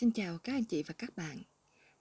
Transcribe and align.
Xin 0.00 0.12
chào 0.12 0.38
các 0.38 0.52
anh 0.52 0.64
chị 0.64 0.82
và 0.82 0.94
các 0.98 1.16
bạn. 1.16 1.38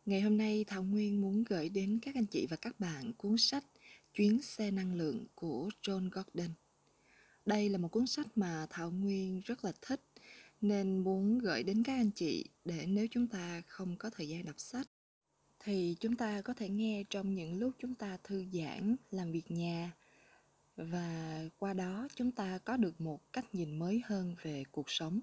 Ngày 0.05 0.21
hôm 0.21 0.37
nay 0.37 0.65
Thảo 0.67 0.83
Nguyên 0.83 1.21
muốn 1.21 1.43
gửi 1.43 1.69
đến 1.69 1.99
các 2.01 2.15
anh 2.15 2.25
chị 2.25 2.47
và 2.49 2.57
các 2.57 2.79
bạn 2.79 3.13
cuốn 3.13 3.37
sách 3.37 3.63
Chuyến 4.13 4.41
xe 4.41 4.71
năng 4.71 4.95
lượng 4.95 5.25
của 5.35 5.69
John 5.81 6.09
Gordon. 6.11 6.49
Đây 7.45 7.69
là 7.69 7.77
một 7.77 7.87
cuốn 7.87 8.07
sách 8.07 8.27
mà 8.37 8.67
Thảo 8.69 8.91
Nguyên 8.91 9.41
rất 9.45 9.65
là 9.65 9.71
thích 9.81 10.01
nên 10.61 10.97
muốn 10.97 11.39
gửi 11.39 11.63
đến 11.63 11.83
các 11.83 11.93
anh 11.93 12.11
chị 12.11 12.45
để 12.65 12.85
nếu 12.87 13.07
chúng 13.11 13.27
ta 13.27 13.61
không 13.67 13.95
có 13.97 14.09
thời 14.09 14.29
gian 14.29 14.45
đọc 14.45 14.59
sách 14.59 14.87
thì 15.59 15.95
chúng 15.99 16.15
ta 16.15 16.41
có 16.41 16.53
thể 16.53 16.69
nghe 16.69 17.03
trong 17.09 17.35
những 17.35 17.59
lúc 17.59 17.73
chúng 17.79 17.95
ta 17.95 18.17
thư 18.23 18.45
giãn, 18.53 18.95
làm 19.11 19.31
việc 19.31 19.51
nhà 19.51 19.91
và 20.77 21.41
qua 21.57 21.73
đó 21.73 22.07
chúng 22.15 22.31
ta 22.31 22.57
có 22.57 22.77
được 22.77 23.01
một 23.01 23.33
cách 23.33 23.55
nhìn 23.55 23.79
mới 23.79 24.01
hơn 24.05 24.35
về 24.43 24.63
cuộc 24.71 24.89
sống. 24.89 25.19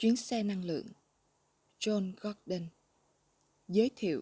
Chuyến 0.00 0.16
xe 0.16 0.42
năng 0.42 0.64
lượng 0.64 0.86
John 1.80 2.12
Gordon 2.20 2.68
Giới 3.68 3.90
thiệu 3.96 4.20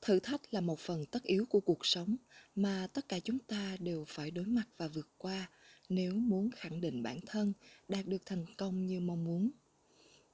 Thử 0.00 0.20
thách 0.20 0.54
là 0.54 0.60
một 0.60 0.78
phần 0.78 1.06
tất 1.06 1.22
yếu 1.22 1.46
của 1.46 1.60
cuộc 1.60 1.86
sống 1.86 2.16
mà 2.54 2.86
tất 2.92 3.08
cả 3.08 3.20
chúng 3.20 3.38
ta 3.38 3.76
đều 3.80 4.04
phải 4.08 4.30
đối 4.30 4.44
mặt 4.44 4.64
và 4.76 4.88
vượt 4.88 5.08
qua 5.18 5.50
nếu 5.88 6.14
muốn 6.14 6.50
khẳng 6.50 6.80
định 6.80 7.02
bản 7.02 7.20
thân 7.26 7.52
đạt 7.88 8.06
được 8.06 8.26
thành 8.26 8.46
công 8.56 8.86
như 8.86 9.00
mong 9.00 9.24
muốn. 9.24 9.50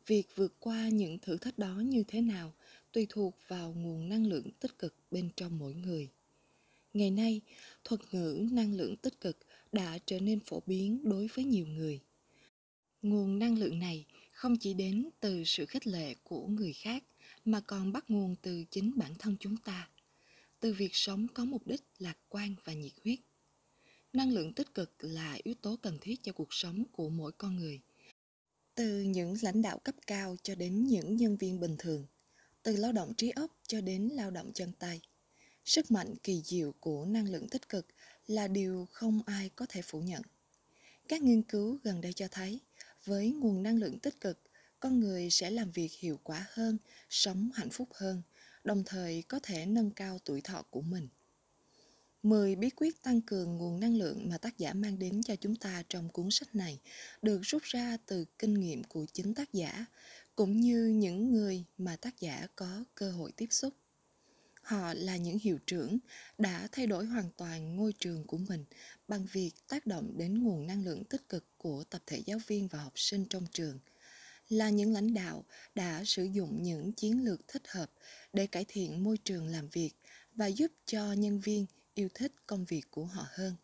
Việc 0.06 0.24
vượt 0.34 0.54
qua 0.60 0.88
những 0.88 1.18
thử 1.18 1.36
thách 1.36 1.58
đó 1.58 1.74
như 1.84 2.04
thế 2.08 2.20
nào 2.20 2.54
tùy 2.92 3.06
thuộc 3.08 3.38
vào 3.48 3.72
nguồn 3.72 4.08
năng 4.08 4.26
lượng 4.26 4.50
tích 4.60 4.78
cực 4.78 4.94
bên 5.10 5.30
trong 5.36 5.58
mỗi 5.58 5.74
người. 5.74 6.08
Ngày 6.92 7.10
nay, 7.10 7.40
thuật 7.84 8.00
ngữ 8.12 8.48
năng 8.52 8.74
lượng 8.74 8.96
tích 8.96 9.20
cực 9.20 9.38
đã 9.72 9.98
trở 10.06 10.20
nên 10.20 10.40
phổ 10.40 10.62
biến 10.66 11.00
đối 11.04 11.26
với 11.26 11.44
nhiều 11.44 11.66
người. 11.66 12.00
Nguồn 13.02 13.38
năng 13.38 13.58
lượng 13.58 13.78
này 13.78 14.06
không 14.38 14.56
chỉ 14.56 14.74
đến 14.74 15.08
từ 15.20 15.42
sự 15.46 15.66
khích 15.66 15.86
lệ 15.86 16.14
của 16.24 16.46
người 16.46 16.72
khác, 16.72 17.04
mà 17.44 17.60
còn 17.60 17.92
bắt 17.92 18.04
nguồn 18.08 18.36
từ 18.42 18.64
chính 18.70 18.92
bản 18.96 19.14
thân 19.18 19.36
chúng 19.40 19.56
ta. 19.56 19.88
Từ 20.60 20.72
việc 20.72 20.90
sống 20.92 21.26
có 21.34 21.44
mục 21.44 21.66
đích 21.66 21.82
lạc 21.98 22.18
quan 22.28 22.54
và 22.64 22.72
nhiệt 22.72 22.92
huyết. 23.04 23.18
Năng 24.12 24.32
lượng 24.32 24.52
tích 24.52 24.74
cực 24.74 24.92
là 24.98 25.38
yếu 25.42 25.54
tố 25.54 25.76
cần 25.82 25.98
thiết 26.00 26.22
cho 26.22 26.32
cuộc 26.32 26.48
sống 26.50 26.84
của 26.92 27.08
mỗi 27.08 27.32
con 27.32 27.56
người. 27.56 27.80
Từ 28.74 29.00
những 29.00 29.34
lãnh 29.42 29.62
đạo 29.62 29.78
cấp 29.78 29.94
cao 30.06 30.36
cho 30.42 30.54
đến 30.54 30.86
những 30.86 31.16
nhân 31.16 31.36
viên 31.36 31.60
bình 31.60 31.76
thường. 31.78 32.06
Từ 32.62 32.76
lao 32.76 32.92
động 32.92 33.14
trí 33.14 33.30
óc 33.30 33.56
cho 33.66 33.80
đến 33.80 34.08
lao 34.08 34.30
động 34.30 34.52
chân 34.54 34.72
tay. 34.78 35.00
Sức 35.64 35.90
mạnh 35.90 36.14
kỳ 36.22 36.42
diệu 36.44 36.72
của 36.80 37.04
năng 37.04 37.30
lượng 37.30 37.48
tích 37.48 37.68
cực 37.68 37.86
là 38.26 38.48
điều 38.48 38.88
không 38.92 39.22
ai 39.26 39.50
có 39.56 39.66
thể 39.68 39.82
phủ 39.82 40.00
nhận. 40.00 40.22
Các 41.08 41.22
nghiên 41.22 41.42
cứu 41.42 41.78
gần 41.82 42.00
đây 42.00 42.12
cho 42.12 42.28
thấy 42.30 42.60
với 43.08 43.30
nguồn 43.30 43.62
năng 43.62 43.78
lượng 43.78 43.98
tích 43.98 44.20
cực, 44.20 44.38
con 44.80 45.00
người 45.00 45.30
sẽ 45.30 45.50
làm 45.50 45.70
việc 45.72 45.92
hiệu 45.92 46.20
quả 46.22 46.46
hơn, 46.50 46.78
sống 47.10 47.50
hạnh 47.54 47.70
phúc 47.70 47.88
hơn, 47.94 48.22
đồng 48.64 48.82
thời 48.86 49.22
có 49.22 49.40
thể 49.42 49.66
nâng 49.66 49.90
cao 49.90 50.18
tuổi 50.24 50.40
thọ 50.40 50.62
của 50.70 50.82
mình 50.82 51.08
10 52.22 52.56
bí 52.56 52.70
quyết 52.70 53.02
tăng 53.02 53.20
cường 53.20 53.56
nguồn 53.56 53.80
năng 53.80 53.96
lượng 53.96 54.28
mà 54.28 54.38
tác 54.38 54.58
giả 54.58 54.72
mang 54.72 54.98
đến 54.98 55.22
cho 55.22 55.36
chúng 55.36 55.56
ta 55.56 55.82
trong 55.88 56.08
cuốn 56.08 56.28
sách 56.30 56.54
này 56.54 56.80
được 57.22 57.40
rút 57.42 57.62
ra 57.62 57.96
từ 58.06 58.24
kinh 58.38 58.54
nghiệm 58.54 58.84
của 58.84 59.06
chính 59.12 59.34
tác 59.34 59.52
giả, 59.52 59.86
cũng 60.36 60.60
như 60.60 60.86
những 60.86 61.32
người 61.32 61.64
mà 61.78 61.96
tác 61.96 62.20
giả 62.20 62.46
có 62.56 62.84
cơ 62.94 63.10
hội 63.10 63.32
tiếp 63.36 63.46
xúc. 63.50 63.74
Họ 64.68 64.94
là 64.94 65.16
những 65.16 65.38
hiệu 65.38 65.58
trưởng 65.66 65.98
đã 66.38 66.68
thay 66.72 66.86
đổi 66.86 67.06
hoàn 67.06 67.30
toàn 67.36 67.76
ngôi 67.76 67.92
trường 67.92 68.24
của 68.24 68.38
mình 68.38 68.64
bằng 69.08 69.26
việc 69.32 69.50
tác 69.68 69.86
động 69.86 70.12
đến 70.16 70.42
nguồn 70.42 70.66
năng 70.66 70.84
lượng 70.84 71.04
tích 71.04 71.28
cực 71.28 71.44
của 71.56 71.84
tập 71.90 72.02
thể 72.06 72.22
giáo 72.26 72.38
viên 72.46 72.68
và 72.68 72.78
học 72.78 72.92
sinh 72.96 73.24
trong 73.30 73.46
trường. 73.52 73.78
Là 74.48 74.70
những 74.70 74.92
lãnh 74.92 75.14
đạo 75.14 75.44
đã 75.74 76.02
sử 76.04 76.24
dụng 76.24 76.62
những 76.62 76.92
chiến 76.92 77.24
lược 77.24 77.48
thích 77.48 77.62
hợp 77.68 77.90
để 78.32 78.46
cải 78.46 78.64
thiện 78.68 79.04
môi 79.04 79.18
trường 79.24 79.46
làm 79.46 79.68
việc 79.68 79.90
và 80.34 80.46
giúp 80.46 80.72
cho 80.86 81.12
nhân 81.12 81.40
viên 81.40 81.66
yêu 81.94 82.08
thích 82.14 82.32
công 82.46 82.64
việc 82.64 82.82
của 82.90 83.04
họ 83.04 83.26
hơn. 83.30 83.54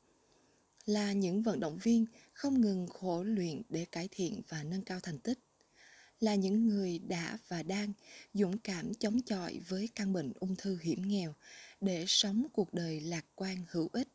Là 0.87 1.12
những 1.12 1.43
vận 1.43 1.61
động 1.61 1.78
viên 1.83 2.07
không 2.33 2.61
ngừng 2.61 2.87
khổ 2.87 3.23
luyện 3.23 3.62
để 3.69 3.84
cải 3.84 4.09
thiện 4.11 4.43
và 4.49 4.62
nâng 4.62 4.83
cao 4.83 5.01
thành 5.01 5.19
tích 5.19 5.39
là 6.25 6.35
những 6.35 6.69
người 6.69 6.99
đã 6.99 7.39
và 7.49 7.62
đang 7.62 7.93
dũng 8.35 8.59
cảm 8.59 8.95
chống 8.95 9.23
chọi 9.23 9.61
với 9.69 9.89
căn 9.95 10.12
bệnh 10.12 10.33
ung 10.41 10.57
thư 10.57 10.79
hiểm 10.83 11.09
nghèo 11.09 11.35
để 11.81 12.05
sống 12.09 12.47
cuộc 12.53 12.75
đời 12.75 13.01
lạc 13.01 13.25
quan 13.35 13.57
hữu 13.71 13.89
ích. 13.93 14.09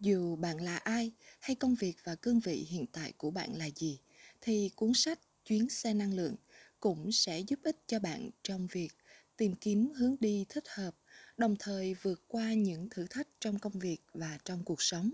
Dù 0.00 0.36
bạn 0.36 0.60
là 0.60 0.76
ai 0.76 1.12
hay 1.40 1.56
công 1.56 1.74
việc 1.74 1.96
và 2.04 2.14
cương 2.14 2.40
vị 2.40 2.66
hiện 2.70 2.86
tại 2.92 3.12
của 3.12 3.30
bạn 3.30 3.54
là 3.54 3.70
gì, 3.76 3.98
thì 4.40 4.70
cuốn 4.76 4.94
sách 4.94 5.18
chuyến 5.44 5.68
xe 5.68 5.94
năng 5.94 6.14
lượng 6.14 6.36
cũng 6.80 7.12
sẽ 7.12 7.40
giúp 7.40 7.58
ích 7.62 7.76
cho 7.86 7.98
bạn 7.98 8.30
trong 8.42 8.66
việc 8.72 8.90
tìm 9.36 9.54
kiếm 9.54 9.92
hướng 9.96 10.16
đi 10.20 10.46
thích 10.48 10.64
hợp, 10.68 10.96
đồng 11.36 11.56
thời 11.58 11.94
vượt 11.94 12.22
qua 12.28 12.54
những 12.54 12.88
thử 12.90 13.06
thách 13.10 13.28
trong 13.40 13.58
công 13.58 13.78
việc 13.78 13.98
và 14.14 14.38
trong 14.44 14.64
cuộc 14.64 14.82
sống. 14.82 15.10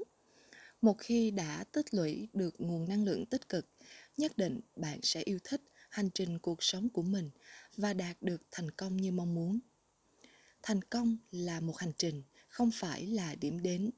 Một 0.83 0.99
khi 0.99 1.31
đã 1.31 1.65
tích 1.73 1.95
lũy 1.95 2.29
được 2.33 2.55
nguồn 2.59 2.89
năng 2.89 3.05
lượng 3.05 3.27
tích 3.27 3.49
cực 3.49 3.67
nhất 4.17 4.39
định 4.39 4.61
bạn 4.77 5.01
sẽ 5.03 5.23
yêu 5.23 5.39
thích 5.45 5.63
hành 5.89 6.11
trình 6.15 6.39
cuộc 6.39 6.63
sống 6.63 6.89
của 6.89 7.03
mình 7.03 7.31
và 7.77 7.93
đạt 7.93 8.23
được 8.23 8.43
thành 8.51 8.71
công 8.71 8.97
như 8.97 9.13
mong 9.13 9.35
muốn. 9.35 9.59
Thành 10.63 10.83
công 10.83 11.17
là 11.31 11.61
một 11.61 11.79
hành 11.79 11.93
trình, 11.99 12.23
không 12.49 12.71
phải 12.71 13.07
là 13.07 13.35
điểm 13.35 13.63
đến. 13.63 13.91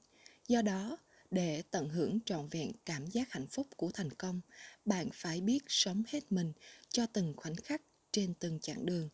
Do 0.48 0.62
đó, 0.62 0.98
để 1.30 1.62
tận 1.70 1.88
hưởng 1.88 2.18
trọn 2.26 2.48
vẹn 2.48 2.72
cảm 2.84 3.06
giác 3.06 3.32
hạnh 3.32 3.46
phúc 3.46 3.66
của 3.76 3.90
thành 3.94 4.10
công, 4.12 4.40
bạn 4.84 5.08
phải 5.12 5.40
biết 5.40 5.64
sống 5.68 6.02
hết 6.08 6.32
mình 6.32 6.52
cho 6.90 7.06
từng 7.06 7.34
khoảnh 7.36 7.56
khắc 7.56 7.82
trên 8.12 8.34
từng 8.34 8.60
chặng 8.60 8.86
đường 8.86 9.08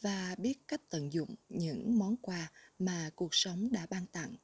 và 0.00 0.34
biết 0.38 0.68
cách 0.68 0.80
tận 0.90 1.12
dụng 1.12 1.34
những 1.48 1.98
món 1.98 2.16
quà 2.16 2.50
mà 2.78 3.10
cuộc 3.14 3.34
sống 3.34 3.72
đã 3.72 3.86
ban 3.90 4.06
tặng. 4.06 4.34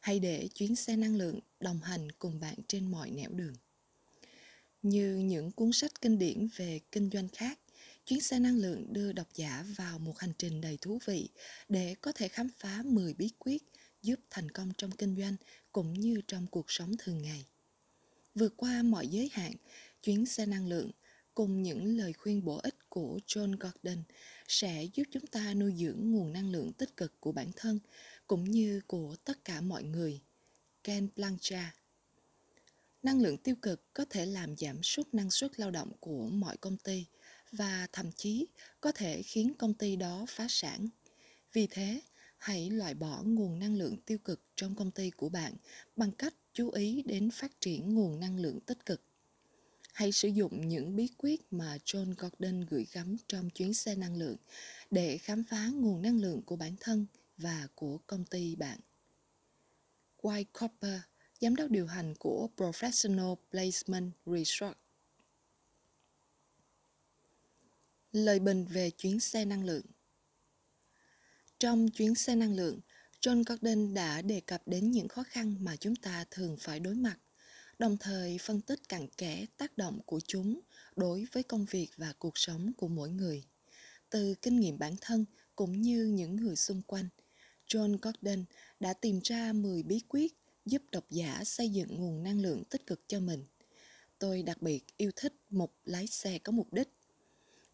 Hãy 0.00 0.20
để 0.20 0.48
chuyến 0.54 0.76
xe 0.76 0.96
năng 0.96 1.16
lượng 1.16 1.40
đồng 1.60 1.80
hành 1.80 2.12
cùng 2.12 2.40
bạn 2.40 2.54
trên 2.68 2.90
mọi 2.90 3.10
nẻo 3.10 3.30
đường 3.30 3.54
như 4.84 5.16
những 5.16 5.52
cuốn 5.52 5.72
sách 5.72 6.00
kinh 6.00 6.18
điển 6.18 6.48
về 6.56 6.80
kinh 6.92 7.10
doanh 7.12 7.28
khác 7.28 7.58
chuyến 8.06 8.20
xe 8.20 8.38
năng 8.38 8.56
lượng 8.56 8.92
đưa 8.92 9.12
độc 9.12 9.26
giả 9.34 9.64
vào 9.76 9.98
một 9.98 10.18
hành 10.18 10.32
trình 10.38 10.60
đầy 10.60 10.78
thú 10.80 10.98
vị 11.04 11.28
để 11.68 11.94
có 12.00 12.12
thể 12.12 12.28
khám 12.28 12.48
phá 12.58 12.82
10 12.84 13.14
bí 13.14 13.30
quyết 13.38 13.62
giúp 14.02 14.20
thành 14.30 14.50
công 14.50 14.72
trong 14.78 14.90
kinh 14.90 15.16
doanh 15.16 15.36
cũng 15.72 15.92
như 15.92 16.20
trong 16.28 16.46
cuộc 16.46 16.66
sống 16.68 16.92
thường 16.98 17.22
ngày. 17.22 17.44
Vượt 18.34 18.54
qua 18.56 18.82
mọi 18.82 19.08
giới 19.08 19.30
hạn, 19.32 19.52
chuyến 20.02 20.26
xe 20.26 20.46
năng 20.46 20.66
lượng 20.66 20.90
cùng 21.34 21.62
những 21.62 21.96
lời 21.96 22.12
khuyên 22.12 22.44
bổ 22.44 22.56
ích 22.56 22.76
của 22.88 23.18
John 23.26 23.56
Gordon 23.60 24.02
sẽ 24.48 24.84
giúp 24.94 25.04
chúng 25.12 25.26
ta 25.26 25.54
nuôi 25.54 25.74
dưỡng 25.78 26.10
nguồn 26.10 26.32
năng 26.32 26.50
lượng 26.50 26.72
tích 26.72 26.96
cực 26.96 27.20
của 27.20 27.32
bản 27.32 27.50
thân 27.56 27.78
cũng 28.26 28.50
như 28.50 28.80
của 28.86 29.16
tất 29.24 29.44
cả 29.44 29.60
mọi 29.60 29.82
người. 29.82 30.20
Ken 30.84 31.08
Blanchard 31.16 31.76
Năng 33.04 33.20
lượng 33.20 33.38
tiêu 33.38 33.54
cực 33.62 33.94
có 33.94 34.04
thể 34.10 34.26
làm 34.26 34.56
giảm 34.56 34.82
sút 34.82 35.14
năng 35.14 35.30
suất 35.30 35.60
lao 35.60 35.70
động 35.70 35.92
của 36.00 36.26
mọi 36.26 36.56
công 36.56 36.76
ty 36.76 37.06
và 37.52 37.86
thậm 37.92 38.12
chí 38.12 38.46
có 38.80 38.92
thể 38.92 39.22
khiến 39.22 39.52
công 39.58 39.74
ty 39.74 39.96
đó 39.96 40.24
phá 40.28 40.46
sản. 40.48 40.88
Vì 41.52 41.66
thế, 41.70 42.00
hãy 42.38 42.70
loại 42.70 42.94
bỏ 42.94 43.22
nguồn 43.24 43.58
năng 43.58 43.76
lượng 43.76 43.96
tiêu 44.06 44.18
cực 44.18 44.40
trong 44.56 44.74
công 44.74 44.90
ty 44.90 45.10
của 45.10 45.28
bạn 45.28 45.54
bằng 45.96 46.12
cách 46.12 46.34
chú 46.52 46.70
ý 46.70 47.02
đến 47.02 47.30
phát 47.30 47.60
triển 47.60 47.94
nguồn 47.94 48.20
năng 48.20 48.38
lượng 48.40 48.60
tích 48.60 48.86
cực 48.86 49.00
hãy 49.94 50.12
sử 50.12 50.28
dụng 50.28 50.68
những 50.68 50.96
bí 50.96 51.08
quyết 51.18 51.52
mà 51.52 51.78
John 51.84 52.14
Gordon 52.18 52.60
gửi 52.60 52.86
gắm 52.92 53.16
trong 53.28 53.50
chuyến 53.50 53.74
xe 53.74 53.94
năng 53.94 54.16
lượng 54.16 54.36
để 54.90 55.18
khám 55.18 55.44
phá 55.44 55.70
nguồn 55.74 56.02
năng 56.02 56.20
lượng 56.20 56.42
của 56.42 56.56
bản 56.56 56.76
thân 56.80 57.06
và 57.36 57.68
của 57.74 57.98
công 58.06 58.24
ty 58.24 58.56
bạn. 58.56 58.80
White 60.22 60.44
Copper, 60.60 61.00
giám 61.44 61.56
đốc 61.56 61.70
điều 61.70 61.86
hành 61.86 62.14
của 62.14 62.48
Professional 62.56 63.34
Placement 63.50 64.12
Research. 64.26 64.76
Lời 68.12 68.38
bình 68.38 68.64
về 68.64 68.90
chuyến 68.90 69.20
xe 69.20 69.44
năng 69.44 69.64
lượng 69.64 69.84
Trong 71.58 71.90
chuyến 71.90 72.14
xe 72.14 72.34
năng 72.36 72.56
lượng, 72.56 72.80
John 73.20 73.42
Gordon 73.46 73.94
đã 73.94 74.22
đề 74.22 74.40
cập 74.40 74.62
đến 74.66 74.90
những 74.90 75.08
khó 75.08 75.22
khăn 75.22 75.56
mà 75.60 75.76
chúng 75.76 75.96
ta 75.96 76.24
thường 76.30 76.56
phải 76.60 76.80
đối 76.80 76.94
mặt 76.94 77.16
đồng 77.78 77.96
thời 77.96 78.38
phân 78.38 78.60
tích 78.60 78.88
cặn 78.88 79.08
kẽ 79.08 79.46
tác 79.56 79.78
động 79.78 80.00
của 80.06 80.20
chúng 80.26 80.60
đối 80.96 81.26
với 81.32 81.42
công 81.42 81.64
việc 81.70 81.88
và 81.96 82.12
cuộc 82.18 82.38
sống 82.38 82.72
của 82.76 82.88
mỗi 82.88 83.10
người. 83.10 83.44
Từ 84.10 84.34
kinh 84.42 84.60
nghiệm 84.60 84.78
bản 84.78 84.94
thân 85.00 85.24
cũng 85.56 85.82
như 85.82 86.04
những 86.04 86.36
người 86.36 86.56
xung 86.56 86.82
quanh, 86.82 87.08
John 87.68 87.98
Gordon 88.02 88.44
đã 88.80 88.92
tìm 88.92 89.20
ra 89.24 89.52
10 89.52 89.82
bí 89.82 90.00
quyết 90.08 90.43
giúp 90.66 90.82
độc 90.92 91.10
giả 91.10 91.44
xây 91.44 91.68
dựng 91.68 91.96
nguồn 91.96 92.22
năng 92.22 92.40
lượng 92.40 92.64
tích 92.64 92.86
cực 92.86 93.08
cho 93.08 93.20
mình. 93.20 93.44
Tôi 94.18 94.42
đặc 94.42 94.62
biệt 94.62 94.84
yêu 94.96 95.10
thích 95.16 95.34
một 95.50 95.72
lái 95.84 96.06
xe 96.06 96.38
có 96.38 96.52
mục 96.52 96.72
đích. 96.72 96.88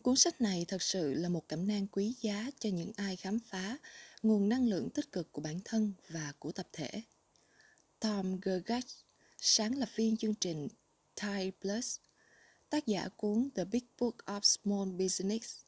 Cuốn 0.03 0.17
sách 0.17 0.41
này 0.41 0.65
thật 0.69 0.83
sự 0.83 1.15
là 1.15 1.29
một 1.29 1.49
cẩm 1.49 1.67
nang 1.69 1.87
quý 1.87 2.15
giá 2.21 2.51
cho 2.59 2.71
những 2.71 2.93
ai 2.97 3.17
khám 3.17 3.39
phá 3.39 3.79
nguồn 4.23 4.49
năng 4.49 4.69
lượng 4.69 4.91
tích 4.91 5.13
cực 5.13 5.33
của 5.33 5.43
bản 5.43 5.61
thân 5.65 5.93
và 6.09 6.33
của 6.39 6.53
tập 6.53 6.69
thể. 6.73 7.03
Tom 8.01 8.41
Gergach 8.41 8.87
sáng 9.39 9.79
lập 9.79 9.89
viên 9.95 10.17
chương 10.17 10.35
trình 10.35 10.69
Thai 11.17 11.53
Plus, 11.61 11.99
tác 12.71 12.87
giả 12.87 13.09
cuốn 13.17 13.51
The 13.55 13.65
Big 13.65 13.85
Book 13.99 14.17
of 14.17 14.41
Small 14.41 14.91
Business. 14.91 15.61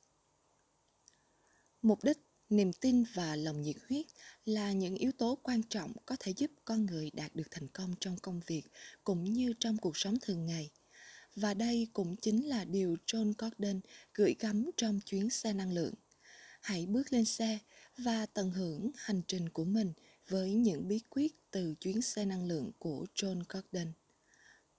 Mục 1.83 2.05
đích, 2.05 2.19
niềm 2.53 2.73
tin 2.73 3.05
và 3.15 3.37
lòng 3.37 3.63
nhiệt 3.63 3.77
huyết 3.89 4.07
là 4.45 4.73
những 4.73 4.95
yếu 4.95 5.13
tố 5.13 5.39
quan 5.43 5.63
trọng 5.63 5.93
có 6.07 6.17
thể 6.21 6.33
giúp 6.37 6.51
con 6.65 6.87
người 6.87 7.11
đạt 7.13 7.37
được 7.37 7.51
thành 7.51 7.69
công 7.69 7.95
trong 8.01 8.17
công 8.23 8.41
việc 8.47 8.63
cũng 9.05 9.25
như 9.25 9.53
trong 9.61 9.77
cuộc 9.77 9.97
sống 9.97 10.19
thường 10.23 10.47
ngày. 10.47 10.71
Và 11.37 11.55
đây 11.55 11.89
cũng 11.93 12.17
chính 12.17 12.49
là 12.49 12.65
điều 12.65 12.97
John 13.07 13.33
Gordon 13.39 13.81
gửi 14.15 14.35
gắm 14.39 14.71
trong 14.77 15.01
chuyến 15.01 15.31
xe 15.31 15.53
năng 15.53 15.73
lượng. 15.73 15.95
Hãy 16.61 16.87
bước 16.87 17.13
lên 17.13 17.25
xe 17.25 17.59
và 17.99 18.27
tận 18.27 18.51
hưởng 18.51 18.91
hành 18.97 19.23
trình 19.27 19.49
của 19.49 19.65
mình 19.65 19.93
với 20.29 20.53
những 20.53 20.89
bí 20.89 21.01
quyết 21.11 21.33
từ 21.51 21.75
chuyến 21.81 22.03
xe 22.03 22.25
năng 22.25 22.47
lượng 22.47 22.73
của 22.79 23.07
John 23.15 23.43
Gordon. 23.49 23.93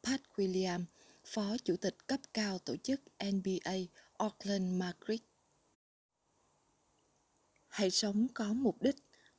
Pat 0.03 0.21
William, 0.35 0.83
Phó 1.25 1.57
Chủ 1.63 1.75
tịch 1.75 1.95
cấp 2.07 2.19
cao 2.33 2.59
tổ 2.59 2.75
chức 2.83 3.01
NBA 3.31 3.75
Auckland 4.17 4.79
Madrid. 4.79 5.19
Hãy 7.73 7.91
sống 7.91 8.27
có 8.33 8.53
mục 8.53 8.81
đích, 8.81 8.95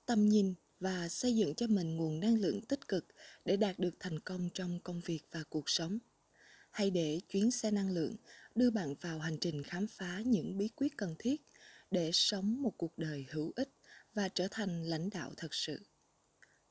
tầm 0.06 0.28
nhìn 0.28 0.54
và 0.80 1.08
xây 1.08 1.36
dựng 1.36 1.54
cho 1.54 1.66
mình 1.66 1.96
nguồn 1.96 2.20
năng 2.20 2.34
lượng 2.34 2.60
tích 2.60 2.88
cực 2.88 3.06
để 3.44 3.56
đạt 3.56 3.78
được 3.78 3.94
thành 4.00 4.20
công 4.20 4.48
trong 4.54 4.80
công 4.80 5.00
việc 5.00 5.20
và 5.30 5.42
cuộc 5.48 5.70
sống. 5.70 5.98
Hãy 6.70 6.90
để 6.90 7.20
chuyến 7.28 7.50
xe 7.50 7.70
năng 7.70 7.90
lượng 7.90 8.16
đưa 8.54 8.70
bạn 8.70 8.94
vào 9.00 9.18
hành 9.18 9.38
trình 9.40 9.62
khám 9.62 9.86
phá 9.86 10.22
những 10.26 10.58
bí 10.58 10.68
quyết 10.68 10.96
cần 10.96 11.14
thiết 11.18 11.42
để 11.90 12.10
sống 12.12 12.62
một 12.62 12.74
cuộc 12.78 12.98
đời 12.98 13.26
hữu 13.30 13.52
ích 13.56 13.70
và 14.14 14.28
trở 14.28 14.48
thành 14.50 14.82
lãnh 14.82 15.10
đạo 15.10 15.32
thật 15.36 15.54
sự. 15.54 15.80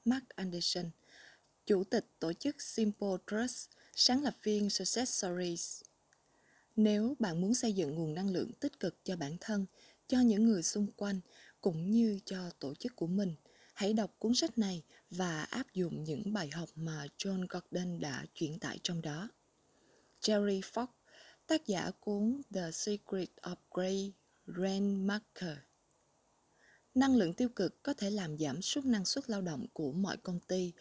Mark 0.05 0.29
Anderson, 0.29 0.89
Chủ 1.65 1.83
tịch 1.83 2.05
tổ 2.19 2.33
chức 2.33 2.61
Simple 2.61 3.17
Trust, 3.31 3.69
sáng 3.95 4.23
lập 4.23 4.35
viên 4.43 4.69
Success 4.69 5.23
Stories. 5.23 5.81
Nếu 6.75 7.15
bạn 7.19 7.41
muốn 7.41 7.53
xây 7.53 7.73
dựng 7.73 7.95
nguồn 7.95 8.13
năng 8.13 8.29
lượng 8.29 8.51
tích 8.53 8.79
cực 8.79 8.97
cho 9.03 9.15
bản 9.15 9.37
thân, 9.39 9.65
cho 10.07 10.19
những 10.19 10.45
người 10.45 10.63
xung 10.63 10.87
quanh 10.97 11.19
cũng 11.63 11.91
như 11.91 12.19
cho 12.25 12.49
tổ 12.59 12.75
chức 12.75 12.95
của 12.95 13.07
mình, 13.07 13.35
hãy 13.73 13.93
đọc 13.93 14.15
cuốn 14.19 14.35
sách 14.35 14.57
này 14.57 14.83
và 15.09 15.43
áp 15.43 15.73
dụng 15.73 16.03
những 16.03 16.33
bài 16.33 16.49
học 16.49 16.69
mà 16.75 17.07
John 17.17 17.45
Gordon 17.49 17.99
đã 17.99 18.25
truyền 18.33 18.59
tải 18.59 18.79
trong 18.83 19.01
đó. 19.01 19.29
Jerry 20.21 20.61
Fox, 20.61 20.87
tác 21.47 21.67
giả 21.67 21.91
cuốn 21.99 22.41
The 22.53 22.71
Secret 22.71 23.29
of 23.41 23.55
Great 23.71 24.11
Rainmaker. 24.47 25.57
Năng 26.95 27.15
lượng 27.15 27.33
tiêu 27.33 27.49
cực 27.49 27.83
có 27.83 27.93
thể 27.93 28.09
làm 28.09 28.37
giảm 28.37 28.61
sút 28.61 28.85
năng 28.85 29.05
suất 29.05 29.29
lao 29.29 29.41
động 29.41 29.67
của 29.73 29.91
mọi 29.91 30.17
công 30.17 30.39
ty 30.39 30.73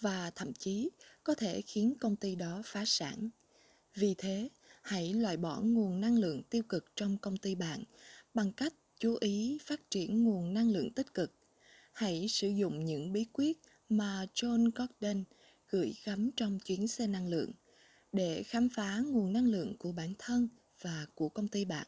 và 0.00 0.30
thậm 0.34 0.52
chí 0.52 0.90
có 1.24 1.34
thể 1.34 1.62
khiến 1.62 1.94
công 2.00 2.16
ty 2.16 2.34
đó 2.34 2.62
phá 2.64 2.84
sản. 2.86 3.30
Vì 3.94 4.14
thế, 4.18 4.48
hãy 4.82 5.14
loại 5.14 5.36
bỏ 5.36 5.60
nguồn 5.60 6.00
năng 6.00 6.18
lượng 6.18 6.42
tiêu 6.42 6.62
cực 6.68 6.84
trong 6.96 7.18
công 7.18 7.36
ty 7.36 7.54
bạn 7.54 7.84
bằng 8.34 8.52
cách 8.52 8.74
chú 9.00 9.16
ý 9.20 9.58
phát 9.66 9.90
triển 9.90 10.24
nguồn 10.24 10.54
năng 10.54 10.70
lượng 10.70 10.90
tích 10.90 11.14
cực. 11.14 11.32
Hãy 11.92 12.26
sử 12.28 12.48
dụng 12.48 12.84
những 12.84 13.12
bí 13.12 13.24
quyết 13.32 13.60
mà 13.88 14.26
John 14.34 14.70
Gordon 14.74 15.24
gửi 15.68 15.94
gắm 16.04 16.30
trong 16.36 16.58
chuyến 16.58 16.88
xe 16.88 17.06
năng 17.06 17.28
lượng 17.28 17.52
để 18.12 18.42
khám 18.42 18.68
phá 18.68 19.02
nguồn 19.06 19.32
năng 19.32 19.46
lượng 19.46 19.76
của 19.78 19.92
bản 19.92 20.14
thân 20.18 20.48
và 20.80 21.06
của 21.14 21.28
công 21.28 21.48
ty 21.48 21.64
bạn. 21.64 21.86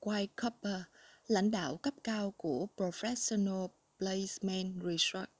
White 0.00 0.26
Copper, 0.42 0.80
lãnh 1.26 1.50
đạo 1.50 1.76
cấp 1.76 1.94
cao 2.04 2.34
của 2.36 2.66
Professional 2.76 3.68
Placement 3.98 4.82
Research. 4.84 5.30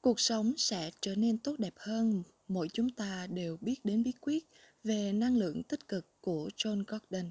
Cuộc 0.00 0.20
sống 0.20 0.52
sẽ 0.56 0.90
trở 1.00 1.14
nên 1.14 1.38
tốt 1.38 1.58
đẹp 1.58 1.74
hơn 1.76 2.22
mỗi 2.48 2.68
chúng 2.72 2.90
ta 2.90 3.26
đều 3.26 3.56
biết 3.60 3.84
đến 3.84 4.02
bí 4.02 4.12
quyết 4.20 4.48
về 4.84 5.12
năng 5.12 5.36
lượng 5.36 5.62
tích 5.62 5.88
cực 5.88 6.20
của 6.20 6.50
John 6.56 6.84
Gordon. 6.86 7.30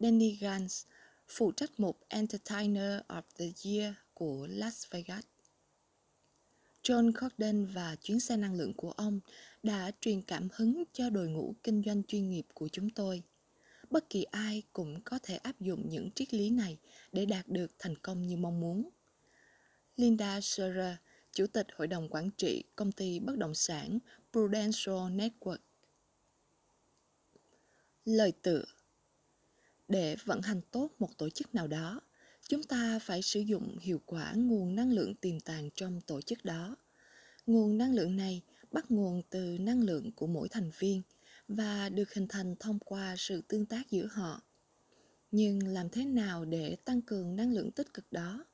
Danny 0.00 0.36
Gans, 0.40 0.84
phụ 1.28 1.52
trách 1.52 1.70
mục 1.80 1.98
Entertainer 2.08 3.00
of 3.08 3.22
the 3.38 3.44
Year 3.64 3.94
của 4.14 4.46
Las 4.50 4.86
Vegas. 4.90 5.24
John 6.82 7.12
Corden 7.20 7.66
và 7.66 7.96
chuyến 8.02 8.20
xe 8.20 8.36
năng 8.36 8.54
lượng 8.54 8.74
của 8.74 8.90
ông 8.90 9.20
đã 9.62 9.92
truyền 10.00 10.22
cảm 10.22 10.48
hứng 10.54 10.84
cho 10.92 11.10
đội 11.10 11.28
ngũ 11.28 11.54
kinh 11.62 11.82
doanh 11.86 12.02
chuyên 12.02 12.30
nghiệp 12.30 12.46
của 12.54 12.68
chúng 12.68 12.90
tôi. 12.90 13.22
Bất 13.90 14.10
kỳ 14.10 14.22
ai 14.22 14.62
cũng 14.72 15.00
có 15.04 15.18
thể 15.22 15.36
áp 15.36 15.60
dụng 15.60 15.88
những 15.88 16.10
triết 16.14 16.34
lý 16.34 16.50
này 16.50 16.78
để 17.12 17.26
đạt 17.26 17.48
được 17.48 17.70
thành 17.78 17.94
công 17.98 18.26
như 18.26 18.36
mong 18.36 18.60
muốn. 18.60 18.88
Linda 19.96 20.40
Scherer, 20.40 20.94
Chủ 21.32 21.46
tịch 21.46 21.66
Hội 21.76 21.86
đồng 21.86 22.08
Quản 22.08 22.30
trị 22.30 22.64
Công 22.76 22.92
ty 22.92 23.18
Bất 23.18 23.36
động 23.38 23.54
sản 23.54 23.98
Prudential 24.32 24.94
Network. 24.94 25.58
Lời 28.04 28.32
tựa 28.42 28.64
để 29.90 30.16
vận 30.24 30.42
hành 30.42 30.60
tốt 30.70 30.90
một 30.98 31.18
tổ 31.18 31.30
chức 31.30 31.54
nào 31.54 31.66
đó, 31.66 32.00
chúng 32.48 32.62
ta 32.62 32.98
phải 32.98 33.22
sử 33.22 33.40
dụng 33.40 33.78
hiệu 33.78 34.00
quả 34.06 34.32
nguồn 34.36 34.74
năng 34.74 34.92
lượng 34.92 35.14
tiềm 35.14 35.40
tàng 35.40 35.70
trong 35.74 36.00
tổ 36.00 36.20
chức 36.20 36.44
đó. 36.44 36.76
Nguồn 37.46 37.78
năng 37.78 37.94
lượng 37.94 38.16
này 38.16 38.42
bắt 38.72 38.90
nguồn 38.90 39.22
từ 39.30 39.58
năng 39.60 39.82
lượng 39.82 40.12
của 40.12 40.26
mỗi 40.26 40.48
thành 40.48 40.70
viên 40.78 41.02
và 41.48 41.88
được 41.88 42.14
hình 42.14 42.28
thành 42.28 42.56
thông 42.56 42.78
qua 42.78 43.14
sự 43.18 43.42
tương 43.48 43.66
tác 43.66 43.90
giữa 43.90 44.06
họ. 44.12 44.42
Nhưng 45.32 45.66
làm 45.66 45.88
thế 45.88 46.04
nào 46.04 46.44
để 46.44 46.76
tăng 46.84 47.02
cường 47.02 47.36
năng 47.36 47.52
lượng 47.52 47.70
tích 47.70 47.94
cực 47.94 48.12
đó? 48.12 48.44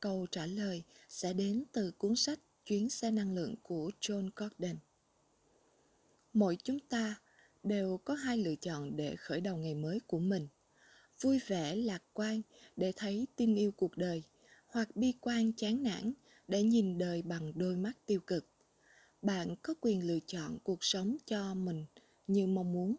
Câu 0.00 0.26
trả 0.30 0.46
lời 0.46 0.82
sẽ 1.08 1.32
đến 1.32 1.64
từ 1.72 1.90
cuốn 1.90 2.16
sách 2.16 2.38
Chuyến 2.66 2.90
xe 2.90 3.10
năng 3.10 3.34
lượng 3.34 3.54
của 3.62 3.90
John 4.00 4.30
Gordon. 4.36 4.76
Mỗi 6.32 6.56
chúng 6.62 6.78
ta 6.80 7.14
đều 7.62 8.00
có 8.04 8.14
hai 8.14 8.38
lựa 8.38 8.54
chọn 8.54 8.96
để 8.96 9.16
khởi 9.16 9.40
đầu 9.40 9.56
ngày 9.56 9.74
mới 9.74 10.00
của 10.06 10.18
mình. 10.18 10.48
Vui 11.22 11.38
vẻ 11.46 11.76
lạc 11.76 12.02
quan 12.12 12.42
để 12.76 12.92
thấy 12.96 13.26
tin 13.36 13.54
yêu 13.54 13.72
cuộc 13.72 13.96
đời, 13.96 14.22
hoặc 14.66 14.96
bi 14.96 15.12
quan 15.20 15.52
chán 15.52 15.82
nản 15.82 16.12
để 16.48 16.62
nhìn 16.62 16.98
đời 16.98 17.22
bằng 17.22 17.52
đôi 17.54 17.76
mắt 17.76 17.92
tiêu 18.06 18.20
cực. 18.20 18.48
Bạn 19.22 19.56
có 19.62 19.74
quyền 19.80 20.06
lựa 20.06 20.18
chọn 20.26 20.58
cuộc 20.64 20.84
sống 20.84 21.16
cho 21.26 21.54
mình 21.54 21.86
như 22.26 22.46
mong 22.46 22.72
muốn. 22.72 22.96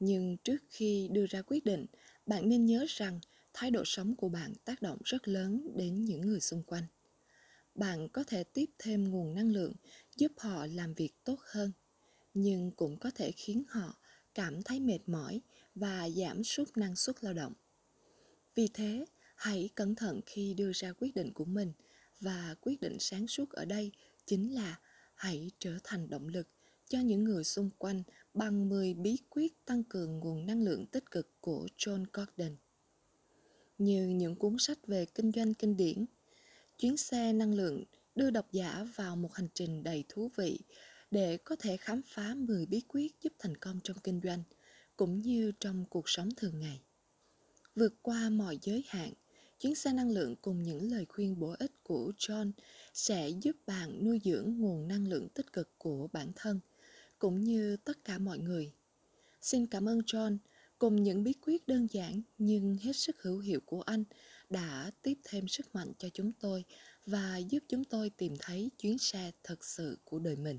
Nhưng 0.00 0.36
trước 0.36 0.62
khi 0.68 1.08
đưa 1.12 1.26
ra 1.26 1.42
quyết 1.42 1.64
định, 1.64 1.86
bạn 2.26 2.48
nên 2.48 2.66
nhớ 2.66 2.84
rằng 2.88 3.20
thái 3.52 3.70
độ 3.70 3.82
sống 3.84 4.16
của 4.16 4.28
bạn 4.28 4.52
tác 4.64 4.82
động 4.82 4.98
rất 5.04 5.28
lớn 5.28 5.72
đến 5.76 6.04
những 6.04 6.20
người 6.20 6.40
xung 6.40 6.62
quanh 6.62 6.84
bạn 7.74 8.08
có 8.08 8.24
thể 8.24 8.44
tiếp 8.44 8.66
thêm 8.78 9.10
nguồn 9.10 9.34
năng 9.34 9.52
lượng 9.52 9.72
giúp 10.16 10.32
họ 10.38 10.66
làm 10.66 10.94
việc 10.94 11.12
tốt 11.24 11.38
hơn 11.40 11.72
nhưng 12.34 12.70
cũng 12.70 12.98
có 12.98 13.10
thể 13.14 13.32
khiến 13.32 13.64
họ 13.68 13.98
cảm 14.34 14.62
thấy 14.62 14.80
mệt 14.80 14.98
mỏi 15.06 15.40
và 15.74 16.10
giảm 16.10 16.44
sút 16.44 16.76
năng 16.76 16.96
suất 16.96 17.24
lao 17.24 17.32
động 17.32 17.52
vì 18.54 18.68
thế, 18.74 19.04
hãy 19.34 19.70
cẩn 19.74 19.94
thận 19.94 20.20
khi 20.26 20.54
đưa 20.54 20.72
ra 20.74 20.92
quyết 20.92 21.14
định 21.14 21.32
của 21.32 21.44
mình 21.44 21.72
và 22.20 22.54
quyết 22.60 22.80
định 22.80 22.96
sáng 23.00 23.26
suốt 23.26 23.50
ở 23.50 23.64
đây 23.64 23.92
chính 24.26 24.54
là 24.54 24.78
hãy 25.14 25.50
trở 25.58 25.78
thành 25.84 26.10
động 26.10 26.28
lực 26.28 26.48
cho 26.88 26.98
những 27.00 27.24
người 27.24 27.44
xung 27.44 27.70
quanh 27.78 28.02
bằng 28.34 28.68
10 28.68 28.94
bí 28.94 29.16
quyết 29.30 29.64
tăng 29.64 29.84
cường 29.84 30.18
nguồn 30.18 30.46
năng 30.46 30.62
lượng 30.62 30.86
tích 30.86 31.10
cực 31.10 31.40
của 31.40 31.66
John 31.76 32.04
Gordon 32.12 32.56
như 33.78 34.08
những 34.08 34.36
cuốn 34.36 34.56
sách 34.58 34.78
về 34.86 35.06
kinh 35.14 35.32
doanh 35.32 35.54
kinh 35.54 35.76
điển. 35.76 36.04
Chuyến 36.78 36.96
xe 36.96 37.32
năng 37.32 37.54
lượng 37.54 37.84
đưa 38.14 38.30
độc 38.30 38.52
giả 38.52 38.86
vào 38.96 39.16
một 39.16 39.34
hành 39.34 39.48
trình 39.54 39.82
đầy 39.82 40.04
thú 40.08 40.30
vị 40.36 40.58
để 41.10 41.36
có 41.36 41.56
thể 41.56 41.76
khám 41.76 42.02
phá 42.06 42.34
10 42.34 42.66
bí 42.66 42.80
quyết 42.88 43.12
giúp 43.22 43.32
thành 43.38 43.56
công 43.56 43.80
trong 43.84 43.96
kinh 44.04 44.20
doanh 44.24 44.42
cũng 44.96 45.20
như 45.20 45.52
trong 45.60 45.84
cuộc 45.90 46.08
sống 46.08 46.28
thường 46.36 46.60
ngày. 46.60 46.80
Vượt 47.74 47.94
qua 48.02 48.30
mọi 48.30 48.58
giới 48.62 48.84
hạn, 48.88 49.12
chuyến 49.60 49.74
xe 49.74 49.92
năng 49.92 50.10
lượng 50.10 50.36
cùng 50.42 50.62
những 50.62 50.90
lời 50.90 51.06
khuyên 51.08 51.38
bổ 51.38 51.54
ích 51.58 51.72
của 51.82 52.12
John 52.18 52.52
sẽ 52.94 53.28
giúp 53.28 53.56
bạn 53.66 54.04
nuôi 54.04 54.20
dưỡng 54.24 54.58
nguồn 54.58 54.88
năng 54.88 55.08
lượng 55.08 55.28
tích 55.28 55.52
cực 55.52 55.78
của 55.78 56.08
bản 56.12 56.32
thân 56.36 56.60
cũng 57.18 57.44
như 57.44 57.76
tất 57.76 58.04
cả 58.04 58.18
mọi 58.18 58.38
người. 58.38 58.72
Xin 59.40 59.66
cảm 59.66 59.88
ơn 59.88 59.98
John 59.98 60.38
cùng 60.78 61.02
những 61.02 61.24
bí 61.24 61.32
quyết 61.32 61.66
đơn 61.66 61.86
giản 61.90 62.22
nhưng 62.38 62.76
hết 62.76 62.96
sức 62.96 63.22
hữu 63.22 63.38
hiệu 63.38 63.60
của 63.66 63.82
anh 63.82 64.04
đã 64.50 64.90
tiếp 65.02 65.18
thêm 65.24 65.48
sức 65.48 65.74
mạnh 65.74 65.92
cho 65.98 66.08
chúng 66.08 66.32
tôi 66.32 66.64
và 67.06 67.36
giúp 67.36 67.64
chúng 67.68 67.84
tôi 67.84 68.10
tìm 68.10 68.34
thấy 68.40 68.70
chuyến 68.78 68.98
xe 68.98 69.32
thật 69.44 69.64
sự 69.64 69.98
của 70.04 70.18
đời 70.18 70.36
mình. 70.36 70.58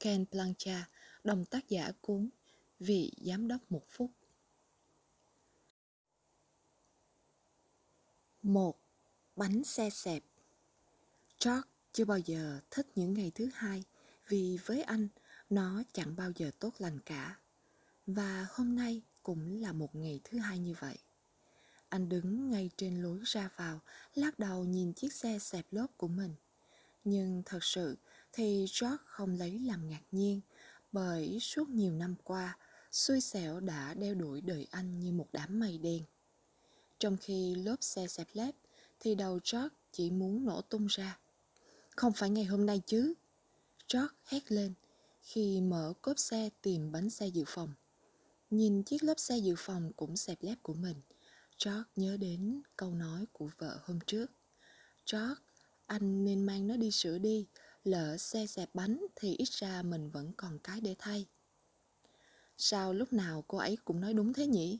Ken 0.00 0.24
Plancha, 0.26 0.88
đồng 1.24 1.44
tác 1.44 1.68
giả 1.68 1.92
cuốn 2.00 2.30
Vị 2.80 3.12
Giám 3.20 3.48
đốc 3.48 3.72
một 3.72 3.84
phút. 3.88 4.10
một 8.42 8.80
Bánh 9.36 9.64
xe 9.64 9.90
xẹp 9.90 10.22
George 11.44 11.68
chưa 11.92 12.04
bao 12.04 12.18
giờ 12.18 12.60
thích 12.70 12.86
những 12.94 13.14
ngày 13.14 13.32
thứ 13.34 13.48
hai 13.54 13.84
vì 14.28 14.58
với 14.66 14.82
anh 14.82 15.08
nó 15.50 15.82
chẳng 15.92 16.16
bao 16.16 16.32
giờ 16.36 16.50
tốt 16.58 16.74
lành 16.78 16.98
cả. 17.00 17.38
Và 18.06 18.46
hôm 18.50 18.76
nay 18.76 19.02
cũng 19.22 19.60
là 19.60 19.72
một 19.72 19.94
ngày 19.94 20.20
thứ 20.24 20.38
hai 20.38 20.58
như 20.58 20.74
vậy. 20.80 20.98
Anh 21.88 22.08
đứng 22.08 22.50
ngay 22.50 22.70
trên 22.76 23.02
lối 23.02 23.20
ra 23.24 23.50
vào, 23.56 23.80
lắc 24.14 24.38
đầu 24.38 24.64
nhìn 24.64 24.92
chiếc 24.92 25.12
xe 25.12 25.38
xẹp 25.38 25.66
lốp 25.70 25.96
của 25.96 26.08
mình. 26.08 26.34
Nhưng 27.04 27.42
thật 27.46 27.64
sự 27.64 27.96
thì 28.32 28.66
George 28.80 29.04
không 29.06 29.34
lấy 29.38 29.58
làm 29.58 29.88
ngạc 29.88 30.02
nhiên 30.12 30.40
Bởi 30.92 31.38
suốt 31.40 31.68
nhiều 31.68 31.92
năm 31.92 32.14
qua, 32.24 32.58
xui 32.90 33.20
xẻo 33.20 33.60
đã 33.60 33.94
đeo 33.94 34.14
đuổi 34.14 34.40
đời 34.40 34.66
anh 34.70 35.00
như 35.00 35.12
một 35.12 35.28
đám 35.32 35.60
mây 35.60 35.78
đen. 35.78 36.02
Trong 36.98 37.16
khi 37.16 37.54
lốp 37.54 37.82
xe 37.82 38.06
xẹp 38.06 38.28
lép, 38.32 38.54
thì 39.00 39.14
đầu 39.14 39.40
George 39.52 39.76
chỉ 39.92 40.10
muốn 40.10 40.44
nổ 40.44 40.60
tung 40.60 40.86
ra. 40.86 41.18
Không 41.96 42.12
phải 42.12 42.30
ngày 42.30 42.44
hôm 42.44 42.66
nay 42.66 42.82
chứ. 42.86 43.14
George 43.92 44.14
hét 44.24 44.52
lên 44.52 44.74
khi 45.22 45.60
mở 45.60 45.92
cốp 46.02 46.18
xe 46.18 46.50
tìm 46.62 46.92
bánh 46.92 47.10
xe 47.10 47.26
dự 47.26 47.44
phòng. 47.46 47.74
Nhìn 48.50 48.82
chiếc 48.82 49.04
lốp 49.04 49.18
xe 49.18 49.38
dự 49.38 49.54
phòng 49.58 49.92
cũng 49.96 50.16
xẹp 50.16 50.38
lép 50.42 50.58
của 50.62 50.74
mình, 50.74 50.96
George 51.64 51.82
nhớ 51.96 52.16
đến 52.16 52.62
câu 52.76 52.94
nói 52.94 53.26
của 53.32 53.50
vợ 53.58 53.78
hôm 53.82 53.98
trước. 54.06 54.26
George, 55.12 55.34
anh 55.86 56.24
nên 56.24 56.42
mang 56.42 56.66
nó 56.66 56.76
đi 56.76 56.90
sửa 56.90 57.18
đi, 57.18 57.46
lỡ 57.84 58.16
xe 58.16 58.46
xẹp 58.46 58.70
bánh 58.74 59.06
thì 59.16 59.36
ít 59.36 59.48
ra 59.48 59.82
mình 59.82 60.10
vẫn 60.10 60.32
còn 60.36 60.58
cái 60.58 60.80
để 60.80 60.94
thay. 60.98 61.26
Sao 62.62 62.92
lúc 62.92 63.12
nào 63.12 63.44
cô 63.48 63.58
ấy 63.58 63.78
cũng 63.84 64.00
nói 64.00 64.14
đúng 64.14 64.32
thế 64.32 64.46
nhỉ? 64.46 64.78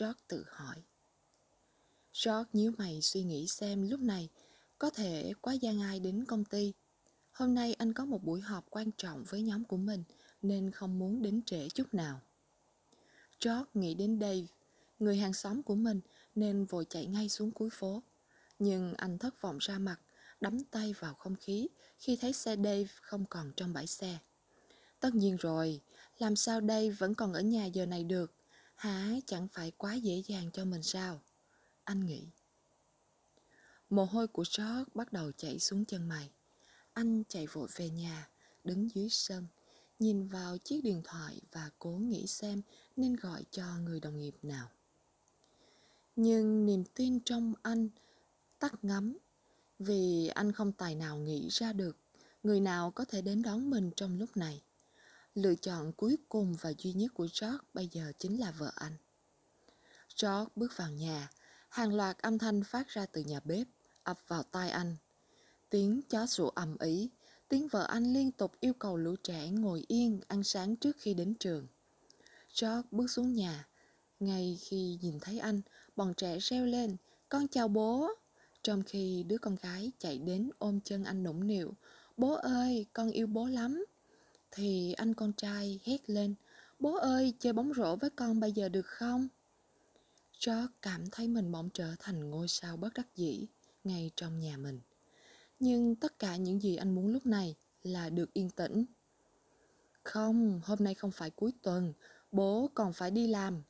George 0.00 0.20
tự 0.28 0.44
hỏi. 0.48 0.76
George 2.24 2.50
nhíu 2.52 2.72
mày 2.78 3.02
suy 3.02 3.22
nghĩ 3.22 3.46
xem 3.46 3.90
lúc 3.90 4.00
này 4.00 4.28
có 4.78 4.90
thể 4.90 5.32
quá 5.40 5.52
gian 5.52 5.80
ai 5.80 6.00
đến 6.00 6.24
công 6.24 6.44
ty. 6.44 6.72
Hôm 7.32 7.54
nay 7.54 7.74
anh 7.74 7.92
có 7.92 8.04
một 8.04 8.24
buổi 8.24 8.40
họp 8.40 8.66
quan 8.70 8.90
trọng 8.96 9.24
với 9.28 9.42
nhóm 9.42 9.64
của 9.64 9.76
mình 9.76 10.04
nên 10.42 10.70
không 10.70 10.98
muốn 10.98 11.22
đến 11.22 11.42
trễ 11.46 11.68
chút 11.68 11.94
nào. 11.94 12.20
George 13.44 13.70
nghĩ 13.74 13.94
đến 13.94 14.20
Dave, 14.20 14.46
người 14.98 15.16
hàng 15.16 15.34
xóm 15.34 15.62
của 15.62 15.74
mình 15.74 16.00
nên 16.34 16.64
vội 16.64 16.86
chạy 16.90 17.06
ngay 17.06 17.28
xuống 17.28 17.50
cuối 17.50 17.70
phố. 17.72 18.02
Nhưng 18.58 18.94
anh 18.94 19.18
thất 19.18 19.40
vọng 19.40 19.58
ra 19.60 19.78
mặt, 19.78 20.00
đắm 20.40 20.64
tay 20.64 20.94
vào 20.98 21.14
không 21.14 21.36
khí 21.36 21.68
khi 21.98 22.16
thấy 22.20 22.32
xe 22.32 22.56
Dave 22.56 22.86
không 23.00 23.24
còn 23.30 23.52
trong 23.56 23.72
bãi 23.72 23.86
xe. 23.86 24.18
Tất 25.00 25.14
nhiên 25.14 25.36
rồi, 25.36 25.80
làm 26.18 26.36
sao 26.36 26.60
đây 26.60 26.90
vẫn 26.90 27.14
còn 27.14 27.32
ở 27.32 27.40
nhà 27.40 27.66
giờ 27.66 27.86
này 27.86 28.04
được? 28.04 28.34
Hả, 28.74 29.10
chẳng 29.26 29.48
phải 29.48 29.72
quá 29.76 29.94
dễ 29.94 30.22
dàng 30.26 30.50
cho 30.52 30.64
mình 30.64 30.82
sao? 30.82 31.20
Anh 31.84 32.06
nghĩ. 32.06 32.26
Mồ 33.90 34.04
hôi 34.04 34.28
của 34.28 34.44
George 34.58 34.90
bắt 34.94 35.12
đầu 35.12 35.32
chảy 35.32 35.58
xuống 35.58 35.84
chân 35.84 36.08
mày. 36.08 36.30
Anh 36.92 37.22
chạy 37.28 37.46
vội 37.46 37.68
về 37.76 37.90
nhà, 37.90 38.28
đứng 38.64 38.88
dưới 38.94 39.08
sân, 39.10 39.46
nhìn 39.98 40.28
vào 40.28 40.58
chiếc 40.58 40.80
điện 40.84 41.02
thoại 41.04 41.40
và 41.52 41.70
cố 41.78 41.90
nghĩ 41.90 42.26
xem 42.26 42.62
nên 42.96 43.16
gọi 43.16 43.44
cho 43.50 43.78
người 43.78 44.00
đồng 44.00 44.18
nghiệp 44.18 44.34
nào. 44.42 44.68
Nhưng 46.16 46.66
niềm 46.66 46.84
tin 46.94 47.20
trong 47.20 47.54
anh 47.62 47.88
tắt 48.58 48.84
ngấm 48.84 49.18
vì 49.78 50.28
anh 50.34 50.52
không 50.52 50.72
tài 50.72 50.94
nào 50.94 51.18
nghĩ 51.18 51.48
ra 51.50 51.72
được 51.72 51.96
người 52.42 52.60
nào 52.60 52.90
có 52.90 53.04
thể 53.04 53.22
đến 53.22 53.42
đón 53.42 53.70
mình 53.70 53.90
trong 53.96 54.18
lúc 54.18 54.36
này. 54.36 54.62
Lựa 55.38 55.54
chọn 55.54 55.92
cuối 55.92 56.16
cùng 56.28 56.54
và 56.60 56.72
duy 56.78 56.92
nhất 56.92 57.14
của 57.14 57.26
George 57.40 57.58
bây 57.74 57.88
giờ 57.92 58.12
chính 58.18 58.40
là 58.40 58.50
vợ 58.50 58.72
anh. 58.74 58.92
George 60.22 60.52
bước 60.56 60.72
vào 60.76 60.90
nhà, 60.90 61.30
hàng 61.68 61.94
loạt 61.94 62.18
âm 62.18 62.38
thanh 62.38 62.64
phát 62.64 62.88
ra 62.88 63.06
từ 63.06 63.20
nhà 63.20 63.40
bếp, 63.44 63.66
ập 64.02 64.18
vào 64.28 64.42
tai 64.42 64.70
anh. 64.70 64.96
Tiếng 65.70 66.02
chó 66.02 66.26
sủa 66.26 66.48
ầm 66.48 66.76
ĩ, 66.78 67.08
tiếng 67.48 67.68
vợ 67.68 67.84
anh 67.84 68.12
liên 68.12 68.32
tục 68.32 68.52
yêu 68.60 68.72
cầu 68.72 68.96
lũ 68.96 69.16
trẻ 69.22 69.48
ngồi 69.50 69.84
yên 69.88 70.20
ăn 70.28 70.44
sáng 70.44 70.76
trước 70.76 70.96
khi 70.98 71.14
đến 71.14 71.34
trường. 71.34 71.66
George 72.60 72.88
bước 72.90 73.10
xuống 73.10 73.34
nhà. 73.34 73.68
Ngay 74.20 74.58
khi 74.60 74.98
nhìn 75.02 75.20
thấy 75.20 75.38
anh, 75.38 75.60
bọn 75.96 76.14
trẻ 76.14 76.38
reo 76.38 76.66
lên, 76.66 76.96
con 77.28 77.48
chào 77.48 77.68
bố. 77.68 78.08
Trong 78.62 78.82
khi 78.82 79.24
đứa 79.28 79.38
con 79.38 79.56
gái 79.62 79.92
chạy 79.98 80.18
đến 80.18 80.50
ôm 80.58 80.80
chân 80.80 81.04
anh 81.04 81.22
nũng 81.22 81.46
nịu, 81.46 81.74
bố 82.16 82.32
ơi, 82.32 82.86
con 82.92 83.10
yêu 83.10 83.26
bố 83.26 83.46
lắm. 83.46 83.84
Thì 84.50 84.92
anh 84.92 85.14
con 85.14 85.32
trai 85.32 85.80
hét 85.84 86.10
lên, 86.10 86.34
bố 86.78 86.94
ơi, 86.94 87.34
chơi 87.38 87.52
bóng 87.52 87.72
rổ 87.74 87.96
với 87.96 88.10
con 88.10 88.40
bây 88.40 88.52
giờ 88.52 88.68
được 88.68 88.86
không? 88.86 89.28
George 90.46 90.72
cảm 90.82 91.10
thấy 91.10 91.28
mình 91.28 91.52
bỗng 91.52 91.70
trở 91.74 91.94
thành 91.98 92.30
ngôi 92.30 92.48
sao 92.48 92.76
bất 92.76 92.94
đắc 92.94 93.06
dĩ 93.16 93.46
ngay 93.84 94.10
trong 94.16 94.40
nhà 94.40 94.56
mình. 94.56 94.80
Nhưng 95.60 95.96
tất 95.96 96.18
cả 96.18 96.36
những 96.36 96.60
gì 96.60 96.76
anh 96.76 96.94
muốn 96.94 97.12
lúc 97.12 97.26
này 97.26 97.54
là 97.82 98.08
được 98.08 98.32
yên 98.32 98.50
tĩnh. 98.50 98.84
Không, 100.02 100.60
hôm 100.64 100.78
nay 100.80 100.94
không 100.94 101.10
phải 101.10 101.30
cuối 101.30 101.52
tuần, 101.62 101.92
bố 102.32 102.70
còn 102.74 102.92
phải 102.92 103.10
đi 103.10 103.26
làm. 103.26 103.62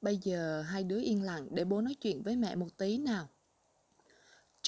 Bây 0.00 0.16
giờ 0.16 0.62
hai 0.62 0.84
đứa 0.84 1.00
yên 1.00 1.22
lặng 1.22 1.48
để 1.50 1.64
bố 1.64 1.80
nói 1.80 1.94
chuyện 1.94 2.22
với 2.22 2.36
mẹ 2.36 2.54
một 2.56 2.76
tí 2.76 2.98
nào. 2.98 3.28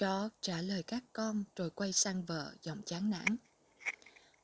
George 0.00 0.36
trả 0.40 0.62
lời 0.62 0.82
các 0.82 1.04
con 1.12 1.44
rồi 1.56 1.70
quay 1.70 1.92
sang 1.92 2.24
vợ 2.24 2.52
giọng 2.62 2.82
chán 2.86 3.10
nản. 3.10 3.36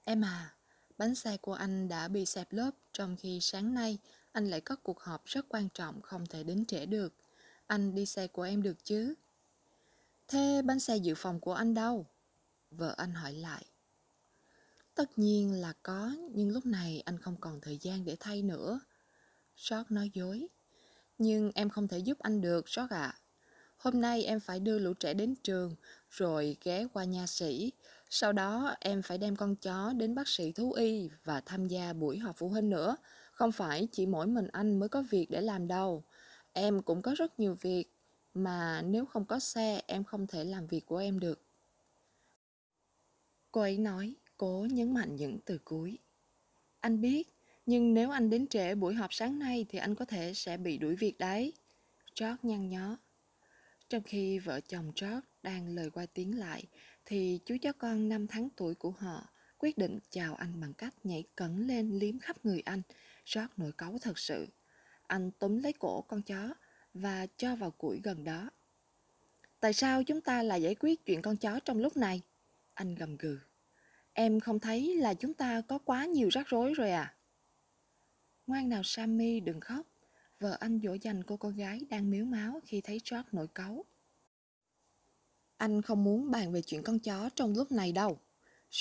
Em 0.04 0.24
à, 0.24 0.54
bánh 0.98 1.14
xe 1.14 1.36
của 1.36 1.52
anh 1.52 1.88
đã 1.88 2.08
bị 2.08 2.26
xẹp 2.26 2.52
lốp 2.52 2.74
trong 2.92 3.16
khi 3.16 3.38
sáng 3.40 3.74
nay 3.74 3.98
anh 4.32 4.50
lại 4.50 4.60
có 4.60 4.76
cuộc 4.76 5.00
họp 5.00 5.24
rất 5.24 5.46
quan 5.48 5.68
trọng 5.74 6.02
không 6.02 6.26
thể 6.26 6.42
đến 6.42 6.64
trễ 6.66 6.86
được. 6.86 7.14
Anh 7.66 7.94
đi 7.94 8.06
xe 8.06 8.26
của 8.26 8.42
em 8.42 8.62
được 8.62 8.84
chứ? 8.84 9.14
Thế 10.28 10.62
bánh 10.64 10.80
xe 10.80 10.96
dự 10.96 11.14
phòng 11.14 11.40
của 11.40 11.54
anh 11.54 11.74
đâu? 11.74 12.06
Vợ 12.70 12.94
anh 12.96 13.12
hỏi 13.12 13.32
lại. 13.32 13.66
Tất 14.94 15.18
nhiên 15.18 15.52
là 15.52 15.72
có, 15.82 16.14
nhưng 16.30 16.50
lúc 16.50 16.66
này 16.66 17.02
anh 17.04 17.18
không 17.18 17.36
còn 17.40 17.60
thời 17.60 17.78
gian 17.78 18.04
để 18.04 18.16
thay 18.20 18.42
nữa. 18.42 18.80
Sót 19.56 19.90
nói 19.90 20.10
dối. 20.14 20.46
Nhưng 21.18 21.50
em 21.54 21.70
không 21.70 21.88
thể 21.88 21.98
giúp 21.98 22.18
anh 22.18 22.40
được, 22.40 22.68
Sót 22.68 22.90
ạ. 22.90 23.02
À. 23.02 23.18
Hôm 23.76 24.00
nay 24.00 24.24
em 24.24 24.40
phải 24.40 24.60
đưa 24.60 24.78
lũ 24.78 24.94
trẻ 24.94 25.14
đến 25.14 25.34
trường, 25.42 25.76
rồi 26.10 26.56
ghé 26.64 26.86
qua 26.92 27.04
nhà 27.04 27.26
sĩ. 27.26 27.72
Sau 28.14 28.32
đó 28.32 28.74
em 28.80 29.02
phải 29.02 29.18
đem 29.18 29.36
con 29.36 29.56
chó 29.56 29.92
đến 29.92 30.14
bác 30.14 30.28
sĩ 30.28 30.52
thú 30.52 30.72
y 30.72 31.10
và 31.24 31.40
tham 31.40 31.66
gia 31.68 31.92
buổi 31.92 32.18
họp 32.18 32.36
phụ 32.36 32.48
huynh 32.48 32.70
nữa. 32.70 32.96
Không 33.32 33.52
phải 33.52 33.88
chỉ 33.92 34.06
mỗi 34.06 34.26
mình 34.26 34.48
anh 34.52 34.78
mới 34.78 34.88
có 34.88 35.02
việc 35.10 35.26
để 35.30 35.40
làm 35.40 35.68
đâu. 35.68 36.04
Em 36.52 36.82
cũng 36.82 37.02
có 37.02 37.14
rất 37.16 37.40
nhiều 37.40 37.56
việc, 37.60 37.84
mà 38.34 38.82
nếu 38.82 39.06
không 39.06 39.24
có 39.24 39.38
xe 39.38 39.82
em 39.86 40.04
không 40.04 40.26
thể 40.26 40.44
làm 40.44 40.66
việc 40.66 40.86
của 40.86 40.96
em 40.96 41.18
được. 41.18 41.42
Cô 43.52 43.60
ấy 43.60 43.78
nói, 43.78 44.14
cố 44.36 44.66
nhấn 44.70 44.94
mạnh 44.94 45.16
những 45.16 45.38
từ 45.44 45.58
cuối. 45.64 45.98
Anh 46.80 47.00
biết, 47.00 47.28
nhưng 47.66 47.94
nếu 47.94 48.10
anh 48.10 48.30
đến 48.30 48.46
trễ 48.46 48.74
buổi 48.74 48.94
họp 48.94 49.14
sáng 49.14 49.38
nay 49.38 49.66
thì 49.68 49.78
anh 49.78 49.94
có 49.94 50.04
thể 50.04 50.34
sẽ 50.34 50.56
bị 50.56 50.78
đuổi 50.78 50.96
việc 50.96 51.18
đấy. 51.18 51.52
George 52.20 52.38
nhăn 52.42 52.68
nhó. 52.68 52.96
Trong 53.88 54.02
khi 54.02 54.38
vợ 54.38 54.60
chồng 54.60 54.92
George 55.00 55.20
đang 55.42 55.68
lời 55.68 55.90
qua 55.90 56.06
tiếng 56.06 56.38
lại, 56.38 56.64
thì 57.12 57.40
chú 57.44 57.56
chó 57.62 57.72
con 57.72 58.08
5 58.08 58.26
tháng 58.26 58.48
tuổi 58.56 58.74
của 58.74 58.90
họ 58.90 59.28
quyết 59.58 59.78
định 59.78 59.98
chào 60.10 60.34
anh 60.34 60.60
bằng 60.60 60.72
cách 60.74 60.94
nhảy 61.04 61.24
cẩn 61.36 61.66
lên 61.66 61.98
liếm 61.98 62.18
khắp 62.18 62.36
người 62.44 62.60
anh. 62.60 62.82
rót 63.24 63.46
nổi 63.56 63.72
cáu 63.78 63.98
thật 64.00 64.18
sự. 64.18 64.48
Anh 65.06 65.30
túm 65.30 65.58
lấy 65.58 65.72
cổ 65.72 66.00
con 66.00 66.22
chó 66.22 66.54
và 66.94 67.26
cho 67.36 67.56
vào 67.56 67.70
củi 67.70 68.00
gần 68.04 68.24
đó. 68.24 68.50
Tại 69.60 69.72
sao 69.72 70.04
chúng 70.04 70.20
ta 70.20 70.42
lại 70.42 70.62
giải 70.62 70.74
quyết 70.74 71.04
chuyện 71.04 71.22
con 71.22 71.36
chó 71.36 71.60
trong 71.64 71.78
lúc 71.78 71.96
này? 71.96 72.22
Anh 72.74 72.94
gầm 72.94 73.16
gừ. 73.16 73.38
Em 74.12 74.40
không 74.40 74.60
thấy 74.60 74.96
là 74.96 75.14
chúng 75.14 75.34
ta 75.34 75.60
có 75.60 75.78
quá 75.78 76.04
nhiều 76.04 76.28
rắc 76.28 76.48
rối 76.48 76.74
rồi 76.74 76.90
à? 76.90 77.14
Ngoan 78.46 78.68
nào 78.68 78.82
Sammy 78.84 79.40
đừng 79.40 79.60
khóc. 79.60 79.86
Vợ 80.40 80.56
anh 80.60 80.80
dỗ 80.82 80.94
dành 80.94 81.24
cô 81.24 81.36
con 81.36 81.56
gái 81.56 81.80
đang 81.90 82.10
miếu 82.10 82.24
máu 82.24 82.60
khi 82.64 82.80
thấy 82.80 83.00
George 83.10 83.28
nổi 83.32 83.48
cáu. 83.54 83.84
Anh 85.62 85.82
không 85.82 86.04
muốn 86.04 86.30
bàn 86.30 86.52
về 86.52 86.62
chuyện 86.62 86.82
con 86.82 86.98
chó 86.98 87.28
trong 87.34 87.56
lúc 87.56 87.72
này 87.72 87.92
đâu. 87.92 88.18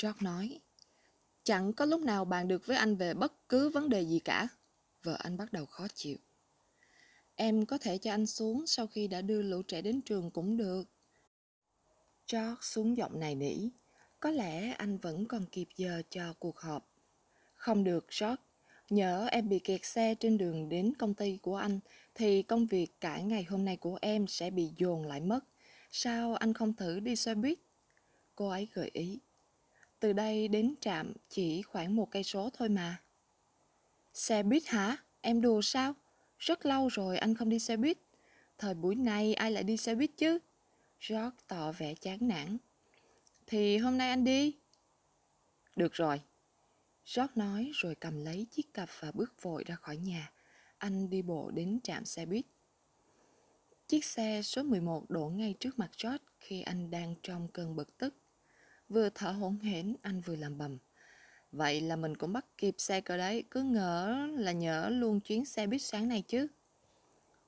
George 0.02 0.18
nói. 0.22 0.60
Chẳng 1.44 1.74
có 1.74 1.86
lúc 1.86 2.02
nào 2.02 2.26
bàn 2.26 2.48
được 2.48 2.66
với 2.66 2.78
anh 2.78 2.96
về 2.96 3.14
bất 3.14 3.50
cứ 3.50 3.70
vấn 3.70 3.90
đề 3.90 4.02
gì 4.02 4.20
cả. 4.20 4.48
Vợ 5.04 5.18
anh 5.20 5.38
bắt 5.38 5.54
đầu 5.54 5.66
khó 5.66 5.88
chịu. 5.94 6.18
Em 7.36 7.66
có 7.66 7.78
thể 7.78 7.98
cho 7.98 8.12
anh 8.12 8.26
xuống 8.26 8.68
sau 8.68 8.88
khi 8.88 9.08
đã 9.08 9.22
đưa 9.22 9.42
lũ 9.42 9.62
trẻ 9.62 9.82
đến 9.82 10.02
trường 10.02 10.32
cũng 10.32 10.58
được. 10.58 10.84
George 12.32 12.56
xuống 12.62 12.98
giọng 12.98 13.20
này 13.20 13.36
nỉ. 13.36 13.70
Có 14.20 14.32
lẽ 14.32 14.72
anh 14.72 14.98
vẫn 14.98 15.26
còn 15.26 15.46
kịp 15.46 15.68
giờ 15.76 16.02
cho 16.10 16.34
cuộc 16.40 16.60
họp. 16.60 16.90
Không 17.54 17.84
được, 17.84 18.06
George. 18.22 18.44
Nhớ 18.90 19.28
em 19.32 19.50
bị 19.50 19.60
kẹt 19.60 19.86
xe 19.86 20.16
trên 20.16 20.38
đường 20.38 20.70
đến 20.70 20.94
công 21.00 21.14
ty 21.14 21.38
của 21.42 21.56
anh, 21.56 21.80
thì 22.16 22.44
công 22.44 22.66
việc 22.66 23.02
cả 23.02 23.20
ngày 23.20 23.44
hôm 23.44 23.66
nay 23.66 23.78
của 23.78 23.98
em 24.02 24.28
sẽ 24.28 24.50
bị 24.50 24.70
dồn 24.78 25.06
lại 25.06 25.20
mất. 25.20 25.40
Sao 25.91 26.33
anh 26.36 26.53
không 26.53 26.74
thử 26.74 27.00
đi 27.00 27.15
xe 27.15 27.36
buýt? 27.36 27.60
Cô 28.36 28.50
ấy 28.50 28.67
gợi 28.74 28.89
ý. 28.93 29.19
Từ 30.00 30.13
đây 30.13 30.48
đến 30.48 30.75
trạm 30.81 31.13
chỉ 31.29 31.62
khoảng 31.62 31.95
một 31.95 32.12
cây 32.12 32.24
số 32.24 32.50
thôi 32.53 32.69
mà. 32.69 33.01
Xe 34.13 34.43
buýt 34.43 34.67
hả? 34.67 34.98
Em 35.21 35.41
đùa 35.41 35.62
sao? 35.62 35.93
Rất 36.39 36.65
lâu 36.65 36.88
rồi 36.88 37.17
anh 37.17 37.36
không 37.36 37.50
đi 37.50 37.60
xe 37.60 37.77
buýt. 37.77 37.98
Thời 38.57 38.74
buổi 38.74 38.95
này 38.95 39.33
ai 39.33 39.51
lại 39.51 39.63
đi 39.63 39.77
xe 39.77 39.95
buýt 39.95 40.12
chứ? 40.17 40.39
George 41.10 41.38
tỏ 41.48 41.71
vẻ 41.71 41.95
chán 41.95 42.17
nản. 42.21 42.57
Thì 43.48 43.77
hôm 43.77 43.98
nay 43.98 44.10
anh 44.10 44.24
đi. 44.24 44.57
Được 45.75 45.93
rồi. 45.93 46.21
George 47.15 47.33
nói 47.36 47.71
rồi 47.74 47.95
cầm 47.95 48.19
lấy 48.19 48.48
chiếc 48.51 48.74
cặp 48.74 48.89
và 49.00 49.12
bước 49.12 49.41
vội 49.41 49.63
ra 49.67 49.75
khỏi 49.75 49.98
nhà. 49.98 50.31
Anh 50.77 51.10
đi 51.10 51.21
bộ 51.21 51.51
đến 51.51 51.79
trạm 51.83 52.05
xe 52.05 52.25
buýt. 52.25 52.45
Chiếc 53.91 54.05
xe 54.05 54.41
số 54.41 54.63
11 54.63 55.10
đổ 55.10 55.29
ngay 55.29 55.55
trước 55.60 55.79
mặt 55.79 55.91
George 56.03 56.24
khi 56.39 56.62
anh 56.62 56.91
đang 56.91 57.15
trong 57.24 57.48
cơn 57.48 57.75
bực 57.75 57.98
tức. 57.98 58.15
Vừa 58.89 59.10
thở 59.10 59.31
hổn 59.31 59.60
hển, 59.60 59.95
anh 60.01 60.21
vừa 60.21 60.36
làm 60.36 60.57
bầm. 60.57 60.77
Vậy 61.51 61.81
là 61.81 61.95
mình 61.95 62.17
cũng 62.17 62.33
bắt 62.33 62.45
kịp 62.57 62.75
xe 62.77 63.01
cơ 63.01 63.17
đấy, 63.17 63.43
cứ 63.51 63.63
ngỡ 63.63 64.27
là 64.38 64.51
nhỡ 64.51 64.89
luôn 64.89 65.19
chuyến 65.19 65.45
xe 65.45 65.67
buýt 65.67 65.81
sáng 65.81 66.07
này 66.07 66.24
chứ. 66.27 66.48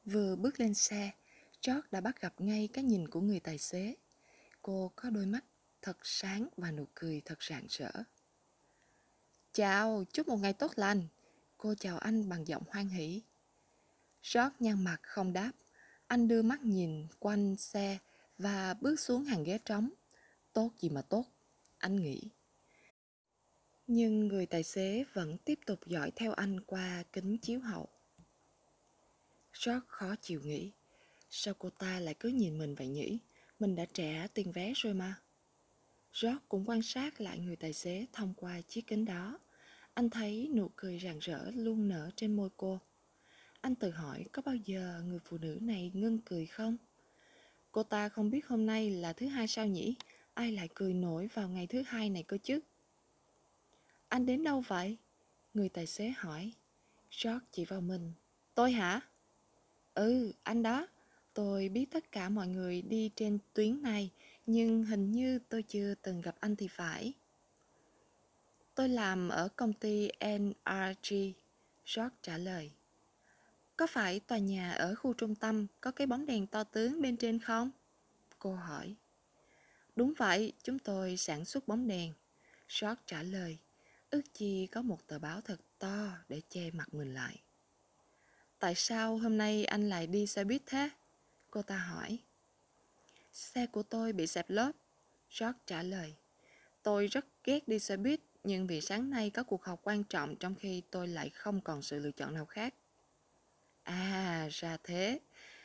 Vừa 0.05 0.35
bước 0.35 0.59
lên 0.59 0.73
xe, 0.73 1.11
George 1.67 1.87
đã 1.91 2.01
bắt 2.01 2.21
gặp 2.21 2.33
ngay 2.37 2.69
cái 2.73 2.83
nhìn 2.83 3.07
của 3.07 3.21
người 3.21 3.39
tài 3.39 3.57
xế. 3.57 3.95
Cô 4.61 4.91
có 4.95 5.09
đôi 5.09 5.25
mắt 5.25 5.45
thật 5.81 5.97
sáng 6.03 6.47
và 6.57 6.71
nụ 6.71 6.87
cười 6.93 7.21
thật 7.25 7.43
rạng 7.43 7.65
rỡ. 7.69 7.91
Chào, 9.53 10.03
chúc 10.13 10.27
một 10.27 10.37
ngày 10.37 10.53
tốt 10.53 10.71
lành. 10.75 11.07
Cô 11.57 11.75
chào 11.79 11.97
anh 11.97 12.29
bằng 12.29 12.47
giọng 12.47 12.63
hoan 12.67 12.89
hỷ. 12.89 13.21
George 14.33 14.55
nhăn 14.59 14.83
mặt 14.83 14.99
không 15.03 15.33
đáp. 15.33 15.51
Anh 16.13 16.27
đưa 16.27 16.41
mắt 16.41 16.63
nhìn 16.63 17.07
quanh 17.19 17.55
xe 17.55 17.97
và 18.37 18.73
bước 18.81 18.99
xuống 18.99 19.23
hàng 19.23 19.43
ghế 19.43 19.57
trống. 19.65 19.89
Tốt 20.53 20.71
gì 20.79 20.89
mà 20.89 21.01
tốt, 21.01 21.25
anh 21.77 21.95
nghĩ. 21.95 22.21
Nhưng 23.87 24.27
người 24.27 24.45
tài 24.45 24.63
xế 24.63 25.05
vẫn 25.13 25.37
tiếp 25.37 25.59
tục 25.65 25.79
dõi 25.85 26.11
theo 26.15 26.33
anh 26.33 26.59
qua 26.59 27.03
kính 27.13 27.37
chiếu 27.37 27.59
hậu. 27.59 27.87
George 29.65 29.85
khó 29.87 30.15
chịu 30.21 30.41
nghĩ. 30.41 30.71
Sao 31.29 31.53
cô 31.59 31.69
ta 31.69 31.99
lại 31.99 32.15
cứ 32.19 32.29
nhìn 32.29 32.57
mình 32.57 32.75
vậy 32.75 32.87
nhỉ? 32.87 33.19
Mình 33.59 33.75
đã 33.75 33.85
trả 33.93 34.27
tiền 34.33 34.51
vé 34.51 34.73
rồi 34.75 34.93
mà. 34.93 35.15
George 36.21 36.39
cũng 36.49 36.69
quan 36.69 36.81
sát 36.81 37.21
lại 37.21 37.39
người 37.39 37.55
tài 37.55 37.73
xế 37.73 38.05
thông 38.13 38.33
qua 38.37 38.61
chiếc 38.61 38.87
kính 38.87 39.05
đó. 39.05 39.39
Anh 39.93 40.09
thấy 40.09 40.49
nụ 40.55 40.71
cười 40.75 40.99
rạng 40.99 41.19
rỡ 41.19 41.51
luôn 41.51 41.87
nở 41.87 42.11
trên 42.15 42.35
môi 42.35 42.49
cô. 42.57 42.79
Anh 43.63 43.75
tự 43.75 43.89
hỏi 43.89 44.25
có 44.31 44.41
bao 44.41 44.55
giờ 44.55 45.01
người 45.07 45.19
phụ 45.19 45.37
nữ 45.37 45.57
này 45.61 45.91
ngưng 45.93 46.19
cười 46.25 46.45
không? 46.45 46.77
Cô 47.71 47.83
ta 47.83 48.09
không 48.09 48.29
biết 48.29 48.47
hôm 48.47 48.65
nay 48.65 48.91
là 48.91 49.13
thứ 49.13 49.27
hai 49.27 49.47
sao 49.47 49.67
nhỉ? 49.67 49.95
Ai 50.33 50.51
lại 50.51 50.69
cười 50.73 50.93
nổi 50.93 51.29
vào 51.33 51.49
ngày 51.49 51.67
thứ 51.67 51.81
hai 51.81 52.09
này 52.09 52.23
cơ 52.23 52.37
chứ? 52.43 52.59
Anh 54.09 54.25
đến 54.25 54.43
đâu 54.43 54.63
vậy? 54.67 54.97
Người 55.53 55.69
tài 55.69 55.87
xế 55.87 56.13
hỏi. 56.17 56.53
George 57.23 57.45
chỉ 57.51 57.65
vào 57.65 57.81
mình. 57.81 58.13
Tôi 58.55 58.71
hả? 58.71 59.01
Ừ, 59.93 60.33
anh 60.43 60.63
đó. 60.63 60.87
Tôi 61.33 61.69
biết 61.69 61.85
tất 61.91 62.11
cả 62.11 62.29
mọi 62.29 62.47
người 62.47 62.81
đi 62.81 63.11
trên 63.15 63.39
tuyến 63.53 63.81
này, 63.81 64.11
nhưng 64.45 64.83
hình 64.83 65.11
như 65.11 65.39
tôi 65.49 65.63
chưa 65.63 65.93
từng 66.01 66.21
gặp 66.21 66.35
anh 66.39 66.55
thì 66.55 66.67
phải. 66.67 67.13
Tôi 68.75 68.89
làm 68.89 69.29
ở 69.29 69.49
công 69.55 69.73
ty 69.73 70.09
NRG, 70.19 71.15
George 71.95 72.15
trả 72.21 72.37
lời. 72.37 72.71
Có 73.77 73.87
phải 73.87 74.19
tòa 74.19 74.37
nhà 74.37 74.71
ở 74.71 74.95
khu 74.95 75.13
trung 75.13 75.35
tâm 75.35 75.67
có 75.81 75.91
cái 75.91 76.07
bóng 76.07 76.25
đèn 76.25 76.47
to 76.47 76.63
tướng 76.63 77.01
bên 77.01 77.17
trên 77.17 77.39
không? 77.39 77.71
Cô 78.39 78.55
hỏi. 78.55 78.95
Đúng 79.95 80.13
vậy, 80.17 80.53
chúng 80.63 80.79
tôi 80.79 81.17
sản 81.17 81.45
xuất 81.45 81.67
bóng 81.67 81.87
đèn. 81.87 82.13
George 82.81 83.01
trả 83.05 83.23
lời. 83.23 83.57
Ước 84.09 84.21
chi 84.33 84.67
có 84.67 84.81
một 84.81 85.07
tờ 85.07 85.19
báo 85.19 85.41
thật 85.41 85.59
to 85.79 86.07
để 86.29 86.41
che 86.49 86.71
mặt 86.71 86.93
mình 86.93 87.13
lại. 87.13 87.41
Tại 88.59 88.75
sao 88.75 89.17
hôm 89.17 89.37
nay 89.37 89.65
anh 89.65 89.89
lại 89.89 90.07
đi 90.07 90.27
xe 90.27 90.43
buýt 90.43 90.61
thế? 90.65 90.89
Cô 91.51 91.61
ta 91.61 91.77
hỏi. 91.77 92.19
Xe 93.33 93.67
của 93.67 93.83
tôi 93.83 94.13
bị 94.13 94.27
xẹp 94.27 94.49
lốp. 94.49 94.75
George 95.39 95.59
trả 95.65 95.83
lời. 95.83 96.15
Tôi 96.83 97.07
rất 97.07 97.25
ghét 97.43 97.67
đi 97.67 97.79
xe 97.79 97.97
buýt, 97.97 98.19
nhưng 98.43 98.67
vì 98.67 98.81
sáng 98.81 99.09
nay 99.09 99.29
có 99.29 99.43
cuộc 99.43 99.63
họp 99.63 99.79
quan 99.83 100.03
trọng 100.03 100.35
trong 100.35 100.55
khi 100.55 100.81
tôi 100.91 101.07
lại 101.07 101.29
không 101.29 101.61
còn 101.61 101.81
sự 101.81 101.99
lựa 101.99 102.11
chọn 102.11 102.33
nào 102.33 102.45
khác. 102.45 102.73
À, 103.83 104.47
ra 104.51 104.77
thế. 104.83 105.19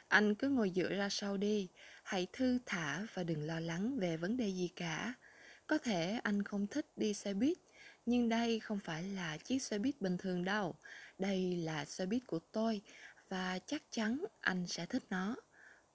Anh 0.09 0.35
cứ 0.35 0.49
ngồi 0.49 0.73
dựa 0.75 0.89
ra 0.95 1.09
sau 1.09 1.37
đi. 1.37 1.69
Hãy 2.03 2.27
thư 2.33 2.59
thả 2.67 3.07
và 3.15 3.23
đừng 3.23 3.47
lo 3.47 3.61
lắng 3.61 3.99
về 3.99 4.17
vấn 4.17 4.37
đề 4.37 4.49
gì 4.49 4.69
cả. 4.77 5.15
Có 5.67 5.79
thể 5.79 6.21
anh 6.23 6.43
không 6.43 6.67
thích 6.67 6.87
đi 6.97 7.15
xe 7.15 7.35
buýt, 7.35 7.59
nhưng 8.07 8.29
đây 8.29 8.61
không 8.61 8.79
phải 8.85 9.03
là 9.03 9.37
chiếc 9.37 9.63
xe 9.63 9.79
buýt 9.79 10.01
bình 10.01 10.19
thường 10.19 10.45
đâu. 10.45 10.75
Đây 11.19 11.57
là 11.57 11.85
xe 11.85 12.07
buýt 12.07 12.23
của 12.27 12.39
tôi 12.53 12.83
và 13.29 13.59
chắc 13.67 13.83
chắn 13.91 14.25
anh 14.41 14.67
sẽ 14.67 14.87
thích 14.87 15.03
nó. 15.11 15.37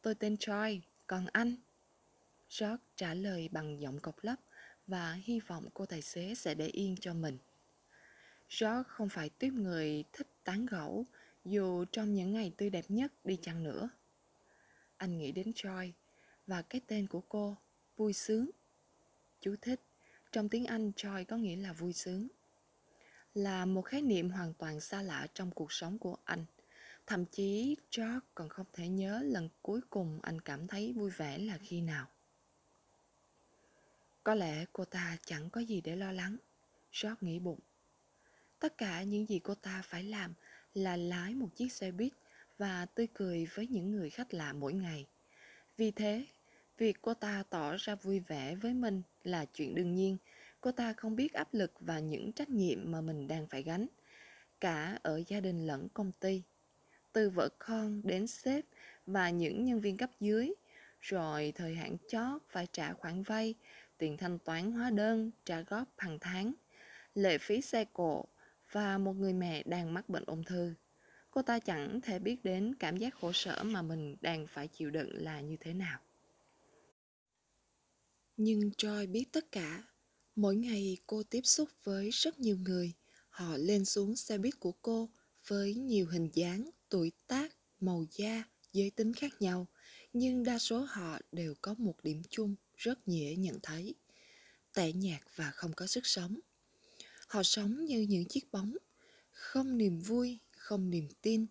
Tôi 0.02 0.16
tên 0.16 0.38
Troy, 0.38 0.82
còn 1.08 1.26
anh? 1.32 1.56
George 2.60 2.84
trả 2.96 3.14
lời 3.14 3.50
bằng 3.52 3.82
giọng 3.82 4.00
cộc 4.00 4.16
lấp 4.22 4.40
và 4.88 5.14
hy 5.14 5.40
vọng 5.40 5.70
cô 5.74 5.86
tài 5.86 6.02
xế 6.02 6.36
sẽ 6.36 6.54
để 6.54 6.68
yên 6.68 6.96
cho 7.02 7.14
mình. 7.14 7.38
George 8.60 8.84
không 8.88 9.10
phải 9.10 9.30
tuyếp 9.30 9.54
người 9.54 10.04
thích 10.14 10.28
tán 10.44 10.66
gẫu, 10.66 11.06
dù 11.46 11.86
trong 11.92 12.14
những 12.14 12.34
ngày 12.34 12.54
tươi 12.58 12.70
đẹp 12.70 12.86
nhất 12.90 13.14
đi 13.24 13.38
chăng 13.42 13.64
nữa. 13.64 13.90
Anh 14.98 15.18
nghĩ 15.18 15.32
đến 15.32 15.52
Joy 15.52 15.92
và 16.48 16.62
cái 16.62 16.82
tên 16.88 17.08
của 17.08 17.22
cô, 17.22 17.58
vui 17.98 18.14
sướng. 18.14 18.50
Chú 19.42 19.56
thích, 19.62 19.82
trong 20.32 20.50
tiếng 20.50 20.66
Anh 20.66 20.92
Joy 20.96 21.26
có 21.26 21.38
nghĩa 21.38 21.56
là 21.56 21.74
vui 21.74 21.94
sướng. 21.94 22.28
Là 23.34 23.66
một 23.66 23.82
khái 23.82 24.02
niệm 24.02 24.30
hoàn 24.30 24.54
toàn 24.54 24.80
xa 24.80 25.02
lạ 25.02 25.28
trong 25.34 25.52
cuộc 25.52 25.72
sống 25.72 25.98
của 25.98 26.18
anh. 26.24 26.46
Thậm 27.08 27.26
chí 27.26 27.78
George 27.98 28.20
còn 28.36 28.50
không 28.50 28.66
thể 28.74 28.88
nhớ 28.88 29.22
lần 29.24 29.50
cuối 29.62 29.82
cùng 29.90 30.20
anh 30.22 30.42
cảm 30.42 30.68
thấy 30.68 30.94
vui 30.94 31.12
vẻ 31.12 31.38
là 31.38 31.58
khi 31.58 31.82
nào. 31.82 32.08
Có 34.24 34.36
lẽ 34.36 34.66
cô 34.74 34.86
ta 34.86 35.18
chẳng 35.26 35.50
có 35.50 35.62
gì 35.62 35.82
để 35.82 35.96
lo 35.96 36.12
lắng. 36.12 36.38
George 37.02 37.18
nghĩ 37.22 37.40
bụng. 37.40 37.60
Tất 38.60 38.78
cả 38.78 39.04
những 39.04 39.26
gì 39.26 39.40
cô 39.40 39.56
ta 39.56 39.82
phải 39.86 40.04
làm 40.04 40.34
là 40.74 40.98
lái 40.98 41.36
một 41.36 41.48
chiếc 41.56 41.72
xe 41.72 41.92
buýt 41.92 42.14
và 42.58 42.86
tươi 42.86 43.08
cười 43.14 43.48
với 43.56 43.68
những 43.68 43.92
người 43.92 44.10
khách 44.10 44.34
lạ 44.34 44.54
mỗi 44.54 44.74
ngày. 44.74 45.08
Vì 45.78 45.92
thế, 45.92 46.26
việc 46.78 46.98
cô 47.02 47.14
ta 47.14 47.44
tỏ 47.50 47.76
ra 47.76 47.96
vui 47.96 48.20
vẻ 48.20 48.56
với 48.56 48.74
mình 48.74 49.02
là 49.24 49.46
chuyện 49.46 49.76
đương 49.76 49.96
nhiên. 49.96 50.18
Cô 50.62 50.72
ta 50.72 50.94
không 50.94 51.16
biết 51.16 51.34
áp 51.34 51.54
lực 51.54 51.74
và 51.80 52.00
những 52.00 52.32
trách 52.32 52.50
nhiệm 52.50 52.92
mà 52.92 53.02
mình 53.02 53.28
đang 53.28 53.48
phải 53.48 53.64
gánh, 53.64 53.88
cả 54.60 55.00
ở 55.04 55.22
gia 55.28 55.40
đình 55.40 55.68
lẫn 55.68 55.88
công 55.94 56.12
ty. 56.12 56.42
Từ 57.14 57.30
vợ 57.30 57.50
con 57.60 58.02
đến 58.04 58.28
sếp 58.28 58.66
và 59.06 59.30
những 59.30 59.66
nhân 59.66 59.82
viên 59.82 59.98
cấp 59.98 60.10
dưới, 60.20 60.54
rồi 61.02 61.54
thời 61.56 61.76
hạn 61.76 61.98
chót 62.08 62.42
phải 62.50 62.68
trả 62.72 62.94
khoản 62.94 63.24
vay, 63.24 63.56
tiền 63.98 64.18
thanh 64.18 64.40
toán 64.40 64.72
hóa 64.72 64.90
đơn, 64.90 65.32
trả 65.46 65.62
góp 65.62 65.88
hàng 65.98 66.18
tháng, 66.22 66.54
lệ 67.16 67.38
phí 67.38 67.62
xe 67.62 67.86
cộ, 67.94 68.26
và 68.74 68.98
một 68.98 69.14
người 69.14 69.34
mẹ 69.34 69.64
đang 69.64 69.94
mắc 69.94 70.10
bệnh 70.10 70.24
ung 70.26 70.44
thư. 70.44 70.74
Cô 71.32 71.42
ta 71.42 71.60
chẳng 71.60 72.02
thể 72.02 72.20
biết 72.20 72.44
đến 72.44 72.76
cảm 72.80 72.98
giác 72.98 73.16
khổ 73.16 73.32
sở 73.34 73.64
mà 73.64 73.82
mình 73.82 74.16
đang 74.22 74.48
phải 74.48 74.68
chịu 74.68 74.90
đựng 74.90 75.10
là 75.14 75.42
như 75.42 75.58
thế 75.60 75.74
nào. 75.74 76.00
Nhưng 78.38 78.60
Joy 78.78 79.12
biết 79.12 79.32
tất 79.32 79.52
cả. 79.52 79.84
Mỗi 80.36 80.56
ngày 80.56 80.98
cô 81.08 81.24
tiếp 81.24 81.42
xúc 81.44 81.70
với 81.84 82.10
rất 82.10 82.40
nhiều 82.40 82.58
người. 82.58 82.94
Họ 83.30 83.58
lên 83.58 83.86
xuống 83.86 84.16
xe 84.16 84.38
buýt 84.38 84.60
của 84.60 84.72
cô 84.82 85.10
với 85.48 85.74
nhiều 85.74 86.08
hình 86.08 86.30
dáng, 86.34 86.70
tuổi 86.90 87.12
tác, 87.28 87.56
màu 87.80 88.06
da, 88.12 88.44
giới 88.74 88.90
tính 88.90 89.14
khác 89.14 89.42
nhau. 89.42 89.68
Nhưng 90.14 90.44
đa 90.44 90.60
số 90.60 90.86
họ 90.90 91.20
đều 91.32 91.54
có 91.62 91.76
một 91.78 91.96
điểm 92.04 92.22
chung 92.30 92.56
rất 92.76 93.08
dễ 93.08 93.36
nhận 93.36 93.60
thấy. 93.64 93.96
Tẻ 94.74 94.92
nhạt 94.92 95.22
và 95.36 95.52
không 95.52 95.74
có 95.74 95.88
sức 95.88 96.06
sống. 96.06 96.40
Họ 97.34 97.44
sống 97.44 97.86
như 97.86 98.02
những 98.10 98.26
chiếc 98.26 98.52
bóng, 98.52 98.78
không 99.32 99.78
niềm 99.78 100.00
vui, 100.00 100.40
không 100.58 100.90
niềm 100.90 101.08
tin. 101.22 101.46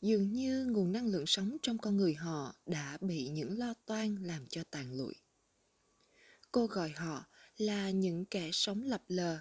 Dường 0.00 0.32
như 0.32 0.66
nguồn 0.66 0.92
năng 0.92 1.06
lượng 1.06 1.26
sống 1.26 1.56
trong 1.62 1.78
con 1.78 1.96
người 1.96 2.14
họ 2.14 2.54
đã 2.66 2.98
bị 3.00 3.28
những 3.28 3.58
lo 3.58 3.74
toan 3.86 4.14
làm 4.14 4.46
cho 4.46 4.64
tàn 4.70 4.92
lụi. 4.92 5.14
Cô 6.50 6.66
gọi 6.66 6.90
họ 6.90 7.24
là 7.56 7.90
những 7.90 8.24
kẻ 8.24 8.50
sống 8.52 8.82
lập 8.82 9.02
lờ. 9.08 9.38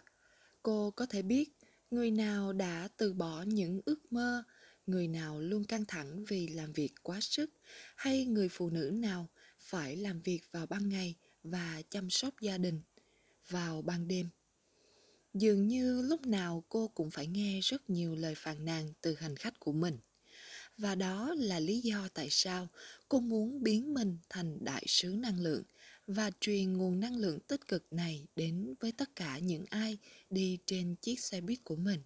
Cô 0.63 0.91
có 0.91 1.05
thể 1.05 1.21
biết 1.21 1.49
người 1.91 2.11
nào 2.11 2.53
đã 2.53 2.89
từ 2.97 3.13
bỏ 3.13 3.41
những 3.41 3.81
ước 3.85 4.11
mơ, 4.11 4.43
người 4.85 5.07
nào 5.07 5.41
luôn 5.41 5.63
căng 5.63 5.85
thẳng 5.85 6.25
vì 6.27 6.47
làm 6.47 6.73
việc 6.73 6.93
quá 7.03 7.19
sức, 7.21 7.49
hay 7.95 8.25
người 8.25 8.49
phụ 8.49 8.69
nữ 8.69 8.91
nào 8.93 9.29
phải 9.59 9.97
làm 9.97 10.21
việc 10.21 10.41
vào 10.51 10.65
ban 10.65 10.89
ngày 10.89 11.15
và 11.43 11.81
chăm 11.89 12.09
sóc 12.09 12.33
gia 12.41 12.57
đình 12.57 12.81
vào 13.49 13.81
ban 13.81 14.07
đêm. 14.07 14.29
Dường 15.33 15.67
như 15.67 16.01
lúc 16.01 16.25
nào 16.25 16.63
cô 16.69 16.87
cũng 16.87 17.11
phải 17.11 17.27
nghe 17.27 17.59
rất 17.63 17.89
nhiều 17.89 18.15
lời 18.15 18.35
phàn 18.35 18.65
nàn 18.65 18.93
từ 19.01 19.13
hành 19.13 19.35
khách 19.35 19.59
của 19.59 19.71
mình. 19.71 19.97
Và 20.77 20.95
đó 20.95 21.33
là 21.37 21.59
lý 21.59 21.79
do 21.79 22.07
tại 22.13 22.27
sao 22.29 22.67
cô 23.09 23.19
muốn 23.19 23.63
biến 23.63 23.93
mình 23.93 24.17
thành 24.29 24.57
đại 24.63 24.83
sứ 24.87 25.09
năng 25.09 25.39
lượng 25.39 25.63
và 26.07 26.31
truyền 26.39 26.73
nguồn 26.73 26.99
năng 26.99 27.15
lượng 27.15 27.39
tích 27.39 27.67
cực 27.67 27.93
này 27.93 28.27
đến 28.35 28.73
với 28.79 28.91
tất 28.91 29.15
cả 29.15 29.39
những 29.39 29.65
ai 29.69 29.97
đi 30.29 30.57
trên 30.65 30.95
chiếc 30.95 31.19
xe 31.19 31.41
buýt 31.41 31.63
của 31.63 31.75
mình. 31.75 32.01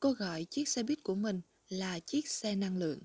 Cô 0.00 0.12
gọi 0.12 0.44
chiếc 0.44 0.68
xe 0.68 0.82
buýt 0.82 1.02
của 1.02 1.14
mình 1.14 1.40
là 1.68 1.98
chiếc 1.98 2.28
xe 2.28 2.54
năng 2.54 2.76
lượng. 2.76 3.00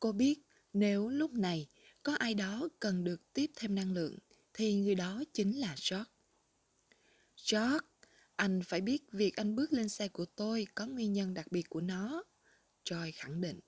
Cô 0.00 0.12
biết 0.12 0.40
nếu 0.72 1.08
lúc 1.08 1.32
này 1.32 1.66
có 2.02 2.14
ai 2.14 2.34
đó 2.34 2.68
cần 2.80 3.04
được 3.04 3.32
tiếp 3.32 3.50
thêm 3.56 3.74
năng 3.74 3.92
lượng 3.92 4.18
thì 4.54 4.74
người 4.74 4.94
đó 4.94 5.22
chính 5.32 5.60
là 5.60 5.76
George. 5.90 6.10
George, 7.50 7.86
anh 8.42 8.62
phải 8.62 8.80
biết 8.80 9.02
việc 9.12 9.36
anh 9.36 9.56
bước 9.56 9.72
lên 9.72 9.88
xe 9.88 10.08
của 10.08 10.24
tôi 10.24 10.66
có 10.74 10.86
nguyên 10.86 11.12
nhân 11.12 11.34
đặc 11.34 11.52
biệt 11.52 11.70
của 11.70 11.80
nó. 11.80 12.24
Troy 12.84 13.10
khẳng 13.14 13.40
định. 13.40 13.60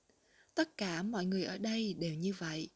Tất 0.55 0.77
cả 0.77 1.03
mọi 1.03 1.27
người 1.27 1.45
ở 1.45 1.59
đây 1.59 1.95
đều 1.95 2.15
như 2.15 2.33
vậy. 2.39 2.69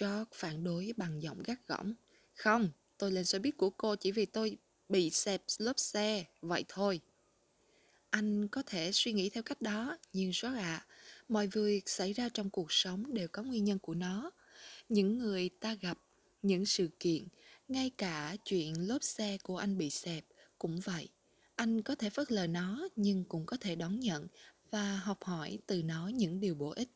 George 0.00 0.30
phản 0.34 0.64
đối 0.64 0.92
bằng 0.96 1.22
giọng 1.22 1.42
gắt 1.42 1.66
gỏng. 1.66 1.94
Không, 2.34 2.70
tôi 2.98 3.12
lên 3.12 3.24
xe 3.24 3.38
buýt 3.38 3.56
của 3.56 3.70
cô 3.70 3.96
chỉ 3.96 4.12
vì 4.12 4.26
tôi 4.26 4.56
bị 4.88 5.10
xẹp 5.10 5.42
lốp 5.58 5.78
xe, 5.78 6.24
vậy 6.40 6.64
thôi. 6.68 7.00
Anh 8.10 8.48
có 8.48 8.62
thể 8.66 8.92
suy 8.92 9.12
nghĩ 9.12 9.30
theo 9.30 9.42
cách 9.42 9.62
đó, 9.62 9.98
nhưng 10.12 10.32
George 10.42 10.60
ạ, 10.60 10.86
mọi 11.28 11.46
việc 11.46 11.88
xảy 11.88 12.12
ra 12.12 12.28
trong 12.28 12.50
cuộc 12.50 12.72
sống 12.72 13.14
đều 13.14 13.28
có 13.28 13.42
nguyên 13.42 13.64
nhân 13.64 13.78
của 13.78 13.94
nó. 13.94 14.30
Những 14.88 15.18
người 15.18 15.48
ta 15.48 15.74
gặp, 15.74 15.98
những 16.42 16.66
sự 16.66 16.88
kiện, 17.00 17.26
ngay 17.68 17.90
cả 17.98 18.36
chuyện 18.44 18.88
lốp 18.88 19.02
xe 19.02 19.38
của 19.42 19.56
anh 19.56 19.78
bị 19.78 19.90
xẹp 19.90 20.24
cũng 20.60 20.80
vậy. 20.80 21.08
Anh 21.56 21.82
có 21.82 21.94
thể 21.94 22.10
phớt 22.10 22.32
lờ 22.32 22.46
nó 22.46 22.88
nhưng 22.96 23.24
cũng 23.24 23.46
có 23.46 23.56
thể 23.60 23.74
đón 23.74 24.00
nhận 24.00 24.26
và 24.70 24.96
học 24.96 25.24
hỏi 25.24 25.58
từ 25.66 25.82
nó 25.82 26.08
những 26.08 26.40
điều 26.40 26.54
bổ 26.54 26.70
ích. 26.70 26.88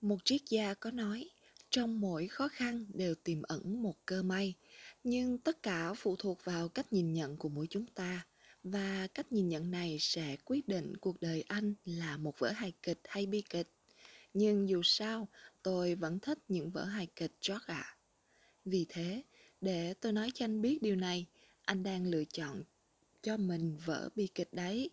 Một 0.00 0.24
triết 0.24 0.40
gia 0.50 0.74
có 0.74 0.90
nói, 0.90 1.30
trong 1.70 2.00
mỗi 2.00 2.28
khó 2.28 2.48
khăn 2.48 2.86
đều 2.94 3.14
tiềm 3.14 3.42
ẩn 3.42 3.82
một 3.82 3.94
cơ 4.06 4.22
may, 4.22 4.54
nhưng 5.04 5.38
tất 5.38 5.62
cả 5.62 5.94
phụ 5.94 6.16
thuộc 6.16 6.44
vào 6.44 6.68
cách 6.68 6.92
nhìn 6.92 7.12
nhận 7.12 7.36
của 7.36 7.48
mỗi 7.48 7.66
chúng 7.70 7.86
ta 7.86 8.26
và 8.62 9.08
cách 9.14 9.32
nhìn 9.32 9.48
nhận 9.48 9.70
này 9.70 9.96
sẽ 10.00 10.36
quyết 10.44 10.68
định 10.68 10.96
cuộc 10.96 11.20
đời 11.20 11.44
anh 11.48 11.74
là 11.84 12.16
một 12.16 12.38
vở 12.38 12.50
hài 12.50 12.72
kịch 12.82 13.00
hay 13.04 13.26
bi 13.26 13.42
kịch. 13.50 13.68
Nhưng 14.34 14.68
dù 14.68 14.82
sao, 14.84 15.28
tôi 15.62 15.94
vẫn 15.94 16.18
thích 16.18 16.38
những 16.48 16.70
vở 16.70 16.84
hài 16.84 17.06
kịch 17.16 17.32
George 17.48 17.64
ạ. 17.66 17.96
Vì 18.64 18.86
thế, 18.88 19.22
để 19.60 19.94
tôi 19.94 20.12
nói 20.12 20.30
cho 20.34 20.44
anh 20.44 20.60
biết 20.60 20.82
điều 20.82 20.96
này, 20.96 21.26
anh 21.66 21.82
đang 21.82 22.06
lựa 22.06 22.24
chọn 22.24 22.62
cho 23.22 23.36
mình 23.36 23.76
vỡ 23.84 24.08
bi 24.14 24.28
kịch 24.34 24.52
đấy. 24.52 24.90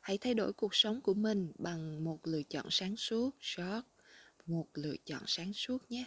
Hãy 0.00 0.18
thay 0.18 0.34
đổi 0.34 0.52
cuộc 0.52 0.74
sống 0.74 1.00
của 1.00 1.14
mình 1.14 1.52
bằng 1.58 2.04
một 2.04 2.26
lựa 2.26 2.42
chọn 2.42 2.66
sáng 2.70 2.96
suốt, 2.96 3.36
short 3.40 3.84
Một 4.46 4.68
lựa 4.74 4.96
chọn 5.04 5.22
sáng 5.26 5.52
suốt 5.52 5.90
nhé. 5.90 6.06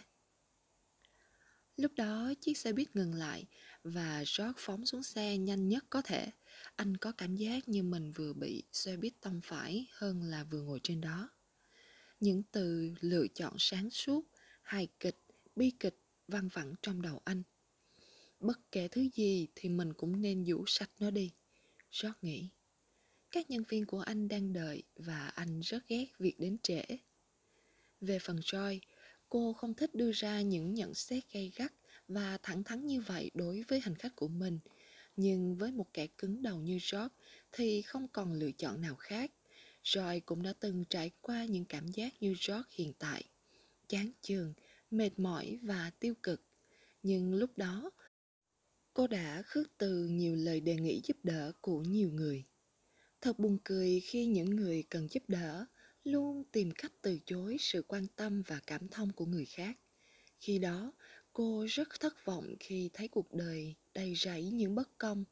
Lúc 1.76 1.92
đó 1.96 2.32
chiếc 2.40 2.58
xe 2.58 2.72
buýt 2.72 2.96
ngừng 2.96 3.14
lại 3.14 3.46
và 3.84 4.18
George 4.18 4.52
phóng 4.56 4.86
xuống 4.86 5.02
xe 5.02 5.38
nhanh 5.38 5.68
nhất 5.68 5.84
có 5.90 6.02
thể. 6.02 6.30
Anh 6.76 6.96
có 6.96 7.12
cảm 7.12 7.36
giác 7.36 7.68
như 7.68 7.82
mình 7.82 8.12
vừa 8.12 8.32
bị 8.32 8.62
xe 8.72 8.96
buýt 8.96 9.12
tông 9.20 9.40
phải 9.44 9.86
hơn 9.92 10.22
là 10.22 10.44
vừa 10.44 10.62
ngồi 10.62 10.80
trên 10.82 11.00
đó. 11.00 11.30
Những 12.20 12.42
từ 12.52 12.94
lựa 13.00 13.26
chọn 13.34 13.54
sáng 13.58 13.90
suốt, 13.90 14.26
hài 14.62 14.88
kịch, 15.00 15.18
bi 15.56 15.70
kịch 15.80 15.98
văng 16.28 16.48
vẳng 16.48 16.74
trong 16.82 17.02
đầu 17.02 17.20
anh. 17.24 17.42
Bất 18.40 18.72
kể 18.72 18.88
thứ 18.88 19.08
gì 19.14 19.48
thì 19.54 19.68
mình 19.68 19.92
cũng 19.92 20.20
nên 20.20 20.44
rũ 20.44 20.64
sạch 20.66 20.90
nó 20.98 21.10
đi. 21.10 21.30
George 22.02 22.18
nghĩ. 22.22 22.48
Các 23.30 23.50
nhân 23.50 23.62
viên 23.68 23.86
của 23.86 24.00
anh 24.00 24.28
đang 24.28 24.52
đợi 24.52 24.82
và 24.96 25.26
anh 25.26 25.60
rất 25.60 25.88
ghét 25.88 26.06
việc 26.18 26.34
đến 26.38 26.56
trễ. 26.62 26.82
Về 28.00 28.18
phần 28.18 28.36
Joy, 28.36 28.78
cô 29.28 29.52
không 29.52 29.74
thích 29.74 29.94
đưa 29.94 30.12
ra 30.12 30.40
những 30.40 30.74
nhận 30.74 30.94
xét 30.94 31.32
gay 31.32 31.52
gắt 31.56 31.72
và 32.08 32.38
thẳng 32.42 32.64
thắn 32.64 32.86
như 32.86 33.00
vậy 33.00 33.30
đối 33.34 33.62
với 33.68 33.80
hành 33.80 33.94
khách 33.94 34.16
của 34.16 34.28
mình. 34.28 34.58
Nhưng 35.16 35.56
với 35.56 35.72
một 35.72 35.86
kẻ 35.92 36.06
cứng 36.06 36.42
đầu 36.42 36.60
như 36.60 36.76
Job 36.76 37.08
thì 37.52 37.82
không 37.82 38.08
còn 38.08 38.32
lựa 38.32 38.52
chọn 38.52 38.80
nào 38.80 38.96
khác. 38.96 39.32
Joy 39.84 40.20
cũng 40.26 40.42
đã 40.42 40.52
từng 40.60 40.84
trải 40.84 41.10
qua 41.20 41.44
những 41.44 41.64
cảm 41.64 41.88
giác 41.88 42.22
như 42.22 42.32
Job 42.32 42.62
hiện 42.70 42.92
tại. 42.98 43.24
Chán 43.88 44.10
chường, 44.22 44.54
mệt 44.90 45.18
mỏi 45.18 45.58
và 45.62 45.90
tiêu 46.00 46.14
cực. 46.22 46.42
Nhưng 47.02 47.34
lúc 47.34 47.58
đó, 47.58 47.90
cô 48.94 49.06
đã 49.06 49.42
khước 49.46 49.78
từ 49.78 50.06
nhiều 50.06 50.34
lời 50.34 50.60
đề 50.60 50.76
nghị 50.76 51.00
giúp 51.04 51.16
đỡ 51.22 51.52
của 51.60 51.82
nhiều 51.82 52.10
người. 52.10 52.44
Thật 53.20 53.38
buồn 53.38 53.58
cười 53.64 54.00
khi 54.00 54.26
những 54.26 54.50
người 54.50 54.84
cần 54.90 55.08
giúp 55.08 55.22
đỡ 55.28 55.66
luôn 56.04 56.44
tìm 56.52 56.70
cách 56.70 56.92
từ 57.02 57.18
chối 57.26 57.56
sự 57.60 57.82
quan 57.82 58.06
tâm 58.16 58.42
và 58.46 58.60
cảm 58.66 58.88
thông 58.88 59.12
của 59.12 59.26
người 59.26 59.44
khác. 59.44 59.78
Khi 60.40 60.58
đó, 60.58 60.92
cô 61.32 61.66
rất 61.68 61.88
thất 62.00 62.24
vọng 62.24 62.54
khi 62.60 62.90
thấy 62.92 63.08
cuộc 63.08 63.34
đời 63.34 63.74
đầy 63.94 64.14
rẫy 64.14 64.50
những 64.50 64.74
bất 64.74 64.98
công. 64.98 65.24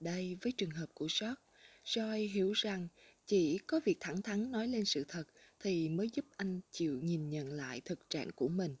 Đây 0.00 0.38
với 0.40 0.52
trường 0.52 0.70
hợp 0.70 0.86
của 0.94 1.08
George, 1.20 1.40
Joy 1.84 2.32
hiểu 2.32 2.52
rằng 2.52 2.88
chỉ 3.26 3.58
có 3.66 3.80
việc 3.84 3.96
thẳng 4.00 4.22
thắn 4.22 4.50
nói 4.50 4.68
lên 4.68 4.84
sự 4.84 5.04
thật 5.08 5.24
thì 5.60 5.88
mới 5.88 6.10
giúp 6.14 6.24
anh 6.36 6.60
chịu 6.70 7.00
nhìn 7.02 7.30
nhận 7.30 7.52
lại 7.52 7.80
thực 7.80 8.10
trạng 8.10 8.30
của 8.32 8.48
mình. 8.48 8.76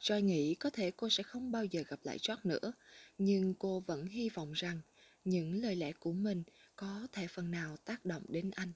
Joy 0.00 0.20
nghĩ 0.20 0.54
có 0.54 0.70
thể 0.70 0.90
cô 0.90 1.08
sẽ 1.10 1.22
không 1.22 1.50
bao 1.50 1.64
giờ 1.64 1.82
gặp 1.88 2.00
lại 2.02 2.18
George 2.28 2.40
nữa, 2.44 2.72
nhưng 3.18 3.54
cô 3.58 3.80
vẫn 3.80 4.06
hy 4.06 4.28
vọng 4.28 4.52
rằng 4.52 4.80
những 5.24 5.62
lời 5.62 5.76
lẽ 5.76 5.92
của 5.92 6.12
mình 6.12 6.42
có 6.76 7.06
thể 7.12 7.26
phần 7.26 7.50
nào 7.50 7.76
tác 7.76 8.04
động 8.04 8.22
đến 8.28 8.50
anh. 8.54 8.72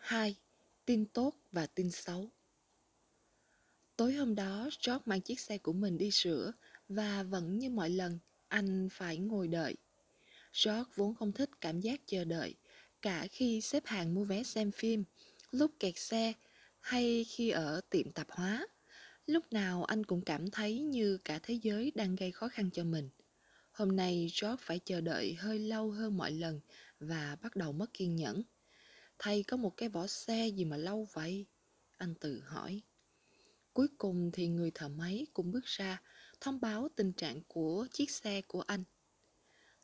2. 0.00 0.36
Tin 0.84 1.06
tốt 1.06 1.34
và 1.52 1.66
tin 1.66 1.90
xấu 1.90 2.30
Tối 3.96 4.12
hôm 4.14 4.34
đó, 4.34 4.70
George 4.86 5.02
mang 5.06 5.20
chiếc 5.20 5.40
xe 5.40 5.58
của 5.58 5.72
mình 5.72 5.98
đi 5.98 6.10
sửa 6.10 6.52
và 6.88 7.22
vẫn 7.22 7.58
như 7.58 7.70
mọi 7.70 7.90
lần, 7.90 8.18
anh 8.48 8.88
phải 8.92 9.18
ngồi 9.18 9.48
đợi. 9.48 9.76
George 10.64 10.90
vốn 10.94 11.14
không 11.14 11.32
thích 11.32 11.50
cảm 11.60 11.80
giác 11.80 12.00
chờ 12.06 12.24
đợi, 12.24 12.54
cả 13.02 13.26
khi 13.30 13.60
xếp 13.60 13.82
hàng 13.86 14.14
mua 14.14 14.24
vé 14.24 14.42
xem 14.42 14.72
phim, 14.72 15.04
lúc 15.50 15.70
kẹt 15.78 15.98
xe 15.98 16.32
hay 16.80 17.24
khi 17.24 17.50
ở 17.50 17.80
tiệm 17.90 18.10
tạp 18.10 18.30
hóa. 18.30 18.66
Lúc 19.26 19.52
nào 19.52 19.84
anh 19.84 20.04
cũng 20.04 20.24
cảm 20.24 20.50
thấy 20.50 20.80
như 20.80 21.18
cả 21.18 21.38
thế 21.42 21.54
giới 21.62 21.92
đang 21.94 22.16
gây 22.16 22.32
khó 22.32 22.48
khăn 22.48 22.70
cho 22.70 22.84
mình. 22.84 23.10
Hôm 23.72 23.96
nay 23.96 24.30
George 24.42 24.62
phải 24.64 24.78
chờ 24.78 25.00
đợi 25.00 25.34
hơi 25.34 25.58
lâu 25.58 25.90
hơn 25.90 26.16
mọi 26.16 26.32
lần 26.32 26.60
và 27.00 27.36
bắt 27.42 27.56
đầu 27.56 27.72
mất 27.72 27.94
kiên 27.94 28.16
nhẫn. 28.16 28.42
Thầy 29.18 29.42
có 29.42 29.56
một 29.56 29.76
cái 29.76 29.88
vỏ 29.88 30.06
xe 30.06 30.48
gì 30.48 30.64
mà 30.64 30.76
lâu 30.76 31.08
vậy? 31.12 31.46
Anh 31.96 32.14
tự 32.14 32.40
hỏi. 32.40 32.82
Cuối 33.72 33.88
cùng 33.98 34.30
thì 34.32 34.48
người 34.48 34.70
thợ 34.74 34.88
máy 34.88 35.26
cũng 35.32 35.52
bước 35.52 35.64
ra, 35.64 36.02
thông 36.40 36.60
báo 36.60 36.88
tình 36.96 37.12
trạng 37.12 37.42
của 37.48 37.86
chiếc 37.92 38.10
xe 38.10 38.42
của 38.42 38.60
anh. 38.60 38.84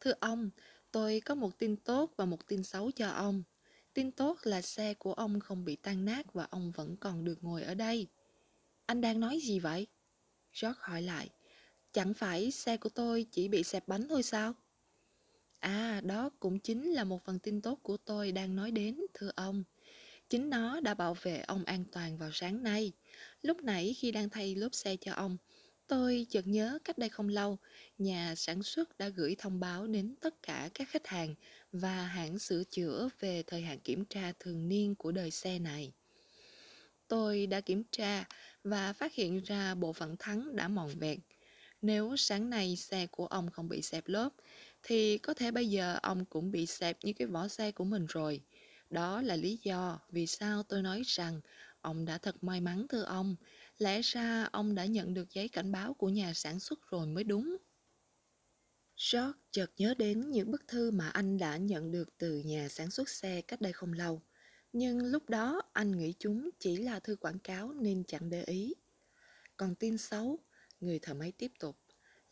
Thưa 0.01 0.13
ông, 0.21 0.51
tôi 0.93 1.21
có 1.21 1.35
một 1.35 1.59
tin 1.59 1.77
tốt 1.77 2.13
và 2.17 2.25
một 2.25 2.47
tin 2.47 2.63
xấu 2.63 2.91
cho 2.91 3.09
ông. 3.09 3.43
Tin 3.97 4.11
tốt 4.11 4.39
là 4.43 4.63
xe 4.63 4.95
của 4.95 5.13
ông 5.13 5.41
không 5.41 5.65
bị 5.65 5.77
tan 5.77 6.05
nát 6.05 6.33
và 6.33 6.47
ông 6.51 6.73
vẫn 6.73 6.97
còn 6.97 7.25
được 7.25 7.45
ngồi 7.45 7.63
ở 7.63 7.75
đây. 7.75 8.07
Anh 8.87 9.01
đang 9.01 9.21
nói 9.21 9.39
gì 9.43 9.59
vậy? 9.59 9.87
George 10.63 10.79
hỏi 10.81 11.03
lại. 11.03 11.31
Chẳng 11.93 12.15
phải 12.15 12.51
xe 12.51 12.77
của 12.77 12.89
tôi 12.89 13.27
chỉ 13.31 13.49
bị 13.49 13.63
xẹp 13.63 13.89
bánh 13.89 14.09
thôi 14.09 14.23
sao? 14.23 14.55
À, 15.59 16.01
đó 16.05 16.31
cũng 16.41 16.59
chính 16.59 16.93
là 16.93 17.05
một 17.05 17.25
phần 17.25 17.39
tin 17.39 17.61
tốt 17.61 17.79
của 17.83 17.97
tôi 17.97 18.33
đang 18.33 18.57
nói 18.57 18.71
đến, 18.71 19.01
thưa 19.15 19.31
ông. 19.37 19.65
Chính 20.29 20.51
nó 20.51 20.81
đã 20.81 20.95
bảo 20.95 21.15
vệ 21.23 21.39
ông 21.39 21.65
an 21.65 21.85
toàn 21.93 22.19
vào 22.19 22.31
sáng 22.33 22.63
nay. 22.63 22.93
Lúc 23.43 23.63
nãy 23.63 23.95
khi 23.99 24.11
đang 24.11 24.31
thay 24.31 24.55
lốp 24.55 24.75
xe 24.75 24.97
cho 24.97 25.13
ông, 25.13 25.37
tôi 25.87 26.27
chợt 26.31 26.47
nhớ 26.47 26.79
cách 26.85 26.99
đây 26.99 27.09
không 27.09 27.29
lâu, 27.29 27.59
nhà 27.99 28.35
sản 28.35 28.63
xuất 28.63 28.99
đã 28.99 29.09
gửi 29.09 29.37
thông 29.39 29.61
báo 29.61 29.87
đến 29.87 30.15
tất 30.21 30.43
cả 30.43 30.71
các 30.75 30.89
khách 30.89 31.07
hàng 31.07 31.35
và 31.73 32.07
hãng 32.07 32.39
sửa 32.39 32.65
chữa 32.65 33.09
về 33.21 33.43
thời 33.47 33.63
hạn 33.63 33.81
kiểm 33.81 34.05
tra 34.05 34.33
thường 34.41 34.69
niên 34.69 34.95
của 34.95 35.13
đời 35.13 35.31
xe 35.31 35.59
này. 35.59 35.93
Tôi 37.09 37.47
đã 37.47 37.61
kiểm 37.61 37.83
tra 37.91 38.25
và 38.65 38.93
phát 38.93 39.15
hiện 39.15 39.43
ra 39.45 39.75
bộ 39.75 39.93
phận 39.93 40.17
thắng 40.19 40.57
đã 40.57 40.69
mòn 40.69 40.89
vẹt. 40.99 41.19
Nếu 41.83 42.17
sáng 42.17 42.51
nay 42.51 42.77
xe 42.77 43.07
của 43.07 43.27
ông 43.27 43.51
không 43.51 43.69
bị 43.69 43.83
xẹp 43.83 44.09
lốp, 44.09 44.35
thì 44.83 45.19
có 45.19 45.35
thể 45.35 45.51
bây 45.51 45.71
giờ 45.71 45.99
ông 46.03 46.25
cũng 46.25 46.51
bị 46.51 46.67
xẹp 46.67 46.99
như 47.03 47.13
cái 47.13 47.27
vỏ 47.29 47.49
xe 47.49 47.73
của 47.73 47.85
mình 47.85 48.07
rồi. 48.09 48.41
Đó 48.91 49.23
là 49.23 49.37
lý 49.37 49.59
do 49.63 50.01
vì 50.11 50.27
sao 50.27 50.63
tôi 50.63 50.83
nói 50.83 51.03
rằng 51.07 51.41
ông 51.81 52.05
đã 52.05 52.19
thật 52.19 52.45
may 52.45 52.61
mắn 52.61 52.87
thưa 52.89 53.03
ông. 53.03 53.37
Lẽ 53.79 54.01
ra 54.03 54.49
ông 54.53 54.75
đã 54.75 54.87
nhận 54.87 55.15
được 55.15 55.31
giấy 55.31 55.49
cảnh 55.49 55.73
báo 55.73 55.95
của 55.95 56.09
nhà 56.09 56.33
sản 56.35 56.61
xuất 56.61 56.79
rồi 56.91 57.07
mới 57.07 57.25
đúng. 57.25 57.57
George 59.13 59.39
chợt 59.51 59.71
nhớ 59.77 59.95
đến 59.99 60.31
những 60.31 60.51
bức 60.51 60.69
thư 60.69 60.91
mà 60.91 61.09
anh 61.09 61.39
đã 61.39 61.57
nhận 61.57 61.91
được 61.91 62.19
từ 62.19 62.39
nhà 62.39 62.69
sản 62.69 62.91
xuất 62.91 63.09
xe 63.09 63.41
cách 63.41 63.61
đây 63.61 63.73
không 63.73 63.93
lâu. 63.93 64.23
Nhưng 64.73 65.07
lúc 65.07 65.31
đó 65.31 65.63
anh 65.73 65.99
nghĩ 65.99 66.15
chúng 66.19 66.51
chỉ 66.59 66.77
là 66.77 67.01
thư 67.01 67.17
quảng 67.17 67.39
cáo 67.39 67.73
nên 67.73 68.05
chẳng 68.05 68.31
để 68.31 68.45
ý. 68.45 68.75
Còn 69.57 69.75
tin 69.75 69.99
xấu, 69.99 70.39
người 70.81 70.99
thợ 70.99 71.15
máy 71.15 71.33
tiếp 71.33 71.53
tục 71.59 71.77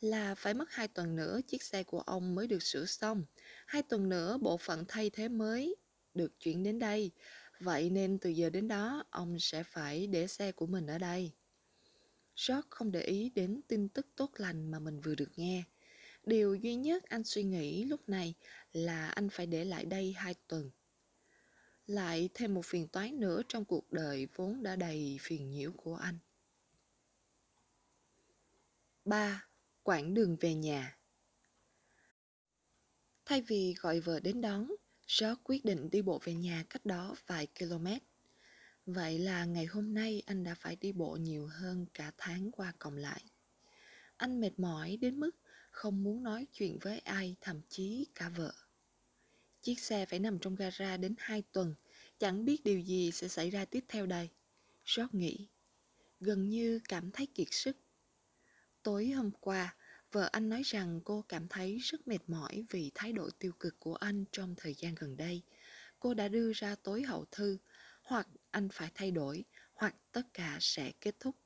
là 0.01 0.35
phải 0.35 0.55
mất 0.55 0.71
hai 0.71 0.89
tuần 0.89 1.17
nữa 1.17 1.41
chiếc 1.47 1.63
xe 1.63 1.83
của 1.83 2.01
ông 2.01 2.35
mới 2.35 2.47
được 2.47 2.63
sửa 2.63 2.87
xong. 2.87 3.25
Hai 3.67 3.83
tuần 3.83 4.09
nữa 4.09 4.39
bộ 4.41 4.57
phận 4.57 4.85
thay 4.89 5.11
thế 5.11 5.29
mới 5.29 5.77
được 6.15 6.41
chuyển 6.41 6.63
đến 6.63 6.79
đây. 6.79 7.11
Vậy 7.61 7.91
nên 7.91 8.19
từ 8.19 8.31
giờ 8.31 8.51
đến 8.51 8.69
đó 8.69 9.05
ông 9.11 9.39
sẽ 9.41 9.63
phải 9.63 10.07
để 10.07 10.27
xe 10.27 10.53
của 10.53 10.67
mình 10.67 10.87
ở 10.87 10.99
đây. 10.99 11.33
George 12.49 12.69
không 12.71 12.93
để 12.93 13.01
ý 13.01 13.31
đến 13.31 13.61
tin 13.69 13.89
tức 13.89 14.07
tốt 14.17 14.31
lành 14.37 14.71
mà 14.71 14.79
mình 14.79 15.01
vừa 15.01 15.15
được 15.15 15.31
nghe. 15.37 15.65
Điều 16.27 16.55
duy 16.55 16.75
nhất 16.75 17.05
anh 17.05 17.25
suy 17.25 17.43
nghĩ 17.43 17.85
lúc 17.85 18.09
này 18.09 18.35
là 18.73 19.09
anh 19.09 19.29
phải 19.31 19.47
để 19.47 19.65
lại 19.65 19.85
đây 19.85 20.13
hai 20.13 20.35
tuần. 20.47 20.71
Lại 21.87 22.29
thêm 22.35 22.55
một 22.55 22.67
phiền 22.67 22.89
toái 22.89 23.13
nữa 23.13 23.43
trong 23.49 23.65
cuộc 23.65 23.93
đời 23.93 24.29
vốn 24.35 24.63
đã 24.63 24.77
đầy 24.77 25.19
phiền 25.21 25.51
nhiễu 25.51 25.73
của 25.73 25.97
anh. 25.97 26.19
3 29.05 29.47
quãng 29.83 30.15
đường 30.15 30.37
về 30.41 30.55
nhà. 30.55 30.99
Thay 33.25 33.43
vì 33.43 33.75
gọi 33.81 34.01
vợ 34.01 34.21
đến 34.21 34.41
đón, 34.41 34.71
George 35.07 35.41
quyết 35.45 35.65
định 35.65 35.91
đi 35.91 36.03
bộ 36.03 36.21
về 36.25 36.35
nhà 36.35 36.65
cách 36.71 36.85
đó 36.87 37.15
vài 37.27 37.49
km. 37.59 37.87
Vậy 38.87 39.19
là 39.19 39.45
ngày 39.45 39.65
hôm 39.65 39.95
nay 39.95 40.23
anh 40.27 40.45
đã 40.45 40.55
phải 40.55 40.77
đi 40.77 40.93
bộ 40.93 41.17
nhiều 41.17 41.47
hơn 41.47 41.87
cả 41.95 42.13
tháng 42.19 42.51
qua 42.51 42.73
cộng 42.79 42.97
lại. 42.97 43.25
Anh 44.17 44.41
mệt 44.41 44.59
mỏi 44.59 44.97
đến 45.01 45.21
mức 45.21 45.31
không 45.71 46.03
muốn 46.03 46.23
nói 46.23 46.47
chuyện 46.53 46.79
với 46.81 46.99
ai, 46.99 47.37
thậm 47.41 47.61
chí 47.69 48.07
cả 48.15 48.29
vợ. 48.29 48.53
Chiếc 49.63 49.81
xe 49.81 50.07
phải 50.07 50.19
nằm 50.19 50.39
trong 50.39 50.55
gara 50.55 50.97
đến 50.97 51.15
hai 51.19 51.43
tuần, 51.53 51.75
chẳng 52.19 52.45
biết 52.45 52.65
điều 52.65 52.81
gì 52.81 53.11
sẽ 53.13 53.29
xảy 53.29 53.51
ra 53.51 53.65
tiếp 53.65 53.85
theo 53.89 54.07
đây. 54.07 54.29
George 54.97 55.19
nghĩ, 55.19 55.49
gần 56.21 56.49
như 56.49 56.81
cảm 56.89 57.11
thấy 57.11 57.27
kiệt 57.27 57.49
sức. 57.51 57.77
Tối 58.83 59.09
hôm 59.11 59.31
qua, 59.41 59.77
vợ 60.15 60.29
anh 60.33 60.49
nói 60.49 60.63
rằng 60.65 61.01
cô 61.05 61.25
cảm 61.29 61.49
thấy 61.49 61.79
rất 61.79 62.09
mệt 62.09 62.19
mỏi 62.27 62.65
vì 62.71 62.91
thái 62.95 63.13
độ 63.13 63.31
tiêu 63.39 63.53
cực 63.61 63.81
của 63.81 63.95
anh 63.95 64.25
trong 64.33 64.55
thời 64.57 64.75
gian 64.75 64.95
gần 64.95 65.17
đây. 65.17 65.43
Cô 66.01 66.15
đã 66.15 66.29
đưa 66.29 66.53
ra 66.53 66.75
tối 66.83 67.03
hậu 67.03 67.25
thư, 67.33 67.59
hoặc 68.03 68.29
anh 68.51 68.69
phải 68.73 68.91
thay 68.95 69.11
đổi, 69.11 69.45
hoặc 69.75 69.95
tất 70.13 70.23
cả 70.35 70.59
sẽ 70.61 70.93
kết 71.01 71.15
thúc. 71.21 71.37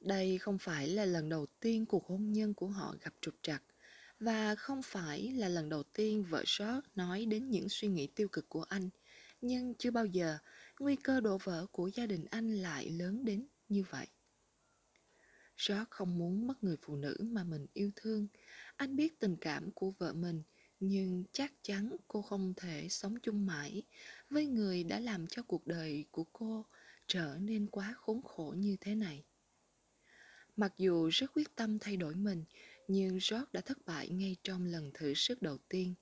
Đây 0.00 0.38
không 0.38 0.58
phải 0.58 0.88
là 0.88 1.04
lần 1.04 1.28
đầu 1.28 1.46
tiên 1.60 1.86
cuộc 1.86 2.06
hôn 2.06 2.32
nhân 2.32 2.54
của 2.54 2.68
họ 2.68 2.94
gặp 3.00 3.14
trục 3.20 3.34
trặc 3.42 3.62
và 4.20 4.54
không 4.54 4.82
phải 4.82 5.32
là 5.32 5.48
lần 5.48 5.68
đầu 5.68 5.82
tiên 5.82 6.24
vợ 6.24 6.42
sót 6.46 6.80
nói 6.94 7.26
đến 7.26 7.50
những 7.50 7.68
suy 7.68 7.88
nghĩ 7.88 8.06
tiêu 8.06 8.28
cực 8.28 8.48
của 8.48 8.62
anh, 8.62 8.90
nhưng 9.40 9.74
chưa 9.74 9.90
bao 9.90 10.06
giờ 10.06 10.38
nguy 10.80 10.96
cơ 10.96 11.20
đổ 11.20 11.38
vỡ 11.38 11.66
của 11.72 11.90
gia 11.94 12.06
đình 12.06 12.24
anh 12.30 12.54
lại 12.54 12.90
lớn 12.90 13.24
đến 13.24 13.46
như 13.68 13.84
vậy. 13.90 14.06
George 15.66 15.84
không 15.90 16.18
muốn 16.18 16.46
mất 16.46 16.64
người 16.64 16.76
phụ 16.82 16.96
nữ 16.96 17.16
mà 17.20 17.44
mình 17.44 17.66
yêu 17.72 17.90
thương. 17.96 18.26
Anh 18.76 18.96
biết 18.96 19.20
tình 19.20 19.36
cảm 19.40 19.70
của 19.70 19.90
vợ 19.90 20.12
mình, 20.12 20.42
nhưng 20.80 21.24
chắc 21.32 21.52
chắn 21.62 21.96
cô 22.08 22.22
không 22.22 22.54
thể 22.56 22.88
sống 22.88 23.14
chung 23.22 23.46
mãi 23.46 23.82
với 24.30 24.46
người 24.46 24.84
đã 24.84 25.00
làm 25.00 25.26
cho 25.26 25.42
cuộc 25.42 25.66
đời 25.66 26.04
của 26.10 26.24
cô 26.32 26.66
trở 27.06 27.36
nên 27.40 27.66
quá 27.66 27.94
khốn 27.96 28.22
khổ 28.22 28.54
như 28.56 28.76
thế 28.80 28.94
này. 28.94 29.24
Mặc 30.56 30.74
dù 30.78 31.08
rất 31.08 31.30
quyết 31.34 31.54
tâm 31.54 31.78
thay 31.78 31.96
đổi 31.96 32.14
mình, 32.14 32.44
nhưng 32.88 33.10
George 33.10 33.46
đã 33.52 33.60
thất 33.60 33.78
bại 33.86 34.08
ngay 34.08 34.36
trong 34.42 34.66
lần 34.66 34.90
thử 34.94 35.14
sức 35.14 35.42
đầu 35.42 35.58
tiên. 35.68 35.94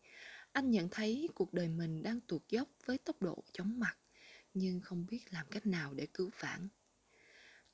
Anh 0.53 0.71
nhận 0.71 0.89
thấy 0.91 1.29
cuộc 1.35 1.53
đời 1.53 1.69
mình 1.69 2.03
đang 2.03 2.21
tuột 2.21 2.43
dốc 2.49 2.69
với 2.85 2.99
tốc 2.99 3.23
độ 3.23 3.45
chóng 3.53 3.79
mặt, 3.79 3.99
nhưng 4.55 4.81
không 4.81 5.07
biết 5.11 5.21
làm 5.31 5.47
cách 5.51 5.67
nào 5.67 5.95
để 5.95 6.07
cứu 6.15 6.31
vãn. 6.41 6.69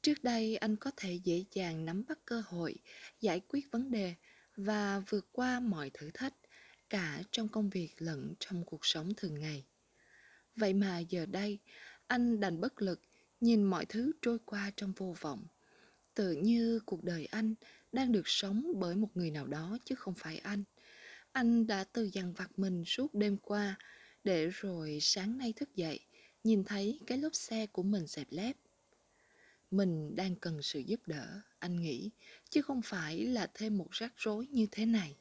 Trước 0.03 0.25
đây 0.25 0.57
anh 0.57 0.77
có 0.77 0.91
thể 0.97 1.21
dễ 1.25 1.45
dàng 1.53 1.85
nắm 1.85 2.05
bắt 2.09 2.19
cơ 2.25 2.43
hội, 2.47 2.75
giải 3.21 3.41
quyết 3.49 3.71
vấn 3.71 3.91
đề 3.91 4.15
và 4.57 5.03
vượt 5.09 5.29
qua 5.33 5.61
mọi 5.61 5.91
thử 5.95 6.11
thách, 6.15 6.35
cả 6.91 7.23
trong 7.31 7.49
công 7.49 7.71
việc 7.71 7.89
lẫn 7.99 8.35
trong 8.39 8.65
cuộc 8.65 8.87
sống 8.87 9.13
thường 9.17 9.41
ngày. 9.41 9.65
Vậy 10.57 10.75
mà 10.75 10.99
giờ 10.99 11.27
đây, 11.27 11.59
anh 12.07 12.41
đành 12.41 12.61
bất 12.61 12.83
lực, 12.83 13.01
nhìn 13.41 13.65
mọi 13.65 13.87
thứ 13.87 14.13
trôi 14.23 14.39
qua 14.45 14.73
trong 14.77 14.93
vô 14.97 15.15
vọng. 15.21 15.47
Tự 16.15 16.33
như 16.33 16.81
cuộc 16.87 17.05
đời 17.05 17.27
anh 17.27 17.55
đang 17.93 18.13
được 18.13 18.29
sống 18.29 18.73
bởi 18.77 18.97
một 18.97 19.09
người 19.15 19.31
nào 19.31 19.47
đó 19.47 19.79
chứ 19.85 19.95
không 19.95 20.15
phải 20.15 20.39
anh. 20.39 20.65
Anh 21.33 21.67
đã 21.67 21.85
từ 21.85 22.11
dằn 22.13 22.33
vặt 22.33 22.51
mình 22.59 22.85
suốt 22.87 23.15
đêm 23.15 23.37
qua, 23.37 23.77
để 24.25 24.47
rồi 24.47 24.99
sáng 25.01 25.39
nay 25.39 25.53
thức 25.57 25.75
dậy, 25.75 26.01
nhìn 26.45 26.65
thấy 26.65 27.01
cái 27.07 27.19
lốp 27.19 27.35
xe 27.35 27.67
của 27.67 27.83
mình 27.83 28.07
dẹp 28.07 28.27
lép. 28.31 28.57
Mình 29.73 30.17
đang 30.17 30.37
cần 30.37 30.63
sự 30.63 30.79
giúp 30.79 31.01
đỡ, 31.07 31.41
anh 31.59 31.81
nghĩ, 31.83 32.11
chứ 32.51 32.63
không 32.63 32.83
phải 32.83 33.25
là 33.25 33.51
thêm 33.55 33.79
một 33.79 33.89
rắc 33.91 34.13
rối 34.17 34.47
như 34.47 34.67
thế 34.71 34.87
này. 34.87 35.17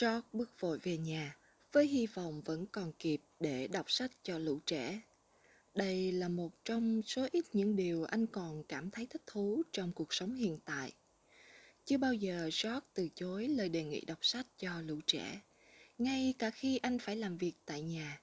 George 0.00 0.28
bước 0.32 0.60
vội 0.60 0.78
về 0.78 0.96
nhà, 0.96 1.36
với 1.72 1.86
hy 1.86 2.06
vọng 2.06 2.42
vẫn 2.44 2.66
còn 2.66 2.92
kịp 2.98 3.20
để 3.40 3.68
đọc 3.68 3.90
sách 3.90 4.10
cho 4.22 4.38
lũ 4.38 4.60
trẻ. 4.66 5.00
Đây 5.74 6.12
là 6.12 6.28
một 6.28 6.64
trong 6.64 7.02
số 7.02 7.26
ít 7.32 7.44
những 7.52 7.76
điều 7.76 8.04
anh 8.04 8.26
còn 8.26 8.64
cảm 8.64 8.90
thấy 8.90 9.06
thích 9.06 9.22
thú 9.26 9.62
trong 9.72 9.92
cuộc 9.92 10.14
sống 10.14 10.34
hiện 10.34 10.58
tại. 10.64 10.92
Chưa 11.84 11.98
bao 11.98 12.14
giờ 12.14 12.42
George 12.42 12.86
từ 12.94 13.08
chối 13.14 13.48
lời 13.48 13.68
đề 13.68 13.84
nghị 13.84 14.00
đọc 14.00 14.18
sách 14.22 14.46
cho 14.58 14.80
lũ 14.80 15.00
trẻ, 15.06 15.40
ngay 15.98 16.34
cả 16.38 16.50
khi 16.50 16.76
anh 16.76 16.98
phải 16.98 17.16
làm 17.16 17.38
việc 17.38 17.54
tại 17.64 17.82
nhà. 17.82 18.20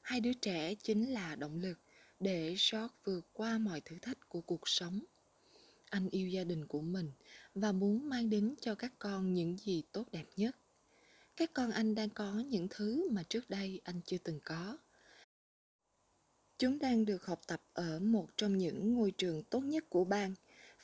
Hai 0.00 0.20
đứa 0.20 0.32
trẻ 0.32 0.74
chính 0.74 1.12
là 1.12 1.36
động 1.36 1.56
lực 1.56 1.78
để 2.20 2.48
George 2.48 2.94
vượt 3.04 3.26
qua 3.32 3.58
mọi 3.58 3.80
thử 3.80 3.98
thách 3.98 4.28
của 4.28 4.40
cuộc 4.40 4.68
sống. 4.68 5.00
Anh 5.90 6.08
yêu 6.10 6.28
gia 6.28 6.44
đình 6.44 6.66
của 6.66 6.80
mình 6.80 7.12
và 7.54 7.72
muốn 7.72 8.08
mang 8.08 8.30
đến 8.30 8.54
cho 8.60 8.74
các 8.74 8.92
con 8.98 9.34
những 9.34 9.56
gì 9.56 9.82
tốt 9.92 10.04
đẹp 10.12 10.26
nhất. 10.36 10.56
Các 11.36 11.50
con 11.52 11.70
anh 11.70 11.94
đang 11.94 12.10
có 12.10 12.42
những 12.46 12.66
thứ 12.70 13.10
mà 13.10 13.22
trước 13.22 13.50
đây 13.50 13.80
anh 13.84 14.00
chưa 14.06 14.18
từng 14.18 14.40
có. 14.44 14.78
Chúng 16.58 16.78
đang 16.78 17.04
được 17.04 17.26
học 17.26 17.40
tập 17.46 17.62
ở 17.72 18.00
một 18.00 18.28
trong 18.36 18.58
những 18.58 18.94
ngôi 18.94 19.10
trường 19.10 19.42
tốt 19.42 19.60
nhất 19.60 19.84
của 19.90 20.04
bang. 20.04 20.34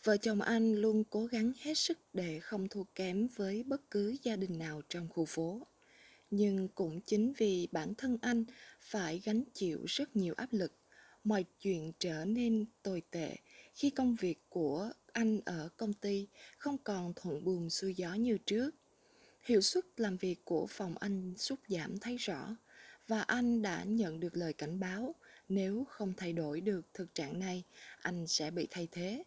Vợ 0.04 0.16
chồng 0.16 0.40
anh 0.40 0.74
luôn 0.74 1.04
cố 1.04 1.26
gắng 1.26 1.52
hết 1.60 1.74
sức 1.78 1.98
để 2.12 2.40
không 2.40 2.68
thua 2.68 2.84
kém 2.94 3.26
với 3.26 3.62
bất 3.62 3.90
cứ 3.90 4.16
gia 4.22 4.36
đình 4.36 4.58
nào 4.58 4.82
trong 4.88 5.08
khu 5.08 5.24
phố. 5.24 5.66
Nhưng 6.30 6.68
cũng 6.68 7.00
chính 7.00 7.32
vì 7.36 7.68
bản 7.72 7.94
thân 7.94 8.18
anh 8.22 8.44
phải 8.80 9.22
gánh 9.24 9.44
chịu 9.54 9.84
rất 9.86 10.16
nhiều 10.16 10.34
áp 10.36 10.52
lực, 10.52 10.72
mọi 11.24 11.44
chuyện 11.60 11.92
trở 11.98 12.24
nên 12.24 12.64
tồi 12.82 13.02
tệ 13.10 13.36
khi 13.74 13.90
công 13.90 14.14
việc 14.14 14.40
của 14.48 14.90
anh 15.12 15.40
ở 15.44 15.68
công 15.76 15.92
ty 15.92 16.28
không 16.56 16.78
còn 16.78 17.12
thuận 17.16 17.44
buồm 17.44 17.68
xuôi 17.68 17.94
gió 17.94 18.14
như 18.14 18.38
trước. 18.38 18.70
Hiệu 19.42 19.60
suất 19.60 19.84
làm 20.00 20.16
việc 20.16 20.44
của 20.44 20.66
phòng 20.66 20.94
anh 20.98 21.34
sút 21.36 21.58
giảm 21.68 21.98
thấy 21.98 22.16
rõ 22.16 22.56
và 23.06 23.20
anh 23.22 23.62
đã 23.62 23.84
nhận 23.84 24.20
được 24.20 24.36
lời 24.36 24.52
cảnh 24.52 24.80
báo 24.80 25.14
nếu 25.48 25.84
không 25.88 26.12
thay 26.16 26.32
đổi 26.32 26.60
được 26.60 26.86
thực 26.94 27.14
trạng 27.14 27.38
này, 27.38 27.62
anh 28.00 28.26
sẽ 28.26 28.50
bị 28.50 28.66
thay 28.70 28.88
thế. 28.92 29.24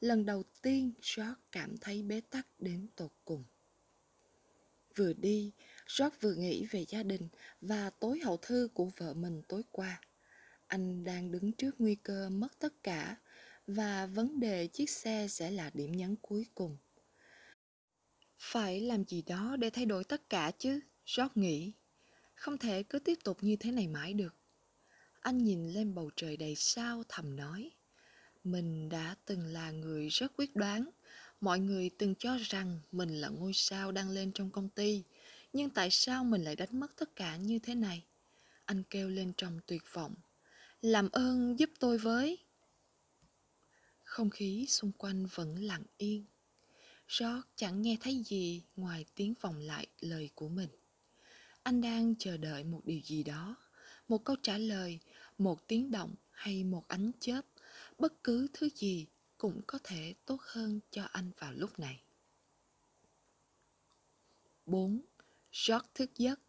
Lần 0.00 0.26
đầu 0.26 0.42
tiên, 0.62 0.92
George 1.16 1.34
cảm 1.52 1.78
thấy 1.78 2.02
bế 2.02 2.20
tắc 2.20 2.46
đến 2.58 2.86
tột 2.96 3.12
cùng. 3.24 3.44
Vừa 4.96 5.12
đi, 5.12 5.52
George 5.98 6.16
vừa 6.20 6.34
nghĩ 6.34 6.66
về 6.70 6.84
gia 6.88 7.02
đình 7.02 7.28
và 7.60 7.90
tối 7.90 8.20
hậu 8.24 8.36
thư 8.36 8.68
của 8.74 8.90
vợ 8.96 9.14
mình 9.14 9.42
tối 9.48 9.62
qua. 9.72 10.00
Anh 10.68 11.04
đang 11.04 11.30
đứng 11.30 11.52
trước 11.52 11.74
nguy 11.78 11.94
cơ 11.94 12.30
mất 12.30 12.58
tất 12.58 12.82
cả 12.82 13.16
và 13.66 14.06
vấn 14.06 14.40
đề 14.40 14.66
chiếc 14.66 14.90
xe 14.90 15.26
sẽ 15.30 15.50
là 15.50 15.70
điểm 15.74 15.92
nhấn 15.92 16.16
cuối 16.22 16.46
cùng. 16.54 16.76
Phải 18.38 18.80
làm 18.80 19.04
gì 19.04 19.22
đó 19.22 19.56
để 19.58 19.70
thay 19.70 19.86
đổi 19.86 20.04
tất 20.04 20.30
cả 20.30 20.52
chứ, 20.58 20.80
George 21.16 21.32
nghĩ. 21.34 21.72
Không 22.34 22.58
thể 22.58 22.82
cứ 22.82 22.98
tiếp 22.98 23.18
tục 23.24 23.38
như 23.40 23.56
thế 23.56 23.70
này 23.70 23.86
mãi 23.86 24.14
được. 24.14 24.34
Anh 25.20 25.38
nhìn 25.38 25.68
lên 25.68 25.94
bầu 25.94 26.10
trời 26.16 26.36
đầy 26.36 26.54
sao 26.54 27.02
thầm 27.08 27.36
nói. 27.36 27.70
Mình 28.44 28.88
đã 28.88 29.14
từng 29.24 29.46
là 29.46 29.70
người 29.70 30.08
rất 30.08 30.32
quyết 30.36 30.56
đoán. 30.56 30.90
Mọi 31.40 31.58
người 31.58 31.90
từng 31.98 32.14
cho 32.18 32.36
rằng 32.36 32.80
mình 32.92 33.20
là 33.20 33.28
ngôi 33.28 33.52
sao 33.54 33.92
đang 33.92 34.10
lên 34.10 34.32
trong 34.32 34.50
công 34.50 34.68
ty. 34.68 35.02
Nhưng 35.52 35.70
tại 35.70 35.90
sao 35.90 36.24
mình 36.24 36.42
lại 36.42 36.56
đánh 36.56 36.80
mất 36.80 36.96
tất 36.96 37.16
cả 37.16 37.36
như 37.36 37.58
thế 37.58 37.74
này? 37.74 38.04
Anh 38.64 38.82
kêu 38.90 39.08
lên 39.08 39.32
trong 39.36 39.60
tuyệt 39.66 39.82
vọng. 39.92 40.14
Làm 40.82 41.08
ơn 41.10 41.58
giúp 41.58 41.70
tôi 41.80 41.98
với. 41.98 42.38
Không 44.04 44.30
khí 44.30 44.66
xung 44.68 44.92
quanh 44.92 45.26
vẫn 45.26 45.62
lặng 45.62 45.82
yên. 45.96 46.24
George 47.18 47.48
chẳng 47.56 47.82
nghe 47.82 47.96
thấy 48.00 48.22
gì 48.26 48.62
ngoài 48.76 49.04
tiếng 49.14 49.34
vọng 49.40 49.58
lại 49.58 49.86
lời 50.00 50.30
của 50.34 50.48
mình. 50.48 50.70
Anh 51.62 51.80
đang 51.80 52.14
chờ 52.18 52.36
đợi 52.36 52.64
một 52.64 52.80
điều 52.84 53.00
gì 53.00 53.22
đó, 53.22 53.56
một 54.08 54.24
câu 54.24 54.36
trả 54.42 54.58
lời, 54.58 55.00
một 55.38 55.68
tiếng 55.68 55.90
động 55.90 56.14
hay 56.30 56.64
một 56.64 56.88
ánh 56.88 57.10
chớp, 57.20 57.42
bất 57.98 58.24
cứ 58.24 58.46
thứ 58.52 58.68
gì 58.74 59.06
cũng 59.38 59.60
có 59.66 59.78
thể 59.84 60.14
tốt 60.24 60.40
hơn 60.42 60.80
cho 60.90 61.04
anh 61.04 61.30
vào 61.38 61.52
lúc 61.52 61.78
này. 61.78 62.02
4. 64.66 65.00
George 65.68 65.88
thức 65.94 66.10
giấc 66.16 66.40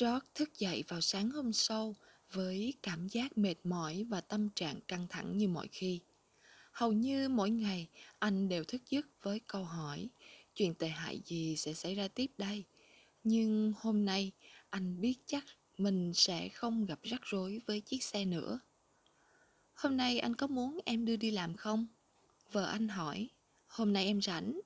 George 0.00 0.26
thức 0.34 0.58
dậy 0.58 0.84
vào 0.88 1.00
sáng 1.00 1.30
hôm 1.30 1.52
sau 1.52 1.96
với 2.32 2.74
cảm 2.82 3.08
giác 3.08 3.38
mệt 3.38 3.54
mỏi 3.64 4.06
và 4.08 4.20
tâm 4.20 4.48
trạng 4.50 4.80
căng 4.80 5.06
thẳng 5.08 5.36
như 5.36 5.48
mọi 5.48 5.68
khi. 5.72 6.00
Hầu 6.72 6.92
như 6.92 7.28
mỗi 7.28 7.50
ngày 7.50 7.88
anh 8.18 8.48
đều 8.48 8.64
thức 8.64 8.82
giấc 8.90 9.06
với 9.22 9.40
câu 9.46 9.64
hỏi 9.64 10.08
chuyện 10.54 10.74
tệ 10.74 10.88
hại 10.88 11.20
gì 11.24 11.56
sẽ 11.56 11.74
xảy 11.74 11.94
ra 11.94 12.08
tiếp 12.08 12.30
đây. 12.38 12.64
Nhưng 13.24 13.72
hôm 13.76 14.04
nay 14.04 14.32
anh 14.70 15.00
biết 15.00 15.14
chắc 15.26 15.44
mình 15.78 16.14
sẽ 16.14 16.48
không 16.48 16.86
gặp 16.86 16.98
rắc 17.02 17.20
rối 17.24 17.60
với 17.66 17.80
chiếc 17.80 18.04
xe 18.04 18.24
nữa. 18.24 18.60
Hôm 19.74 19.96
nay 19.96 20.18
anh 20.18 20.34
có 20.34 20.46
muốn 20.46 20.78
em 20.84 21.04
đưa 21.04 21.16
đi 21.16 21.30
làm 21.30 21.56
không? 21.56 21.86
Vợ 22.52 22.64
anh 22.64 22.88
hỏi. 22.88 23.28
Hôm 23.66 23.92
nay 23.92 24.06
em 24.06 24.22
rảnh. 24.22 24.60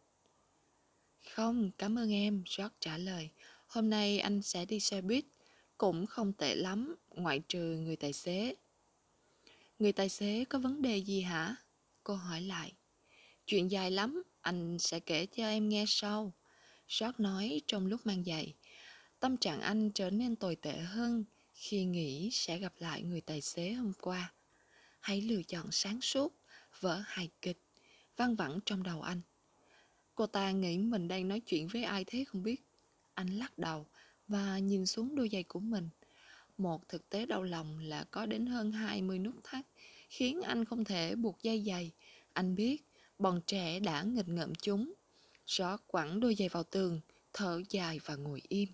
Không, 1.31 1.71
cảm 1.79 1.99
ơn 1.99 2.13
em, 2.13 2.45
George 2.59 2.75
trả 2.81 2.99
lời. 2.99 3.31
Hôm 3.67 3.91
nay 3.91 4.19
anh 4.19 4.43
sẽ 4.43 4.65
đi 4.65 4.81
xe 4.81 5.01
buýt. 5.01 5.25
Cũng 5.83 6.07
không 6.07 6.33
tệ 6.33 6.55
lắm, 6.55 6.97
ngoại 7.11 7.41
trừ 7.49 7.77
người 7.77 7.97
tài 7.97 8.13
xế. 8.13 8.55
Người 9.79 9.93
tài 9.93 10.09
xế 10.09 10.45
có 10.45 10.59
vấn 10.59 10.83
đề 10.83 10.97
gì 10.97 11.21
hả? 11.21 11.57
Cô 12.05 12.15
hỏi 12.15 12.41
lại. 12.41 12.73
Chuyện 13.47 13.71
dài 13.71 13.91
lắm, 13.91 14.23
anh 14.41 14.79
sẽ 14.79 15.01
kể 15.01 15.27
cho 15.27 15.45
em 15.45 15.69
nghe 15.69 15.85
sau. 15.89 16.33
George 17.01 17.17
nói 17.19 17.61
trong 17.67 17.87
lúc 17.87 18.07
mang 18.07 18.25
giày. 18.25 18.55
Tâm 19.21 19.37
trạng 19.37 19.61
anh 19.61 19.91
trở 19.91 20.11
nên 20.11 20.37
tồi 20.37 20.57
tệ 20.57 20.79
hơn 20.79 21.25
khi 21.55 21.85
nghĩ 21.85 22.31
sẽ 22.33 22.59
gặp 22.59 22.73
lại 22.79 23.03
người 23.03 23.21
tài 23.21 23.41
xế 23.41 23.73
hôm 23.73 23.93
qua. 24.01 24.33
Hãy 25.01 25.21
lựa 25.21 25.43
chọn 25.43 25.67
sáng 25.71 26.01
suốt, 26.01 26.35
vỡ 26.81 27.03
hài 27.07 27.29
kịch, 27.43 27.59
văng 28.17 28.37
vẳng 28.37 28.59
trong 28.67 28.83
đầu 28.83 29.03
anh. 29.03 29.21
Cô 30.15 30.27
ta 30.27 30.51
nghĩ 30.51 30.79
mình 30.79 31.09
đang 31.09 31.29
nói 31.29 31.41
chuyện 31.41 31.69
với 31.69 31.85
ai 31.85 32.05
thế 32.07 32.25
không 32.25 32.43
biết. 32.43 32.63
Anh 33.15 33.29
lắc 33.39 33.59
đầu 33.59 33.87
và 34.33 34.59
nhìn 34.59 34.87
xuống 34.87 35.15
đôi 35.15 35.29
giày 35.33 35.43
của 35.43 35.61
mình. 35.61 35.89
Một 36.59 36.89
thực 36.89 37.09
tế 37.09 37.27
đau 37.27 37.43
lòng 37.43 37.79
là 37.79 38.05
có 38.11 38.27
đến 38.27 38.47
hơn 38.47 38.73
20 38.73 39.19
nút 39.19 39.35
thắt, 39.45 39.67
khiến 40.09 40.43
anh 40.43 40.65
không 40.65 40.85
thể 40.85 41.15
buộc 41.15 41.43
dây 41.43 41.65
giày. 41.67 41.93
Anh 42.33 42.55
biết, 42.55 42.85
bọn 43.19 43.41
trẻ 43.47 43.81
đã 43.81 44.03
nghịch 44.03 44.29
ngợm 44.29 44.55
chúng. 44.55 44.93
Gió 45.47 45.77
quẳng 45.87 46.21
đôi 46.21 46.35
giày 46.35 46.49
vào 46.49 46.63
tường, 46.63 47.01
thở 47.33 47.63
dài 47.71 48.01
và 48.05 48.17
ngồi 48.17 48.43
im. 48.49 48.69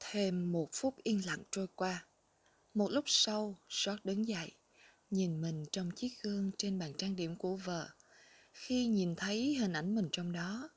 Thêm 0.00 0.52
một 0.52 0.68
phút 0.72 0.96
yên 1.02 1.26
lặng 1.26 1.42
trôi 1.50 1.66
qua. 1.74 2.06
Một 2.74 2.90
lúc 2.90 3.04
sau, 3.06 3.58
George 3.86 4.00
đứng 4.04 4.28
dậy, 4.28 4.52
nhìn 5.10 5.40
mình 5.40 5.64
trong 5.72 5.90
chiếc 5.90 6.22
gương 6.22 6.50
trên 6.58 6.78
bàn 6.78 6.92
trang 6.98 7.16
điểm 7.16 7.36
của 7.36 7.56
vợ. 7.56 7.88
Khi 8.52 8.86
nhìn 8.86 9.14
thấy 9.16 9.54
hình 9.54 9.72
ảnh 9.72 9.94
mình 9.94 10.08
trong 10.12 10.32
đó, 10.32 10.70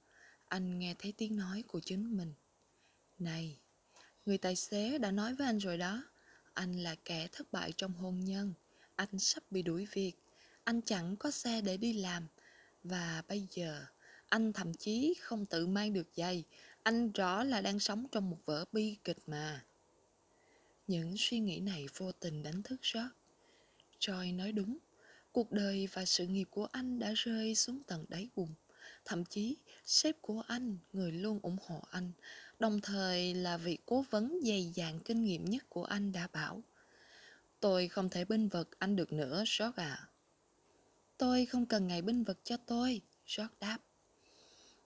anh 0.47 0.79
nghe 0.79 0.95
thấy 0.99 1.13
tiếng 1.17 1.35
nói 1.35 1.63
của 1.67 1.79
chính 1.79 2.17
mình. 2.17 2.33
Này, 3.21 3.57
người 4.25 4.37
tài 4.37 4.55
xế 4.55 4.97
đã 4.97 5.11
nói 5.11 5.35
với 5.35 5.47
anh 5.47 5.57
rồi 5.57 5.77
đó, 5.77 6.03
anh 6.53 6.83
là 6.83 6.95
kẻ 7.05 7.27
thất 7.31 7.51
bại 7.51 7.73
trong 7.77 7.93
hôn 7.93 8.19
nhân, 8.25 8.53
anh 8.95 9.19
sắp 9.19 9.43
bị 9.51 9.61
đuổi 9.61 9.87
việc, 9.91 10.13
anh 10.63 10.81
chẳng 10.81 11.15
có 11.15 11.31
xe 11.31 11.61
để 11.61 11.77
đi 11.77 11.93
làm, 11.93 12.27
và 12.83 13.23
bây 13.27 13.47
giờ 13.51 13.85
anh 14.29 14.53
thậm 14.53 14.73
chí 14.73 15.13
không 15.21 15.45
tự 15.45 15.67
mang 15.67 15.93
được 15.93 16.07
giày, 16.15 16.43
anh 16.83 17.11
rõ 17.11 17.43
là 17.43 17.61
đang 17.61 17.79
sống 17.79 18.05
trong 18.11 18.29
một 18.29 18.37
vở 18.45 18.65
bi 18.71 18.97
kịch 19.03 19.19
mà. 19.27 19.65
Những 20.87 21.15
suy 21.17 21.39
nghĩ 21.39 21.59
này 21.59 21.87
vô 21.97 22.11
tình 22.11 22.43
đánh 22.43 22.63
thức 22.63 22.81
George. 22.93 23.09
Joy 23.99 24.35
nói 24.35 24.51
đúng, 24.51 24.77
cuộc 25.31 25.51
đời 25.51 25.87
và 25.93 26.05
sự 26.05 26.27
nghiệp 26.27 26.47
của 26.49 26.65
anh 26.71 26.99
đã 26.99 27.13
rơi 27.15 27.55
xuống 27.55 27.83
tầng 27.83 28.05
đáy 28.09 28.29
bùn. 28.35 28.49
Thậm 29.05 29.25
chí, 29.25 29.57
sếp 29.85 30.21
của 30.21 30.43
anh, 30.47 30.77
người 30.93 31.11
luôn 31.11 31.39
ủng 31.43 31.57
hộ 31.67 31.83
anh, 31.91 32.11
đồng 32.61 32.81
thời 32.81 33.33
là 33.33 33.57
vị 33.57 33.77
cố 33.85 34.05
vấn 34.09 34.39
dày 34.43 34.71
dạn 34.75 34.99
kinh 34.99 35.23
nghiệm 35.23 35.45
nhất 35.45 35.63
của 35.69 35.83
anh 35.83 36.11
đã 36.11 36.27
bảo. 36.33 36.61
Tôi 37.59 37.87
không 37.87 38.09
thể 38.09 38.25
binh 38.25 38.47
vực 38.47 38.69
anh 38.79 38.95
được 38.95 39.13
nữa, 39.13 39.43
George 39.59 39.83
à. 39.83 40.07
Tôi 41.17 41.45
không 41.45 41.65
cần 41.65 41.87
ngày 41.87 42.01
binh 42.01 42.23
vực 42.23 42.39
cho 42.43 42.57
tôi, 42.57 43.01
George 43.37 43.53
đáp. 43.59 43.77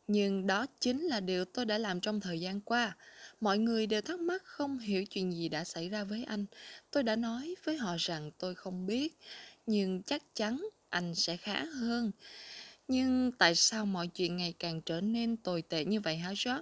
Nhưng 0.07 0.47
đó 0.47 0.65
chính 0.79 1.01
là 1.01 1.19
điều 1.19 1.45
tôi 1.45 1.65
đã 1.65 1.77
làm 1.77 2.01
trong 2.01 2.19
thời 2.19 2.39
gian 2.39 2.61
qua. 2.61 2.97
Mọi 3.41 3.57
người 3.57 3.87
đều 3.87 4.01
thắc 4.01 4.19
mắc 4.19 4.43
không 4.43 4.79
hiểu 4.79 5.05
chuyện 5.05 5.33
gì 5.33 5.49
đã 5.49 5.63
xảy 5.63 5.89
ra 5.89 6.03
với 6.03 6.23
anh. 6.23 6.45
Tôi 6.91 7.03
đã 7.03 7.15
nói 7.15 7.55
với 7.63 7.77
họ 7.77 7.95
rằng 7.99 8.31
tôi 8.37 8.55
không 8.55 8.85
biết, 8.85 9.17
nhưng 9.65 10.03
chắc 10.03 10.23
chắn 10.35 10.67
anh 10.89 11.15
sẽ 11.15 11.37
khá 11.37 11.65
hơn. 11.65 12.11
Nhưng 12.87 13.31
tại 13.31 13.55
sao 13.55 13.85
mọi 13.85 14.07
chuyện 14.07 14.37
ngày 14.37 14.53
càng 14.59 14.81
trở 14.81 15.01
nên 15.01 15.37
tồi 15.37 15.61
tệ 15.61 15.85
như 15.85 15.99
vậy 15.99 16.17
hả 16.17 16.29
George? 16.29 16.61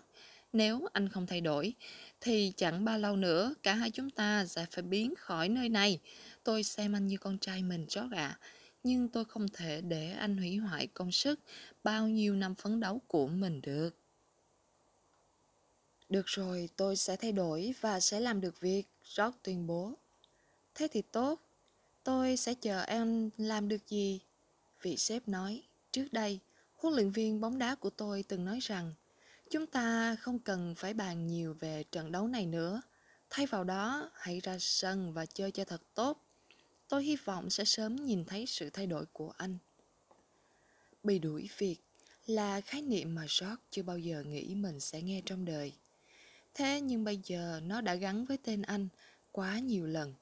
Nếu 0.54 0.88
anh 0.94 1.10
không 1.10 1.28
thay 1.28 1.42
đổi, 1.42 1.74
thì 2.22 2.54
chẳng 2.58 2.86
bao 2.86 2.98
lâu 2.98 3.16
nữa 3.16 3.56
cả 3.64 3.74
hai 3.74 3.92
chúng 3.92 4.10
ta 4.10 4.46
sẽ 4.46 4.66
phải 4.72 4.84
biến 4.84 5.14
khỏi 5.18 5.50
nơi 5.50 5.70
này. 5.70 6.00
Tôi 6.44 6.64
xem 6.64 6.96
anh 6.96 7.08
như 7.08 7.18
con 7.18 7.38
trai 7.38 7.64
mình 7.64 7.86
chó 7.88 8.08
ạ. 8.12 8.40
Nhưng 8.84 9.10
tôi 9.10 9.26
không 9.26 9.48
thể 9.54 9.82
để 9.82 10.12
anh 10.12 10.38
hủy 10.38 10.58
hoại 10.58 10.88
công 10.88 11.12
sức 11.12 11.40
bao 11.84 12.08
nhiêu 12.08 12.36
năm 12.36 12.56
phấn 12.56 12.80
đấu 12.80 13.02
của 13.08 13.28
mình 13.28 13.62
được. 13.62 13.90
Được 16.10 16.26
rồi, 16.26 16.70
tôi 16.76 16.96
sẽ 16.96 17.16
thay 17.16 17.32
đổi 17.32 17.74
và 17.82 18.00
sẽ 18.00 18.20
làm 18.20 18.42
được 18.42 18.60
việc, 18.60 18.84
George 19.18 19.38
tuyên 19.44 19.68
bố. 19.68 19.94
Thế 20.76 20.88
thì 20.92 21.02
tốt, 21.02 21.42
tôi 22.04 22.38
sẽ 22.38 22.54
chờ 22.54 22.82
em 22.82 23.30
làm 23.38 23.70
được 23.70 23.88
gì? 23.88 24.20
Vị 24.82 24.98
sếp 24.98 25.28
nói, 25.28 25.64
trước 25.92 26.08
đây, 26.12 26.40
huấn 26.76 26.96
luyện 26.96 27.12
viên 27.12 27.42
bóng 27.42 27.60
đá 27.60 27.76
của 27.76 27.90
tôi 27.90 28.24
từng 28.28 28.46
nói 28.46 28.60
rằng 28.62 28.94
chúng 29.54 29.68
ta 29.68 30.16
không 30.16 30.40
cần 30.40 30.76
phải 30.76 30.94
bàn 30.94 31.28
nhiều 31.28 31.54
về 31.60 31.84
trận 31.92 32.12
đấu 32.12 32.28
này 32.28 32.46
nữa. 32.46 32.82
Thay 33.30 33.46
vào 33.46 33.64
đó, 33.64 34.12
hãy 34.14 34.40
ra 34.40 34.58
sân 34.60 35.14
và 35.14 35.26
chơi 35.26 35.52
cho 35.52 35.66
thật 35.66 35.82
tốt. 35.94 36.26
Tôi 36.88 37.04
hy 37.04 37.16
vọng 37.16 37.50
sẽ 37.50 37.66
sớm 37.66 37.96
nhìn 37.96 38.26
thấy 38.26 38.46
sự 38.46 38.70
thay 38.70 38.88
đổi 38.88 39.06
của 39.06 39.34
anh. 39.38 39.58
Bị 41.04 41.20
đuổi 41.20 41.50
việc 41.58 41.76
là 42.26 42.62
khái 42.62 42.82
niệm 42.82 43.16
mà 43.16 43.22
George 43.22 43.62
chưa 43.72 43.84
bao 43.84 43.98
giờ 43.98 44.24
nghĩ 44.24 44.56
mình 44.56 44.80
sẽ 44.80 45.02
nghe 45.02 45.22
trong 45.26 45.46
đời. 45.46 45.74
Thế 46.54 46.82
nhưng 46.82 47.04
bây 47.04 47.20
giờ 47.24 47.62
nó 47.64 47.82
đã 47.82 47.96
gắn 47.96 48.26
với 48.26 48.38
tên 48.44 48.62
anh 48.62 48.88
quá 49.32 49.60
nhiều 49.60 49.86
lần. 49.86 50.14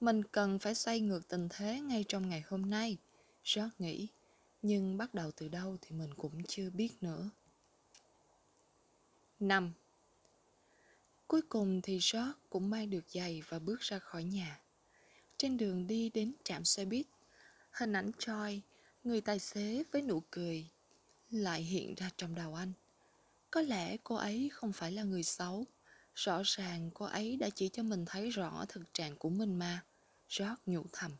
Mình 0.00 0.24
cần 0.24 0.58
phải 0.58 0.74
xoay 0.74 1.00
ngược 1.00 1.28
tình 1.28 1.48
thế 1.50 1.80
ngay 1.80 2.04
trong 2.08 2.28
ngày 2.28 2.44
hôm 2.46 2.70
nay, 2.70 2.96
George 3.54 3.74
nghĩ. 3.78 4.08
Nhưng 4.62 4.96
bắt 4.96 5.14
đầu 5.14 5.30
từ 5.30 5.48
đâu 5.48 5.76
thì 5.80 5.96
mình 5.96 6.14
cũng 6.14 6.44
chưa 6.44 6.70
biết 6.70 6.90
nữa. 7.00 7.30
5. 9.40 9.72
Cuối 11.26 11.42
cùng 11.48 11.80
thì 11.82 11.92
George 11.92 12.32
cũng 12.50 12.70
mang 12.70 12.90
được 12.90 13.04
giày 13.08 13.42
và 13.48 13.58
bước 13.58 13.80
ra 13.80 13.98
khỏi 13.98 14.24
nhà. 14.24 14.60
Trên 15.36 15.56
đường 15.56 15.86
đi 15.86 16.10
đến 16.14 16.32
trạm 16.44 16.64
xe 16.64 16.84
buýt, 16.84 17.06
hình 17.70 17.92
ảnh 17.92 18.10
Choi, 18.18 18.60
người 19.04 19.20
tài 19.20 19.38
xế 19.38 19.84
với 19.92 20.02
nụ 20.02 20.22
cười, 20.30 20.66
lại 21.30 21.62
hiện 21.62 21.94
ra 21.94 22.10
trong 22.16 22.34
đầu 22.34 22.54
anh. 22.54 22.72
Có 23.50 23.60
lẽ 23.62 23.96
cô 24.04 24.14
ấy 24.14 24.50
không 24.52 24.72
phải 24.72 24.92
là 24.92 25.02
người 25.02 25.22
xấu. 25.22 25.64
Rõ 26.14 26.42
ràng 26.44 26.90
cô 26.94 27.06
ấy 27.06 27.36
đã 27.36 27.48
chỉ 27.54 27.68
cho 27.68 27.82
mình 27.82 28.04
thấy 28.06 28.30
rõ 28.30 28.64
thực 28.68 28.94
trạng 28.94 29.16
của 29.16 29.30
mình 29.30 29.54
mà. 29.58 29.84
George 30.38 30.62
nhủ 30.66 30.84
thầm. 30.92 31.10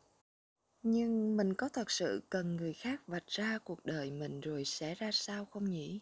Nhưng 0.83 1.37
mình 1.37 1.53
có 1.53 1.69
thật 1.69 1.91
sự 1.91 2.21
cần 2.29 2.55
người 2.55 2.73
khác 2.73 3.07
vạch 3.07 3.27
ra 3.27 3.57
cuộc 3.57 3.85
đời 3.85 4.11
mình 4.11 4.41
rồi 4.41 4.65
sẽ 4.65 4.95
ra 4.95 5.11
sao 5.11 5.45
không 5.45 5.69
nhỉ? 5.69 5.99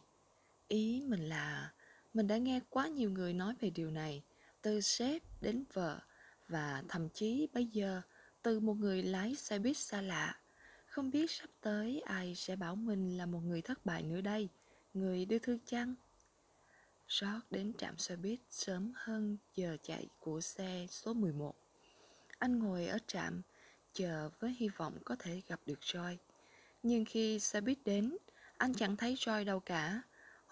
Ý 0.67 1.01
mình 1.07 1.29
là 1.29 1.71
mình 2.13 2.27
đã 2.27 2.37
nghe 2.37 2.59
quá 2.69 2.87
nhiều 2.87 3.09
người 3.09 3.33
nói 3.33 3.53
về 3.59 3.69
điều 3.69 3.91
này, 3.91 4.23
từ 4.61 4.81
sếp 4.81 5.21
đến 5.41 5.63
vợ, 5.73 5.99
và 6.47 6.83
thậm 6.87 7.09
chí 7.09 7.47
bây 7.53 7.65
giờ 7.65 8.01
từ 8.41 8.59
một 8.59 8.73
người 8.73 9.03
lái 9.03 9.35
xe 9.35 9.59
buýt 9.59 9.77
xa 9.77 10.01
lạ. 10.01 10.39
Không 10.85 11.11
biết 11.11 11.31
sắp 11.31 11.49
tới 11.61 12.01
ai 12.05 12.35
sẽ 12.35 12.55
bảo 12.55 12.75
mình 12.75 13.17
là 13.17 13.25
một 13.25 13.39
người 13.39 13.61
thất 13.61 13.85
bại 13.85 14.03
nữa 14.03 14.21
đây, 14.21 14.49
người 14.93 15.25
đưa 15.25 15.39
thư 15.39 15.57
chăng? 15.65 15.95
Rót 17.07 17.39
đến 17.49 17.73
trạm 17.77 17.97
xe 17.97 18.15
buýt 18.15 18.39
sớm 18.49 18.91
hơn 18.95 19.37
giờ 19.55 19.77
chạy 19.83 20.07
của 20.19 20.41
xe 20.41 20.85
số 20.89 21.13
11. 21.13 21.55
Anh 22.39 22.59
ngồi 22.59 22.87
ở 22.87 22.97
trạm, 23.07 23.41
chờ 23.93 24.29
với 24.39 24.55
hy 24.57 24.69
vọng 24.69 24.97
có 25.05 25.15
thể 25.19 25.41
gặp 25.47 25.59
được 25.65 25.79
Joy. 25.81 26.17
Nhưng 26.83 27.05
khi 27.05 27.39
xe 27.39 27.61
buýt 27.61 27.77
đến, 27.85 28.17
anh 28.57 28.73
chẳng 28.73 28.97
thấy 28.97 29.15
Joy 29.15 29.45
đâu 29.45 29.59
cả. 29.59 30.01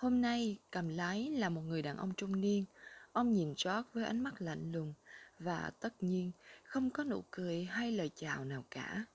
Hôm 0.01 0.21
nay, 0.21 0.57
cầm 0.71 0.89
lái 0.89 1.29
là 1.29 1.49
một 1.49 1.61
người 1.61 1.81
đàn 1.81 1.97
ông 1.97 2.13
trung 2.13 2.41
niên. 2.41 2.65
Ông 3.11 3.33
nhìn 3.33 3.47
George 3.47 3.89
với 3.93 4.05
ánh 4.05 4.23
mắt 4.23 4.41
lạnh 4.41 4.71
lùng 4.71 4.93
và 5.39 5.71
tất 5.79 6.03
nhiên 6.03 6.31
không 6.63 6.89
có 6.89 7.03
nụ 7.03 7.23
cười 7.31 7.63
hay 7.63 7.91
lời 7.91 8.11
chào 8.15 8.45
nào 8.45 8.65
cả. 8.71 9.05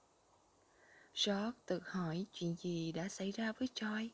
George 1.26 1.58
tự 1.66 1.80
hỏi 1.84 2.26
chuyện 2.32 2.54
gì 2.54 2.92
đã 2.92 3.08
xảy 3.08 3.32
ra 3.32 3.52
với 3.52 3.68
Joy. 3.74 4.08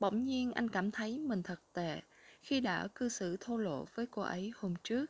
Bỗng 0.00 0.24
nhiên 0.24 0.52
anh 0.52 0.68
cảm 0.68 0.90
thấy 0.90 1.18
mình 1.18 1.42
thật 1.42 1.60
tệ 1.72 2.00
khi 2.42 2.60
đã 2.60 2.88
cư 2.94 3.08
xử 3.08 3.36
thô 3.40 3.56
lỗ 3.56 3.86
với 3.94 4.06
cô 4.06 4.22
ấy 4.22 4.52
hôm 4.56 4.74
trước. 4.84 5.06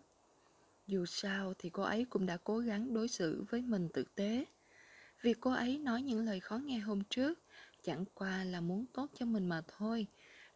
Dù 0.86 1.06
sao 1.06 1.54
thì 1.58 1.70
cô 1.70 1.82
ấy 1.82 2.04
cũng 2.04 2.26
đã 2.26 2.36
cố 2.44 2.58
gắng 2.58 2.94
đối 2.94 3.08
xử 3.08 3.44
với 3.50 3.62
mình 3.62 3.88
tử 3.88 4.04
tế. 4.14 4.44
Việc 5.22 5.38
cô 5.40 5.50
ấy 5.50 5.78
nói 5.78 6.02
những 6.02 6.24
lời 6.24 6.40
khó 6.40 6.56
nghe 6.56 6.78
hôm 6.78 7.04
trước 7.04 7.38
chẳng 7.82 8.04
qua 8.14 8.44
là 8.44 8.60
muốn 8.60 8.86
tốt 8.92 9.10
cho 9.14 9.26
mình 9.26 9.48
mà 9.48 9.62
thôi. 9.78 10.06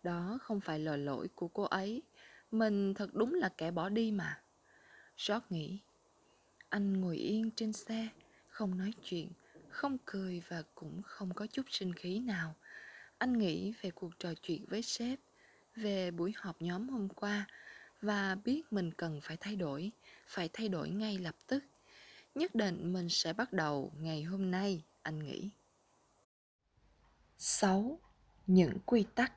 Đó 0.03 0.39
không 0.43 0.61
phải 0.61 0.79
là 0.79 0.97
lỗi 0.97 1.29
của 1.35 1.49
cô 1.49 1.63
ấy. 1.63 2.03
Mình 2.51 2.95
thật 2.95 3.15
đúng 3.15 3.35
là 3.35 3.49
kẻ 3.49 3.71
bỏ 3.71 3.89
đi 3.89 4.11
mà. 4.11 4.41
George 5.29 5.47
nghĩ. 5.51 5.79
Anh 6.69 7.01
ngồi 7.01 7.17
yên 7.17 7.51
trên 7.57 7.73
xe, 7.73 8.09
không 8.49 8.79
nói 8.79 8.93
chuyện, 9.05 9.31
không 9.69 9.99
cười 10.05 10.43
và 10.49 10.63
cũng 10.75 11.03
không 11.03 11.35
có 11.35 11.47
chút 11.47 11.63
sinh 11.71 11.93
khí 11.95 12.21
nào. 12.21 12.55
Anh 13.19 13.39
nghĩ 13.39 13.73
về 13.83 13.91
cuộc 13.91 14.19
trò 14.19 14.35
chuyện 14.43 14.65
với 14.69 14.83
sếp, 14.83 15.19
về 15.77 16.11
buổi 16.11 16.33
họp 16.37 16.63
nhóm 16.63 16.89
hôm 16.89 17.09
qua 17.09 17.47
và 18.01 18.35
biết 18.45 18.73
mình 18.73 18.93
cần 18.93 19.21
phải 19.23 19.37
thay 19.37 19.57
đổi, 19.57 19.91
phải 20.27 20.49
thay 20.53 20.69
đổi 20.69 20.91
ngay 20.91 21.19
lập 21.19 21.37
tức. 21.47 21.65
Nhất 22.35 22.55
định 22.55 22.93
mình 22.93 23.09
sẽ 23.09 23.33
bắt 23.33 23.53
đầu 23.53 23.93
ngày 23.99 24.23
hôm 24.23 24.51
nay, 24.51 24.83
anh 25.03 25.19
nghĩ. 25.19 25.51
6. 27.39 27.99
Những 28.47 28.79
quy 28.87 29.05
tắc 29.15 29.33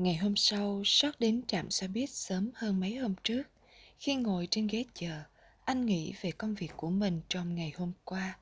Ngày 0.00 0.16
hôm 0.16 0.36
sau, 0.36 0.82
sót 0.84 1.20
đến 1.20 1.42
trạm 1.46 1.70
xe 1.70 1.88
buýt 1.88 2.10
sớm 2.10 2.50
hơn 2.54 2.80
mấy 2.80 2.96
hôm 2.96 3.14
trước. 3.24 3.42
Khi 3.98 4.14
ngồi 4.14 4.48
trên 4.50 4.66
ghế 4.66 4.84
chờ, 4.94 5.22
anh 5.64 5.86
nghĩ 5.86 6.14
về 6.20 6.30
công 6.30 6.54
việc 6.54 6.72
của 6.76 6.90
mình 6.90 7.20
trong 7.28 7.54
ngày 7.54 7.72
hôm 7.76 7.92
qua. 8.04 8.38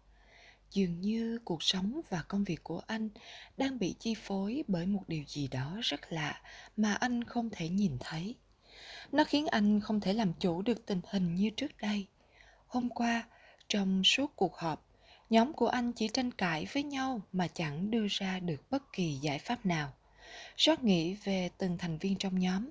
Dường 0.71 1.01
như 1.01 1.39
cuộc 1.45 1.63
sống 1.63 2.01
và 2.09 2.23
công 2.29 2.45
việc 2.45 2.63
của 2.63 2.81
anh 2.87 3.09
đang 3.57 3.79
bị 3.79 3.95
chi 3.99 4.15
phối 4.15 4.65
bởi 4.69 4.87
một 4.87 5.03
điều 5.09 5.25
gì 5.27 5.49
đó 5.49 5.77
rất 5.83 6.01
lạ 6.13 6.41
mà 6.77 6.95
anh 6.95 7.25
không 7.25 7.51
thể 7.51 7.69
nhìn 7.69 7.97
thấy. 8.01 8.35
Nó 9.13 9.25
khiến 9.25 9.47
anh 9.47 9.81
không 9.81 10.01
thể 10.01 10.13
làm 10.13 10.33
chủ 10.41 10.63
được 10.63 10.87
tình 10.87 11.01
hình 11.11 11.35
như 11.35 11.51
trước 11.51 11.77
đây. 11.81 12.07
Hôm 12.67 12.89
qua, 12.89 13.29
trong 13.69 14.05
suốt 14.05 14.33
cuộc 14.37 14.57
họp, 14.57 14.87
nhóm 15.31 15.53
của 15.53 15.69
anh 15.69 15.93
chỉ 15.93 16.09
tranh 16.09 16.31
cãi 16.31 16.67
với 16.73 16.83
nhau 16.83 17.21
mà 17.33 17.49
chẳng 17.49 17.91
đưa 17.91 18.07
ra 18.11 18.41
được 18.41 18.71
bất 18.71 18.93
kỳ 18.93 19.19
giải 19.23 19.39
pháp 19.39 19.67
nào 19.67 19.93
rót 20.57 20.85
nghĩ 20.85 21.15
về 21.15 21.51
từng 21.59 21.79
thành 21.79 21.99
viên 21.99 22.17
trong 22.17 22.39
nhóm, 22.39 22.71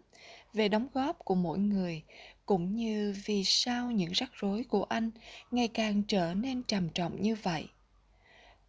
về 0.53 0.69
đóng 0.69 0.87
góp 0.93 1.19
của 1.19 1.35
mỗi 1.35 1.59
người, 1.59 2.03
cũng 2.45 2.75
như 2.75 3.15
vì 3.25 3.43
sao 3.43 3.91
những 3.91 4.11
rắc 4.11 4.31
rối 4.33 4.63
của 4.63 4.83
anh 4.83 5.11
ngày 5.51 5.67
càng 5.67 6.03
trở 6.07 6.33
nên 6.33 6.63
trầm 6.63 6.89
trọng 6.89 7.21
như 7.21 7.35
vậy. 7.35 7.67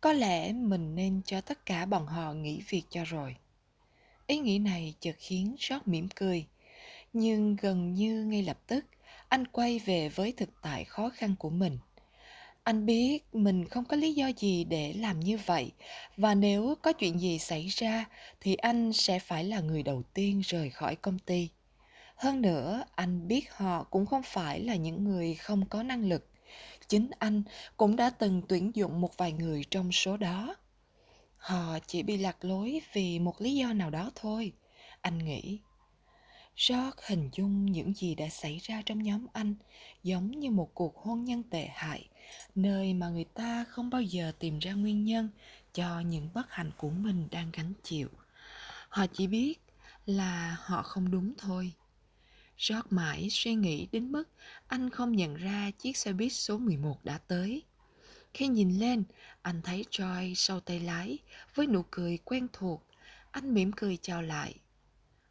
Có 0.00 0.12
lẽ 0.12 0.52
mình 0.52 0.94
nên 0.94 1.20
cho 1.24 1.40
tất 1.40 1.66
cả 1.66 1.86
bọn 1.86 2.06
họ 2.06 2.32
nghỉ 2.32 2.62
việc 2.68 2.82
cho 2.90 3.04
rồi. 3.04 3.36
Ý 4.26 4.38
nghĩ 4.38 4.58
này 4.58 4.94
chợt 5.00 5.16
khiến 5.18 5.56
rót 5.58 5.88
mỉm 5.88 6.08
cười. 6.16 6.46
Nhưng 7.12 7.56
gần 7.56 7.94
như 7.94 8.24
ngay 8.24 8.42
lập 8.42 8.58
tức, 8.66 8.84
anh 9.28 9.46
quay 9.46 9.78
về 9.78 10.08
với 10.08 10.32
thực 10.32 10.48
tại 10.62 10.84
khó 10.84 11.10
khăn 11.14 11.34
của 11.38 11.50
mình. 11.50 11.78
Anh 12.68 12.86
biết 12.86 13.34
mình 13.34 13.64
không 13.64 13.84
có 13.84 13.96
lý 13.96 14.14
do 14.14 14.30
gì 14.36 14.64
để 14.64 14.92
làm 14.92 15.20
như 15.20 15.38
vậy 15.46 15.72
và 16.16 16.34
nếu 16.34 16.74
có 16.82 16.92
chuyện 16.92 17.20
gì 17.20 17.38
xảy 17.38 17.66
ra 17.66 18.04
thì 18.40 18.54
anh 18.54 18.92
sẽ 18.92 19.18
phải 19.18 19.44
là 19.44 19.60
người 19.60 19.82
đầu 19.82 20.02
tiên 20.14 20.40
rời 20.44 20.70
khỏi 20.70 20.96
công 20.96 21.18
ty. 21.18 21.48
Hơn 22.16 22.42
nữa, 22.42 22.84
anh 22.94 23.28
biết 23.28 23.52
họ 23.52 23.84
cũng 23.84 24.06
không 24.06 24.22
phải 24.22 24.60
là 24.60 24.74
những 24.74 25.04
người 25.04 25.34
không 25.34 25.66
có 25.66 25.82
năng 25.82 26.08
lực. 26.08 26.28
Chính 26.88 27.10
anh 27.18 27.42
cũng 27.76 27.96
đã 27.96 28.10
từng 28.10 28.42
tuyển 28.48 28.70
dụng 28.74 29.00
một 29.00 29.16
vài 29.16 29.32
người 29.32 29.64
trong 29.70 29.92
số 29.92 30.16
đó. 30.16 30.56
Họ 31.36 31.78
chỉ 31.86 32.02
bị 32.02 32.16
lạc 32.16 32.44
lối 32.44 32.80
vì 32.92 33.18
một 33.18 33.40
lý 33.40 33.54
do 33.54 33.72
nào 33.72 33.90
đó 33.90 34.10
thôi, 34.14 34.52
anh 35.00 35.18
nghĩ. 35.18 35.58
George 36.68 37.00
hình 37.06 37.30
dung 37.32 37.66
những 37.66 37.94
gì 37.94 38.14
đã 38.14 38.28
xảy 38.28 38.58
ra 38.62 38.82
trong 38.86 39.02
nhóm 39.02 39.26
anh 39.32 39.54
giống 40.02 40.30
như 40.30 40.50
một 40.50 40.74
cuộc 40.74 40.96
hôn 40.96 41.24
nhân 41.24 41.42
tệ 41.42 41.68
hại, 41.72 42.08
nơi 42.54 42.94
mà 42.94 43.08
người 43.08 43.24
ta 43.24 43.64
không 43.68 43.90
bao 43.90 44.02
giờ 44.02 44.32
tìm 44.38 44.58
ra 44.58 44.72
nguyên 44.72 45.04
nhân 45.04 45.28
cho 45.72 46.00
những 46.00 46.28
bất 46.34 46.50
hạnh 46.50 46.70
của 46.76 46.90
mình 46.90 47.28
đang 47.30 47.50
gánh 47.52 47.72
chịu. 47.82 48.08
Họ 48.88 49.06
chỉ 49.12 49.26
biết 49.26 49.54
là 50.06 50.56
họ 50.60 50.82
không 50.82 51.10
đúng 51.10 51.34
thôi. 51.38 51.72
Rót 52.58 52.92
mãi 52.92 53.28
suy 53.30 53.54
nghĩ 53.54 53.86
đến 53.92 54.12
mức 54.12 54.28
anh 54.66 54.90
không 54.90 55.16
nhận 55.16 55.34
ra 55.34 55.70
chiếc 55.78 55.96
xe 55.96 56.12
buýt 56.12 56.32
số 56.32 56.58
11 56.58 57.04
đã 57.04 57.18
tới. 57.18 57.62
Khi 58.34 58.48
nhìn 58.48 58.78
lên, 58.78 59.04
anh 59.42 59.62
thấy 59.62 59.84
Joy 59.90 60.34
sau 60.34 60.60
tay 60.60 60.80
lái 60.80 61.18
với 61.54 61.66
nụ 61.66 61.82
cười 61.90 62.18
quen 62.24 62.46
thuộc. 62.52 62.82
Anh 63.30 63.54
mỉm 63.54 63.72
cười 63.72 63.96
chào 63.96 64.22
lại. 64.22 64.54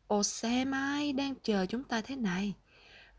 Ồ 0.07 0.23
xe 0.23 0.65
mai 0.65 1.13
đang 1.13 1.35
chờ 1.43 1.65
chúng 1.65 1.83
ta 1.83 2.01
thế 2.01 2.15
này. 2.15 2.53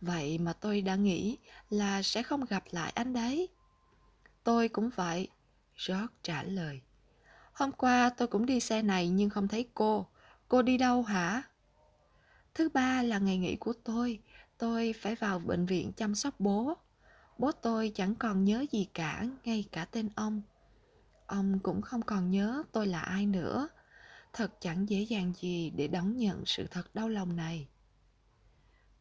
Vậy 0.01 0.39
mà 0.39 0.53
tôi 0.53 0.81
đã 0.81 0.97
nghĩ 0.97 1.37
là 1.70 2.03
sẽ 2.03 2.22
không 2.22 2.45
gặp 2.45 2.64
lại 2.70 2.93
anh 2.95 3.12
đấy. 3.12 3.49
Tôi 4.49 4.68
cũng 4.68 4.90
vậy, 4.94 5.28
George 5.88 6.14
trả 6.22 6.42
lời. 6.42 6.80
Hôm 7.53 7.72
qua 7.72 8.11
tôi 8.16 8.28
cũng 8.28 8.46
đi 8.46 8.61
xe 8.61 8.82
này 8.82 9.09
nhưng 9.09 9.30
không 9.30 9.49
thấy 9.49 9.68
cô. 9.74 10.07
Cô 10.49 10.62
đi 10.62 10.78
đâu 10.78 11.03
hả? 11.03 11.42
Thứ 12.55 12.68
ba 12.68 13.03
là 13.03 13.18
ngày 13.18 13.38
nghỉ 13.38 13.57
của 13.57 13.72
tôi. 13.84 14.18
Tôi 14.59 14.94
phải 15.01 15.14
vào 15.14 15.38
bệnh 15.38 15.66
viện 15.66 15.92
chăm 15.92 16.14
sóc 16.14 16.34
bố. 16.38 16.74
Bố 17.38 17.53
tôi 17.53 17.92
chẳng 17.94 18.14
còn 18.14 18.44
nhớ 18.44 18.64
gì 18.72 18.88
cả, 18.94 19.24
ngay 19.44 19.64
cả 19.72 19.84
tên 19.84 20.09
ông. 20.14 20.42
Ông 21.26 21.59
cũng 21.62 21.82
không 21.82 22.03
còn 22.03 22.30
nhớ 22.30 22.62
tôi 22.72 22.86
là 22.86 23.01
ai 23.01 23.26
nữa. 23.26 23.68
Thật 24.32 24.61
chẳng 24.61 24.88
dễ 24.88 25.01
dàng 25.01 25.32
gì 25.40 25.70
để 25.70 25.88
đón 25.88 26.16
nhận 26.16 26.42
sự 26.46 26.66
thật 26.70 26.94
đau 26.94 27.09
lòng 27.09 27.36
này. 27.36 27.68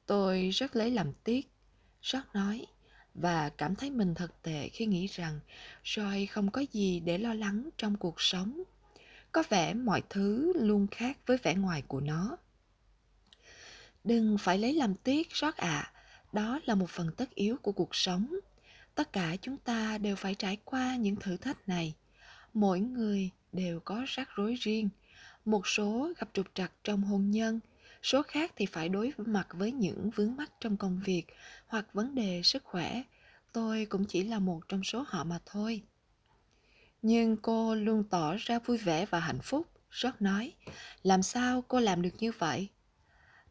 Tôi 0.05 0.49
rất 0.49 0.75
lấy 0.75 0.91
làm 0.91 1.13
tiếc, 1.23 1.51
rất 2.01 2.35
nói, 2.35 2.65
và 3.17 3.49
cảm 3.49 3.75
thấy 3.75 3.91
mình 3.91 4.15
thật 4.15 4.41
tệ 4.41 4.69
khi 4.69 4.85
nghĩ 4.85 5.07
rằng 5.07 5.39
Joy 5.83 6.25
không 6.29 6.51
có 6.51 6.63
gì 6.71 6.99
để 6.99 7.17
lo 7.17 7.33
lắng 7.33 7.69
trong 7.77 7.95
cuộc 7.97 8.21
sống. 8.21 8.63
Có 9.31 9.43
vẻ 9.49 9.73
mọi 9.73 10.01
thứ 10.09 10.53
luôn 10.55 10.87
khác 10.91 11.17
với 11.25 11.37
vẻ 11.37 11.55
ngoài 11.55 11.83
của 11.87 11.99
nó. 11.99 12.37
Đừng 14.03 14.37
phải 14.37 14.57
lấy 14.57 14.73
làm 14.73 14.95
tiếc, 14.95 15.31
rót 15.31 15.55
ạ. 15.55 15.67
À. 15.67 15.91
Đó 16.33 16.59
là 16.65 16.75
một 16.75 16.89
phần 16.89 17.11
tất 17.17 17.35
yếu 17.35 17.57
của 17.61 17.71
cuộc 17.71 17.95
sống. 17.95 18.35
Tất 18.95 19.13
cả 19.13 19.35
chúng 19.41 19.57
ta 19.57 19.97
đều 19.97 20.15
phải 20.15 20.35
trải 20.35 20.57
qua 20.65 20.95
những 20.95 21.15
thử 21.15 21.37
thách 21.37 21.69
này. 21.69 21.95
Mỗi 22.53 22.79
người 22.79 23.29
đều 23.51 23.79
có 23.79 24.03
rắc 24.07 24.29
rối 24.35 24.55
riêng. 24.59 24.89
Một 25.45 25.67
số 25.67 26.13
gặp 26.19 26.29
trục 26.33 26.47
trặc 26.53 26.71
trong 26.83 27.03
hôn 27.03 27.31
nhân, 27.31 27.59
số 28.07 28.21
khác 28.21 28.51
thì 28.55 28.65
phải 28.65 28.89
đối 28.89 29.13
mặt 29.17 29.47
với 29.51 29.71
những 29.71 30.09
vướng 30.15 30.35
mắc 30.35 30.51
trong 30.59 30.77
công 30.77 31.01
việc 31.05 31.25
hoặc 31.67 31.93
vấn 31.93 32.15
đề 32.15 32.41
sức 32.43 32.63
khỏe. 32.63 33.01
Tôi 33.51 33.85
cũng 33.85 34.05
chỉ 34.05 34.23
là 34.23 34.39
một 34.39 34.69
trong 34.69 34.83
số 34.83 35.03
họ 35.07 35.23
mà 35.23 35.39
thôi. 35.45 35.81
Nhưng 37.01 37.37
cô 37.37 37.75
luôn 37.75 38.03
tỏ 38.03 38.35
ra 38.39 38.59
vui 38.59 38.77
vẻ 38.77 39.05
và 39.05 39.19
hạnh 39.19 39.39
phúc. 39.43 39.67
rót 39.91 40.21
nói, 40.21 40.53
làm 41.03 41.23
sao 41.23 41.63
cô 41.67 41.79
làm 41.79 42.01
được 42.01 42.09
như 42.19 42.31
vậy? 42.31 42.67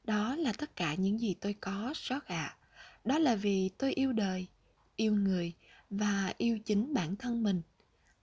Đó 0.04 0.36
là 0.36 0.52
tất 0.52 0.76
cả 0.76 0.94
những 0.94 1.20
gì 1.20 1.34
tôi 1.40 1.54
có, 1.60 1.92
Rót 1.94 2.24
ạ. 2.26 2.56
À. 2.56 2.56
Đó 3.04 3.18
là 3.18 3.34
vì 3.34 3.70
tôi 3.78 3.92
yêu 3.92 4.12
đời, 4.12 4.46
yêu 4.96 5.14
người 5.14 5.52
và 5.90 6.34
yêu 6.38 6.58
chính 6.58 6.94
bản 6.94 7.16
thân 7.16 7.42
mình. 7.42 7.62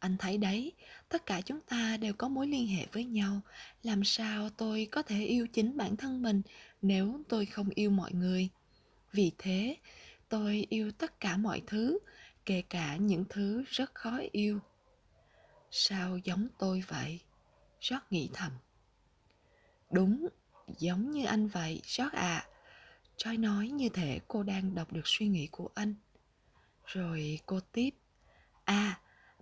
Anh 0.03 0.17
thấy 0.17 0.37
đấy, 0.37 0.73
tất 1.09 1.25
cả 1.25 1.41
chúng 1.41 1.59
ta 1.61 1.97
đều 1.97 2.13
có 2.13 2.27
mối 2.27 2.47
liên 2.47 2.67
hệ 2.67 2.85
với 2.91 3.05
nhau. 3.05 3.41
Làm 3.83 4.03
sao 4.03 4.49
tôi 4.49 4.87
có 4.91 5.01
thể 5.01 5.25
yêu 5.25 5.47
chính 5.47 5.77
bản 5.77 5.97
thân 5.97 6.21
mình 6.21 6.41
nếu 6.81 7.23
tôi 7.29 7.45
không 7.45 7.69
yêu 7.75 7.89
mọi 7.89 8.13
người? 8.13 8.49
Vì 9.11 9.31
thế, 9.37 9.77
tôi 10.29 10.67
yêu 10.69 10.91
tất 10.91 11.19
cả 11.19 11.37
mọi 11.37 11.61
thứ, 11.67 11.99
kể 12.45 12.61
cả 12.69 12.95
những 12.95 13.25
thứ 13.29 13.63
rất 13.67 13.95
khó 13.95 14.19
yêu. 14.31 14.59
Sao 15.71 16.17
giống 16.17 16.47
tôi 16.59 16.83
vậy? 16.87 17.19
Rót 17.81 18.11
nghĩ 18.11 18.29
thầm. 18.33 18.51
Đúng, 19.91 20.27
Giống 20.77 21.11
như 21.11 21.25
anh 21.25 21.47
vậy, 21.47 21.81
George 21.97 22.17
à. 22.17 22.47
choi 23.17 23.37
nói 23.37 23.67
như 23.67 23.89
thể 23.89 24.19
cô 24.27 24.43
đang 24.43 24.75
đọc 24.75 24.93
được 24.93 25.07
suy 25.07 25.27
nghĩ 25.27 25.47
của 25.51 25.69
anh. 25.75 25.95
Rồi 26.85 27.39
cô 27.45 27.59
tiếp. 27.59 27.89
À, 28.65 28.99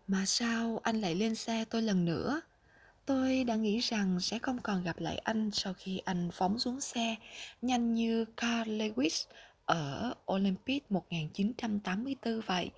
mà 0.08 0.26
sao 0.26 0.80
anh 0.84 1.02
lại 1.02 1.16
lên 1.16 1.36
xe 1.36 1.66
tôi 1.66 1.82
lần 1.82 2.06
nữa? 2.06 2.42
Tôi 3.06 3.44
đã 3.44 3.56
nghĩ 3.56 3.80
rằng 3.80 4.20
sẽ 4.20 4.40
không 4.40 4.62
còn 4.62 4.84
gặp 4.84 5.00
lại 5.00 5.18
anh 5.18 5.52
sau 5.54 5.74
khi 5.74 6.02
anh 6.06 6.30
phóng 6.34 6.60
xuống 6.60 6.82
xe, 6.82 7.16
nhanh 7.62 7.94
như 7.94 8.26
Carl 8.38 8.82
Lewis 8.82 9.26
ở 9.66 10.14
Olympic 10.32 10.92
1984 10.92 12.42
vậy. 12.42 12.72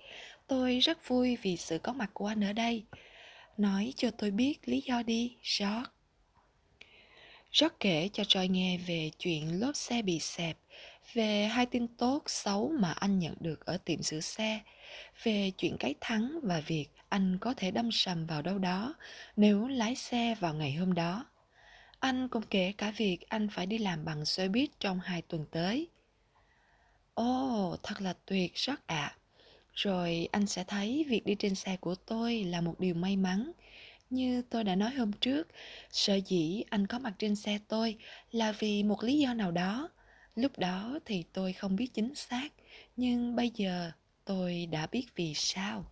Tôi 0.46 0.78
rất 0.78 1.08
vui 1.08 1.36
vì 1.42 1.56
sự 1.56 1.78
có 1.78 1.92
mặt 1.92 2.10
của 2.12 2.26
anh 2.26 2.44
ở 2.44 2.52
đây. 2.52 2.84
Nói 3.56 3.92
cho 3.96 4.10
tôi 4.10 4.30
biết 4.30 4.58
lý 4.64 4.80
do 4.80 5.02
đi, 5.02 5.36
George. 5.58 5.90
George 7.60 7.76
kể 7.80 8.08
cho 8.12 8.24
Troy 8.24 8.48
nghe 8.48 8.78
về 8.78 9.10
chuyện 9.18 9.60
lốp 9.60 9.76
xe 9.76 10.02
bị 10.02 10.18
xẹp, 10.20 10.58
về 11.12 11.44
hai 11.44 11.66
tin 11.66 11.88
tốt 11.88 12.22
xấu 12.26 12.72
mà 12.78 12.92
anh 12.92 13.18
nhận 13.18 13.34
được 13.40 13.66
ở 13.66 13.78
tiệm 13.84 14.02
sửa 14.02 14.20
xe, 14.20 14.60
về 15.22 15.50
chuyện 15.58 15.76
cái 15.80 15.94
thắng 16.00 16.40
và 16.42 16.60
việc 16.60 16.86
anh 17.08 17.38
có 17.40 17.54
thể 17.56 17.70
đâm 17.70 17.92
sầm 17.92 18.26
vào 18.26 18.42
đâu 18.42 18.58
đó 18.58 18.94
nếu 19.36 19.68
lái 19.68 19.94
xe 19.94 20.34
vào 20.40 20.54
ngày 20.54 20.72
hôm 20.72 20.94
đó. 20.94 21.26
Anh 22.00 22.28
cũng 22.28 22.42
kể 22.50 22.72
cả 22.78 22.90
việc 22.96 23.18
anh 23.28 23.48
phải 23.48 23.66
đi 23.66 23.78
làm 23.78 24.04
bằng 24.04 24.24
xe 24.24 24.48
buýt 24.48 24.70
trong 24.80 25.00
hai 25.00 25.22
tuần 25.22 25.44
tới. 25.50 25.88
Ồ, 27.14 27.70
oh, 27.72 27.80
thật 27.82 28.00
là 28.00 28.14
tuyệt 28.26 28.54
rất 28.54 28.86
ạ. 28.86 28.96
À. 28.96 29.16
Rồi 29.74 30.28
anh 30.32 30.46
sẽ 30.46 30.64
thấy 30.64 31.04
việc 31.08 31.26
đi 31.26 31.34
trên 31.34 31.54
xe 31.54 31.76
của 31.76 31.94
tôi 31.94 32.44
là 32.44 32.60
một 32.60 32.80
điều 32.80 32.94
may 32.94 33.16
mắn 33.16 33.52
như 34.10 34.42
tôi 34.50 34.64
đã 34.64 34.74
nói 34.74 34.90
hôm 34.90 35.12
trước, 35.12 35.48
sợ 35.90 36.14
dĩ 36.26 36.62
anh 36.70 36.86
có 36.86 36.98
mặt 36.98 37.14
trên 37.18 37.36
xe 37.36 37.58
tôi 37.68 37.96
là 38.30 38.52
vì 38.52 38.82
một 38.82 39.04
lý 39.04 39.18
do 39.18 39.34
nào 39.34 39.50
đó. 39.50 39.88
Lúc 40.34 40.58
đó 40.58 40.98
thì 41.04 41.24
tôi 41.32 41.52
không 41.52 41.76
biết 41.76 41.94
chính 41.94 42.14
xác, 42.14 42.48
nhưng 42.96 43.36
bây 43.36 43.50
giờ 43.54 43.90
tôi 44.24 44.66
đã 44.66 44.86
biết 44.86 45.06
vì 45.14 45.34
sao. 45.34 45.84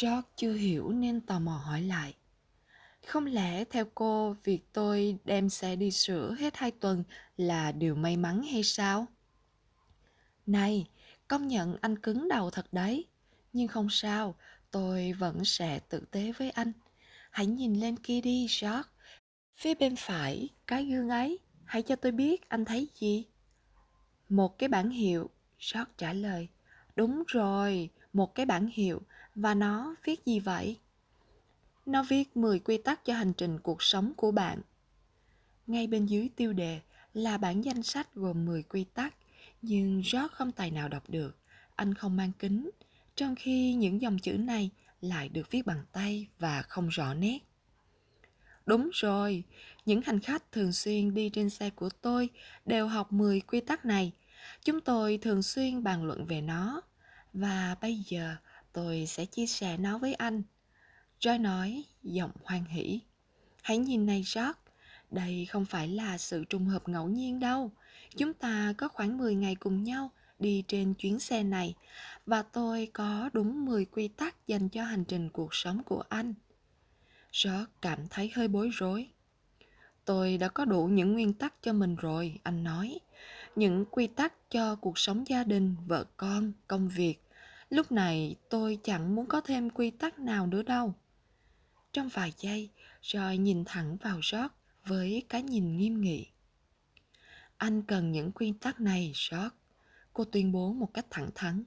George 0.00 0.28
chưa 0.36 0.52
hiểu 0.52 0.88
nên 0.88 1.20
tò 1.20 1.38
mò 1.38 1.62
hỏi 1.64 1.82
lại. 1.82 2.14
Không 3.06 3.26
lẽ 3.26 3.64
theo 3.64 3.84
cô 3.94 4.36
việc 4.44 4.60
tôi 4.72 5.18
đem 5.24 5.48
xe 5.48 5.76
đi 5.76 5.90
sửa 5.90 6.34
hết 6.38 6.56
hai 6.56 6.70
tuần 6.70 7.04
là 7.36 7.72
điều 7.72 7.94
may 7.94 8.16
mắn 8.16 8.42
hay 8.42 8.62
sao? 8.62 9.06
Này, 10.46 10.86
công 11.28 11.48
nhận 11.48 11.76
anh 11.80 11.98
cứng 11.98 12.28
đầu 12.28 12.50
thật 12.50 12.72
đấy. 12.72 13.06
Nhưng 13.52 13.68
không 13.68 13.90
sao, 13.90 14.34
tôi 14.70 15.12
vẫn 15.12 15.44
sẽ 15.44 15.80
tử 15.88 16.04
tế 16.10 16.32
với 16.32 16.50
anh. 16.50 16.72
Hãy 17.30 17.46
nhìn 17.46 17.80
lên 17.80 17.96
kia 17.96 18.20
đi, 18.20 18.46
George. 18.60 18.88
Phía 19.56 19.74
bên 19.74 19.96
phải, 19.96 20.48
cái 20.66 20.84
gương 20.84 21.08
ấy, 21.08 21.38
hãy 21.68 21.82
cho 21.82 21.96
tôi 21.96 22.12
biết 22.12 22.48
anh 22.48 22.64
thấy 22.64 22.88
gì. 22.94 23.26
Một 24.28 24.58
cái 24.58 24.68
bản 24.68 24.90
hiệu, 24.90 25.30
George 25.58 25.92
trả 25.96 26.12
lời. 26.12 26.48
Đúng 26.96 27.22
rồi, 27.26 27.90
một 28.12 28.34
cái 28.34 28.46
bản 28.46 28.68
hiệu, 28.72 29.02
và 29.34 29.54
nó 29.54 29.94
viết 30.04 30.24
gì 30.24 30.40
vậy? 30.40 30.78
Nó 31.86 32.02
viết 32.08 32.36
10 32.36 32.58
quy 32.58 32.78
tắc 32.78 33.04
cho 33.04 33.14
hành 33.14 33.32
trình 33.32 33.58
cuộc 33.60 33.82
sống 33.82 34.12
của 34.16 34.30
bạn. 34.30 34.60
Ngay 35.66 35.86
bên 35.86 36.06
dưới 36.06 36.28
tiêu 36.36 36.52
đề 36.52 36.80
là 37.14 37.38
bản 37.38 37.64
danh 37.64 37.82
sách 37.82 38.14
gồm 38.14 38.44
10 38.44 38.62
quy 38.62 38.84
tắc, 38.84 39.14
nhưng 39.62 39.96
George 39.96 40.28
không 40.32 40.52
tài 40.52 40.70
nào 40.70 40.88
đọc 40.88 41.10
được. 41.10 41.36
Anh 41.76 41.94
không 41.94 42.16
mang 42.16 42.32
kính, 42.38 42.70
trong 43.14 43.34
khi 43.34 43.74
những 43.74 44.00
dòng 44.00 44.18
chữ 44.18 44.32
này 44.32 44.70
lại 45.00 45.28
được 45.28 45.50
viết 45.50 45.66
bằng 45.66 45.84
tay 45.92 46.28
và 46.38 46.62
không 46.62 46.88
rõ 46.88 47.14
nét. 47.14 47.38
Đúng 48.66 48.90
rồi, 48.92 49.44
những 49.88 50.02
hành 50.02 50.20
khách 50.20 50.52
thường 50.52 50.72
xuyên 50.72 51.14
đi 51.14 51.30
trên 51.30 51.50
xe 51.50 51.70
của 51.70 51.88
tôi 52.00 52.28
đều 52.66 52.88
học 52.88 53.12
10 53.12 53.40
quy 53.40 53.60
tắc 53.60 53.84
này. 53.84 54.12
Chúng 54.64 54.80
tôi 54.80 55.18
thường 55.22 55.42
xuyên 55.42 55.82
bàn 55.82 56.04
luận 56.04 56.24
về 56.24 56.40
nó. 56.40 56.80
Và 57.32 57.76
bây 57.80 58.02
giờ 58.06 58.36
tôi 58.72 59.06
sẽ 59.06 59.26
chia 59.26 59.46
sẻ 59.46 59.76
nó 59.76 59.98
với 59.98 60.14
anh. 60.14 60.42
Joy 61.20 61.40
nói, 61.40 61.84
giọng 62.02 62.30
hoan 62.44 62.64
hỷ. 62.64 63.00
Hãy 63.62 63.78
nhìn 63.78 64.06
này 64.06 64.24
George, 64.34 64.60
đây 65.10 65.46
không 65.46 65.64
phải 65.64 65.88
là 65.88 66.18
sự 66.18 66.44
trùng 66.44 66.66
hợp 66.66 66.88
ngẫu 66.88 67.08
nhiên 67.08 67.40
đâu. 67.40 67.70
Chúng 68.16 68.34
ta 68.34 68.74
có 68.78 68.88
khoảng 68.88 69.18
10 69.18 69.34
ngày 69.34 69.54
cùng 69.54 69.84
nhau 69.84 70.10
đi 70.38 70.64
trên 70.68 70.94
chuyến 70.94 71.18
xe 71.18 71.42
này 71.42 71.74
và 72.26 72.42
tôi 72.42 72.88
có 72.92 73.30
đúng 73.32 73.64
10 73.64 73.84
quy 73.84 74.08
tắc 74.08 74.46
dành 74.46 74.68
cho 74.68 74.84
hành 74.84 75.04
trình 75.04 75.30
cuộc 75.30 75.54
sống 75.54 75.82
của 75.82 76.02
anh. 76.08 76.34
George 77.44 77.72
cảm 77.80 78.08
thấy 78.10 78.30
hơi 78.34 78.48
bối 78.48 78.70
rối. 78.72 79.08
Tôi 80.08 80.38
đã 80.38 80.48
có 80.48 80.64
đủ 80.64 80.86
những 80.86 81.12
nguyên 81.12 81.32
tắc 81.32 81.54
cho 81.62 81.72
mình 81.72 81.96
rồi, 81.96 82.40
anh 82.42 82.64
nói. 82.64 82.98
Những 83.56 83.84
quy 83.90 84.06
tắc 84.06 84.50
cho 84.50 84.76
cuộc 84.76 84.98
sống 84.98 85.24
gia 85.26 85.44
đình, 85.44 85.76
vợ 85.86 86.04
con, 86.16 86.52
công 86.66 86.88
việc. 86.88 87.16
Lúc 87.70 87.92
này 87.92 88.36
tôi 88.48 88.78
chẳng 88.82 89.14
muốn 89.14 89.26
có 89.26 89.40
thêm 89.40 89.70
quy 89.70 89.90
tắc 89.90 90.18
nào 90.18 90.46
nữa 90.46 90.62
đâu. 90.62 90.94
Trong 91.92 92.08
vài 92.08 92.32
giây, 92.38 92.70
rồi 93.02 93.38
nhìn 93.38 93.64
thẳng 93.64 93.96
vào 93.96 94.18
rót 94.22 94.48
với 94.84 95.22
cái 95.28 95.42
nhìn 95.42 95.76
nghiêm 95.76 96.00
nghị. 96.00 96.26
Anh 97.56 97.82
cần 97.82 98.12
những 98.12 98.32
quy 98.32 98.52
tắc 98.60 98.80
này, 98.80 99.12
rót 99.14 99.50
Cô 100.12 100.24
tuyên 100.24 100.52
bố 100.52 100.72
một 100.72 100.94
cách 100.94 101.06
thẳng 101.10 101.30
thắn. 101.34 101.64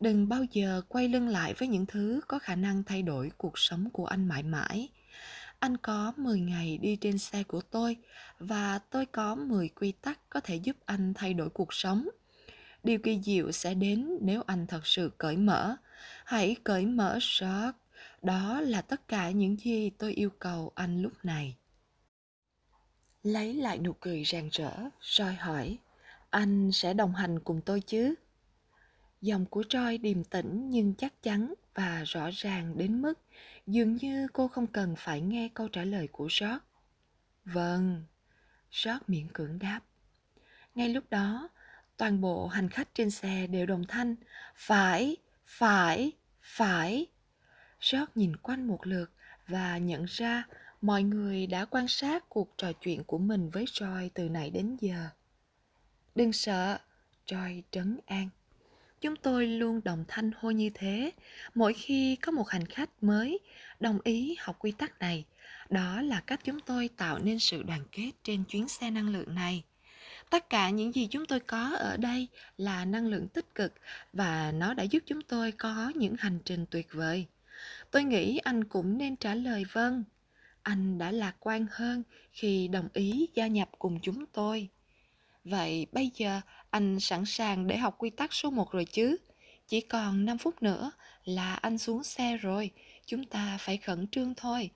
Đừng 0.00 0.28
bao 0.28 0.44
giờ 0.52 0.82
quay 0.88 1.08
lưng 1.08 1.28
lại 1.28 1.54
với 1.58 1.68
những 1.68 1.86
thứ 1.86 2.20
có 2.28 2.38
khả 2.38 2.54
năng 2.54 2.84
thay 2.84 3.02
đổi 3.02 3.30
cuộc 3.36 3.58
sống 3.58 3.90
của 3.90 4.06
anh 4.06 4.28
mãi 4.28 4.42
mãi. 4.42 4.88
Anh 5.58 5.76
có 5.76 6.12
10 6.16 6.40
ngày 6.40 6.78
đi 6.78 6.96
trên 6.96 7.18
xe 7.18 7.42
của 7.42 7.60
tôi 7.60 7.96
và 8.38 8.78
tôi 8.90 9.06
có 9.06 9.34
10 9.34 9.68
quy 9.68 9.92
tắc 9.92 10.30
có 10.30 10.40
thể 10.40 10.56
giúp 10.56 10.76
anh 10.84 11.14
thay 11.14 11.34
đổi 11.34 11.50
cuộc 11.50 11.74
sống. 11.74 12.08
Điều 12.84 12.98
kỳ 12.98 13.20
diệu 13.22 13.52
sẽ 13.52 13.74
đến 13.74 14.08
nếu 14.20 14.42
anh 14.46 14.66
thật 14.66 14.86
sự 14.86 15.12
cởi 15.18 15.36
mở. 15.36 15.76
Hãy 16.24 16.56
cởi 16.64 16.86
mở 16.86 17.12
George. 17.12 17.78
Đó 18.22 18.60
là 18.60 18.82
tất 18.82 19.08
cả 19.08 19.30
những 19.30 19.56
gì 19.56 19.90
tôi 19.90 20.12
yêu 20.12 20.30
cầu 20.38 20.72
anh 20.74 21.02
lúc 21.02 21.12
này. 21.22 21.56
Lấy 23.22 23.54
lại 23.54 23.78
nụ 23.78 23.92
cười 23.92 24.24
rạng 24.24 24.48
rỡ, 24.52 24.72
roi 25.00 25.34
hỏi, 25.34 25.78
anh 26.30 26.72
sẽ 26.72 26.94
đồng 26.94 27.14
hành 27.14 27.40
cùng 27.40 27.60
tôi 27.60 27.80
chứ? 27.80 28.14
Dòng 29.20 29.46
của 29.46 29.62
Troy 29.68 29.98
điềm 29.98 30.24
tĩnh 30.24 30.70
nhưng 30.70 30.94
chắc 30.94 31.22
chắn 31.22 31.54
và 31.74 32.02
rõ 32.06 32.30
ràng 32.32 32.78
đến 32.78 33.02
mức 33.02 33.18
dường 33.68 33.96
như 33.96 34.26
cô 34.32 34.48
không 34.48 34.66
cần 34.66 34.94
phải 34.98 35.20
nghe 35.20 35.48
câu 35.54 35.68
trả 35.68 35.84
lời 35.84 36.08
của 36.12 36.28
George. 36.40 36.58
Vâng, 37.44 38.04
George 38.84 39.04
miễn 39.06 39.28
cưỡng 39.32 39.58
đáp. 39.58 39.80
Ngay 40.74 40.88
lúc 40.88 41.04
đó, 41.10 41.48
toàn 41.96 42.20
bộ 42.20 42.46
hành 42.48 42.68
khách 42.68 42.94
trên 42.94 43.10
xe 43.10 43.46
đều 43.46 43.66
đồng 43.66 43.84
thanh, 43.88 44.14
phải, 44.56 45.16
phải, 45.46 46.12
phải. 46.40 47.06
George 47.90 48.12
nhìn 48.14 48.36
quanh 48.36 48.66
một 48.66 48.86
lượt 48.86 49.10
và 49.46 49.78
nhận 49.78 50.04
ra 50.04 50.44
mọi 50.80 51.02
người 51.02 51.46
đã 51.46 51.64
quan 51.64 51.88
sát 51.88 52.28
cuộc 52.28 52.54
trò 52.56 52.72
chuyện 52.72 53.04
của 53.04 53.18
mình 53.18 53.50
với 53.50 53.64
Joy 53.64 54.08
từ 54.14 54.28
nãy 54.28 54.50
đến 54.50 54.76
giờ. 54.80 55.08
Đừng 56.14 56.32
sợ, 56.32 56.78
Joy 57.26 57.62
trấn 57.70 57.98
an. 58.06 58.28
Chúng 59.00 59.16
tôi 59.16 59.46
luôn 59.46 59.80
đồng 59.84 60.04
thanh 60.08 60.30
hô 60.36 60.50
như 60.50 60.70
thế 60.74 61.10
mỗi 61.54 61.72
khi 61.72 62.16
có 62.16 62.32
một 62.32 62.48
hành 62.48 62.66
khách 62.66 63.02
mới 63.02 63.38
đồng 63.80 63.98
ý 64.04 64.36
học 64.38 64.56
quy 64.58 64.72
tắc 64.72 64.98
này. 64.98 65.24
Đó 65.70 66.02
là 66.02 66.20
cách 66.20 66.40
chúng 66.44 66.60
tôi 66.60 66.88
tạo 66.96 67.18
nên 67.18 67.38
sự 67.38 67.62
đoàn 67.62 67.82
kết 67.92 68.12
trên 68.22 68.44
chuyến 68.44 68.68
xe 68.68 68.90
năng 68.90 69.08
lượng 69.08 69.34
này. 69.34 69.64
Tất 70.30 70.50
cả 70.50 70.70
những 70.70 70.94
gì 70.94 71.08
chúng 71.10 71.26
tôi 71.26 71.40
có 71.40 71.76
ở 71.78 71.96
đây 71.96 72.28
là 72.56 72.84
năng 72.84 73.06
lượng 73.06 73.28
tích 73.28 73.54
cực 73.54 73.72
và 74.12 74.52
nó 74.52 74.74
đã 74.74 74.82
giúp 74.82 75.02
chúng 75.06 75.22
tôi 75.22 75.52
có 75.52 75.92
những 75.94 76.16
hành 76.18 76.38
trình 76.44 76.66
tuyệt 76.70 76.88
vời. 76.92 77.26
Tôi 77.90 78.04
nghĩ 78.04 78.38
anh 78.38 78.64
cũng 78.64 78.98
nên 78.98 79.16
trả 79.16 79.34
lời 79.34 79.64
vâng. 79.72 80.04
Anh 80.62 80.98
đã 80.98 81.10
lạc 81.10 81.36
quan 81.40 81.66
hơn 81.70 82.02
khi 82.32 82.68
đồng 82.68 82.88
ý 82.92 83.28
gia 83.34 83.46
nhập 83.46 83.68
cùng 83.78 83.98
chúng 84.02 84.26
tôi. 84.26 84.68
Vậy 85.44 85.86
bây 85.92 86.10
giờ 86.14 86.40
anh 86.70 87.00
sẵn 87.00 87.24
sàng 87.24 87.66
để 87.66 87.76
học 87.76 87.94
quy 87.98 88.10
tắc 88.10 88.32
số 88.32 88.50
1 88.50 88.72
rồi 88.72 88.84
chứ? 88.84 89.16
Chỉ 89.66 89.80
còn 89.80 90.24
5 90.24 90.38
phút 90.38 90.62
nữa 90.62 90.90
là 91.24 91.54
anh 91.54 91.78
xuống 91.78 92.04
xe 92.04 92.36
rồi, 92.36 92.70
chúng 93.06 93.24
ta 93.24 93.58
phải 93.60 93.76
khẩn 93.76 94.06
trương 94.08 94.34
thôi. 94.34 94.70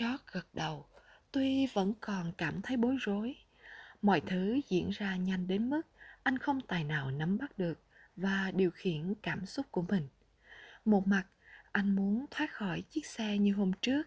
George 0.00 0.24
gật 0.32 0.46
đầu, 0.52 0.86
tuy 1.32 1.66
vẫn 1.66 1.92
còn 2.00 2.32
cảm 2.38 2.62
thấy 2.62 2.76
bối 2.76 2.96
rối. 3.00 3.36
Mọi 4.02 4.20
thứ 4.20 4.60
diễn 4.68 4.90
ra 4.90 5.16
nhanh 5.16 5.46
đến 5.46 5.70
mức 5.70 5.82
anh 6.22 6.38
không 6.38 6.60
tài 6.60 6.84
nào 6.84 7.10
nắm 7.10 7.38
bắt 7.38 7.58
được 7.58 7.80
và 8.16 8.50
điều 8.54 8.70
khiển 8.70 9.14
cảm 9.22 9.46
xúc 9.46 9.66
của 9.70 9.84
mình. 9.88 10.08
Một 10.84 11.06
mặt, 11.06 11.24
anh 11.72 11.96
muốn 11.96 12.26
thoát 12.30 12.52
khỏi 12.52 12.82
chiếc 12.90 13.06
xe 13.06 13.38
như 13.38 13.54
hôm 13.54 13.72
trước. 13.82 14.02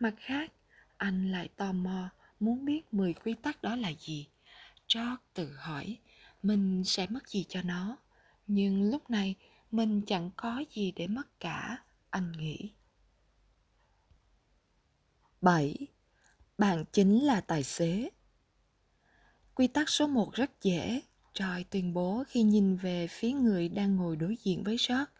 Mặt 0.00 0.14
khác, 0.18 0.52
anh 0.96 1.32
lại 1.32 1.48
tò 1.56 1.72
mò 1.72 2.08
muốn 2.40 2.64
biết 2.64 2.94
10 2.94 3.12
quy 3.12 3.34
tắc 3.34 3.62
đó 3.62 3.76
là 3.76 3.92
gì. 3.98 4.28
George 4.94 5.22
tự 5.34 5.52
hỏi 5.56 5.98
mình 6.42 6.82
sẽ 6.84 7.06
mất 7.06 7.28
gì 7.28 7.44
cho 7.48 7.62
nó. 7.62 7.96
Nhưng 8.46 8.90
lúc 8.90 9.10
này 9.10 9.34
mình 9.70 10.02
chẳng 10.06 10.30
có 10.36 10.64
gì 10.70 10.92
để 10.96 11.06
mất 11.06 11.40
cả, 11.40 11.84
anh 12.10 12.32
nghĩ. 12.32 12.70
7. 15.40 15.86
Bạn 16.58 16.84
chính 16.92 17.24
là 17.24 17.40
tài 17.40 17.62
xế. 17.62 18.10
Quy 19.54 19.66
tắc 19.66 19.88
số 19.88 20.06
1 20.06 20.32
rất 20.34 20.50
dễ, 20.62 21.00
Troy 21.34 21.64
tuyên 21.70 21.94
bố 21.94 22.24
khi 22.28 22.42
nhìn 22.42 22.76
về 22.76 23.06
phía 23.06 23.30
người 23.32 23.68
đang 23.68 23.96
ngồi 23.96 24.16
đối 24.16 24.36
diện 24.42 24.62
với 24.64 24.76
George. 24.88 25.12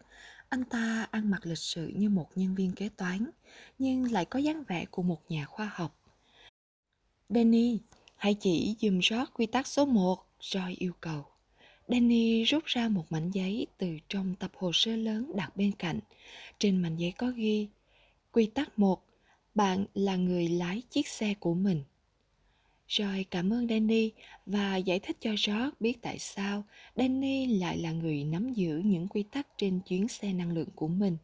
Anh 0.49 0.63
ta 0.63 1.07
ăn 1.11 1.31
mặc 1.31 1.45
lịch 1.45 1.57
sự 1.57 1.91
như 1.95 2.09
một 2.09 2.29
nhân 2.35 2.55
viên 2.55 2.71
kế 2.71 2.89
toán, 2.89 3.29
nhưng 3.79 4.11
lại 4.11 4.25
có 4.25 4.39
dáng 4.39 4.63
vẻ 4.63 4.85
của 4.85 5.03
một 5.03 5.21
nhà 5.29 5.45
khoa 5.45 5.71
học. 5.73 5.99
Danny, 7.29 7.79
hãy 8.15 8.33
chỉ 8.33 8.75
dùm 8.79 8.99
rót 8.99 9.33
quy 9.33 9.45
tắc 9.45 9.67
số 9.67 9.85
1, 9.85 10.25
rồi 10.39 10.75
yêu 10.79 10.93
cầu. 11.01 11.25
Danny 11.87 12.43
rút 12.43 12.65
ra 12.65 12.89
một 12.89 13.03
mảnh 13.09 13.31
giấy 13.31 13.67
từ 13.77 13.97
trong 14.09 14.35
tập 14.35 14.51
hồ 14.55 14.71
sơ 14.73 14.95
lớn 14.95 15.31
đặt 15.35 15.57
bên 15.57 15.71
cạnh. 15.71 15.99
Trên 16.59 16.77
mảnh 16.81 16.95
giấy 16.97 17.13
có 17.17 17.31
ghi 17.35 17.67
Quy 18.31 18.45
tắc 18.45 18.79
1. 18.79 19.01
Bạn 19.55 19.85
là 19.93 20.15
người 20.15 20.47
lái 20.47 20.81
chiếc 20.89 21.07
xe 21.07 21.33
của 21.39 21.53
mình. 21.53 21.83
rồi 22.87 23.25
cảm 23.31 23.53
ơn 23.53 23.67
Danny 23.67 24.11
và 24.45 24.77
giải 24.77 24.99
thích 24.99 25.17
cho 25.19 25.29
George 25.29 25.69
biết 25.79 26.01
tại 26.01 26.19
sao 26.19 26.63
Danny 26.95 27.45
lại 27.45 27.77
là 27.77 27.91
người 27.91 28.23
nắm 28.23 28.53
giữ 28.53 28.81
những 28.85 29.07
quy 29.07 29.23
tắc 29.23 29.47
trên 29.57 29.79
chuyến 29.79 30.07
xe 30.07 30.33
năng 30.33 30.51
lượng 30.51 30.69
của 30.75 30.87
mình. 30.87 31.17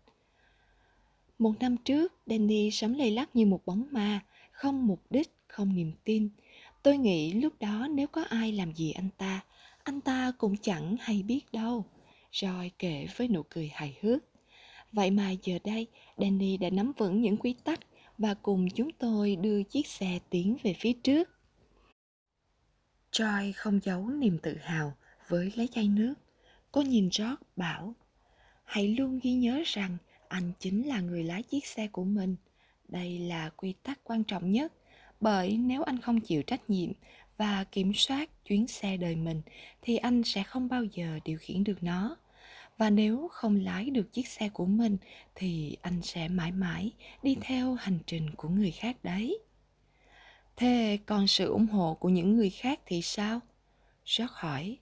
Một 1.39 1.54
năm 1.60 1.78
trước, 1.78 2.14
Danny 2.26 2.72
sống 2.72 2.96
lây 2.96 3.12
lắc 3.12 3.36
như 3.36 3.46
một 3.46 3.66
bóng 3.66 3.88
ma, 3.92 4.26
không 4.52 4.88
mục 4.88 5.02
đích, 5.10 5.32
không 5.48 5.76
niềm 5.76 5.92
tin. 6.04 6.30
Tôi 6.84 6.98
nghĩ 6.98 7.34
lúc 7.34 7.54
đó 7.60 7.88
nếu 7.92 8.08
có 8.08 8.24
ai 8.24 8.52
làm 8.52 8.74
gì 8.74 8.92
anh 8.92 9.10
ta, 9.18 9.42
anh 9.84 10.02
ta 10.02 10.32
cũng 10.38 10.58
chẳng 10.58 10.96
hay 11.00 11.24
biết 11.24 11.52
đâu. 11.52 11.86
rồi 12.32 12.72
kể 12.80 13.08
với 13.18 13.28
nụ 13.28 13.44
cười 13.50 13.68
hài 13.74 13.98
hước. 14.02 14.24
Vậy 14.92 15.12
mà 15.12 15.32
giờ 15.32 15.60
đây, 15.64 15.88
Danny 16.18 16.58
đã 16.58 16.70
nắm 16.70 16.92
vững 16.98 17.22
những 17.22 17.38
quy 17.38 17.56
tắc 17.64 17.80
và 18.18 18.34
cùng 18.34 18.70
chúng 18.70 18.92
tôi 18.92 19.36
đưa 19.36 19.64
chiếc 19.64 19.88
xe 19.88 20.20
tiến 20.30 20.58
về 20.64 20.76
phía 20.80 20.94
trước. 20.94 21.30
Joy 23.12 23.52
không 23.56 23.80
giấu 23.84 24.10
niềm 24.10 24.38
tự 24.44 24.58
hào 24.62 24.94
với 25.28 25.52
lấy 25.56 25.68
chai 25.68 25.88
nước. 25.88 26.14
Cô 26.72 26.82
nhìn 26.82 27.10
rót 27.10 27.36
bảo, 27.56 27.96
hãy 28.64 28.88
luôn 28.88 29.20
ghi 29.24 29.34
nhớ 29.34 29.62
rằng 29.66 29.98
anh 30.28 30.52
chính 30.60 30.88
là 30.88 31.02
người 31.02 31.24
lái 31.24 31.44
chiếc 31.44 31.66
xe 31.66 31.88
của 31.88 32.04
mình. 32.04 32.36
Đây 32.88 33.20
là 33.20 33.50
quy 33.50 33.74
tắc 33.84 34.00
quan 34.04 34.24
trọng 34.24 34.52
nhất, 34.52 34.74
bởi 35.22 35.57
nếu 35.57 35.84
anh 35.84 36.01
không 36.01 36.19
chịu 36.19 36.43
trách 36.43 36.69
nhiệm 36.69 36.91
và 37.38 37.63
kiểm 37.63 37.93
soát 37.93 38.45
chuyến 38.45 38.67
xe 38.67 38.97
đời 38.97 39.15
mình, 39.15 39.41
thì 39.82 39.97
anh 39.97 40.24
sẽ 40.24 40.43
không 40.43 40.67
bao 40.67 40.84
giờ 40.84 41.19
điều 41.26 41.38
khiển 41.38 41.63
được 41.63 41.84
nó. 41.84 42.17
Và 42.78 42.89
nếu 42.89 43.28
không 43.32 43.55
lái 43.55 43.89
được 43.89 44.13
chiếc 44.13 44.28
xe 44.28 44.49
của 44.49 44.65
mình, 44.65 44.97
thì 45.36 45.78
anh 45.82 46.01
sẽ 46.01 46.28
mãi 46.28 46.51
mãi 46.51 46.91
đi 47.24 47.38
theo 47.41 47.74
hành 47.74 47.99
trình 48.07 48.36
của 48.36 48.49
người 48.49 48.72
khác 48.72 48.97
đấy. 49.03 49.39
Thế 50.55 50.97
còn 51.05 51.28
sự 51.28 51.45
ủng 51.45 51.67
hộ 51.67 51.93
của 51.93 52.09
những 52.09 52.36
người 52.36 52.49
khác 52.49 52.80
thì 52.86 53.01
sao? 53.01 53.39
George 54.05 54.34
hỏi. 54.38 54.78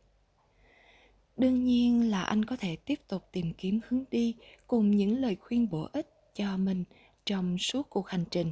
Đương 1.38 1.64
nhiên 1.64 2.12
là 2.12 2.24
anh 2.24 2.46
có 2.46 2.56
thể 2.56 2.76
tiếp 2.76 3.00
tục 3.08 3.28
tìm 3.32 3.54
kiếm 3.54 3.80
hướng 3.88 4.04
đi 4.12 4.36
cùng 4.68 4.92
những 4.92 5.18
lời 5.18 5.36
khuyên 5.36 5.70
bổ 5.70 5.88
ích 5.94 6.10
cho 6.36 6.58
mình 6.58 6.84
trong 7.26 7.58
suốt 7.58 7.90
cuộc 7.90 8.08
hành 8.08 8.26
trình. 8.32 8.52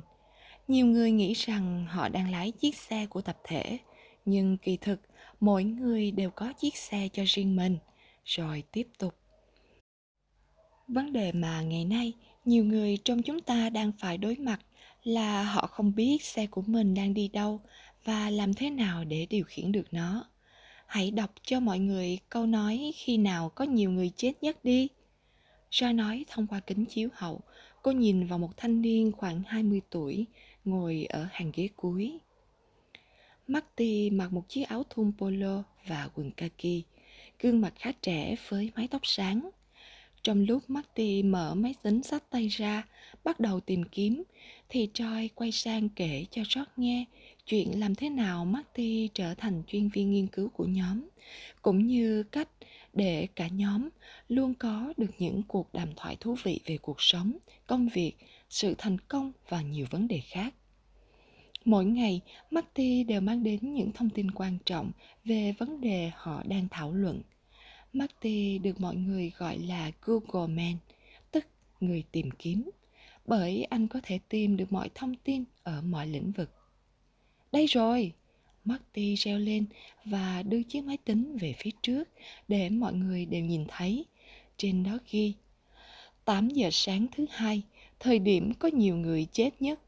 Nhiều 0.67 0.85
người 0.85 1.11
nghĩ 1.11 1.33
rằng 1.33 1.85
họ 1.89 2.09
đang 2.09 2.31
lái 2.31 2.51
chiếc 2.51 2.75
xe 2.75 3.05
của 3.05 3.21
tập 3.21 3.37
thể, 3.43 3.77
nhưng 4.25 4.57
kỳ 4.57 4.77
thực 4.77 4.99
mỗi 5.39 5.63
người 5.63 6.11
đều 6.11 6.29
có 6.29 6.53
chiếc 6.53 6.77
xe 6.77 7.09
cho 7.13 7.23
riêng 7.27 7.55
mình. 7.55 7.77
Rồi 8.25 8.63
tiếp 8.71 8.87
tục. 8.97 9.15
Vấn 10.87 11.13
đề 11.13 11.31
mà 11.31 11.61
ngày 11.61 11.85
nay 11.85 12.13
nhiều 12.45 12.65
người 12.65 12.97
trong 13.05 13.21
chúng 13.21 13.41
ta 13.41 13.69
đang 13.69 13.91
phải 13.91 14.17
đối 14.17 14.35
mặt 14.35 14.59
là 15.03 15.43
họ 15.43 15.67
không 15.67 15.95
biết 15.95 16.23
xe 16.23 16.47
của 16.47 16.61
mình 16.61 16.93
đang 16.93 17.13
đi 17.13 17.27
đâu 17.27 17.61
và 18.03 18.29
làm 18.29 18.53
thế 18.53 18.69
nào 18.69 19.03
để 19.03 19.27
điều 19.29 19.45
khiển 19.45 19.71
được 19.71 19.93
nó 19.93 20.25
hãy 20.85 21.11
đọc 21.11 21.31
cho 21.41 21.59
mọi 21.59 21.79
người 21.79 22.19
câu 22.29 22.45
nói 22.45 22.91
khi 22.95 23.17
nào 23.17 23.49
có 23.49 23.65
nhiều 23.65 23.91
người 23.91 24.11
chết 24.15 24.33
nhất 24.41 24.63
đi 24.63 24.87
ra 25.71 25.93
nói 25.93 26.25
thông 26.27 26.47
qua 26.47 26.59
kính 26.59 26.85
chiếu 26.85 27.09
hậu, 27.13 27.41
cô 27.83 27.91
nhìn 27.91 28.27
vào 28.27 28.39
một 28.39 28.57
thanh 28.57 28.81
niên 28.81 29.11
khoảng 29.11 29.41
20 29.47 29.81
tuổi, 29.89 30.25
ngồi 30.67 31.05
ở 31.09 31.27
hàng 31.31 31.51
ghế 31.55 31.69
cuối. 31.75 32.19
Marty 33.47 34.09
mặc 34.09 34.33
một 34.33 34.49
chiếc 34.49 34.63
áo 34.63 34.83
thun 34.89 35.11
polo 35.17 35.63
và 35.87 36.09
quần 36.15 36.31
kaki, 36.31 36.83
gương 37.39 37.61
mặt 37.61 37.73
khá 37.75 37.91
trẻ 38.01 38.35
với 38.49 38.71
mái 38.75 38.87
tóc 38.87 39.01
sáng. 39.03 39.49
Trong 40.21 40.45
lúc 40.45 40.69
Marty 40.69 41.23
mở 41.23 41.55
máy 41.55 41.75
tính 41.81 42.03
sách 42.03 42.23
tay 42.29 42.47
ra, 42.47 42.87
bắt 43.23 43.39
đầu 43.39 43.59
tìm 43.59 43.83
kiếm, 43.83 44.23
thì 44.69 44.89
Joy 44.93 45.27
quay 45.35 45.51
sang 45.51 45.89
kể 45.89 46.25
cho 46.31 46.41
George 46.55 46.71
nghe 46.77 47.05
chuyện 47.45 47.79
làm 47.79 47.95
thế 47.95 48.09
nào 48.09 48.45
Marty 48.45 49.09
trở 49.13 49.33
thành 49.33 49.63
chuyên 49.67 49.89
viên 49.89 50.11
nghiên 50.11 50.27
cứu 50.27 50.49
của 50.49 50.65
nhóm, 50.65 51.07
cũng 51.61 51.87
như 51.87 52.23
cách 52.23 52.49
để 52.93 53.27
cả 53.35 53.47
nhóm 53.47 53.89
luôn 54.27 54.53
có 54.53 54.93
được 54.97 55.11
những 55.19 55.43
cuộc 55.47 55.73
đàm 55.73 55.89
thoại 55.95 56.17
thú 56.19 56.35
vị 56.43 56.59
về 56.65 56.77
cuộc 56.77 57.01
sống, 57.01 57.37
công 57.67 57.89
việc, 57.89 58.13
sự 58.49 58.75
thành 58.77 58.97
công 59.07 59.31
và 59.49 59.61
nhiều 59.61 59.85
vấn 59.91 60.07
đề 60.07 60.19
khác. 60.19 60.53
Mỗi 61.67 61.85
ngày, 61.85 62.21
Marty 62.51 63.03
đều 63.03 63.21
mang 63.21 63.43
đến 63.43 63.73
những 63.73 63.91
thông 63.91 64.09
tin 64.09 64.31
quan 64.31 64.57
trọng 64.65 64.91
về 65.25 65.53
vấn 65.57 65.81
đề 65.81 66.11
họ 66.15 66.43
đang 66.45 66.67
thảo 66.71 66.93
luận. 66.93 67.21
Marty 67.93 68.57
được 68.57 68.81
mọi 68.81 68.95
người 68.95 69.31
gọi 69.37 69.57
là 69.57 69.91
Google 70.01 70.53
Man, 70.53 70.77
tức 71.31 71.45
người 71.79 72.03
tìm 72.11 72.29
kiếm, 72.31 72.69
bởi 73.25 73.63
anh 73.63 73.87
có 73.87 73.99
thể 74.03 74.19
tìm 74.29 74.57
được 74.57 74.71
mọi 74.71 74.89
thông 74.95 75.15
tin 75.15 75.43
ở 75.63 75.81
mọi 75.81 76.07
lĩnh 76.07 76.31
vực. 76.31 76.49
Đây 77.51 77.65
rồi! 77.65 78.13
Marty 78.65 79.15
reo 79.15 79.39
lên 79.39 79.65
và 80.05 80.43
đưa 80.43 80.63
chiếc 80.63 80.81
máy 80.83 80.97
tính 81.05 81.37
về 81.37 81.53
phía 81.57 81.71
trước 81.81 82.09
để 82.47 82.69
mọi 82.69 82.93
người 82.93 83.25
đều 83.25 83.41
nhìn 83.41 83.65
thấy. 83.67 84.05
Trên 84.57 84.83
đó 84.83 84.97
ghi 85.11 85.33
8 86.25 86.49
giờ 86.49 86.69
sáng 86.71 87.07
thứ 87.15 87.25
hai, 87.29 87.61
thời 87.99 88.19
điểm 88.19 88.53
có 88.53 88.69
nhiều 88.73 88.95
người 88.95 89.27
chết 89.31 89.61
nhất. 89.61 89.79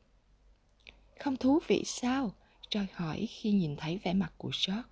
Không 1.20 1.38
thú 1.38 1.60
vị 1.68 1.84
sao? 1.86 2.32
Troy 2.70 2.82
hỏi 2.94 3.28
khi 3.30 3.52
nhìn 3.52 3.76
thấy 3.76 4.00
vẻ 4.04 4.14
mặt 4.14 4.34
của 4.38 4.52
George. 4.68 4.84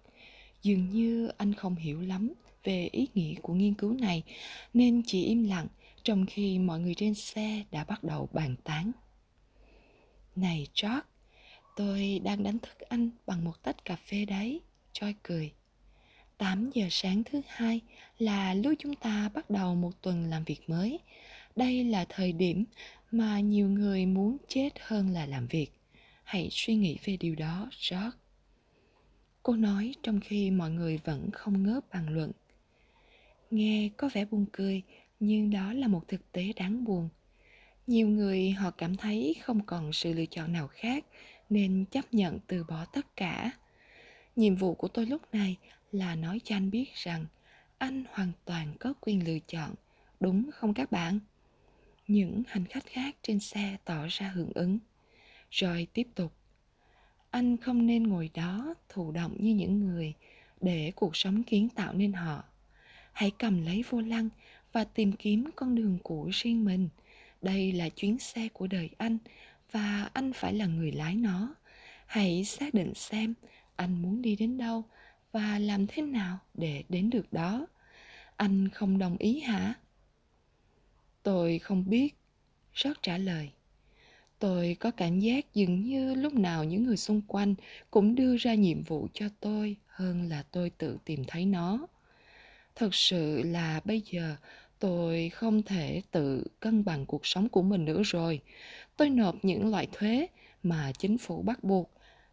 Dường 0.61 0.89
như 0.89 1.32
anh 1.38 1.53
không 1.53 1.75
hiểu 1.75 2.01
lắm 2.01 2.34
về 2.63 2.89
ý 2.91 3.07
nghĩa 3.13 3.36
của 3.41 3.53
nghiên 3.53 3.73
cứu 3.73 3.93
này 3.93 4.23
nên 4.73 5.01
chỉ 5.05 5.25
im 5.25 5.43
lặng 5.43 5.67
trong 6.03 6.25
khi 6.25 6.59
mọi 6.59 6.80
người 6.80 6.95
trên 6.95 7.13
xe 7.13 7.63
đã 7.71 7.84
bắt 7.84 8.03
đầu 8.03 8.30
bàn 8.34 8.55
tán. 8.63 8.91
Này 10.36 10.67
George, 10.82 11.01
tôi 11.75 12.21
đang 12.23 12.43
đánh 12.43 12.59
thức 12.59 12.80
anh 12.80 13.09
bằng 13.25 13.45
một 13.45 13.63
tách 13.63 13.86
cà 13.86 13.95
phê 13.95 14.25
đấy. 14.25 14.61
Joy 14.93 15.13
cười. 15.23 15.51
8 16.38 16.69
giờ 16.73 16.88
sáng 16.91 17.23
thứ 17.23 17.41
hai 17.47 17.82
là 18.19 18.53
lúc 18.53 18.73
chúng 18.80 18.95
ta 18.95 19.30
bắt 19.34 19.49
đầu 19.49 19.75
một 19.75 20.01
tuần 20.01 20.30
làm 20.30 20.43
việc 20.43 20.69
mới. 20.69 20.99
Đây 21.55 21.84
là 21.84 22.05
thời 22.09 22.32
điểm 22.32 22.65
mà 23.11 23.39
nhiều 23.39 23.69
người 23.69 24.05
muốn 24.05 24.38
chết 24.47 24.69
hơn 24.82 25.09
là 25.09 25.25
làm 25.25 25.47
việc. 25.47 25.76
Hãy 26.28 26.49
suy 26.51 26.75
nghĩ 26.75 26.97
về 27.03 27.17
điều 27.17 27.36
đó, 27.36 27.69
George. 27.89 28.17
Cô 29.43 29.55
nói 29.55 29.93
trong 30.03 30.19
khi 30.19 30.51
mọi 30.51 30.71
người 30.71 30.99
vẫn 31.03 31.32
không 31.32 31.63
ngớp 31.63 31.89
bàn 31.89 32.09
luận. 32.09 32.32
Nghe 33.51 33.89
có 33.97 34.09
vẻ 34.13 34.25
buồn 34.25 34.45
cười, 34.53 34.82
nhưng 35.19 35.49
đó 35.49 35.73
là 35.73 35.88
một 35.88 36.07
thực 36.07 36.32
tế 36.32 36.53
đáng 36.55 36.84
buồn. 36.84 37.09
Nhiều 37.88 38.07
người 38.07 38.51
họ 38.51 38.71
cảm 38.71 38.95
thấy 38.95 39.36
không 39.41 39.65
còn 39.65 39.93
sự 39.93 40.13
lựa 40.13 40.25
chọn 40.25 40.53
nào 40.53 40.67
khác 40.67 41.05
nên 41.49 41.86
chấp 41.91 42.13
nhận 42.13 42.39
từ 42.47 42.63
bỏ 42.63 42.86
tất 42.86 43.15
cả. 43.15 43.51
Nhiệm 44.36 44.55
vụ 44.55 44.73
của 44.73 44.88
tôi 44.88 45.05
lúc 45.05 45.21
này 45.32 45.57
là 45.91 46.15
nói 46.15 46.41
cho 46.43 46.55
anh 46.55 46.71
biết 46.71 46.93
rằng 46.93 47.25
anh 47.78 48.03
hoàn 48.11 48.32
toàn 48.45 48.73
có 48.80 48.93
quyền 49.01 49.28
lựa 49.28 49.39
chọn, 49.47 49.75
đúng 50.19 50.49
không 50.53 50.73
các 50.73 50.91
bạn? 50.91 51.19
Những 52.07 52.43
hành 52.47 52.65
khách 52.65 52.86
khác 52.86 53.15
trên 53.21 53.39
xe 53.39 53.78
tỏ 53.86 54.05
ra 54.09 54.28
hưởng 54.28 54.51
ứng. 54.55 54.80
Rồi 55.57 55.87
tiếp 55.93 56.07
tục. 56.15 56.33
Anh 57.29 57.57
không 57.57 57.85
nên 57.85 58.03
ngồi 58.03 58.29
đó 58.33 58.73
thụ 58.89 59.11
động 59.11 59.35
như 59.39 59.53
những 59.53 59.79
người 59.79 60.13
để 60.61 60.91
cuộc 60.95 61.15
sống 61.15 61.43
kiến 61.43 61.69
tạo 61.69 61.93
nên 61.93 62.13
họ. 62.13 62.43
Hãy 63.13 63.31
cầm 63.39 63.65
lấy 63.65 63.83
vô 63.89 64.01
lăng 64.01 64.29
và 64.71 64.83
tìm 64.83 65.11
kiếm 65.11 65.49
con 65.55 65.75
đường 65.75 65.97
của 66.03 66.29
riêng 66.33 66.65
mình. 66.65 66.89
Đây 67.41 67.71
là 67.71 67.89
chuyến 67.89 68.19
xe 68.19 68.47
của 68.53 68.67
đời 68.67 68.89
anh 68.97 69.17
và 69.71 70.09
anh 70.13 70.33
phải 70.33 70.53
là 70.53 70.65
người 70.65 70.91
lái 70.91 71.15
nó. 71.15 71.55
Hãy 72.05 72.45
xác 72.45 72.73
định 72.73 72.93
xem 72.93 73.33
anh 73.75 74.01
muốn 74.01 74.21
đi 74.21 74.35
đến 74.35 74.57
đâu 74.57 74.83
và 75.31 75.59
làm 75.59 75.87
thế 75.87 76.01
nào 76.01 76.37
để 76.53 76.83
đến 76.89 77.09
được 77.09 77.33
đó 77.33 77.67
anh 78.35 78.69
không 78.69 78.97
đồng 78.97 79.17
ý 79.17 79.39
hả 79.39 79.73
tôi 81.23 81.59
không 81.59 81.89
biết 81.89 82.15
rót 82.73 83.01
trả 83.01 83.17
lời 83.17 83.51
tôi 84.39 84.77
có 84.79 84.91
cảm 84.91 85.19
giác 85.19 85.53
dường 85.53 85.81
như 85.81 86.15
lúc 86.15 86.33
nào 86.33 86.63
những 86.63 86.83
người 86.83 86.97
xung 86.97 87.21
quanh 87.27 87.55
cũng 87.91 88.15
đưa 88.15 88.38
ra 88.38 88.53
nhiệm 88.53 88.81
vụ 88.83 89.07
cho 89.13 89.25
tôi 89.39 89.75
hơn 89.88 90.29
là 90.29 90.43
tôi 90.51 90.69
tự 90.69 90.97
tìm 91.05 91.23
thấy 91.27 91.45
nó. 91.45 91.88
Thật 92.75 92.95
sự 92.95 93.43
là 93.43 93.81
bây 93.85 94.01
giờ 94.01 94.35
tôi 94.79 95.29
không 95.29 95.63
thể 95.63 96.01
tự 96.11 96.47
cân 96.59 96.85
bằng 96.85 97.05
cuộc 97.05 97.25
sống 97.25 97.49
của 97.49 97.61
mình 97.61 97.85
nữa 97.85 98.01
rồi. 98.05 98.39
Tôi 98.97 99.09
nộp 99.09 99.35
những 99.45 99.71
loại 99.71 99.88
thuế 99.91 100.27
mà 100.63 100.91
chính 100.99 101.17
phủ 101.17 101.41
bắt 101.41 101.63
buộc, 101.63 101.91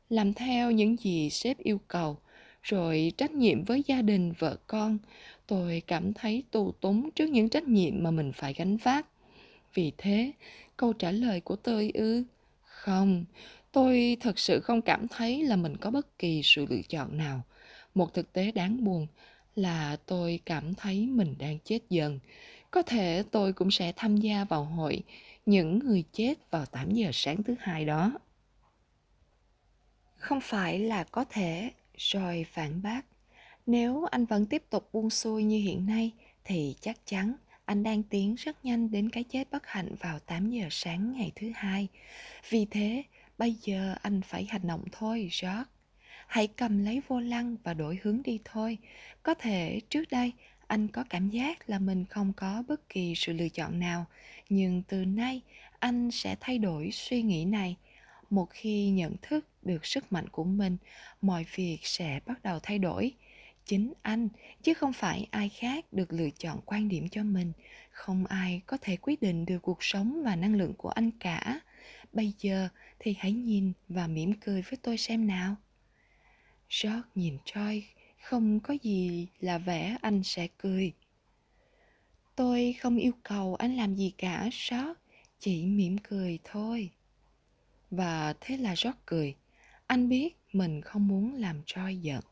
làm 0.09 0.32
theo 0.32 0.70
những 0.70 0.96
gì 0.96 1.30
sếp 1.30 1.59
yêu 1.59 1.80
cầu, 1.88 2.18
rồi 2.62 3.12
trách 3.16 3.30
nhiệm 3.30 3.64
với 3.64 3.82
gia 3.86 4.02
đình, 4.02 4.32
vợ 4.38 4.57
con. 4.66 4.98
Tôi 5.46 5.82
cảm 5.86 6.12
thấy 6.12 6.42
tù 6.50 6.72
túng 6.72 7.11
trước 7.11 7.26
những 7.26 7.48
trách 7.48 7.68
nhiệm 7.68 8.02
mà 8.02 8.11
mình 8.11 8.32
phải 8.32 8.55
gánh 8.55 8.76
vác 8.76 9.07
vì 9.74 9.92
thế, 9.98 10.32
câu 10.76 10.92
trả 10.92 11.10
lời 11.10 11.40
của 11.40 11.56
tôi 11.56 11.90
ư? 11.94 12.24
Không, 12.62 13.24
tôi 13.72 14.16
thật 14.20 14.38
sự 14.38 14.60
không 14.60 14.82
cảm 14.82 15.08
thấy 15.08 15.42
là 15.42 15.56
mình 15.56 15.76
có 15.76 15.90
bất 15.90 16.18
kỳ 16.18 16.40
sự 16.44 16.66
lựa 16.70 16.82
chọn 16.88 17.16
nào. 17.16 17.42
Một 17.94 18.14
thực 18.14 18.32
tế 18.32 18.52
đáng 18.52 18.84
buồn 18.84 19.06
là 19.56 19.96
tôi 20.06 20.40
cảm 20.46 20.74
thấy 20.74 21.06
mình 21.06 21.34
đang 21.38 21.58
chết 21.58 21.78
dần. 21.90 22.18
Có 22.70 22.82
thể 22.82 23.24
tôi 23.30 23.52
cũng 23.52 23.70
sẽ 23.70 23.92
tham 23.96 24.16
gia 24.16 24.44
vào 24.44 24.64
hội 24.64 25.02
những 25.46 25.78
người 25.78 26.04
chết 26.12 26.34
vào 26.50 26.66
8 26.66 26.90
giờ 26.90 27.10
sáng 27.12 27.42
thứ 27.42 27.54
hai 27.60 27.84
đó. 27.84 28.12
Không 30.16 30.40
phải 30.40 30.78
là 30.78 31.04
có 31.04 31.24
thể, 31.30 31.70
rồi 31.96 32.46
phản 32.52 32.82
bác. 32.82 33.02
Nếu 33.66 34.04
anh 34.04 34.24
vẫn 34.24 34.46
tiếp 34.46 34.62
tục 34.70 34.88
buông 34.92 35.10
xuôi 35.10 35.44
như 35.44 35.58
hiện 35.58 35.86
nay, 35.86 36.10
thì 36.44 36.74
chắc 36.80 37.06
chắn 37.06 37.34
anh 37.64 37.82
đang 37.82 38.02
tiến 38.02 38.34
rất 38.34 38.64
nhanh 38.64 38.90
đến 38.90 39.10
cái 39.10 39.24
chết 39.24 39.50
bất 39.50 39.66
hạnh 39.66 39.94
vào 40.00 40.18
8 40.18 40.50
giờ 40.50 40.66
sáng 40.70 41.12
ngày 41.12 41.32
thứ 41.36 41.52
hai. 41.54 41.88
Vì 42.48 42.66
thế, 42.70 43.02
bây 43.38 43.52
giờ 43.52 43.94
anh 44.02 44.20
phải 44.22 44.44
hành 44.44 44.66
động 44.66 44.84
thôi, 44.92 45.30
George. 45.42 45.64
Hãy 46.26 46.46
cầm 46.46 46.84
lấy 46.84 47.02
vô 47.08 47.20
lăng 47.20 47.56
và 47.64 47.74
đổi 47.74 47.98
hướng 48.02 48.22
đi 48.22 48.38
thôi. 48.44 48.78
Có 49.22 49.34
thể 49.34 49.80
trước 49.88 50.04
đây 50.10 50.32
anh 50.66 50.88
có 50.88 51.04
cảm 51.10 51.30
giác 51.30 51.70
là 51.70 51.78
mình 51.78 52.04
không 52.04 52.32
có 52.36 52.62
bất 52.68 52.88
kỳ 52.88 53.14
sự 53.16 53.32
lựa 53.32 53.48
chọn 53.48 53.78
nào, 53.78 54.06
nhưng 54.48 54.82
từ 54.88 55.04
nay 55.04 55.40
anh 55.78 56.10
sẽ 56.10 56.36
thay 56.40 56.58
đổi 56.58 56.90
suy 56.92 57.22
nghĩ 57.22 57.44
này 57.44 57.76
một 58.30 58.50
khi 58.50 58.88
nhận 58.88 59.16
thức 59.22 59.46
được 59.62 59.86
sức 59.86 60.12
mạnh 60.12 60.28
của 60.28 60.44
mình 60.44 60.76
mọi 61.22 61.46
việc 61.54 61.78
sẽ 61.82 62.20
bắt 62.26 62.42
đầu 62.42 62.58
thay 62.62 62.78
đổi 62.78 63.12
chính 63.66 63.92
anh, 64.02 64.28
chứ 64.62 64.74
không 64.74 64.92
phải 64.92 65.28
ai 65.30 65.48
khác 65.48 65.92
được 65.92 66.12
lựa 66.12 66.30
chọn 66.30 66.60
quan 66.66 66.88
điểm 66.88 67.08
cho 67.08 67.22
mình. 67.22 67.52
Không 67.90 68.26
ai 68.26 68.60
có 68.66 68.76
thể 68.80 68.96
quyết 68.96 69.22
định 69.22 69.46
được 69.46 69.58
cuộc 69.62 69.84
sống 69.84 70.22
và 70.24 70.36
năng 70.36 70.54
lượng 70.54 70.74
của 70.74 70.88
anh 70.88 71.10
cả. 71.10 71.60
Bây 72.12 72.32
giờ 72.38 72.68
thì 72.98 73.14
hãy 73.18 73.32
nhìn 73.32 73.72
và 73.88 74.06
mỉm 74.06 74.32
cười 74.40 74.62
với 74.62 74.78
tôi 74.82 74.98
xem 74.98 75.26
nào. 75.26 75.56
George 76.82 77.08
nhìn 77.14 77.38
troy, 77.44 77.84
không 78.22 78.60
có 78.60 78.74
gì 78.82 79.26
là 79.40 79.58
vẻ 79.58 79.96
anh 80.02 80.22
sẽ 80.22 80.48
cười. 80.58 80.92
Tôi 82.36 82.74
không 82.80 82.96
yêu 82.96 83.12
cầu 83.22 83.54
anh 83.54 83.76
làm 83.76 83.94
gì 83.94 84.12
cả, 84.18 84.42
george, 84.42 84.92
chỉ 85.38 85.66
mỉm 85.66 85.98
cười 85.98 86.38
thôi. 86.44 86.90
Và 87.90 88.34
thế 88.40 88.56
là 88.56 88.70
George 88.70 89.00
cười. 89.06 89.34
Anh 89.86 90.08
biết 90.08 90.36
mình 90.52 90.80
không 90.80 91.08
muốn 91.08 91.34
làm 91.34 91.62
troy 91.66 91.96
giận. 91.96 92.24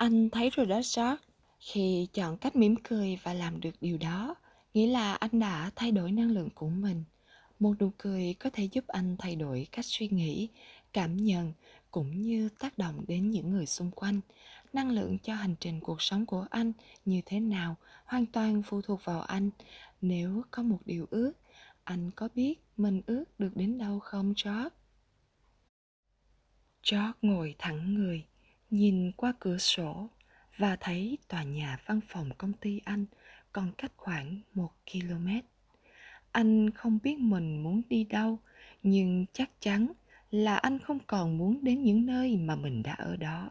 Anh 0.00 0.30
thấy 0.30 0.50
rồi 0.50 0.66
đó 0.66 0.76
George. 0.76 1.16
Khi 1.58 2.08
chọn 2.12 2.36
cách 2.36 2.56
mỉm 2.56 2.74
cười 2.84 3.18
và 3.22 3.34
làm 3.34 3.60
được 3.60 3.74
điều 3.80 3.98
đó, 3.98 4.34
nghĩa 4.74 4.86
là 4.86 5.14
anh 5.14 5.38
đã 5.40 5.70
thay 5.76 5.92
đổi 5.92 6.12
năng 6.12 6.30
lượng 6.30 6.48
của 6.54 6.68
mình. 6.68 7.04
Một 7.58 7.74
nụ 7.80 7.92
cười 7.98 8.34
có 8.34 8.50
thể 8.52 8.64
giúp 8.64 8.84
anh 8.86 9.16
thay 9.18 9.36
đổi 9.36 9.66
cách 9.72 9.84
suy 9.84 10.08
nghĩ, 10.08 10.48
cảm 10.92 11.16
nhận 11.16 11.52
cũng 11.90 12.22
như 12.22 12.48
tác 12.58 12.78
động 12.78 13.04
đến 13.08 13.30
những 13.30 13.50
người 13.50 13.66
xung 13.66 13.90
quanh. 13.90 14.20
Năng 14.72 14.90
lượng 14.90 15.18
cho 15.18 15.34
hành 15.34 15.54
trình 15.60 15.80
cuộc 15.80 16.02
sống 16.02 16.26
của 16.26 16.46
anh 16.50 16.72
như 17.04 17.20
thế 17.26 17.40
nào 17.40 17.76
hoàn 18.04 18.26
toàn 18.26 18.62
phụ 18.62 18.82
thuộc 18.82 19.04
vào 19.04 19.20
anh. 19.20 19.50
Nếu 20.00 20.42
có 20.50 20.62
một 20.62 20.78
điều 20.84 21.06
ước, 21.10 21.32
anh 21.84 22.10
có 22.10 22.28
biết 22.34 22.54
mình 22.76 23.02
ước 23.06 23.24
được 23.38 23.56
đến 23.56 23.78
đâu 23.78 23.98
không 23.98 24.34
George? 24.44 24.68
George 26.90 27.12
ngồi 27.22 27.54
thẳng 27.58 27.94
người, 27.94 28.24
nhìn 28.70 29.12
qua 29.12 29.32
cửa 29.40 29.58
sổ 29.58 30.08
và 30.56 30.76
thấy 30.80 31.18
tòa 31.28 31.42
nhà 31.42 31.78
văn 31.86 32.00
phòng 32.08 32.30
công 32.38 32.52
ty 32.52 32.80
anh 32.84 33.06
còn 33.52 33.72
cách 33.78 33.92
khoảng 33.96 34.40
một 34.54 34.70
km. 34.92 35.28
Anh 36.32 36.70
không 36.70 36.98
biết 37.02 37.18
mình 37.18 37.62
muốn 37.62 37.82
đi 37.88 38.04
đâu, 38.04 38.38
nhưng 38.82 39.26
chắc 39.32 39.50
chắn 39.60 39.92
là 40.30 40.56
anh 40.56 40.78
không 40.78 40.98
còn 41.06 41.38
muốn 41.38 41.64
đến 41.64 41.82
những 41.82 42.06
nơi 42.06 42.36
mà 42.36 42.56
mình 42.56 42.82
đã 42.82 42.92
ở 42.92 43.16
đó. 43.16 43.50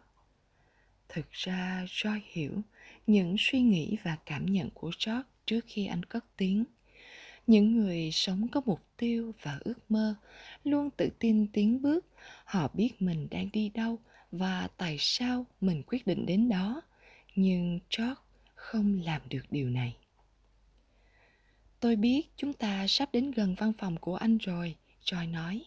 Thực 1.09 1.32
ra 1.32 1.86
Joy 1.88 2.20
hiểu 2.24 2.61
những 3.07 3.36
suy 3.39 3.61
nghĩ 3.61 3.97
và 4.03 4.17
cảm 4.26 4.45
nhận 4.45 4.70
của 4.70 4.91
George 5.05 5.30
trước 5.45 5.59
khi 5.67 5.86
anh 5.86 6.03
cất 6.03 6.26
tiếng. 6.38 6.63
Những 7.47 7.78
người 7.78 8.09
sống 8.11 8.47
có 8.47 8.61
mục 8.65 8.82
tiêu 8.97 9.34
và 9.41 9.59
ước 9.61 9.91
mơ 9.91 10.15
luôn 10.63 10.89
tự 10.97 11.09
tin 11.20 11.47
tiến 11.53 11.82
bước. 11.82 12.05
Họ 12.45 12.67
biết 12.74 13.01
mình 13.01 13.28
đang 13.32 13.49
đi 13.53 13.70
đâu 13.70 13.99
và 14.32 14.67
tại 14.77 14.97
sao 14.99 15.45
mình 15.61 15.84
quyết 15.88 16.07
định 16.07 16.25
đến 16.25 16.49
đó. 16.49 16.82
Nhưng 17.36 17.80
George 17.97 18.21
không 18.55 19.01
làm 19.01 19.21
được 19.30 19.43
điều 19.51 19.69
này. 19.69 19.95
Tôi 21.80 21.95
biết 21.95 22.21
chúng 22.38 22.53
ta 22.53 22.88
sắp 22.88 23.09
đến 23.13 23.32
gần 23.32 23.55
văn 23.57 23.73
phòng 23.73 23.97
của 23.97 24.15
anh 24.15 24.38
rồi, 24.38 24.75
Joy 25.03 25.32
nói. 25.32 25.65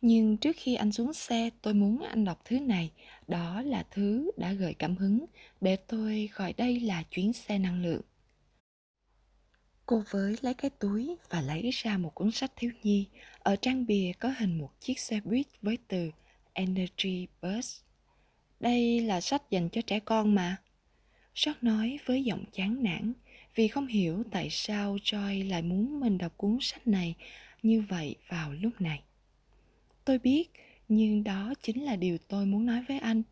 Nhưng 0.00 0.36
trước 0.36 0.56
khi 0.58 0.74
anh 0.74 0.92
xuống 0.92 1.12
xe, 1.12 1.50
tôi 1.62 1.74
muốn 1.74 2.02
anh 2.02 2.24
đọc 2.24 2.40
thứ 2.44 2.60
này. 2.60 2.90
Đó 3.28 3.62
là 3.62 3.86
thứ 3.90 4.30
đã 4.36 4.52
gợi 4.52 4.74
cảm 4.74 4.96
hứng 4.96 5.26
để 5.60 5.76
tôi 5.76 6.28
gọi 6.34 6.52
đây 6.52 6.80
là 6.80 7.02
chuyến 7.10 7.32
xe 7.32 7.58
năng 7.58 7.82
lượng. 7.82 8.02
Cô 9.86 10.02
với 10.10 10.36
lấy 10.40 10.54
cái 10.54 10.70
túi 10.70 11.16
và 11.30 11.40
lấy 11.40 11.70
ra 11.70 11.98
một 11.98 12.14
cuốn 12.14 12.30
sách 12.30 12.52
thiếu 12.56 12.70
nhi. 12.82 13.06
Ở 13.38 13.56
trang 13.56 13.86
bìa 13.86 14.12
có 14.20 14.34
hình 14.38 14.58
một 14.58 14.70
chiếc 14.80 14.98
xe 15.00 15.20
buýt 15.24 15.46
với 15.62 15.78
từ 15.88 16.10
Energy 16.52 17.26
Burst. 17.42 17.82
Đây 18.60 19.00
là 19.00 19.20
sách 19.20 19.42
dành 19.50 19.68
cho 19.68 19.80
trẻ 19.80 20.00
con 20.00 20.34
mà. 20.34 20.56
Sót 21.34 21.64
nói 21.64 21.98
với 22.06 22.24
giọng 22.24 22.44
chán 22.52 22.82
nản 22.82 23.12
vì 23.54 23.68
không 23.68 23.86
hiểu 23.86 24.22
tại 24.30 24.50
sao 24.50 24.96
Joy 24.96 25.48
lại 25.48 25.62
muốn 25.62 26.00
mình 26.00 26.18
đọc 26.18 26.32
cuốn 26.36 26.58
sách 26.60 26.86
này 26.86 27.14
như 27.62 27.84
vậy 27.88 28.16
vào 28.28 28.52
lúc 28.52 28.80
này. 28.80 29.02
Tôi 30.04 30.18
biết, 30.18 30.50
nhưng 30.88 31.24
đó 31.24 31.54
chính 31.62 31.84
là 31.84 31.96
điều 31.96 32.18
tôi 32.18 32.46
muốn 32.46 32.66
nói 32.66 32.84
với 32.88 32.98
anh. 32.98 33.22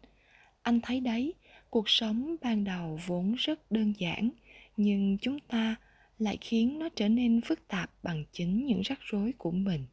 Anh 0.62 0.80
thấy 0.80 1.00
đấy, 1.00 1.34
cuộc 1.70 1.88
sống 1.88 2.36
ban 2.42 2.64
đầu 2.64 3.00
vốn 3.06 3.34
rất 3.34 3.72
đơn 3.72 3.92
giản, 3.98 4.30
nhưng 4.76 5.18
chúng 5.18 5.40
ta 5.40 5.76
lại 6.18 6.38
khiến 6.40 6.78
nó 6.78 6.88
trở 6.96 7.08
nên 7.08 7.40
phức 7.40 7.68
tạp 7.68 7.90
bằng 8.02 8.24
chính 8.32 8.66
những 8.66 8.80
rắc 8.80 8.98
rối 9.02 9.32
của 9.38 9.50
mình. 9.50 9.86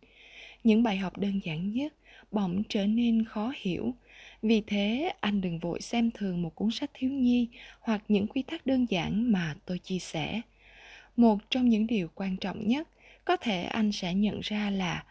Những 0.64 0.84
bài 0.84 0.98
học 0.98 1.18
đơn 1.18 1.40
giản 1.44 1.72
nhất 1.72 1.94
bỗng 2.32 2.64
trở 2.70 2.86
nên 2.86 3.26
khó 3.26 3.54
hiểu. 3.56 3.94
Vì 4.42 4.62
thế, 4.68 5.14
anh 5.20 5.42
đừng 5.42 5.60
vội 5.60 5.82
xem 5.82 6.12
thường 6.12 6.42
một 6.42 6.56
cuốn 6.56 6.72
sách 6.72 6.92
thiếu 6.94 7.12
nhi 7.12 7.48
hoặc 7.80 8.04
những 8.08 8.28
quy 8.28 8.42
tắc 8.42 8.66
đơn 8.66 8.86
giản 8.90 9.32
mà 9.32 9.56
tôi 9.66 9.80
chia 9.80 10.00
sẻ. 10.00 10.42
Một 11.16 11.38
trong 11.50 11.70
những 11.70 11.88
điều 11.88 12.08
quan 12.16 12.38
trọng 12.38 12.68
nhất 12.68 12.88
có 13.26 13.38
thể 13.38 13.64
anh 13.64 13.92
sẽ 13.92 14.14
nhận 14.14 14.40
ra 14.44 14.70
là 14.70 15.04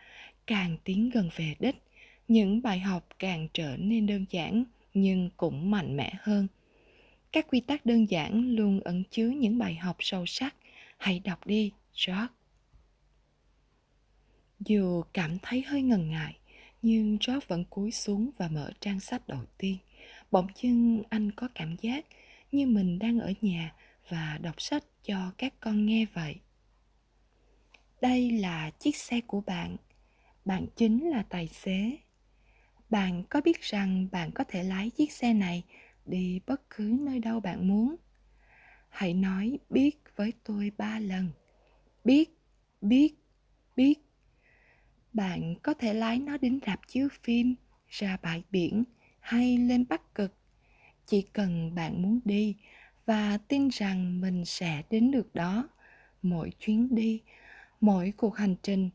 càng 0.46 0.76
tiến 0.84 1.10
gần 1.10 1.30
về 1.36 1.54
đích 1.58 1.76
những 2.28 2.62
bài 2.62 2.80
học 2.80 3.06
càng 3.18 3.48
trở 3.54 3.76
nên 3.78 4.06
đơn 4.06 4.24
giản 4.30 4.64
nhưng 4.94 5.30
cũng 5.36 5.70
mạnh 5.70 5.96
mẽ 5.96 6.12
hơn 6.20 6.46
các 7.32 7.46
quy 7.48 7.60
tắc 7.60 7.86
đơn 7.86 8.10
giản 8.10 8.50
luôn 8.56 8.80
ẩn 8.80 9.02
chứa 9.10 9.28
những 9.28 9.58
bài 9.58 9.74
học 9.74 9.96
sâu 10.00 10.26
sắc 10.26 10.54
hãy 10.98 11.20
đọc 11.24 11.46
đi 11.46 11.72
george 12.06 12.26
dù 14.60 15.02
cảm 15.12 15.38
thấy 15.42 15.62
hơi 15.62 15.82
ngần 15.82 16.10
ngại 16.10 16.36
nhưng 16.82 17.16
Job 17.16 17.40
vẫn 17.48 17.64
cúi 17.64 17.90
xuống 17.90 18.30
và 18.36 18.48
mở 18.48 18.70
trang 18.80 19.00
sách 19.00 19.28
đầu 19.28 19.44
tiên. 19.58 19.76
Bỗng 20.30 20.46
dưng 20.62 21.02
anh 21.08 21.32
có 21.32 21.48
cảm 21.54 21.76
giác 21.80 22.06
như 22.52 22.66
mình 22.66 22.98
đang 22.98 23.20
ở 23.20 23.32
nhà 23.40 23.74
và 24.08 24.38
đọc 24.42 24.54
sách 24.58 24.84
cho 25.02 25.32
các 25.38 25.54
con 25.60 25.86
nghe 25.86 26.06
vậy. 26.14 26.36
Đây 28.00 28.30
là 28.30 28.70
chiếc 28.70 28.96
xe 28.96 29.20
của 29.20 29.40
bạn. 29.40 29.76
Bạn 30.44 30.66
chính 30.76 31.10
là 31.10 31.22
tài 31.22 31.48
xế. 31.48 31.98
Bạn 32.90 33.24
có 33.30 33.40
biết 33.40 33.60
rằng 33.60 34.08
bạn 34.12 34.30
có 34.34 34.44
thể 34.48 34.62
lái 34.62 34.90
chiếc 34.90 35.12
xe 35.12 35.34
này 35.34 35.62
đi 36.04 36.40
bất 36.46 36.70
cứ 36.70 36.96
nơi 37.00 37.18
đâu 37.18 37.40
bạn 37.40 37.68
muốn. 37.68 37.96
Hãy 38.88 39.14
nói 39.14 39.58
biết 39.70 39.98
với 40.16 40.32
tôi 40.44 40.72
ba 40.78 40.98
lần. 40.98 41.30
Biết 42.04 42.30
biết 42.80 43.14
biết 43.76 44.05
bạn 45.16 45.54
có 45.62 45.74
thể 45.74 45.94
lái 45.94 46.18
nó 46.18 46.36
đến 46.36 46.60
rạp 46.66 46.80
chiếu 46.88 47.08
phim, 47.22 47.54
ra 47.88 48.16
bãi 48.22 48.42
biển 48.50 48.84
hay 49.20 49.58
lên 49.58 49.84
bắc 49.88 50.14
cực. 50.14 50.34
Chỉ 51.06 51.22
cần 51.22 51.74
bạn 51.74 52.02
muốn 52.02 52.20
đi 52.24 52.56
và 53.04 53.38
tin 53.48 53.68
rằng 53.68 54.20
mình 54.20 54.44
sẽ 54.44 54.82
đến 54.90 55.10
được 55.10 55.34
đó, 55.34 55.68
mỗi 56.22 56.50
chuyến 56.58 56.94
đi, 56.94 57.22
mỗi 57.80 58.12
cuộc 58.16 58.36
hành 58.36 58.54
trình 58.62 58.90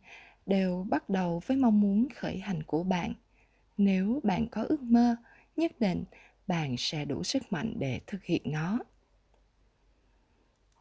đều 0.45 0.85
bắt 0.89 1.09
đầu 1.09 1.41
với 1.45 1.57
mong 1.57 1.81
muốn 1.81 2.07
khởi 2.15 2.37
hành 2.37 2.63
của 2.63 2.83
bạn. 2.83 3.13
Nếu 3.77 4.19
bạn 4.23 4.47
có 4.51 4.63
ước 4.63 4.81
mơ, 4.81 5.15
nhất 5.55 5.79
định 5.79 6.03
bạn 6.47 6.75
sẽ 6.77 7.05
đủ 7.05 7.23
sức 7.23 7.53
mạnh 7.53 7.73
để 7.79 8.01
thực 8.07 8.23
hiện 8.23 8.41
nó. 8.45 8.79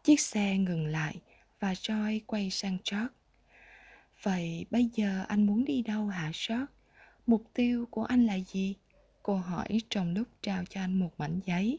Chiếc 0.05 0.21
xe 0.21 0.59
ngừng 0.59 0.87
lại 0.87 1.21
và 1.61 1.73
Joy 1.73 2.21
quay 2.27 2.51
sang 2.51 2.79
George. 2.91 3.20
Vậy 4.23 4.67
bây 4.71 4.91
giờ 4.95 5.25
anh 5.29 5.47
muốn 5.47 5.65
đi 5.65 5.83
đâu 5.83 6.07
hả 6.07 6.31
sót 6.35 6.67
Mục 7.27 7.45
tiêu 7.55 7.87
của 7.91 8.05
anh 8.05 8.27
là 8.27 8.39
gì? 8.39 8.75
Cô 9.23 9.35
hỏi 9.35 9.81
trong 9.91 10.15
lúc 10.15 10.29
trao 10.43 10.65
cho 10.71 10.81
anh 10.81 10.99
một 10.99 11.11
mảnh 11.19 11.41
giấy. 11.47 11.79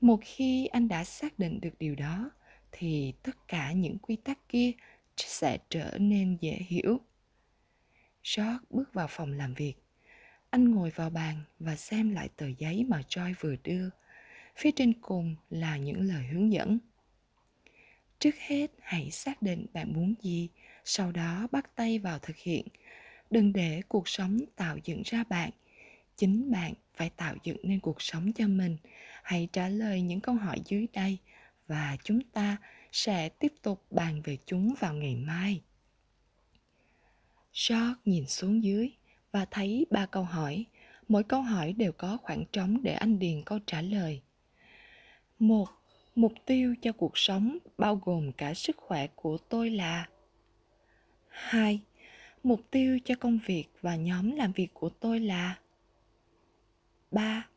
Một 0.00 0.20
khi 0.22 0.66
anh 0.66 0.88
đã 0.88 1.04
xác 1.04 1.38
định 1.38 1.60
được 1.60 1.78
điều 1.78 1.94
đó, 1.94 2.30
thì 2.72 3.12
tất 3.22 3.48
cả 3.48 3.72
những 3.72 3.98
quy 3.98 4.16
tắc 4.16 4.48
kia 4.48 4.72
sẽ 5.16 5.58
trở 5.70 5.98
nên 5.98 6.36
dễ 6.40 6.52
hiểu. 6.52 7.00
George 8.36 8.58
bước 8.70 8.94
vào 8.94 9.06
phòng 9.10 9.32
làm 9.32 9.54
việc. 9.54 9.74
Anh 10.50 10.70
ngồi 10.74 10.90
vào 10.90 11.10
bàn 11.10 11.36
và 11.58 11.76
xem 11.76 12.10
lại 12.10 12.28
tờ 12.36 12.46
giấy 12.58 12.84
mà 12.88 13.02
Joy 13.08 13.34
vừa 13.40 13.56
đưa. 13.64 13.88
Phía 14.56 14.70
trên 14.70 14.92
cùng 15.00 15.36
là 15.50 15.76
những 15.76 16.00
lời 16.00 16.26
hướng 16.26 16.52
dẫn. 16.52 16.78
Trước 18.18 18.34
hết 18.38 18.66
hãy 18.80 19.10
xác 19.10 19.42
định 19.42 19.66
bạn 19.72 19.92
muốn 19.92 20.14
gì, 20.22 20.48
sau 20.84 21.12
đó 21.12 21.46
bắt 21.52 21.76
tay 21.76 21.98
vào 21.98 22.18
thực 22.18 22.36
hiện. 22.36 22.66
Đừng 23.30 23.52
để 23.52 23.82
cuộc 23.88 24.08
sống 24.08 24.38
tạo 24.56 24.78
dựng 24.84 25.02
ra 25.04 25.24
bạn. 25.24 25.50
Chính 26.16 26.50
bạn 26.50 26.74
phải 26.94 27.10
tạo 27.10 27.34
dựng 27.44 27.56
nên 27.62 27.80
cuộc 27.80 28.02
sống 28.02 28.32
cho 28.32 28.48
mình. 28.48 28.76
Hãy 29.22 29.48
trả 29.52 29.68
lời 29.68 30.02
những 30.02 30.20
câu 30.20 30.34
hỏi 30.34 30.58
dưới 30.64 30.86
đây 30.92 31.18
và 31.66 31.96
chúng 32.04 32.20
ta 32.20 32.56
sẽ 32.92 33.28
tiếp 33.28 33.52
tục 33.62 33.84
bàn 33.90 34.22
về 34.24 34.36
chúng 34.46 34.74
vào 34.80 34.94
ngày 34.94 35.16
mai. 35.16 35.60
George 37.68 37.94
nhìn 38.04 38.26
xuống 38.26 38.62
dưới 38.62 38.90
và 39.32 39.44
thấy 39.50 39.86
ba 39.90 40.06
câu 40.06 40.24
hỏi. 40.24 40.64
Mỗi 41.08 41.24
câu 41.24 41.42
hỏi 41.42 41.72
đều 41.72 41.92
có 41.92 42.18
khoảng 42.22 42.44
trống 42.52 42.82
để 42.82 42.92
anh 42.92 43.18
điền 43.18 43.42
câu 43.42 43.58
trả 43.66 43.82
lời. 43.82 44.20
Một, 45.38 45.68
mục 46.14 46.32
tiêu 46.46 46.74
cho 46.82 46.92
cuộc 46.92 47.18
sống 47.18 47.58
bao 47.78 47.96
gồm 48.04 48.32
cả 48.32 48.54
sức 48.54 48.76
khỏe 48.76 49.06
của 49.06 49.38
tôi 49.38 49.70
là 49.70 50.08
hai 51.32 51.80
mục 52.42 52.60
tiêu 52.70 52.98
cho 53.04 53.14
công 53.20 53.38
việc 53.46 53.64
và 53.80 53.96
nhóm 53.96 54.36
làm 54.36 54.52
việc 54.52 54.68
của 54.74 54.88
tôi 54.88 55.20
là 55.20 55.58
ba 57.10 57.48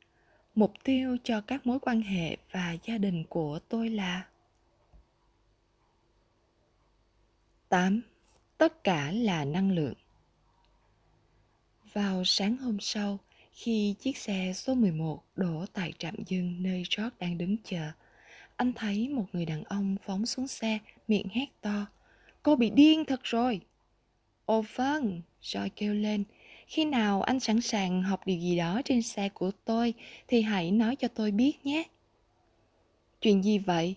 mục 0.55 0.73
tiêu 0.83 1.17
cho 1.23 1.41
các 1.41 1.67
mối 1.67 1.79
quan 1.79 2.01
hệ 2.01 2.37
và 2.51 2.77
gia 2.83 2.97
đình 2.97 3.23
của 3.29 3.59
tôi 3.69 3.89
là 3.89 4.25
8. 7.69 8.01
Tất 8.57 8.83
cả 8.83 9.11
là 9.11 9.45
năng 9.45 9.71
lượng. 9.71 9.93
Vào 11.93 12.23
sáng 12.25 12.57
hôm 12.57 12.77
sau, 12.79 13.19
khi 13.51 13.95
chiếc 13.99 14.17
xe 14.17 14.51
số 14.55 14.75
11 14.75 15.23
đổ 15.35 15.65
tại 15.73 15.93
trạm 15.97 16.15
dừng 16.27 16.63
nơi 16.63 16.83
George 16.97 17.15
đang 17.19 17.37
đứng 17.37 17.57
chờ, 17.63 17.91
anh 18.55 18.73
thấy 18.73 19.09
một 19.09 19.25
người 19.33 19.45
đàn 19.45 19.63
ông 19.63 19.95
phóng 20.05 20.25
xuống 20.25 20.47
xe, 20.47 20.79
miệng 21.07 21.27
hét 21.31 21.47
to. 21.61 21.85
Cô 22.45 22.55
bị 22.55 22.69
điên 22.69 23.05
thật 23.05 23.23
rồi. 23.23 23.61
Ồ 24.45 24.63
vâng, 24.75 25.21
Joy 25.41 25.69
kêu 25.75 25.93
lên. 25.93 26.23
Khi 26.67 26.85
nào 26.85 27.21
anh 27.21 27.39
sẵn 27.39 27.61
sàng 27.61 28.03
học 28.03 28.21
điều 28.25 28.39
gì 28.39 28.57
đó 28.57 28.81
trên 28.85 29.01
xe 29.01 29.29
của 29.29 29.51
tôi 29.65 29.93
thì 30.27 30.41
hãy 30.41 30.71
nói 30.71 30.95
cho 30.95 31.07
tôi 31.07 31.31
biết 31.31 31.65
nhé. 31.65 31.83
Chuyện 33.21 33.43
gì 33.43 33.57
vậy? 33.57 33.95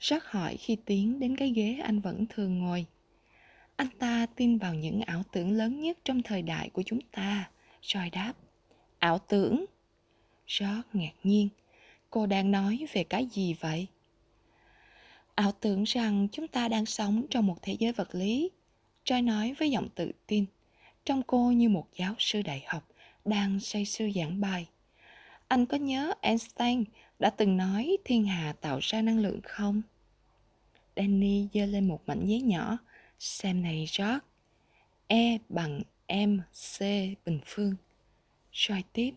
Jack 0.00 0.20
hỏi 0.24 0.56
khi 0.56 0.76
tiến 0.84 1.20
đến 1.20 1.36
cái 1.36 1.50
ghế 1.50 1.78
anh 1.82 2.00
vẫn 2.00 2.26
thường 2.28 2.58
ngồi. 2.58 2.86
Anh 3.76 3.88
ta 3.98 4.26
tin 4.36 4.58
vào 4.58 4.74
những 4.74 5.00
ảo 5.00 5.22
tưởng 5.32 5.52
lớn 5.52 5.80
nhất 5.80 5.98
trong 6.04 6.22
thời 6.22 6.42
đại 6.42 6.68
của 6.68 6.82
chúng 6.86 7.00
ta. 7.00 7.50
Joy 7.82 8.10
đáp. 8.12 8.32
Ảo 8.98 9.18
tưởng? 9.18 9.64
George 10.58 10.88
ngạc 10.92 11.14
nhiên. 11.22 11.48
Cô 12.10 12.26
đang 12.26 12.50
nói 12.50 12.86
về 12.92 13.04
cái 13.04 13.26
gì 13.26 13.54
vậy? 13.60 13.86
Ảo 15.34 15.52
tưởng 15.52 15.84
rằng 15.84 16.28
chúng 16.32 16.48
ta 16.48 16.68
đang 16.68 16.86
sống 16.86 17.26
trong 17.30 17.46
một 17.46 17.56
thế 17.62 17.76
giới 17.78 17.92
vật 17.92 18.14
lý. 18.14 18.50
Joy 19.04 19.24
nói 19.24 19.54
với 19.58 19.70
giọng 19.70 19.88
tự 19.94 20.12
tin, 20.26 20.44
trong 21.04 21.22
cô 21.26 21.50
như 21.50 21.68
một 21.68 21.88
giáo 21.96 22.14
sư 22.18 22.42
đại 22.42 22.64
học 22.66 22.88
đang 23.24 23.60
say 23.60 23.84
sưa 23.84 24.10
giảng 24.14 24.40
bài. 24.40 24.66
Anh 25.48 25.66
có 25.66 25.76
nhớ 25.76 26.14
Einstein 26.20 26.84
đã 27.18 27.30
từng 27.30 27.56
nói 27.56 27.96
thiên 28.04 28.24
hà 28.24 28.52
tạo 28.60 28.78
ra 28.82 29.02
năng 29.02 29.18
lượng 29.18 29.40
không? 29.42 29.82
Danny 30.96 31.48
giơ 31.54 31.66
lên 31.66 31.88
một 31.88 32.00
mảnh 32.06 32.26
giấy 32.26 32.40
nhỏ. 32.40 32.78
Xem 33.18 33.62
này 33.62 33.86
George. 33.98 34.18
E 35.06 35.38
bằng 35.48 35.82
MC 36.08 36.80
bình 37.24 37.40
phương. 37.46 37.74
Joy 38.52 38.82
tiếp. 38.92 39.12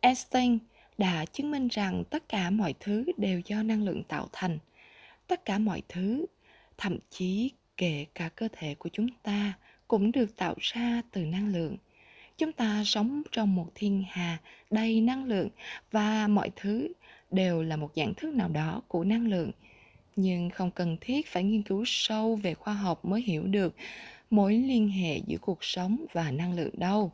Einstein 0.00 0.58
đã 0.98 1.24
chứng 1.24 1.50
minh 1.50 1.68
rằng 1.68 2.04
tất 2.10 2.28
cả 2.28 2.50
mọi 2.50 2.74
thứ 2.80 3.04
đều 3.16 3.40
do 3.44 3.62
năng 3.62 3.84
lượng 3.84 4.02
tạo 4.02 4.28
thành. 4.32 4.58
Tất 5.26 5.44
cả 5.44 5.58
mọi 5.58 5.82
thứ, 5.88 6.26
thậm 6.78 6.98
chí 7.10 7.50
kể 7.76 8.06
cả 8.14 8.28
cơ 8.28 8.48
thể 8.52 8.74
của 8.74 8.88
chúng 8.92 9.08
ta 9.22 9.52
cũng 9.88 10.12
được 10.12 10.36
tạo 10.36 10.54
ra 10.58 11.02
từ 11.10 11.24
năng 11.24 11.52
lượng. 11.52 11.76
Chúng 12.38 12.52
ta 12.52 12.82
sống 12.84 13.22
trong 13.32 13.54
một 13.54 13.68
thiên 13.74 14.04
hà 14.08 14.38
đầy 14.70 15.00
năng 15.00 15.24
lượng 15.24 15.48
và 15.90 16.28
mọi 16.28 16.50
thứ 16.56 16.92
đều 17.30 17.62
là 17.62 17.76
một 17.76 17.90
dạng 17.96 18.14
thức 18.14 18.34
nào 18.34 18.48
đó 18.48 18.82
của 18.88 19.04
năng 19.04 19.26
lượng. 19.26 19.50
Nhưng 20.16 20.50
không 20.50 20.70
cần 20.70 20.96
thiết 21.00 21.26
phải 21.26 21.44
nghiên 21.44 21.62
cứu 21.62 21.84
sâu 21.86 22.36
về 22.36 22.54
khoa 22.54 22.74
học 22.74 23.04
mới 23.04 23.22
hiểu 23.22 23.42
được 23.42 23.76
mối 24.30 24.54
liên 24.54 24.88
hệ 24.88 25.20
giữa 25.26 25.38
cuộc 25.40 25.64
sống 25.64 26.06
và 26.12 26.30
năng 26.30 26.56
lượng 26.56 26.78
đâu. 26.78 27.12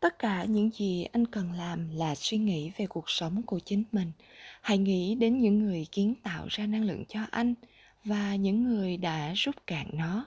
Tất 0.00 0.18
cả 0.18 0.44
những 0.44 0.70
gì 0.70 1.04
anh 1.12 1.26
cần 1.26 1.52
làm 1.52 1.96
là 1.96 2.14
suy 2.14 2.38
nghĩ 2.38 2.70
về 2.76 2.86
cuộc 2.86 3.10
sống 3.10 3.42
của 3.42 3.58
chính 3.58 3.84
mình. 3.92 4.12
Hãy 4.60 4.78
nghĩ 4.78 5.14
đến 5.14 5.40
những 5.40 5.58
người 5.58 5.86
kiến 5.92 6.14
tạo 6.22 6.46
ra 6.50 6.66
năng 6.66 6.84
lượng 6.84 7.04
cho 7.08 7.20
anh 7.30 7.54
và 8.04 8.34
những 8.34 8.64
người 8.64 8.96
đã 8.96 9.32
rút 9.36 9.66
cạn 9.66 9.90
nó. 9.92 10.26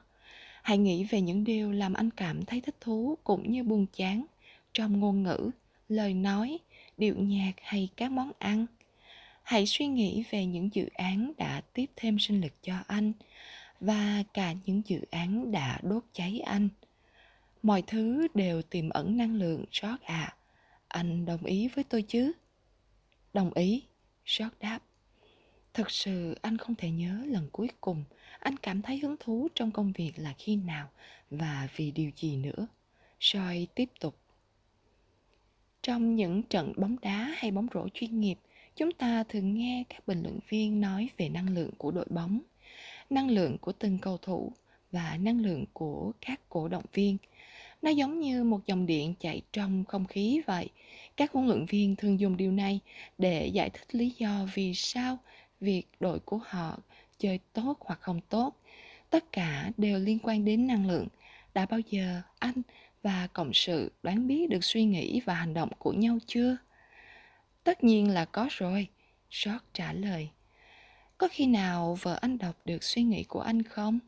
Hãy 0.64 0.78
nghĩ 0.78 1.04
về 1.04 1.22
những 1.22 1.44
điều 1.44 1.72
làm 1.72 1.94
anh 1.94 2.10
cảm 2.10 2.46
thấy 2.46 2.62
thích 2.62 2.76
thú 2.82 3.18
cũng 3.24 3.52
như 3.52 3.64
buồn 3.64 3.86
chán 3.94 4.26
trong 4.74 5.00
ngôn 5.00 5.24
ngữ, 5.24 5.52
lời 5.90 6.14
nói, 6.14 6.58
điệu 6.98 7.16
nhạc 7.18 7.54
hay 7.62 7.90
các 7.98 8.12
món 8.12 8.32
ăn. 8.40 8.66
Hãy 9.44 9.66
suy 9.66 9.88
nghĩ 9.88 10.24
về 10.32 10.46
những 10.46 10.70
dự 10.74 10.90
án 10.94 11.32
đã 11.38 11.62
tiếp 11.74 11.86
thêm 11.96 12.20
sinh 12.20 12.42
lực 12.42 12.54
cho 12.64 12.76
anh 12.88 13.14
và 13.80 14.24
cả 14.34 14.54
những 14.66 14.82
dự 14.86 15.00
án 15.12 15.52
đã 15.52 15.80
đốt 15.84 16.04
cháy 16.14 16.40
anh. 16.40 16.70
Mọi 17.64 17.84
thứ 17.88 18.28
đều 18.34 18.62
tiềm 18.62 18.90
ẩn 18.90 19.18
năng 19.18 19.36
lượng, 19.36 19.66
George 19.82 20.06
ạ. 20.06 20.36
À. 20.36 20.36
Anh 20.88 21.26
đồng 21.26 21.44
ý 21.46 21.68
với 21.76 21.84
tôi 21.84 22.02
chứ? 22.02 22.32
Đồng 23.34 23.54
ý, 23.54 23.84
George 24.38 24.56
đáp. 24.60 24.80
Thật 25.74 25.92
sự 25.92 26.36
anh 26.42 26.58
không 26.58 26.76
thể 26.76 26.90
nhớ 26.90 27.24
lần 27.26 27.50
cuối 27.52 27.68
cùng 27.82 28.04
anh 28.40 28.58
cảm 28.58 28.82
thấy 28.82 28.98
hứng 28.98 29.16
thú 29.20 29.48
trong 29.56 29.72
công 29.72 29.92
việc 29.92 30.12
là 30.16 30.34
khi 30.38 30.56
nào 30.56 30.90
và 31.30 31.68
vì 31.76 31.92
điều 31.92 32.12
gì 32.16 32.36
nữa. 32.36 32.68
Joy 33.20 33.66
tiếp 33.76 33.90
tục. 34.00 34.18
Trong 35.82 36.16
những 36.16 36.44
trận 36.44 36.74
bóng 36.78 36.96
đá 37.02 37.34
hay 37.36 37.52
bóng 37.52 37.68
rổ 37.74 37.88
chuyên 37.94 38.20
nghiệp, 38.20 38.40
chúng 38.76 38.92
ta 38.92 39.24
thường 39.30 39.54
nghe 39.54 39.84
các 39.90 40.08
bình 40.08 40.24
luận 40.24 40.40
viên 40.50 40.82
nói 40.82 41.10
về 41.18 41.30
năng 41.30 41.50
lượng 41.50 41.72
của 41.78 41.92
đội 41.92 42.08
bóng, 42.10 42.40
năng 43.10 43.30
lượng 43.30 43.58
của 43.58 43.72
từng 43.72 43.98
cầu 44.02 44.18
thủ 44.18 44.52
và 44.92 45.18
năng 45.18 45.42
lượng 45.42 45.66
của 45.74 46.12
các 46.22 46.42
cổ 46.50 46.68
động 46.68 46.86
viên. 46.94 47.18
Nó 47.84 47.90
giống 47.90 48.20
như 48.20 48.44
một 48.44 48.66
dòng 48.66 48.86
điện 48.86 49.14
chạy 49.20 49.42
trong 49.54 49.86
không 49.86 50.06
khí 50.06 50.42
vậy. 50.48 50.70
Các 51.18 51.32
huấn 51.32 51.48
luyện 51.48 51.66
viên 51.66 51.96
thường 51.96 52.20
dùng 52.20 52.38
điều 52.38 52.52
này 52.52 52.80
để 53.18 53.48
giải 53.48 53.70
thích 53.70 53.88
lý 53.92 54.14
do 54.18 54.48
vì 54.54 54.74
sao 54.74 55.18
việc 55.60 55.88
đội 56.00 56.20
của 56.20 56.40
họ 56.46 56.80
chơi 57.20 57.40
tốt 57.54 57.78
hoặc 57.80 58.00
không 58.02 58.22
tốt. 58.30 58.56
Tất 59.10 59.32
cả 59.32 59.72
đều 59.78 60.00
liên 60.00 60.20
quan 60.24 60.46
đến 60.46 60.68
năng 60.68 60.88
lượng. 60.88 61.08
Đã 61.54 61.66
bao 61.66 61.80
giờ 61.80 62.22
anh 62.40 62.62
và 63.02 63.28
cộng 63.34 63.54
sự 63.54 63.92
đoán 64.04 64.28
biết 64.28 64.50
được 64.50 64.64
suy 64.64 64.84
nghĩ 64.84 65.22
và 65.26 65.34
hành 65.34 65.54
động 65.54 65.70
của 65.78 65.94
nhau 65.94 66.18
chưa? 66.26 66.58
Tất 67.64 67.84
nhiên 67.84 68.10
là 68.10 68.26
có 68.26 68.48
rồi, 68.52 68.88
george 69.46 69.66
trả 69.74 69.94
lời. 69.94 70.30
Có 71.18 71.28
khi 71.32 71.46
nào 71.48 71.98
vợ 72.02 72.20
anh 72.22 72.38
đọc 72.38 72.56
được 72.66 72.84
suy 72.84 73.04
nghĩ 73.04 73.24
của 73.24 73.42
anh 73.42 73.64
không? 73.64 74.00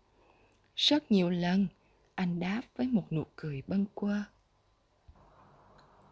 Rất 0.76 1.12
nhiều 1.12 1.30
lần 1.30 1.68
anh 2.16 2.39
đáp 2.39 2.61
với 2.76 2.88
một 2.88 3.13
nụ 3.13 3.24
cười 3.36 3.61
bâng 3.68 3.86
quơ. 3.93 4.24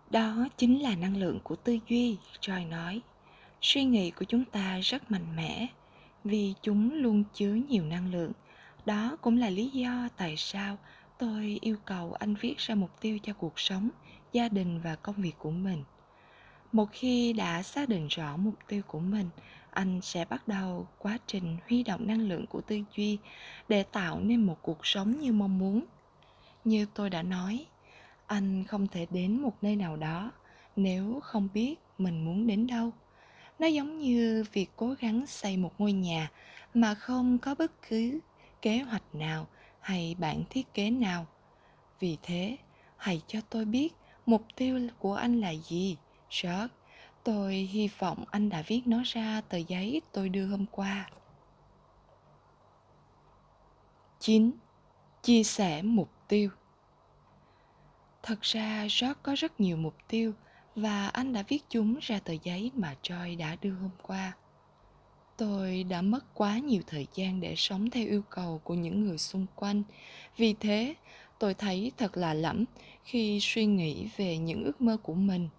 Đó 0.10 0.48
chính 0.58 0.82
là 0.82 0.96
năng 0.96 1.18
lượng 1.18 1.40
của 1.44 1.56
tư 1.56 1.78
duy, 1.88 2.18
joy 2.42 2.70
nói. 2.70 3.02
Suy 3.62 3.84
nghĩ 3.84 4.12
của 4.12 4.26
chúng 4.26 4.46
ta 4.46 4.80
rất 4.80 5.12
mạnh 5.12 5.36
mẽ, 5.36 5.68
vì 6.24 6.54
chúng 6.62 6.94
luôn 6.94 7.24
chứa 7.34 7.54
nhiều 7.54 7.86
năng 7.86 8.12
lượng. 8.12 8.32
Đó 8.86 9.18
cũng 9.22 9.38
là 9.38 9.50
lý 9.50 9.70
do 9.70 10.10
tại 10.18 10.38
sao 10.38 10.78
tôi 11.18 11.60
yêu 11.62 11.78
cầu 11.86 12.14
anh 12.14 12.36
viết 12.36 12.58
ra 12.58 12.76
mục 12.76 13.02
tiêu 13.02 13.20
cho 13.24 13.34
cuộc 13.34 13.60
sống, 13.60 13.90
gia 14.32 14.50
đình 14.50 14.82
và 14.84 14.96
công 14.96 15.16
việc 15.16 15.36
của 15.38 15.52
mình. 15.52 15.84
Một 16.72 16.90
khi 16.92 17.34
đã 17.34 17.64
xác 17.64 17.90
định 17.90 18.08
rõ 18.08 18.38
mục 18.38 18.56
tiêu 18.68 18.82
của 18.88 19.00
mình 19.00 19.30
anh 19.74 20.00
sẽ 20.02 20.26
bắt 20.26 20.48
đầu 20.48 20.88
quá 20.98 21.18
trình 21.28 21.58
huy 21.70 21.84
động 21.84 22.08
năng 22.08 22.22
lượng 22.22 22.48
của 22.48 22.62
tư 22.62 22.82
duy 22.96 23.18
để 23.70 23.84
tạo 23.84 24.20
nên 24.20 24.44
một 24.44 24.58
cuộc 24.62 24.86
sống 24.86 25.20
như 25.20 25.32
mong 25.32 25.60
muốn. 25.60 25.86
Như 26.64 26.86
tôi 26.94 27.10
đã 27.10 27.24
nói, 27.24 27.66
anh 28.28 28.64
không 28.64 28.88
thể 28.88 29.08
đến 29.10 29.42
một 29.42 29.54
nơi 29.62 29.76
nào 29.76 29.98
đó 29.98 30.32
nếu 30.76 31.20
không 31.24 31.48
biết 31.54 31.76
mình 31.98 32.26
muốn 32.26 32.48
đến 32.48 32.68
đâu. 32.68 32.92
Nó 33.60 33.68
giống 33.68 34.00
như 34.00 34.46
việc 34.54 34.70
cố 34.76 34.96
gắng 35.00 35.28
xây 35.28 35.58
một 35.58 35.74
ngôi 35.78 35.94
nhà 35.94 36.32
mà 36.74 36.96
không 36.96 37.38
có 37.38 37.56
bất 37.56 37.72
cứ 37.90 38.20
kế 38.62 38.78
hoạch 38.80 39.16
nào 39.16 39.48
hay 39.80 40.16
bản 40.20 40.44
thiết 40.50 40.74
kế 40.74 40.90
nào. 40.90 41.26
Vì 42.00 42.18
thế, 42.24 42.58
hãy 42.98 43.22
cho 43.28 43.40
tôi 43.50 43.66
biết 43.66 43.94
mục 44.26 44.46
tiêu 44.56 44.88
của 45.00 45.16
anh 45.16 45.42
là 45.42 45.54
gì, 45.70 45.98
george 46.44 46.74
tôi 47.24 47.54
hy 47.54 47.90
vọng 48.00 48.24
anh 48.32 48.50
đã 48.50 48.64
viết 48.68 48.82
nó 48.86 49.02
ra 49.06 49.42
tờ 49.50 49.58
giấy 49.58 50.02
tôi 50.12 50.30
đưa 50.30 50.46
hôm 50.46 50.66
qua 50.72 51.10
9. 54.20 54.52
Chia 55.24 55.44
sẻ 55.44 55.82
mục 55.82 56.10
tiêu 56.28 56.50
Thật 58.24 58.42
ra 58.42 58.82
George 58.82 59.14
có 59.24 59.36
rất 59.38 59.60
nhiều 59.60 59.78
mục 59.78 59.96
tiêu 60.08 60.34
và 60.76 61.08
anh 61.08 61.34
đã 61.34 61.44
viết 61.48 61.64
chúng 61.70 61.98
ra 62.02 62.20
tờ 62.20 62.34
giấy 62.44 62.72
mà 62.76 62.96
Joy 63.04 63.38
đã 63.38 63.56
đưa 63.62 63.72
hôm 63.72 63.90
qua. 64.02 64.34
Tôi 65.38 65.84
đã 65.84 66.02
mất 66.02 66.34
quá 66.34 66.58
nhiều 66.58 66.82
thời 66.88 67.08
gian 67.14 67.42
để 67.42 67.54
sống 67.58 67.90
theo 67.90 68.08
yêu 68.08 68.22
cầu 68.30 68.62
của 68.64 68.74
những 68.74 69.06
người 69.06 69.18
xung 69.18 69.46
quanh. 69.56 69.84
Vì 70.38 70.54
thế, 70.60 70.96
tôi 71.40 71.54
thấy 71.54 71.92
thật 71.98 72.18
là 72.18 72.34
lẫm 72.34 72.66
khi 73.04 73.40
suy 73.42 73.66
nghĩ 73.66 74.08
về 74.18 74.38
những 74.38 74.64
ước 74.64 74.82
mơ 74.82 74.98
của 75.04 75.14
mình. 75.14 75.50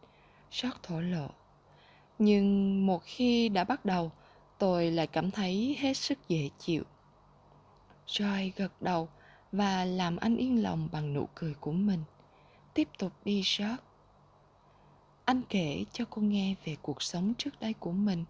Sót 0.51 0.83
thổ 0.83 1.01
lộ. 1.01 1.31
Nhưng 2.19 2.87
một 2.87 3.03
khi 3.05 3.49
đã 3.49 3.65
bắt 3.65 3.85
đầu, 3.85 4.13
tôi 4.59 4.91
lại 4.91 5.07
cảm 5.07 5.31
thấy 5.31 5.77
hết 5.81 5.95
sức 5.95 6.19
dễ 6.29 6.51
chịu. 6.59 6.83
Joy 8.07 8.51
gật 8.57 8.83
đầu 8.83 9.09
và 9.53 9.85
làm 9.85 10.17
anh 10.17 10.37
yên 10.37 10.63
lòng 10.63 10.89
bằng 10.93 11.15
nụ 11.15 11.29
cười 11.35 11.55
của 11.55 11.73
mình. 11.73 12.01
Tiếp 12.75 12.89
tục 12.99 13.13
đi 13.25 13.43
sót 13.45 13.77
anh 15.25 15.43
kể 15.49 15.85
cho 15.93 16.05
cô 16.11 16.23
nghe 16.23 16.55
về 16.65 16.77
cuộc 16.83 17.03
sống 17.03 17.35
trước 17.39 17.61
đây 17.61 17.73
của 17.73 17.93
mình 17.93 18.25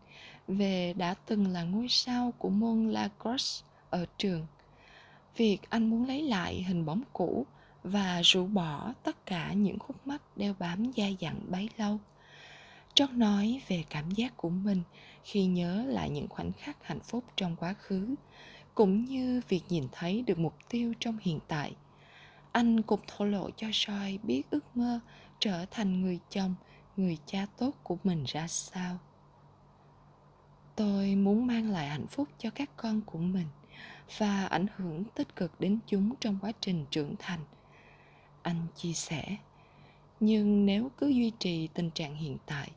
về 0.49 0.95
đã 0.97 1.14
từng 1.26 1.47
là 1.47 1.62
ngôi 1.62 1.89
sao 1.89 2.32
của 2.39 2.49
môn 2.49 2.91
lacrosse 2.91 3.64
ở 3.91 4.07
trường 4.18 4.47
việc 5.37 5.59
anh 5.70 5.91
muốn 5.91 6.07
lấy 6.07 6.22
lại 6.22 6.62
hình 6.62 6.85
bóng 6.85 7.03
cũ 7.12 7.47
và 7.82 8.20
rũ 8.24 8.47
bỏ 8.47 8.93
tất 9.03 9.26
cả 9.26 9.53
những 9.53 9.78
khúc 9.78 10.07
mắc 10.07 10.22
đeo 10.37 10.55
bám 10.59 10.93
dai 10.97 11.16
dẳng 11.20 11.41
bấy 11.49 11.68
lâu 11.76 11.99
trót 12.95 13.11
nói 13.11 13.61
về 13.68 13.84
cảm 13.90 14.11
giác 14.11 14.36
của 14.36 14.51
mình 14.51 14.82
khi 15.24 15.45
nhớ 15.45 15.84
lại 15.88 16.11
những 16.11 16.28
khoảnh 16.28 16.53
khắc 16.53 16.76
hạnh 16.86 17.01
phúc 17.01 17.24
trong 17.36 17.57
quá 17.57 17.74
khứ, 17.78 18.14
cũng 18.74 19.05
như 19.05 19.40
việc 19.49 19.62
nhìn 19.68 19.84
thấy 19.92 20.22
được 20.22 20.38
mục 20.38 20.55
tiêu 20.68 20.95
trong 21.01 21.18
hiện 21.20 21.38
tại. 21.49 21.72
Anh 22.53 22.82
cũng 22.82 23.01
thổ 23.07 23.24
lộ 23.24 23.51
cho 23.57 23.66
soi 23.72 24.18
biết 24.22 24.42
ước 24.51 24.76
mơ 24.76 25.01
trở 25.38 25.66
thành 25.70 26.03
người 26.03 26.18
chồng, 26.30 26.55
người 26.97 27.18
cha 27.26 27.47
tốt 27.57 27.70
của 27.82 27.97
mình 28.05 28.24
ra 28.26 28.47
sao. 28.49 28.99
Tôi 30.76 31.14
muốn 31.14 31.47
mang 31.47 31.70
lại 31.70 31.88
hạnh 31.88 32.07
phúc 32.07 32.28
cho 32.38 32.51
các 32.51 32.70
con 32.76 33.01
của 33.01 33.18
mình 33.18 33.47
và 34.18 34.47
ảnh 34.47 34.66
hưởng 34.76 35.05
tích 35.05 35.36
cực 35.36 35.61
đến 35.61 35.78
chúng 35.86 36.14
trong 36.20 36.38
quá 36.42 36.53
trình 36.61 36.84
trưởng 36.90 37.14
thành. 37.18 37.40
Anh 38.42 38.66
chia 38.76 38.92
sẻ, 38.92 39.36
nhưng 40.20 40.66
nếu 40.66 40.90
cứ 40.99 41.09
duy 41.09 41.32
trì 41.38 41.66
tình 41.66 41.90
trạng 41.90 42.16
hiện 42.16 42.36
tại 42.47 42.70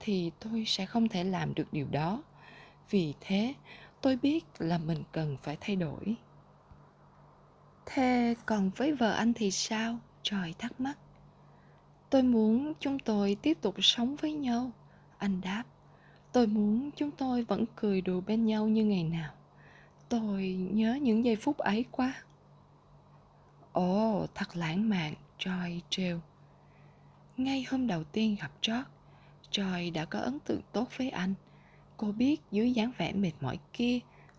thì 0.00 0.30
tôi 0.40 0.64
sẽ 0.66 0.86
không 0.86 1.08
thể 1.08 1.24
làm 1.24 1.54
được 1.54 1.72
điều 1.72 1.86
đó. 1.90 2.22
Vì 2.90 3.14
thế 3.20 3.54
tôi 4.00 4.16
biết 4.16 4.44
là 4.58 4.78
mình 4.78 5.02
cần 5.12 5.36
phải 5.42 5.56
thay 5.60 5.76
đổi. 5.76 6.16
Thế 7.86 8.34
còn 8.46 8.70
với 8.70 8.92
vợ 8.92 9.12
anh 9.12 9.32
thì 9.32 9.50
sao? 9.50 9.98
Trời 10.22 10.54
thắc 10.58 10.80
mắc. 10.80 10.98
Tôi 12.10 12.22
muốn 12.22 12.72
chúng 12.80 12.98
tôi 12.98 13.36
tiếp 13.42 13.58
tục 13.60 13.74
sống 13.78 14.16
với 14.16 14.32
nhau. 14.32 14.70
Anh 15.18 15.40
đáp. 15.40 15.64
Tôi 16.32 16.46
muốn 16.46 16.90
chúng 16.96 17.10
tôi 17.10 17.42
vẫn 17.42 17.64
cười 17.76 18.00
đùa 18.00 18.20
bên 18.20 18.46
nhau 18.46 18.68
như 18.68 18.84
ngày 18.84 19.04
nào. 19.04 19.32
Tôi 20.08 20.68
nhớ 20.72 20.98
những 21.02 21.24
giây 21.24 21.36
phút 21.36 21.58
ấy 21.58 21.84
quá. 21.90 22.14
Ồ, 23.72 24.26
thật 24.34 24.56
lãng 24.56 24.88
mạn, 24.88 25.14
Trời 25.38 25.80
trêu. 25.90 26.20
Ngay 27.36 27.66
hôm 27.70 27.86
đầu 27.86 28.04
tiên 28.04 28.36
gặp 28.40 28.50
George, 28.66 28.90
Joy 29.56 29.92
đã 29.92 30.04
có 30.04 30.18
ấn 30.18 30.38
tượng 30.40 30.60
tốt 30.72 30.88
với 30.96 31.10
anh. 31.10 31.34
Cô 31.96 32.12
biết 32.12 32.40
dưới 32.50 32.72
dáng 32.72 32.92
vẻ 32.98 33.12
mệt 33.12 33.32
mỏi 33.40 33.58
kia 33.72 33.98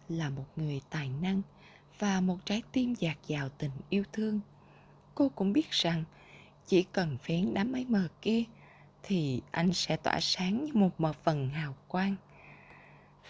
là 0.10 0.30
một 0.30 0.46
người 0.56 0.82
tài 0.90 1.10
năng 1.22 1.42
và 2.00 2.22
một 2.22 2.38
trái 2.46 2.62
tim 2.72 2.94
dạt 2.94 3.18
dào 3.28 3.50
tình 3.50 3.72
yêu 3.90 4.04
thương. 4.14 4.40
Cô 5.16 5.30
cũng 5.30 5.54
biết 5.54 5.72
rằng 5.72 6.04
chỉ 6.68 6.84
cần 6.84 7.18
phén 7.18 7.54
đám 7.54 7.72
mây 7.72 7.86
mờ 7.90 8.08
kia 8.22 8.44
thì 9.04 9.42
anh 9.52 9.74
sẽ 9.74 9.98
tỏa 9.98 10.20
sáng 10.22 10.66
như 10.66 10.72
một 10.74 11.02
mờ 11.02 11.14
phần 11.14 11.50
hào 11.50 11.76
quang. 11.88 12.16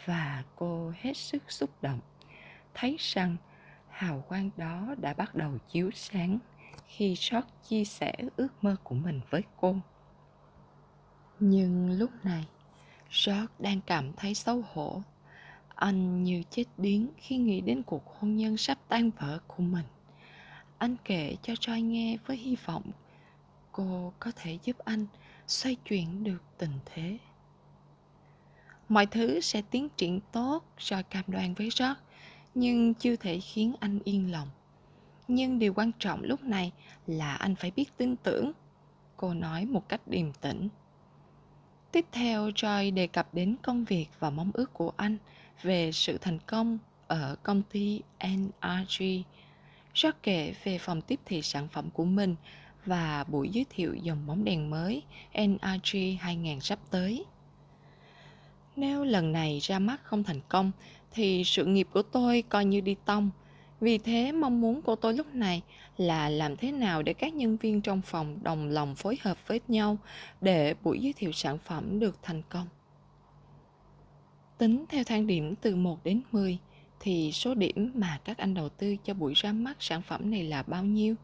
Và 0.06 0.44
cô 0.56 0.94
hết 1.02 1.18
sức 1.18 1.52
xúc 1.52 1.70
động, 1.82 2.00
thấy 2.74 2.96
rằng 3.00 3.36
hào 3.90 4.24
quang 4.28 4.50
đó 4.58 4.96
đã 4.98 5.14
bắt 5.14 5.36
đầu 5.36 5.58
chiếu 5.70 5.92
sáng 5.94 6.40
khi 6.88 7.08
George 7.08 7.50
chia 7.68 7.86
sẻ 7.86 8.14
ước 8.38 8.64
mơ 8.64 8.76
của 8.84 8.96
mình 8.96 9.22
với 9.30 9.42
cô. 9.62 9.76
Nhưng 11.40 11.92
lúc 11.92 12.12
này, 12.24 12.46
George 13.26 13.54
đang 13.60 13.82
cảm 13.82 14.14
thấy 14.14 14.34
xấu 14.34 14.64
hổ. 14.74 15.02
Anh 15.76 16.24
như 16.24 16.44
chết 16.50 16.64
điếng 16.78 17.08
khi 17.18 17.38
nghĩ 17.38 17.62
đến 17.62 17.84
cuộc 17.84 18.04
hôn 18.06 18.38
nhân 18.38 18.58
sắp 18.58 18.78
tan 18.88 19.10
vỡ 19.10 19.40
của 19.48 19.64
mình. 19.64 19.86
Anh 20.78 20.96
kể 21.04 21.36
cho 21.42 21.54
Joy 21.54 21.80
nghe 21.80 22.18
với 22.26 22.38
hy 22.38 22.56
vọng 22.66 22.92
cô 23.78 24.14
có 24.20 24.32
thể 24.36 24.58
giúp 24.64 24.78
anh 24.78 25.06
xoay 25.48 25.76
chuyển 25.76 26.24
được 26.24 26.44
tình 26.58 26.72
thế. 26.86 27.18
Mọi 28.90 29.06
thứ 29.06 29.40
sẽ 29.40 29.62
tiến 29.72 29.90
triển 29.98 30.20
tốt, 30.32 30.64
Joy 30.78 31.04
cam 31.04 31.24
đoan 31.28 31.54
với 31.54 31.70
George, 31.80 32.02
nhưng 32.56 32.94
chưa 32.94 33.16
thể 33.16 33.40
khiến 33.40 33.74
anh 33.80 34.00
yên 34.04 34.32
lòng. 34.32 34.48
Nhưng 35.28 35.60
điều 35.60 35.74
quan 35.74 35.92
trọng 36.00 36.24
lúc 36.24 36.44
này 36.44 36.72
là 37.08 37.36
anh 37.36 37.56
phải 37.56 37.72
biết 37.72 37.98
tin 37.98 38.16
tưởng. 38.16 38.52
Cô 39.18 39.34
nói 39.34 39.66
một 39.66 39.90
cách 39.90 40.02
điềm 40.08 40.34
tĩnh. 40.34 40.70
Tiếp 41.98 42.06
theo, 42.12 42.50
Joy 42.50 42.93
đề 42.93 43.08
cập 43.08 43.34
đến 43.34 43.56
công 43.64 43.86
việc 43.86 44.06
và 44.20 44.30
mong 44.30 44.52
ước 44.54 44.74
của 44.74 44.91
anh 44.98 45.18
về 45.62 45.91
sự 45.91 46.18
thành 46.18 46.39
công 46.39 46.78
ở 47.08 47.36
công 47.43 47.62
ty 47.62 48.02
NRG. 48.20 49.04
Joy 49.93 50.12
kể 50.24 50.54
về 50.64 50.78
phòng 50.78 51.02
tiếp 51.02 51.20
thị 51.26 51.41
sản 51.41 51.68
phẩm 51.68 51.89
của 51.89 52.06
mình 52.06 52.36
và 52.86 53.24
buổi 53.28 53.50
giới 53.50 53.66
thiệu 53.70 53.95
dòng 53.95 54.28
bóng 54.28 54.43
đèn 54.43 54.70
mới 54.70 55.04
NRG 55.34 55.98
2000 56.20 56.60
sắp 56.60 56.80
tới. 56.89 57.26
Nếu 58.76 59.04
lần 59.04 59.32
này 59.32 59.60
ra 59.62 59.80
mắt 59.80 60.04
không 60.04 60.24
thành 60.24 60.41
công 60.50 60.72
thì 61.12 61.43
sự 61.45 61.66
nghiệp 61.66 61.88
của 61.93 62.02
tôi 62.02 62.43
coi 62.50 62.66
như 62.66 62.82
đi 62.82 62.95
tông. 63.06 63.30
Vì 63.80 63.98
thế 63.98 64.32
mong 64.32 64.62
muốn 64.62 64.82
của 64.82 64.96
tôi 64.96 65.14
lúc 65.14 65.36
này 65.36 65.62
là 65.98 66.30
làm 66.30 66.58
thế 66.58 66.72
nào 66.72 67.04
để 67.04 67.14
các 67.14 67.34
nhân 67.34 67.58
viên 67.58 67.82
trong 67.82 68.02
phòng 68.02 68.40
đồng 68.44 68.68
lòng 68.68 68.96
phối 68.96 69.18
hợp 69.22 69.48
với 69.48 69.62
nhau 69.68 69.98
để 70.42 70.76
buổi 70.84 71.00
giới 71.00 71.14
thiệu 71.14 71.32
sản 71.32 71.58
phẩm 71.58 72.00
được 72.00 72.18
thành 72.22 72.42
công. 72.50 72.68
Tính 74.58 74.86
theo 74.90 75.04
thang 75.04 75.28
điểm 75.28 75.56
từ 75.56 75.76
1 75.76 76.04
đến 76.04 76.22
10 76.32 76.58
thì 77.00 77.32
số 77.32 77.56
điểm 77.56 77.92
mà 77.96 78.20
các 78.24 78.38
anh 78.38 78.54
đầu 78.54 78.70
tư 78.70 78.96
cho 79.04 79.14
buổi 79.14 79.34
ra 79.36 79.54
mắt 79.54 79.78
sản 79.80 80.02
phẩm 80.02 80.32
này 80.32 80.44
là 80.44 80.64
bao 80.64 80.84
nhiêu? 80.84 81.16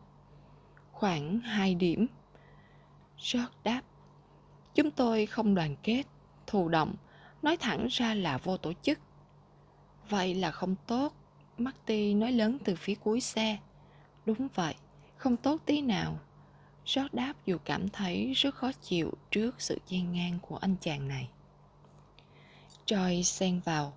Khoảng 0.91 1.39
2 1.39 1.75
điểm. 1.75 2.07
George 3.17 3.53
đáp. 3.63 3.81
Chúng 4.75 4.91
tôi 4.91 5.25
không 5.25 5.55
đoàn 5.55 5.75
kết, 5.83 6.03
thù 6.47 6.69
động, 6.69 6.95
nói 7.41 7.57
thẳng 7.57 7.87
ra 7.89 8.13
là 8.13 8.37
vô 8.37 8.57
tổ 8.57 8.73
chức. 8.81 8.99
Vậy 10.09 10.35
là 10.35 10.51
không 10.51 10.75
tốt, 10.87 11.13
Marty 11.57 12.13
nói 12.13 12.31
lớn 12.31 12.57
từ 12.63 12.75
phía 12.75 12.95
cuối 12.95 13.21
xe. 13.21 13.57
Đúng 14.25 14.47
vậy, 14.55 14.75
không 15.17 15.37
tốt 15.37 15.61
tí 15.65 15.81
nào. 15.81 16.19
Rót 16.85 17.13
đáp 17.13 17.33
dù 17.45 17.57
cảm 17.65 17.89
thấy 17.89 18.33
rất 18.33 18.55
khó 18.55 18.71
chịu 18.71 19.11
trước 19.31 19.61
sự 19.61 19.77
gian 19.87 20.13
ngang 20.13 20.39
của 20.41 20.57
anh 20.57 20.75
chàng 20.81 21.07
này. 21.07 21.29
Troy 22.85 23.23
xen 23.23 23.59
vào. 23.59 23.93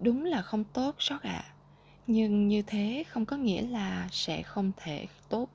Đúng 0.00 0.24
là 0.24 0.42
không 0.42 0.64
tốt 0.64 0.94
Rót 0.98 1.22
ạ. 1.22 1.44
À. 1.46 1.54
Nhưng 2.06 2.48
như 2.48 2.62
thế 2.62 3.04
không 3.08 3.24
có 3.24 3.36
nghĩa 3.36 3.62
là 3.62 4.08
sẽ 4.12 4.42
không 4.42 4.72
thể 4.76 5.06
tốt. 5.28 5.48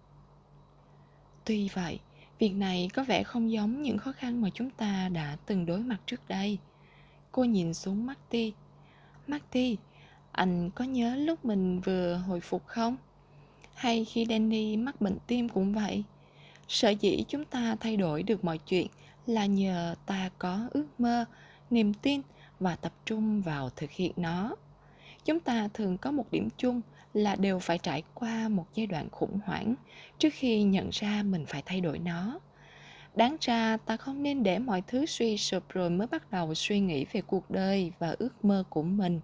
Tuy 1.46 1.70
vậy, 1.74 2.00
việc 2.40 2.56
này 2.56 2.90
có 2.94 3.04
vẻ 3.04 3.24
không 3.24 3.52
giống 3.52 3.82
những 3.82 3.98
khó 3.98 4.12
khăn 4.12 4.42
mà 4.42 4.50
chúng 4.54 4.70
ta 4.70 5.10
đã 5.10 5.38
từng 5.46 5.66
đối 5.66 5.80
mặt 5.80 5.98
trước 6.06 6.28
đây. 6.28 6.58
Cô 7.32 7.44
nhìn 7.44 7.74
xuống 7.74 8.06
Marty. 8.06 8.54
Marty, 9.28 9.78
anh 10.40 10.70
có 10.76 10.86
nhớ 10.86 11.16
lúc 11.16 11.46
mình 11.46 11.80
vừa 11.80 12.16
hồi 12.16 12.40
phục 12.40 12.68
không? 12.68 12.98
Hay 13.74 14.06
khi 14.06 14.26
Danny 14.30 14.78
mắc 14.78 15.02
bệnh 15.02 15.18
tim 15.28 15.50
cũng 15.50 15.74
vậy? 15.74 16.04
Sở 16.68 16.90
dĩ 16.90 17.24
chúng 17.28 17.46
ta 17.46 17.76
thay 17.80 17.98
đổi 17.98 18.24
được 18.24 18.44
mọi 18.44 18.58
chuyện 18.58 18.88
là 19.28 19.46
nhờ 19.46 19.96
ta 20.06 20.30
có 20.38 20.68
ước 20.72 20.86
mơ, 20.98 21.26
niềm 21.70 21.94
tin 21.94 22.22
và 22.60 22.76
tập 22.76 22.94
trung 23.06 23.42
vào 23.42 23.70
thực 23.70 23.92
hiện 23.92 24.12
nó. 24.16 24.56
Chúng 25.26 25.40
ta 25.40 25.70
thường 25.74 25.98
có 25.98 26.12
một 26.12 26.32
điểm 26.32 26.50
chung 26.58 26.82
là 27.14 27.36
đều 27.36 27.60
phải 27.60 27.78
trải 27.78 28.04
qua 28.14 28.50
một 28.50 28.66
giai 28.76 28.88
đoạn 28.88 29.10
khủng 29.12 29.40
hoảng 29.46 29.76
trước 30.18 30.30
khi 30.34 30.64
nhận 30.64 30.90
ra 30.92 31.24
mình 31.24 31.46
phải 31.46 31.64
thay 31.66 31.82
đổi 31.82 32.00
nó 32.00 32.40
đáng 33.16 33.38
ra 33.42 33.78
ta 33.78 33.98
không 33.98 34.24
nên 34.24 34.44
để 34.44 34.60
mọi 34.60 34.84
thứ 34.88 35.06
suy 35.06 35.38
sụp 35.38 35.64
rồi 35.70 35.90
mới 35.90 36.08
bắt 36.08 36.32
đầu 36.32 36.54
suy 36.54 36.80
nghĩ 36.80 37.06
về 37.12 37.22
cuộc 37.22 37.52
đời 37.52 37.92
và 38.00 38.16
ước 38.20 38.46
mơ 38.46 38.64
của 38.70 38.84
mình 38.84 39.20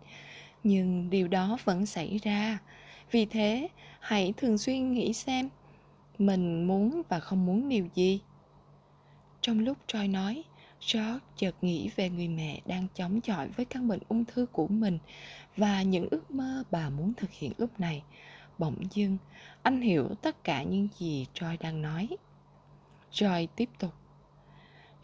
nhưng 0.66 1.10
điều 1.10 1.28
đó 1.28 1.58
vẫn 1.64 1.86
xảy 1.86 2.20
ra 2.24 2.60
vì 3.12 3.26
thế 3.26 3.68
hãy 4.00 4.34
thường 4.38 4.58
xuyên 4.58 4.94
nghĩ 4.94 5.14
xem 5.14 5.50
mình 6.18 6.68
muốn 6.68 7.02
và 7.10 7.20
không 7.20 7.46
muốn 7.46 7.70
điều 7.70 7.88
gì 7.96 8.20
trong 9.42 9.60
lúc 9.60 9.78
Troy 9.88 10.08
nói 10.08 10.44
George 10.94 11.20
chợt 11.38 11.56
nghĩ 11.62 11.90
về 11.96 12.10
người 12.10 12.28
mẹ 12.28 12.62
đang 12.66 12.88
chống 12.96 13.22
chọi 13.22 13.48
với 13.48 13.66
căn 13.66 13.88
bệnh 13.88 14.00
ung 14.08 14.26
thư 14.26 14.46
của 14.46 14.68
mình 14.68 15.00
và 15.58 15.82
những 15.82 16.08
ước 16.12 16.32
mơ 16.32 16.64
bà 16.72 16.90
muốn 16.90 17.14
thực 17.14 17.32
hiện 17.32 17.52
lúc 17.58 17.80
này. 17.80 18.04
Bỗng 18.58 18.76
dưng, 18.92 19.18
anh 19.64 19.82
hiểu 19.82 20.10
tất 20.22 20.44
cả 20.44 20.64
những 20.64 20.88
gì 20.98 21.26
Troy 21.34 21.58
đang 21.60 21.82
nói. 21.82 22.08
Rồi 23.12 23.48
tiếp 23.56 23.70
tục. 23.80 23.94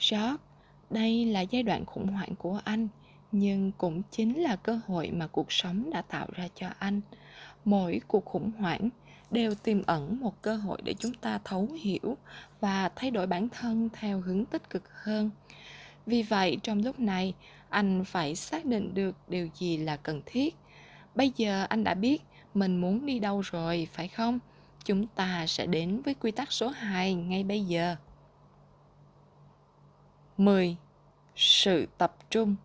George, 0.09 0.43
đây 0.89 1.25
là 1.25 1.41
giai 1.41 1.63
đoạn 1.63 1.85
khủng 1.85 2.07
hoảng 2.07 2.35
của 2.35 2.59
anh, 2.63 2.87
nhưng 3.31 3.71
cũng 3.77 4.01
chính 4.11 4.41
là 4.41 4.55
cơ 4.55 4.79
hội 4.87 5.11
mà 5.11 5.27
cuộc 5.27 5.51
sống 5.51 5.89
đã 5.89 6.01
tạo 6.01 6.27
ra 6.33 6.47
cho 6.55 6.67
anh. 6.79 7.01
Mỗi 7.65 8.01
cuộc 8.07 8.25
khủng 8.25 8.51
hoảng 8.51 8.89
đều 9.31 9.55
tiềm 9.55 9.83
ẩn 9.85 10.19
một 10.19 10.41
cơ 10.41 10.55
hội 10.55 10.81
để 10.83 10.93
chúng 10.99 11.13
ta 11.13 11.39
thấu 11.43 11.69
hiểu 11.81 12.17
và 12.59 12.89
thay 12.95 13.11
đổi 13.11 13.27
bản 13.27 13.49
thân 13.49 13.89
theo 13.93 14.21
hướng 14.21 14.45
tích 14.45 14.69
cực 14.69 14.83
hơn. 15.03 15.29
Vì 16.05 16.23
vậy, 16.23 16.57
trong 16.63 16.81
lúc 16.83 16.99
này, 16.99 17.33
anh 17.69 18.03
phải 18.05 18.35
xác 18.35 18.65
định 18.65 18.93
được 18.93 19.15
điều 19.27 19.49
gì 19.55 19.77
là 19.77 19.97
cần 19.97 20.21
thiết. 20.25 20.55
Bây 21.15 21.31
giờ 21.35 21.65
anh 21.69 21.83
đã 21.83 21.93
biết 21.93 22.21
mình 22.53 22.81
muốn 22.81 23.05
đi 23.05 23.19
đâu 23.19 23.41
rồi, 23.41 23.87
phải 23.93 24.07
không? 24.07 24.39
Chúng 24.85 25.07
ta 25.07 25.45
sẽ 25.47 25.65
đến 25.65 26.01
với 26.01 26.13
quy 26.13 26.31
tắc 26.31 26.51
số 26.51 26.67
2 26.67 27.13
ngay 27.13 27.43
bây 27.43 27.61
giờ. 27.61 27.95
10. 30.37 30.77
Sự 31.35 31.87
tập 31.97 32.15
trung 32.29 32.55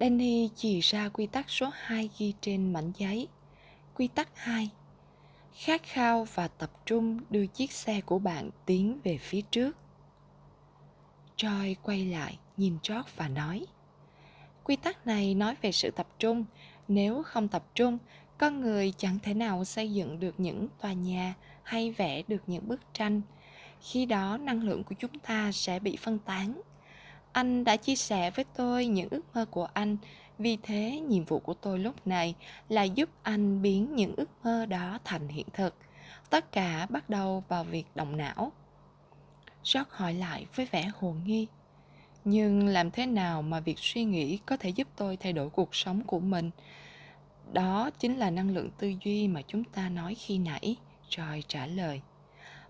Danny 0.00 0.48
chỉ 0.56 0.80
ra 0.80 1.08
quy 1.08 1.26
tắc 1.26 1.50
số 1.50 1.70
2 1.72 2.10
ghi 2.18 2.34
trên 2.40 2.72
mảnh 2.72 2.92
giấy. 2.98 3.28
Quy 3.94 4.08
tắc 4.08 4.28
2. 4.34 4.70
Khát 5.52 5.82
khao 5.82 6.26
và 6.34 6.48
tập 6.48 6.70
trung 6.86 7.20
đưa 7.30 7.46
chiếc 7.46 7.72
xe 7.72 8.00
của 8.00 8.18
bạn 8.18 8.50
tiến 8.66 9.00
về 9.04 9.18
phía 9.18 9.40
trước. 9.40 9.76
Troy 11.36 11.76
quay 11.82 12.06
lại, 12.06 12.38
nhìn 12.56 12.78
George 12.88 13.10
và 13.16 13.28
nói 13.28 13.66
Quy 14.64 14.76
tắc 14.76 15.06
này 15.06 15.34
nói 15.34 15.54
về 15.62 15.72
sự 15.72 15.90
tập 15.90 16.08
trung. 16.18 16.44
Nếu 16.88 17.22
không 17.22 17.48
tập 17.48 17.64
trung, 17.74 17.98
con 18.38 18.60
người 18.60 18.92
chẳng 18.96 19.18
thể 19.22 19.34
nào 19.34 19.64
xây 19.64 19.92
dựng 19.92 20.20
được 20.20 20.40
những 20.40 20.68
tòa 20.80 20.92
nhà 20.92 21.34
hay 21.62 21.90
vẽ 21.90 22.22
được 22.28 22.42
những 22.46 22.68
bức 22.68 22.80
tranh 22.94 23.22
khi 23.80 24.06
đó 24.06 24.36
năng 24.36 24.62
lượng 24.62 24.84
của 24.84 24.94
chúng 24.98 25.18
ta 25.18 25.52
sẽ 25.52 25.78
bị 25.78 25.96
phân 25.96 26.18
tán 26.18 26.60
anh 27.32 27.64
đã 27.64 27.76
chia 27.76 27.96
sẻ 27.96 28.30
với 28.30 28.44
tôi 28.56 28.86
những 28.86 29.08
ước 29.10 29.22
mơ 29.34 29.44
của 29.50 29.68
anh. 29.72 29.96
Vì 30.38 30.58
thế, 30.62 31.00
nhiệm 31.08 31.24
vụ 31.24 31.38
của 31.38 31.54
tôi 31.54 31.78
lúc 31.78 32.06
này 32.06 32.34
là 32.68 32.82
giúp 32.82 33.08
anh 33.22 33.62
biến 33.62 33.96
những 33.96 34.14
ước 34.16 34.30
mơ 34.44 34.66
đó 34.66 34.98
thành 35.04 35.28
hiện 35.28 35.46
thực. 35.52 35.74
Tất 36.30 36.52
cả 36.52 36.86
bắt 36.90 37.10
đầu 37.10 37.44
vào 37.48 37.64
việc 37.64 37.84
động 37.94 38.16
não. 38.16 38.52
George 39.64 39.90
hỏi 39.90 40.14
lại 40.14 40.46
với 40.54 40.66
vẻ 40.66 40.90
hồ 40.98 41.14
nghi. 41.24 41.46
Nhưng 42.24 42.66
làm 42.66 42.90
thế 42.90 43.06
nào 43.06 43.42
mà 43.42 43.60
việc 43.60 43.78
suy 43.78 44.04
nghĩ 44.04 44.38
có 44.46 44.56
thể 44.56 44.68
giúp 44.68 44.88
tôi 44.96 45.16
thay 45.16 45.32
đổi 45.32 45.50
cuộc 45.50 45.74
sống 45.74 46.00
của 46.06 46.20
mình? 46.20 46.50
Đó 47.52 47.90
chính 47.98 48.16
là 48.16 48.30
năng 48.30 48.50
lượng 48.50 48.70
tư 48.78 48.92
duy 49.04 49.28
mà 49.28 49.42
chúng 49.46 49.64
ta 49.64 49.88
nói 49.88 50.14
khi 50.14 50.38
nãy. 50.38 50.76
Joy 51.10 51.42
trả 51.48 51.66
lời. 51.66 52.00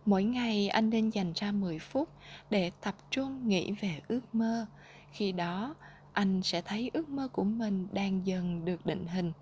Mỗi 0.09 0.25
ngày 0.25 0.69
anh 0.69 0.91
nên 0.91 1.11
dành 1.11 1.33
ra 1.35 1.53
10 1.53 1.79
phút 1.79 2.09
để 2.51 2.71
tập 2.81 2.95
trung 3.11 3.49
nghĩ 3.49 3.73
về 3.73 4.01
ước 4.09 4.21
mơ. 4.35 4.67
Khi 5.13 5.33
đó, 5.33 5.75
anh 6.13 6.43
sẽ 6.43 6.61
thấy 6.61 6.91
ước 6.93 7.09
mơ 7.09 7.29
của 7.33 7.45
mình 7.45 7.87
đang 7.93 8.27
dần 8.27 8.65
được 8.65 8.87
định 8.87 9.07
hình. 9.07 9.33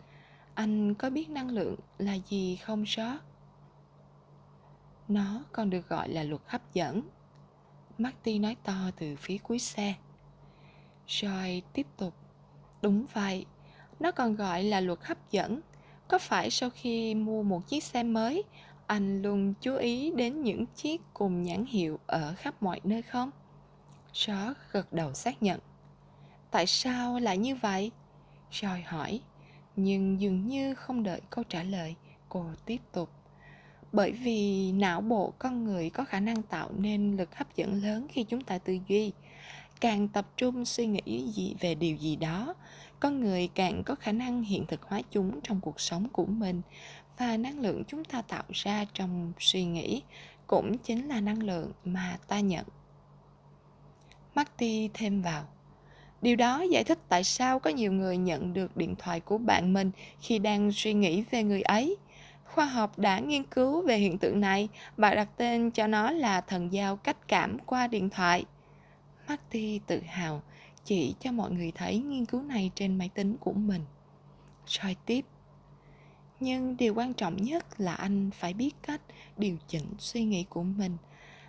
Anh 0.55 0.95
có 0.95 1.11
biết 1.11 1.31
năng 1.31 1.51
lượng 1.51 1.77
là 1.99 2.14
gì 2.14 2.57
không 2.57 2.87
sót? 2.87 3.19
Nó 5.09 5.45
còn 5.53 5.71
được 5.71 5.89
gọi 5.89 6.09
là 6.09 6.23
luật 6.23 6.43
hấp 6.47 6.75
dẫn. 6.75 7.03
Marty 7.99 8.39
nói 8.39 8.57
to 8.64 8.91
từ 8.97 9.17
phía 9.17 9.39
cuối 9.39 9.59
xe. 9.59 9.95
Joy 11.07 11.61
tiếp 11.73 11.87
tục. 11.97 12.14
Đúng 12.83 13.07
vậy, 13.12 13.47
nó 14.01 14.11
còn 14.11 14.37
gọi 14.37 14.62
là 14.62 14.81
luật 14.81 14.99
hấp 15.03 15.31
dẫn. 15.31 15.61
Có 16.09 16.19
phải 16.19 16.51
sau 16.51 16.71
khi 16.71 17.14
mua 17.14 17.43
một 17.43 17.69
chiếc 17.69 17.85
xe 17.85 18.03
mới, 18.03 18.45
anh 18.87 19.22
luôn 19.22 19.55
chú 19.61 19.76
ý 19.76 20.12
đến 20.16 20.43
những 20.43 20.66
chiếc 20.66 21.01
cùng 21.14 21.43
nhãn 21.43 21.64
hiệu 21.64 21.99
ở 22.07 22.34
khắp 22.37 22.62
mọi 22.62 22.80
nơi 22.84 23.03
không? 23.03 23.30
George 24.26 24.61
gật 24.72 24.93
đầu 24.93 25.14
xác 25.14 25.43
nhận. 25.43 25.61
Tại 26.51 26.66
sao 26.66 27.20
lại 27.20 27.39
như 27.39 27.55
vậy? 27.55 27.91
Joy 28.51 28.80
hỏi. 28.87 29.20
Nhưng 29.76 30.20
dường 30.20 30.47
như 30.47 30.74
không 30.74 31.03
đợi 31.03 31.20
câu 31.30 31.45
trả 31.49 31.62
lời, 31.62 31.95
cô 32.28 32.45
tiếp 32.64 32.80
tục. 32.93 33.11
Bởi 33.93 34.12
vì 34.12 34.72
não 34.72 35.01
bộ 35.01 35.32
con 35.39 35.64
người 35.64 35.91
có 35.91 36.05
khả 36.05 36.20
năng 36.20 36.43
tạo 36.43 36.70
nên 36.78 37.16
lực 37.16 37.37
hấp 37.37 37.57
dẫn 37.57 37.82
lớn 37.82 38.07
khi 38.11 38.24
chúng 38.24 38.41
ta 38.41 38.59
tư 38.59 38.78
duy. 38.89 39.12
Càng 39.80 40.09
tập 40.09 40.26
trung 40.37 40.64
suy 40.64 40.87
nghĩ 40.87 41.28
gì 41.34 41.57
về 41.61 41.74
điều 41.74 41.97
gì 41.97 42.16
đó, 42.16 42.55
con 43.01 43.20
người 43.20 43.49
càng 43.55 43.82
có 43.84 43.95
khả 43.95 44.12
năng 44.12 44.43
hiện 44.43 44.66
thực 44.66 44.82
hóa 44.82 45.03
chúng 45.11 45.41
trong 45.41 45.61
cuộc 45.61 45.80
sống 45.80 46.09
của 46.09 46.26
mình 46.26 46.62
và 47.19 47.37
năng 47.37 47.61
lượng 47.61 47.83
chúng 47.89 48.05
ta 48.05 48.23
tạo 48.23 48.45
ra 48.53 48.85
trong 48.95 49.33
suy 49.39 49.64
nghĩ 49.64 50.03
cũng 50.47 50.79
chính 50.79 51.09
là 51.09 51.21
năng 51.21 51.43
lượng 51.43 51.73
mà 51.85 52.19
ta 52.29 52.41
nhận. 52.41 52.67
Marty 54.35 54.91
thêm 54.95 55.23
vào, 55.23 55.45
điều 56.23 56.37
đó 56.37 56.62
giải 56.71 56.85
thích 56.85 56.99
tại 57.09 57.25
sao 57.25 57.59
có 57.59 57.71
nhiều 57.71 57.93
người 57.93 58.17
nhận 58.17 58.53
được 58.53 58.77
điện 58.77 58.95
thoại 58.99 59.21
của 59.21 59.39
bạn 59.39 59.73
mình 59.73 59.91
khi 60.21 60.39
đang 60.39 60.73
suy 60.73 60.95
nghĩ 60.95 61.25
về 61.31 61.43
người 61.43 61.62
ấy. 61.62 61.97
Khoa 62.45 62.64
học 62.67 62.99
đã 62.99 63.19
nghiên 63.19 63.45
cứu 63.45 63.83
về 63.83 63.97
hiện 63.97 64.19
tượng 64.19 64.41
này 64.41 64.69
và 64.97 65.14
đặt 65.14 65.29
tên 65.37 65.71
cho 65.71 65.87
nó 65.87 66.11
là 66.11 66.41
thần 66.41 66.73
giao 66.73 66.97
cách 66.97 67.29
cảm 67.29 67.59
qua 67.59 67.87
điện 67.87 68.11
thoại. 68.11 68.45
Marty 69.29 69.81
tự 69.87 70.01
hào, 70.07 70.43
chỉ 70.85 71.14
cho 71.21 71.33
mọi 71.33 71.51
người 71.51 71.73
thấy 71.75 71.99
nghiên 71.99 72.25
cứu 72.25 72.43
này 72.43 72.71
trên 72.75 72.99
máy 72.99 73.11
tính 73.14 73.37
của 73.41 73.53
mình. 73.53 73.83
Soi 74.67 74.97
tiếp 75.07 75.25
nhưng 76.41 76.76
điều 76.76 76.95
quan 76.95 77.14
trọng 77.14 77.37
nhất 77.37 77.80
là 77.80 77.95
anh 77.95 78.30
phải 78.30 78.55
biết 78.55 78.74
cách 78.82 79.01
điều 79.37 79.57
chỉnh 79.68 79.87
suy 79.99 80.24
nghĩ 80.24 80.45
của 80.45 80.62
mình. 80.62 80.97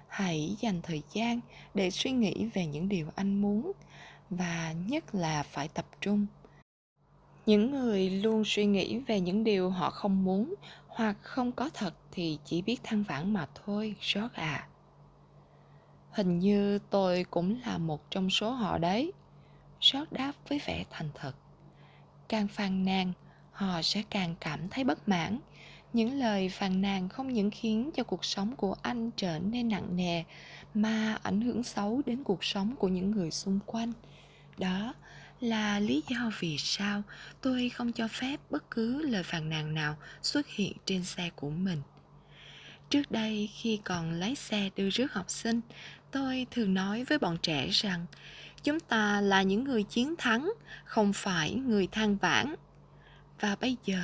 Hãy 0.07 0.55
dành 0.59 0.81
thời 0.81 1.01
gian 1.13 1.39
để 1.73 1.89
suy 1.89 2.11
nghĩ 2.11 2.45
về 2.53 2.65
những 2.65 2.89
điều 2.89 3.07
anh 3.15 3.41
muốn, 3.41 3.71
và 4.29 4.73
nhất 4.88 5.15
là 5.15 5.43
phải 5.43 5.67
tập 5.67 5.85
trung. 6.01 6.25
Những 7.45 7.71
người 7.71 8.09
luôn 8.09 8.43
suy 8.45 8.65
nghĩ 8.65 8.99
về 8.99 9.19
những 9.19 9.43
điều 9.43 9.69
họ 9.69 9.89
không 9.89 10.23
muốn 10.23 10.53
hoặc 10.88 11.17
không 11.21 11.51
có 11.51 11.69
thật 11.73 11.93
thì 12.11 12.39
chỉ 12.45 12.61
biết 12.61 12.79
than 12.83 13.03
vãn 13.03 13.33
mà 13.33 13.47
thôi 13.65 13.95
rót 14.01 14.33
à. 14.33 14.67
Hình 16.11 16.39
như 16.39 16.79
tôi 16.89 17.25
cũng 17.29 17.59
là 17.65 17.77
một 17.77 18.11
trong 18.11 18.29
số 18.29 18.51
họ 18.51 18.77
đấy. 18.77 19.13
Rót 19.81 20.11
đáp 20.11 20.31
với 20.49 20.61
vẻ 20.65 20.85
thành 20.89 21.09
thật. 21.15 21.33
Càng 22.29 22.47
phàn 22.47 22.85
nàn 22.85 23.13
họ 23.57 23.81
sẽ 23.81 24.03
càng 24.09 24.35
cảm 24.39 24.69
thấy 24.69 24.83
bất 24.83 25.09
mãn. 25.09 25.39
Những 25.93 26.19
lời 26.19 26.49
phàn 26.49 26.81
nàn 26.81 27.09
không 27.09 27.33
những 27.33 27.51
khiến 27.51 27.91
cho 27.95 28.03
cuộc 28.03 28.25
sống 28.25 28.55
của 28.55 28.75
anh 28.81 29.11
trở 29.11 29.39
nên 29.39 29.69
nặng 29.69 29.95
nề, 29.95 30.23
mà 30.73 31.17
ảnh 31.23 31.41
hưởng 31.41 31.63
xấu 31.63 32.01
đến 32.05 32.23
cuộc 32.23 32.43
sống 32.43 32.75
của 32.75 32.87
những 32.87 33.11
người 33.11 33.31
xung 33.31 33.59
quanh. 33.65 33.93
Đó 34.57 34.93
là 35.39 35.79
lý 35.79 36.03
do 36.07 36.31
vì 36.39 36.57
sao 36.57 37.01
tôi 37.41 37.69
không 37.69 37.91
cho 37.91 38.07
phép 38.07 38.39
bất 38.49 38.71
cứ 38.71 39.01
lời 39.01 39.23
phàn 39.23 39.49
nàn 39.49 39.73
nào 39.73 39.95
xuất 40.21 40.47
hiện 40.47 40.73
trên 40.85 41.03
xe 41.03 41.29
của 41.35 41.49
mình. 41.49 41.81
Trước 42.89 43.11
đây, 43.11 43.49
khi 43.53 43.79
còn 43.83 44.11
lái 44.11 44.35
xe 44.35 44.69
đưa 44.75 44.89
rước 44.89 45.13
học 45.13 45.29
sinh, 45.29 45.61
tôi 46.11 46.47
thường 46.51 46.73
nói 46.73 47.03
với 47.03 47.17
bọn 47.19 47.37
trẻ 47.41 47.67
rằng, 47.71 48.05
chúng 48.63 48.79
ta 48.79 49.21
là 49.21 49.41
những 49.41 49.63
người 49.63 49.83
chiến 49.83 50.15
thắng, 50.17 50.53
không 50.85 51.13
phải 51.13 51.53
người 51.53 51.87
than 51.87 52.17
vãn 52.17 52.55
và 53.39 53.55
bây 53.61 53.77
giờ, 53.85 53.99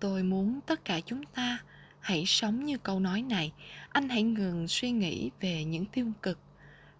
tôi 0.00 0.22
muốn 0.22 0.60
tất 0.66 0.84
cả 0.84 1.00
chúng 1.00 1.24
ta 1.24 1.58
hãy 2.00 2.24
sống 2.26 2.64
như 2.64 2.78
câu 2.78 3.00
nói 3.00 3.22
này. 3.22 3.52
Anh 3.88 4.08
hãy 4.08 4.22
ngừng 4.22 4.68
suy 4.68 4.90
nghĩ 4.90 5.30
về 5.40 5.64
những 5.64 5.84
tiêu 5.84 6.06
cực. 6.22 6.38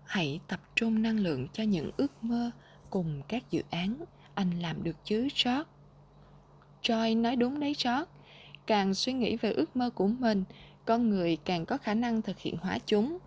Hãy 0.05 0.41
tập 0.49 0.61
trung 0.76 1.03
năng 1.03 1.20
lượng 1.20 1.47
cho 1.53 1.62
những 1.62 1.91
ước 1.97 2.24
mơ 2.24 2.51
cùng 2.91 3.22
các 3.29 3.51
dự 3.51 3.62
án. 3.70 3.97
Anh 4.35 4.61
làm 4.61 4.83
được 4.83 5.05
chứ, 5.05 5.20
George? 5.22 5.62
Joy 6.83 7.20
nói 7.20 7.37
đúng 7.37 7.61
đấy, 7.61 7.74
George. 7.85 8.11
Càng 8.66 8.95
suy 8.95 9.12
nghĩ 9.12 9.37
về 9.37 9.53
ước 9.53 9.76
mơ 9.76 9.91
của 9.91 10.07
mình, 10.07 10.45
con 10.85 11.11
người 11.11 11.37
càng 11.45 11.66
có 11.66 11.76
khả 11.76 11.95
năng 11.95 12.22
thực 12.22 12.39
hiện 12.39 12.57
hóa 12.57 12.79
chúng. 12.87 13.18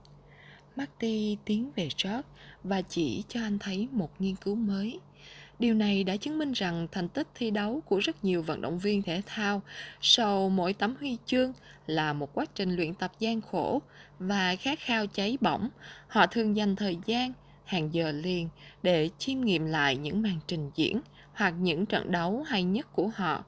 Marty 0.76 1.38
tiến 1.46 1.72
về 1.76 1.90
George 2.04 2.28
và 2.64 2.82
chỉ 2.82 3.24
cho 3.28 3.42
anh 3.42 3.60
thấy 3.60 3.88
một 3.92 4.22
nghiên 4.22 4.36
cứu 4.36 4.56
mới. 4.56 5.00
Điều 5.62 5.74
này 5.74 6.04
đã 6.04 6.16
chứng 6.16 6.38
minh 6.38 6.52
rằng 6.52 6.88
thành 6.92 7.10
tích 7.10 7.28
thi 7.36 7.52
đấu 7.52 7.82
của 7.86 8.00
rất 8.00 8.24
nhiều 8.24 8.42
vận 8.42 8.62
động 8.62 8.80
viên 8.80 9.02
thể 9.02 9.22
thao 9.26 9.62
sau 10.02 10.50
mỗi 10.50 10.74
tấm 10.74 10.96
huy 11.00 11.18
chương 11.26 11.54
là 11.88 12.14
một 12.14 12.34
quá 12.34 12.46
trình 12.56 12.76
luyện 12.76 12.94
tập 12.94 13.12
gian 13.20 13.42
khổ 13.42 13.82
và 14.20 14.56
khát 14.56 14.80
khao 14.80 15.08
cháy 15.08 15.38
bỏng. 15.42 15.70
Họ 16.08 16.28
thường 16.28 16.56
dành 16.56 16.76
thời 16.76 16.98
gian, 17.06 17.34
hàng 17.66 17.94
giờ 17.94 18.12
liền 18.12 18.50
để 18.84 19.10
chiêm 19.18 19.42
nghiệm 19.42 19.66
lại 19.66 19.96
những 19.96 20.22
màn 20.22 20.40
trình 20.48 20.72
diễn 20.76 21.02
hoặc 21.34 21.54
những 21.60 21.86
trận 21.86 22.12
đấu 22.12 22.44
hay 22.48 22.64
nhất 22.64 22.94
của 22.94 23.08
họ. 23.08 23.44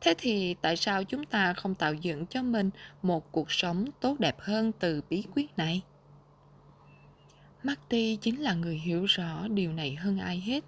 Thế 0.00 0.14
thì 0.18 0.54
tại 0.54 0.76
sao 0.76 1.04
chúng 1.04 1.24
ta 1.24 1.52
không 1.52 1.74
tạo 1.74 1.94
dựng 1.94 2.26
cho 2.26 2.42
mình 2.42 2.70
một 3.02 3.32
cuộc 3.32 3.52
sống 3.52 3.84
tốt 4.00 4.20
đẹp 4.20 4.36
hơn 4.38 4.72
từ 4.78 5.02
bí 5.10 5.24
quyết 5.34 5.58
này? 5.58 5.82
Marty 7.62 8.16
chính 8.16 8.40
là 8.40 8.54
người 8.54 8.76
hiểu 8.76 9.04
rõ 9.04 9.48
điều 9.48 9.72
này 9.72 9.94
hơn 9.94 10.18
ai 10.18 10.42
hết 10.46 10.64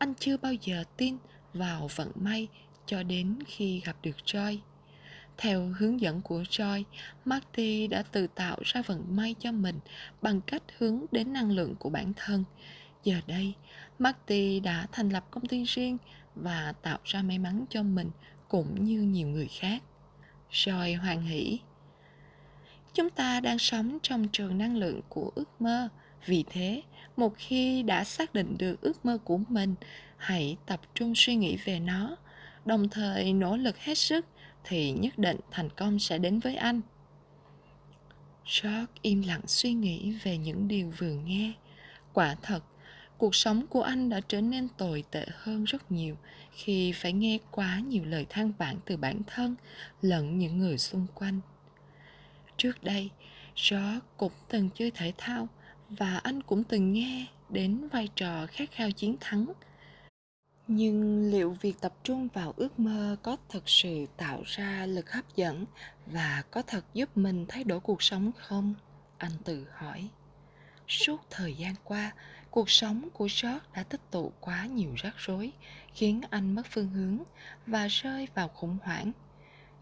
anh 0.00 0.14
chưa 0.14 0.36
bao 0.36 0.52
giờ 0.52 0.84
tin 0.96 1.16
vào 1.54 1.88
vận 1.96 2.10
may 2.14 2.48
cho 2.86 3.02
đến 3.02 3.38
khi 3.46 3.80
gặp 3.84 3.96
được 4.02 4.16
Joy. 4.24 4.58
Theo 5.36 5.74
hướng 5.78 6.00
dẫn 6.00 6.20
của 6.22 6.42
Joy, 6.42 6.82
Marty 7.24 7.86
đã 7.86 8.02
tự 8.02 8.26
tạo 8.26 8.58
ra 8.64 8.82
vận 8.82 9.16
may 9.16 9.34
cho 9.38 9.52
mình 9.52 9.80
bằng 10.22 10.40
cách 10.40 10.62
hướng 10.78 11.04
đến 11.12 11.32
năng 11.32 11.50
lượng 11.50 11.74
của 11.78 11.90
bản 11.90 12.12
thân. 12.16 12.44
Giờ 13.04 13.20
đây, 13.26 13.52
Marty 13.98 14.60
đã 14.60 14.86
thành 14.92 15.08
lập 15.08 15.24
công 15.30 15.46
ty 15.46 15.64
riêng 15.64 15.98
và 16.34 16.74
tạo 16.82 16.98
ra 17.04 17.22
may 17.22 17.38
mắn 17.38 17.64
cho 17.70 17.82
mình 17.82 18.10
cũng 18.48 18.84
như 18.84 19.02
nhiều 19.02 19.28
người 19.28 19.48
khác. 19.48 19.82
Joy 20.50 21.00
hoan 21.00 21.22
hỷ. 21.22 21.58
Chúng 22.94 23.10
ta 23.10 23.40
đang 23.40 23.58
sống 23.58 23.98
trong 24.02 24.28
trường 24.28 24.58
năng 24.58 24.76
lượng 24.76 25.00
của 25.08 25.32
ước 25.34 25.60
mơ, 25.60 25.88
vì 26.26 26.44
thế, 26.50 26.82
một 27.16 27.32
khi 27.36 27.82
đã 27.82 28.04
xác 28.04 28.34
định 28.34 28.58
được 28.58 28.80
ước 28.80 29.04
mơ 29.04 29.18
của 29.24 29.38
mình, 29.48 29.74
hãy 30.16 30.56
tập 30.66 30.80
trung 30.94 31.12
suy 31.16 31.34
nghĩ 31.34 31.56
về 31.64 31.80
nó. 31.80 32.16
Đồng 32.64 32.88
thời 32.88 33.32
nỗ 33.32 33.56
lực 33.56 33.78
hết 33.78 33.98
sức 33.98 34.26
thì 34.64 34.90
nhất 34.92 35.18
định 35.18 35.40
thành 35.50 35.68
công 35.70 35.98
sẽ 35.98 36.18
đến 36.18 36.38
với 36.38 36.56
anh. 36.56 36.80
George 38.44 38.92
im 39.02 39.22
lặng 39.22 39.40
suy 39.46 39.72
nghĩ 39.72 40.12
về 40.22 40.38
những 40.38 40.68
điều 40.68 40.92
vừa 40.98 41.14
nghe. 41.14 41.52
Quả 42.12 42.36
thật, 42.42 42.60
cuộc 43.18 43.34
sống 43.34 43.66
của 43.66 43.82
anh 43.82 44.08
đã 44.08 44.20
trở 44.28 44.40
nên 44.40 44.68
tồi 44.76 45.04
tệ 45.10 45.26
hơn 45.34 45.64
rất 45.64 45.92
nhiều 45.92 46.16
khi 46.52 46.92
phải 46.92 47.12
nghe 47.12 47.38
quá 47.50 47.80
nhiều 47.88 48.04
lời 48.04 48.26
than 48.28 48.52
vãn 48.58 48.76
từ 48.84 48.96
bản 48.96 49.20
thân 49.26 49.54
lẫn 50.02 50.38
những 50.38 50.58
người 50.58 50.78
xung 50.78 51.06
quanh. 51.14 51.40
Trước 52.56 52.84
đây, 52.84 53.10
george 53.70 53.98
cũng 54.16 54.32
từng 54.48 54.70
chơi 54.74 54.90
thể 54.90 55.12
thao 55.18 55.48
và 55.90 56.20
anh 56.22 56.42
cũng 56.42 56.64
từng 56.64 56.92
nghe 56.92 57.26
đến 57.48 57.88
vai 57.88 58.08
trò 58.14 58.46
khát 58.46 58.70
khao 58.72 58.90
chiến 58.90 59.16
thắng. 59.20 59.46
Nhưng 60.68 61.30
liệu 61.30 61.56
việc 61.60 61.80
tập 61.80 61.94
trung 62.04 62.28
vào 62.34 62.54
ước 62.56 62.78
mơ 62.78 63.16
có 63.22 63.36
thật 63.48 63.68
sự 63.68 64.06
tạo 64.16 64.42
ra 64.46 64.86
lực 64.86 65.10
hấp 65.10 65.36
dẫn 65.36 65.64
và 66.06 66.42
có 66.50 66.62
thật 66.62 66.84
giúp 66.94 67.16
mình 67.16 67.46
thay 67.48 67.64
đổi 67.64 67.80
cuộc 67.80 68.02
sống 68.02 68.30
không? 68.38 68.74
Anh 69.18 69.32
tự 69.44 69.66
hỏi. 69.74 70.08
Suốt 70.88 71.20
thời 71.30 71.54
gian 71.54 71.74
qua, 71.84 72.12
cuộc 72.50 72.70
sống 72.70 73.08
của 73.12 73.28
george 73.42 73.58
đã 73.74 73.82
tích 73.82 74.10
tụ 74.10 74.32
quá 74.40 74.66
nhiều 74.66 74.94
rắc 74.96 75.14
rối, 75.18 75.52
khiến 75.94 76.20
anh 76.30 76.54
mất 76.54 76.62
phương 76.70 76.88
hướng 76.88 77.18
và 77.66 77.86
rơi 77.86 78.28
vào 78.34 78.48
khủng 78.48 78.78
hoảng 78.82 79.12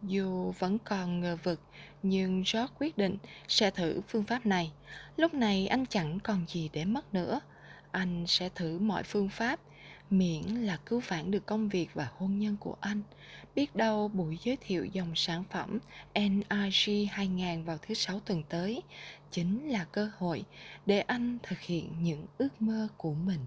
dù 0.02 0.52
vẫn 0.58 0.78
còn 0.78 1.20
ngờ 1.20 1.36
vực, 1.42 1.60
nhưng 2.02 2.36
George 2.36 2.74
quyết 2.78 2.98
định 2.98 3.16
sẽ 3.48 3.70
thử 3.70 4.00
phương 4.08 4.24
pháp 4.24 4.46
này. 4.46 4.72
Lúc 5.16 5.34
này 5.34 5.66
anh 5.66 5.86
chẳng 5.86 6.18
còn 6.20 6.44
gì 6.48 6.70
để 6.72 6.84
mất 6.84 7.14
nữa. 7.14 7.40
Anh 7.90 8.24
sẽ 8.26 8.48
thử 8.48 8.78
mọi 8.78 9.02
phương 9.02 9.28
pháp, 9.28 9.60
miễn 10.10 10.42
là 10.42 10.78
cứu 10.86 11.02
vãn 11.08 11.30
được 11.30 11.46
công 11.46 11.68
việc 11.68 11.88
và 11.94 12.08
hôn 12.16 12.38
nhân 12.38 12.56
của 12.60 12.76
anh. 12.80 13.02
Biết 13.54 13.76
đâu 13.76 14.08
buổi 14.08 14.38
giới 14.42 14.56
thiệu 14.56 14.84
dòng 14.84 15.12
sản 15.14 15.44
phẩm 15.50 15.78
NRG 16.14 16.90
2000 17.10 17.64
vào 17.64 17.78
thứ 17.82 17.94
sáu 17.94 18.20
tuần 18.20 18.42
tới 18.48 18.82
chính 19.30 19.68
là 19.68 19.84
cơ 19.84 20.10
hội 20.18 20.44
để 20.86 21.00
anh 21.00 21.38
thực 21.42 21.60
hiện 21.60 21.92
những 22.02 22.26
ước 22.38 22.62
mơ 22.62 22.88
của 22.96 23.14
mình. 23.14 23.40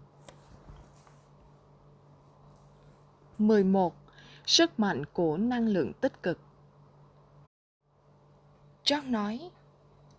11 3.38 4.01
sức 4.45 4.80
mạnh 4.80 5.05
của 5.13 5.38
năng 5.38 5.68
lượng 5.68 5.93
tích 6.01 6.23
cực. 6.23 6.39
John 8.84 9.11
nói, 9.11 9.49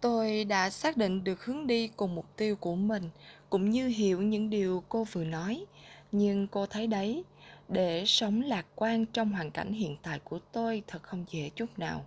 Tôi 0.02 0.44
đã 0.44 0.70
xác 0.70 0.96
định 0.96 1.24
được 1.24 1.44
hướng 1.44 1.66
đi 1.66 1.88
cùng 1.88 2.14
mục 2.14 2.36
tiêu 2.36 2.56
của 2.56 2.74
mình, 2.74 3.10
cũng 3.50 3.70
như 3.70 3.88
hiểu 3.88 4.22
những 4.22 4.50
điều 4.50 4.82
cô 4.88 5.04
vừa 5.04 5.24
nói. 5.24 5.64
Nhưng 6.12 6.46
cô 6.46 6.66
thấy 6.66 6.86
đấy, 6.86 7.24
để 7.68 8.04
sống 8.06 8.42
lạc 8.42 8.66
quan 8.74 9.06
trong 9.06 9.32
hoàn 9.32 9.50
cảnh 9.50 9.72
hiện 9.72 9.96
tại 10.02 10.20
của 10.24 10.38
tôi 10.52 10.82
thật 10.86 11.02
không 11.02 11.24
dễ 11.30 11.48
chút 11.48 11.78
nào. 11.78 12.04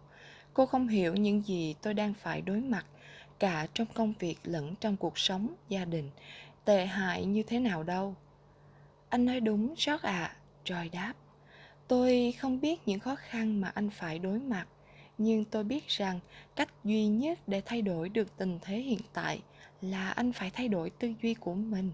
Cô 0.53 0.65
không 0.65 0.87
hiểu 0.87 1.13
những 1.13 1.45
gì 1.45 1.75
tôi 1.81 1.93
đang 1.93 2.13
phải 2.13 2.41
đối 2.41 2.61
mặt, 2.61 2.85
cả 3.39 3.67
trong 3.73 3.87
công 3.93 4.13
việc 4.19 4.37
lẫn 4.43 4.75
trong 4.75 4.97
cuộc 4.97 5.19
sống, 5.19 5.53
gia 5.69 5.85
đình, 5.85 6.09
tệ 6.65 6.85
hại 6.85 7.25
như 7.25 7.43
thế 7.43 7.59
nào 7.59 7.83
đâu. 7.83 8.15
Anh 9.09 9.25
nói 9.25 9.39
đúng, 9.39 9.73
rất 9.77 10.01
ạ, 10.01 10.23
à, 10.23 10.35
Joy 10.65 10.89
đáp. 10.91 11.13
Tôi 11.87 12.33
không 12.39 12.61
biết 12.61 12.87
những 12.87 12.99
khó 12.99 13.15
khăn 13.15 13.61
mà 13.61 13.71
anh 13.75 13.89
phải 13.89 14.19
đối 14.19 14.39
mặt, 14.39 14.67
nhưng 15.17 15.45
tôi 15.45 15.63
biết 15.63 15.87
rằng 15.87 16.19
cách 16.55 16.69
duy 16.83 17.07
nhất 17.07 17.39
để 17.47 17.61
thay 17.65 17.81
đổi 17.81 18.09
được 18.09 18.37
tình 18.37 18.59
thế 18.61 18.77
hiện 18.77 18.99
tại 19.13 19.41
là 19.81 20.09
anh 20.09 20.33
phải 20.33 20.49
thay 20.49 20.67
đổi 20.67 20.89
tư 20.89 21.13
duy 21.21 21.33
của 21.33 21.53
mình. 21.53 21.91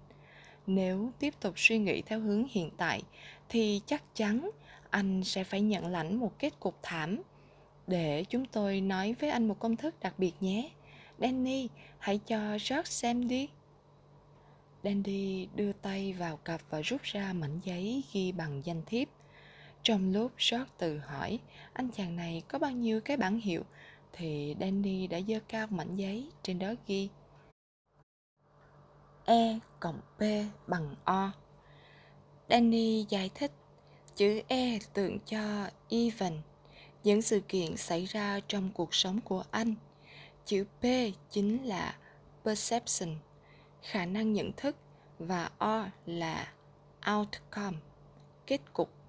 Nếu 0.68 1.12
tiếp 1.20 1.34
tục 1.40 1.54
suy 1.58 1.78
nghĩ 1.78 2.02
theo 2.02 2.20
hướng 2.20 2.48
hiện 2.52 2.70
tại 2.78 3.02
thì 3.50 3.82
chắc 3.86 4.16
chắn 4.16 4.50
anh 4.90 5.24
sẽ 5.24 5.44
phải 5.44 5.62
nhận 5.62 5.88
lãnh 5.88 6.20
một 6.20 6.40
kết 6.40 6.60
cục 6.60 6.76
thảm. 6.82 7.22
Để 7.88 8.26
chúng 8.30 8.46
tôi 8.46 8.82
nói 8.82 9.16
với 9.20 9.30
anh 9.30 9.48
một 9.48 9.60
công 9.60 9.76
thức 9.76 9.96
đặc 10.02 10.14
biệt 10.18 10.34
nhé. 10.40 10.70
Danny 11.20 11.68
hãy 12.00 12.18
cho 12.18 12.52
george 12.52 12.84
xem 12.84 13.28
đi. 13.28 13.50
Danny 14.84 15.48
đưa 15.56 15.74
tay 15.74 16.14
vào 16.14 16.38
cặp 16.38 16.62
và 16.70 16.82
rút 16.82 17.02
ra 17.04 17.34
mảnh 17.34 17.60
giấy 17.64 18.04
ghi 18.14 18.32
bằng 18.32 18.62
danh 18.66 18.82
thiếp 18.86 19.08
trong 19.84 20.14
lúc 20.14 20.32
George 20.52 20.72
tự 20.78 20.98
hỏi 20.98 21.40
anh 21.74 21.90
chàng 21.92 22.16
này 22.16 22.42
có 22.48 22.60
bao 22.60 22.72
nhiêu 22.72 23.02
cái 23.02 23.18
bản 23.18 23.40
hiệu 23.40 23.64
thì 24.14 24.56
Danny 24.60 25.08
đã 25.08 25.20
dơ 25.28 25.40
cao 25.48 25.68
mảnh 25.70 25.96
giấy 25.96 26.30
trên 26.44 26.60
đó 26.60 26.74
ghi 26.88 27.10
E 29.26 29.60
cộng 29.80 30.02
P 30.18 30.22
bằng 30.68 30.96
O. 31.04 31.32
Danny 32.50 33.06
giải 33.10 33.30
thích 33.36 33.52
chữ 34.16 34.42
E 34.48 34.80
tượng 34.94 35.20
cho 35.20 35.70
even, 35.90 36.42
những 37.04 37.22
sự 37.22 37.40
kiện 37.40 37.78
xảy 37.78 38.06
ra 38.06 38.40
trong 38.48 38.70
cuộc 38.74 38.96
sống 38.96 39.22
của 39.22 39.44
anh. 39.52 39.76
Chữ 40.46 40.66
P 40.80 40.86
chính 41.30 41.64
là 41.64 41.96
perception, 42.46 43.16
khả 43.82 44.06
năng 44.06 44.34
nhận 44.34 44.52
thức 44.52 44.76
và 45.20 45.50
O 45.58 45.90
là 46.06 46.54
outcome, 47.12 47.78
kết 48.48 48.62
cục 48.74 49.01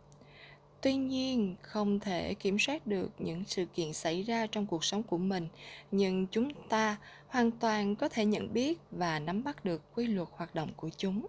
tuy 0.83 0.95
nhiên, 0.95 1.57
không 1.63 2.01
thể 2.01 2.35
kiểm 2.35 2.59
soát 2.59 2.87
được 2.87 3.11
những 3.19 3.45
sự 3.47 3.65
kiện 3.65 3.93
xảy 3.93 4.23
ra 4.23 4.47
trong 4.47 4.67
cuộc 4.67 4.85
sống 4.85 5.03
của 5.03 5.19
mình, 5.19 5.49
nhưng 5.91 6.27
chúng 6.27 6.55
ta 6.69 6.97
hoàn 7.29 7.51
toàn 7.51 7.97
có 7.97 8.09
thể 8.09 8.25
nhận 8.25 8.53
biết 8.53 8.79
và 8.91 9.19
nắm 9.19 9.45
bắt 9.45 9.65
được 9.65 9.83
quy 9.95 10.07
luật 10.07 10.29
hoạt 10.33 10.55
động 10.55 10.73
của 10.77 10.91
chúng. 10.97 11.27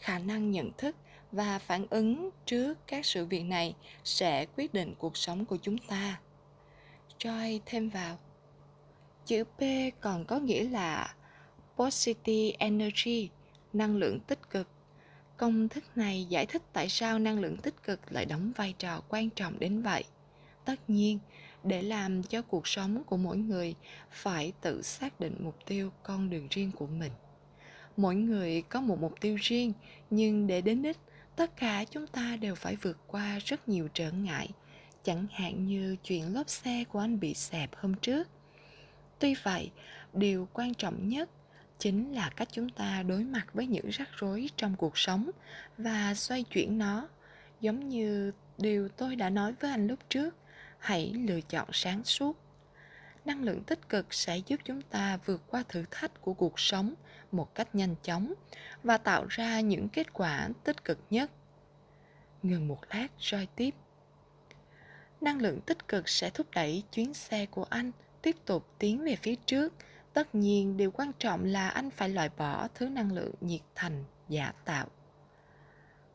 Khả 0.00 0.18
năng 0.18 0.50
nhận 0.50 0.70
thức 0.78 0.96
và 1.32 1.58
phản 1.58 1.86
ứng 1.90 2.30
trước 2.46 2.78
các 2.86 3.06
sự 3.06 3.26
việc 3.26 3.42
này 3.42 3.74
sẽ 4.04 4.46
quyết 4.56 4.74
định 4.74 4.94
cuộc 4.98 5.16
sống 5.16 5.44
của 5.44 5.56
chúng 5.62 5.78
ta. 5.78 6.20
Joy, 7.18 7.60
thêm 7.66 7.88
vào. 7.88 8.18
Chữ 9.26 9.44
p 9.44 9.60
còn 10.00 10.24
có 10.24 10.38
nghĩa 10.38 10.64
là 10.64 11.14
positive 11.76 12.56
energy, 12.58 13.28
năng 13.72 13.96
lượng 13.96 14.20
tích 14.20 14.50
cực. 14.50 14.68
Công 15.40 15.68
thức 15.68 15.84
này 15.96 16.26
giải 16.28 16.46
thích 16.46 16.62
tại 16.72 16.88
sao 16.88 17.18
năng 17.18 17.40
lượng 17.40 17.56
tích 17.56 17.82
cực 17.82 18.12
lại 18.12 18.24
đóng 18.26 18.52
vai 18.56 18.74
trò 18.78 19.02
quan 19.08 19.30
trọng 19.30 19.58
đến 19.58 19.82
vậy. 19.82 20.04
Tất 20.64 20.90
nhiên, 20.90 21.18
để 21.64 21.82
làm 21.82 22.22
cho 22.22 22.42
cuộc 22.42 22.68
sống 22.68 23.02
của 23.04 23.16
mỗi 23.16 23.36
người 23.36 23.74
phải 24.10 24.52
tự 24.60 24.82
xác 24.82 25.20
định 25.20 25.36
mục 25.40 25.56
tiêu 25.66 25.92
con 26.02 26.30
đường 26.30 26.46
riêng 26.50 26.72
của 26.72 26.86
mình. 26.86 27.12
Mỗi 27.96 28.14
người 28.14 28.62
có 28.62 28.80
một 28.80 29.00
mục 29.00 29.20
tiêu 29.20 29.36
riêng, 29.40 29.72
nhưng 30.10 30.46
để 30.46 30.60
đến 30.60 30.82
đích, 30.82 30.98
tất 31.36 31.56
cả 31.56 31.84
chúng 31.90 32.06
ta 32.06 32.36
đều 32.40 32.54
phải 32.54 32.76
vượt 32.76 32.98
qua 33.06 33.38
rất 33.44 33.68
nhiều 33.68 33.88
trở 33.94 34.10
ngại, 34.10 34.48
chẳng 35.04 35.26
hạn 35.32 35.66
như 35.66 35.96
chuyện 36.04 36.34
lốp 36.34 36.48
xe 36.48 36.84
của 36.84 36.98
anh 36.98 37.20
bị 37.20 37.34
xẹp 37.34 37.70
hôm 37.74 37.94
trước. 37.94 38.28
Tuy 39.18 39.34
vậy, 39.42 39.70
điều 40.12 40.48
quan 40.52 40.74
trọng 40.74 41.08
nhất 41.08 41.30
chính 41.80 42.12
là 42.12 42.30
cách 42.36 42.48
chúng 42.52 42.68
ta 42.68 43.02
đối 43.02 43.24
mặt 43.24 43.46
với 43.52 43.66
những 43.66 43.88
rắc 43.88 44.08
rối 44.16 44.50
trong 44.56 44.76
cuộc 44.76 44.98
sống 44.98 45.30
và 45.78 46.14
xoay 46.14 46.42
chuyển 46.42 46.78
nó. 46.78 47.08
Giống 47.60 47.88
như 47.88 48.32
điều 48.58 48.88
tôi 48.88 49.16
đã 49.16 49.30
nói 49.30 49.54
với 49.60 49.70
anh 49.70 49.86
lúc 49.86 49.98
trước, 50.08 50.36
hãy 50.78 51.12
lựa 51.12 51.40
chọn 51.40 51.68
sáng 51.72 52.04
suốt. 52.04 52.36
Năng 53.24 53.42
lượng 53.42 53.64
tích 53.64 53.88
cực 53.88 54.14
sẽ 54.14 54.38
giúp 54.38 54.60
chúng 54.64 54.82
ta 54.82 55.18
vượt 55.26 55.42
qua 55.46 55.62
thử 55.68 55.84
thách 55.90 56.20
của 56.20 56.34
cuộc 56.34 56.60
sống 56.60 56.94
một 57.32 57.54
cách 57.54 57.74
nhanh 57.74 57.94
chóng 58.02 58.34
và 58.82 58.98
tạo 58.98 59.26
ra 59.28 59.60
những 59.60 59.88
kết 59.88 60.12
quả 60.12 60.48
tích 60.64 60.84
cực 60.84 60.98
nhất. 61.10 61.30
Ngừng 62.42 62.68
một 62.68 62.80
lát 62.90 63.08
roi 63.20 63.48
tiếp. 63.56 63.74
Năng 65.20 65.40
lượng 65.40 65.60
tích 65.60 65.88
cực 65.88 66.08
sẽ 66.08 66.30
thúc 66.30 66.46
đẩy 66.54 66.82
chuyến 66.92 67.14
xe 67.14 67.46
của 67.46 67.64
anh 67.64 67.92
tiếp 68.22 68.36
tục 68.46 68.66
tiến 68.78 69.04
về 69.04 69.16
phía 69.16 69.34
trước 69.34 69.72
tất 70.12 70.34
nhiên, 70.34 70.76
điều 70.76 70.90
quan 70.90 71.12
trọng 71.18 71.44
là 71.44 71.68
anh 71.68 71.90
phải 71.90 72.08
loại 72.08 72.30
bỏ 72.36 72.68
thứ 72.74 72.88
năng 72.88 73.12
lượng 73.12 73.32
nhiệt 73.40 73.60
thành 73.74 74.04
giả 74.28 74.52
tạo. 74.64 74.86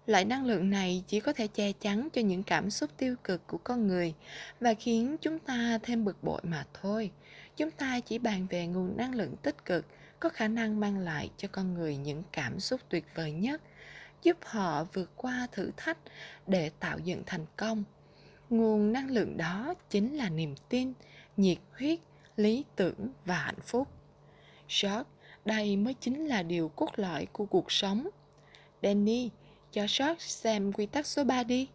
Loại 0.05 0.25
năng 0.25 0.45
lượng 0.45 0.69
này 0.69 1.03
chỉ 1.07 1.19
có 1.19 1.33
thể 1.33 1.47
che 1.47 1.71
chắn 1.71 2.07
cho 2.13 2.21
những 2.21 2.43
cảm 2.43 2.69
xúc 2.69 2.89
tiêu 2.97 3.15
cực 3.23 3.47
của 3.47 3.57
con 3.57 3.87
người 3.87 4.13
và 4.59 4.73
khiến 4.73 5.17
chúng 5.21 5.39
ta 5.39 5.79
thêm 5.83 6.05
bực 6.05 6.23
bội 6.23 6.41
mà 6.43 6.65
thôi. 6.81 7.11
Chúng 7.57 7.71
ta 7.71 7.99
chỉ 7.99 8.19
bàn 8.19 8.47
về 8.49 8.67
nguồn 8.67 8.97
năng 8.97 9.15
lượng 9.15 9.35
tích 9.41 9.65
cực 9.65 9.85
có 10.19 10.29
khả 10.29 10.47
năng 10.47 10.79
mang 10.79 10.99
lại 10.99 11.29
cho 11.37 11.47
con 11.51 11.73
người 11.73 11.97
những 11.97 12.23
cảm 12.31 12.59
xúc 12.59 12.81
tuyệt 12.89 13.05
vời 13.15 13.31
nhất, 13.31 13.61
giúp 14.23 14.37
họ 14.45 14.83
vượt 14.93 15.11
qua 15.15 15.47
thử 15.51 15.71
thách 15.77 15.97
để 16.47 16.71
tạo 16.79 16.99
dựng 16.99 17.23
thành 17.25 17.45
công. 17.57 17.83
Nguồn 18.49 18.93
năng 18.93 19.11
lượng 19.11 19.37
đó 19.37 19.73
chính 19.89 20.17
là 20.17 20.29
niềm 20.29 20.55
tin, 20.69 20.93
nhiệt 21.37 21.57
huyết 21.77 21.99
lý 22.35 22.65
tưởng 22.75 23.09
và 23.25 23.35
hạnh 23.35 23.61
phúc. 23.63 23.87
George, 24.81 25.09
đây 25.45 25.77
mới 25.77 25.93
chính 25.93 26.25
là 26.25 26.43
điều 26.43 26.69
cốt 26.69 26.89
lõi 26.95 27.25
của 27.25 27.45
cuộc 27.45 27.71
sống. 27.71 28.07
Danny, 28.83 29.29
cho 29.71 29.81
George 29.81 30.19
xem 30.19 30.73
quy 30.73 30.85
tắc 30.85 31.07
số 31.07 31.23
3 31.23 31.43
đi. 31.43 31.69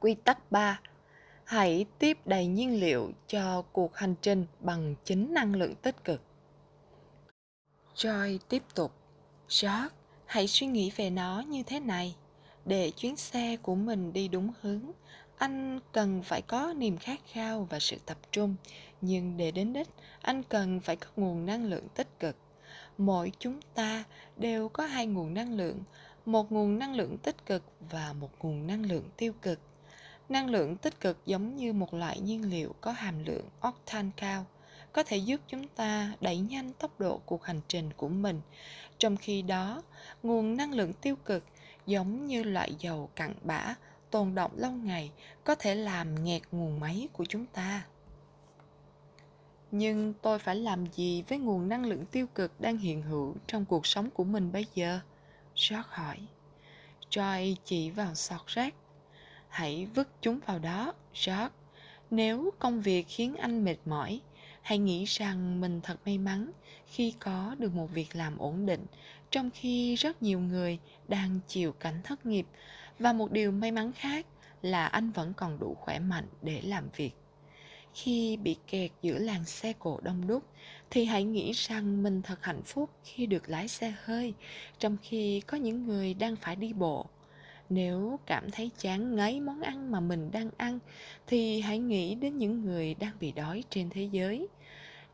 Quy 0.00 0.14
tắc 0.14 0.52
3. 0.52 0.80
Hãy 1.44 1.86
tiếp 1.98 2.18
đầy 2.24 2.46
nhiên 2.46 2.80
liệu 2.80 3.12
cho 3.28 3.62
cuộc 3.72 3.96
hành 3.96 4.14
trình 4.22 4.46
bằng 4.60 4.94
chính 5.04 5.34
năng 5.34 5.56
lượng 5.56 5.74
tích 5.74 6.04
cực. 6.04 6.20
Joy 7.94 8.38
tiếp 8.48 8.62
tục. 8.74 8.92
George, 9.62 9.94
hãy 10.26 10.48
suy 10.48 10.66
nghĩ 10.66 10.92
về 10.96 11.10
nó 11.10 11.40
như 11.40 11.62
thế 11.62 11.80
này. 11.80 12.16
Để 12.64 12.90
chuyến 12.90 13.16
xe 13.16 13.56
của 13.56 13.74
mình 13.74 14.12
đi 14.12 14.28
đúng 14.28 14.52
hướng, 14.60 14.92
anh 15.44 15.80
cần 15.92 16.22
phải 16.22 16.42
có 16.42 16.74
niềm 16.76 16.96
khát 16.96 17.20
khao 17.32 17.66
và 17.70 17.78
sự 17.80 17.96
tập 18.06 18.18
trung. 18.32 18.56
Nhưng 19.00 19.36
để 19.36 19.50
đến 19.50 19.72
đích, 19.72 19.88
anh 20.22 20.42
cần 20.42 20.80
phải 20.80 20.96
có 20.96 21.06
nguồn 21.16 21.46
năng 21.46 21.64
lượng 21.64 21.88
tích 21.94 22.20
cực. 22.20 22.36
Mỗi 22.98 23.32
chúng 23.38 23.60
ta 23.74 24.04
đều 24.36 24.68
có 24.68 24.86
hai 24.86 25.06
nguồn 25.06 25.34
năng 25.34 25.56
lượng, 25.56 25.82
một 26.26 26.52
nguồn 26.52 26.78
năng 26.78 26.94
lượng 26.94 27.18
tích 27.18 27.46
cực 27.46 27.62
và 27.90 28.12
một 28.12 28.30
nguồn 28.42 28.66
năng 28.66 28.86
lượng 28.86 29.04
tiêu 29.16 29.32
cực. 29.42 29.58
Năng 30.28 30.50
lượng 30.50 30.76
tích 30.76 31.00
cực 31.00 31.26
giống 31.26 31.56
như 31.56 31.72
một 31.72 31.94
loại 31.94 32.20
nhiên 32.20 32.50
liệu 32.50 32.74
có 32.80 32.92
hàm 32.92 33.24
lượng 33.24 33.48
octane 33.60 34.10
cao, 34.16 34.46
có 34.92 35.02
thể 35.02 35.16
giúp 35.16 35.40
chúng 35.48 35.68
ta 35.68 36.12
đẩy 36.20 36.38
nhanh 36.38 36.72
tốc 36.72 37.00
độ 37.00 37.20
cuộc 37.26 37.44
hành 37.44 37.60
trình 37.68 37.90
của 37.96 38.08
mình. 38.08 38.40
Trong 38.98 39.16
khi 39.16 39.42
đó, 39.42 39.82
nguồn 40.22 40.56
năng 40.56 40.72
lượng 40.72 40.92
tiêu 40.92 41.16
cực 41.24 41.44
giống 41.86 42.26
như 42.26 42.42
loại 42.42 42.74
dầu 42.78 43.10
cặn 43.16 43.34
bã 43.42 43.74
tồn 44.14 44.34
động 44.34 44.50
lâu 44.56 44.70
ngày 44.70 45.10
có 45.44 45.54
thể 45.54 45.74
làm 45.74 46.24
nghẹt 46.24 46.42
nguồn 46.52 46.80
máy 46.80 47.08
của 47.12 47.24
chúng 47.24 47.46
ta. 47.46 47.84
Nhưng 49.70 50.14
tôi 50.22 50.38
phải 50.38 50.56
làm 50.56 50.86
gì 50.86 51.22
với 51.28 51.38
nguồn 51.38 51.68
năng 51.68 51.86
lượng 51.86 52.06
tiêu 52.06 52.26
cực 52.34 52.60
đang 52.60 52.76
hiện 52.78 53.02
hữu 53.02 53.34
trong 53.46 53.64
cuộc 53.64 53.86
sống 53.86 54.10
của 54.10 54.24
mình 54.24 54.52
bây 54.52 54.66
giờ? 54.74 55.00
George 55.54 55.82
hỏi. 55.88 56.16
Joy 57.10 57.54
chỉ 57.64 57.90
vào 57.90 58.14
sọt 58.14 58.46
rác. 58.46 58.74
Hãy 59.48 59.86
vứt 59.94 60.08
chúng 60.20 60.40
vào 60.46 60.58
đó, 60.58 60.92
george. 61.26 61.48
Nếu 62.10 62.50
công 62.58 62.80
việc 62.80 63.06
khiến 63.08 63.36
anh 63.36 63.64
mệt 63.64 63.76
mỏi, 63.84 64.20
hãy 64.62 64.78
nghĩ 64.78 65.04
rằng 65.04 65.60
mình 65.60 65.80
thật 65.80 65.96
may 66.04 66.18
mắn 66.18 66.50
khi 66.86 67.14
có 67.18 67.56
được 67.58 67.74
một 67.74 67.86
việc 67.86 68.16
làm 68.16 68.38
ổn 68.38 68.66
định, 68.66 68.86
trong 69.30 69.50
khi 69.50 69.94
rất 69.94 70.22
nhiều 70.22 70.40
người 70.40 70.78
đang 71.08 71.40
chịu 71.48 71.72
cảnh 71.72 72.00
thất 72.04 72.26
nghiệp 72.26 72.46
và 72.98 73.12
một 73.12 73.32
điều 73.32 73.52
may 73.52 73.72
mắn 73.72 73.92
khác 73.92 74.26
là 74.62 74.86
anh 74.86 75.10
vẫn 75.10 75.32
còn 75.36 75.58
đủ 75.58 75.76
khỏe 75.80 75.98
mạnh 75.98 76.26
để 76.42 76.60
làm 76.64 76.88
việc. 76.96 77.12
Khi 77.94 78.36
bị 78.36 78.56
kẹt 78.66 78.90
giữa 79.02 79.18
làng 79.18 79.44
xe 79.44 79.72
cộ 79.78 80.00
đông 80.02 80.26
đúc 80.26 80.42
thì 80.90 81.04
hãy 81.04 81.24
nghĩ 81.24 81.52
rằng 81.52 82.02
mình 82.02 82.22
thật 82.22 82.38
hạnh 82.42 82.62
phúc 82.62 82.90
khi 83.04 83.26
được 83.26 83.48
lái 83.48 83.68
xe 83.68 83.94
hơi 84.04 84.34
trong 84.78 84.96
khi 85.02 85.40
có 85.40 85.56
những 85.56 85.86
người 85.86 86.14
đang 86.14 86.36
phải 86.36 86.56
đi 86.56 86.72
bộ. 86.72 87.06
Nếu 87.68 88.20
cảm 88.26 88.50
thấy 88.50 88.70
chán 88.78 89.16
ngấy 89.16 89.40
món 89.40 89.60
ăn 89.60 89.90
mà 89.90 90.00
mình 90.00 90.30
đang 90.30 90.50
ăn 90.56 90.78
thì 91.26 91.60
hãy 91.60 91.78
nghĩ 91.78 92.14
đến 92.14 92.38
những 92.38 92.64
người 92.64 92.94
đang 92.94 93.12
bị 93.20 93.32
đói 93.32 93.64
trên 93.70 93.90
thế 93.90 94.08
giới. 94.12 94.48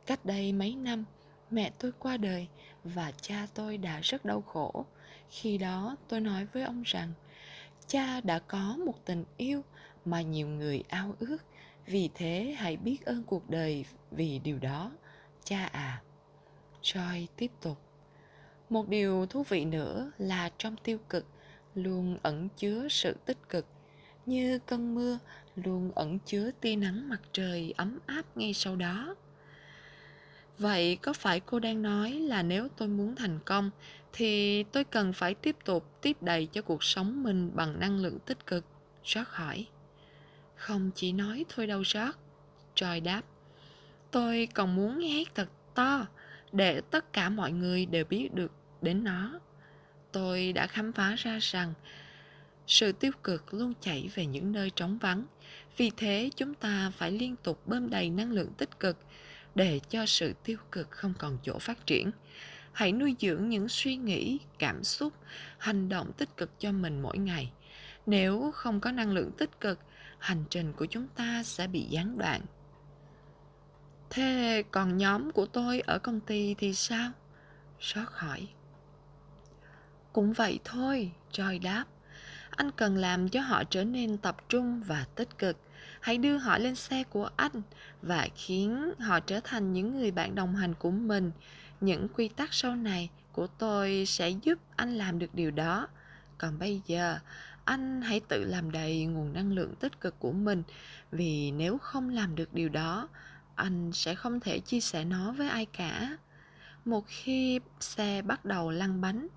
Cách 0.06 0.24
đây 0.24 0.52
mấy 0.52 0.74
năm, 0.74 1.04
mẹ 1.50 1.70
tôi 1.78 1.92
qua 1.98 2.16
đời 2.16 2.46
và 2.84 3.12
cha 3.22 3.46
tôi 3.54 3.78
đã 3.78 4.00
rất 4.02 4.24
đau 4.24 4.40
khổ. 4.40 4.84
Khi 5.30 5.58
đó 5.58 5.96
tôi 6.08 6.20
nói 6.20 6.46
với 6.52 6.62
ông 6.62 6.82
rằng 6.86 7.12
cha 7.90 8.20
đã 8.20 8.38
có 8.38 8.76
một 8.86 9.04
tình 9.04 9.24
yêu 9.36 9.64
mà 10.04 10.22
nhiều 10.22 10.48
người 10.48 10.82
ao 10.88 11.14
ước. 11.18 11.38
Vì 11.86 12.10
thế, 12.14 12.54
hãy 12.58 12.76
biết 12.76 13.04
ơn 13.04 13.22
cuộc 13.22 13.50
đời 13.50 13.84
vì 14.10 14.38
điều 14.38 14.58
đó. 14.58 14.92
Cha 15.44 15.66
à 15.66 16.02
joy 16.82 17.26
tiếp 17.36 17.50
tục. 17.62 17.78
Một 18.68 18.88
điều 18.88 19.26
thú 19.26 19.42
vị 19.48 19.64
nữa 19.64 20.10
là 20.18 20.50
trong 20.58 20.76
tiêu 20.76 20.98
cực, 21.08 21.26
luôn 21.74 22.18
ẩn 22.22 22.48
chứa 22.56 22.88
sự 22.90 23.16
tích 23.26 23.48
cực. 23.48 23.66
Như 24.26 24.58
cơn 24.58 24.94
mưa, 24.94 25.18
luôn 25.56 25.92
ẩn 25.94 26.18
chứa 26.26 26.50
tia 26.60 26.76
nắng 26.76 27.08
mặt 27.08 27.20
trời 27.32 27.74
ấm 27.76 27.98
áp 28.06 28.36
ngay 28.36 28.54
sau 28.54 28.76
đó. 28.76 29.14
Vậy 30.58 30.96
có 31.02 31.12
phải 31.12 31.40
cô 31.40 31.58
đang 31.58 31.82
nói 31.82 32.12
là 32.12 32.42
nếu 32.42 32.68
tôi 32.76 32.88
muốn 32.88 33.16
thành 33.16 33.38
công 33.44 33.70
thì 34.12 34.62
tôi 34.62 34.84
cần 34.84 35.12
phải 35.12 35.34
tiếp 35.34 35.56
tục 35.64 36.00
tiếp 36.02 36.16
đầy 36.22 36.46
cho 36.46 36.62
cuộc 36.62 36.84
sống 36.84 37.22
mình 37.22 37.50
bằng 37.54 37.80
năng 37.80 37.98
lượng 37.98 38.18
tích 38.18 38.46
cực, 38.46 38.64
Jack 39.04 39.24
hỏi. 39.28 39.66
Không 40.54 40.90
chỉ 40.94 41.12
nói 41.12 41.44
thôi 41.48 41.66
đâu, 41.66 41.82
Jack 41.82 42.12
Troy 42.74 43.00
đáp. 43.00 43.22
Tôi 44.10 44.48
còn 44.54 44.76
muốn 44.76 45.00
hét 45.00 45.34
thật 45.34 45.48
to 45.74 46.06
để 46.52 46.80
tất 46.80 47.12
cả 47.12 47.28
mọi 47.28 47.52
người 47.52 47.86
đều 47.86 48.04
biết 48.04 48.34
được 48.34 48.52
đến 48.82 49.04
nó. 49.04 49.40
Tôi 50.12 50.52
đã 50.52 50.66
khám 50.66 50.92
phá 50.92 51.14
ra 51.18 51.38
rằng 51.40 51.74
sự 52.66 52.92
tiêu 52.92 53.12
cực 53.22 53.54
luôn 53.54 53.72
chảy 53.80 54.10
về 54.14 54.26
những 54.26 54.52
nơi 54.52 54.70
trống 54.70 54.98
vắng. 54.98 55.24
Vì 55.76 55.90
thế 55.96 56.30
chúng 56.36 56.54
ta 56.54 56.92
phải 56.96 57.12
liên 57.12 57.36
tục 57.36 57.66
bơm 57.66 57.90
đầy 57.90 58.10
năng 58.10 58.32
lượng 58.32 58.52
tích 58.58 58.80
cực 58.80 58.96
để 59.54 59.80
cho 59.90 60.06
sự 60.06 60.34
tiêu 60.44 60.58
cực 60.72 60.90
không 60.90 61.14
còn 61.18 61.38
chỗ 61.42 61.58
phát 61.58 61.86
triển 61.86 62.10
hãy 62.80 62.92
nuôi 62.92 63.16
dưỡng 63.20 63.48
những 63.48 63.68
suy 63.68 63.96
nghĩ, 63.96 64.38
cảm 64.58 64.84
xúc, 64.84 65.12
hành 65.58 65.88
động 65.88 66.12
tích 66.12 66.36
cực 66.36 66.50
cho 66.58 66.72
mình 66.72 67.02
mỗi 67.02 67.18
ngày. 67.18 67.52
Nếu 68.06 68.50
không 68.54 68.80
có 68.80 68.90
năng 68.90 69.10
lượng 69.10 69.30
tích 69.38 69.60
cực, 69.60 69.78
hành 70.18 70.44
trình 70.50 70.72
của 70.72 70.86
chúng 70.86 71.06
ta 71.08 71.42
sẽ 71.42 71.66
bị 71.66 71.82
gián 71.82 72.18
đoạn. 72.18 72.40
Thế 74.10 74.62
còn 74.70 74.96
nhóm 74.96 75.32
của 75.32 75.46
tôi 75.46 75.80
ở 75.80 75.98
công 75.98 76.20
ty 76.20 76.54
thì 76.54 76.74
sao? 76.74 77.10
Sót 77.80 78.06
hỏi 78.12 78.48
cũng 80.12 80.32
vậy 80.32 80.58
thôi, 80.64 81.12
joy 81.32 81.62
đáp. 81.62 81.84
Anh 82.50 82.70
cần 82.70 82.96
làm 82.96 83.28
cho 83.28 83.40
họ 83.40 83.64
trở 83.64 83.84
nên 83.84 84.18
tập 84.18 84.36
trung 84.48 84.82
và 84.82 85.06
tích 85.14 85.38
cực. 85.38 85.56
Hãy 86.00 86.18
đưa 86.18 86.36
họ 86.36 86.58
lên 86.58 86.74
xe 86.74 87.04
của 87.04 87.30
anh 87.36 87.62
và 88.02 88.28
khiến 88.34 88.92
họ 88.98 89.20
trở 89.20 89.40
thành 89.44 89.72
những 89.72 89.98
người 89.98 90.10
bạn 90.10 90.34
đồng 90.34 90.56
hành 90.56 90.74
của 90.74 90.90
mình 90.90 91.30
những 91.80 92.08
quy 92.08 92.28
tắc 92.28 92.54
sau 92.54 92.76
này 92.76 93.10
của 93.32 93.46
tôi 93.46 94.04
sẽ 94.06 94.30
giúp 94.30 94.58
anh 94.76 94.94
làm 94.94 95.18
được 95.18 95.34
điều 95.34 95.50
đó. 95.50 95.88
Còn 96.38 96.58
bây 96.58 96.80
giờ, 96.86 97.18
anh 97.64 98.02
hãy 98.02 98.20
tự 98.28 98.44
làm 98.44 98.70
đầy 98.70 99.04
nguồn 99.04 99.32
năng 99.32 99.52
lượng 99.52 99.74
tích 99.80 100.00
cực 100.00 100.18
của 100.18 100.32
mình, 100.32 100.62
vì 101.12 101.50
nếu 101.50 101.78
không 101.78 102.08
làm 102.08 102.34
được 102.34 102.54
điều 102.54 102.68
đó, 102.68 103.08
anh 103.54 103.92
sẽ 103.92 104.14
không 104.14 104.40
thể 104.40 104.58
chia 104.58 104.80
sẻ 104.80 105.04
nó 105.04 105.32
với 105.32 105.48
ai 105.48 105.66
cả. 105.66 106.16
Một 106.84 107.04
khi 107.06 107.60
xe 107.80 108.22
bắt 108.22 108.44
đầu 108.44 108.70
lăn 108.70 109.00
bánh, 109.00 109.28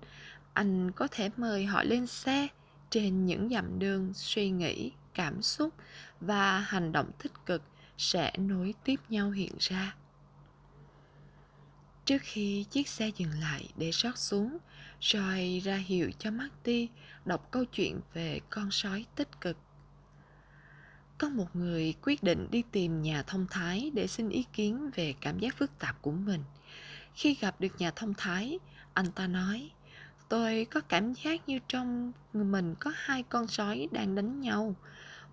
anh 0.52 0.90
có 0.90 1.08
thể 1.10 1.30
mời 1.36 1.64
họ 1.64 1.82
lên 1.82 2.06
xe 2.06 2.48
trên 2.90 3.26
những 3.26 3.48
dặm 3.48 3.78
đường 3.78 4.12
suy 4.14 4.50
nghĩ, 4.50 4.92
cảm 5.14 5.42
xúc 5.42 5.74
và 6.20 6.58
hành 6.58 6.92
động 6.92 7.10
tích 7.22 7.32
cực 7.46 7.62
sẽ 7.98 8.32
nối 8.38 8.74
tiếp 8.84 9.00
nhau 9.08 9.30
hiện 9.30 9.52
ra 9.58 9.94
trước 12.04 12.22
khi 12.22 12.64
chiếc 12.70 12.88
xe 12.88 13.10
dừng 13.16 13.40
lại 13.40 13.68
để 13.76 13.90
rót 13.90 14.18
xuống 14.18 14.58
rồi 15.00 15.62
ra 15.64 15.76
hiệu 15.76 16.10
cho 16.18 16.30
Marty 16.30 16.88
đọc 17.24 17.48
câu 17.50 17.64
chuyện 17.64 18.00
về 18.14 18.40
con 18.50 18.70
sói 18.70 19.06
tích 19.16 19.40
cực. 19.40 19.56
Có 21.18 21.28
một 21.28 21.56
người 21.56 21.94
quyết 22.02 22.22
định 22.22 22.48
đi 22.50 22.62
tìm 22.72 23.02
nhà 23.02 23.22
thông 23.22 23.46
thái 23.50 23.90
để 23.94 24.06
xin 24.06 24.28
ý 24.28 24.44
kiến 24.52 24.90
về 24.94 25.14
cảm 25.20 25.38
giác 25.38 25.56
phức 25.56 25.78
tạp 25.78 26.02
của 26.02 26.10
mình. 26.12 26.44
Khi 27.14 27.36
gặp 27.40 27.60
được 27.60 27.78
nhà 27.78 27.90
thông 27.90 28.14
thái, 28.14 28.58
anh 28.94 29.12
ta 29.12 29.26
nói, 29.26 29.70
tôi 30.28 30.66
có 30.70 30.80
cảm 30.80 31.12
giác 31.12 31.48
như 31.48 31.58
trong 31.68 32.12
mình 32.32 32.74
có 32.80 32.92
hai 32.94 33.22
con 33.22 33.46
sói 33.46 33.88
đang 33.92 34.14
đánh 34.14 34.40
nhau. 34.40 34.74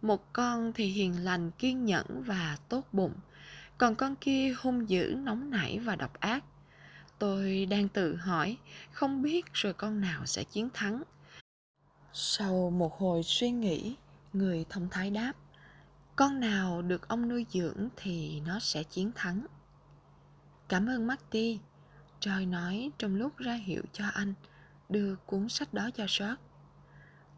Một 0.02 0.34
con 0.34 0.74
thì 0.74 0.86
hiền 0.86 1.24
lành, 1.24 1.52
kiên 1.52 1.86
nhẫn 1.86 2.24
và 2.24 2.58
tốt 2.70 2.88
bụng, 2.92 3.14
còn 3.78 3.96
con 3.96 4.16
kia 4.16 4.56
hung 4.58 4.90
dữ, 4.90 5.16
nóng 5.18 5.50
nảy 5.50 5.80
và 5.80 5.96
độc 5.96 6.20
ác 6.20 6.44
tôi 7.22 7.68
đang 7.70 7.88
tự 7.88 8.16
hỏi, 8.16 8.58
không 8.92 9.22
biết 9.22 9.46
rồi 9.54 9.74
con 9.74 10.02
nào 10.02 10.26
sẽ 10.26 10.44
chiến 10.44 10.70
thắng. 10.74 11.04
Sau 12.14 12.70
một 12.70 12.98
hồi 12.98 13.24
suy 13.24 13.52
nghĩ, 13.52 13.96
người 14.34 14.66
thông 14.70 14.88
thái 14.92 15.10
đáp, 15.10 15.34
con 16.16 16.40
nào 16.40 16.82
được 16.82 17.08
ông 17.08 17.30
nuôi 17.30 17.46
dưỡng 17.50 17.90
thì 17.96 18.42
nó 18.46 18.60
sẽ 18.60 18.84
chiến 18.84 19.12
thắng. 19.16 19.46
Cảm 20.70 20.90
ơn 20.90 21.08
marty. 21.08 21.60
Troy 22.20 22.46
nói 22.46 22.92
trong 22.98 23.16
lúc 23.16 23.38
ra 23.38 23.54
hiệu 23.54 23.84
cho 23.94 24.06
anh, 24.14 24.34
đưa 24.90 25.16
cuốn 25.16 25.50
sách 25.50 25.74
đó 25.74 25.90
cho 25.96 26.06
short 26.08 26.40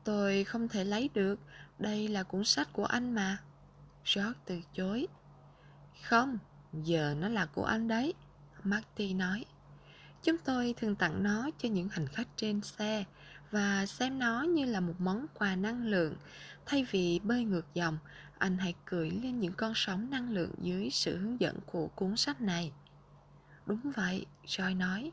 tôi 0.04 0.44
không 0.44 0.68
thể 0.68 0.84
lấy 0.84 1.10
được, 1.14 1.40
đây 1.80 2.08
là 2.08 2.24
cuốn 2.24 2.44
sách 2.44 2.74
của 2.74 2.86
anh 2.86 3.16
mà. 3.16 3.38
George 4.16 4.40
từ 4.46 4.62
chối. 4.74 5.08
Không, 6.04 6.38
giờ 6.74 7.16
nó 7.20 7.30
là 7.30 7.46
của 7.46 7.66
anh 7.66 7.88
đấy, 7.88 8.14
marty 8.64 9.14
nói 9.14 9.46
chúng 10.24 10.38
tôi 10.38 10.74
thường 10.78 10.96
tặng 10.96 11.24
nó 11.24 11.50
cho 11.58 11.70
những 11.70 11.90
hành 11.90 12.08
khách 12.08 12.28
trên 12.36 12.62
xe 12.62 13.04
và 13.52 13.86
xem 13.86 14.20
nó 14.20 14.42
như 14.42 14.66
là 14.66 14.80
một 14.80 14.94
món 15.00 15.26
quà 15.34 15.56
năng 15.56 15.86
lượng. 15.86 16.16
Thay 16.66 16.86
vì 16.92 17.20
bơi 17.24 17.44
ngược 17.44 17.66
dòng, 17.74 17.98
anh 18.38 18.58
hãy 18.58 18.74
cười 18.86 19.12
lên 19.12 19.40
những 19.40 19.54
con 19.54 19.74
sóng 19.76 20.10
năng 20.10 20.30
lượng 20.30 20.52
dưới 20.62 20.90
sự 20.90 21.18
hướng 21.18 21.40
dẫn 21.40 21.60
của 21.66 21.88
cuốn 21.88 22.18
sách 22.18 22.42
này. 22.42 22.72
Đúng 23.66 23.92
vậy, 23.96 24.26
joy 24.46 24.78
nói, 24.78 25.12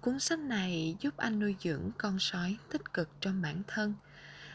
cuốn 0.00 0.20
sách 0.20 0.38
này 0.38 0.96
giúp 1.00 1.16
anh 1.16 1.38
nuôi 1.38 1.56
dưỡng 1.60 1.90
con 1.98 2.18
sói 2.18 2.56
tích 2.70 2.94
cực 2.94 3.08
trong 3.20 3.42
bản 3.42 3.62
thân. 3.66 3.94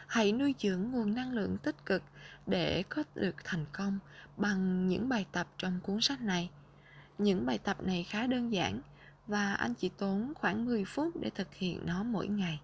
Hãy 0.06 0.32
nuôi 0.32 0.54
dưỡng 0.58 0.90
nguồn 0.90 1.14
năng 1.14 1.32
lượng 1.32 1.58
tích 1.58 1.86
cực 1.86 2.02
để 2.46 2.82
có 2.88 3.02
được 3.14 3.34
thành 3.44 3.64
công 3.72 3.98
bằng 4.36 4.88
những 4.88 5.08
bài 5.08 5.26
tập 5.32 5.48
trong 5.58 5.80
cuốn 5.82 6.00
sách 6.00 6.20
này. 6.20 6.50
Những 7.18 7.46
bài 7.46 7.58
tập 7.58 7.82
này 7.82 8.04
khá 8.04 8.26
đơn 8.26 8.52
giản 8.52 8.80
và 9.26 9.54
anh 9.54 9.74
chỉ 9.74 9.88
tốn 9.88 10.32
khoảng 10.34 10.64
10 10.64 10.84
phút 10.84 11.16
để 11.20 11.30
thực 11.30 11.54
hiện 11.54 11.80
nó 11.86 12.02
mỗi 12.02 12.28
ngày. 12.28 12.60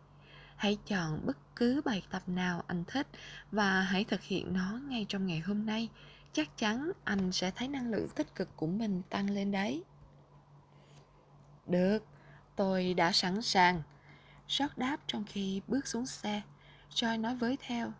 Hãy 0.56 0.78
chọn 0.86 1.26
bất 1.26 1.36
cứ 1.56 1.82
bài 1.84 2.02
tập 2.10 2.22
nào 2.26 2.64
anh 2.66 2.84
thích 2.84 3.06
và 3.52 3.80
hãy 3.80 4.04
thực 4.04 4.22
hiện 4.22 4.52
nó 4.52 4.80
ngay 4.88 5.06
trong 5.08 5.26
ngày 5.26 5.40
hôm 5.40 5.66
nay. 5.66 5.88
Chắc 6.32 6.58
chắn 6.58 6.92
anh 7.04 7.32
sẽ 7.32 7.50
thấy 7.50 7.68
năng 7.68 7.90
lượng 7.90 8.08
tích 8.08 8.34
cực 8.34 8.56
của 8.56 8.66
mình 8.66 9.02
tăng 9.10 9.30
lên 9.30 9.52
đấy. 9.52 9.82
Được, 11.66 12.04
tôi 12.56 12.94
đã 12.94 13.12
sẵn 13.12 13.42
sàng. 13.42 13.82
Sót 14.48 14.78
đáp 14.78 14.96
trong 15.06 15.24
khi 15.24 15.60
bước 15.68 15.86
xuống 15.86 16.06
xe. 16.06 16.42
Joy 16.90 17.20
nói 17.20 17.36
với 17.36 17.58
theo. 17.60 17.92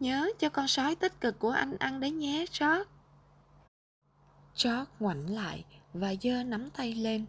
Nhớ 0.00 0.28
cho 0.38 0.48
con 0.48 0.68
sói 0.68 0.94
tích 0.94 1.20
cực 1.20 1.38
của 1.38 1.50
anh 1.50 1.76
ăn 1.78 2.00
đấy 2.00 2.10
nhé, 2.10 2.44
George. 2.60 2.90
George 4.64 4.90
ngoảnh 5.00 5.30
lại 5.30 5.64
và 5.92 6.14
giơ 6.22 6.42
nắm 6.42 6.70
tay 6.70 6.94
lên. 6.94 7.26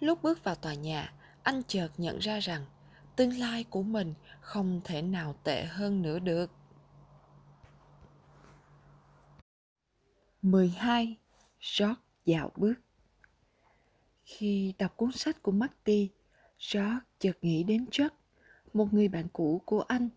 Lúc 0.00 0.22
bước 0.22 0.44
vào 0.44 0.54
tòa 0.54 0.74
nhà 0.74 1.12
Anh 1.42 1.62
chợt 1.68 1.88
nhận 1.96 2.18
ra 2.18 2.38
rằng 2.38 2.64
Tương 3.16 3.38
lai 3.38 3.64
của 3.64 3.82
mình 3.82 4.14
không 4.40 4.80
thể 4.84 5.02
nào 5.02 5.34
tệ 5.44 5.64
hơn 5.64 6.02
nữa 6.02 6.18
được 6.18 6.50
12. 10.42 11.16
George 11.78 12.00
dạo 12.24 12.52
bước 12.56 12.74
Khi 14.24 14.74
đọc 14.78 14.96
cuốn 14.96 15.12
sách 15.12 15.42
của 15.42 15.52
Marty, 15.52 16.10
George 16.72 16.98
chợt 17.18 17.38
nghĩ 17.42 17.62
đến 17.62 17.86
Chuck, 17.90 18.16
một 18.74 18.92
người 18.92 19.08
bạn 19.08 19.28
cũ 19.32 19.62
của 19.64 19.80
anh 19.80 20.08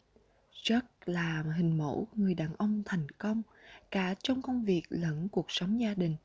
Chuck 0.64 0.86
là 1.06 1.44
hình 1.56 1.78
mẫu 1.78 2.08
người 2.16 2.34
đàn 2.34 2.56
ông 2.58 2.84
thành 2.86 3.10
công 3.10 3.42
cả 3.92 4.16
trong 4.24 4.42
công 4.42 4.64
việc 4.64 4.84
lẫn 4.90 5.30
cuộc 5.30 5.46
sống 5.48 5.82
gia 5.82 5.94
đình. 5.94 6.16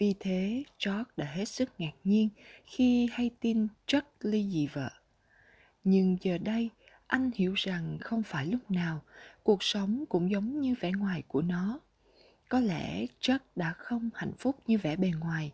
Vì 0.00 0.14
thế, 0.20 0.62
George 0.86 1.10
đã 1.16 1.26
hết 1.26 1.44
sức 1.44 1.68
ngạc 1.78 1.92
nhiên 2.04 2.28
khi 2.64 3.08
hay 3.12 3.30
tin 3.40 3.68
Jack 3.86 4.02
ly 4.20 4.48
dị 4.50 4.66
vợ. 4.66 4.90
Nhưng 5.84 6.16
giờ 6.20 6.38
đây, 6.38 6.70
anh 7.06 7.30
hiểu 7.34 7.54
rằng 7.56 7.98
không 8.00 8.22
phải 8.22 8.46
lúc 8.46 8.70
nào 8.70 9.02
cuộc 9.42 9.62
sống 9.62 10.04
cũng 10.08 10.30
giống 10.30 10.60
như 10.60 10.74
vẻ 10.80 10.92
ngoài 10.92 11.22
của 11.28 11.42
nó. 11.42 11.80
Có 12.48 12.60
lẽ 12.60 13.06
Jack 13.20 13.38
đã 13.56 13.72
không 13.72 14.10
hạnh 14.14 14.32
phúc 14.38 14.56
như 14.66 14.78
vẻ 14.78 14.96
bề 14.96 15.10
ngoài 15.20 15.52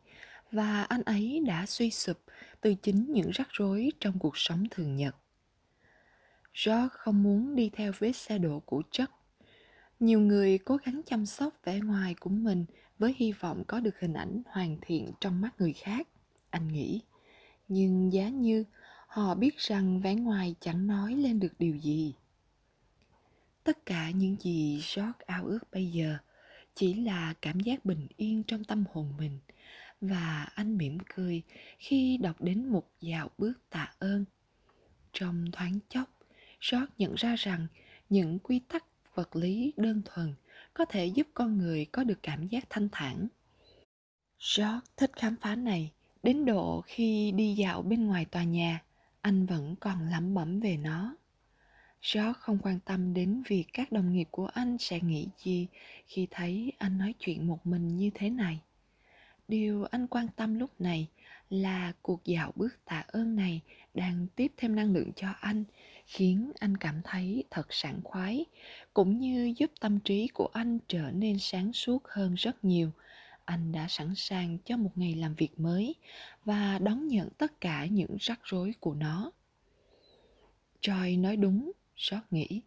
và 0.52 0.82
anh 0.82 1.02
ấy 1.02 1.42
đã 1.46 1.66
suy 1.66 1.90
sụp 1.90 2.18
từ 2.60 2.74
chính 2.74 3.12
những 3.12 3.30
rắc 3.30 3.48
rối 3.50 3.92
trong 4.00 4.18
cuộc 4.18 4.38
sống 4.38 4.64
thường 4.70 4.96
nhật. 4.96 5.16
George 6.64 6.88
không 6.90 7.22
muốn 7.22 7.56
đi 7.56 7.70
theo 7.72 7.92
vết 7.98 8.12
xe 8.12 8.38
đổ 8.38 8.60
của 8.60 8.82
Jack. 8.90 9.06
Nhiều 10.00 10.20
người 10.20 10.58
cố 10.58 10.76
gắng 10.76 11.00
chăm 11.06 11.26
sóc 11.26 11.54
vẻ 11.64 11.80
ngoài 11.80 12.14
của 12.20 12.30
mình 12.30 12.64
với 12.98 13.14
hy 13.16 13.32
vọng 13.32 13.64
có 13.66 13.80
được 13.80 14.00
hình 14.00 14.12
ảnh 14.12 14.42
hoàn 14.46 14.76
thiện 14.80 15.12
trong 15.20 15.40
mắt 15.40 15.54
người 15.58 15.72
khác, 15.72 16.08
anh 16.50 16.68
nghĩ. 16.68 17.00
Nhưng 17.68 18.12
giá 18.12 18.28
như 18.28 18.64
họ 19.06 19.34
biết 19.34 19.58
rằng 19.58 20.00
vẻ 20.00 20.14
ngoài 20.14 20.54
chẳng 20.60 20.86
nói 20.86 21.14
lên 21.14 21.40
được 21.40 21.52
điều 21.58 21.76
gì. 21.76 22.14
Tất 23.64 23.86
cả 23.86 24.10
những 24.10 24.36
gì 24.40 24.82
George 24.96 25.24
ao 25.26 25.44
ước 25.44 25.58
bây 25.72 25.86
giờ 25.86 26.18
chỉ 26.74 26.94
là 26.94 27.34
cảm 27.42 27.60
giác 27.60 27.84
bình 27.84 28.06
yên 28.16 28.42
trong 28.42 28.64
tâm 28.64 28.84
hồn 28.92 29.12
mình 29.18 29.38
và 30.00 30.48
anh 30.54 30.76
mỉm 30.76 30.98
cười 31.14 31.42
khi 31.78 32.18
đọc 32.22 32.42
đến 32.42 32.68
một 32.68 32.88
dạo 33.00 33.30
bước 33.38 33.52
tạ 33.70 33.92
ơn. 33.98 34.24
Trong 35.12 35.44
thoáng 35.52 35.78
chốc, 35.88 36.10
George 36.70 36.92
nhận 36.98 37.14
ra 37.14 37.36
rằng 37.36 37.66
những 38.08 38.38
quy 38.38 38.58
tắc 38.58 38.84
vật 39.14 39.36
lý 39.36 39.72
đơn 39.76 40.02
thuần 40.04 40.34
có 40.76 40.84
thể 40.84 41.06
giúp 41.06 41.26
con 41.34 41.58
người 41.58 41.86
có 41.92 42.04
được 42.04 42.18
cảm 42.22 42.46
giác 42.46 42.64
thanh 42.70 42.88
thản. 42.92 43.28
George 44.56 44.86
thích 44.96 45.10
khám 45.16 45.36
phá 45.36 45.54
này 45.56 45.92
đến 46.22 46.44
độ 46.44 46.82
khi 46.86 47.32
đi 47.32 47.54
dạo 47.54 47.82
bên 47.82 48.06
ngoài 48.06 48.24
tòa 48.24 48.44
nhà, 48.44 48.82
anh 49.20 49.46
vẫn 49.46 49.76
còn 49.80 50.08
lẩm 50.10 50.34
bẩm 50.34 50.60
về 50.60 50.76
nó. 50.76 51.16
George 52.12 52.32
không 52.38 52.58
quan 52.62 52.80
tâm 52.80 53.14
đến 53.14 53.42
việc 53.46 53.64
các 53.72 53.92
đồng 53.92 54.12
nghiệp 54.12 54.28
của 54.30 54.46
anh 54.46 54.76
sẽ 54.78 55.00
nghĩ 55.00 55.28
gì 55.38 55.66
khi 56.06 56.26
thấy 56.30 56.72
anh 56.78 56.98
nói 56.98 57.14
chuyện 57.18 57.46
một 57.46 57.66
mình 57.66 57.96
như 57.96 58.10
thế 58.14 58.30
này. 58.30 58.60
Điều 59.48 59.84
anh 59.84 60.06
quan 60.06 60.26
tâm 60.36 60.58
lúc 60.58 60.80
này 60.80 61.08
là 61.50 61.92
cuộc 62.02 62.24
dạo 62.24 62.52
bước 62.56 62.84
tạ 62.84 63.04
ơn 63.08 63.36
này 63.36 63.60
đang 63.94 64.26
tiếp 64.36 64.52
thêm 64.56 64.76
năng 64.76 64.92
lượng 64.92 65.12
cho 65.16 65.28
anh, 65.40 65.64
khiến 66.06 66.52
anh 66.58 66.76
cảm 66.76 67.00
thấy 67.04 67.44
thật 67.50 67.66
sảng 67.70 68.00
khoái, 68.04 68.44
cũng 68.94 69.18
như 69.18 69.54
giúp 69.56 69.70
tâm 69.80 70.00
trí 70.00 70.28
của 70.28 70.48
anh 70.52 70.78
trở 70.88 71.10
nên 71.10 71.38
sáng 71.38 71.72
suốt 71.72 72.02
hơn 72.08 72.34
rất 72.34 72.64
nhiều. 72.64 72.90
Anh 73.44 73.72
đã 73.72 73.86
sẵn 73.88 74.14
sàng 74.16 74.58
cho 74.64 74.76
một 74.76 74.90
ngày 74.94 75.14
làm 75.14 75.34
việc 75.34 75.60
mới 75.60 75.94
và 76.44 76.78
đón 76.78 77.08
nhận 77.08 77.28
tất 77.38 77.60
cả 77.60 77.86
những 77.86 78.16
rắc 78.20 78.40
rối 78.44 78.72
của 78.80 78.94
nó. 78.94 79.32
Joy 80.80 81.20
nói 81.20 81.36
đúng, 81.36 81.72
George 82.10 82.26
nghĩ. 82.30 82.62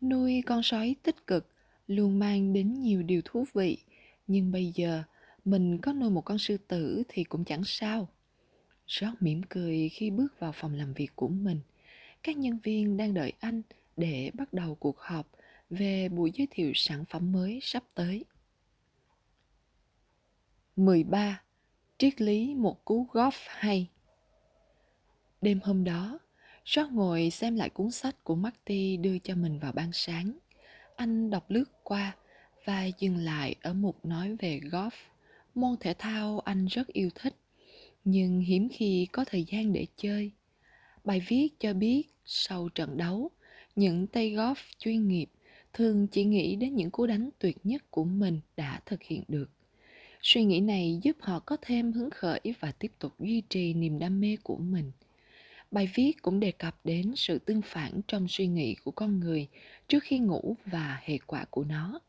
Nuôi 0.00 0.42
con 0.46 0.62
sói 0.62 0.96
tích 1.02 1.26
cực 1.26 1.48
luôn 1.86 2.18
mang 2.18 2.52
đến 2.52 2.80
nhiều 2.80 3.02
điều 3.02 3.22
thú 3.24 3.44
vị, 3.54 3.78
nhưng 4.26 4.52
bây 4.52 4.72
giờ 4.74 5.02
mình 5.44 5.78
có 5.78 5.92
nuôi 5.92 6.10
một 6.10 6.20
con 6.20 6.38
sư 6.38 6.56
tử 6.68 7.02
thì 7.08 7.24
cũng 7.24 7.44
chẳng 7.44 7.64
sao. 7.64 8.08
George 9.00 9.16
mỉm 9.20 9.42
cười 9.48 9.88
khi 9.88 10.10
bước 10.10 10.40
vào 10.40 10.52
phòng 10.52 10.74
làm 10.74 10.92
việc 10.92 11.10
của 11.16 11.28
mình. 11.28 11.60
Các 12.22 12.36
nhân 12.36 12.58
viên 12.62 12.96
đang 12.96 13.14
đợi 13.14 13.32
anh 13.40 13.62
để 13.96 14.30
bắt 14.34 14.52
đầu 14.52 14.74
cuộc 14.74 14.98
họp 14.98 15.28
về 15.70 16.08
buổi 16.08 16.30
giới 16.34 16.48
thiệu 16.50 16.72
sản 16.74 17.04
phẩm 17.04 17.32
mới 17.32 17.58
sắp 17.62 17.84
tới. 17.94 18.24
13. 20.76 21.42
Triết 21.98 22.20
lý 22.20 22.54
một 22.54 22.84
cú 22.84 23.06
golf 23.12 23.32
hay 23.46 23.88
Đêm 25.40 25.60
hôm 25.62 25.84
đó, 25.84 26.18
George 26.76 26.92
ngồi 26.92 27.30
xem 27.30 27.56
lại 27.56 27.70
cuốn 27.70 27.90
sách 27.90 28.24
của 28.24 28.34
Marty 28.34 28.96
đưa 28.96 29.18
cho 29.18 29.34
mình 29.34 29.58
vào 29.58 29.72
ban 29.72 29.90
sáng. 29.92 30.38
Anh 30.96 31.30
đọc 31.30 31.44
lướt 31.48 31.64
qua 31.82 32.16
và 32.64 32.86
dừng 32.98 33.16
lại 33.16 33.54
ở 33.62 33.72
mục 33.72 34.04
nói 34.04 34.36
về 34.38 34.60
golf, 34.60 34.90
môn 35.54 35.76
thể 35.80 35.94
thao 35.98 36.40
anh 36.40 36.66
rất 36.66 36.86
yêu 36.88 37.10
thích, 37.14 37.34
nhưng 38.04 38.40
hiếm 38.40 38.68
khi 38.72 39.06
có 39.12 39.24
thời 39.24 39.44
gian 39.44 39.72
để 39.72 39.86
chơi. 39.96 40.30
Bài 41.04 41.22
viết 41.28 41.48
cho 41.60 41.74
biết 41.74 42.11
sau 42.24 42.68
trận 42.68 42.96
đấu, 42.96 43.30
những 43.76 44.06
tay 44.06 44.30
golf 44.30 44.54
chuyên 44.78 45.08
nghiệp 45.08 45.26
thường 45.72 46.06
chỉ 46.06 46.24
nghĩ 46.24 46.56
đến 46.56 46.74
những 46.74 46.90
cú 46.90 47.06
đánh 47.06 47.30
tuyệt 47.38 47.56
nhất 47.64 47.90
của 47.90 48.04
mình 48.04 48.40
đã 48.56 48.80
thực 48.86 49.02
hiện 49.02 49.22
được. 49.28 49.50
Suy 50.22 50.44
nghĩ 50.44 50.60
này 50.60 50.98
giúp 51.02 51.16
họ 51.20 51.38
có 51.38 51.56
thêm 51.62 51.92
hứng 51.92 52.10
khởi 52.10 52.40
và 52.60 52.72
tiếp 52.72 52.92
tục 52.98 53.12
duy 53.18 53.42
trì 53.48 53.74
niềm 53.74 53.98
đam 53.98 54.20
mê 54.20 54.36
của 54.42 54.56
mình. 54.56 54.92
Bài 55.70 55.88
viết 55.94 56.22
cũng 56.22 56.40
đề 56.40 56.52
cập 56.52 56.76
đến 56.84 57.12
sự 57.16 57.38
tương 57.38 57.62
phản 57.62 58.00
trong 58.08 58.28
suy 58.28 58.46
nghĩ 58.46 58.74
của 58.84 58.90
con 58.90 59.20
người 59.20 59.48
trước 59.88 60.02
khi 60.02 60.18
ngủ 60.18 60.56
và 60.66 61.00
hệ 61.02 61.18
quả 61.26 61.44
của 61.50 61.64
nó. 61.64 62.00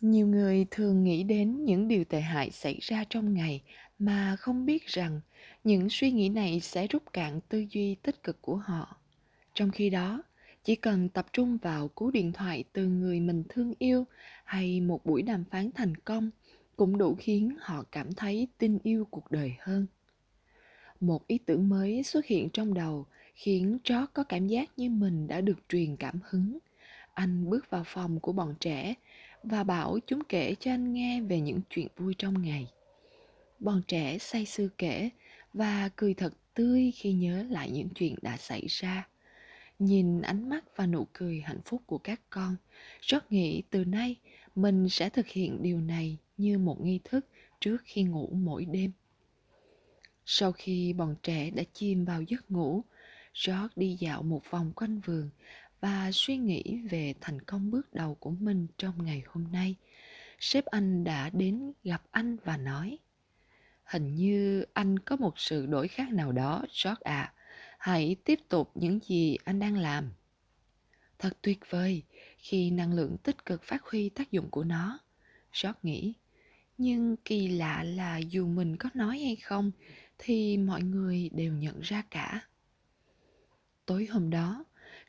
Nhiều 0.00 0.26
người 0.26 0.66
thường 0.70 1.04
nghĩ 1.04 1.22
đến 1.22 1.64
những 1.64 1.88
điều 1.88 2.04
tệ 2.04 2.20
hại 2.20 2.50
xảy 2.50 2.78
ra 2.80 3.04
trong 3.10 3.34
ngày 3.34 3.62
mà 3.98 4.36
không 4.36 4.66
biết 4.66 4.86
rằng 4.86 5.20
những 5.64 5.88
suy 5.90 6.10
nghĩ 6.10 6.28
này 6.28 6.60
sẽ 6.60 6.86
rút 6.86 7.02
cạn 7.12 7.40
tư 7.48 7.64
duy 7.70 7.94
tích 7.94 8.22
cực 8.22 8.42
của 8.42 8.56
họ. 8.56 8.96
Trong 9.54 9.70
khi 9.70 9.90
đó, 9.90 10.22
chỉ 10.64 10.76
cần 10.76 11.08
tập 11.08 11.26
trung 11.32 11.58
vào 11.62 11.88
cú 11.88 12.10
điện 12.10 12.32
thoại 12.32 12.64
từ 12.72 12.86
người 12.86 13.20
mình 13.20 13.44
thương 13.48 13.74
yêu 13.78 14.04
hay 14.44 14.80
một 14.80 15.06
buổi 15.06 15.22
đàm 15.22 15.44
phán 15.44 15.70
thành 15.74 15.96
công 15.96 16.30
cũng 16.76 16.98
đủ 16.98 17.16
khiến 17.18 17.56
họ 17.60 17.84
cảm 17.92 18.12
thấy 18.12 18.48
tin 18.58 18.78
yêu 18.82 19.06
cuộc 19.10 19.30
đời 19.30 19.52
hơn 19.60 19.86
một 21.02 21.26
ý 21.26 21.38
tưởng 21.38 21.68
mới 21.68 22.02
xuất 22.02 22.26
hiện 22.26 22.48
trong 22.52 22.74
đầu 22.74 23.06
khiến 23.34 23.78
chó 23.84 24.06
có 24.06 24.24
cảm 24.24 24.46
giác 24.46 24.70
như 24.76 24.90
mình 24.90 25.28
đã 25.28 25.40
được 25.40 25.58
truyền 25.68 25.96
cảm 25.96 26.20
hứng. 26.24 26.58
Anh 27.14 27.50
bước 27.50 27.70
vào 27.70 27.82
phòng 27.86 28.20
của 28.20 28.32
bọn 28.32 28.54
trẻ 28.60 28.94
và 29.42 29.64
bảo 29.64 29.98
chúng 30.06 30.24
kể 30.28 30.54
cho 30.60 30.70
anh 30.70 30.92
nghe 30.92 31.20
về 31.20 31.40
những 31.40 31.60
chuyện 31.70 31.86
vui 31.96 32.14
trong 32.18 32.42
ngày. 32.42 32.66
Bọn 33.60 33.82
trẻ 33.86 34.18
say 34.18 34.46
sưa 34.46 34.68
kể 34.78 35.08
và 35.52 35.90
cười 35.96 36.14
thật 36.14 36.32
tươi 36.54 36.92
khi 36.94 37.12
nhớ 37.12 37.46
lại 37.50 37.70
những 37.70 37.88
chuyện 37.88 38.14
đã 38.22 38.36
xảy 38.36 38.66
ra. 38.68 39.08
Nhìn 39.78 40.22
ánh 40.22 40.48
mắt 40.48 40.64
và 40.76 40.86
nụ 40.86 41.06
cười 41.12 41.40
hạnh 41.40 41.60
phúc 41.64 41.82
của 41.86 41.98
các 41.98 42.20
con, 42.30 42.56
rất 43.00 43.32
nghĩ 43.32 43.62
từ 43.70 43.84
nay 43.84 44.16
mình 44.54 44.88
sẽ 44.88 45.08
thực 45.08 45.26
hiện 45.26 45.62
điều 45.62 45.80
này 45.80 46.18
như 46.36 46.58
một 46.58 46.80
nghi 46.80 47.00
thức 47.04 47.26
trước 47.60 47.76
khi 47.84 48.02
ngủ 48.02 48.30
mỗi 48.32 48.64
đêm. 48.64 48.92
Sau 50.26 50.52
khi 50.52 50.92
bọn 50.92 51.16
trẻ 51.22 51.50
đã 51.50 51.62
chìm 51.72 52.04
vào 52.04 52.22
giấc 52.22 52.50
ngủ, 52.50 52.84
George 53.46 53.72
đi 53.76 53.96
dạo 54.00 54.22
một 54.22 54.42
vòng 54.50 54.72
quanh 54.76 55.00
vườn 55.00 55.30
và 55.80 56.10
suy 56.12 56.36
nghĩ 56.36 56.80
về 56.90 57.14
thành 57.20 57.40
công 57.40 57.70
bước 57.70 57.94
đầu 57.94 58.14
của 58.14 58.30
mình 58.30 58.66
trong 58.78 59.04
ngày 59.04 59.22
hôm 59.26 59.52
nay. 59.52 59.76
Sếp 60.38 60.64
anh 60.66 61.04
đã 61.04 61.30
đến 61.30 61.72
gặp 61.84 62.02
anh 62.10 62.36
và 62.44 62.56
nói 62.56 62.98
Hình 63.92 64.14
như 64.14 64.64
anh 64.72 64.98
có 64.98 65.16
một 65.16 65.38
sự 65.38 65.66
đổi 65.66 65.88
khác 65.88 66.12
nào 66.12 66.32
đó, 66.32 66.64
George 66.84 67.00
ạ. 67.04 67.22
À. 67.22 67.32
Hãy 67.78 68.16
tiếp 68.24 68.38
tục 68.48 68.70
những 68.74 68.98
gì 69.08 69.38
anh 69.44 69.58
đang 69.58 69.76
làm. 69.76 70.12
Thật 71.18 71.38
tuyệt 71.42 71.58
vời 71.70 72.02
khi 72.38 72.70
năng 72.70 72.92
lượng 72.92 73.16
tích 73.22 73.46
cực 73.46 73.62
phát 73.62 73.82
huy 73.82 74.08
tác 74.08 74.30
dụng 74.30 74.50
của 74.50 74.64
nó. 74.64 74.98
George 75.62 75.78
nghĩ. 75.82 76.14
Nhưng 76.78 77.16
kỳ 77.16 77.48
lạ 77.48 77.84
là 77.84 78.18
dù 78.18 78.46
mình 78.46 78.76
có 78.76 78.88
nói 78.94 79.18
hay 79.18 79.36
không 79.36 79.70
thì 80.18 80.56
mọi 80.56 80.82
người 80.82 81.30
đều 81.32 81.52
nhận 81.52 81.80
ra 81.80 82.02
cả 82.10 82.40
tối 83.86 84.06
hôm 84.10 84.30
đó 84.30 84.64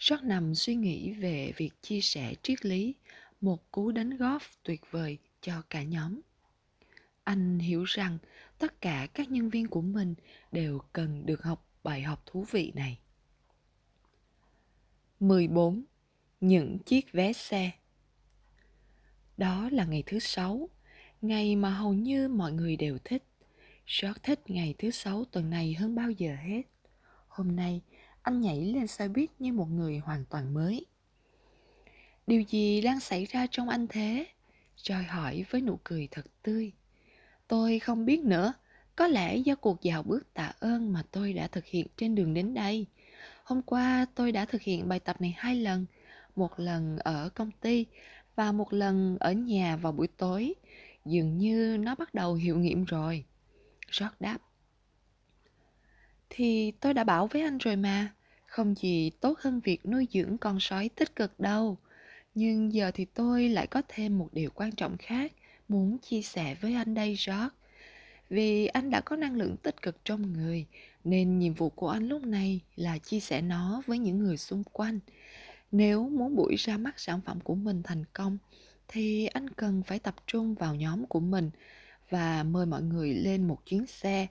George 0.09 0.27
nằm 0.27 0.55
suy 0.55 0.75
nghĩ 0.75 1.13
về 1.13 1.53
việc 1.57 1.71
chia 1.81 2.01
sẻ 2.01 2.33
triết 2.41 2.65
lý 2.65 2.95
một 3.41 3.71
cú 3.71 3.91
đánh 3.91 4.09
golf 4.09 4.39
tuyệt 4.63 4.81
vời 4.91 5.17
cho 5.41 5.61
cả 5.69 5.83
nhóm 5.83 6.21
anh 7.23 7.59
hiểu 7.59 7.83
rằng 7.83 8.17
tất 8.57 8.81
cả 8.81 9.07
các 9.13 9.31
nhân 9.31 9.49
viên 9.49 9.67
của 9.67 9.81
mình 9.81 10.15
đều 10.51 10.79
cần 10.93 11.25
được 11.25 11.43
học 11.43 11.67
bài 11.83 12.01
học 12.01 12.23
thú 12.25 12.45
vị 12.51 12.71
này 12.75 12.99
14. 15.19 15.83
Những 16.41 16.79
chiếc 16.79 17.11
vé 17.11 17.33
xe 17.33 17.71
Đó 19.37 19.69
là 19.71 19.85
ngày 19.85 20.03
thứ 20.05 20.19
sáu, 20.19 20.69
ngày 21.21 21.55
mà 21.55 21.69
hầu 21.69 21.93
như 21.93 22.27
mọi 22.27 22.51
người 22.51 22.75
đều 22.75 22.97
thích. 23.03 23.23
Rất 23.85 24.23
thích 24.23 24.39
ngày 24.47 24.75
thứ 24.77 24.91
sáu 24.91 25.25
tuần 25.25 25.49
này 25.49 25.73
hơn 25.73 25.95
bao 25.95 26.11
giờ 26.11 26.35
hết. 26.35 26.61
Hôm 27.27 27.55
nay, 27.55 27.81
anh 28.21 28.41
nhảy 28.41 28.61
lên 28.61 28.87
xe 28.87 29.07
buýt 29.07 29.29
như 29.39 29.53
một 29.53 29.69
người 29.69 29.97
hoàn 29.97 30.25
toàn 30.25 30.53
mới. 30.53 30.85
Điều 32.27 32.41
gì 32.41 32.81
đang 32.81 32.99
xảy 32.99 33.25
ra 33.25 33.47
trong 33.51 33.69
anh 33.69 33.87
thế? 33.87 34.25
Joy 34.77 35.07
hỏi 35.07 35.45
với 35.49 35.61
nụ 35.61 35.79
cười 35.83 36.07
thật 36.11 36.25
tươi. 36.43 36.71
Tôi 37.47 37.79
không 37.79 38.05
biết 38.05 38.23
nữa. 38.23 38.53
Có 38.95 39.07
lẽ 39.07 39.37
do 39.37 39.55
cuộc 39.55 39.81
dạo 39.81 40.03
bước 40.03 40.33
tạ 40.33 40.51
ơn 40.59 40.93
mà 40.93 41.03
tôi 41.11 41.33
đã 41.33 41.47
thực 41.47 41.65
hiện 41.65 41.87
trên 41.97 42.15
đường 42.15 42.33
đến 42.33 42.53
đây. 42.53 42.87
Hôm 43.43 43.61
qua 43.61 44.05
tôi 44.15 44.31
đã 44.31 44.45
thực 44.45 44.61
hiện 44.61 44.89
bài 44.89 44.99
tập 44.99 45.21
này 45.21 45.33
hai 45.37 45.55
lần. 45.55 45.85
Một 46.35 46.59
lần 46.59 46.97
ở 46.97 47.29
công 47.35 47.51
ty 47.51 47.85
và 48.35 48.51
một 48.51 48.73
lần 48.73 49.17
ở 49.19 49.31
nhà 49.31 49.75
vào 49.75 49.91
buổi 49.91 50.07
tối. 50.07 50.53
Dường 51.05 51.37
như 51.37 51.77
nó 51.79 51.95
bắt 51.95 52.13
đầu 52.13 52.33
hiệu 52.33 52.57
nghiệm 52.57 52.83
rồi. 52.83 53.25
Rót 53.87 54.21
đáp. 54.21 54.37
Thì 56.29 56.71
tôi 56.71 56.93
đã 56.93 57.03
bảo 57.03 57.27
với 57.27 57.41
anh 57.41 57.57
rồi 57.57 57.75
mà, 57.75 58.13
không 58.45 58.75
gì 58.75 59.09
tốt 59.09 59.39
hơn 59.39 59.59
việc 59.63 59.85
nuôi 59.85 60.07
dưỡng 60.11 60.37
con 60.37 60.59
sói 60.59 60.89
tích 60.89 61.15
cực 61.15 61.39
đâu. 61.39 61.77
Nhưng 62.35 62.73
giờ 62.73 62.91
thì 62.93 63.05
tôi 63.05 63.49
lại 63.49 63.67
có 63.67 63.81
thêm 63.87 64.17
một 64.17 64.29
điều 64.31 64.49
quan 64.55 64.71
trọng 64.71 64.97
khác 64.97 65.31
muốn 65.67 65.97
chia 65.97 66.21
sẻ 66.21 66.55
với 66.61 66.73
anh 66.73 66.93
đây 66.93 67.17
George. 67.27 67.55
Vì 68.29 68.67
anh 68.67 68.89
đã 68.89 69.01
có 69.01 69.15
năng 69.15 69.35
lượng 69.35 69.57
tích 69.57 69.81
cực 69.81 70.05
trong 70.05 70.33
người, 70.33 70.65
nên 71.03 71.39
nhiệm 71.39 71.53
vụ 71.53 71.69
của 71.69 71.89
anh 71.89 72.07
lúc 72.07 72.23
này 72.23 72.59
là 72.75 72.97
chia 72.97 73.19
sẻ 73.19 73.41
nó 73.41 73.81
với 73.85 73.99
những 73.99 74.19
người 74.19 74.37
xung 74.37 74.63
quanh. 74.63 74.99
Nếu 75.71 76.09
muốn 76.09 76.35
buổi 76.35 76.55
ra 76.55 76.77
mắt 76.77 76.99
sản 76.99 77.21
phẩm 77.21 77.39
của 77.39 77.55
mình 77.55 77.83
thành 77.83 78.03
công, 78.13 78.37
thì 78.87 79.25
anh 79.25 79.49
cần 79.49 79.83
phải 79.83 79.99
tập 79.99 80.15
trung 80.27 80.55
vào 80.55 80.75
nhóm 80.75 81.05
của 81.05 81.19
mình 81.19 81.49
và 82.09 82.43
mời 82.43 82.65
mọi 82.65 82.81
người 82.81 83.13
lên 83.13 83.47
một 83.47 83.65
chuyến 83.65 83.85
xe. 83.85 84.27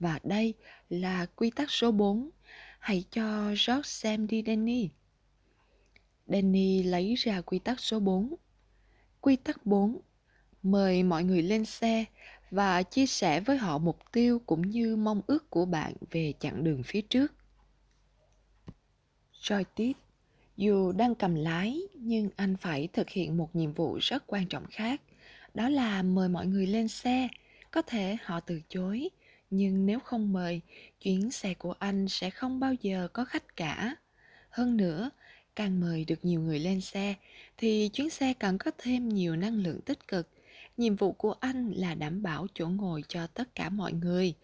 Và 0.00 0.18
đây 0.22 0.54
là 0.90 1.26
quy 1.26 1.50
tắc 1.50 1.70
số 1.70 1.92
4. 1.92 2.30
Hãy 2.78 3.04
cho 3.10 3.48
George 3.48 3.82
xem 3.84 4.26
đi 4.26 4.42
Danny. 4.46 4.88
Danny 6.26 6.82
lấy 6.82 7.14
ra 7.14 7.40
quy 7.40 7.58
tắc 7.58 7.80
số 7.80 8.00
4. 8.00 8.34
Quy 9.20 9.36
tắc 9.36 9.66
4. 9.66 10.00
Mời 10.62 11.02
mọi 11.02 11.24
người 11.24 11.42
lên 11.42 11.64
xe 11.64 12.04
và 12.50 12.82
chia 12.82 13.06
sẻ 13.06 13.40
với 13.40 13.56
họ 13.56 13.78
mục 13.78 13.98
tiêu 14.12 14.42
cũng 14.46 14.70
như 14.70 14.96
mong 14.96 15.20
ước 15.26 15.50
của 15.50 15.64
bạn 15.64 15.92
về 16.10 16.32
chặng 16.40 16.64
đường 16.64 16.82
phía 16.82 17.00
trước. 17.00 17.32
Joy 19.40 19.64
tiếp. 19.74 19.92
Dù 20.56 20.92
đang 20.92 21.14
cầm 21.14 21.34
lái, 21.34 21.80
nhưng 21.94 22.30
anh 22.36 22.56
phải 22.56 22.88
thực 22.92 23.10
hiện 23.10 23.36
một 23.36 23.56
nhiệm 23.56 23.72
vụ 23.72 23.98
rất 24.00 24.24
quan 24.26 24.46
trọng 24.46 24.66
khác. 24.70 25.00
Đó 25.54 25.68
là 25.68 26.02
mời 26.02 26.28
mọi 26.28 26.46
người 26.46 26.66
lên 26.66 26.88
xe. 26.88 27.28
Có 27.70 27.82
thể 27.82 28.16
họ 28.24 28.40
từ 28.40 28.60
chối, 28.68 29.08
nhưng 29.50 29.86
nếu 29.86 30.00
không 30.00 30.32
mời, 30.32 30.60
chuyến 31.00 31.30
xe 31.30 31.54
của 31.54 31.74
anh 31.78 32.08
sẽ 32.08 32.30
không 32.30 32.60
bao 32.60 32.74
giờ 32.74 33.08
có 33.12 33.24
khách 33.24 33.56
cả. 33.56 33.96
Hơn 34.50 34.76
nữa, 34.76 35.10
càng 35.56 35.80
mời 35.80 36.04
được 36.04 36.24
nhiều 36.24 36.40
người 36.40 36.58
lên 36.58 36.80
xe, 36.80 37.14
thì 37.56 37.90
chuyến 37.92 38.10
xe 38.10 38.34
càng 38.34 38.58
có 38.58 38.70
thêm 38.78 39.08
nhiều 39.08 39.36
năng 39.36 39.54
lượng 39.54 39.80
tích 39.80 40.08
cực. 40.08 40.28
Nhiệm 40.78 40.96
vụ 40.96 41.12
của 41.12 41.34
anh 41.40 41.70
là 41.70 41.94
đảm 41.94 42.22
bảo 42.22 42.46
chỗ 42.54 42.68
ngồi 42.68 43.02
cho 43.08 43.26
tất 43.26 43.54
cả 43.54 43.68
mọi 43.68 43.92
người. 43.92 44.34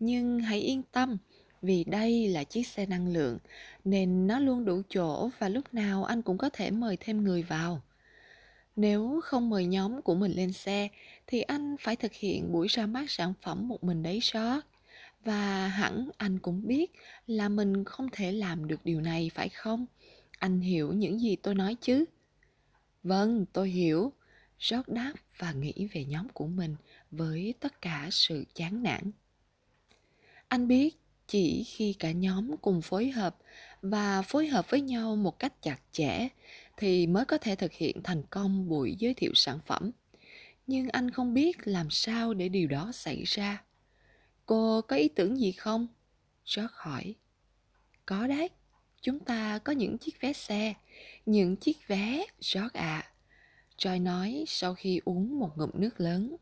Nhưng 0.00 0.40
hãy 0.40 0.60
yên 0.60 0.82
tâm, 0.92 1.16
vì 1.62 1.84
đây 1.84 2.28
là 2.28 2.44
chiếc 2.44 2.66
xe 2.66 2.86
năng 2.86 3.12
lượng 3.12 3.38
nên 3.84 4.26
nó 4.26 4.38
luôn 4.38 4.64
đủ 4.64 4.82
chỗ 4.88 5.30
và 5.38 5.48
lúc 5.48 5.74
nào 5.74 6.04
anh 6.04 6.22
cũng 6.22 6.38
có 6.38 6.50
thể 6.52 6.70
mời 6.70 6.96
thêm 7.00 7.24
người 7.24 7.42
vào. 7.42 7.82
Nếu 8.76 9.20
không 9.24 9.50
mời 9.50 9.66
nhóm 9.66 10.02
của 10.02 10.14
mình 10.14 10.32
lên 10.32 10.52
xe 10.52 10.88
thì 11.26 11.40
anh 11.40 11.76
phải 11.80 11.96
thực 11.96 12.12
hiện 12.12 12.52
buổi 12.52 12.68
ra 12.68 12.86
mắt 12.86 13.10
sản 13.10 13.32
phẩm 13.42 13.68
một 13.68 13.84
mình 13.84 14.02
đấy 14.02 14.18
sót. 14.22 14.60
Và 15.24 15.68
hẳn 15.68 16.08
anh 16.16 16.38
cũng 16.38 16.66
biết 16.66 16.92
là 17.26 17.48
mình 17.48 17.84
không 17.84 18.08
thể 18.12 18.32
làm 18.32 18.68
được 18.68 18.84
điều 18.84 19.00
này 19.00 19.30
phải 19.34 19.48
không? 19.48 19.86
Anh 20.38 20.60
hiểu 20.60 20.92
những 20.92 21.20
gì 21.20 21.36
tôi 21.36 21.54
nói 21.54 21.76
chứ? 21.80 22.04
Vâng 23.02 23.46
tôi 23.52 23.70
hiểu 23.70 24.12
rót 24.58 24.88
đáp 24.88 25.12
và 25.38 25.52
nghĩ 25.52 25.88
về 25.92 26.04
nhóm 26.04 26.28
của 26.28 26.46
mình 26.46 26.76
với 27.10 27.54
tất 27.60 27.82
cả 27.82 28.08
sự 28.10 28.44
chán 28.54 28.82
nản. 28.82 29.10
Anh 30.48 30.68
biết 30.68 30.96
chỉ 31.26 31.64
khi 31.64 31.92
cả 31.92 32.12
nhóm 32.12 32.56
cùng 32.56 32.82
phối 32.82 33.10
hợp 33.10 33.36
và 33.82 34.22
phối 34.22 34.46
hợp 34.46 34.70
với 34.70 34.80
nhau 34.80 35.16
một 35.16 35.38
cách 35.38 35.62
chặt 35.62 35.80
chẽ 35.92 36.28
thì 36.76 37.06
mới 37.06 37.24
có 37.24 37.38
thể 37.38 37.56
thực 37.56 37.72
hiện 37.72 38.02
thành 38.02 38.22
công 38.30 38.68
buổi 38.68 38.96
giới 38.98 39.14
thiệu 39.14 39.32
sản 39.34 39.58
phẩm. 39.66 39.90
Nhưng 40.66 40.88
anh 40.88 41.10
không 41.10 41.34
biết 41.34 41.56
làm 41.64 41.90
sao 41.90 42.34
để 42.34 42.48
điều 42.48 42.68
đó 42.68 42.90
xảy 42.94 43.22
ra. 43.26 43.62
Cô 44.46 44.80
có 44.82 44.96
ý 44.96 45.08
tưởng 45.08 45.40
gì 45.40 45.52
không? 45.52 45.86
Rót 46.44 46.72
hỏi. 46.72 47.14
Có 48.06 48.26
đấy, 48.26 48.48
chúng 49.02 49.20
ta 49.20 49.58
có 49.58 49.72
những 49.72 49.98
chiếc 49.98 50.20
vé 50.20 50.32
xe. 50.32 50.74
Những 51.26 51.56
chiếc 51.56 51.88
vé, 51.88 52.24
Rót 52.40 52.72
ạ. 52.72 53.02
à 53.04 53.12
joy 53.78 54.02
nói 54.02 54.44
sau 54.46 54.74
khi 54.74 55.00
uống 55.04 55.38
một 55.38 55.58
ngụm 55.58 55.70
nước 55.74 56.00
lớn 56.00 56.36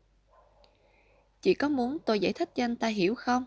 chị 1.41 1.53
có 1.53 1.69
muốn 1.69 1.97
tôi 2.05 2.19
giải 2.19 2.33
thích 2.33 2.49
cho 2.55 2.63
anh 2.63 2.75
ta 2.75 2.87
hiểu 2.87 3.15
không 3.15 3.45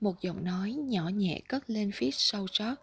một 0.00 0.20
giọng 0.20 0.44
nói 0.44 0.72
nhỏ 0.72 1.08
nhẹ 1.08 1.40
cất 1.48 1.70
lên 1.70 1.90
phía 1.94 2.10
sau 2.12 2.46
chót. 2.52 2.78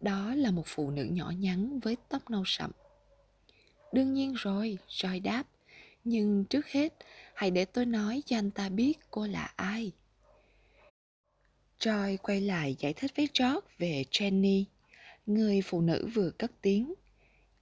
Đó 0.00 0.34
là 0.34 0.50
một 0.50 0.62
phụ 0.66 0.90
nữ 0.90 1.04
nhỏ 1.04 1.32
nhắn 1.38 1.80
với 1.80 1.96
tóc 2.08 2.30
nâu 2.30 2.42
sậm. 2.46 2.70
Đương 3.92 4.14
nhiên 4.14 4.34
rồi, 4.34 4.78
Joy 4.88 5.22
đáp. 5.22 5.44
Nhưng 6.04 6.44
trước 6.44 6.66
hết, 6.66 6.94
hãy 7.34 7.50
để 7.50 7.64
tôi 7.64 7.86
nói 7.86 8.22
cho 8.26 8.38
anh 8.38 8.50
ta 8.50 8.68
biết 8.68 8.98
cô 9.10 9.26
là 9.26 9.52
ai. 9.56 9.92
Joy 11.80 12.16
quay 12.16 12.40
lại 12.40 12.76
giải 12.78 12.92
thích 12.92 13.12
với 13.16 13.28
George 13.38 13.66
về 13.78 14.04
Jenny, 14.10 14.64
người 15.26 15.62
phụ 15.64 15.80
nữ 15.80 16.08
vừa 16.14 16.30
cất 16.30 16.52
tiếng. 16.62 16.94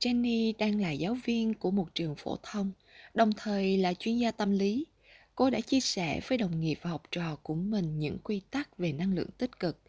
Jenny 0.03 0.53
đang 0.59 0.81
là 0.81 0.91
giáo 0.91 1.17
viên 1.25 1.55
của 1.55 1.71
một 1.71 1.95
trường 1.95 2.15
phổ 2.17 2.37
thông, 2.43 2.73
đồng 3.15 3.33
thời 3.37 3.79
là 3.79 3.95
chuyên 3.95 4.19
gia 4.19 4.31
tâm 4.31 4.51
lý. 4.51 4.87
Cô 5.35 5.51
đã 5.51 5.61
chia 5.61 5.81
sẻ 5.81 6.21
với 6.29 6.39
đồng 6.39 6.61
nghiệp 6.61 6.79
và 6.83 6.91
học 6.91 7.03
trò 7.11 7.37
của 7.43 7.55
mình 7.55 7.99
những 7.99 8.19
quy 8.19 8.41
tắc 8.51 8.79
về 8.79 8.93
năng 8.93 9.15
lượng 9.15 9.29
tích 9.39 9.59
cực. 9.61 9.81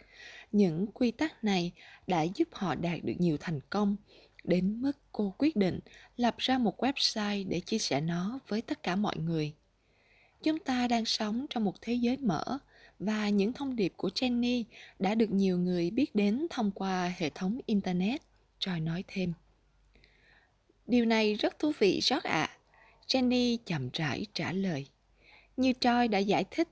Những 0.51 0.87
quy 0.93 1.11
tắc 1.11 1.43
này 1.43 1.71
đã 2.07 2.21
giúp 2.21 2.47
họ 2.51 2.75
đạt 2.75 3.03
được 3.03 3.13
nhiều 3.19 3.37
thành 3.39 3.59
công 3.69 3.95
đến 4.43 4.81
mức 4.81 4.91
cô 5.11 5.33
quyết 5.37 5.55
định 5.55 5.79
lập 6.17 6.35
ra 6.37 6.57
một 6.57 6.83
website 6.83 7.47
để 7.47 7.59
chia 7.59 7.79
sẻ 7.79 8.01
nó 8.01 8.39
với 8.47 8.61
tất 8.61 8.83
cả 8.83 8.95
mọi 8.95 9.17
người. 9.17 9.53
Chúng 10.43 10.59
ta 10.59 10.87
đang 10.87 11.05
sống 11.05 11.45
trong 11.49 11.63
một 11.63 11.81
thế 11.81 11.93
giới 11.93 12.17
mở 12.17 12.57
và 12.99 13.29
những 13.29 13.53
thông 13.53 13.75
điệp 13.75 13.93
của 13.97 14.09
jenny 14.15 14.63
đã 14.99 15.15
được 15.15 15.31
nhiều 15.31 15.57
người 15.57 15.91
biết 15.91 16.15
đến 16.15 16.47
thông 16.49 16.71
qua 16.71 17.13
hệ 17.17 17.29
thống 17.29 17.59
internet. 17.65 18.21
Troy 18.59 18.79
nói 18.79 19.03
thêm 19.07 19.33
điều 20.87 21.05
này 21.05 21.33
rất 21.33 21.59
thú 21.59 21.71
vị 21.79 21.99
rất 21.99 22.23
ạ 22.23 22.41
à. 22.41 22.57
jenny 23.07 23.57
chậm 23.65 23.89
rãi 23.93 24.25
trả 24.33 24.51
lời 24.51 24.87
như 25.57 25.73
Troy 25.79 26.07
đã 26.07 26.19
giải 26.19 26.45
thích, 26.51 26.67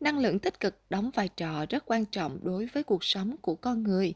năng 0.00 0.18
lượng 0.18 0.38
tích 0.38 0.60
cực 0.60 0.80
đóng 0.90 1.10
vai 1.14 1.28
trò 1.28 1.66
rất 1.70 1.86
quan 1.86 2.04
trọng 2.04 2.38
đối 2.42 2.66
với 2.66 2.82
cuộc 2.82 3.04
sống 3.04 3.36
của 3.40 3.54
con 3.54 3.82
người. 3.82 4.14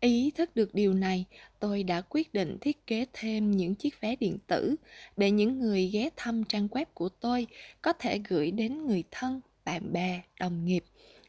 Ý 0.00 0.30
thức 0.30 0.56
được 0.56 0.74
điều 0.74 0.94
này, 0.94 1.24
tôi 1.60 1.82
đã 1.82 2.00
quyết 2.00 2.34
định 2.34 2.58
thiết 2.60 2.86
kế 2.86 3.06
thêm 3.12 3.50
những 3.50 3.74
chiếc 3.74 4.00
vé 4.00 4.16
điện 4.16 4.38
tử 4.46 4.76
để 5.16 5.30
những 5.30 5.60
người 5.60 5.86
ghé 5.86 6.08
thăm 6.16 6.44
trang 6.44 6.66
web 6.66 6.84
của 6.94 7.08
tôi 7.08 7.46
có 7.82 7.92
thể 7.92 8.20
gửi 8.28 8.50
đến 8.50 8.86
người 8.86 9.04
thân, 9.10 9.40
bạn 9.64 9.92
bè, 9.92 10.20
đồng 10.40 10.64
nghiệp 10.64 10.84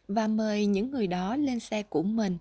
và 0.07 0.27
mời 0.27 0.65
những 0.65 0.91
người 0.91 1.07
đó 1.07 1.35
lên 1.35 1.59
xe 1.59 1.83
của 1.83 2.03
mình. 2.03 2.37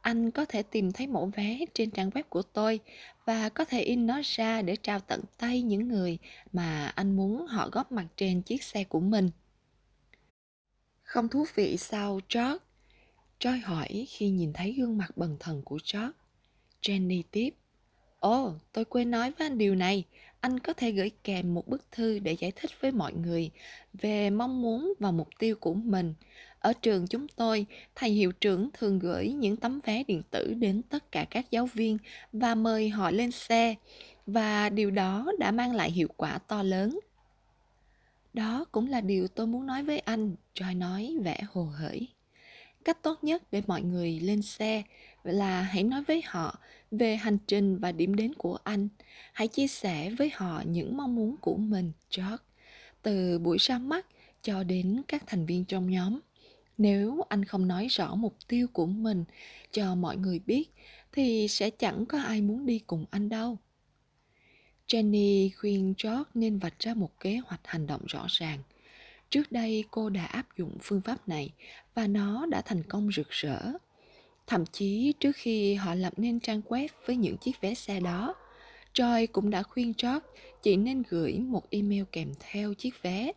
Anh 0.00 0.30
có 0.30 0.44
thể 0.44 0.62
tìm 0.62 0.92
thấy 0.92 1.06
mẫu 1.06 1.30
vé 1.36 1.58
trên 1.74 1.90
trang 1.90 2.10
web 2.10 2.22
của 2.28 2.42
tôi 2.42 2.80
và 3.24 3.48
có 3.48 3.64
thể 3.64 3.80
in 3.80 4.06
nó 4.06 4.20
ra 4.24 4.62
để 4.62 4.76
trao 4.76 5.00
tận 5.00 5.20
tay 5.38 5.62
những 5.62 5.88
người 5.88 6.18
mà 6.52 6.92
anh 6.94 7.16
muốn 7.16 7.46
họ 7.46 7.68
góp 7.72 7.92
mặt 7.92 8.06
trên 8.16 8.42
chiếc 8.42 8.62
xe 8.62 8.84
của 8.84 9.00
mình. 9.00 9.30
Không 11.02 11.28
thú 11.28 11.46
vị 11.54 11.76
sao, 11.76 12.20
George? 12.34 12.64
Troy 13.38 13.58
hỏi 13.58 14.06
khi 14.08 14.30
nhìn 14.30 14.52
thấy 14.52 14.72
gương 14.72 14.98
mặt 14.98 15.16
bần 15.16 15.36
thần 15.40 15.62
của 15.62 15.78
George. 15.92 16.12
Jenny 16.82 17.22
tiếp. 17.30 17.50
Ồ, 18.20 18.46
oh, 18.46 18.54
tôi 18.72 18.84
quên 18.84 19.10
nói 19.10 19.30
với 19.30 19.46
anh 19.46 19.58
điều 19.58 19.74
này. 19.74 20.04
Anh 20.40 20.58
có 20.58 20.72
thể 20.72 20.90
gửi 20.90 21.10
kèm 21.24 21.54
một 21.54 21.68
bức 21.68 21.90
thư 21.90 22.18
để 22.18 22.32
giải 22.32 22.52
thích 22.56 22.70
với 22.80 22.92
mọi 22.92 23.12
người 23.12 23.50
về 23.92 24.30
mong 24.30 24.62
muốn 24.62 24.94
và 24.98 25.10
mục 25.10 25.28
tiêu 25.38 25.56
của 25.60 25.74
mình. 25.74 26.14
Ở 26.62 26.72
trường 26.72 27.06
chúng 27.06 27.28
tôi, 27.28 27.66
thầy 27.94 28.10
hiệu 28.10 28.32
trưởng 28.32 28.70
thường 28.72 28.98
gửi 28.98 29.32
những 29.32 29.56
tấm 29.56 29.80
vé 29.84 30.02
điện 30.08 30.22
tử 30.30 30.54
đến 30.54 30.82
tất 30.82 31.12
cả 31.12 31.26
các 31.30 31.50
giáo 31.50 31.66
viên 31.66 31.98
và 32.32 32.54
mời 32.54 32.88
họ 32.88 33.10
lên 33.10 33.30
xe. 33.30 33.74
Và 34.26 34.68
điều 34.70 34.90
đó 34.90 35.32
đã 35.38 35.50
mang 35.50 35.74
lại 35.74 35.90
hiệu 35.90 36.08
quả 36.16 36.38
to 36.38 36.62
lớn 36.62 36.98
đó 38.34 38.64
cũng 38.72 38.88
là 38.88 39.00
điều 39.00 39.28
tôi 39.28 39.46
muốn 39.46 39.66
nói 39.66 39.82
với 39.82 39.98
anh, 39.98 40.34
Joy 40.54 40.78
nói 40.78 41.16
vẻ 41.22 41.38
hồ 41.52 41.64
hởi. 41.64 42.08
Cách 42.84 43.02
tốt 43.02 43.24
nhất 43.24 43.42
để 43.52 43.62
mọi 43.66 43.82
người 43.82 44.20
lên 44.20 44.42
xe 44.42 44.82
là 45.24 45.62
hãy 45.62 45.82
nói 45.82 46.02
với 46.02 46.22
họ 46.26 46.58
về 46.90 47.16
hành 47.16 47.38
trình 47.46 47.78
và 47.78 47.92
điểm 47.92 48.14
đến 48.14 48.34
của 48.34 48.58
anh. 48.64 48.88
Hãy 49.32 49.48
chia 49.48 49.66
sẻ 49.66 50.10
với 50.10 50.30
họ 50.34 50.62
những 50.66 50.96
mong 50.96 51.14
muốn 51.14 51.36
của 51.36 51.56
mình, 51.56 51.92
George, 52.16 52.44
từ 53.02 53.38
buổi 53.38 53.58
ra 53.60 53.78
mắt 53.78 54.06
cho 54.42 54.62
đến 54.62 55.02
các 55.08 55.22
thành 55.26 55.46
viên 55.46 55.64
trong 55.64 55.90
nhóm. 55.90 56.20
Nếu 56.78 57.20
anh 57.28 57.44
không 57.44 57.68
nói 57.68 57.86
rõ 57.88 58.14
mục 58.14 58.36
tiêu 58.48 58.66
của 58.72 58.86
mình 58.86 59.24
cho 59.72 59.94
mọi 59.94 60.16
người 60.16 60.38
biết 60.38 60.64
thì 61.12 61.48
sẽ 61.48 61.70
chẳng 61.70 62.06
có 62.06 62.22
ai 62.22 62.40
muốn 62.40 62.66
đi 62.66 62.78
cùng 62.78 63.04
anh 63.10 63.28
đâu. 63.28 63.58
Jenny 64.88 65.50
khuyên 65.56 65.94
George 66.04 66.30
nên 66.34 66.58
vạch 66.58 66.78
ra 66.78 66.94
một 66.94 67.20
kế 67.20 67.36
hoạch 67.46 67.60
hành 67.64 67.86
động 67.86 68.02
rõ 68.06 68.26
ràng. 68.28 68.58
Trước 69.30 69.52
đây 69.52 69.84
cô 69.90 70.10
đã 70.10 70.24
áp 70.24 70.46
dụng 70.58 70.76
phương 70.82 71.00
pháp 71.00 71.28
này 71.28 71.50
và 71.94 72.06
nó 72.06 72.46
đã 72.46 72.62
thành 72.62 72.82
công 72.82 73.12
rực 73.12 73.30
rỡ. 73.30 73.60
Thậm 74.46 74.64
chí 74.66 75.14
trước 75.20 75.36
khi 75.36 75.74
họ 75.74 75.94
lập 75.94 76.12
nên 76.16 76.40
trang 76.40 76.60
web 76.68 76.88
với 77.06 77.16
những 77.16 77.36
chiếc 77.36 77.60
vé 77.60 77.74
xe 77.74 78.00
đó, 78.00 78.34
Joy 78.94 79.26
cũng 79.32 79.50
đã 79.50 79.62
khuyên 79.62 79.92
George 80.02 80.26
chỉ 80.62 80.76
nên 80.76 81.02
gửi 81.08 81.38
một 81.38 81.70
email 81.70 82.02
kèm 82.12 82.32
theo 82.40 82.74
chiếc 82.74 83.02
vé 83.02 83.32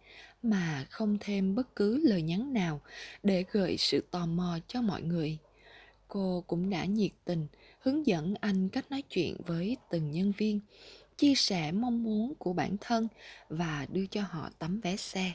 mà 0.49 0.85
không 0.89 1.17
thêm 1.19 1.55
bất 1.55 1.75
cứ 1.75 1.99
lời 2.03 2.21
nhắn 2.21 2.53
nào 2.53 2.81
để 3.23 3.45
gợi 3.51 3.77
sự 3.77 4.03
tò 4.11 4.25
mò 4.25 4.59
cho 4.67 4.81
mọi 4.81 5.01
người. 5.01 5.37
Cô 6.07 6.43
cũng 6.47 6.69
đã 6.69 6.85
nhiệt 6.85 7.11
tình 7.25 7.47
hướng 7.79 8.07
dẫn 8.07 8.33
anh 8.41 8.69
cách 8.69 8.91
nói 8.91 9.01
chuyện 9.01 9.35
với 9.45 9.77
từng 9.89 10.11
nhân 10.11 10.33
viên, 10.37 10.59
chia 11.17 11.35
sẻ 11.35 11.71
mong 11.71 12.03
muốn 12.03 12.33
của 12.35 12.53
bản 12.53 12.77
thân 12.81 13.07
và 13.49 13.87
đưa 13.91 14.05
cho 14.05 14.21
họ 14.21 14.49
tấm 14.59 14.81
vé 14.81 14.95
xe 14.95 15.33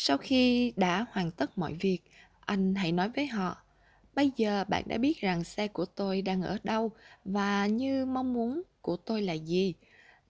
sau 0.00 0.18
khi 0.18 0.72
đã 0.76 1.06
hoàn 1.12 1.30
tất 1.30 1.58
mọi 1.58 1.74
việc, 1.74 1.98
anh 2.40 2.74
hãy 2.74 2.92
nói 2.92 3.08
với 3.08 3.26
họ, 3.26 3.56
bây 4.14 4.32
giờ 4.36 4.64
bạn 4.68 4.82
đã 4.86 4.98
biết 4.98 5.20
rằng 5.20 5.44
xe 5.44 5.68
của 5.68 5.84
tôi 5.84 6.22
đang 6.22 6.42
ở 6.42 6.58
đâu 6.64 6.90
và 7.24 7.66
như 7.66 8.06
mong 8.06 8.32
muốn 8.32 8.62
của 8.80 8.96
tôi 8.96 9.22
là 9.22 9.32
gì 9.32 9.74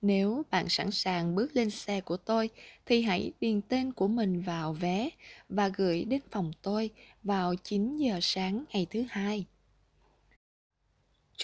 nếu 0.03 0.43
bạn 0.51 0.69
sẵn 0.69 0.91
sàng 0.91 1.35
bước 1.35 1.57
lên 1.57 1.71
xe 1.71 2.01
của 2.01 2.17
tôi, 2.17 2.51
thì 2.87 3.03
hãy 3.03 3.33
điền 3.41 3.61
tên 3.63 3.93
của 3.93 4.09
mình 4.09 4.41
vào 4.41 4.73
vé 4.73 5.11
và 5.49 5.69
gửi 5.69 6.05
đến 6.05 6.21
phòng 6.31 6.53
tôi 6.63 6.91
vào 7.23 7.55
9 7.55 7.97
giờ 7.97 8.19
sáng 8.23 8.65
ngày 8.73 8.87
thứ 8.91 9.05
hai. 9.09 9.45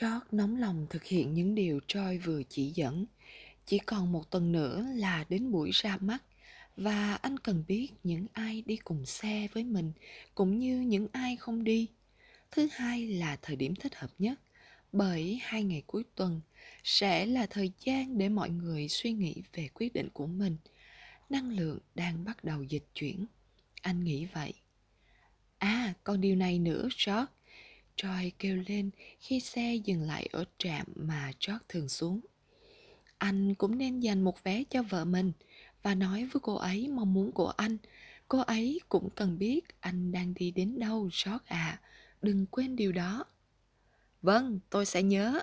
George 0.01 0.27
nóng 0.33 0.57
lòng 0.57 0.87
thực 0.91 1.05
hiện 1.05 1.35
những 1.35 1.55
điều 1.55 1.81
Troy 1.87 2.19
vừa 2.19 2.43
chỉ 2.49 2.73
dẫn. 2.75 3.07
Chỉ 3.67 3.79
còn 3.79 4.13
một 4.13 4.31
tuần 4.31 4.53
nữa 4.53 4.87
là 4.95 5.25
đến 5.29 5.51
buổi 5.51 5.71
ra 5.73 5.97
mắt 6.01 6.23
và 6.77 7.15
anh 7.15 7.39
cần 7.39 7.65
biết 7.69 7.89
những 8.03 8.27
ai 8.33 8.63
đi 8.67 8.77
cùng 8.77 9.07
xe 9.07 9.49
với 9.53 9.65
mình 9.65 9.93
cũng 10.35 10.59
như 10.59 10.81
những 10.81 11.09
ai 11.13 11.37
không 11.37 11.65
đi. 11.65 11.89
Thứ 12.51 12.69
hai 12.73 13.07
là 13.07 13.37
thời 13.43 13.57
điểm 13.57 13.75
thích 13.75 13.95
hợp 13.95 14.11
nhất 14.19 14.41
bởi 14.95 15.39
hai 15.43 15.65
ngày 15.65 15.83
cuối 15.87 16.05
tuần 16.15 16.41
sẽ 16.85 17.27
là 17.27 17.47
thời 17.47 17.73
gian 17.81 18.19
để 18.19 18.29
mọi 18.29 18.51
người 18.51 18.89
suy 18.89 19.13
nghĩ 19.13 19.35
về 19.53 19.69
quyết 19.75 19.93
định 19.93 20.09
của 20.13 20.27
mình. 20.27 20.57
Năng 21.31 21.51
lượng 21.51 21.79
đang 21.95 22.25
bắt 22.25 22.45
đầu 22.45 22.63
dịch 22.63 22.85
chuyển. 22.95 23.27
Anh 23.83 24.05
nghĩ 24.05 24.27
vậy. 24.35 24.53
À, 25.59 25.95
còn 26.05 26.21
điều 26.21 26.37
này 26.37 26.59
nữa, 26.59 26.89
George. 27.07 27.33
Troy 27.97 28.31
kêu 28.39 28.63
lên 28.69 28.91
khi 29.21 29.41
xe 29.41 29.75
dừng 29.75 30.03
lại 30.03 30.29
ở 30.33 30.45
trạm 30.59 30.87
mà 30.97 31.33
George 31.47 31.65
thường 31.69 31.89
xuống. 31.89 32.21
Anh 33.19 33.55
cũng 33.55 33.79
nên 33.79 34.01
dành 34.01 34.23
một 34.23 34.45
vé 34.45 34.65
cho 34.71 34.83
vợ 34.83 35.05
mình 35.05 35.33
và 35.83 35.95
nói 35.95 36.25
với 36.25 36.41
cô 36.41 36.55
ấy 36.55 36.89
mong 36.89 37.15
muốn 37.15 37.33
của 37.33 37.49
anh. 37.49 37.77
Cô 38.29 38.39
ấy 38.39 38.81
cũng 38.89 39.09
cần 39.15 39.39
biết 39.39 39.81
anh 39.81 40.13
đang 40.13 40.35
đi 40.35 40.51
đến 40.51 40.79
đâu, 40.79 41.11
George 41.25 41.45
à. 41.47 41.81
Đừng 42.23 42.47
quên 42.47 42.77
điều 42.77 42.93
đó. 42.93 43.25
Vâng, 44.25 44.59
tôi 44.71 44.87
sẽ 44.87 45.03
nhớ. 45.03 45.43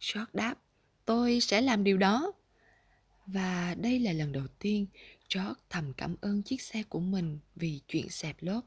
George 0.00 0.30
đáp, 0.32 0.54
tôi 1.04 1.40
sẽ 1.40 1.60
làm 1.60 1.84
điều 1.84 1.96
đó. 1.96 2.32
Và 3.26 3.74
đây 3.74 3.98
là 3.98 4.12
lần 4.12 4.32
đầu 4.32 4.46
tiên 4.58 4.86
George 5.34 5.60
thầm 5.70 5.92
cảm 5.96 6.16
ơn 6.20 6.42
chiếc 6.42 6.62
xe 6.62 6.82
của 6.82 7.00
mình 7.00 7.38
vì 7.56 7.80
chuyện 7.88 8.08
xẹp 8.08 8.36
lốp. 8.40 8.64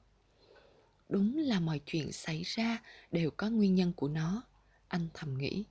Đúng 1.10 1.38
là 1.38 1.60
mọi 1.60 1.82
chuyện 1.86 2.12
xảy 2.12 2.44
ra 2.44 2.82
đều 3.12 3.32
có 3.32 3.50
nguyên 3.50 3.76
nhân 3.76 3.94
của 3.94 4.08
nó, 4.08 4.44
anh 4.88 5.08
thầm 5.14 5.38
nghĩ. 5.38 5.64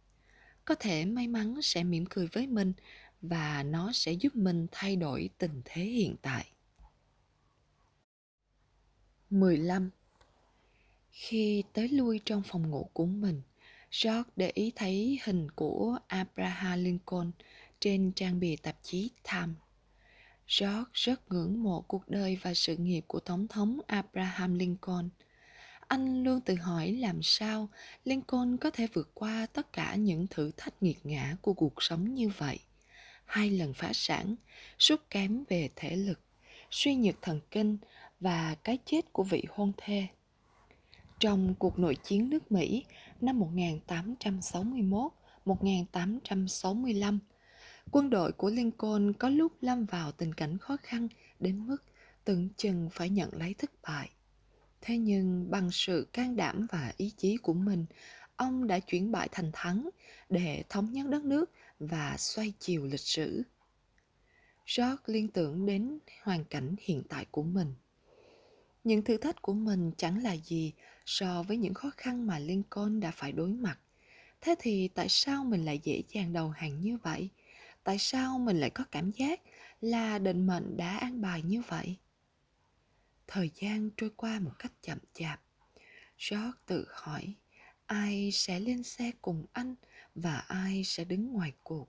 Có 0.65 0.75
thể 0.75 1.05
may 1.05 1.29
mắn 1.29 1.63
sẽ 1.63 1.85
mỉm 1.85 2.07
cười 2.11 2.27
với 2.27 2.47
mình 2.47 2.73
và 3.23 3.63
nó 3.63 3.93
sẽ 3.93 4.13
giúp 4.13 4.37
mình 4.37 4.67
thay 4.73 4.97
đổi 4.97 5.31
tình 5.39 5.63
thế 5.65 5.85
hiện 5.85 6.17
tại. 6.23 6.53
15. 9.31 9.91
Khi 11.11 11.65
tới 11.73 11.89
lui 11.89 12.21
trong 12.25 12.43
phòng 12.43 12.71
ngủ 12.71 12.91
của 12.93 13.07
mình, 13.07 13.43
George 14.05 14.31
để 14.37 14.51
ý 14.55 14.73
thấy 14.77 15.19
hình 15.25 15.51
của 15.51 15.99
Abraham 16.07 16.85
Lincoln 16.85 17.31
trên 17.81 18.13
trang 18.13 18.41
bìa 18.41 18.57
tạp 18.63 18.77
chí 18.83 19.11
Time. 19.33 19.53
George 20.59 20.91
rất 20.93 21.33
ngưỡng 21.33 21.63
mộ 21.63 21.81
cuộc 21.81 22.09
đời 22.09 22.39
và 22.43 22.55
sự 22.55 22.77
nghiệp 22.77 23.05
của 23.07 23.21
Tổng 23.21 23.49
thống 23.49 23.79
Abraham 23.87 24.55
Lincoln. 24.55 25.09
Anh 25.89 26.23
luôn 26.25 26.41
tự 26.41 26.55
hỏi 26.55 26.93
làm 26.93 27.23
sao 27.23 27.69
Lincoln 28.05 28.57
có 28.57 28.71
thể 28.71 28.87
vượt 28.93 29.11
qua 29.15 29.47
tất 29.53 29.73
cả 29.73 29.95
những 29.95 30.27
thử 30.31 30.51
thách 30.57 30.83
nghiệt 30.83 30.99
ngã 31.05 31.37
của 31.43 31.53
cuộc 31.53 31.83
sống 31.83 32.15
như 32.15 32.29
vậy. 32.29 32.59
Hai 33.25 33.51
lần 33.51 33.75
phá 33.75 33.91
sản, 33.93 34.37
sút 34.79 35.01
kém 35.11 35.45
về 35.49 35.71
thể 35.77 35.97
lực, 35.97 36.21
suy 36.71 36.95
nhược 36.95 37.23
thần 37.23 37.41
kinh 37.51 37.79
và 38.21 38.57
cái 38.65 38.79
chết 38.85 39.13
của 39.13 39.23
vị 39.23 39.45
hôn 39.49 39.73
thê. 39.77 40.07
Trong 41.21 41.55
cuộc 41.59 41.79
nội 41.79 41.97
chiến 42.03 42.31
nước 42.31 42.53
Mỹ 42.53 42.85
năm 43.21 43.41
1861-1865, 45.45 47.19
quân 47.91 48.11
đội 48.11 48.33
của 48.33 48.51
Lincoln 48.51 49.13
có 49.13 49.29
lúc 49.29 49.53
lâm 49.61 49.85
vào 49.85 50.13
tình 50.13 50.35
cảnh 50.35 50.59
khó 50.59 50.77
khăn 50.83 51.09
đến 51.41 51.67
mức 51.67 51.77
tưởng 52.25 52.49
chừng 52.57 52.89
phải 52.93 53.11
nhận 53.11 53.31
lấy 53.33 53.55
thất 53.55 53.71
bại. 53.83 54.11
Thế 54.81 54.99
nhưng 54.99 55.51
bằng 55.51 55.71
sự 55.73 56.07
can 56.13 56.37
đảm 56.37 56.67
và 56.73 56.93
ý 56.97 57.13
chí 57.17 57.37
của 57.37 57.55
mình, 57.55 57.87
ông 58.37 58.67
đã 58.67 58.79
chuyển 58.79 59.13
bại 59.13 59.29
thành 59.33 59.51
thắng 59.53 59.89
để 60.29 60.65
thống 60.69 60.93
nhất 60.93 61.07
đất 61.09 61.25
nước 61.25 61.51
và 61.79 62.17
xoay 62.19 62.53
chiều 62.59 62.85
lịch 62.85 63.01
sử. 63.01 63.43
George 64.77 65.03
liên 65.07 65.29
tưởng 65.29 65.67
đến 65.67 65.99
hoàn 66.23 66.45
cảnh 66.45 66.75
hiện 66.81 67.03
tại 67.09 67.27
của 67.31 67.43
mình. 67.43 67.75
Những 68.85 69.03
thử 69.03 69.17
thách 69.17 69.43
của 69.43 69.53
mình 69.53 69.91
chẳng 69.97 70.23
là 70.23 70.37
gì 70.37 70.73
so 71.07 71.43
với 71.43 71.57
những 71.57 71.75
khó 71.75 71.91
khăn 71.97 72.27
mà 72.27 72.39
Lincoln 72.39 73.01
đã 73.01 73.11
phải 73.11 73.33
đối 73.33 73.49
mặt. 73.49 73.79
Thế 74.41 74.55
thì 74.59 74.89
tại 74.89 75.09
sao 75.09 75.45
mình 75.45 75.65
lại 75.65 75.81
dễ 75.83 76.03
dàng 76.09 76.33
đầu 76.33 76.51
hàng 76.51 76.81
như 76.81 76.97
vậy? 76.97 77.31
Tại 77.85 77.99
sao 77.99 78.39
mình 78.39 78.61
lại 78.61 78.71
có 78.71 78.85
cảm 78.91 79.11
giác 79.11 79.41
là 79.81 80.19
định 80.19 80.47
mệnh 80.47 80.77
đã 80.77 80.97
an 80.97 81.21
bài 81.21 81.43
như 81.43 81.63
vậy? 81.69 81.97
Thời 83.27 83.51
gian 83.55 83.91
trôi 83.97 84.11
qua 84.17 84.41
một 84.41 84.53
cách 84.59 84.73
chậm 84.83 84.99
chạp. 85.13 85.41
George 86.31 86.59
tự 86.67 86.87
hỏi 86.91 87.35
ai 87.87 88.31
sẽ 88.33 88.61
lên 88.61 88.83
xe 88.83 89.11
cùng 89.23 89.47
anh 89.53 89.75
và 90.15 90.37
ai 90.39 90.85
sẽ 90.85 91.05
đứng 91.05 91.33
ngoài 91.33 91.53
cuộc. 91.63 91.89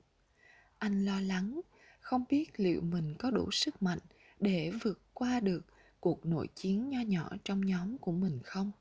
Anh 0.78 1.06
lo 1.06 1.22
lắng, 1.22 1.62
không 2.00 2.24
biết 2.30 2.60
liệu 2.60 2.82
mình 2.82 3.16
có 3.20 3.32
đủ 3.32 3.52
sức 3.52 3.82
mạnh 3.82 4.00
để 4.40 4.72
vượt 4.82 5.02
qua 5.14 5.40
được 5.40 5.66
cuộc 6.00 6.26
nội 6.26 6.48
chiến 6.56 6.90
nho 6.90 7.02
nhỏ 7.02 7.30
trong 7.44 7.66
nhóm 7.66 7.98
của 7.98 8.12
mình 8.12 8.40
không? 8.44 8.72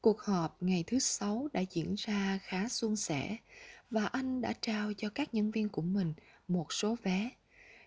Cuộc 0.00 0.20
họp 0.20 0.62
ngày 0.62 0.84
thứ 0.86 0.98
sáu 0.98 1.48
đã 1.52 1.60
diễn 1.70 1.94
ra 1.94 2.38
khá 2.42 2.68
suôn 2.68 2.96
sẻ 2.96 3.36
và 3.90 4.06
anh 4.06 4.40
đã 4.40 4.52
trao 4.60 4.92
cho 4.92 5.08
các 5.08 5.34
nhân 5.34 5.50
viên 5.50 5.68
của 5.68 5.82
mình 5.82 6.12
một 6.48 6.72
số 6.72 6.96
vé. 7.02 7.30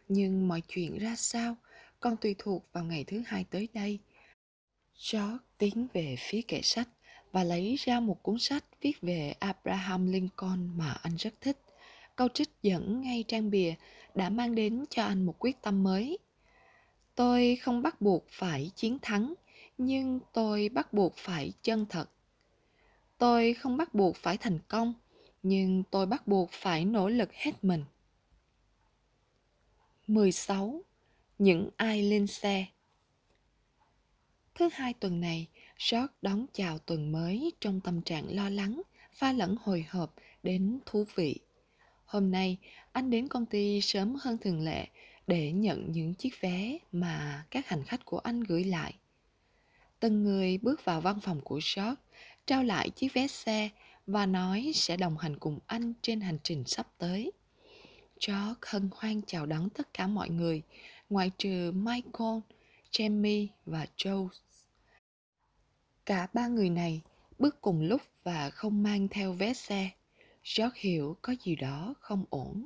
Nhưng 0.08 0.48
mọi 0.48 0.62
chuyện 0.68 0.98
ra 0.98 1.16
sao 1.16 1.56
còn 2.00 2.18
tùy 2.18 2.36
thuộc 2.38 2.66
vào 2.74 2.84
ngày 2.84 3.04
thứ 3.04 3.24
hai 3.26 3.44
tới 3.44 3.68
đây. 3.74 4.00
George 5.12 5.38
tiến 5.58 5.88
về 5.94 6.16
phía 6.20 6.42
kệ 6.42 6.62
sách 6.64 6.88
và 7.32 7.44
lấy 7.44 7.76
ra 7.76 8.00
một 8.00 8.24
cuốn 8.24 8.40
sách 8.40 8.66
viết 8.82 9.02
về 9.02 9.34
Abraham 9.40 10.12
Lincoln 10.12 10.78
mà 10.78 10.92
anh 10.92 11.16
rất 11.16 11.34
thích. 11.42 11.58
Câu 12.16 12.28
trích 12.34 12.50
dẫn 12.62 13.02
ngay 13.02 13.24
trang 13.28 13.50
bìa 13.50 13.74
đã 14.16 14.30
mang 14.30 14.56
đến 14.56 14.86
cho 14.90 15.04
anh 15.04 15.26
một 15.26 15.36
quyết 15.40 15.62
tâm 15.62 15.84
mới. 15.84 16.18
Tôi 17.16 17.56
không 17.56 17.82
bắt 17.82 18.02
buộc 18.02 18.26
phải 18.30 18.72
chiến 18.76 18.98
thắng, 19.02 19.34
nhưng 19.86 20.20
tôi 20.34 20.70
bắt 20.70 20.94
buộc 20.94 21.18
phải 21.18 21.54
chân 21.62 21.86
thật. 21.90 22.10
Tôi 23.18 23.54
không 23.54 23.78
bắt 23.78 23.94
buộc 23.94 24.16
phải 24.16 24.38
thành 24.38 24.60
công, 24.68 24.94
nhưng 25.44 25.84
tôi 25.92 26.06
bắt 26.06 26.28
buộc 26.28 26.52
phải 26.52 26.86
nỗ 26.86 27.10
lực 27.10 27.34
hết 27.34 27.64
mình. 27.64 27.84
16. 30.08 30.82
Những 31.40 31.70
ai 31.78 32.04
lên 32.04 32.28
xe 32.28 32.66
Thứ 34.56 34.70
hai 34.74 34.94
tuần 34.94 35.20
này, 35.20 35.48
George 35.92 36.14
đón 36.22 36.46
chào 36.54 36.80
tuần 36.80 37.12
mới 37.12 37.52
trong 37.60 37.82
tâm 37.82 38.02
trạng 38.02 38.36
lo 38.36 38.50
lắng, 38.50 38.82
pha 39.12 39.32
lẫn 39.32 39.56
hồi 39.62 39.86
hộp 39.90 40.16
đến 40.44 40.80
thú 40.86 41.06
vị. 41.16 41.40
Hôm 42.06 42.32
nay, 42.32 42.58
anh 42.92 43.10
đến 43.10 43.28
công 43.28 43.46
ty 43.46 43.82
sớm 43.82 44.16
hơn 44.22 44.38
thường 44.38 44.62
lệ 44.62 44.88
để 45.28 45.52
nhận 45.52 45.92
những 45.92 46.14
chiếc 46.14 46.42
vé 46.42 46.78
mà 46.92 47.46
các 47.52 47.68
hành 47.68 47.84
khách 47.84 48.06
của 48.06 48.20
anh 48.20 48.44
gửi 48.44 48.64
lại. 48.64 48.94
Từng 50.02 50.24
người 50.24 50.58
bước 50.58 50.86
vào 50.86 51.02
văn 51.02 51.20
phòng 51.20 51.42
của 51.42 51.60
George, 51.76 52.02
trao 52.46 52.64
lại 52.64 52.90
chiếc 52.90 53.14
vé 53.14 53.28
xe 53.28 53.70
và 54.08 54.26
nói 54.26 54.72
sẽ 54.76 54.98
đồng 54.98 55.18
hành 55.18 55.40
cùng 55.40 55.60
anh 55.68 55.94
trên 56.02 56.22
hành 56.22 56.38
trình 56.44 56.64
sắp 56.66 56.88
tới. 56.98 57.32
George 58.28 58.60
hân 58.62 58.90
hoan 58.96 59.22
chào 59.28 59.46
đón 59.46 59.70
tất 59.70 59.94
cả 59.94 60.08
mọi 60.08 60.30
người, 60.30 60.62
ngoại 61.10 61.32
trừ 61.38 61.72
Michael, 61.72 62.40
Jamie 62.92 63.48
và 63.66 63.86
Joe. 63.98 64.28
Cả 66.06 66.28
ba 66.34 66.48
người 66.48 66.70
này 66.70 67.02
bước 67.40 67.62
cùng 67.62 67.82
lúc 67.82 68.02
và 68.24 68.50
không 68.50 68.84
mang 68.84 69.08
theo 69.08 69.34
vé 69.34 69.54
xe. 69.54 69.90
George 70.58 70.80
hiểu 70.80 71.18
có 71.22 71.36
gì 71.44 71.56
đó 71.56 71.94
không 72.00 72.26
ổn. 72.30 72.66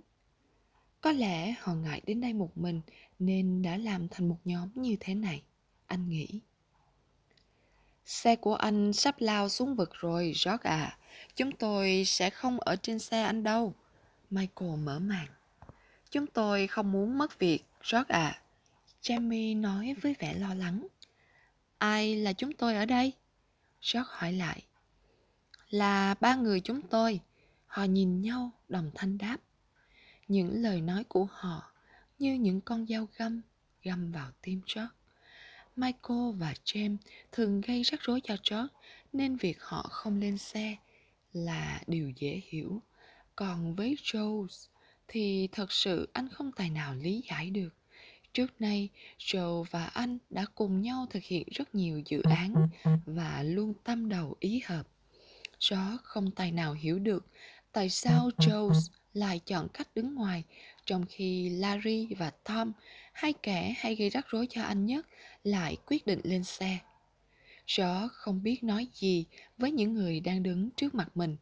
Có 1.01 1.11
lẽ 1.11 1.55
họ 1.59 1.73
ngại 1.73 2.01
đến 2.05 2.21
đây 2.21 2.33
một 2.33 2.57
mình 2.57 2.81
nên 3.19 3.61
đã 3.61 3.77
làm 3.77 4.07
thành 4.07 4.29
một 4.29 4.39
nhóm 4.45 4.69
như 4.75 4.95
thế 4.99 5.15
này. 5.15 5.43
Anh 5.85 6.09
nghĩ. 6.09 6.41
Xe 8.05 8.35
của 8.35 8.55
anh 8.55 8.93
sắp 8.93 9.15
lao 9.19 9.49
xuống 9.49 9.75
vực 9.75 9.89
rồi, 9.93 10.33
George 10.45 10.69
à. 10.69 10.97
Chúng 11.35 11.51
tôi 11.51 12.03
sẽ 12.05 12.29
không 12.29 12.59
ở 12.59 12.75
trên 12.75 12.99
xe 12.99 13.21
anh 13.21 13.43
đâu. 13.43 13.73
Michael 14.29 14.75
mở 14.75 14.99
màn. 14.99 15.27
Chúng 16.11 16.27
tôi 16.27 16.67
không 16.67 16.91
muốn 16.91 17.17
mất 17.17 17.39
việc, 17.39 17.63
George 17.91 18.13
à. 18.15 18.41
Jamie 19.01 19.61
nói 19.61 19.95
với 20.01 20.15
vẻ 20.19 20.33
lo 20.33 20.53
lắng. 20.53 20.87
Ai 21.77 22.15
là 22.15 22.33
chúng 22.33 22.53
tôi 22.53 22.75
ở 22.75 22.85
đây? 22.85 23.13
George 23.81 24.09
hỏi 24.11 24.33
lại. 24.33 24.63
Là 25.69 26.15
ba 26.19 26.35
người 26.35 26.59
chúng 26.59 26.81
tôi. 26.81 27.19
Họ 27.65 27.83
nhìn 27.83 28.21
nhau 28.21 28.51
đồng 28.69 28.91
thanh 28.95 29.17
đáp. 29.17 29.37
Những 30.27 30.61
lời 30.61 30.81
nói 30.81 31.03
của 31.03 31.27
họ 31.31 31.71
như 32.19 32.33
những 32.33 32.61
con 32.61 32.87
dao 32.87 33.07
găm 33.17 33.41
găm 33.83 34.11
vào 34.11 34.31
tim 34.41 34.61
George. 34.75 34.91
Michael 35.75 36.31
và 36.37 36.53
James 36.65 36.97
thường 37.31 37.61
gây 37.61 37.83
rắc 37.83 37.99
rối 38.01 38.19
cho 38.23 38.35
George 38.51 38.73
nên 39.13 39.35
việc 39.35 39.61
họ 39.61 39.81
không 39.91 40.19
lên 40.19 40.37
xe 40.37 40.75
là 41.33 41.81
điều 41.87 42.09
dễ 42.15 42.41
hiểu. 42.49 42.81
Còn 43.35 43.75
với 43.75 43.97
Joe 44.03 44.47
thì 45.07 45.49
thật 45.51 45.71
sự 45.71 46.09
anh 46.13 46.29
không 46.29 46.51
tài 46.51 46.69
nào 46.69 46.95
lý 46.95 47.23
giải 47.29 47.49
được. 47.49 47.75
Trước 48.33 48.61
nay, 48.61 48.89
Joe 49.19 49.63
và 49.63 49.85
anh 49.85 50.17
đã 50.29 50.45
cùng 50.55 50.81
nhau 50.81 51.05
thực 51.09 51.23
hiện 51.23 51.47
rất 51.51 51.75
nhiều 51.75 52.01
dự 52.05 52.21
án 52.21 52.67
và 53.05 53.43
luôn 53.43 53.73
tâm 53.83 54.09
đầu 54.09 54.35
ý 54.39 54.61
hợp. 54.65 54.87
Joe 55.59 55.97
không 56.03 56.31
tài 56.31 56.51
nào 56.51 56.73
hiểu 56.73 56.99
được 56.99 57.25
tại 57.71 57.89
sao 57.89 58.29
Joe 58.37 58.71
lại 59.13 59.39
chọn 59.45 59.67
cách 59.73 59.87
đứng 59.95 60.15
ngoài, 60.15 60.43
trong 60.85 61.05
khi 61.09 61.49
Larry 61.49 62.07
và 62.17 62.29
Tom, 62.29 62.71
hai 63.15 63.33
kẻ 63.33 63.73
hay 63.77 63.95
gây 63.95 64.09
rắc 64.09 64.25
rối 64.29 64.47
cho 64.49 64.63
anh 64.63 64.85
nhất, 64.85 65.07
lại 65.43 65.77
quyết 65.85 66.05
định 66.05 66.19
lên 66.23 66.43
xe. 66.43 66.79
Rõ 67.67 68.07
không 68.07 68.43
biết 68.43 68.63
nói 68.63 68.87
gì 68.93 69.25
với 69.57 69.71
những 69.71 69.93
người 69.93 70.19
đang 70.19 70.43
đứng 70.43 70.69
trước 70.71 70.95
mặt 70.95 71.17
mình, 71.17 71.37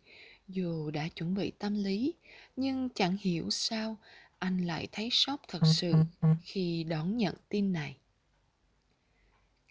dù 0.48 0.92
đã 0.92 1.08
chuẩn 1.08 1.34
bị 1.34 1.52
tâm 1.52 1.84
lý, 1.84 2.14
nhưng 2.56 2.90
chẳng 2.90 3.18
hiểu 3.22 3.50
sao 3.50 3.98
anh 4.40 4.66
lại 4.66 4.88
thấy 4.92 5.10
sốc 5.12 5.42
thật 5.48 5.60
sự 5.74 5.94
khi 6.42 6.84
đón 6.84 7.18
nhận 7.18 7.36
tin 7.50 7.74
này. 7.74 7.98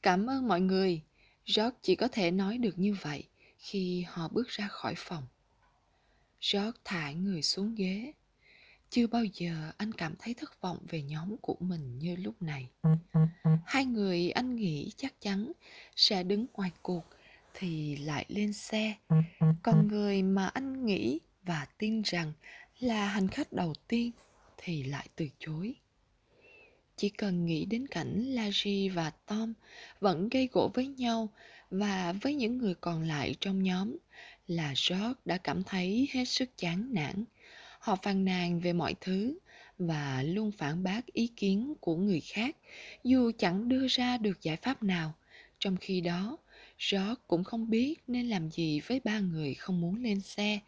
Cảm 0.03 0.27
ơn 0.27 0.49
mọi 0.49 0.61
người, 0.61 1.03
George 1.47 1.77
chỉ 1.83 1.95
có 1.95 2.09
thể 2.09 2.31
nói 2.31 2.59
được 2.59 2.79
như 2.79 2.95
vậy 3.03 3.25
khi 3.59 4.05
họ 4.09 4.29
bước 4.29 4.49
ra 4.49 4.69
khỏi 4.69 4.95
phòng. 4.97 5.27
George 6.53 6.81
thả 6.85 7.13
người 7.13 7.43
xuống 7.43 7.75
ghế. 7.75 8.13
Chưa 8.93 9.07
bao 9.07 9.25
giờ 9.25 9.73
anh 9.77 9.93
cảm 9.93 10.15
thấy 10.19 10.35
thất 10.35 10.61
vọng 10.61 10.79
về 10.89 11.03
nhóm 11.03 11.37
của 11.37 11.57
mình 11.61 11.99
như 11.99 12.17
lúc 12.17 12.43
này. 12.43 12.69
Hai 13.67 13.85
người 13.85 14.31
anh 14.31 14.57
nghĩ 14.57 14.93
chắc 14.97 15.21
chắn 15.21 15.53
sẽ 15.97 16.23
đứng 16.23 16.47
ngoài 16.53 16.71
cuộc 16.83 17.05
thì 17.55 17.97
lại 17.97 18.25
lên 18.29 18.53
xe. 18.53 18.95
Còn 19.63 19.89
người 19.89 20.23
mà 20.23 20.47
anh 20.47 20.87
nghĩ 20.87 21.21
và 21.43 21.67
tin 21.79 22.03
rằng 22.03 22.33
là 22.81 23.07
hành 23.09 23.29
khách 23.29 23.53
đầu 23.53 23.75
tiên 23.89 24.11
thì 24.57 24.83
lại 24.83 25.09
từ 25.17 25.27
chối. 25.39 25.75
Chỉ 26.97 27.09
cần 27.09 27.47
nghĩ 27.47 27.65
đến 27.65 27.87
cảnh 27.87 28.23
Larry 28.25 28.89
và 28.89 29.11
Tom 29.27 29.55
vẫn 30.01 30.29
gây 30.29 30.49
gỗ 30.53 30.71
với 30.75 30.87
nhau 30.87 31.29
và 31.71 32.13
với 32.13 32.35
những 32.35 32.59
người 32.59 32.75
còn 32.75 33.03
lại 33.03 33.35
trong 33.41 33.63
nhóm 33.63 33.97
là 34.47 34.75
George 34.91 35.21
đã 35.25 35.39
cảm 35.39 35.63
thấy 35.63 36.09
hết 36.13 36.25
sức 36.25 36.51
chán 36.57 36.89
nản. 36.95 37.25
Họ 37.83 37.97
phàn 37.97 38.25
nàn 38.25 38.61
về 38.61 38.73
mọi 38.73 38.95
thứ 39.01 39.39
và 39.79 40.23
luôn 40.23 40.53
phản 40.53 40.83
bác 40.83 41.07
ý 41.07 41.27
kiến 41.27 41.75
của 41.81 41.97
người 41.97 42.21
khác 42.21 42.57
dù 43.05 43.31
chẳng 43.39 43.69
đưa 43.69 43.87
ra 43.87 44.19
được 44.19 44.43
giải 44.43 44.57
pháp 44.57 44.83
nào. 44.83 45.15
Trong 45.59 45.77
khi 45.77 46.01
đó, 46.01 46.39
George 46.91 47.15
cũng 47.27 47.45
không 47.45 47.71
biết 47.71 47.97
nên 48.07 48.29
làm 48.29 48.51
gì 48.51 48.81
với 48.81 49.01
ba 49.05 49.19
người 49.21 49.55
không 49.55 49.81
muốn 49.81 50.03
lên 50.03 50.21
xe. 50.21 50.61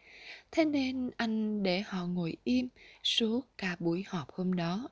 Thế 0.51 0.65
nên 0.65 1.09
anh 1.17 1.63
để 1.63 1.81
họ 1.81 2.05
ngồi 2.05 2.37
im 2.43 2.67
suốt 3.03 3.41
cả 3.57 3.75
buổi 3.79 4.03
họp 4.07 4.31
hôm 4.31 4.53
đó. 4.53 4.89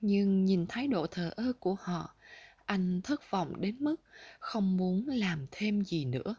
Nhưng 0.00 0.44
nhìn 0.44 0.66
thái 0.68 0.88
độ 0.88 1.06
thờ 1.06 1.30
ơ 1.36 1.52
của 1.60 1.76
họ, 1.80 2.14
anh 2.64 3.00
thất 3.02 3.30
vọng 3.30 3.60
đến 3.60 3.76
mức 3.80 3.96
không 4.38 4.76
muốn 4.76 5.08
làm 5.08 5.46
thêm 5.50 5.84
gì 5.84 6.04
nữa. 6.04 6.34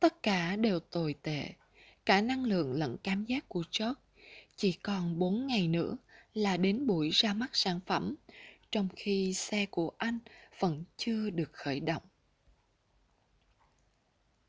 Tất 0.00 0.22
cả 0.22 0.56
đều 0.56 0.80
tồi 0.80 1.14
tệ, 1.22 1.54
cả 2.10 2.20
năng 2.20 2.44
lượng 2.44 2.72
lẫn 2.72 2.96
cảm 3.02 3.24
giác 3.24 3.48
của 3.48 3.62
chót. 3.70 3.96
Chỉ 4.56 4.72
còn 4.72 5.18
4 5.18 5.46
ngày 5.46 5.68
nữa 5.68 5.96
là 6.34 6.56
đến 6.56 6.86
buổi 6.86 7.10
ra 7.12 7.34
mắt 7.34 7.50
sản 7.52 7.80
phẩm, 7.86 8.14
trong 8.70 8.88
khi 8.96 9.34
xe 9.34 9.66
của 9.66 9.92
anh 9.98 10.18
vẫn 10.58 10.84
chưa 10.96 11.30
được 11.30 11.52
khởi 11.52 11.80
động. 11.80 12.02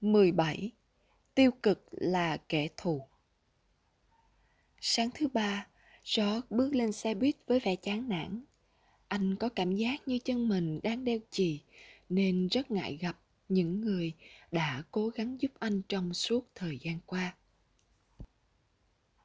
17. 0.02 0.72
Tiêu 1.36 1.52
cực 1.64 1.86
là 1.92 2.38
kẻ 2.38 2.68
thù 2.78 3.08
Sáng 4.80 5.10
thứ 5.14 5.28
ba, 5.28 5.68
George 6.18 6.48
bước 6.50 6.76
lên 6.76 6.92
xe 6.92 7.14
buýt 7.14 7.36
với 7.48 7.60
vẻ 7.60 7.76
chán 7.76 8.10
nản. 8.10 8.44
Anh 9.08 9.36
có 9.36 9.50
cảm 9.50 9.76
giác 9.76 10.08
như 10.08 10.20
chân 10.20 10.48
mình 10.48 10.80
đang 10.84 11.04
đeo 11.04 11.20
chì, 11.32 11.62
nên 12.10 12.48
rất 12.48 12.72
ngại 12.72 12.98
gặp 13.02 13.20
những 13.50 13.82
người 13.82 14.14
đã 14.52 14.84
cố 14.92 15.10
gắng 15.10 15.42
giúp 15.42 15.52
anh 15.60 15.82
trong 15.90 16.14
suốt 16.14 16.48
thời 16.56 16.78
gian 16.82 17.00
qua. 17.06 17.36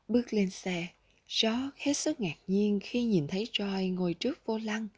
Bước 0.09 0.33
lên 0.33 0.51
xe, 0.51 0.87
George 1.43 1.70
hết 1.77 1.93
sức 1.93 2.20
ngạc 2.20 2.37
nhiên 2.47 2.81
khi 2.83 3.05
nhìn 3.05 3.27
thấy 3.27 3.49
Joy 3.53 3.95
ngồi 3.95 4.15
trước 4.15 4.47
vô 4.47 4.59
lăng. 4.59 4.89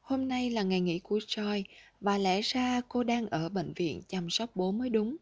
Hôm 0.00 0.28
nay 0.28 0.50
là 0.50 0.62
ngày 0.62 0.80
nghỉ 0.80 0.98
của 0.98 1.18
Joy 1.18 1.62
và 2.00 2.18
lẽ 2.18 2.40
ra 2.40 2.80
cô 2.88 3.04
đang 3.04 3.26
ở 3.26 3.48
bệnh 3.48 3.72
viện 3.72 4.02
chăm 4.08 4.30
sóc 4.30 4.50
bố 4.54 4.72
mới 4.72 4.90
đúng. 4.90 5.16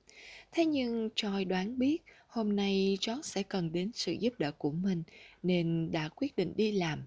Thế 0.53 0.65
nhưng 0.65 1.09
Joy 1.17 1.49
đoán 1.49 1.79
biết 1.79 2.03
hôm 2.27 2.57
nay 2.57 2.99
George 3.07 3.23
sẽ 3.23 3.43
cần 3.43 3.73
đến 3.73 3.91
sự 3.95 4.13
giúp 4.13 4.35
đỡ 4.39 4.53
của 4.53 4.71
mình 4.71 5.03
nên 5.43 5.93
đã 5.93 6.09
quyết 6.09 6.37
định 6.37 6.53
đi 6.57 6.73
làm. 6.73 7.03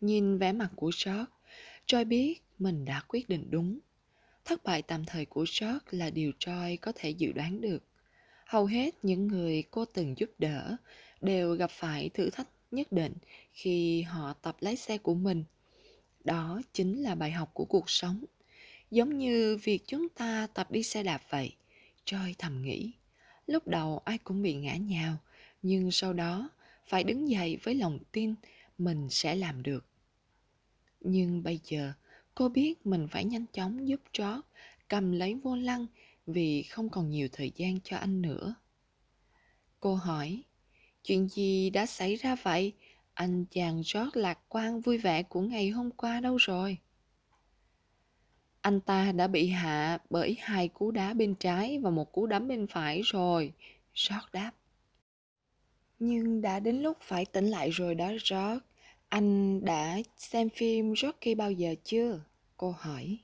Nhìn 0.00 0.38
vẻ 0.38 0.52
mặt 0.52 0.70
của 0.76 0.90
George, 1.04 1.24
Joy 1.86 2.04
biết 2.04 2.42
mình 2.58 2.84
đã 2.84 3.02
quyết 3.08 3.28
định 3.28 3.46
đúng. 3.50 3.78
Thất 4.44 4.64
bại 4.64 4.82
tạm 4.82 5.04
thời 5.04 5.24
của 5.24 5.46
George 5.60 5.78
là 5.90 6.10
điều 6.10 6.32
Joy 6.38 6.76
có 6.80 6.92
thể 6.94 7.10
dự 7.10 7.32
đoán 7.32 7.60
được. 7.60 7.82
Hầu 8.46 8.66
hết 8.66 8.94
những 9.02 9.26
người 9.26 9.62
cô 9.70 9.84
từng 9.84 10.14
giúp 10.18 10.30
đỡ 10.38 10.76
đều 11.24 11.54
gặp 11.54 11.70
phải 11.70 12.08
thử 12.08 12.30
thách 12.30 12.48
nhất 12.70 12.92
định 12.92 13.14
khi 13.52 14.02
họ 14.02 14.32
tập 14.32 14.56
lái 14.60 14.76
xe 14.76 14.98
của 14.98 15.14
mình. 15.14 15.44
Đó 16.24 16.60
chính 16.72 17.02
là 17.02 17.14
bài 17.14 17.30
học 17.30 17.50
của 17.54 17.64
cuộc 17.64 17.90
sống. 17.90 18.24
Giống 18.90 19.18
như 19.18 19.58
việc 19.62 19.82
chúng 19.86 20.08
ta 20.08 20.46
tập 20.54 20.70
đi 20.70 20.82
xe 20.82 21.02
đạp 21.02 21.22
vậy. 21.30 21.56
Trôi 22.04 22.34
thầm 22.38 22.62
nghĩ. 22.62 22.92
Lúc 23.46 23.68
đầu 23.68 23.98
ai 24.04 24.18
cũng 24.18 24.42
bị 24.42 24.54
ngã 24.54 24.76
nhào, 24.76 25.16
nhưng 25.62 25.90
sau 25.90 26.12
đó 26.12 26.50
phải 26.86 27.04
đứng 27.04 27.28
dậy 27.28 27.58
với 27.62 27.74
lòng 27.74 27.98
tin 28.12 28.34
mình 28.78 29.08
sẽ 29.10 29.34
làm 29.34 29.62
được. 29.62 29.86
Nhưng 31.00 31.42
bây 31.42 31.60
giờ, 31.64 31.92
cô 32.34 32.48
biết 32.48 32.86
mình 32.86 33.08
phải 33.10 33.24
nhanh 33.24 33.44
chóng 33.52 33.88
giúp 33.88 34.00
chó 34.12 34.42
cầm 34.88 35.12
lấy 35.12 35.34
vô 35.34 35.56
lăng 35.56 35.86
vì 36.26 36.62
không 36.62 36.88
còn 36.88 37.10
nhiều 37.10 37.28
thời 37.32 37.52
gian 37.56 37.80
cho 37.84 37.96
anh 37.96 38.22
nữa. 38.22 38.54
Cô 39.80 39.94
hỏi, 39.94 40.42
chuyện 41.04 41.28
gì 41.28 41.70
đã 41.70 41.86
xảy 41.86 42.16
ra 42.16 42.36
vậy? 42.42 42.72
Anh 43.14 43.44
chàng 43.50 43.80
rót 43.84 44.16
lạc 44.16 44.38
quan 44.48 44.80
vui 44.80 44.98
vẻ 44.98 45.22
của 45.22 45.40
ngày 45.40 45.70
hôm 45.70 45.90
qua 45.90 46.20
đâu 46.20 46.36
rồi? 46.36 46.78
Anh 48.60 48.80
ta 48.80 49.12
đã 49.12 49.26
bị 49.26 49.48
hạ 49.48 49.98
bởi 50.10 50.36
hai 50.40 50.68
cú 50.68 50.90
đá 50.90 51.14
bên 51.14 51.34
trái 51.34 51.78
và 51.78 51.90
một 51.90 52.12
cú 52.12 52.26
đấm 52.26 52.48
bên 52.48 52.66
phải 52.66 53.02
rồi. 53.04 53.52
Rót 53.94 54.32
đáp. 54.32 54.52
Nhưng 55.98 56.40
đã 56.40 56.60
đến 56.60 56.82
lúc 56.82 56.96
phải 57.00 57.24
tỉnh 57.24 57.46
lại 57.46 57.70
rồi 57.70 57.94
đó, 57.94 58.12
Rót. 58.18 58.58
Anh 59.08 59.64
đã 59.64 59.98
xem 60.16 60.48
phim 60.50 60.94
Rocky 60.96 61.34
bao 61.34 61.52
giờ 61.52 61.74
chưa? 61.84 62.20
Cô 62.56 62.74
hỏi. 62.78 63.18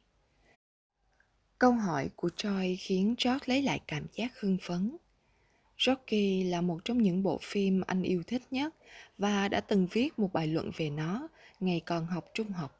Câu 1.58 1.72
hỏi 1.72 2.10
của 2.16 2.30
Troy 2.36 2.76
khiến 2.76 3.14
George 3.24 3.44
lấy 3.46 3.62
lại 3.62 3.80
cảm 3.86 4.06
giác 4.12 4.40
hưng 4.40 4.58
phấn. 4.62 4.96
Rocky 5.80 6.42
là 6.44 6.60
một 6.60 6.84
trong 6.84 7.02
những 7.02 7.22
bộ 7.22 7.38
phim 7.42 7.80
anh 7.86 8.02
yêu 8.02 8.22
thích 8.26 8.42
nhất 8.50 8.74
và 9.18 9.48
đã 9.48 9.60
từng 9.60 9.86
viết 9.92 10.18
một 10.18 10.32
bài 10.32 10.46
luận 10.46 10.70
về 10.76 10.90
nó 10.90 11.28
ngày 11.60 11.80
còn 11.86 12.06
học 12.06 12.30
trung 12.34 12.48
học. 12.48 12.76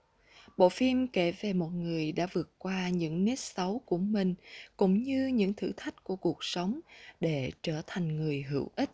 Bộ 0.57 0.69
phim 0.69 1.07
kể 1.07 1.33
về 1.41 1.53
một 1.53 1.69
người 1.69 2.13
đã 2.13 2.27
vượt 2.33 2.51
qua 2.59 2.89
những 2.89 3.25
nét 3.25 3.39
xấu 3.39 3.79
của 3.79 3.99
mình 3.99 4.35
cũng 4.77 5.03
như 5.03 5.27
những 5.27 5.55
thử 5.55 5.73
thách 5.77 6.05
của 6.05 6.17
cuộc 6.17 6.45
sống 6.45 6.81
để 7.21 7.53
trở 7.63 7.83
thành 7.87 8.17
người 8.17 8.43
hữu 8.43 8.71
ích. 8.77 8.91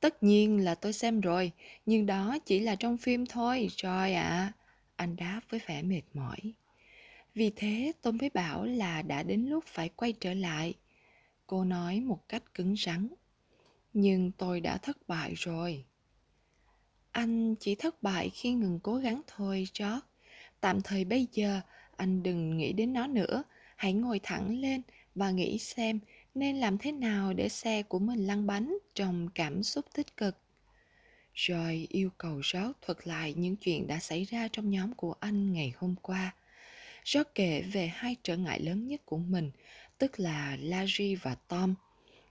Tất 0.00 0.22
nhiên 0.22 0.64
là 0.64 0.74
tôi 0.74 0.92
xem 0.92 1.20
rồi, 1.20 1.52
nhưng 1.86 2.06
đó 2.06 2.38
chỉ 2.46 2.60
là 2.60 2.76
trong 2.76 2.96
phim 2.96 3.26
thôi, 3.26 3.68
Joy 3.76 4.14
ạ. 4.14 4.22
À. 4.22 4.52
Anh 4.96 5.16
đáp 5.16 5.40
với 5.50 5.60
vẻ 5.66 5.82
mệt 5.82 6.02
mỏi. 6.14 6.38
Vì 7.34 7.50
thế 7.56 7.92
tôi 8.02 8.12
mới 8.12 8.30
bảo 8.30 8.64
là 8.64 9.02
đã 9.02 9.22
đến 9.22 9.46
lúc 9.46 9.64
phải 9.66 9.88
quay 9.88 10.12
trở 10.12 10.34
lại. 10.34 10.74
Cô 11.52 11.64
nói 11.64 12.00
một 12.00 12.28
cách 12.28 12.54
cứng 12.54 12.74
rắn. 12.76 13.08
Nhưng 13.92 14.32
tôi 14.32 14.60
đã 14.60 14.78
thất 14.78 15.08
bại 15.08 15.34
rồi. 15.36 15.84
Anh 17.10 17.54
chỉ 17.54 17.74
thất 17.74 18.02
bại 18.02 18.30
khi 18.30 18.52
ngừng 18.52 18.80
cố 18.82 18.96
gắng 18.96 19.22
thôi, 19.26 19.68
chó 19.72 20.00
Tạm 20.60 20.80
thời 20.80 21.04
bây 21.04 21.28
giờ, 21.32 21.60
anh 21.96 22.22
đừng 22.22 22.56
nghĩ 22.56 22.72
đến 22.72 22.92
nó 22.92 23.06
nữa. 23.06 23.42
Hãy 23.76 23.92
ngồi 23.92 24.20
thẳng 24.22 24.58
lên 24.60 24.82
và 25.14 25.30
nghĩ 25.30 25.58
xem 25.58 26.00
nên 26.34 26.56
làm 26.56 26.78
thế 26.78 26.92
nào 26.92 27.32
để 27.32 27.48
xe 27.48 27.82
của 27.82 27.98
mình 27.98 28.26
lăn 28.26 28.46
bánh 28.46 28.78
trong 28.94 29.28
cảm 29.34 29.62
xúc 29.62 29.84
tích 29.94 30.16
cực. 30.16 30.36
Rồi 31.34 31.86
yêu 31.90 32.10
cầu 32.18 32.40
rót 32.42 32.72
thuật 32.82 33.06
lại 33.06 33.34
những 33.36 33.56
chuyện 33.56 33.86
đã 33.86 33.98
xảy 33.98 34.24
ra 34.24 34.48
trong 34.52 34.70
nhóm 34.70 34.94
của 34.94 35.14
anh 35.20 35.52
ngày 35.52 35.72
hôm 35.76 35.94
qua. 36.02 36.34
rót 37.04 37.34
kể 37.34 37.62
về 37.72 37.86
hai 37.86 38.16
trở 38.22 38.36
ngại 38.36 38.60
lớn 38.60 38.86
nhất 38.86 39.00
của 39.04 39.18
mình, 39.18 39.50
tức 40.02 40.20
là 40.20 40.56
Larry 40.60 41.14
và 41.14 41.34
Tom, 41.34 41.74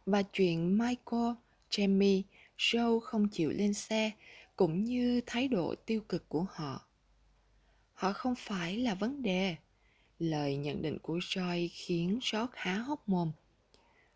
và 0.05 0.23
chuyện 0.23 0.77
Michael, 0.77 1.33
Jamie, 1.69 2.21
Joe 2.57 2.99
không 2.99 3.27
chịu 3.27 3.49
lên 3.49 3.73
xe, 3.73 4.11
cũng 4.55 4.83
như 4.83 5.21
thái 5.25 5.47
độ 5.47 5.75
tiêu 5.85 6.01
cực 6.09 6.29
của 6.29 6.45
họ. 6.53 6.87
Họ 7.93 8.13
không 8.13 8.35
phải 8.37 8.77
là 8.77 8.95
vấn 8.95 9.21
đề. 9.21 9.55
Lời 10.19 10.57
nhận 10.57 10.81
định 10.81 10.97
của 10.99 11.17
Joy 11.17 11.69
khiến 11.71 12.19
George 12.31 12.53
há 12.55 12.73
hốc 12.73 13.09
mồm. 13.09 13.31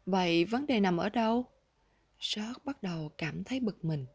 Vậy 0.05 0.45
vấn 0.45 0.67
đề 0.67 0.79
nằm 0.79 0.97
ở 0.97 1.09
đâu? 1.09 1.45
George 2.35 2.59
bắt 2.65 2.83
đầu 2.83 3.11
cảm 3.17 3.43
thấy 3.43 3.59
bực 3.59 3.85
mình. 3.85 4.05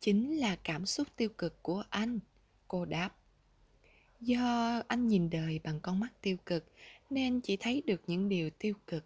chính 0.00 0.36
là 0.36 0.56
cảm 0.56 0.86
xúc 0.86 1.08
tiêu 1.16 1.28
cực 1.28 1.62
của 1.62 1.84
anh 1.90 2.18
cô 2.68 2.84
đáp 2.84 3.14
do 4.22 4.82
anh 4.88 5.08
nhìn 5.08 5.30
đời 5.30 5.60
bằng 5.64 5.80
con 5.80 6.00
mắt 6.00 6.12
tiêu 6.20 6.36
cực 6.46 6.64
nên 7.14 7.40
chỉ 7.40 7.56
thấy 7.56 7.82
được 7.86 8.02
những 8.06 8.28
điều 8.28 8.50
tiêu 8.50 8.74
cực. 8.86 9.04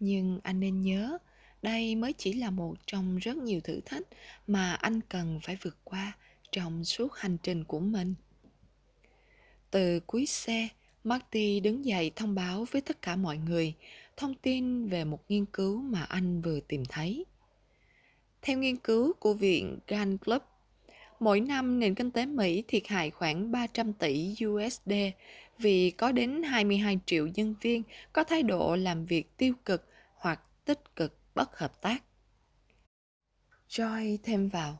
Nhưng 0.00 0.40
anh 0.42 0.60
nên 0.60 0.82
nhớ 0.82 1.18
đây 1.62 1.94
mới 1.94 2.12
chỉ 2.12 2.32
là 2.32 2.50
một 2.50 2.74
trong 2.86 3.16
rất 3.16 3.36
nhiều 3.36 3.60
thử 3.60 3.80
thách 3.80 4.02
mà 4.46 4.74
anh 4.74 5.00
cần 5.00 5.40
phải 5.42 5.56
vượt 5.62 5.76
qua 5.84 6.16
trong 6.52 6.84
suốt 6.84 7.14
hành 7.14 7.36
trình 7.42 7.64
của 7.64 7.80
mình. 7.80 8.14
Từ 9.70 10.00
cuối 10.00 10.26
xe 10.26 10.68
marty 11.04 11.60
đứng 11.60 11.84
dậy 11.84 12.10
thông 12.16 12.34
báo 12.34 12.66
với 12.70 12.82
tất 12.82 13.02
cả 13.02 13.16
mọi 13.16 13.38
người 13.38 13.74
thông 14.16 14.34
tin 14.34 14.88
về 14.88 15.04
một 15.04 15.20
nghiên 15.28 15.44
cứu 15.46 15.82
mà 15.82 16.02
anh 16.02 16.40
vừa 16.42 16.60
tìm 16.60 16.84
thấy. 16.88 17.24
Theo 18.42 18.58
nghiên 18.58 18.76
cứu 18.76 19.12
của 19.12 19.34
viện 19.34 19.78
Gan 19.86 20.18
Club, 20.18 20.42
mỗi 21.20 21.40
năm 21.40 21.80
nền 21.80 21.94
kinh 21.94 22.10
tế 22.10 22.26
Mỹ 22.26 22.64
thiệt 22.68 22.86
hại 22.86 23.10
khoảng 23.10 23.52
300 23.52 23.92
tỷ 23.92 24.34
USD 24.46 24.92
vì 25.58 25.90
có 25.90 26.12
đến 26.12 26.42
22 26.42 26.98
triệu 27.06 27.26
nhân 27.26 27.54
viên 27.60 27.82
có 28.12 28.24
thái 28.24 28.42
độ 28.42 28.76
làm 28.76 29.06
việc 29.06 29.36
tiêu 29.36 29.54
cực 29.64 29.88
hoặc 30.14 30.40
tích 30.64 30.96
cực 30.96 31.18
bất 31.34 31.58
hợp 31.58 31.82
tác. 31.82 32.02
Joy 33.68 34.18
thêm 34.22 34.48
vào, 34.48 34.78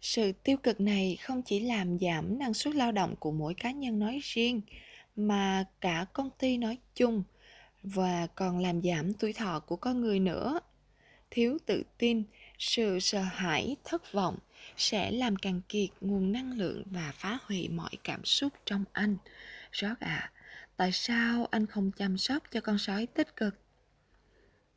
sự 0.00 0.32
tiêu 0.32 0.56
cực 0.56 0.80
này 0.80 1.16
không 1.22 1.42
chỉ 1.42 1.60
làm 1.60 1.98
giảm 1.98 2.38
năng 2.38 2.54
suất 2.54 2.74
lao 2.74 2.92
động 2.92 3.16
của 3.16 3.32
mỗi 3.32 3.54
cá 3.54 3.70
nhân 3.70 3.98
nói 3.98 4.20
riêng, 4.22 4.60
mà 5.16 5.64
cả 5.80 6.06
công 6.12 6.30
ty 6.38 6.58
nói 6.58 6.78
chung 6.94 7.22
và 7.82 8.26
còn 8.34 8.58
làm 8.58 8.82
giảm 8.82 9.14
tuổi 9.14 9.32
thọ 9.32 9.60
của 9.60 9.76
con 9.76 10.00
người 10.00 10.20
nữa. 10.20 10.60
Thiếu 11.30 11.58
tự 11.66 11.82
tin, 11.98 12.22
sự 12.58 13.00
sợ 13.00 13.20
hãi 13.20 13.76
thất 13.84 14.12
vọng 14.12 14.38
sẽ 14.76 15.10
làm 15.10 15.36
càng 15.36 15.60
kiệt 15.68 15.88
nguồn 16.00 16.32
năng 16.32 16.58
lượng 16.58 16.82
và 16.86 17.12
phá 17.14 17.38
hủy 17.46 17.68
mọi 17.68 17.90
cảm 18.04 18.24
xúc 18.24 18.52
trong 18.64 18.84
anh. 18.92 19.16
Rót 19.72 20.00
à 20.00 20.32
tại 20.76 20.92
sao 20.92 21.46
anh 21.50 21.66
không 21.66 21.90
chăm 21.90 22.18
sóc 22.18 22.42
cho 22.50 22.60
con 22.60 22.78
sói 22.78 23.06
tích 23.06 23.36
cực? 23.36 23.54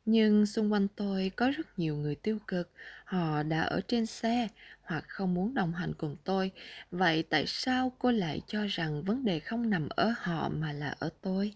Nhưng 0.04 0.46
xung 0.46 0.72
quanh 0.72 0.88
tôi 0.96 1.30
có 1.36 1.50
rất 1.50 1.78
nhiều 1.78 1.96
người 1.96 2.14
tiêu 2.14 2.38
cực. 2.46 2.70
Họ 3.04 3.42
đã 3.42 3.62
ở 3.62 3.80
trên 3.88 4.06
xe 4.06 4.48
hoặc 4.82 5.04
không 5.08 5.34
muốn 5.34 5.54
đồng 5.54 5.72
hành 5.72 5.94
cùng 5.94 6.16
tôi. 6.24 6.50
Vậy 6.90 7.22
tại 7.22 7.44
sao 7.46 7.92
cô 7.98 8.10
lại 8.10 8.40
cho 8.46 8.66
rằng 8.66 9.02
vấn 9.04 9.24
đề 9.24 9.40
không 9.40 9.70
nằm 9.70 9.88
ở 9.88 10.12
họ 10.18 10.48
mà 10.48 10.72
là 10.72 10.94
ở 10.98 11.10
tôi? 11.20 11.54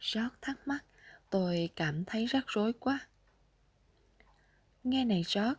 Rót 0.00 0.28
thắc 0.42 0.68
mắc. 0.68 0.84
Tôi 1.30 1.70
cảm 1.76 2.04
thấy 2.04 2.26
rắc 2.26 2.44
rối 2.46 2.72
quá. 2.72 2.98
Nghe 4.84 5.04
này, 5.04 5.22
Rót 5.26 5.54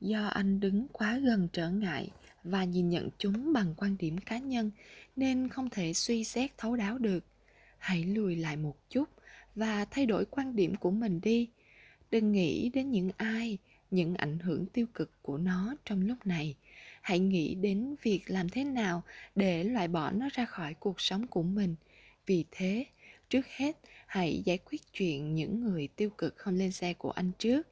do 0.00 0.26
anh 0.26 0.60
đứng 0.60 0.86
quá 0.92 1.18
gần 1.18 1.48
trở 1.52 1.70
ngại 1.70 2.10
và 2.44 2.64
nhìn 2.64 2.88
nhận 2.88 3.08
chúng 3.18 3.52
bằng 3.52 3.74
quan 3.76 3.96
điểm 3.98 4.18
cá 4.18 4.38
nhân 4.38 4.70
nên 5.16 5.48
không 5.48 5.70
thể 5.70 5.92
suy 5.92 6.24
xét 6.24 6.50
thấu 6.58 6.76
đáo 6.76 6.98
được. 6.98 7.24
Hãy 7.78 8.04
lùi 8.04 8.36
lại 8.36 8.56
một 8.56 8.76
chút 8.90 9.08
và 9.54 9.84
thay 9.84 10.06
đổi 10.06 10.24
quan 10.24 10.56
điểm 10.56 10.76
của 10.76 10.90
mình 10.90 11.20
đi. 11.20 11.48
Đừng 12.10 12.32
nghĩ 12.32 12.70
đến 12.74 12.90
những 12.90 13.10
ai, 13.16 13.58
những 13.90 14.14
ảnh 14.14 14.38
hưởng 14.38 14.66
tiêu 14.66 14.86
cực 14.94 15.22
của 15.22 15.38
nó 15.38 15.74
trong 15.84 16.06
lúc 16.06 16.26
này. 16.26 16.54
Hãy 17.00 17.18
nghĩ 17.18 17.54
đến 17.54 17.94
việc 18.02 18.22
làm 18.26 18.48
thế 18.48 18.64
nào 18.64 19.02
để 19.34 19.64
loại 19.64 19.88
bỏ 19.88 20.10
nó 20.10 20.28
ra 20.32 20.44
khỏi 20.44 20.74
cuộc 20.74 21.00
sống 21.00 21.26
của 21.26 21.42
mình. 21.42 21.74
Vì 22.26 22.44
thế, 22.50 22.84
trước 23.28 23.46
hết, 23.46 23.76
hãy 24.06 24.42
giải 24.44 24.58
quyết 24.58 24.92
chuyện 24.92 25.34
những 25.34 25.60
người 25.60 25.88
tiêu 25.96 26.10
cực 26.10 26.36
không 26.36 26.54
lên 26.54 26.72
xe 26.72 26.94
của 26.94 27.10
anh 27.10 27.30
trước 27.38 27.68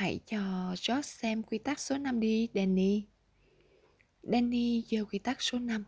Hãy 0.00 0.20
cho 0.26 0.74
George 0.88 1.02
xem 1.02 1.42
quy 1.42 1.58
tắc 1.58 1.80
số 1.80 1.98
5 1.98 2.20
đi, 2.20 2.48
Danny. 2.54 3.02
Danny 4.22 4.82
giơ 4.90 5.04
quy 5.04 5.18
tắc 5.18 5.42
số 5.42 5.58
5. 5.58 5.84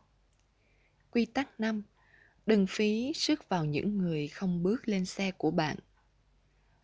Quy 1.11 1.25
tắc 1.25 1.61
5. 1.61 1.83
Đừng 2.47 2.67
phí 2.67 3.13
sức 3.15 3.49
vào 3.49 3.65
những 3.65 3.99
người 3.99 4.29
không 4.29 4.63
bước 4.63 4.89
lên 4.89 5.05
xe 5.05 5.31
của 5.31 5.51
bạn. 5.51 5.77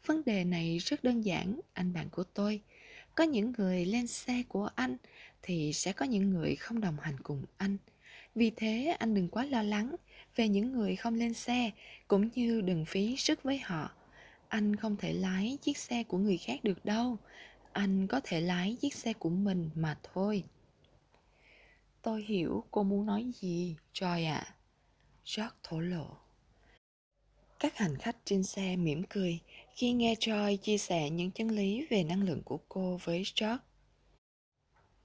Vấn 0.07 0.25
đề 0.25 0.45
này 0.45 0.79
rất 0.79 1.05
đơn 1.05 1.25
giản, 1.25 1.61
anh 1.73 1.93
bạn 1.93 2.09
của 2.11 2.25
tôi. 2.25 2.63
Có 3.15 3.25
những 3.25 3.53
người 3.59 3.85
lên 3.85 4.07
xe 4.07 4.43
của 4.49 4.71
anh 4.75 4.97
thì 5.43 5.73
sẽ 5.73 5.93
có 5.93 6.07
những 6.07 6.31
người 6.31 6.57
không 6.57 6.81
đồng 6.81 6.97
hành 7.01 7.21
cùng 7.23 7.45
anh. 7.57 7.77
Vì 8.35 8.51
thế 8.51 8.97
anh 8.99 9.15
đừng 9.15 9.29
quá 9.29 9.45
lo 9.45 9.63
lắng 9.63 9.97
về 10.37 10.49
những 10.49 10.73
người 10.73 10.97
không 10.97 11.15
lên 11.15 11.35
xe 11.35 11.71
cũng 12.09 12.29
như 12.35 12.61
đừng 12.61 12.85
phí 12.85 13.17
sức 13.17 13.43
với 13.43 13.59
họ 13.59 13.98
anh 14.49 14.77
không 14.77 14.97
thể 14.97 15.13
lái 15.13 15.59
chiếc 15.63 15.79
xe 15.79 16.03
của 16.03 16.19
người 16.19 16.37
khác 16.39 16.65
được 16.65 16.85
đâu 16.85 17.17
anh 17.73 18.07
có 18.07 18.21
thể 18.25 18.41
lái 18.41 18.77
chiếc 18.81 18.95
xe 18.95 19.13
của 19.13 19.31
mình 19.31 19.71
mà 19.75 19.99
thôi 20.15 20.45
tôi 22.03 22.23
hiểu 22.23 22.65
cô 22.71 22.83
muốn 22.83 23.07
nói 23.07 23.33
gì 23.35 23.77
joy 23.95 24.33
ạ 24.33 24.45
à. 24.47 24.55
george 25.25 25.57
thổ 25.63 25.81
lộ 25.81 26.17
các 27.59 27.77
hành 27.77 27.97
khách 27.97 28.17
trên 28.25 28.43
xe 28.43 28.77
mỉm 28.77 29.03
cười 29.11 29.41
khi 29.79 29.93
nghe 29.93 30.15
Joy 30.15 30.57
chia 30.57 30.79
sẻ 30.79 31.11
những 31.11 31.31
chân 31.31 31.49
lý 31.49 31.87
về 31.91 32.05
năng 32.05 32.23
lượng 32.23 32.43
của 32.45 32.59
cô 32.69 32.99
với 33.05 33.23
George. 33.41 33.57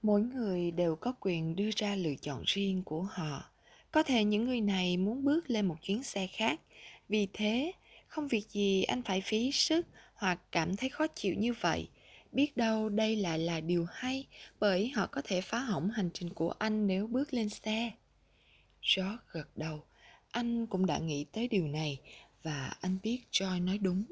Mỗi 0.02 0.22
người 0.22 0.70
đều 0.70 0.96
có 0.96 1.14
quyền 1.20 1.56
đưa 1.56 1.70
ra 1.76 1.96
lựa 1.96 2.14
chọn 2.14 2.42
riêng 2.46 2.82
của 2.82 3.02
họ. 3.02 3.50
Có 3.90 4.02
thể 4.02 4.24
những 4.24 4.44
người 4.44 4.60
này 4.60 4.96
muốn 4.96 5.24
bước 5.24 5.50
lên 5.50 5.66
một 5.66 5.76
chuyến 5.82 6.02
xe 6.02 6.26
khác, 6.26 6.60
vì 7.08 7.28
thế 7.32 7.72
không 8.14 8.28
việc 8.28 8.50
gì 8.50 8.82
anh 8.82 9.02
phải 9.02 9.20
phí 9.20 9.52
sức 9.52 9.86
hoặc 10.14 10.40
cảm 10.52 10.76
thấy 10.76 10.88
khó 10.88 11.06
chịu 11.06 11.34
như 11.34 11.52
vậy. 11.52 11.88
Biết 12.32 12.56
đâu 12.56 12.88
đây 12.88 13.16
lại 13.16 13.38
là 13.38 13.60
điều 13.60 13.86
hay, 13.90 14.26
bởi 14.60 14.88
họ 14.88 15.06
có 15.06 15.22
thể 15.24 15.40
phá 15.40 15.58
hỏng 15.58 15.90
hành 15.90 16.10
trình 16.14 16.30
của 16.30 16.54
anh 16.58 16.86
nếu 16.86 17.06
bước 17.06 17.34
lên 17.34 17.48
xe. 17.48 17.90
George 18.96 19.16
gật 19.32 19.56
đầu. 19.56 19.84
Anh 20.30 20.66
cũng 20.66 20.86
đã 20.86 20.98
nghĩ 20.98 21.24
tới 21.32 21.48
điều 21.48 21.68
này 21.68 22.00
và 22.42 22.76
anh 22.80 22.98
biết 23.02 23.20
joy 23.32 23.64
nói 23.64 23.78
đúng. 23.78 24.04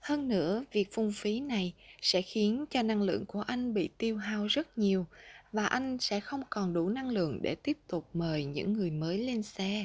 Hơn 0.00 0.28
nữa, 0.28 0.64
việc 0.72 0.92
phung 0.92 1.12
phí 1.12 1.40
này 1.40 1.74
sẽ 2.02 2.22
khiến 2.22 2.64
cho 2.70 2.82
năng 2.82 3.02
lượng 3.02 3.26
của 3.26 3.40
anh 3.40 3.74
bị 3.74 3.88
tiêu 3.98 4.16
hao 4.16 4.46
rất 4.46 4.78
nhiều 4.78 5.06
và 5.52 5.66
anh 5.66 5.98
sẽ 6.00 6.20
không 6.20 6.42
còn 6.50 6.72
đủ 6.72 6.88
năng 6.88 7.08
lượng 7.08 7.38
để 7.42 7.54
tiếp 7.54 7.78
tục 7.88 8.08
mời 8.14 8.44
những 8.44 8.72
người 8.72 8.90
mới 8.90 9.18
lên 9.18 9.42
xe 9.42 9.84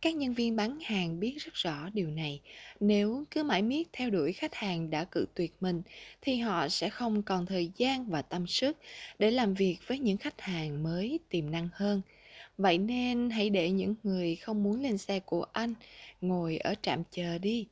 các 0.00 0.14
nhân 0.14 0.34
viên 0.34 0.56
bán 0.56 0.80
hàng 0.80 1.20
biết 1.20 1.36
rất 1.38 1.54
rõ 1.54 1.90
điều 1.92 2.10
này. 2.10 2.40
Nếu 2.80 3.24
cứ 3.30 3.42
mãi 3.42 3.62
miết 3.62 3.88
theo 3.92 4.10
đuổi 4.10 4.32
khách 4.32 4.54
hàng 4.54 4.90
đã 4.90 5.04
cự 5.04 5.26
tuyệt 5.34 5.54
mình, 5.60 5.82
thì 6.20 6.36
họ 6.36 6.68
sẽ 6.68 6.88
không 6.88 7.22
còn 7.22 7.46
thời 7.46 7.70
gian 7.76 8.10
và 8.10 8.22
tâm 8.22 8.46
sức 8.46 8.78
để 9.18 9.30
làm 9.30 9.54
việc 9.54 9.76
với 9.86 9.98
những 9.98 10.16
khách 10.16 10.40
hàng 10.40 10.82
mới 10.82 11.20
tiềm 11.28 11.50
năng 11.50 11.68
hơn. 11.72 12.02
Vậy 12.58 12.78
nên 12.78 13.30
hãy 13.30 13.50
để 13.50 13.70
những 13.70 13.94
người 14.02 14.36
không 14.36 14.62
muốn 14.62 14.82
lên 14.82 14.98
xe 14.98 15.20
của 15.20 15.46
anh 15.52 15.74
ngồi 16.20 16.56
ở 16.56 16.74
trạm 16.82 17.02
chờ 17.10 17.38
đi. 17.38 17.66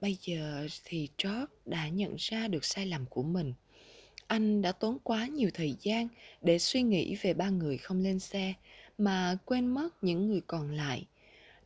Bây 0.00 0.16
giờ 0.22 0.68
thì 0.84 1.08
George 1.24 1.54
đã 1.66 1.88
nhận 1.88 2.14
ra 2.18 2.48
được 2.48 2.64
sai 2.64 2.86
lầm 2.86 3.06
của 3.06 3.22
mình. 3.22 3.52
Anh 4.26 4.62
đã 4.62 4.72
tốn 4.72 4.98
quá 5.02 5.26
nhiều 5.26 5.50
thời 5.54 5.74
gian 5.80 6.08
để 6.42 6.58
suy 6.58 6.82
nghĩ 6.82 7.16
về 7.22 7.34
ba 7.34 7.48
người 7.48 7.78
không 7.78 8.02
lên 8.02 8.18
xe 8.18 8.54
mà 9.04 9.36
quên 9.44 9.66
mất 9.66 10.04
những 10.04 10.28
người 10.28 10.40
còn 10.46 10.70
lại. 10.70 11.06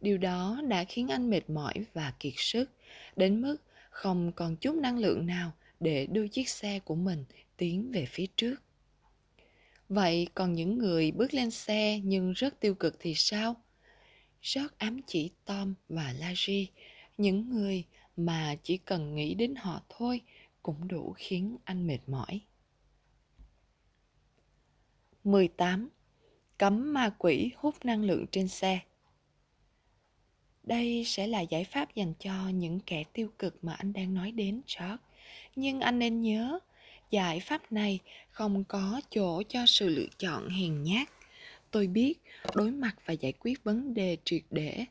Điều 0.00 0.18
đó 0.18 0.60
đã 0.68 0.84
khiến 0.84 1.08
anh 1.08 1.30
mệt 1.30 1.50
mỏi 1.50 1.74
và 1.92 2.12
kiệt 2.20 2.32
sức, 2.36 2.70
đến 3.16 3.40
mức 3.40 3.56
không 3.90 4.32
còn 4.32 4.56
chút 4.56 4.74
năng 4.74 4.98
lượng 4.98 5.26
nào 5.26 5.52
để 5.80 6.06
đưa 6.06 6.28
chiếc 6.28 6.48
xe 6.48 6.78
của 6.78 6.94
mình 6.94 7.24
tiến 7.56 7.90
về 7.92 8.06
phía 8.06 8.26
trước. 8.36 8.62
Vậy 9.88 10.28
còn 10.34 10.52
những 10.52 10.78
người 10.78 11.10
bước 11.10 11.34
lên 11.34 11.50
xe 11.50 12.00
nhưng 12.04 12.32
rất 12.32 12.60
tiêu 12.60 12.74
cực 12.74 12.96
thì 13.00 13.14
sao? 13.16 13.56
Rất 14.42 14.78
ám 14.78 15.00
chỉ 15.06 15.30
tom 15.44 15.74
và 15.88 16.14
larry, 16.18 16.68
những 17.18 17.50
người 17.50 17.84
mà 18.16 18.56
chỉ 18.62 18.76
cần 18.76 19.14
nghĩ 19.14 19.34
đến 19.34 19.54
họ 19.54 19.82
thôi 19.88 20.20
cũng 20.62 20.88
đủ 20.88 21.14
khiến 21.16 21.56
anh 21.64 21.86
mệt 21.86 21.98
mỏi. 22.06 22.40
18 25.24 25.88
cấm 26.58 26.92
ma 26.92 27.10
quỷ 27.18 27.50
hút 27.56 27.84
năng 27.84 28.04
lượng 28.04 28.26
trên 28.30 28.48
xe. 28.48 28.80
Đây 30.62 31.02
sẽ 31.06 31.26
là 31.26 31.40
giải 31.40 31.64
pháp 31.64 31.94
dành 31.94 32.12
cho 32.18 32.48
những 32.48 32.80
kẻ 32.80 33.04
tiêu 33.12 33.30
cực 33.38 33.64
mà 33.64 33.74
anh 33.74 33.92
đang 33.92 34.14
nói 34.14 34.30
đến 34.30 34.60
george 34.78 34.96
nhưng 35.56 35.80
anh 35.80 35.98
nên 35.98 36.22
nhớ, 36.22 36.58
giải 37.10 37.40
pháp 37.40 37.72
này 37.72 37.98
không 38.30 38.64
có 38.64 39.00
chỗ 39.10 39.42
cho 39.48 39.66
sự 39.66 39.88
lựa 39.88 40.06
chọn 40.18 40.48
hèn 40.48 40.82
nhát. 40.82 41.08
Tôi 41.70 41.86
biết 41.86 42.14
đối 42.54 42.70
mặt 42.70 42.96
và 43.04 43.12
giải 43.12 43.32
quyết 43.32 43.64
vấn 43.64 43.94
đề 43.94 44.16
triệt 44.24 44.42
để 44.50 44.84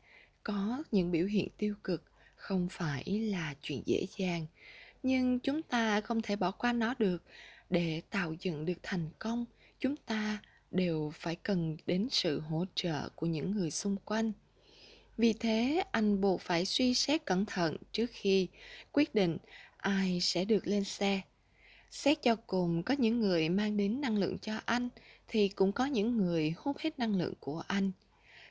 có 0.44 0.84
những 0.92 1.12
biểu 1.12 1.26
hiện 1.26 1.48
tiêu 1.58 1.76
cực 1.84 2.04
không 2.36 2.68
phải 2.72 3.04
là 3.06 3.56
chuyện 3.62 3.82
dễ 3.86 4.06
dàng, 4.18 4.46
nhưng 5.04 5.40
chúng 5.40 5.62
ta 5.62 6.02
không 6.02 6.22
thể 6.22 6.36
bỏ 6.36 6.52
qua 6.52 6.74
nó 6.74 6.94
được. 7.00 7.24
Để 7.70 8.02
tạo 8.10 8.36
dựng 8.40 8.66
được 8.66 8.78
thành 8.84 9.10
công, 9.20 9.46
chúng 9.80 9.96
ta 9.96 10.40
đều 10.76 11.12
phải 11.16 11.36
cần 11.36 11.78
đến 11.86 12.08
sự 12.12 12.40
hỗ 12.40 12.66
trợ 12.76 13.10
của 13.16 13.26
những 13.26 13.52
người 13.52 13.72
xung 13.72 13.96
quanh. 14.06 14.32
Vì 15.18 15.34
thế, 15.34 15.84
anh 15.92 16.22
buộc 16.22 16.42
phải 16.42 16.66
suy 16.66 16.94
xét 16.94 17.26
cẩn 17.26 17.46
thận 17.46 17.78
trước 17.92 18.10
khi 18.14 18.48
quyết 18.92 19.16
định 19.16 19.38
ai 19.78 20.20
sẽ 20.22 20.46
được 20.46 20.68
lên 20.68 20.84
xe. 20.84 21.22
Xét 21.92 22.22
cho 22.22 22.36
cùng 22.36 22.84
có 22.84 22.96
những 22.98 23.20
người 23.20 23.50
mang 23.50 23.78
đến 23.78 24.02
năng 24.02 24.18
lượng 24.18 24.38
cho 24.42 24.60
anh 24.66 24.90
thì 25.28 25.48
cũng 25.48 25.72
có 25.72 25.86
những 25.86 26.18
người 26.18 26.54
hút 26.58 26.78
hết 26.80 27.00
năng 27.00 27.16
lượng 27.16 27.34
của 27.40 27.64
anh. 27.68 27.92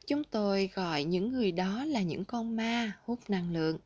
Chúng 0.07 0.25
tôi 0.25 0.71
gọi 0.75 1.05
những 1.05 1.33
người 1.33 1.53
đó 1.53 1.85
là 1.85 2.03
những 2.03 2.25
con 2.25 2.57
ma 2.57 2.93
hút 3.05 3.19
năng 3.29 3.53
lượng. 3.53 3.79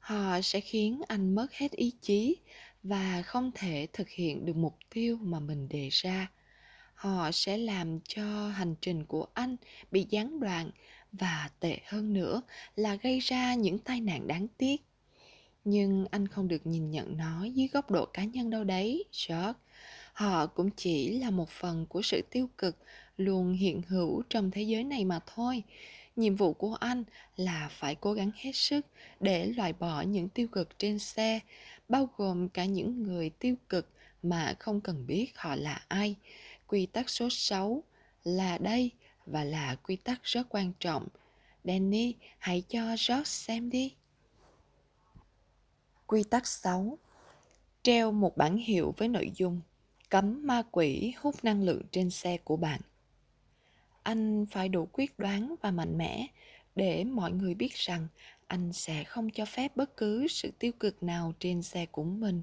Họ 0.00 0.40
sẽ 0.40 0.60
khiến 0.60 1.02
anh 1.08 1.34
mất 1.34 1.52
hết 1.52 1.72
ý 1.72 1.92
chí 2.02 2.36
và 2.82 3.22
không 3.22 3.50
thể 3.54 3.86
thực 3.92 4.08
hiện 4.08 4.46
được 4.46 4.56
mục 4.56 4.76
tiêu 4.94 5.18
mà 5.22 5.40
mình 5.40 5.68
đề 5.68 5.88
ra 5.92 6.30
họ 7.02 7.30
sẽ 7.32 7.58
làm 7.58 7.98
cho 8.08 8.48
hành 8.48 8.74
trình 8.80 9.04
của 9.04 9.26
anh 9.34 9.56
bị 9.90 10.06
gián 10.10 10.40
đoạn 10.40 10.70
và 11.12 11.50
tệ 11.60 11.78
hơn 11.86 12.12
nữa 12.12 12.42
là 12.76 12.94
gây 12.94 13.20
ra 13.20 13.54
những 13.54 13.78
tai 13.78 14.00
nạn 14.00 14.26
đáng 14.26 14.46
tiếc. 14.58 14.82
Nhưng 15.64 16.06
anh 16.10 16.28
không 16.28 16.48
được 16.48 16.66
nhìn 16.66 16.90
nhận 16.90 17.16
nó 17.16 17.44
dưới 17.44 17.68
góc 17.72 17.90
độ 17.90 18.06
cá 18.06 18.24
nhân 18.24 18.50
đâu 18.50 18.64
đấy 18.64 19.04
george 19.28 19.58
họ 20.12 20.46
cũng 20.46 20.70
chỉ 20.76 21.18
là 21.18 21.30
một 21.30 21.48
phần 21.48 21.86
của 21.86 22.02
sự 22.02 22.22
tiêu 22.30 22.48
cực 22.58 22.76
luôn 23.16 23.52
hiện 23.52 23.82
hữu 23.88 24.22
trong 24.30 24.50
thế 24.50 24.62
giới 24.62 24.84
này 24.84 25.04
mà 25.04 25.20
thôi. 25.34 25.62
Nhiệm 26.16 26.36
vụ 26.36 26.52
của 26.52 26.74
anh 26.74 27.04
là 27.36 27.68
phải 27.72 27.94
cố 27.94 28.12
gắng 28.12 28.30
hết 28.34 28.52
sức 28.54 28.86
để 29.20 29.46
loại 29.46 29.72
bỏ 29.72 30.02
những 30.02 30.28
tiêu 30.28 30.48
cực 30.48 30.78
trên 30.78 30.98
xe, 30.98 31.40
bao 31.88 32.08
gồm 32.16 32.48
cả 32.48 32.64
những 32.64 33.02
người 33.02 33.30
tiêu 33.30 33.54
cực 33.68 33.88
mà 34.22 34.54
không 34.58 34.80
cần 34.80 35.06
biết 35.06 35.32
họ 35.36 35.54
là 35.56 35.84
ai 35.88 36.16
quy 36.72 36.86
tắc 36.86 37.10
số 37.10 37.28
6 37.30 37.82
là 38.24 38.58
đây 38.58 38.90
và 39.26 39.44
là 39.44 39.74
quy 39.74 39.96
tắc 39.96 40.22
rất 40.22 40.46
quan 40.50 40.72
trọng. 40.80 41.08
Danny, 41.64 42.14
hãy 42.38 42.62
cho 42.68 42.86
george 42.86 43.24
xem 43.24 43.70
đi. 43.70 43.94
Quy 46.06 46.22
tắc 46.30 46.46
6 46.46 46.98
treo 47.82 48.12
một 48.12 48.36
bản 48.36 48.56
hiệu 48.56 48.94
với 48.96 49.08
nội 49.08 49.32
dung 49.36 49.60
cấm 50.08 50.46
ma 50.46 50.62
quỷ 50.70 51.12
hút 51.16 51.44
năng 51.44 51.62
lượng 51.62 51.82
trên 51.90 52.10
xe 52.10 52.36
của 52.44 52.56
bạn. 52.56 52.80
Anh 54.02 54.46
phải 54.50 54.68
đủ 54.68 54.88
quyết 54.92 55.18
đoán 55.18 55.54
và 55.60 55.70
mạnh 55.70 55.98
mẽ 55.98 56.26
để 56.74 57.04
mọi 57.04 57.32
người 57.32 57.54
biết 57.54 57.74
rằng 57.74 58.08
anh 58.46 58.72
sẽ 58.72 59.04
không 59.04 59.30
cho 59.30 59.44
phép 59.44 59.76
bất 59.76 59.96
cứ 59.96 60.28
sự 60.28 60.50
tiêu 60.58 60.72
cực 60.80 61.02
nào 61.02 61.32
trên 61.38 61.62
xe 61.62 61.86
của 61.86 62.04
mình 62.04 62.42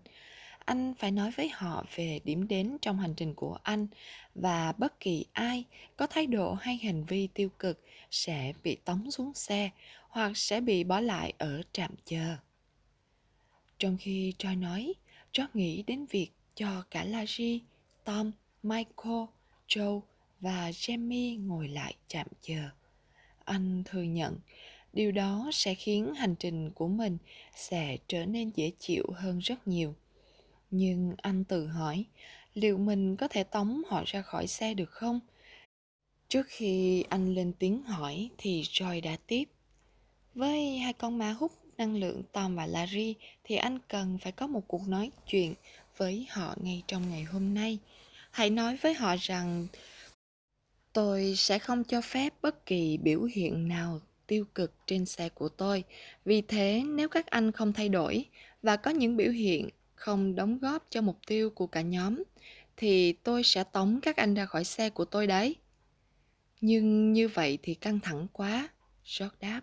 anh 0.70 0.94
phải 1.00 1.12
nói 1.12 1.32
với 1.32 1.50
họ 1.50 1.86
về 1.96 2.20
điểm 2.24 2.48
đến 2.48 2.78
trong 2.82 3.00
hành 3.00 3.14
trình 3.18 3.34
của 3.34 3.58
anh 3.64 3.88
và 4.36 4.74
bất 4.78 5.00
kỳ 5.00 5.26
ai 5.34 5.64
có 5.98 6.08
thái 6.08 6.28
độ 6.28 6.54
hay 6.54 6.78
hành 6.78 7.06
vi 7.06 7.28
tiêu 7.34 7.50
cực 7.60 7.84
sẽ 8.12 8.54
bị 8.64 8.76
tống 8.76 9.12
xuống 9.12 9.34
xe 9.34 9.70
hoặc 10.10 10.38
sẽ 10.38 10.62
bị 10.62 10.84
bỏ 10.84 11.00
lại 11.00 11.34
ở 11.38 11.62
trạm 11.74 11.92
chờ 12.06 12.36
trong 13.80 13.98
khi 14.00 14.34
Troy 14.38 14.56
nói, 14.56 14.94
George 15.34 15.52
nghĩ 15.54 15.84
đến 15.88 16.06
việc 16.06 16.30
cho 16.56 16.84
cả 16.92 17.04
Larry, 17.04 17.62
Tom, 18.04 18.32
Michael, 18.64 19.26
Joe 19.68 20.02
và 20.40 20.70
Jamie 20.70 21.48
ngồi 21.48 21.68
lại 21.68 21.96
chạm 22.08 22.28
chờ. 22.42 22.70
Anh 23.46 23.84
thừa 23.86 24.02
nhận 24.02 24.38
điều 24.94 25.12
đó 25.12 25.50
sẽ 25.54 25.76
khiến 25.76 26.14
hành 26.16 26.36
trình 26.36 26.72
của 26.72 26.88
mình 26.88 27.18
sẽ 27.56 27.98
trở 28.08 28.26
nên 28.26 28.52
dễ 28.56 28.72
chịu 28.80 29.06
hơn 29.16 29.40
rất 29.40 29.68
nhiều. 29.68 29.96
Nhưng 30.72 31.16
anh 31.18 31.44
tự 31.44 31.68
hỏi, 31.68 32.06
liệu 32.54 32.78
mình 32.78 33.16
có 33.16 33.28
thể 33.28 33.44
tống 33.44 33.82
họ 33.88 34.04
ra 34.06 34.22
khỏi 34.22 34.48
xe 34.48 34.74
được 34.74 34.90
không? 34.92 35.20
Trước 36.28 36.46
khi 36.50 37.04
anh 37.10 37.34
lên 37.34 37.54
tiếng 37.60 37.84
hỏi 37.84 38.30
thì 38.38 38.62
Joy 38.62 39.02
đã 39.04 39.18
tiếp. 39.28 39.44
Với 40.36 40.78
hai 40.78 40.94
con 40.94 41.18
ma 41.18 41.32
hút 41.32 41.52
năng 41.78 41.96
lượng 41.96 42.24
Tom 42.32 42.56
và 42.56 42.66
Larry 42.66 43.16
thì 43.44 43.56
anh 43.56 43.80
cần 43.88 44.18
phải 44.18 44.32
có 44.32 44.48
một 44.48 44.68
cuộc 44.68 44.88
nói 44.88 45.12
chuyện 45.28 45.54
với 45.98 46.28
họ 46.30 46.56
ngay 46.62 46.84
trong 46.88 47.10
ngày 47.10 47.24
hôm 47.24 47.54
nay. 47.54 47.78
Hãy 48.32 48.50
nói 48.50 48.78
với 48.82 48.94
họ 48.94 49.16
rằng 49.20 49.68
tôi 50.94 51.34
sẽ 51.38 51.60
không 51.60 51.84
cho 51.84 52.02
phép 52.02 52.34
bất 52.42 52.66
kỳ 52.66 52.98
biểu 52.98 53.24
hiện 53.24 53.68
nào 53.68 54.00
tiêu 54.28 54.46
cực 54.56 54.74
trên 54.88 55.06
xe 55.06 55.30
của 55.30 55.50
tôi. 55.50 55.84
Vì 56.26 56.42
thế, 56.42 56.84
nếu 56.86 57.10
các 57.10 57.28
anh 57.28 57.52
không 57.52 57.74
thay 57.74 57.90
đổi 57.90 58.26
và 58.64 58.76
có 58.76 58.92
những 58.92 59.18
biểu 59.18 59.32
hiện 59.32 59.70
không 60.00 60.36
đóng 60.36 60.60
góp 60.60 60.88
cho 60.90 61.02
mục 61.02 61.20
tiêu 61.28 61.50
của 61.50 61.68
cả 61.68 61.82
nhóm, 61.82 62.24
thì 62.78 63.14
tôi 63.14 63.44
sẽ 63.44 63.64
tống 63.64 64.00
các 64.02 64.16
anh 64.18 64.34
ra 64.34 64.46
khỏi 64.46 64.64
xe 64.64 64.90
của 64.90 65.06
tôi 65.06 65.28
đấy. 65.28 65.56
Nhưng 66.62 67.14
như 67.14 67.28
vậy 67.28 67.58
thì 67.64 67.74
căng 67.74 68.00
thẳng 68.00 68.28
quá, 68.34 68.70
George 69.20 69.36
đáp. 69.42 69.62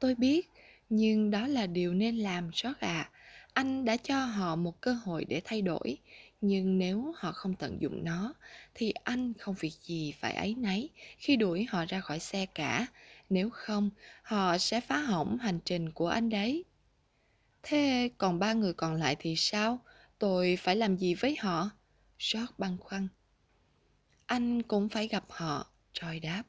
Tôi 0.00 0.14
biết, 0.14 0.50
nhưng 0.88 1.30
đó 1.30 1.46
là 1.46 1.66
điều 1.66 1.94
nên 1.94 2.16
làm 2.16 2.50
George 2.62 2.80
à. 2.80 3.10
Anh 3.52 3.84
đã 3.84 3.96
cho 3.96 4.24
họ 4.24 4.56
một 4.56 4.80
cơ 4.80 4.92
hội 4.92 5.24
để 5.24 5.40
thay 5.44 5.62
đổi, 5.62 5.98
nhưng 6.40 6.78
nếu 6.78 7.12
họ 7.16 7.32
không 7.32 7.54
tận 7.54 7.76
dụng 7.80 8.04
nó 8.04 8.34
thì 8.74 8.92
anh 9.04 9.32
không 9.38 9.54
việc 9.60 9.72
gì 9.84 10.14
phải 10.20 10.34
ấy 10.34 10.54
nấy 10.58 10.90
khi 11.18 11.36
đuổi 11.36 11.66
họ 11.70 11.84
ra 11.88 12.00
khỏi 12.00 12.18
xe 12.18 12.46
cả 12.46 12.86
nếu 13.30 13.50
không 13.50 13.90
họ 14.22 14.58
sẽ 14.58 14.80
phá 14.80 14.98
hỏng 14.98 15.38
hành 15.38 15.58
trình 15.64 15.90
của 15.90 16.08
anh 16.08 16.28
đấy 16.28 16.64
thế 17.62 18.10
còn 18.18 18.38
ba 18.38 18.52
người 18.52 18.72
còn 18.72 18.94
lại 18.94 19.16
thì 19.18 19.36
sao? 19.36 19.78
Tôi 20.18 20.58
phải 20.60 20.76
làm 20.76 20.96
gì 20.96 21.14
với 21.14 21.36
họ? 21.40 21.70
George 22.32 22.52
băn 22.58 22.76
khoăn. 22.80 23.08
Anh 24.26 24.62
cũng 24.62 24.88
phải 24.88 25.08
gặp 25.08 25.24
họ 25.28 25.70
troy 25.92 26.20
đáp. 26.20 26.42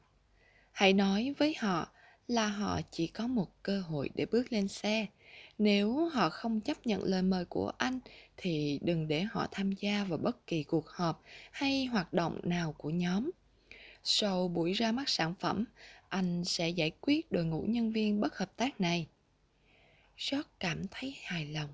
Hãy 0.72 0.92
nói 0.92 1.34
với 1.38 1.54
họ 1.58 1.88
là 2.28 2.48
họ 2.48 2.80
chỉ 2.90 3.06
có 3.06 3.26
một 3.26 3.62
cơ 3.62 3.80
hội 3.80 4.10
để 4.14 4.26
bước 4.26 4.52
lên 4.52 4.68
xe. 4.68 5.06
Nếu 5.58 6.08
họ 6.08 6.30
không 6.30 6.60
chấp 6.60 6.86
nhận 6.86 7.02
lời 7.02 7.22
mời 7.22 7.44
của 7.44 7.72
anh, 7.78 8.00
thì 8.36 8.78
đừng 8.82 9.08
để 9.08 9.22
họ 9.22 9.46
tham 9.50 9.72
gia 9.72 10.04
vào 10.04 10.18
bất 10.18 10.46
kỳ 10.46 10.62
cuộc 10.62 10.88
họp 10.88 11.22
hay 11.50 11.84
hoạt 11.84 12.12
động 12.12 12.40
nào 12.42 12.72
của 12.72 12.90
nhóm. 12.90 13.30
Sau 14.04 14.48
buổi 14.48 14.72
ra 14.72 14.92
mắt 14.92 15.08
sản 15.08 15.34
phẩm, 15.40 15.64
anh 16.08 16.44
sẽ 16.44 16.68
giải 16.68 16.90
quyết 17.00 17.32
đội 17.32 17.44
ngũ 17.44 17.62
nhân 17.62 17.92
viên 17.92 18.20
bất 18.20 18.38
hợp 18.38 18.56
tác 18.56 18.80
này. 18.80 19.06
George 20.16 20.48
cảm 20.60 20.82
thấy 20.90 21.14
hài 21.22 21.46
lòng 21.46 21.70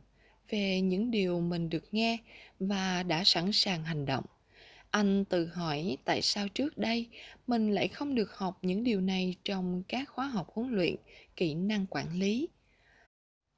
về 0.48 0.80
những 0.80 1.10
điều 1.10 1.40
mình 1.40 1.70
được 1.70 1.84
nghe 1.92 2.18
và 2.60 3.02
đã 3.02 3.24
sẵn 3.24 3.50
sàng 3.52 3.84
hành 3.84 4.06
động 4.06 4.24
anh 4.90 5.24
tự 5.24 5.46
hỏi 5.46 5.96
tại 6.04 6.22
sao 6.22 6.48
trước 6.48 6.78
đây 6.78 7.08
mình 7.46 7.70
lại 7.70 7.88
không 7.88 8.14
được 8.14 8.34
học 8.34 8.58
những 8.62 8.84
điều 8.84 9.00
này 9.00 9.34
trong 9.44 9.82
các 9.88 10.08
khóa 10.08 10.26
học 10.26 10.50
huấn 10.54 10.70
luyện, 10.70 10.96
kỹ 11.36 11.54
năng 11.54 11.86
quản 11.86 12.18
lý 12.18 12.48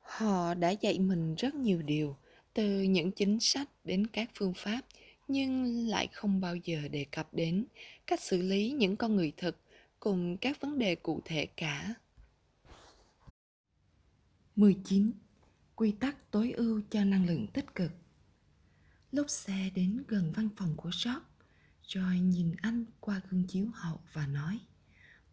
họ 0.01 0.55
đã 0.55 0.70
dạy 0.70 0.98
mình 0.98 1.35
rất 1.35 1.55
nhiều 1.55 1.82
điều, 1.82 2.16
từ 2.55 2.82
những 2.82 3.12
chính 3.12 3.40
sách 3.40 3.69
đến 3.85 4.07
các 4.07 4.31
phương 4.35 4.52
pháp, 4.57 4.81
nhưng 5.28 5.86
lại 5.89 6.09
không 6.12 6.40
bao 6.40 6.57
giờ 6.57 6.89
đề 6.90 7.07
cập 7.11 7.35
đến 7.35 7.65
cách 8.07 8.20
xử 8.20 8.43
lý 8.43 8.70
những 8.70 8.97
con 8.97 9.16
người 9.16 9.32
thực 9.36 9.57
cùng 10.01 10.36
các 10.36 10.61
vấn 10.61 10.78
đề 10.78 10.94
cụ 10.94 11.20
thể 11.24 11.47
cả. 11.47 11.94
19. 14.61 15.12
Quy 15.74 15.93
tắc 15.93 16.31
tối 16.31 16.53
ưu 16.53 16.81
cho 16.91 17.05
năng 17.05 17.27
lượng 17.27 17.47
tích 17.47 17.74
cực 17.74 17.93
Lúc 19.12 19.31
xe 19.31 19.70
đến 19.74 20.03
gần 20.09 20.32
văn 20.32 20.49
phòng 20.57 20.74
của 20.77 20.91
shop, 20.91 21.23
Joy 21.87 22.23
nhìn 22.23 22.55
anh 22.62 22.85
qua 23.01 23.20
gương 23.28 23.47
chiếu 23.47 23.66
hậu 23.74 24.01
và 24.12 24.27
nói 24.27 24.59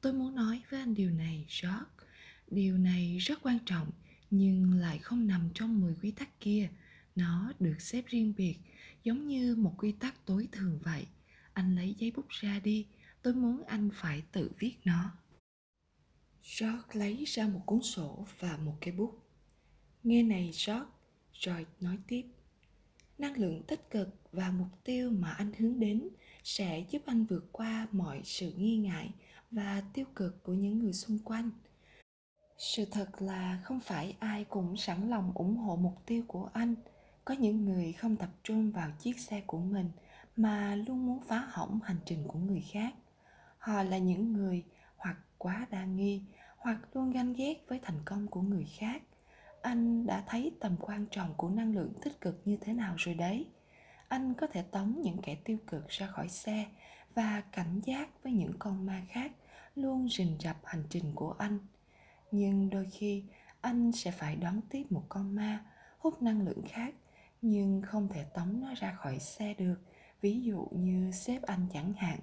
Tôi 0.02 0.14
muốn 0.14 0.36
nói 0.36 0.62
với 0.70 0.80
anh 0.80 0.94
điều 0.94 1.12
này, 1.12 1.48
George. 1.62 1.86
Điều 2.48 2.78
này 2.78 3.18
rất 3.18 3.40
quan 3.42 3.58
trọng 3.66 3.92
nhưng 4.32 4.74
lại 4.74 5.00
không 5.00 5.28
nằm 5.28 5.50
trong 5.54 5.82
10 5.82 5.96
quy 6.02 6.12
tắc 6.12 6.40
kia. 6.40 6.70
Nó 7.16 7.54
được 7.60 7.82
xếp 7.82 8.06
riêng 8.08 8.34
biệt, 8.38 8.58
giống 9.04 9.28
như 9.28 9.56
một 9.56 9.74
quy 9.78 9.92
tắc 9.92 10.26
tối 10.26 10.48
thường 10.52 10.80
vậy. 10.84 11.08
Anh 11.54 11.76
lấy 11.76 11.96
giấy 11.98 12.12
bút 12.12 12.30
ra 12.30 12.60
đi, 12.60 12.88
tôi 13.22 13.34
muốn 13.34 13.64
anh 13.64 13.90
phải 13.94 14.24
tự 14.32 14.52
viết 14.60 14.76
nó. 14.86 15.12
George 16.60 16.88
lấy 16.94 17.24
ra 17.26 17.48
một 17.48 17.62
cuốn 17.66 17.82
sổ 17.82 18.26
và 18.40 18.58
một 18.58 18.74
cây 18.82 18.92
bút. 18.92 19.20
Nghe 20.04 20.24
này 20.24 20.52
George, 20.68 20.90
rồi 21.34 21.66
nói 21.80 21.98
tiếp. 22.08 22.26
Năng 23.18 23.38
lượng 23.38 23.64
tích 23.68 23.90
cực 23.90 24.10
và 24.32 24.52
mục 24.52 24.84
tiêu 24.84 25.12
mà 25.12 25.32
anh 25.32 25.52
hướng 25.58 25.80
đến 25.80 26.10
sẽ 26.44 26.86
giúp 26.90 27.02
anh 27.06 27.26
vượt 27.26 27.50
qua 27.52 27.88
mọi 27.92 28.22
sự 28.24 28.54
nghi 28.58 28.78
ngại 28.78 29.10
và 29.52 29.84
tiêu 29.94 30.06
cực 30.16 30.44
của 30.44 30.54
những 30.54 30.80
người 30.80 30.94
xung 30.94 31.20
quanh 31.20 31.50
sự 32.58 32.86
thật 32.92 33.22
là 33.22 33.62
không 33.64 33.80
phải 33.80 34.16
ai 34.20 34.44
cũng 34.44 34.78
sẵn 34.78 35.10
lòng 35.10 35.32
ủng 35.36 35.58
hộ 35.58 35.76
mục 35.76 36.06
tiêu 36.06 36.24
của 36.28 36.50
anh 36.54 36.76
có 37.26 37.34
những 37.34 37.66
người 37.66 37.94
không 37.94 38.16
tập 38.16 38.30
trung 38.44 38.72
vào 38.72 38.92
chiếc 39.00 39.20
xe 39.20 39.42
của 39.48 39.60
mình 39.60 39.90
mà 40.36 40.76
luôn 40.76 41.06
muốn 41.06 41.20
phá 41.28 41.48
hỏng 41.50 41.80
hành 41.84 42.00
trình 42.06 42.24
của 42.28 42.40
người 42.40 42.64
khác 42.72 42.94
họ 43.58 43.84
là 43.84 43.98
những 43.98 44.34
người 44.34 44.64
hoặc 44.98 45.18
quá 45.38 45.68
đa 45.72 45.86
nghi 45.86 46.22
hoặc 46.58 46.80
luôn 46.94 47.12
ganh 47.12 47.34
ghét 47.34 47.56
với 47.68 47.80
thành 47.84 48.00
công 48.06 48.28
của 48.28 48.42
người 48.42 48.68
khác. 48.78 49.02
Anh 49.62 50.06
đã 50.06 50.24
thấy 50.28 50.52
tầm 50.60 50.76
quan 50.80 51.06
trọng 51.12 51.34
của 51.38 51.50
năng 51.50 51.76
lượng 51.76 51.94
tích 52.04 52.22
cực 52.22 52.42
như 52.46 52.58
thế 52.62 52.74
nào 52.74 52.94
rồi 52.98 53.16
đấy. 53.16 53.46
Anh 54.08 54.34
có 54.34 54.48
thể 54.48 54.62
tống 54.62 55.02
những 55.02 55.18
kẻ 55.22 55.36
tiêu 55.44 55.58
cực 55.68 55.88
ra 55.88 56.08
khỏi 56.08 56.30
xe 56.30 56.66
và 57.14 57.42
cảnh 57.52 57.82
giác 57.84 58.24
với 58.24 58.32
những 58.34 58.54
con 58.60 58.86
ma 58.86 59.02
khác 59.10 59.32
luôn 59.76 60.10
rình 60.10 60.38
rập 60.40 60.58
hành 60.64 60.84
trình 60.90 61.12
của 61.16 61.36
anh. 61.38 61.60
Nhưng 62.32 62.70
đôi 62.70 62.86
khi, 62.92 63.24
anh 63.62 63.92
sẽ 63.92 64.12
phải 64.12 64.36
đón 64.36 64.62
tiếp 64.70 64.84
một 64.90 65.04
con 65.10 65.36
ma, 65.36 65.66
hút 66.00 66.22
năng 66.22 66.42
lượng 66.42 66.62
khác, 66.70 66.94
nhưng 67.42 67.82
không 67.82 68.08
thể 68.08 68.24
tống 68.24 68.62
nó 68.62 68.74
ra 68.76 68.94
khỏi 68.94 69.20
xe 69.20 69.54
được, 69.54 69.76
ví 70.22 70.42
dụ 70.42 70.68
như 70.72 71.12
sếp 71.12 71.42
anh 71.42 71.68
chẳng 71.74 71.94
hạn. 71.94 72.20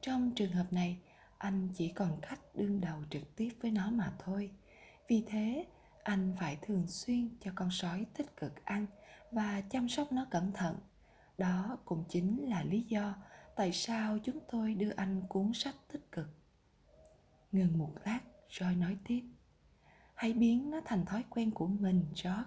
Trong 0.00 0.30
trường 0.34 0.52
hợp 0.52 0.72
này 0.72 0.98
anh 1.46 1.68
chỉ 1.74 1.88
còn 1.88 2.18
cách 2.22 2.40
đương 2.54 2.80
đầu 2.80 2.98
trực 3.10 3.36
tiếp 3.36 3.50
với 3.60 3.70
nó 3.70 3.90
mà 3.90 4.12
thôi. 4.18 4.50
Vì 5.08 5.24
thế, 5.26 5.66
anh 6.02 6.34
phải 6.40 6.56
thường 6.62 6.86
xuyên 6.86 7.28
cho 7.40 7.50
con 7.54 7.70
sói 7.70 8.06
tích 8.14 8.36
cực 8.36 8.64
ăn 8.64 8.86
và 9.30 9.60
chăm 9.60 9.88
sóc 9.88 10.12
nó 10.12 10.26
cẩn 10.30 10.52
thận. 10.52 10.76
Đó 11.38 11.78
cũng 11.84 12.04
chính 12.08 12.50
là 12.50 12.64
lý 12.64 12.80
do 12.80 13.14
tại 13.56 13.72
sao 13.72 14.18
chúng 14.24 14.38
tôi 14.52 14.74
đưa 14.74 14.90
anh 14.96 15.22
cuốn 15.28 15.52
sách 15.54 15.74
tích 15.92 16.12
cực. 16.12 16.28
Ngừng 17.52 17.78
một 17.78 17.92
lát, 18.04 18.20
rồi 18.48 18.74
nói 18.74 18.96
tiếp. 19.04 19.22
Hãy 20.14 20.32
biến 20.32 20.70
nó 20.70 20.80
thành 20.84 21.04
thói 21.04 21.24
quen 21.30 21.50
của 21.50 21.66
mình, 21.66 22.04
george. 22.14 22.42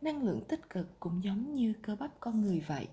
Năng 0.00 0.22
lượng 0.22 0.44
tích 0.48 0.70
cực 0.70 1.00
cũng 1.00 1.24
giống 1.24 1.54
như 1.54 1.72
cơ 1.82 1.96
bắp 1.96 2.10
con 2.20 2.40
người 2.40 2.60
vậy. 2.60 2.88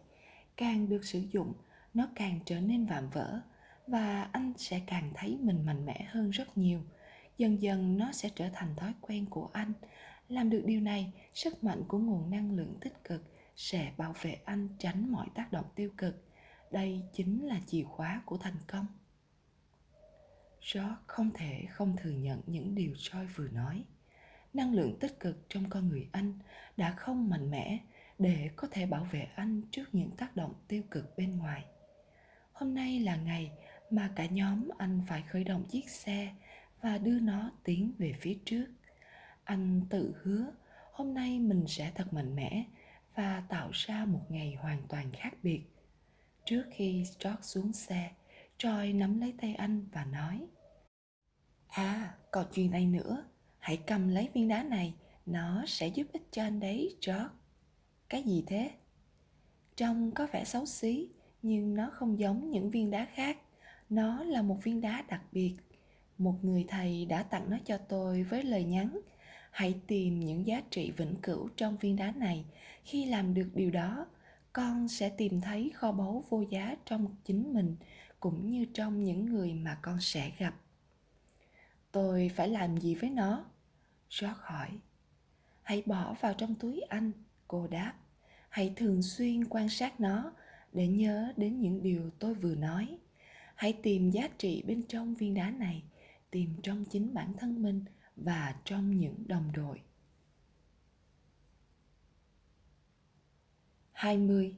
Càng 0.58 0.90
được 0.90 1.06
sử 1.06 1.20
dụng, 1.20 1.54
nó 1.94 2.08
càng 2.16 2.40
trở 2.46 2.60
nên 2.60 2.86
vạm 2.86 3.10
vỡ 3.10 3.42
và 3.88 4.30
anh 4.32 4.54
sẽ 4.58 4.82
càng 4.88 5.12
thấy 5.16 5.38
mình 5.42 5.66
mạnh 5.66 5.86
mẽ 5.86 6.08
hơn 6.10 6.30
rất 6.30 6.58
nhiều 6.58 6.82
dần 7.38 7.62
dần 7.62 7.98
nó 7.98 8.12
sẽ 8.12 8.30
trở 8.36 8.50
thành 8.54 8.76
thói 8.76 8.94
quen 9.02 9.26
của 9.30 9.50
anh 9.54 9.74
làm 10.30 10.50
được 10.50 10.64
điều 10.66 10.82
này, 10.82 11.14
sức 11.34 11.64
mạnh 11.64 11.84
của 11.88 11.98
nguồn 11.98 12.30
năng 12.30 12.56
lượng 12.56 12.78
tích 12.82 13.04
cực 13.04 13.24
sẽ 13.56 13.92
bảo 13.98 14.14
vệ 14.22 14.38
anh 14.46 14.70
tránh 14.80 15.12
mọi 15.12 15.28
tác 15.36 15.52
động 15.52 15.66
tiêu 15.76 15.90
cực 15.98 16.24
đây 16.72 17.02
chính 17.14 17.48
là 17.48 17.60
chìa 17.68 17.84
khóa 17.84 18.22
của 18.26 18.38
thành 18.38 18.58
công 18.68 18.86
George 20.74 20.96
không 21.08 21.32
thể 21.34 21.66
không 21.70 21.96
thừa 21.98 22.12
nhận 22.12 22.42
những 22.46 22.76
điều 22.76 22.92
Joy 22.92 23.28
vừa 23.36 23.48
nói. 23.48 23.84
Năng 24.54 24.74
lượng 24.74 25.00
tích 25.00 25.20
cực 25.20 25.50
trong 25.50 25.70
con 25.70 25.90
người 25.90 26.10
anh 26.12 26.40
đã 26.78 26.92
không 26.92 27.30
mạnh 27.30 27.52
mẽ 27.52 27.80
để 28.20 28.50
có 28.56 28.68
thể 28.72 28.86
bảo 28.86 29.08
vệ 29.12 29.28
anh 29.36 29.62
trước 29.72 29.86
những 29.92 30.12
tác 30.12 30.36
động 30.36 30.54
tiêu 30.68 30.84
cực 30.92 31.18
bên 31.18 31.38
ngoài. 31.38 31.66
Hôm 32.54 32.74
nay 32.74 33.00
là 33.00 33.16
ngày 33.16 33.52
mà 33.90 34.12
cả 34.16 34.26
nhóm 34.26 34.70
anh 34.78 35.02
phải 35.08 35.22
khởi 35.22 35.44
động 35.44 35.64
chiếc 35.70 35.90
xe 35.90 36.34
và 36.82 36.98
đưa 36.98 37.20
nó 37.20 37.52
tiến 37.64 37.94
về 37.98 38.14
phía 38.22 38.38
trước. 38.46 38.66
Anh 39.44 39.82
tự 39.90 40.16
hứa 40.22 40.46
hôm 40.92 41.14
nay 41.14 41.40
mình 41.40 41.66
sẽ 41.68 41.92
thật 41.96 42.14
mạnh 42.14 42.36
mẽ 42.36 42.64
và 43.16 43.44
tạo 43.50 43.70
ra 43.74 44.06
một 44.06 44.22
ngày 44.30 44.56
hoàn 44.60 44.82
toàn 44.90 45.12
khác 45.12 45.34
biệt. 45.44 45.62
Trước 46.46 46.64
khi 46.72 47.04
George 47.24 47.42
xuống 47.42 47.74
xe, 47.74 48.12
Troy 48.58 48.94
nắm 48.94 49.20
lấy 49.20 49.34
tay 49.42 49.56
anh 49.56 49.86
và 49.92 50.06
nói 50.06 50.48
À, 51.68 52.16
còn 52.32 52.46
chuyện 52.54 52.72
này 52.72 52.86
nữa, 52.86 53.26
hãy 53.60 53.78
cầm 53.78 54.08
lấy 54.08 54.30
viên 54.34 54.48
đá 54.48 54.64
này, 54.64 54.94
nó 55.26 55.64
sẽ 55.68 55.88
giúp 55.88 56.08
ích 56.14 56.28
cho 56.32 56.44
anh 56.44 56.60
đấy, 56.60 56.98
George. 57.08 57.30
Cái 58.10 58.24
gì 58.24 58.44
thế? 58.48 58.72
Trông 59.76 60.12
có 60.12 60.28
vẻ 60.32 60.46
xấu 60.46 60.66
xí, 60.66 61.10
nhưng 61.42 61.76
nó 61.76 61.90
không 61.94 62.20
giống 62.20 62.52
những 62.52 62.70
viên 62.70 62.92
đá 62.92 63.08
khác. 63.14 63.38
Nó 63.90 64.24
là 64.24 64.42
một 64.42 64.64
viên 64.64 64.82
đá 64.82 65.04
đặc 65.08 65.22
biệt. 65.32 65.56
Một 66.18 66.36
người 66.42 66.66
thầy 66.68 67.06
đã 67.06 67.24
tặng 67.24 67.50
nó 67.50 67.58
cho 67.66 67.78
tôi 67.78 68.24
với 68.24 68.44
lời 68.44 68.64
nhắn. 68.64 69.00
Hãy 69.52 69.80
tìm 69.88 70.20
những 70.20 70.48
giá 70.48 70.62
trị 70.70 70.92
vĩnh 70.92 71.16
cửu 71.22 71.50
trong 71.56 71.78
viên 71.78 71.96
đá 71.96 72.12
này. 72.12 72.46
Khi 72.84 73.06
làm 73.06 73.34
được 73.34 73.50
điều 73.54 73.72
đó, 73.72 74.06
con 74.54 74.88
sẽ 74.88 75.10
tìm 75.10 75.42
thấy 75.42 75.72
kho 75.76 75.92
báu 75.92 76.24
vô 76.30 76.44
giá 76.50 76.76
trong 76.86 77.16
chính 77.24 77.54
mình 77.54 77.76
cũng 78.20 78.50
như 78.50 78.66
trong 78.74 79.04
những 79.04 79.26
người 79.26 79.54
mà 79.54 79.78
con 79.82 80.02
sẽ 80.02 80.32
gặp 80.38 80.56
tôi 81.92 82.32
phải 82.36 82.50
làm 82.50 82.78
gì 82.78 82.96
với 82.96 83.10
nó 83.10 83.46
george 84.22 84.38
hỏi 84.42 84.70
hãy 85.62 85.84
bỏ 85.86 86.16
vào 86.22 86.34
trong 86.34 86.56
túi 86.56 86.82
anh 86.82 87.12
cô 87.48 87.68
đáp 87.68 87.94
hãy 88.50 88.74
thường 88.76 89.02
xuyên 89.02 89.46
quan 89.50 89.70
sát 89.70 90.00
nó 90.00 90.34
để 90.74 90.88
nhớ 90.88 91.34
đến 91.38 91.60
những 91.60 91.84
điều 91.84 92.10
tôi 92.20 92.34
vừa 92.34 92.56
nói 92.56 92.98
hãy 93.58 93.74
tìm 93.84 94.12
giá 94.12 94.28
trị 94.38 94.64
bên 94.68 94.84
trong 94.88 95.16
viên 95.16 95.34
đá 95.34 95.52
này 95.52 95.84
tìm 96.32 96.56
trong 96.64 96.86
chính 96.86 97.14
bản 97.14 97.34
thân 97.38 97.62
mình 97.62 97.86
và 98.16 98.56
trong 98.66 98.98
những 98.98 99.24
đồng 99.28 99.52
đội 99.54 99.82
20. 103.92 104.56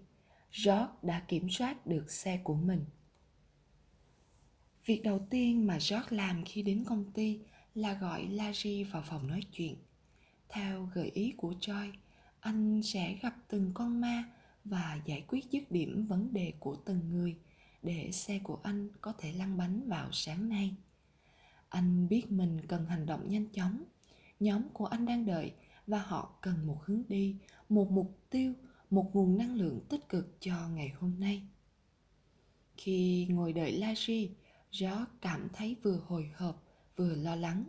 George 0.65 0.93
đã 1.01 1.25
kiểm 1.27 1.49
soát 1.49 1.87
được 1.87 2.11
xe 2.11 2.39
của 2.43 2.55
mình. 2.55 2.85
Việc 4.85 5.01
đầu 5.03 5.27
tiên 5.29 5.67
mà 5.67 5.73
George 5.73 6.07
làm 6.17 6.43
khi 6.45 6.61
đến 6.61 6.83
công 6.87 7.11
ty 7.11 7.39
là 7.75 7.93
gọi 7.93 8.27
Larry 8.27 8.83
vào 8.83 9.03
phòng 9.05 9.27
nói 9.27 9.41
chuyện. 9.51 9.75
Theo 10.49 10.89
gợi 10.93 11.09
ý 11.09 11.33
của 11.37 11.53
Joy, 11.59 11.91
anh 12.39 12.81
sẽ 12.83 13.17
gặp 13.21 13.35
từng 13.47 13.71
con 13.73 14.01
ma 14.01 14.23
và 14.63 14.99
giải 15.05 15.23
quyết 15.27 15.51
dứt 15.51 15.71
điểm 15.71 16.05
vấn 16.07 16.33
đề 16.33 16.53
của 16.59 16.75
từng 16.75 17.09
người 17.09 17.37
để 17.83 18.11
xe 18.11 18.39
của 18.39 18.59
anh 18.63 18.89
có 19.01 19.13
thể 19.17 19.33
lăn 19.33 19.57
bánh 19.57 19.89
vào 19.89 20.11
sáng 20.11 20.49
nay. 20.49 20.75
Anh 21.69 22.07
biết 22.07 22.31
mình 22.31 22.67
cần 22.67 22.85
hành 22.85 23.05
động 23.05 23.29
nhanh 23.29 23.47
chóng. 23.53 23.83
Nhóm 24.39 24.69
của 24.73 24.85
anh 24.85 25.05
đang 25.05 25.25
đợi 25.25 25.53
và 25.87 25.99
họ 25.99 26.37
cần 26.41 26.67
một 26.67 26.77
hướng 26.85 27.03
đi, 27.07 27.35
một 27.69 27.91
mục 27.91 28.19
tiêu, 28.29 28.53
một 28.89 29.09
nguồn 29.13 29.37
năng 29.37 29.55
lượng 29.55 29.79
tích 29.89 30.09
cực 30.09 30.37
cho 30.39 30.67
ngày 30.67 30.89
hôm 30.89 31.19
nay. 31.19 31.43
Khi 32.77 33.27
ngồi 33.29 33.53
đợi 33.53 33.71
Larry, 33.71 34.29
George 34.79 35.05
cảm 35.21 35.47
thấy 35.53 35.75
vừa 35.83 36.01
hồi 36.07 36.31
hộp 36.35 36.63
vừa 36.95 37.15
lo 37.15 37.35
lắng. 37.35 37.63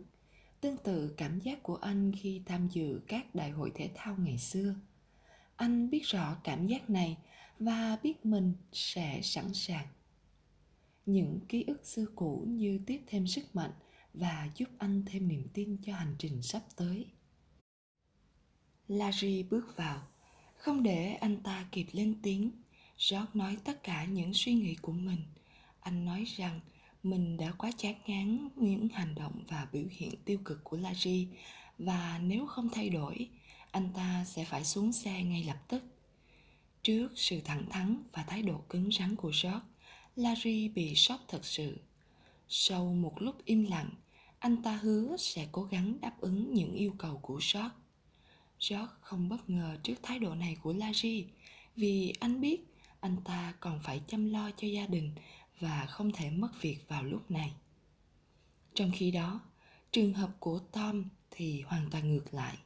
Tương 0.61 0.77
tự 0.77 1.13
cảm 1.17 1.39
giác 1.39 1.63
của 1.63 1.75
anh 1.75 2.11
khi 2.15 2.41
tham 2.45 2.67
dự 2.67 3.01
các 3.07 3.35
đại 3.35 3.51
hội 3.51 3.71
thể 3.75 3.89
thao 3.95 4.15
ngày 4.19 4.37
xưa. 4.37 4.75
Anh 5.55 5.89
biết 5.89 6.03
rõ 6.03 6.35
cảm 6.43 6.67
giác 6.67 6.89
này 6.89 7.17
và 7.59 7.97
biết 8.03 8.25
mình 8.25 8.53
sẽ 8.71 9.19
sẵn 9.23 9.53
sàng. 9.53 9.87
Những 11.05 11.39
ký 11.49 11.63
ức 11.67 11.85
xưa 11.85 12.05
cũ 12.15 12.45
như 12.47 12.79
tiếp 12.85 13.01
thêm 13.07 13.27
sức 13.27 13.55
mạnh 13.55 13.71
và 14.13 14.49
giúp 14.55 14.69
anh 14.77 15.03
thêm 15.05 15.27
niềm 15.27 15.47
tin 15.53 15.77
cho 15.85 15.93
hành 15.93 16.15
trình 16.19 16.41
sắp 16.41 16.61
tới. 16.75 17.05
Larry 18.87 19.43
bước 19.43 19.77
vào, 19.77 20.07
không 20.57 20.83
để 20.83 21.13
anh 21.13 21.43
ta 21.43 21.65
kịp 21.71 21.87
lên 21.91 22.15
tiếng. 22.23 22.51
George 23.11 23.29
nói 23.33 23.57
tất 23.63 23.83
cả 23.83 24.05
những 24.05 24.33
suy 24.33 24.53
nghĩ 24.53 24.75
của 24.75 24.91
mình. 24.91 25.19
Anh 25.79 26.05
nói 26.05 26.23
rằng 26.37 26.59
mình 27.03 27.37
đã 27.37 27.51
quá 27.51 27.71
chán 27.77 27.95
ngán 28.07 28.49
những 28.55 28.87
hành 28.87 29.15
động 29.15 29.43
và 29.47 29.67
biểu 29.71 29.85
hiện 29.91 30.13
tiêu 30.25 30.39
cực 30.45 30.63
của 30.63 30.77
Larry 30.77 31.27
và 31.77 32.19
nếu 32.23 32.47
không 32.47 32.69
thay 32.69 32.89
đổi, 32.89 33.29
anh 33.71 33.89
ta 33.93 34.25
sẽ 34.27 34.45
phải 34.45 34.63
xuống 34.65 34.91
xe 34.91 35.23
ngay 35.23 35.43
lập 35.43 35.57
tức. 35.67 35.83
Trước 36.83 37.09
sự 37.15 37.41
thẳng 37.45 37.65
thắn 37.69 38.03
và 38.11 38.23
thái 38.23 38.41
độ 38.41 38.61
cứng 38.69 38.89
rắn 38.91 39.15
của 39.15 39.31
George, 39.43 39.59
Larry 40.15 40.69
bị 40.69 40.95
sốc 40.95 41.19
thật 41.27 41.45
sự. 41.45 41.77
Sau 42.47 42.85
một 42.85 43.21
lúc 43.21 43.45
im 43.45 43.63
lặng, 43.63 43.89
anh 44.39 44.63
ta 44.63 44.79
hứa 44.81 45.17
sẽ 45.17 45.47
cố 45.51 45.63
gắng 45.63 45.97
đáp 46.01 46.13
ứng 46.19 46.53
những 46.53 46.73
yêu 46.73 46.95
cầu 46.97 47.17
của 47.17 47.39
George. 47.53 47.69
George 48.69 48.93
không 49.01 49.29
bất 49.29 49.49
ngờ 49.49 49.77
trước 49.83 49.95
thái 50.03 50.19
độ 50.19 50.35
này 50.35 50.57
của 50.61 50.73
Larry 50.73 51.25
vì 51.75 52.13
anh 52.19 52.41
biết 52.41 52.61
anh 52.99 53.17
ta 53.25 53.53
còn 53.59 53.79
phải 53.83 54.01
chăm 54.07 54.31
lo 54.31 54.51
cho 54.57 54.67
gia 54.67 54.87
đình 54.87 55.11
và 55.59 55.85
không 55.85 56.11
thể 56.11 56.29
mất 56.29 56.61
việc 56.61 56.77
vào 56.87 57.03
lúc 57.03 57.31
này 57.31 57.51
trong 58.73 58.91
khi 58.95 59.11
đó 59.11 59.39
trường 59.91 60.13
hợp 60.13 60.29
của 60.39 60.59
tom 60.59 61.03
thì 61.31 61.61
hoàn 61.61 61.89
toàn 61.91 62.13
ngược 62.13 62.33
lại 62.33 62.57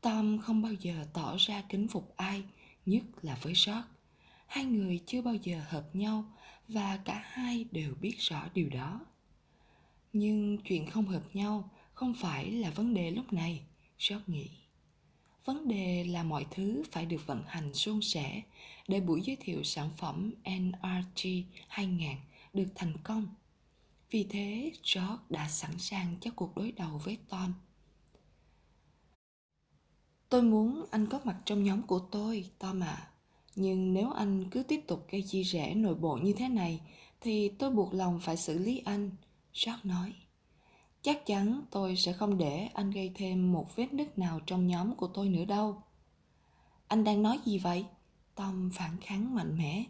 tom 0.00 0.38
không 0.38 0.62
bao 0.62 0.72
giờ 0.72 1.06
tỏ 1.12 1.36
ra 1.38 1.62
kính 1.68 1.88
phục 1.88 2.16
ai 2.16 2.42
nhất 2.86 3.02
là 3.22 3.38
với 3.42 3.52
george 3.66 3.82
hai 4.46 4.64
người 4.64 5.00
chưa 5.06 5.22
bao 5.22 5.34
giờ 5.34 5.62
hợp 5.68 5.96
nhau 5.96 6.24
và 6.72 6.96
cả 7.04 7.24
hai 7.26 7.64
đều 7.70 7.94
biết 8.00 8.14
rõ 8.18 8.48
điều 8.54 8.68
đó 8.68 9.00
nhưng 10.12 10.58
chuyện 10.64 10.90
không 10.90 11.06
hợp 11.06 11.22
nhau 11.32 11.70
không 11.94 12.14
phải 12.20 12.50
là 12.50 12.70
vấn 12.70 12.94
đề 12.94 13.10
lúc 13.10 13.32
này 13.32 13.60
rót 13.98 14.28
nghĩ 14.28 14.48
vấn 15.44 15.68
đề 15.68 16.04
là 16.04 16.22
mọi 16.22 16.46
thứ 16.50 16.82
phải 16.90 17.06
được 17.06 17.26
vận 17.26 17.42
hành 17.46 17.74
suôn 17.74 18.00
sẻ 18.02 18.42
để 18.88 19.00
buổi 19.00 19.22
giới 19.22 19.36
thiệu 19.40 19.62
sản 19.64 19.90
phẩm 19.96 20.32
NRG 20.44 21.28
2000 21.68 22.16
được 22.52 22.66
thành 22.74 22.92
công. 23.04 23.28
Vì 24.10 24.26
thế, 24.30 24.72
George 24.94 25.24
đã 25.28 25.48
sẵn 25.48 25.78
sàng 25.78 26.16
cho 26.20 26.30
cuộc 26.36 26.56
đối 26.56 26.72
đầu 26.72 27.00
với 27.04 27.18
Tom. 27.28 27.54
Tôi 30.28 30.42
muốn 30.42 30.86
anh 30.90 31.06
có 31.06 31.20
mặt 31.24 31.36
trong 31.44 31.64
nhóm 31.64 31.82
của 31.82 31.98
tôi, 31.98 32.50
Tom 32.58 32.80
ạ. 32.80 32.86
À. 32.86 33.09
Nhưng 33.56 33.94
nếu 33.94 34.10
anh 34.10 34.44
cứ 34.50 34.62
tiếp 34.62 34.80
tục 34.86 35.06
gây 35.10 35.22
chia 35.22 35.42
rẽ 35.42 35.74
nội 35.74 35.94
bộ 35.94 36.16
như 36.22 36.32
thế 36.32 36.48
này, 36.48 36.80
thì 37.20 37.48
tôi 37.48 37.70
buộc 37.70 37.94
lòng 37.94 38.20
phải 38.22 38.36
xử 38.36 38.58
lý 38.58 38.82
anh, 38.84 39.10
Jack 39.54 39.78
nói. 39.82 40.12
Chắc 41.02 41.26
chắn 41.26 41.62
tôi 41.70 41.96
sẽ 41.96 42.12
không 42.12 42.38
để 42.38 42.68
anh 42.74 42.90
gây 42.90 43.12
thêm 43.14 43.52
một 43.52 43.76
vết 43.76 43.92
nứt 43.92 44.18
nào 44.18 44.40
trong 44.46 44.66
nhóm 44.66 44.94
của 44.94 45.06
tôi 45.06 45.28
nữa 45.28 45.44
đâu. 45.44 45.82
Anh 46.88 47.04
đang 47.04 47.22
nói 47.22 47.38
gì 47.44 47.58
vậy? 47.58 47.84
Tom 48.34 48.70
phản 48.74 48.96
kháng 49.00 49.34
mạnh 49.34 49.58
mẽ. 49.58 49.84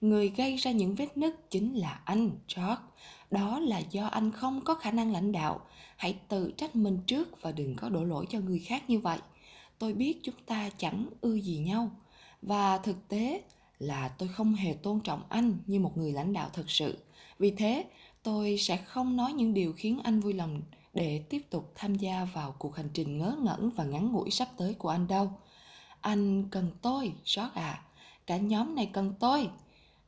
Người 0.00 0.28
gây 0.28 0.56
ra 0.56 0.70
những 0.70 0.94
vết 0.94 1.16
nứt 1.16 1.50
chính 1.50 1.74
là 1.74 2.00
anh, 2.04 2.30
George. 2.56 2.82
Đó 3.30 3.58
là 3.58 3.78
do 3.78 4.06
anh 4.06 4.32
không 4.32 4.60
có 4.64 4.74
khả 4.74 4.90
năng 4.90 5.12
lãnh 5.12 5.32
đạo. 5.32 5.60
Hãy 5.96 6.18
tự 6.28 6.52
trách 6.56 6.76
mình 6.76 6.98
trước 7.06 7.42
và 7.42 7.52
đừng 7.52 7.76
có 7.76 7.88
đổ 7.88 8.04
lỗi 8.04 8.26
cho 8.28 8.40
người 8.40 8.58
khác 8.58 8.90
như 8.90 8.98
vậy. 8.98 9.18
Tôi 9.78 9.94
biết 9.94 10.20
chúng 10.22 10.34
ta 10.46 10.70
chẳng 10.76 11.06
ưa 11.20 11.34
gì 11.34 11.58
nhau. 11.58 11.90
Và 12.42 12.78
thực 12.78 13.08
tế 13.08 13.42
là 13.78 14.08
tôi 14.08 14.28
không 14.28 14.54
hề 14.54 14.72
tôn 14.72 15.00
trọng 15.00 15.22
anh 15.28 15.58
như 15.66 15.80
một 15.80 15.96
người 15.96 16.12
lãnh 16.12 16.32
đạo 16.32 16.50
thực 16.52 16.70
sự. 16.70 16.98
Vì 17.38 17.50
thế, 17.50 17.84
tôi 18.22 18.56
sẽ 18.58 18.76
không 18.76 19.16
nói 19.16 19.32
những 19.32 19.54
điều 19.54 19.72
khiến 19.72 20.00
anh 20.04 20.20
vui 20.20 20.32
lòng 20.32 20.62
để 20.94 21.24
tiếp 21.28 21.42
tục 21.50 21.72
tham 21.74 21.94
gia 21.94 22.24
vào 22.24 22.54
cuộc 22.58 22.76
hành 22.76 22.88
trình 22.94 23.18
ngớ 23.18 23.36
ngẩn 23.42 23.70
và 23.70 23.84
ngắn 23.84 24.12
ngủi 24.12 24.30
sắp 24.30 24.48
tới 24.56 24.74
của 24.74 24.88
anh 24.88 25.06
đâu. 25.08 25.32
Anh 26.00 26.48
cần 26.50 26.70
tôi, 26.82 27.12
rót 27.24 27.54
à. 27.54 27.82
Cả 28.26 28.36
nhóm 28.36 28.74
này 28.74 28.90
cần 28.92 29.14
tôi. 29.20 29.50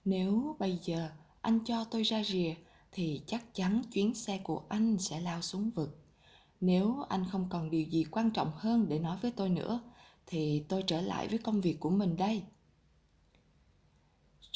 Nếu 0.04 0.56
bây 0.58 0.78
giờ 0.84 1.10
anh 1.40 1.58
cho 1.64 1.84
tôi 1.84 2.02
ra 2.02 2.24
rìa 2.24 2.54
thì 2.92 3.20
chắc 3.26 3.54
chắn 3.54 3.82
chuyến 3.92 4.14
xe 4.14 4.38
của 4.38 4.62
anh 4.68 4.98
sẽ 4.98 5.20
lao 5.20 5.42
xuống 5.42 5.70
vực. 5.70 5.98
Nếu 6.60 6.96
anh 7.08 7.24
không 7.30 7.46
còn 7.50 7.70
điều 7.70 7.82
gì 7.82 8.04
quan 8.10 8.30
trọng 8.30 8.52
hơn 8.56 8.86
để 8.88 8.98
nói 8.98 9.16
với 9.22 9.30
tôi 9.30 9.48
nữa 9.50 9.80
thì 10.26 10.64
tôi 10.68 10.84
trở 10.86 11.00
lại 11.00 11.28
với 11.28 11.38
công 11.38 11.60
việc 11.60 11.80
của 11.80 11.90
mình 11.90 12.16
đây. 12.16 12.42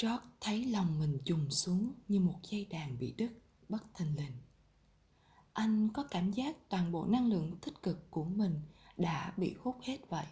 George 0.02 0.24
thấy 0.40 0.64
lòng 0.64 0.98
mình 0.98 1.18
trùng 1.24 1.50
xuống 1.50 1.92
như 2.08 2.20
một 2.20 2.38
dây 2.42 2.64
đàn 2.64 2.98
bị 2.98 3.14
đứt 3.16 3.30
bất 3.68 3.94
thình 3.94 4.16
lình. 4.16 4.32
Anh 5.52 5.88
có 5.92 6.02
cảm 6.02 6.32
giác 6.32 6.56
toàn 6.68 6.92
bộ 6.92 7.06
năng 7.06 7.28
lượng 7.28 7.56
tích 7.60 7.82
cực 7.82 8.10
của 8.10 8.24
mình 8.24 8.60
đã 8.96 9.32
bị 9.36 9.54
hút 9.60 9.76
hết 9.82 9.98
vậy. 10.08 10.26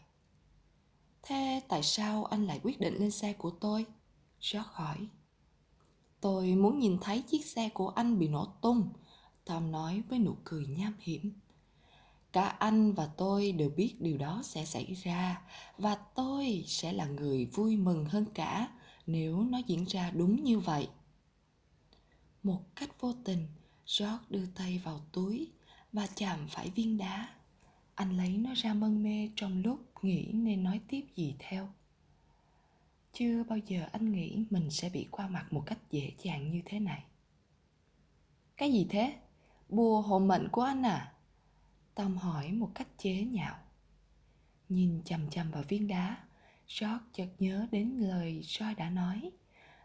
Thế 1.23 1.63
tại 1.69 1.83
sao 1.83 2.25
anh 2.25 2.47
lại 2.47 2.61
quyết 2.63 2.81
định 2.81 2.95
lên 2.95 3.11
xe 3.11 3.33
của 3.33 3.51
tôi? 3.51 3.87
George 4.53 4.71
hỏi. 4.73 5.09
Tôi 6.21 6.55
muốn 6.55 6.79
nhìn 6.79 6.99
thấy 7.01 7.23
chiếc 7.23 7.47
xe 7.47 7.69
của 7.69 7.89
anh 7.89 8.19
bị 8.19 8.29
nổ 8.29 8.47
tung, 8.61 8.89
Tom 9.45 9.71
nói 9.71 10.03
với 10.09 10.19
nụ 10.19 10.37
cười 10.45 10.67
nham 10.67 10.95
hiểm. 10.99 11.33
Cả 12.35 12.49
anh 12.49 12.93
và 12.93 13.07
tôi 13.17 13.53
đều 13.53 13.71
biết 13.71 13.95
điều 14.01 14.19
đó 14.19 14.41
sẽ 14.45 14.65
xảy 14.65 14.95
ra 14.95 15.43
và 15.79 15.95
tôi 15.95 16.65
sẽ 16.67 16.93
là 16.93 17.07
người 17.07 17.47
vui 17.47 17.77
mừng 17.77 18.05
hơn 18.05 18.25
cả 18.35 18.69
nếu 19.07 19.45
nó 19.45 19.59
diễn 19.59 19.85
ra 19.85 20.11
đúng 20.11 20.45
như 20.45 20.59
vậy. 20.59 20.89
Một 22.43 22.61
cách 22.77 23.01
vô 23.01 23.13
tình, 23.25 23.47
George 23.99 24.25
đưa 24.31 24.47
tay 24.47 24.81
vào 24.85 25.01
túi 25.13 25.51
và 25.93 26.07
chạm 26.17 26.47
phải 26.49 26.71
viên 26.71 26.99
đá. 26.99 27.29
Anh 27.95 28.17
lấy 28.17 28.29
nó 28.29 28.51
ra 28.55 28.75
mân 28.75 29.03
mê 29.03 29.31
trong 29.37 29.63
lúc 29.63 29.79
nghĩ 30.03 30.31
nên 30.33 30.63
nói 30.63 30.81
tiếp 30.89 31.07
gì 31.17 31.35
theo. 31.39 31.69
Chưa 33.13 33.45
bao 33.45 33.59
giờ 33.59 33.87
anh 33.93 34.13
nghĩ 34.13 34.45
mình 34.51 34.71
sẽ 34.71 34.89
bị 34.89 35.07
qua 35.11 35.29
mặt 35.29 35.53
một 35.53 35.63
cách 35.67 35.79
dễ 35.91 36.13
dàng 36.23 36.51
như 36.51 36.63
thế 36.65 36.81
này. 36.81 37.05
Cái 38.57 38.73
gì 38.73 38.87
thế? 38.91 39.15
Bùa 39.69 40.01
hộ 40.01 40.19
mệnh 40.19 40.49
của 40.49 40.63
anh 40.63 40.83
à? 40.83 41.14
Tom 41.95 42.17
hỏi 42.17 42.53
một 42.53 42.71
cách 42.75 42.89
chế 42.99 43.25
nhạo. 43.25 43.57
Nhìn 44.69 45.03
chầm 45.05 45.31
chầm 45.31 45.51
vào 45.51 45.63
viên 45.69 45.89
đá, 45.89 46.17
George 46.81 47.05
chợt 47.13 47.29
nhớ 47.39 47.67
đến 47.73 47.97
lời 47.99 48.41
Joy 48.43 48.75
đã 48.75 48.91
nói. 48.91 49.31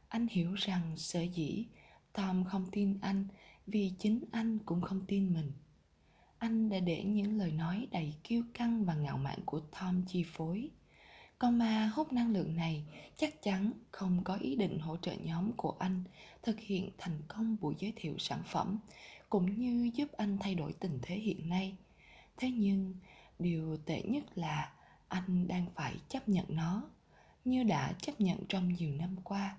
Anh 0.08 0.28
hiểu 0.28 0.54
rằng 0.54 0.98
sở 0.98 1.22
dĩ 1.22 1.66
Tom 2.14 2.44
không 2.44 2.66
tin 2.72 3.00
anh 3.02 3.28
vì 3.68 3.92
chính 4.00 4.24
anh 4.32 4.60
cũng 4.60 4.82
không 4.82 5.06
tin 5.06 5.34
mình. 5.34 5.52
Anh 6.38 6.70
đã 6.70 6.80
để 6.80 7.04
những 7.04 7.38
lời 7.38 7.52
nói 7.52 7.88
đầy 7.92 8.14
kiêu 8.24 8.44
căng 8.54 8.86
và 8.86 8.94
ngạo 8.94 9.18
mạn 9.18 9.40
của 9.46 9.60
Tom 9.60 10.04
chi 10.08 10.26
phối. 10.28 10.70
Con 11.40 11.58
ma 11.58 11.92
hút 11.96 12.14
năng 12.14 12.34
lượng 12.34 12.56
này 12.56 12.84
chắc 13.18 13.44
chắn 13.44 13.72
không 13.92 14.24
có 14.24 14.36
ý 14.36 14.56
định 14.56 14.80
hỗ 14.80 14.98
trợ 14.98 15.14
nhóm 15.14 15.52
của 15.52 15.76
anh 15.80 16.04
thực 16.44 16.60
hiện 16.60 16.90
thành 16.98 17.22
công 17.28 17.58
buổi 17.62 17.76
giới 17.80 17.94
thiệu 17.96 18.16
sản 18.20 18.44
phẩm 18.46 18.80
cũng 19.30 19.60
như 19.60 19.92
giúp 19.94 20.12
anh 20.12 20.38
thay 20.40 20.56
đổi 20.56 20.74
tình 20.74 21.00
thế 21.02 21.16
hiện 21.16 21.50
nay. 21.50 21.76
Thế 22.40 22.52
nhưng, 22.52 22.96
điều 23.40 23.78
tệ 23.86 24.02
nhất 24.02 24.24
là 24.36 24.72
anh 25.08 25.48
đang 25.48 25.66
phải 25.76 25.96
chấp 26.10 26.30
nhận 26.30 26.46
nó 26.50 26.90
như 27.46 27.64
đã 27.64 27.94
chấp 28.02 28.22
nhận 28.22 28.38
trong 28.50 28.74
nhiều 28.74 28.96
năm 28.96 29.16
qua. 29.24 29.58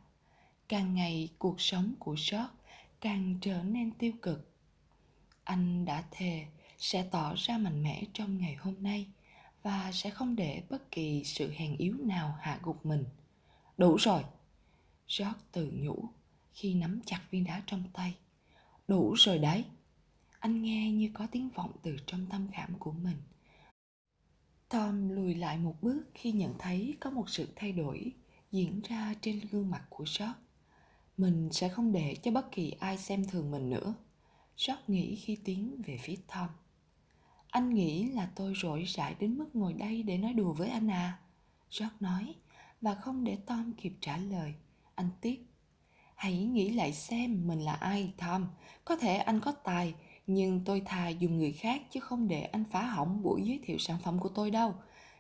Càng 0.68 0.94
ngày 0.94 1.28
cuộc 1.38 1.60
sống 1.60 1.94
của 1.98 2.12
George 2.12 2.48
càng 3.00 3.34
trở 3.40 3.62
nên 3.62 3.90
tiêu 3.90 4.12
cực. 4.22 4.50
Anh 5.44 5.84
đã 5.84 6.04
thề 6.10 6.46
sẽ 6.78 7.02
tỏ 7.10 7.34
ra 7.36 7.58
mạnh 7.58 7.82
mẽ 7.82 8.02
trong 8.12 8.38
ngày 8.38 8.54
hôm 8.54 8.74
nay 8.78 9.06
và 9.62 9.90
sẽ 9.92 10.10
không 10.10 10.36
để 10.36 10.62
bất 10.70 10.90
kỳ 10.90 11.24
sự 11.24 11.52
hèn 11.56 11.76
yếu 11.76 11.96
nào 12.00 12.34
hạ 12.40 12.58
gục 12.62 12.86
mình. 12.86 13.04
Đủ 13.78 13.96
rồi. 13.96 14.24
George 15.18 15.40
tự 15.52 15.70
nhủ 15.74 16.04
khi 16.52 16.74
nắm 16.74 17.00
chặt 17.06 17.20
viên 17.30 17.44
đá 17.44 17.62
trong 17.66 17.84
tay. 17.92 18.14
Đủ 18.88 19.14
rồi 19.14 19.38
đấy 19.38 19.64
anh 20.40 20.62
nghe 20.62 20.92
như 20.92 21.10
có 21.14 21.26
tiếng 21.26 21.48
vọng 21.48 21.72
từ 21.82 21.96
trong 22.06 22.26
tâm 22.30 22.48
khảm 22.52 22.74
của 22.78 22.92
mình 22.92 23.16
Tom 24.70 25.08
lùi 25.08 25.34
lại 25.34 25.58
một 25.58 25.74
bước 25.82 26.02
khi 26.14 26.32
nhận 26.32 26.54
thấy 26.58 26.96
có 27.00 27.10
một 27.10 27.30
sự 27.30 27.48
thay 27.56 27.72
đổi 27.72 28.12
diễn 28.50 28.80
ra 28.88 29.14
trên 29.20 29.40
gương 29.50 29.70
mặt 29.70 29.82
của 29.88 30.04
George. 30.18 30.34
Mình 31.16 31.48
sẽ 31.52 31.68
không 31.68 31.92
để 31.92 32.16
cho 32.22 32.30
bất 32.30 32.52
kỳ 32.52 32.70
ai 32.70 32.98
xem 32.98 33.24
thường 33.24 33.50
mình 33.50 33.70
nữa. 33.70 33.94
George 34.66 34.82
nghĩ 34.88 35.16
khi 35.16 35.36
tiến 35.44 35.82
về 35.86 35.98
phía 36.02 36.16
Tom. 36.34 36.48
Anh 37.50 37.74
nghĩ 37.74 38.04
là 38.04 38.30
tôi 38.36 38.54
rỗi 38.62 38.82
rãi 38.82 39.14
đến 39.20 39.38
mức 39.38 39.56
ngồi 39.56 39.72
đây 39.72 40.02
để 40.02 40.18
nói 40.18 40.32
đùa 40.32 40.52
với 40.52 40.68
anh 40.68 40.90
à? 40.90 41.18
George 41.78 41.96
nói, 42.00 42.34
và 42.80 42.94
không 42.94 43.24
để 43.24 43.36
Tom 43.46 43.72
kịp 43.72 43.92
trả 44.00 44.16
lời. 44.16 44.54
Anh 44.94 45.08
tiếp. 45.20 45.44
Hãy 46.14 46.44
nghĩ 46.44 46.70
lại 46.70 46.92
xem 46.92 47.48
mình 47.48 47.60
là 47.60 47.72
ai, 47.72 48.12
Tom. 48.18 48.48
Có 48.84 48.96
thể 48.96 49.16
anh 49.16 49.40
có 49.40 49.52
tài, 49.52 49.94
nhưng 50.34 50.64
tôi 50.64 50.80
thà 50.80 51.08
dùng 51.08 51.38
người 51.38 51.52
khác 51.52 51.82
chứ 51.90 52.00
không 52.00 52.28
để 52.28 52.42
anh 52.42 52.64
phá 52.64 52.82
hỏng 52.82 53.22
buổi 53.22 53.42
giới 53.44 53.60
thiệu 53.64 53.78
sản 53.78 53.98
phẩm 54.04 54.18
của 54.18 54.28
tôi 54.28 54.50
đâu. 54.50 54.74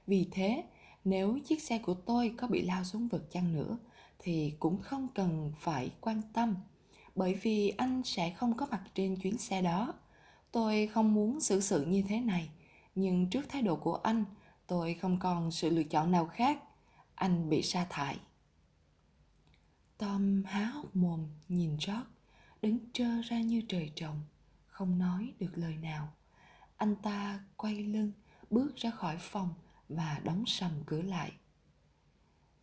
Vì 0.06 0.28
thế, 0.30 0.64
nếu 1.04 1.38
chiếc 1.46 1.62
xe 1.62 1.78
của 1.78 1.94
tôi 1.94 2.34
có 2.36 2.46
bị 2.46 2.62
lao 2.62 2.84
xuống 2.84 3.08
vực 3.08 3.30
chăng 3.30 3.52
nữa, 3.54 3.78
thì 4.18 4.54
cũng 4.58 4.82
không 4.82 5.08
cần 5.14 5.52
phải 5.58 5.90
quan 6.00 6.22
tâm. 6.32 6.56
Bởi 7.14 7.34
vì 7.34 7.68
anh 7.68 8.02
sẽ 8.04 8.30
không 8.30 8.56
có 8.56 8.66
mặt 8.70 8.82
trên 8.94 9.16
chuyến 9.16 9.38
xe 9.38 9.62
đó. 9.62 9.94
Tôi 10.52 10.86
không 10.86 11.14
muốn 11.14 11.40
xử 11.40 11.60
sự 11.60 11.86
như 11.86 12.02
thế 12.08 12.20
này. 12.20 12.48
Nhưng 12.94 13.30
trước 13.30 13.48
thái 13.48 13.62
độ 13.62 13.76
của 13.76 13.94
anh, 13.94 14.24
tôi 14.66 14.94
không 14.94 15.18
còn 15.18 15.50
sự 15.50 15.70
lựa 15.70 15.82
chọn 15.82 16.10
nào 16.10 16.26
khác. 16.26 16.62
Anh 17.14 17.48
bị 17.48 17.62
sa 17.62 17.86
thải. 17.90 18.16
Tom 19.98 20.42
há 20.44 20.64
hốc 20.64 20.96
mồm, 20.96 21.26
nhìn 21.48 21.70
George, 21.70 22.10
đứng 22.62 22.78
trơ 22.92 23.22
ra 23.24 23.40
như 23.40 23.62
trời 23.68 23.92
trồng 23.94 24.20
không 24.80 24.98
nói 24.98 25.32
được 25.38 25.52
lời 25.54 25.76
nào. 25.76 26.08
Anh 26.76 26.96
ta 26.96 27.40
quay 27.56 27.74
lưng, 27.74 28.12
bước 28.50 28.76
ra 28.76 28.90
khỏi 28.90 29.16
phòng 29.20 29.54
và 29.88 30.20
đóng 30.24 30.44
sầm 30.46 30.70
cửa 30.86 31.02
lại. 31.02 31.32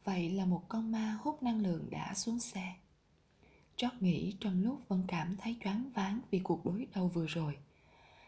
Vậy 0.03 0.29
là 0.29 0.45
một 0.45 0.63
con 0.69 0.91
ma 0.91 1.17
hút 1.21 1.43
năng 1.43 1.61
lượng 1.61 1.89
đã 1.89 2.13
xuống 2.13 2.39
xe. 2.39 2.75
Trót 3.75 3.91
nghĩ 3.99 4.35
trong 4.39 4.63
lúc 4.63 4.81
vẫn 4.87 5.03
cảm 5.07 5.37
thấy 5.37 5.57
choáng 5.63 5.91
váng 5.93 6.19
vì 6.31 6.39
cuộc 6.39 6.65
đối 6.65 6.87
đầu 6.95 7.07
vừa 7.07 7.25
rồi. 7.25 7.57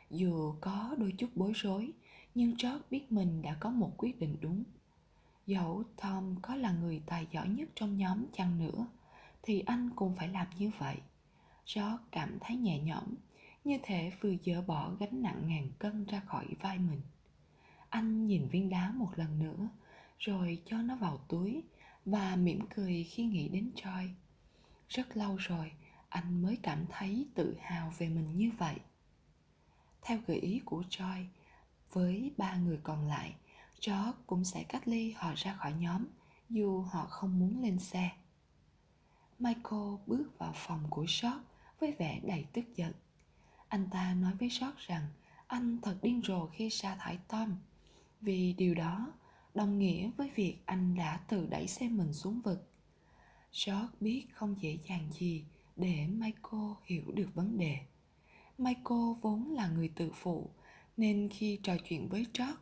Dù 0.09 0.53
có 0.61 0.95
đôi 0.97 1.13
chút 1.17 1.29
bối 1.35 1.51
rối, 1.55 1.91
nhưng 2.35 2.57
trót 2.57 2.81
biết 2.91 3.11
mình 3.11 3.41
đã 3.41 3.57
có 3.59 3.69
một 3.69 3.93
quyết 3.97 4.19
định 4.19 4.37
đúng. 4.41 4.63
Dẫu 5.45 5.83
tom 6.01 6.35
có 6.41 6.55
là 6.55 6.71
người 6.71 7.01
tài 7.05 7.27
giỏi 7.31 7.49
nhất 7.49 7.69
trong 7.75 7.97
nhóm 7.97 8.25
chăng 8.33 8.59
nữa, 8.59 8.87
thì 9.41 9.59
anh 9.59 9.89
cũng 9.95 10.15
phải 10.15 10.27
làm 10.27 10.47
như 10.57 10.71
vậy. 10.77 10.97
George 11.75 12.03
cảm 12.11 12.37
thấy 12.41 12.57
nhẹ 12.57 12.79
nhõm 12.79 13.15
như 13.69 13.79
thể 13.83 14.11
vừa 14.21 14.33
dỡ 14.45 14.61
bỏ 14.61 14.91
gánh 14.99 15.21
nặng 15.21 15.47
ngàn 15.47 15.69
cân 15.79 16.05
ra 16.05 16.19
khỏi 16.19 16.45
vai 16.61 16.77
mình 16.77 17.01
anh 17.89 18.25
nhìn 18.25 18.47
viên 18.47 18.69
đá 18.69 18.91
một 18.91 19.09
lần 19.15 19.39
nữa 19.39 19.69
rồi 20.19 20.61
cho 20.65 20.81
nó 20.81 20.95
vào 20.95 21.17
túi 21.17 21.63
và 22.05 22.35
mỉm 22.35 22.59
cười 22.75 23.03
khi 23.03 23.25
nghĩ 23.25 23.49
đến 23.49 23.71
Joy. 23.75 24.09
Rất 24.89 25.17
lâu 25.17 25.35
rồi 25.35 25.71
anh 26.09 26.41
mới 26.41 26.57
cảm 26.63 26.85
thấy 26.89 27.27
tự 27.35 27.57
hào 27.61 27.93
về 27.97 28.09
mình 28.09 28.35
như 28.35 28.51
vậy. 28.57 28.75
Theo 30.01 30.19
gợi 30.27 30.37
ý 30.37 30.61
của 30.65 30.83
Joy, 30.89 31.25
với 31.91 32.31
ba 32.37 32.55
người 32.55 32.79
còn 32.83 33.07
lại, 33.07 33.35
chó 33.79 34.13
cũng 34.27 34.45
sẽ 34.45 34.63
cách 34.63 34.87
ly 34.87 35.11
họ 35.11 35.33
ra 35.35 35.53
khỏi 35.53 35.73
nhóm 35.79 36.05
dù 36.49 36.81
họ 36.81 37.05
không 37.05 37.39
muốn 37.39 37.61
lên 37.61 37.79
xe. 37.79 38.11
Michael 39.39 39.95
bước 40.07 40.37
vào 40.37 40.53
phòng 40.55 40.83
của 40.89 41.05
George 41.21 41.39
với 41.79 41.95
vẻ 41.99 42.19
đầy 42.23 42.45
tức 42.53 42.65
giận 42.75 42.93
anh 43.69 43.89
ta 43.91 44.13
nói 44.13 44.33
với 44.39 44.49
George 44.61 44.83
rằng 44.87 45.07
anh 45.47 45.77
thật 45.81 45.97
điên 46.01 46.21
rồ 46.27 46.47
khi 46.47 46.69
sa 46.69 46.95
thải 46.95 47.17
Tom 47.27 47.55
vì 48.21 48.53
điều 48.53 48.75
đó 48.75 49.13
đồng 49.53 49.79
nghĩa 49.79 50.11
với 50.17 50.29
việc 50.35 50.57
anh 50.65 50.95
đã 50.95 51.17
tự 51.17 51.47
đẩy 51.47 51.67
xe 51.67 51.89
mình 51.89 52.13
xuống 52.13 52.41
vực. 52.41 52.71
George 53.65 53.95
biết 53.99 54.27
không 54.33 54.55
dễ 54.61 54.77
dàng 54.89 55.11
gì 55.11 55.45
để 55.75 56.07
Michael 56.07 56.71
hiểu 56.85 57.11
được 57.11 57.29
vấn 57.33 57.57
đề. 57.57 57.77
Michael 58.57 59.13
vốn 59.21 59.51
là 59.51 59.67
người 59.67 59.91
tự 59.95 60.11
phụ 60.15 60.49
nên 60.97 61.29
khi 61.31 61.59
trò 61.63 61.75
chuyện 61.89 62.09
với 62.09 62.25
George, 62.37 62.55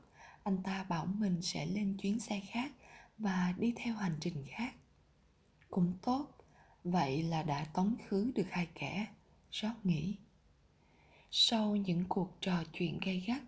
anh 0.44 0.64
ta 0.64 0.84
bảo 0.84 1.06
mình 1.06 1.42
sẽ 1.42 1.66
lên 1.66 1.98
chuyến 1.98 2.20
xe 2.20 2.42
khác 2.50 2.72
và 3.18 3.54
đi 3.58 3.74
theo 3.76 3.96
hành 3.96 4.18
trình 4.20 4.46
khác. 4.48 4.76
Cũng 5.70 5.94
tốt, 6.02 6.28
vậy 6.84 7.24
là 7.24 7.44
đã 7.44 7.66
tống 7.74 7.96
khứ 8.08 8.32
được 8.36 8.48
hai 8.50 8.68
kẻ, 8.76 9.08
George 9.62 9.80
nghĩ. 9.84 10.16
Sau 11.32 11.76
những 11.76 12.06
cuộc 12.10 12.38
trò 12.42 12.64
chuyện 12.74 13.00
gay 13.06 13.24
gắt, 13.28 13.42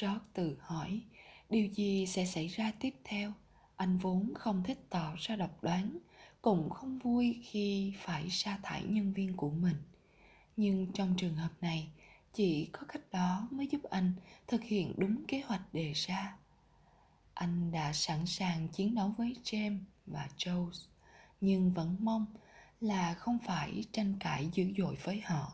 George 0.00 0.24
tự 0.32 0.56
hỏi 0.60 1.00
điều 1.50 1.66
gì 1.66 2.06
sẽ 2.06 2.24
xảy 2.24 2.48
ra 2.48 2.72
tiếp 2.80 2.94
theo. 3.04 3.32
anh 3.76 3.98
vốn 3.98 4.32
không 4.34 4.62
thích 4.62 4.78
tỏ 4.90 5.14
ra 5.18 5.36
độc 5.36 5.62
đoán 5.62 5.98
cũng 6.42 6.70
không 6.70 6.98
vui 6.98 7.40
khi 7.42 7.92
phải 7.98 8.30
sa 8.30 8.58
thải 8.62 8.82
nhân 8.84 9.12
viên 9.12 9.36
của 9.36 9.50
mình. 9.50 9.76
Nhưng 10.56 10.92
trong 10.92 11.14
trường 11.16 11.34
hợp 11.34 11.50
này 11.60 11.88
chỉ 12.34 12.68
có 12.72 12.80
cách 12.88 13.12
đó 13.12 13.48
mới 13.50 13.66
giúp 13.66 13.82
anh 13.90 14.12
thực 14.46 14.62
hiện 14.62 14.94
đúng 14.96 15.24
kế 15.28 15.40
hoạch 15.40 15.74
đề 15.74 15.92
ra. 15.92 16.36
Anh 17.34 17.72
đã 17.72 17.92
sẵn 17.92 18.26
sàng 18.26 18.68
chiến 18.68 18.94
đấu 18.94 19.14
với 19.18 19.36
james 19.44 19.78
và 20.06 20.28
jones, 20.38 20.86
nhưng 21.40 21.72
vẫn 21.72 21.96
mong 22.00 22.26
là 22.80 23.14
không 23.14 23.38
phải 23.46 23.84
tranh 23.92 24.14
cãi 24.20 24.48
dữ 24.52 24.72
dội 24.78 24.96
với 25.04 25.20
họ 25.20 25.52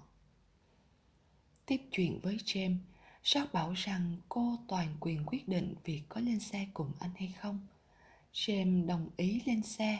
tiếp 1.71 1.83
chuyện 1.91 2.21
với 2.23 2.37
james 2.37 2.77
Sharp 3.23 3.53
bảo 3.53 3.73
rằng 3.73 4.17
cô 4.29 4.59
toàn 4.69 4.97
quyền 5.01 5.27
quyết 5.27 5.49
định 5.49 5.75
việc 5.85 6.03
có 6.09 6.21
lên 6.21 6.41
xe 6.41 6.67
cùng 6.75 6.93
anh 7.01 7.11
hay 7.17 7.35
không. 7.41 7.67
James 8.33 8.87
đồng 8.87 9.11
ý 9.17 9.41
lên 9.47 9.63
xe, 9.63 9.99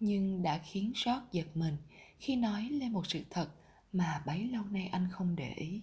nhưng 0.00 0.42
đã 0.42 0.58
khiến 0.58 0.92
George 1.04 1.26
giật 1.32 1.56
mình 1.56 1.76
khi 2.18 2.36
nói 2.36 2.62
lên 2.70 2.92
một 2.92 3.06
sự 3.06 3.24
thật 3.30 3.48
mà 3.92 4.22
bấy 4.26 4.44
lâu 4.44 4.64
nay 4.64 4.88
anh 4.92 5.08
không 5.10 5.36
để 5.36 5.52
ý. 5.52 5.80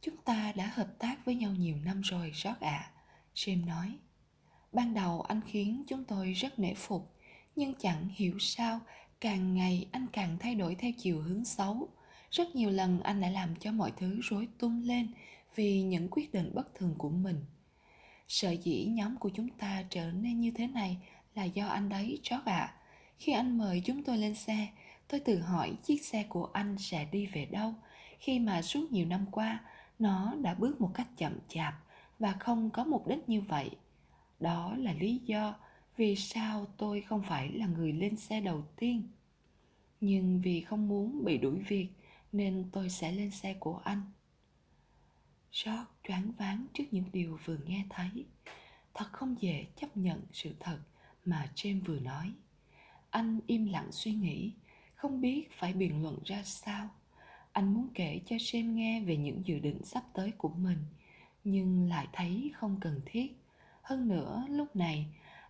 Chúng 0.00 0.16
ta 0.16 0.52
đã 0.52 0.66
hợp 0.66 0.98
tác 0.98 1.24
với 1.24 1.34
nhau 1.34 1.54
nhiều 1.54 1.76
năm 1.84 2.00
rồi, 2.00 2.32
George 2.44 2.66
ạ, 2.66 2.70
à, 2.70 2.92
James 3.34 3.66
nói. 3.66 3.98
Ban 4.72 4.94
đầu 4.94 5.20
anh 5.20 5.40
khiến 5.46 5.84
chúng 5.88 6.04
tôi 6.04 6.32
rất 6.32 6.58
nể 6.58 6.74
phục, 6.74 7.14
nhưng 7.56 7.74
chẳng 7.74 8.08
hiểu 8.14 8.38
sao 8.40 8.80
càng 9.20 9.54
ngày 9.54 9.88
anh 9.92 10.06
càng 10.12 10.36
thay 10.40 10.54
đổi 10.54 10.74
theo 10.74 10.92
chiều 10.98 11.20
hướng 11.22 11.44
xấu. 11.44 11.88
Rất 12.30 12.56
nhiều 12.56 12.70
lần 12.70 13.00
anh 13.00 13.20
đã 13.20 13.30
làm 13.30 13.56
cho 13.56 13.72
mọi 13.72 13.92
thứ 13.96 14.20
rối 14.22 14.48
tung 14.58 14.82
lên 14.84 15.08
vì 15.54 15.82
những 15.82 16.08
quyết 16.10 16.32
định 16.32 16.50
bất 16.54 16.74
thường 16.74 16.94
của 16.98 17.10
mình. 17.10 17.44
Sợ 18.28 18.50
dĩ 18.50 18.84
nhóm 18.84 19.16
của 19.16 19.30
chúng 19.34 19.48
ta 19.48 19.84
trở 19.90 20.10
nên 20.10 20.40
như 20.40 20.50
thế 20.50 20.66
này 20.66 20.96
là 21.34 21.44
do 21.44 21.66
anh 21.66 21.88
đấy, 21.88 22.18
chót 22.22 22.44
ạ. 22.44 22.58
À. 22.58 22.74
Khi 23.18 23.32
anh 23.32 23.58
mời 23.58 23.82
chúng 23.84 24.02
tôi 24.02 24.18
lên 24.18 24.34
xe, 24.34 24.68
tôi 25.10 25.20
tự 25.20 25.38
hỏi 25.38 25.76
chiếc 25.84 26.04
xe 26.04 26.24
của 26.28 26.50
anh 26.52 26.78
sẽ 26.78 27.04
đi 27.12 27.26
về 27.26 27.44
đâu 27.44 27.74
khi 28.18 28.38
mà 28.38 28.62
suốt 28.62 28.92
nhiều 28.92 29.06
năm 29.06 29.26
qua 29.30 29.60
nó 29.98 30.34
đã 30.34 30.54
bước 30.54 30.80
một 30.80 30.90
cách 30.94 31.08
chậm 31.16 31.38
chạp 31.48 31.74
và 32.18 32.32
không 32.32 32.70
có 32.70 32.84
mục 32.84 33.06
đích 33.06 33.28
như 33.28 33.40
vậy 33.40 33.70
đó 34.40 34.74
là 34.78 34.92
lý 34.92 35.20
do 35.24 35.54
vì 35.96 36.16
sao 36.16 36.66
tôi 36.76 37.00
không 37.00 37.22
phải 37.22 37.52
là 37.52 37.66
người 37.66 37.92
lên 37.92 38.16
xe 38.16 38.40
đầu 38.40 38.64
tiên 38.76 39.02
nhưng 40.00 40.40
vì 40.40 40.60
không 40.60 40.88
muốn 40.88 41.24
bị 41.24 41.38
đuổi 41.38 41.58
việc 41.68 41.88
nên 42.32 42.68
tôi 42.72 42.90
sẽ 42.90 43.12
lên 43.12 43.30
xe 43.30 43.54
của 43.54 43.80
anh. 43.84 44.02
George 45.64 45.84
choáng 46.08 46.32
váng 46.32 46.66
trước 46.74 46.84
những 46.90 47.04
điều 47.12 47.38
vừa 47.44 47.56
nghe 47.66 47.84
thấy. 47.90 48.24
Thật 48.94 49.06
không 49.12 49.36
dễ 49.40 49.66
chấp 49.76 49.96
nhận 49.96 50.22
sự 50.32 50.54
thật 50.60 50.78
mà 51.24 51.50
James 51.54 51.84
vừa 51.84 52.00
nói. 52.00 52.32
Anh 53.10 53.40
im 53.46 53.66
lặng 53.66 53.92
suy 53.92 54.12
nghĩ, 54.12 54.52
không 54.94 55.20
biết 55.20 55.48
phải 55.52 55.72
biện 55.72 56.02
luận 56.02 56.18
ra 56.24 56.42
sao. 56.44 56.88
Anh 57.52 57.74
muốn 57.74 57.88
kể 57.94 58.20
cho 58.26 58.36
James 58.36 58.72
nghe 58.74 59.00
về 59.00 59.16
những 59.16 59.46
dự 59.46 59.58
định 59.58 59.84
sắp 59.84 60.04
tới 60.12 60.30
của 60.30 60.48
mình, 60.48 60.78
nhưng 61.44 61.88
lại 61.88 62.06
thấy 62.12 62.52
không 62.54 62.80
cần 62.80 63.00
thiết. 63.06 63.36
Hơn 63.82 64.08
nữa, 64.08 64.44
lúc 64.48 64.76
này, 64.76 65.06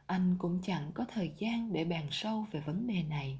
anh 0.06 0.36
cũng 0.38 0.60
chẳng 0.62 0.90
có 0.94 1.04
thời 1.08 1.32
gian 1.38 1.72
để 1.72 1.84
bàn 1.84 2.06
sâu 2.10 2.46
về 2.50 2.60
vấn 2.60 2.86
đề 2.86 3.02
này. 3.02 3.38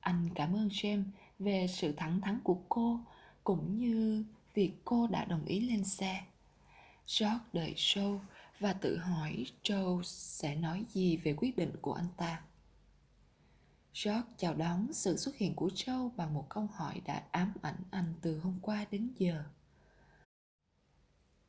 Anh 0.00 0.28
cảm 0.34 0.56
ơn 0.56 0.68
James 0.68 1.04
về 1.40 1.66
sự 1.68 1.92
thẳng 1.92 2.20
thắn 2.20 2.40
của 2.44 2.58
cô, 2.68 3.00
cũng 3.44 3.78
như 3.78 4.24
việc 4.54 4.72
cô 4.84 5.06
đã 5.06 5.24
đồng 5.24 5.44
ý 5.44 5.60
lên 5.60 5.84
xe 5.84 6.24
George 7.18 7.44
đợi 7.52 7.74
show 7.76 8.18
và 8.58 8.72
tự 8.72 8.98
hỏi 8.98 9.46
Joe 9.62 10.02
sẽ 10.02 10.56
nói 10.56 10.84
gì 10.88 11.16
về 11.16 11.34
quyết 11.36 11.56
định 11.56 11.72
của 11.80 11.92
anh 11.92 12.08
ta. 12.16 12.42
George 14.04 14.28
chào 14.36 14.54
đón 14.54 14.92
sự 14.92 15.16
xuất 15.16 15.36
hiện 15.36 15.54
của 15.54 15.68
Joe 15.74 16.10
bằng 16.16 16.34
một 16.34 16.46
câu 16.48 16.66
hỏi 16.66 17.00
đã 17.06 17.22
ám 17.30 17.52
ảnh 17.62 17.82
anh 17.90 18.14
từ 18.20 18.38
hôm 18.38 18.58
qua 18.62 18.86
đến 18.90 19.12
giờ. 19.18 19.44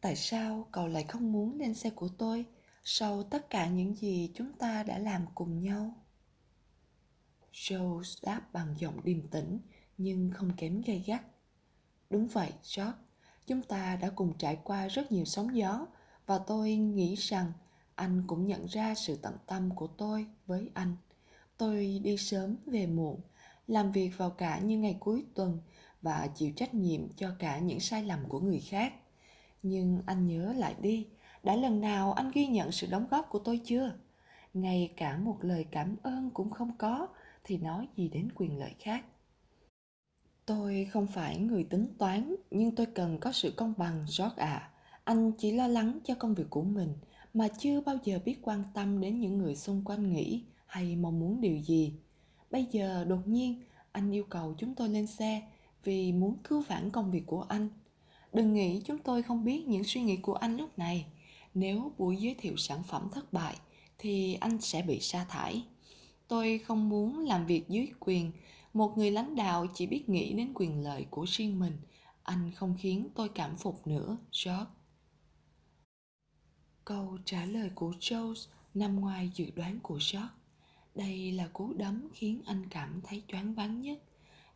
Tại 0.01 0.15
sao 0.15 0.67
cậu 0.71 0.87
lại 0.87 1.03
không 1.03 1.31
muốn 1.31 1.57
lên 1.59 1.73
xe 1.73 1.89
của 1.89 2.09
tôi 2.17 2.45
sau 2.83 3.23
tất 3.23 3.49
cả 3.49 3.67
những 3.67 3.95
gì 3.95 4.31
chúng 4.33 4.53
ta 4.53 4.83
đã 4.83 4.97
làm 4.97 5.25
cùng 5.35 5.59
nhau? 5.59 5.93
Joe 7.53 8.01
đáp 8.23 8.41
bằng 8.53 8.75
giọng 8.77 9.03
điềm 9.03 9.27
tĩnh 9.27 9.59
nhưng 10.01 10.31
không 10.33 10.51
kém 10.57 10.81
gay 10.81 11.03
gắt. 11.07 11.21
Đúng 12.09 12.27
vậy, 12.27 12.51
George. 12.77 12.97
Chúng 13.47 13.61
ta 13.61 13.97
đã 14.01 14.09
cùng 14.09 14.33
trải 14.37 14.57
qua 14.63 14.87
rất 14.87 15.11
nhiều 15.11 15.25
sóng 15.25 15.55
gió 15.55 15.87
và 16.25 16.37
tôi 16.37 16.75
nghĩ 16.75 17.15
rằng 17.15 17.51
anh 17.95 18.23
cũng 18.27 18.45
nhận 18.45 18.65
ra 18.65 18.95
sự 18.95 19.15
tận 19.15 19.33
tâm 19.47 19.75
của 19.75 19.87
tôi 19.87 20.25
với 20.45 20.69
anh 20.73 20.95
tôi 21.57 22.01
đi 22.03 22.17
sớm 22.17 22.55
về 22.65 22.87
muộn 22.87 23.19
làm 23.67 23.91
việc 23.91 24.11
vào 24.17 24.29
cả 24.29 24.59
những 24.59 24.81
ngày 24.81 24.97
cuối 24.99 25.25
tuần 25.35 25.59
và 26.01 26.29
chịu 26.35 26.51
trách 26.55 26.73
nhiệm 26.73 27.09
cho 27.15 27.35
cả 27.39 27.59
những 27.59 27.79
sai 27.79 28.03
lầm 28.03 28.19
của 28.29 28.39
người 28.39 28.59
khác 28.59 28.93
nhưng 29.63 30.01
anh 30.05 30.25
nhớ 30.25 30.53
lại 30.57 30.75
đi 30.81 31.07
đã 31.43 31.55
lần 31.55 31.81
nào 31.81 32.13
anh 32.13 32.31
ghi 32.33 32.47
nhận 32.47 32.71
sự 32.71 32.87
đóng 32.87 33.07
góp 33.11 33.29
của 33.29 33.39
tôi 33.39 33.61
chưa 33.65 33.93
ngay 34.53 34.93
cả 34.97 35.17
một 35.17 35.37
lời 35.41 35.65
cảm 35.71 35.95
ơn 36.03 36.29
cũng 36.33 36.49
không 36.49 36.77
có 36.77 37.07
thì 37.43 37.57
nói 37.57 37.87
gì 37.95 38.09
đến 38.09 38.29
quyền 38.35 38.59
lợi 38.59 38.73
khác 38.79 39.05
tôi 40.51 40.87
không 40.91 41.07
phải 41.07 41.37
người 41.37 41.63
tính 41.63 41.85
toán, 41.97 42.35
nhưng 42.51 42.75
tôi 42.75 42.85
cần 42.85 43.17
có 43.19 43.31
sự 43.31 43.51
công 43.51 43.73
bằng 43.77 43.99
george 43.99 44.35
ạ. 44.37 44.47
À. 44.47 44.69
anh 45.03 45.31
chỉ 45.31 45.51
lo 45.51 45.67
lắng 45.67 45.99
cho 46.03 46.15
công 46.15 46.33
việc 46.33 46.49
của 46.49 46.63
mình, 46.63 46.93
mà 47.33 47.47
chưa 47.47 47.81
bao 47.81 47.97
giờ 48.03 48.19
biết 48.25 48.37
quan 48.41 48.63
tâm 48.73 49.01
đến 49.01 49.19
những 49.19 49.37
người 49.37 49.55
xung 49.55 49.83
quanh 49.85 50.13
nghĩ 50.13 50.43
hay 50.65 50.95
mong 50.95 51.19
muốn 51.19 51.41
điều 51.41 51.57
gì. 51.57 51.93
Bây 52.51 52.65
giờ 52.71 53.05
đột 53.07 53.27
nhiên, 53.27 53.61
anh 53.91 54.11
yêu 54.11 54.23
cầu 54.29 54.55
chúng 54.57 54.75
tôi 54.75 54.89
lên 54.89 55.07
xe 55.07 55.41
vì 55.83 56.11
muốn 56.11 56.37
cứu 56.43 56.61
vãn 56.61 56.89
công 56.89 57.11
việc 57.11 57.23
của 57.25 57.41
anh. 57.41 57.69
Đừng 58.33 58.53
nghĩ 58.53 58.81
chúng 58.85 58.97
tôi 58.97 59.23
không 59.23 59.45
biết 59.45 59.67
những 59.67 59.83
suy 59.83 60.01
nghĩ 60.01 60.17
của 60.17 60.33
anh 60.33 60.57
lúc 60.57 60.79
này. 60.79 61.05
Nếu 61.53 61.91
buổi 61.97 62.17
giới 62.17 62.35
thiệu 62.39 62.57
sản 62.57 62.83
phẩm 62.83 63.07
thất 63.11 63.33
bại, 63.33 63.55
thì 63.97 64.33
anh 64.33 64.61
sẽ 64.61 64.81
bị 64.81 64.99
sa 64.99 65.25
thải. 65.29 65.63
Tôi 66.27 66.57
không 66.57 66.89
muốn 66.89 67.19
làm 67.19 67.45
việc 67.45 67.69
dưới 67.69 67.87
quyền 67.99 68.31
một 68.73 68.97
người 68.97 69.11
lãnh 69.11 69.35
đạo 69.35 69.67
chỉ 69.73 69.87
biết 69.87 70.09
nghĩ 70.09 70.33
đến 70.33 70.51
quyền 70.55 70.83
lợi 70.83 71.05
của 71.09 71.25
riêng 71.27 71.59
mình. 71.59 71.77
Anh 72.23 72.51
không 72.55 72.75
khiến 72.79 73.09
tôi 73.15 73.29
cảm 73.29 73.55
phục 73.55 73.87
nữa, 73.87 74.17
george. 74.45 74.71
Câu 76.85 77.17
trả 77.25 77.45
lời 77.45 77.69
của 77.75 77.93
jones 77.99 78.47
nằm 78.73 78.99
ngoài 78.99 79.31
dự 79.35 79.45
đoán 79.55 79.79
của 79.79 79.99
george. 80.13 80.27
Đây 80.95 81.31
là 81.31 81.47
cú 81.47 81.73
đấm 81.73 82.07
khiến 82.13 82.41
anh 82.45 82.69
cảm 82.69 83.01
thấy 83.03 83.23
choáng 83.27 83.53
váng 83.53 83.81
nhất, 83.81 84.03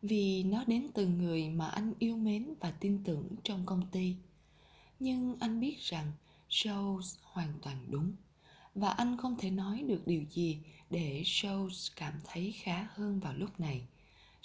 vì 0.01 0.43
nó 0.43 0.63
đến 0.67 0.87
từ 0.93 1.07
người 1.07 1.49
mà 1.49 1.67
anh 1.67 1.93
yêu 1.99 2.17
mến 2.17 2.53
và 2.59 2.71
tin 2.71 3.03
tưởng 3.03 3.29
trong 3.43 3.65
công 3.65 3.87
ty. 3.91 4.15
Nhưng 4.99 5.35
anh 5.39 5.59
biết 5.59 5.79
rằng 5.79 6.11
Jones 6.49 7.15
hoàn 7.23 7.53
toàn 7.61 7.85
đúng, 7.89 8.13
và 8.75 8.89
anh 8.89 9.17
không 9.17 9.35
thể 9.39 9.51
nói 9.51 9.83
được 9.87 10.07
điều 10.07 10.23
gì 10.31 10.59
để 10.89 11.21
Jones 11.25 11.93
cảm 11.95 12.13
thấy 12.23 12.51
khá 12.51 12.87
hơn 12.93 13.19
vào 13.19 13.33
lúc 13.33 13.59
này. 13.59 13.87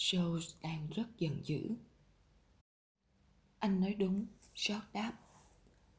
Jones 0.01 0.55
đang 0.63 0.89
rất 0.91 1.19
giận 1.19 1.47
dữ. 1.47 1.77
Anh 3.59 3.81
nói 3.81 3.95
đúng, 3.95 4.27
George 4.55 4.87
đáp. 4.93 5.13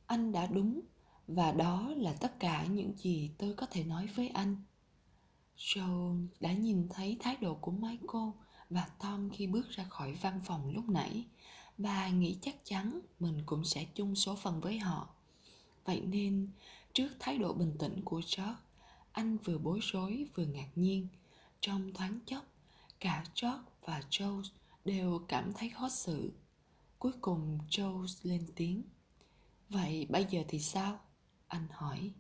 Anh 0.08 0.32
đã 0.32 0.48
đúng 0.48 0.82
và 1.28 1.52
đó 1.52 1.94
là 1.98 2.14
tất 2.14 2.40
cả 2.40 2.66
những 2.66 2.98
gì 2.98 3.32
tôi 3.38 3.54
có 3.54 3.66
thể 3.66 3.84
nói 3.84 4.08
với 4.16 4.30
anh. 4.30 4.56
Joe 5.58 6.28
đã 6.40 6.54
nhìn 6.54 6.88
thấy 6.90 7.18
thái 7.20 7.38
độ 7.42 7.56
của 7.56 7.72
Michael 7.72 8.30
và 8.70 8.90
Tom 9.00 9.30
khi 9.30 9.48
bước 9.48 9.70
ra 9.70 9.84
khỏi 9.84 10.14
văn 10.14 10.42
phòng 10.46 10.70
lúc 10.70 10.90
nãy 10.90 11.26
và 11.78 12.10
nghĩ 12.10 12.38
chắc 12.42 12.56
chắn 12.66 13.00
mình 13.20 13.44
cũng 13.46 13.66
sẽ 13.66 13.86
chung 13.96 14.16
số 14.16 14.36
phận 14.36 14.62
với 14.62 14.80
họ. 14.80 15.10
Vậy 15.86 16.02
nên, 16.02 16.50
trước 16.94 17.10
thái 17.20 17.38
độ 17.38 17.54
bình 17.54 17.76
tĩnh 17.80 18.02
của 18.06 18.22
George, 18.38 18.56
anh 19.12 19.38
vừa 19.38 19.58
bối 19.58 19.80
rối 19.82 20.28
vừa 20.36 20.46
ngạc 20.46 20.70
nhiên. 20.76 21.08
Trong 21.60 21.94
thoáng 21.94 22.20
chốc, 22.26 22.44
cả 23.00 23.24
George 23.42 23.71
và 23.86 24.02
Joe 24.10 24.44
đều 24.86 25.20
cảm 25.28 25.54
thấy 25.54 25.70
khó 25.70 25.90
xử. 25.90 26.34
Cuối 27.00 27.12
cùng 27.22 27.60
Joe 27.70 28.06
lên 28.24 28.46
tiếng. 28.56 28.84
Vậy 29.70 30.08
bây 30.10 30.26
giờ 30.30 30.44
thì 30.48 30.60
sao? 30.60 31.00
Anh 31.48 31.68
hỏi. 31.72 32.12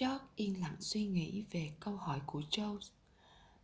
George 0.00 0.24
yên 0.36 0.60
lặng 0.60 0.76
suy 0.80 1.06
nghĩ 1.06 1.44
về 1.50 1.70
câu 1.80 1.96
hỏi 1.96 2.20
của 2.26 2.42
Joe. 2.50 2.78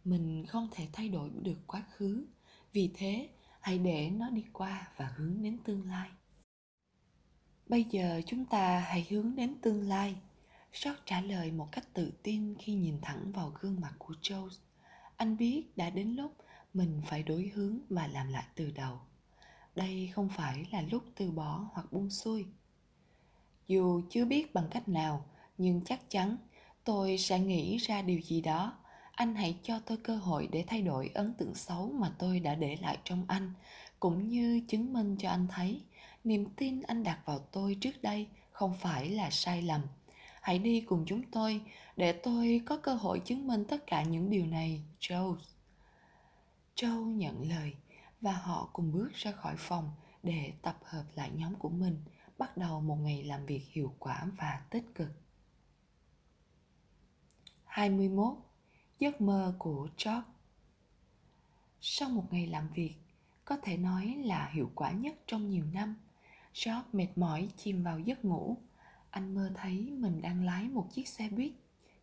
Mình 0.04 0.46
không 0.46 0.68
thể 0.72 0.88
thay 0.92 1.08
đổi 1.08 1.30
được 1.42 1.58
quá 1.66 1.84
khứ, 1.90 2.26
vì 2.72 2.90
thế 2.94 3.28
hãy 3.60 3.78
để 3.78 4.10
nó 4.10 4.30
đi 4.30 4.44
qua 4.52 4.88
và 4.96 5.12
hướng 5.16 5.42
đến 5.42 5.58
tương 5.64 5.88
lai. 5.88 6.10
Bây 7.66 7.84
giờ 7.84 8.20
chúng 8.26 8.44
ta 8.44 8.78
hãy 8.78 9.06
hướng 9.10 9.36
đến 9.36 9.54
tương 9.62 9.88
lai. 9.88 10.16
George 10.84 11.00
trả 11.06 11.20
lời 11.20 11.52
một 11.52 11.68
cách 11.72 11.94
tự 11.94 12.12
tin 12.22 12.54
khi 12.58 12.74
nhìn 12.74 12.98
thẳng 13.02 13.32
vào 13.32 13.52
gương 13.60 13.80
mặt 13.80 13.94
của 13.98 14.14
Joe. 14.22 14.48
Anh 15.16 15.36
biết 15.36 15.76
đã 15.76 15.90
đến 15.90 16.16
lúc 16.16 16.36
mình 16.74 17.00
phải 17.06 17.22
đối 17.22 17.50
hướng 17.54 17.78
và 17.88 18.06
làm 18.06 18.28
lại 18.28 18.44
từ 18.54 18.70
đầu. 18.70 18.98
Đây 19.74 20.10
không 20.14 20.28
phải 20.28 20.66
là 20.72 20.82
lúc 20.90 21.02
từ 21.14 21.30
bỏ 21.30 21.68
hoặc 21.72 21.92
buông 21.92 22.10
xuôi. 22.10 22.46
Dù 23.66 24.00
chưa 24.10 24.24
biết 24.24 24.54
bằng 24.54 24.68
cách 24.70 24.88
nào, 24.88 25.24
nhưng 25.58 25.80
chắc 25.84 26.10
chắn 26.10 26.36
tôi 26.84 27.18
sẽ 27.18 27.40
nghĩ 27.40 27.76
ra 27.76 28.02
điều 28.02 28.20
gì 28.20 28.40
đó 28.40 28.72
anh 29.14 29.34
hãy 29.34 29.56
cho 29.62 29.78
tôi 29.78 29.96
cơ 29.96 30.16
hội 30.16 30.48
để 30.52 30.64
thay 30.66 30.82
đổi 30.82 31.10
ấn 31.14 31.34
tượng 31.34 31.54
xấu 31.54 31.90
mà 31.90 32.12
tôi 32.18 32.40
đã 32.40 32.54
để 32.54 32.76
lại 32.80 32.98
trong 33.04 33.24
anh 33.28 33.52
cũng 34.00 34.28
như 34.28 34.60
chứng 34.68 34.92
minh 34.92 35.16
cho 35.18 35.30
anh 35.30 35.46
thấy 35.50 35.80
niềm 36.24 36.46
tin 36.56 36.82
anh 36.82 37.02
đặt 37.02 37.18
vào 37.24 37.38
tôi 37.38 37.76
trước 37.80 38.02
đây 38.02 38.26
không 38.52 38.74
phải 38.80 39.10
là 39.10 39.30
sai 39.30 39.62
lầm 39.62 39.80
hãy 40.40 40.58
đi 40.58 40.80
cùng 40.80 41.04
chúng 41.06 41.22
tôi 41.30 41.60
để 41.96 42.12
tôi 42.12 42.60
có 42.66 42.76
cơ 42.76 42.94
hội 42.94 43.20
chứng 43.24 43.46
minh 43.46 43.64
tất 43.68 43.86
cả 43.86 44.02
những 44.02 44.30
điều 44.30 44.46
này 44.46 44.82
joe 45.00 45.36
châu 46.74 47.04
nhận 47.04 47.48
lời 47.48 47.74
và 48.20 48.32
họ 48.32 48.70
cùng 48.72 48.92
bước 48.92 49.12
ra 49.14 49.32
khỏi 49.32 49.54
phòng 49.58 49.90
để 50.22 50.52
tập 50.62 50.78
hợp 50.84 51.04
lại 51.14 51.30
nhóm 51.34 51.54
của 51.54 51.68
mình 51.68 52.04
bắt 52.38 52.56
đầu 52.56 52.80
một 52.80 52.96
ngày 52.96 53.24
làm 53.24 53.46
việc 53.46 53.62
hiệu 53.72 53.94
quả 53.98 54.26
và 54.38 54.66
tích 54.70 54.84
cực 54.94 55.10
21 57.64 58.34
Giấc 58.98 59.20
mơ 59.20 59.54
của 59.58 59.88
Job 59.96 60.22
Sau 61.80 62.08
một 62.08 62.24
ngày 62.30 62.46
làm 62.46 62.68
việc, 62.74 62.94
có 63.44 63.56
thể 63.62 63.76
nói 63.76 64.16
là 64.24 64.50
hiệu 64.52 64.70
quả 64.74 64.92
nhất 64.92 65.14
trong 65.26 65.50
nhiều 65.50 65.64
năm, 65.72 65.96
Job 66.54 66.82
mệt 66.92 67.08
mỏi 67.16 67.48
chìm 67.56 67.82
vào 67.82 67.98
giấc 67.98 68.24
ngủ. 68.24 68.56
Anh 69.10 69.34
mơ 69.34 69.50
thấy 69.54 69.90
mình 69.90 70.22
đang 70.22 70.44
lái 70.44 70.68
một 70.68 70.86
chiếc 70.92 71.08
xe 71.08 71.28
buýt, 71.28 71.52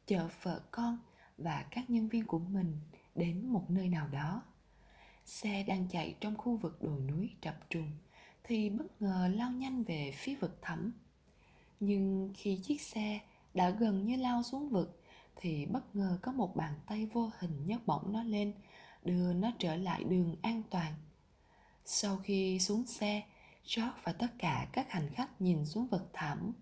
chở 0.05 0.29
vợ 0.43 0.61
con 0.71 0.97
và 1.37 1.65
các 1.71 1.89
nhân 1.89 2.07
viên 2.07 2.25
của 2.25 2.39
mình 2.39 2.79
đến 3.15 3.47
một 3.47 3.65
nơi 3.69 3.89
nào 3.89 4.07
đó. 4.07 4.43
Xe 5.31 5.63
đang 5.63 5.87
chạy 5.87 6.15
trong 6.19 6.37
khu 6.37 6.57
vực 6.57 6.83
đồi 6.83 6.99
núi 6.99 7.29
trập 7.41 7.69
trùng, 7.69 7.91
thì 8.43 8.69
bất 8.69 9.01
ngờ 9.01 9.29
lao 9.33 9.51
nhanh 9.51 9.83
về 9.83 10.11
phía 10.15 10.35
vực 10.35 10.57
thẳm. 10.61 10.93
Nhưng 11.79 12.33
khi 12.37 12.59
chiếc 12.63 12.81
xe 12.81 13.19
đã 13.53 13.69
gần 13.69 14.05
như 14.05 14.15
lao 14.15 14.43
xuống 14.43 14.69
vực, 14.69 15.01
thì 15.35 15.65
bất 15.65 15.95
ngờ 15.95 16.19
có 16.21 16.31
một 16.31 16.55
bàn 16.55 16.73
tay 16.87 17.05
vô 17.05 17.31
hình 17.39 17.65
nhấc 17.65 17.87
bổng 17.87 18.13
nó 18.13 18.23
lên, 18.23 18.53
đưa 19.03 19.33
nó 19.33 19.51
trở 19.59 19.75
lại 19.75 20.03
đường 20.03 20.35
an 20.41 20.63
toàn. 20.69 20.93
Sau 21.85 22.17
khi 22.17 22.59
xuống 22.59 22.85
xe, 22.85 23.23
george 23.75 24.01
và 24.03 24.13
tất 24.13 24.31
cả 24.37 24.67
các 24.73 24.91
hành 24.91 25.09
khách 25.13 25.41
nhìn 25.41 25.65
xuống 25.65 25.87
vực 25.87 26.09
thẳm. 26.13 26.53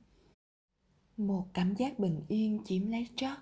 Một 1.17 1.45
cảm 1.53 1.75
giác 1.75 1.99
bình 1.99 2.21
yên 2.27 2.61
chiếm 2.65 2.91
lấy 2.91 3.07
george. 3.17 3.41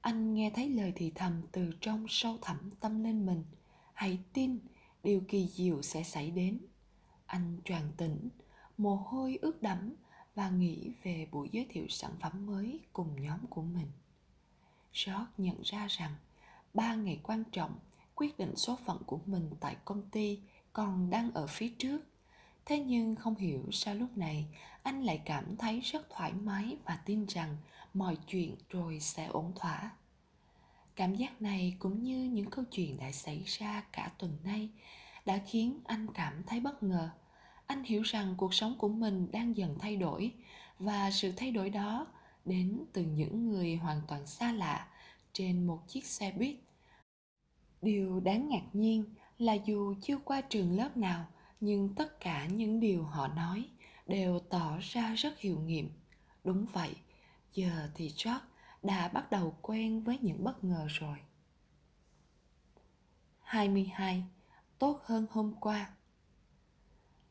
Anh 0.00 0.34
nghe 0.34 0.50
thấy 0.50 0.68
lời 0.68 0.92
thì 0.96 1.12
thầm 1.14 1.42
từ 1.52 1.70
trong 1.80 2.06
sâu 2.08 2.38
thẳm 2.42 2.70
tâm 2.80 3.04
linh 3.04 3.26
mình 3.26 3.44
hãy 3.98 4.18
tin, 4.32 4.58
điều 5.02 5.22
kỳ 5.28 5.48
diệu 5.48 5.82
sẽ 5.82 6.02
xảy 6.02 6.30
đến 6.30 6.58
anh 7.26 7.58
tràn 7.64 7.92
tỉnh, 7.96 8.28
mồ 8.78 8.96
hôi 8.96 9.38
ướt 9.42 9.62
đẫm 9.62 9.94
và 10.34 10.50
nghĩ 10.50 10.92
về 11.02 11.28
buổi 11.32 11.48
giới 11.52 11.66
thiệu 11.70 11.86
sản 11.88 12.12
phẩm 12.20 12.46
mới 12.46 12.80
cùng 12.92 13.22
nhóm 13.22 13.46
của 13.46 13.62
mình 13.62 13.86
George 14.92 15.32
nhận 15.38 15.62
ra 15.62 15.86
rằng 15.90 16.14
ba 16.74 16.94
ngày 16.94 17.20
quan 17.22 17.44
trọng, 17.52 17.78
quyết 18.14 18.38
định 18.38 18.56
số 18.56 18.78
phận 18.84 19.02
của 19.06 19.20
mình 19.26 19.50
tại 19.60 19.76
công 19.84 20.10
ty 20.10 20.40
còn 20.72 21.10
đang 21.10 21.32
ở 21.32 21.46
phía 21.46 21.68
trước. 21.78 22.00
Thế 22.64 22.78
nhưng 22.78 23.16
không 23.16 23.34
hiểu 23.34 23.64
sao 23.72 23.94
lúc 23.94 24.16
này 24.16 24.46
anh 24.82 25.02
lại 25.02 25.22
cảm 25.24 25.56
thấy 25.56 25.80
rất 25.80 26.10
thoải 26.10 26.32
mái 26.32 26.76
và 26.84 26.96
tin 27.04 27.26
rằng 27.26 27.56
mọi 27.94 28.16
chuyện 28.26 28.56
rồi 28.70 29.00
sẽ 29.00 29.26
ổn 29.26 29.52
thỏa. 29.54 29.90
Cảm 30.98 31.14
giác 31.14 31.42
này 31.42 31.76
cũng 31.78 32.02
như 32.02 32.24
những 32.24 32.50
câu 32.50 32.64
chuyện 32.64 32.96
đã 33.00 33.12
xảy 33.12 33.42
ra 33.46 33.84
cả 33.92 34.10
tuần 34.18 34.36
nay 34.44 34.68
đã 35.26 35.40
khiến 35.46 35.80
anh 35.84 36.06
cảm 36.14 36.42
thấy 36.46 36.60
bất 36.60 36.82
ngờ. 36.82 37.10
Anh 37.66 37.84
hiểu 37.84 38.02
rằng 38.02 38.34
cuộc 38.36 38.54
sống 38.54 38.74
của 38.78 38.88
mình 38.88 39.28
đang 39.32 39.56
dần 39.56 39.76
thay 39.78 39.96
đổi 39.96 40.32
và 40.78 41.10
sự 41.10 41.32
thay 41.36 41.50
đổi 41.50 41.70
đó 41.70 42.06
đến 42.44 42.84
từ 42.92 43.02
những 43.02 43.48
người 43.48 43.76
hoàn 43.76 44.00
toàn 44.08 44.26
xa 44.26 44.52
lạ 44.52 44.88
trên 45.32 45.66
một 45.66 45.88
chiếc 45.88 46.06
xe 46.06 46.32
buýt 46.32 46.56
điều 47.82 48.20
đáng 48.20 48.48
ngạc 48.48 48.64
nhiên 48.72 49.04
là 49.38 49.52
dù 49.52 49.94
chưa 50.02 50.18
qua 50.18 50.40
trường 50.40 50.76
lớp 50.76 50.96
nào, 50.96 51.26
nhưng 51.60 51.94
tất 51.94 52.20
cả 52.20 52.46
những 52.46 52.80
điều 52.80 53.04
họ 53.04 53.28
nói 53.28 53.68
đều 54.06 54.38
tỏ 54.38 54.78
ra 54.80 55.14
rất 55.14 55.38
hiệu 55.38 55.60
nghiệm 55.60 55.90
đúng 56.44 56.66
vậy, 56.72 56.94
giờ 57.54 57.90
thì 57.94 58.12
george 58.24 58.47
đã 58.82 59.08
bắt 59.08 59.30
đầu 59.30 59.56
quen 59.62 60.04
với 60.04 60.18
những 60.18 60.44
bất 60.44 60.64
ngờ 60.64 60.86
rồi 60.88 61.18
22. 63.40 64.24
Tốt 64.78 65.00
hơn 65.04 65.26
hôm 65.30 65.54
qua 65.60 65.90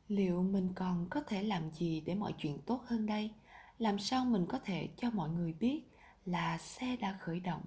Liệu 0.07 0.44
mình 0.44 0.74
còn 0.76 1.07
có 1.10 1.22
thể 1.22 1.44
làm 1.44 1.72
gì 1.72 2.02
để 2.02 2.15
mọi 2.15 2.34
chuyện 2.38 2.61
tốt 2.65 2.82
hơn 2.86 3.06
đây? 3.06 3.32
làm 3.80 3.99
sao 3.99 4.26
mình 4.26 4.45
có 4.49 4.60
thể 4.60 4.88
cho 4.98 5.10
mọi 5.10 5.30
người 5.30 5.53
biết 5.53 5.82
là 6.26 6.57
xe 6.57 6.95
đã 6.95 7.18
khởi 7.22 7.40
động 7.40 7.61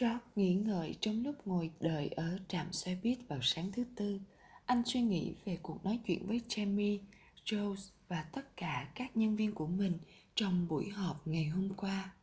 George 0.00 0.24
nghĩ 0.36 0.54
ngợi 0.54 0.96
trong 1.00 1.22
lúc 1.22 1.46
ngồi 1.46 1.70
đợi 1.80 2.08
ở 2.08 2.38
trạm 2.48 2.72
xe 2.72 2.96
buýt 3.02 3.18
vào 3.28 3.38
sáng 3.42 3.72
thứ 3.72 3.84
tư. 3.96 4.20
Anh 4.66 4.82
suy 4.86 5.00
nghĩ 5.00 5.34
về 5.44 5.58
cuộc 5.62 5.84
nói 5.84 6.00
chuyện 6.06 6.26
với 6.26 6.40
Jamie, 6.48 6.98
Rose 7.46 7.92
và 8.08 8.22
tất 8.22 8.56
cả 8.56 8.88
các 8.94 9.16
nhân 9.16 9.36
viên 9.36 9.54
của 9.54 9.66
mình 9.66 9.98
trong 10.34 10.68
buổi 10.68 10.88
họp 10.88 11.26
ngày 11.26 11.44
hôm 11.44 11.74
qua. 11.76 12.14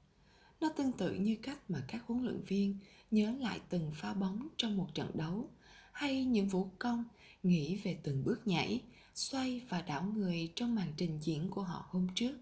Nó 0.63 0.69
tương 0.69 0.91
tự 0.91 1.13
như 1.13 1.37
cách 1.41 1.69
mà 1.69 1.83
các 1.87 2.03
huấn 2.07 2.23
luyện 2.23 2.41
viên 2.47 2.77
nhớ 3.11 3.35
lại 3.39 3.61
từng 3.69 3.91
pha 3.95 4.13
bóng 4.13 4.47
trong 4.57 4.77
một 4.77 4.87
trận 4.93 5.11
đấu 5.13 5.49
hay 5.91 6.25
những 6.25 6.47
vũ 6.47 6.69
công 6.79 7.03
nghĩ 7.43 7.75
về 7.83 7.99
từng 8.03 8.23
bước 8.23 8.47
nhảy, 8.47 8.81
xoay 9.15 9.61
và 9.69 9.81
đảo 9.81 10.03
người 10.15 10.51
trong 10.55 10.75
màn 10.75 10.93
trình 10.97 11.19
diễn 11.21 11.49
của 11.49 11.61
họ 11.61 11.85
hôm 11.89 12.07
trước. 12.15 12.37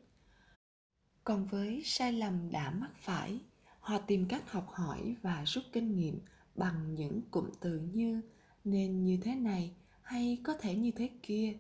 Còn 1.24 1.46
với 1.46 1.82
sai 1.86 2.14
lầm 2.14 2.52
đã 2.52 2.72
mắc 2.72 2.92
phải 2.96 3.40
họ 3.80 3.98
tìm 3.98 4.26
cách 4.28 4.52
học 4.52 4.70
hỏi 4.70 5.16
và 5.22 5.44
rút 5.46 5.64
kinh 5.74 5.96
nghiệm 5.96 6.20
bằng 6.56 6.96
những 6.96 7.22
cụm 7.32 7.50
từ 7.60 7.80
như 7.80 8.22
nên 8.64 9.04
như 9.04 9.18
thế 9.22 9.36
này 9.36 9.72
hay 10.02 10.38
có 10.44 10.54
thể 10.54 10.76
như 10.76 10.92
thế 10.92 11.10
kia 11.24 11.54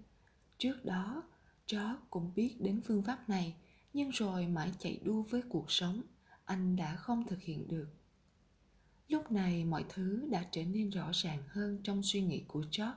trước 0.58 0.86
đó 0.86 1.24
chó 1.68 1.98
cũng 2.10 2.32
biết 2.36 2.56
đến 2.60 2.82
phương 2.86 3.04
pháp 3.04 3.30
này 3.30 3.56
nhưng 3.94 4.10
rồi 4.10 4.48
mãi 4.48 4.72
chạy 4.80 5.00
đua 5.04 5.22
với 5.22 5.42
cuộc 5.50 5.72
sống 5.72 6.02
anh 6.52 6.76
đã 6.76 6.95
không 6.95 7.28
thực 7.28 7.41
hiện 7.41 7.68
được. 7.68 7.88
Lúc 9.07 9.32
này 9.32 9.65
mọi 9.65 9.86
thứ 9.90 10.28
đã 10.32 10.45
trở 10.52 10.64
nên 10.64 10.90
rõ 10.90 11.10
ràng 11.14 11.44
hơn 11.48 11.80
trong 11.84 12.03
suy 12.03 12.22
nghĩ 12.22 12.44
của 12.48 12.60
George. 12.60 12.94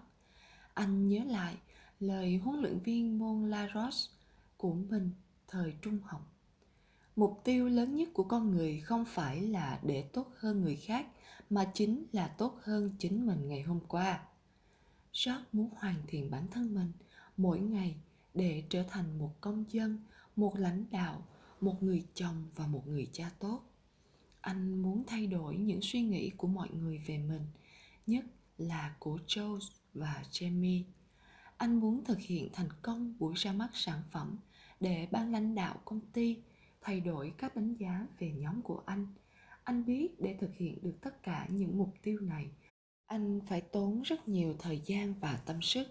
Anh 0.75 1.09
nhớ 1.09 1.25
lại 1.25 1.57
lời 2.01 2.37
huấn 2.37 2.61
luyện 2.61 2.79
viên 2.79 3.19
môn 3.19 3.51
La 3.51 3.69
Roche 3.75 4.13
của 4.57 4.75
mình 4.75 5.11
thời 5.49 5.75
trung 5.83 5.99
học. 6.05 6.33
Mục 7.17 7.41
tiêu 7.45 7.69
lớn 7.69 7.95
nhất 7.95 8.09
của 8.13 8.25
con 8.25 8.51
người 8.51 8.81
không 8.81 9.05
phải 9.05 9.41
là 9.41 9.81
để 9.83 10.03
tốt 10.13 10.33
hơn 10.37 10.63
người 10.63 10.77
khác, 10.77 11.07
mà 11.51 11.65
chính 11.75 12.07
là 12.13 12.29
tốt 12.29 12.59
hơn 12.63 12.91
chính 12.99 13.27
mình 13.27 13.49
ngày 13.49 13.63
hôm 13.63 13.81
qua. 13.89 14.21
George 15.25 15.45
muốn 15.53 15.71
hoàn 15.77 15.97
thiện 16.07 16.31
bản 16.31 16.47
thân 16.51 16.75
mình 16.75 16.93
mỗi 17.37 17.61
ngày 17.61 17.97
để 18.35 18.65
trở 18.69 18.83
thành 18.89 19.19
một 19.19 19.41
công 19.41 19.65
dân, 19.69 19.99
một 20.37 20.57
lãnh 20.57 20.85
đạo 20.91 21.23
một 21.65 21.83
người 21.83 22.05
chồng 22.15 22.45
và 22.55 22.67
một 22.67 22.87
người 22.87 23.09
cha 23.13 23.31
tốt. 23.39 23.61
Anh 24.41 24.83
muốn 24.83 25.05
thay 25.07 25.27
đổi 25.27 25.57
những 25.57 25.81
suy 25.83 26.03
nghĩ 26.03 26.31
của 26.31 26.49
mọi 26.49 26.69
người 26.71 26.99
về 27.07 27.19
mình, 27.19 27.43
nhất 28.07 28.25
là 28.59 28.97
của 28.99 29.19
joe 29.27 29.59
và 29.95 30.23
jamie. 30.31 30.83
Anh 31.57 31.81
muốn 31.81 32.05
thực 32.05 32.19
hiện 32.19 32.49
thành 32.53 32.69
công 32.83 33.19
buổi 33.19 33.35
ra 33.37 33.53
mắt 33.53 33.71
sản 33.73 34.03
phẩm 34.11 34.37
để 34.81 35.09
ban 35.11 35.33
lãnh 35.33 35.55
đạo 35.55 35.81
công 35.85 36.01
ty 36.01 36.37
thay 36.81 37.01
đổi 37.01 37.33
các 37.39 37.57
đánh 37.57 37.75
giá 37.75 38.07
về 38.19 38.33
nhóm 38.33 38.63
của 38.63 38.83
anh. 38.87 39.07
Anh 39.65 39.85
biết 39.85 40.21
để 40.21 40.37
thực 40.41 40.55
hiện 40.55 40.79
được 40.83 40.99
tất 41.01 41.23
cả 41.23 41.47
những 41.51 41.79
mục 41.79 41.95
tiêu 42.03 42.21
này, 42.21 42.47
anh 43.07 43.41
phải 43.49 43.61
tốn 43.61 44.03
rất 44.03 44.29
nhiều 44.29 44.57
thời 44.59 44.81
gian 44.85 45.15
và 45.21 45.37
tâm 45.47 45.63
sức. 45.63 45.89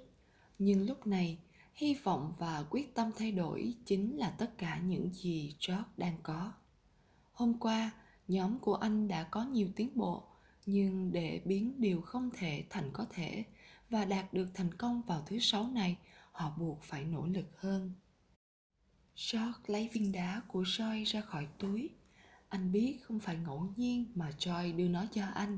Nhưng 0.60 0.86
lúc 0.88 1.08
này 1.08 1.38
hy 1.74 1.94
vọng 2.04 2.34
và 2.40 2.64
quyết 2.70 2.95
tâm 2.95 3.12
thay 3.18 3.32
đổi 3.32 3.76
chính 3.86 4.18
là 4.18 4.30
tất 4.30 4.58
cả 4.58 4.80
những 4.80 5.14
gì 5.14 5.56
george 5.68 5.84
đang 5.98 6.18
có 6.24 6.54
hôm 7.32 7.60
qua 7.60 7.91
nhóm 8.28 8.60
của 8.60 8.76
anh 8.76 9.08
đã 9.08 9.24
có 9.24 9.44
nhiều 9.44 9.68
tiến 9.76 9.90
bộ 9.95 10.24
nhưng 10.66 11.12
để 11.12 11.41
biến 11.45 11.82
điều 11.82 12.02
không 12.02 12.30
thể 12.38 12.66
thành 12.70 12.90
có 12.94 13.06
thể 13.10 13.44
và 13.90 14.06
đạt 14.06 14.34
được 14.34 14.48
thành 14.54 14.74
công 14.74 15.02
vào 15.02 15.24
thứ 15.26 15.40
sáu 15.40 15.68
này 15.68 15.98
họ 16.32 16.56
buộc 16.58 16.84
phải 16.84 17.06
nỗ 17.06 17.26
lực 17.26 17.60
hơn 17.60 17.94
George 19.16 19.60
lấy 19.68 19.90
viên 19.94 20.12
đá 20.12 20.41
của 20.48 20.62
Joy 20.62 21.06
ra 21.06 21.22
khỏi 21.22 21.48
túi. 21.60 21.90
Anh 22.50 22.72
biết 22.72 23.00
không 23.04 23.20
phải 23.20 23.38
ngẫu 23.38 23.74
nhiên 23.76 24.06
mà 24.16 24.32
Joy 24.40 24.76
đưa 24.76 24.88
nó 24.88 25.06
cho 25.12 25.26
anh. 25.26 25.58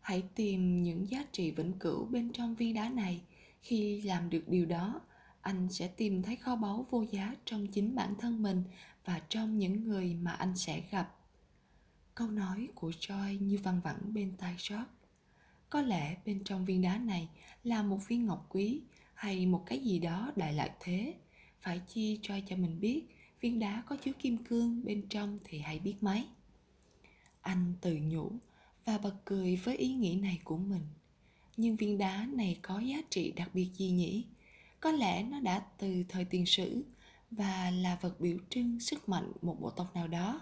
Hãy 0.00 0.22
tìm 0.34 0.82
những 0.82 1.10
giá 1.10 1.24
trị 1.32 1.50
vĩnh 1.50 1.72
cửu 1.78 2.04
bên 2.06 2.32
trong 2.32 2.54
viên 2.54 2.74
đá 2.74 2.88
này. 2.88 3.22
Khi 3.60 4.02
làm 4.02 4.30
được 4.30 4.48
điều 4.48 4.66
đó, 4.66 5.00
anh 5.46 5.68
sẽ 5.70 5.88
tìm 5.88 6.22
thấy 6.22 6.36
kho 6.36 6.56
báu 6.56 6.86
vô 6.90 7.04
giá 7.10 7.34
trong 7.44 7.66
chính 7.66 7.94
bản 7.94 8.14
thân 8.18 8.42
mình 8.42 8.64
và 9.04 9.20
trong 9.28 9.58
những 9.58 9.84
người 9.84 10.14
mà 10.14 10.32
anh 10.32 10.56
sẽ 10.56 10.82
gặp. 10.90 11.14
Câu 12.14 12.30
nói 12.30 12.68
của 12.74 12.90
Joy 12.90 13.40
như 13.40 13.58
văng 13.62 13.80
vẳng 13.80 14.14
bên 14.14 14.36
tai 14.38 14.56
George. 14.70 14.90
Có 15.70 15.82
lẽ 15.82 16.16
bên 16.26 16.44
trong 16.44 16.64
viên 16.64 16.82
đá 16.82 16.98
này 16.98 17.28
là 17.64 17.82
một 17.82 17.98
viên 18.08 18.26
ngọc 18.26 18.46
quý 18.48 18.82
hay 19.14 19.46
một 19.46 19.62
cái 19.66 19.78
gì 19.78 19.98
đó 19.98 20.32
đại 20.36 20.52
lại 20.52 20.70
thế 20.80 21.14
phải 21.60 21.80
chi 21.88 22.18
cho 22.22 22.34
cho 22.46 22.56
mình 22.56 22.80
biết, 22.80 23.04
viên 23.40 23.58
đá 23.58 23.82
có 23.86 23.96
chứa 23.96 24.12
kim 24.18 24.44
cương 24.44 24.84
bên 24.84 25.06
trong 25.08 25.38
thì 25.44 25.58
hãy 25.58 25.78
biết 25.78 25.94
mấy 26.00 26.26
anh 27.40 27.74
tự 27.80 27.98
nhủ 28.02 28.32
và 28.84 28.98
bật 28.98 29.14
cười 29.24 29.56
với 29.56 29.76
ý 29.76 29.94
nghĩ 29.94 30.16
này 30.16 30.40
của 30.44 30.56
mình 30.56 30.82
nhưng 31.56 31.76
viên 31.76 31.98
đá 31.98 32.26
này 32.32 32.58
có 32.62 32.80
giá 32.80 32.96
trị 33.10 33.32
đặc 33.36 33.50
biệt 33.54 33.70
gì 33.76 33.90
nhỉ 33.90 34.24
có 34.86 34.92
lẽ 34.92 35.22
nó 35.22 35.40
đã 35.40 35.62
từ 35.78 36.04
thời 36.08 36.24
tiền 36.24 36.46
sử 36.46 36.84
và 37.30 37.70
là 37.70 37.98
vật 38.00 38.20
biểu 38.20 38.38
trưng 38.50 38.80
sức 38.80 39.08
mạnh 39.08 39.32
một 39.42 39.56
bộ 39.60 39.70
tộc 39.70 39.94
nào 39.94 40.08
đó 40.08 40.40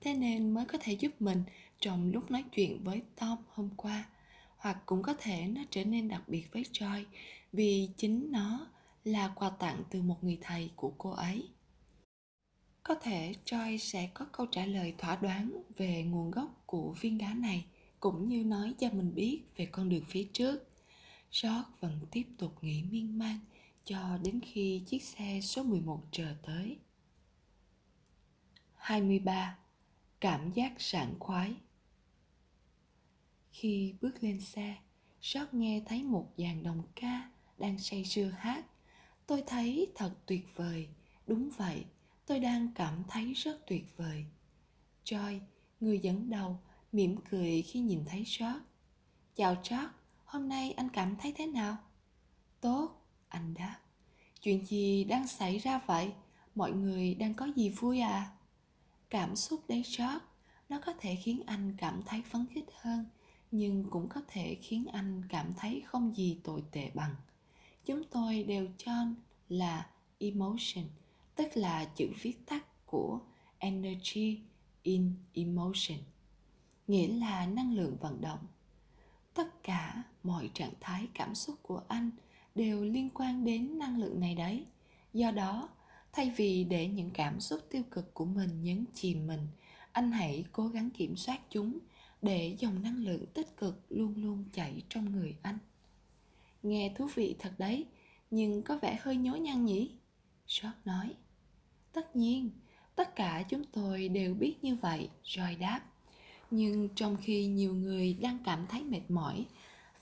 thế 0.00 0.14
nên 0.14 0.54
mới 0.54 0.64
có 0.64 0.78
thể 0.80 0.92
giúp 0.92 1.12
mình 1.20 1.42
trong 1.80 2.12
lúc 2.12 2.30
nói 2.30 2.44
chuyện 2.52 2.84
với 2.84 3.02
tom 3.16 3.38
hôm 3.48 3.70
qua, 3.76 4.04
hoặc 4.56 4.78
cũng 4.86 5.02
có 5.02 5.14
thể 5.18 5.46
nó 5.46 5.60
trở 5.70 5.84
nên 5.84 6.08
đặc 6.08 6.22
biệt 6.28 6.52
với 6.52 6.62
joy, 6.72 7.04
vì 7.52 7.88
chính 7.96 8.32
nó 8.32 8.66
là 9.04 9.28
quà 9.28 9.50
tặng 9.50 9.82
từ 9.90 10.02
một 10.02 10.24
người 10.24 10.38
thầy 10.40 10.70
của 10.76 10.92
cô 10.98 11.10
ấy 11.10 11.48
có 12.82 12.94
thể 12.94 13.34
Joy 13.44 13.78
sẽ 13.78 14.10
có 14.14 14.24
câu 14.32 14.46
trả 14.46 14.66
lời 14.66 14.94
thỏa 14.98 15.16
đoán 15.16 15.62
về 15.76 16.02
nguồn 16.02 16.30
gốc 16.30 16.62
của 16.66 16.94
viên 17.00 17.18
đá 17.18 17.34
này, 17.34 17.64
cũng 18.00 18.28
như 18.28 18.44
nói 18.44 18.74
cho 18.78 18.88
mình 18.92 19.14
biết 19.14 19.40
về 19.56 19.66
con 19.66 19.88
đường 19.88 20.04
phía 20.08 20.26
trước. 20.32 20.68
George 21.42 21.70
vẫn 21.80 22.00
tiếp 22.10 22.24
tục 22.38 22.64
nghĩ 22.64 22.82
miên 22.90 23.18
man 23.18 23.38
cho 23.84 24.18
đến 24.22 24.40
khi 24.42 24.82
chiếc 24.86 25.02
xe 25.02 25.40
số 25.42 25.62
11 25.62 26.02
chờ 26.10 26.34
tới. 26.42 26.78
23. 28.76 29.58
Cảm 30.20 30.50
giác 30.52 30.72
sảng 30.78 31.14
khoái 31.18 31.54
Khi 33.52 33.94
bước 34.00 34.14
lên 34.20 34.40
xe, 34.40 34.76
sót 35.20 35.54
nghe 35.54 35.82
thấy 35.86 36.02
một 36.02 36.32
dàn 36.36 36.62
đồng 36.62 36.82
ca 36.94 37.30
đang 37.58 37.78
say 37.78 38.04
sưa 38.04 38.28
hát. 38.28 38.66
Tôi 39.26 39.42
thấy 39.46 39.92
thật 39.94 40.14
tuyệt 40.26 40.56
vời, 40.56 40.88
đúng 41.26 41.50
vậy, 41.56 41.84
tôi 42.26 42.40
đang 42.40 42.68
cảm 42.74 43.02
thấy 43.08 43.32
rất 43.32 43.66
tuyệt 43.66 43.84
vời. 43.96 44.24
Joy, 45.04 45.40
người 45.80 45.98
dẫn 45.98 46.30
đầu, 46.30 46.60
mỉm 46.92 47.16
cười 47.30 47.62
khi 47.62 47.80
nhìn 47.80 48.04
thấy 48.06 48.24
George. 48.38 48.60
Chào 49.34 49.54
George, 49.54 49.88
hôm 50.24 50.48
nay 50.48 50.72
anh 50.72 50.88
cảm 50.88 51.16
thấy 51.16 51.32
thế 51.36 51.46
nào? 51.46 51.76
Tốt, 52.60 53.03
anh 53.28 53.54
đáp. 53.54 53.78
Chuyện 54.40 54.66
gì 54.66 55.04
đang 55.04 55.26
xảy 55.26 55.58
ra 55.58 55.80
vậy? 55.86 56.12
Mọi 56.54 56.72
người 56.72 57.14
đang 57.14 57.34
có 57.34 57.46
gì 57.56 57.68
vui 57.68 58.00
à? 58.00 58.32
Cảm 59.10 59.36
xúc 59.36 59.60
đấy 59.68 59.82
chót 59.86 60.22
nó 60.68 60.80
có 60.86 60.92
thể 60.98 61.14
khiến 61.14 61.42
anh 61.46 61.74
cảm 61.78 62.02
thấy 62.06 62.22
phấn 62.22 62.46
khích 62.50 62.68
hơn, 62.80 63.04
nhưng 63.50 63.90
cũng 63.90 64.08
có 64.08 64.20
thể 64.28 64.56
khiến 64.62 64.86
anh 64.92 65.22
cảm 65.28 65.52
thấy 65.56 65.82
không 65.86 66.16
gì 66.16 66.40
tồi 66.44 66.62
tệ 66.70 66.90
bằng. 66.94 67.14
Chúng 67.84 68.02
tôi 68.10 68.42
đều 68.42 68.68
cho 68.78 68.92
là 69.48 69.86
emotion, 70.18 70.84
tức 71.34 71.48
là 71.54 71.84
chữ 71.84 72.08
viết 72.22 72.46
tắt 72.46 72.86
của 72.86 73.20
energy 73.58 74.40
in 74.82 75.12
emotion 75.32 75.98
nghĩa 76.86 77.08
là 77.08 77.46
năng 77.46 77.74
lượng 77.74 77.96
vận 78.00 78.20
động 78.20 78.38
tất 79.34 79.62
cả 79.62 80.02
mọi 80.22 80.50
trạng 80.54 80.72
thái 80.80 81.06
cảm 81.14 81.34
xúc 81.34 81.56
của 81.62 81.82
anh 81.88 82.10
đều 82.54 82.84
liên 82.84 83.08
quan 83.14 83.44
đến 83.44 83.78
năng 83.78 83.98
lượng 84.00 84.20
này 84.20 84.34
đấy. 84.34 84.64
Do 85.12 85.30
đó, 85.30 85.68
thay 86.12 86.32
vì 86.36 86.64
để 86.64 86.88
những 86.88 87.10
cảm 87.10 87.40
xúc 87.40 87.60
tiêu 87.70 87.82
cực 87.90 88.14
của 88.14 88.24
mình 88.24 88.62
nhấn 88.62 88.84
chìm 88.94 89.26
mình, 89.26 89.46
anh 89.92 90.12
hãy 90.12 90.44
cố 90.52 90.68
gắng 90.68 90.90
kiểm 90.90 91.16
soát 91.16 91.40
chúng 91.50 91.78
để 92.22 92.56
dòng 92.58 92.82
năng 92.82 92.96
lượng 92.96 93.26
tích 93.26 93.56
cực 93.56 93.86
luôn 93.88 94.14
luôn 94.16 94.44
chảy 94.52 94.82
trong 94.88 95.12
người 95.12 95.36
anh. 95.42 95.58
Nghe 96.62 96.92
thú 96.96 97.08
vị 97.14 97.36
thật 97.38 97.52
đấy, 97.58 97.86
nhưng 98.30 98.62
có 98.62 98.78
vẻ 98.82 98.98
hơi 99.00 99.16
nhố 99.16 99.36
nhăn 99.36 99.64
nhỉ? 99.64 99.90
George 100.46 100.78
nói. 100.84 101.14
Tất 101.92 102.16
nhiên, 102.16 102.50
tất 102.94 103.16
cả 103.16 103.44
chúng 103.48 103.64
tôi 103.72 104.08
đều 104.08 104.34
biết 104.34 104.54
như 104.62 104.74
vậy 104.74 105.08
rồi 105.22 105.54
đáp. 105.54 105.80
Nhưng 106.50 106.88
trong 106.94 107.16
khi 107.22 107.46
nhiều 107.46 107.74
người 107.74 108.14
đang 108.14 108.38
cảm 108.44 108.66
thấy 108.66 108.82
mệt 108.84 109.02
mỏi 109.08 109.46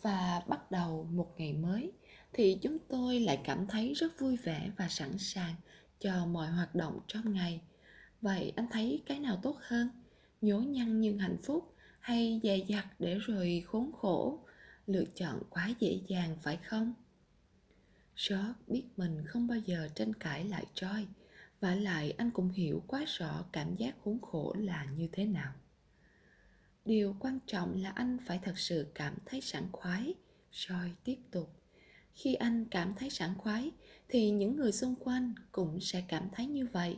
và 0.03 0.43
bắt 0.49 0.71
đầu 0.71 1.09
một 1.13 1.35
ngày 1.37 1.53
mới 1.53 1.93
thì 2.33 2.59
chúng 2.63 2.79
tôi 2.89 3.21
lại 3.21 3.41
cảm 3.45 3.67
thấy 3.67 3.93
rất 3.95 4.21
vui 4.21 4.37
vẻ 4.37 4.71
và 4.77 4.89
sẵn 4.89 5.19
sàng 5.19 5.55
cho 6.01 6.27
mọi 6.27 6.49
hoạt 6.49 6.75
động 6.75 7.01
trong 7.07 7.33
ngày. 7.33 7.61
Vậy 8.21 8.53
anh 8.57 8.67
thấy 8.71 9.03
cái 9.07 9.21
nào 9.21 9.41
tốt 9.43 9.57
hơn? 9.61 9.89
Nhố 10.41 10.61
nhăn 10.61 11.01
nhưng 11.01 11.19
hạnh 11.19 11.37
phúc 11.43 11.75
hay 12.01 12.41
dè 12.43 12.57
dặt 12.57 12.87
để 12.99 13.15
rồi 13.15 13.63
khốn 13.67 13.93
khổ? 13.93 14.39
Lựa 14.87 15.05
chọn 15.15 15.43
quá 15.51 15.75
dễ 15.81 16.01
dàng, 16.09 16.37
phải 16.43 16.57
không? 16.57 16.95
George 18.29 18.53
biết 18.67 18.85
mình 18.97 19.27
không 19.27 19.47
bao 19.47 19.59
giờ 19.59 19.89
tranh 19.95 20.15
cãi 20.15 20.45
lại 20.45 20.67
Troy 20.75 21.07
và 21.61 21.75
lại 21.75 22.11
anh 22.11 22.31
cũng 22.31 22.51
hiểu 22.51 22.83
quá 22.87 23.05
rõ 23.07 23.45
cảm 23.53 23.77
giác 23.77 23.95
khốn 24.05 24.19
khổ 24.21 24.55
là 24.59 24.85
như 24.85 25.09
thế 25.13 25.25
nào. 25.25 25.53
Điều 26.85 27.17
quan 27.21 27.39
trọng 27.47 27.83
là 27.83 27.91
anh 27.91 28.19
phải 28.27 28.41
thật 28.43 28.59
sự 28.59 28.87
cảm 28.95 29.15
thấy 29.27 29.41
sảng 29.41 29.69
khoái. 29.73 30.15
Rồi 30.53 30.93
tiếp 31.05 31.17
tục 31.31 31.62
khi 32.15 32.35
anh 32.35 32.65
cảm 32.71 32.95
thấy 32.95 33.11
sảng 33.11 33.35
khoái, 33.39 33.71
thì 34.09 34.31
những 34.31 34.57
người 34.57 34.73
xung 34.73 34.95
quanh 35.01 35.35
cũng 35.53 35.81
sẽ 35.81 36.03
cảm 36.09 36.29
thấy 36.33 36.47
như 36.47 36.67
vậy. 36.73 36.97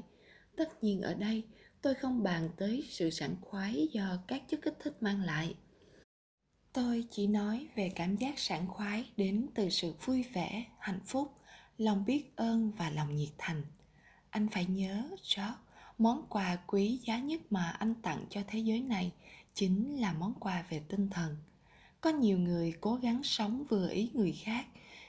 Tất 0.56 0.84
nhiên 0.84 1.02
ở 1.02 1.14
đây, 1.14 1.42
tôi 1.82 1.94
không 1.94 2.22
bàn 2.22 2.48
tới 2.56 2.84
sự 2.90 3.10
sảng 3.10 3.36
khoái 3.40 3.88
do 3.92 4.18
các 4.26 4.42
chất 4.48 4.62
kích 4.62 4.76
thích 4.80 5.02
mang 5.02 5.20
lại. 5.20 5.54
Tôi 6.72 7.04
chỉ 7.10 7.26
nói 7.26 7.68
về 7.74 7.92
cảm 7.94 8.16
giác 8.16 8.38
sảng 8.38 8.68
khoái 8.68 9.10
đến 9.16 9.46
từ 9.54 9.68
sự 9.70 9.94
vui 10.04 10.22
vẻ, 10.22 10.64
hạnh 10.78 11.00
phúc, 11.06 11.32
lòng 11.78 12.04
biết 12.04 12.36
ơn 12.36 12.70
và 12.70 12.90
lòng 12.90 13.16
nhiệt 13.16 13.32
thành. 13.38 13.62
Anh 14.30 14.48
phải 14.48 14.66
nhớ 14.66 15.02
George 15.10 15.54
món 15.98 16.26
quà 16.28 16.56
quý 16.66 17.00
giá 17.04 17.18
nhất 17.18 17.40
mà 17.52 17.70
anh 17.70 17.94
tặng 18.02 18.26
cho 18.30 18.40
thế 18.46 18.58
giới 18.58 18.80
này 18.80 19.12
chính 19.54 20.00
là 20.00 20.12
món 20.12 20.34
quà 20.40 20.64
về 20.68 20.82
tinh 20.88 21.10
thần. 21.10 21.36
Có 22.00 22.10
nhiều 22.10 22.38
người 22.38 22.74
cố 22.80 22.94
gắng 22.94 23.22
sống 23.22 23.64
vừa 23.68 23.88
ý 23.88 24.10
người 24.14 24.32
khác 24.32 24.66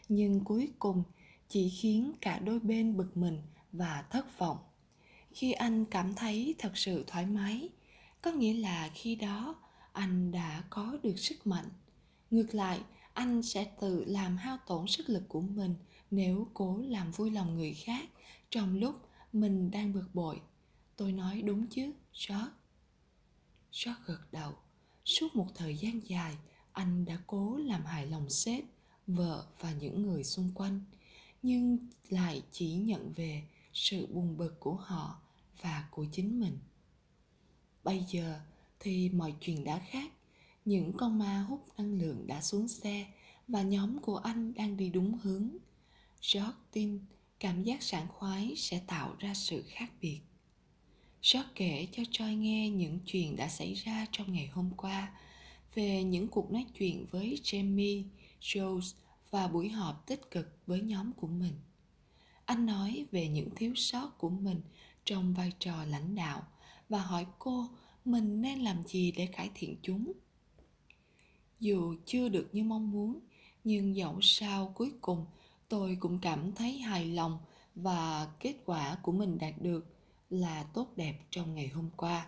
nhưng 0.10 0.44
cuối 0.44 0.72
cùng, 0.80 1.04
chỉ 1.50 1.70
khiến 1.70 2.14
cả 2.22 2.40
đôi 2.40 2.60
bên 2.60 2.98
bực 2.98 3.18
mình 3.18 3.42
và 3.72 4.06
thất 4.10 4.40
vọng. 4.40 4.58
Khi 5.32 5.52
anh 5.52 5.86
cảm 5.86 6.14
thấy 6.16 6.56
thật 6.58 6.78
sự 6.78 7.04
thoải 7.08 7.26
mái, 7.26 7.70
có 8.22 8.32
nghĩa 8.32 8.54
là 8.54 8.90
khi 8.94 9.16
đó 9.16 9.56
anh 9.92 10.32
đã 10.32 10.64
có 10.70 10.98
được 11.04 11.20
sức 11.20 11.48
mạnh. 11.48 11.70
Ngược 12.32 12.56
lại, 12.56 12.82
anh 13.14 13.44
sẽ 13.44 13.66
tự 13.82 14.06
làm 14.06 14.38
hao 14.38 14.58
tổn 14.68 14.88
sức 14.88 15.10
lực 15.10 15.24
của 15.28 15.42
mình 15.42 15.76
nếu 16.12 16.48
cố 16.54 16.78
làm 16.78 17.12
vui 17.12 17.32
lòng 17.32 17.56
người 17.56 17.74
khác 17.74 18.10
trong 18.50 18.76
lúc 18.76 18.96
mình 19.34 19.72
đang 19.72 19.94
bực 19.94 20.10
bội. 20.14 20.42
Tôi 20.96 21.12
nói 21.12 21.42
đúng 21.42 21.68
chứ, 21.68 21.94
george? 22.28 22.52
George 23.72 24.02
gật 24.06 24.32
đầu. 24.32 24.54
Suốt 25.06 25.36
một 25.36 25.48
thời 25.56 25.78
gian 25.78 26.00
dài, 26.08 26.38
anh 26.72 27.06
đã 27.06 27.18
cố 27.28 27.58
làm 27.58 27.86
hài 27.86 28.08
lòng 28.08 28.30
sếp 28.30 28.64
vợ 29.08 29.46
và 29.60 29.74
những 29.74 30.02
người 30.02 30.24
xung 30.24 30.52
quanh 30.56 30.82
nhưng 31.42 31.78
lại 32.10 32.42
chỉ 32.52 32.74
nhận 32.74 33.14
về 33.14 33.44
sự 33.74 34.08
buồn 34.08 34.38
bực 34.38 34.60
của 34.60 34.76
họ 34.76 35.22
và 35.62 35.88
của 35.92 36.06
chính 36.12 36.40
mình. 36.40 36.58
Bây 37.84 38.04
giờ 38.10 38.40
thì 38.80 39.10
mọi 39.10 39.34
chuyện 39.42 39.64
đã 39.64 39.80
khác. 39.90 40.12
Những 40.66 40.94
con 40.98 41.20
ma 41.20 41.46
hút 41.50 41.68
năng 41.78 42.00
lượng 42.00 42.28
đã 42.28 42.42
xuống 42.42 42.68
xe 42.68 43.06
và 43.48 43.62
nhóm 43.62 44.00
của 44.00 44.18
anh 44.18 44.54
đang 44.54 44.78
đi 44.78 44.90
đúng 44.90 45.18
hướng. 45.24 45.50
George 46.34 46.58
tin 46.72 47.00
cảm 47.40 47.64
giác 47.64 47.84
sảng 47.84 48.08
khoái 48.08 48.54
sẽ 48.58 48.82
tạo 48.88 49.16
ra 49.20 49.34
sự 49.34 49.64
khác 49.68 49.92
biệt. 50.02 50.20
George 51.34 51.50
kể 51.56 51.88
cho 51.92 52.04
Choi 52.12 52.36
nghe 52.36 52.70
những 52.70 53.00
chuyện 53.06 53.36
đã 53.36 53.48
xảy 53.48 53.74
ra 53.74 54.08
trong 54.12 54.34
ngày 54.34 54.48
hôm 54.48 54.72
qua 54.78 55.14
về 55.76 56.04
những 56.04 56.28
cuộc 56.28 56.52
nói 56.52 56.66
chuyện 56.80 57.06
với 57.12 57.40
Jamie, 57.44 58.04
Jones 58.46 58.94
và 59.32 59.48
buổi 59.48 59.70
họp 59.70 60.08
tích 60.08 60.32
cực 60.32 60.58
với 60.68 60.82
nhóm 60.82 61.14
của 61.14 61.28
mình. 61.28 61.54
Anh 62.46 62.66
nói 62.66 63.06
về 63.12 63.28
những 63.28 63.50
thiếu 63.56 63.72
sót 63.76 64.18
của 64.18 64.30
mình 64.30 64.62
trong 65.06 65.34
vai 65.34 65.52
trò 65.60 65.86
lãnh 65.86 66.16
đạo 66.16 66.48
và 66.90 67.00
hỏi 67.00 67.26
cô 67.40 67.70
mình 68.06 68.42
nên 68.42 68.60
làm 68.60 68.84
gì 68.88 69.12
để 69.12 69.28
cải 69.28 69.50
thiện 69.56 69.76
chúng. 69.82 70.12
Dù 71.60 71.96
chưa 72.06 72.30
được 72.30 72.50
như 72.52 72.64
mong 72.64 72.92
muốn, 72.92 73.20
nhưng 73.64 73.96
dẫu 73.96 74.20
sao 74.22 74.72
cuối 74.76 74.94
cùng 75.02 75.26
tôi 75.70 75.98
cũng 76.00 76.20
cảm 76.22 76.52
thấy 76.52 76.78
hài 76.78 77.06
lòng 77.06 77.38
và 77.76 78.28
kết 78.40 78.56
quả 78.66 78.98
của 79.02 79.12
mình 79.12 79.38
đạt 79.38 79.54
được 79.62 79.86
là 80.30 80.64
tốt 80.64 80.88
đẹp 80.96 81.20
trong 81.30 81.56
ngày 81.56 81.68
hôm 81.68 81.90
qua 81.98 82.28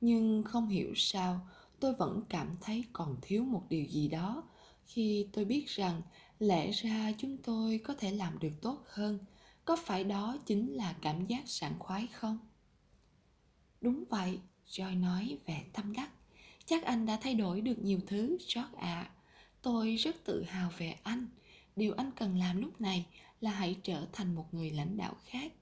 nhưng 0.00 0.42
không 0.42 0.68
hiểu 0.68 0.92
sao 0.96 1.40
tôi 1.80 1.94
vẫn 1.94 2.22
cảm 2.28 2.56
thấy 2.60 2.84
còn 2.92 3.16
thiếu 3.22 3.44
một 3.44 3.62
điều 3.68 3.84
gì 3.84 4.08
đó 4.08 4.42
khi 4.86 5.26
tôi 5.32 5.44
biết 5.44 5.66
rằng 5.68 6.02
lẽ 6.38 6.70
ra 6.70 7.12
chúng 7.18 7.36
tôi 7.36 7.80
có 7.84 7.94
thể 7.94 8.10
làm 8.10 8.38
được 8.38 8.52
tốt 8.62 8.84
hơn, 8.86 9.18
có 9.64 9.76
phải 9.76 10.04
đó 10.04 10.36
chính 10.46 10.72
là 10.74 10.96
cảm 11.02 11.24
giác 11.24 11.42
sảng 11.46 11.78
khoái 11.78 12.06
không? 12.06 12.38
Đúng 13.80 14.04
vậy, 14.10 14.38
joy 14.68 15.00
nói 15.00 15.38
vẻ 15.46 15.64
tâm 15.72 15.92
đắc. 15.92 16.10
Chắc 16.66 16.84
anh 16.84 17.06
đã 17.06 17.18
thay 17.22 17.34
đổi 17.34 17.60
được 17.60 17.78
nhiều 17.78 18.00
thứ, 18.06 18.28
george 18.28 18.76
ạ. 18.76 19.02
À. 19.02 19.10
tôi 19.62 19.96
rất 19.96 20.24
tự 20.24 20.42
hào 20.42 20.70
về 20.78 20.96
anh. 21.02 21.26
Điều 21.76 21.94
anh 21.94 22.10
cần 22.16 22.38
làm 22.38 22.60
lúc 22.60 22.80
này 22.80 23.06
là 23.40 23.50
hãy 23.50 23.76
trở 23.82 24.06
thành 24.12 24.34
một 24.34 24.54
người 24.54 24.70
lãnh 24.70 24.96
đạo 24.96 25.16
khác. 25.24 25.52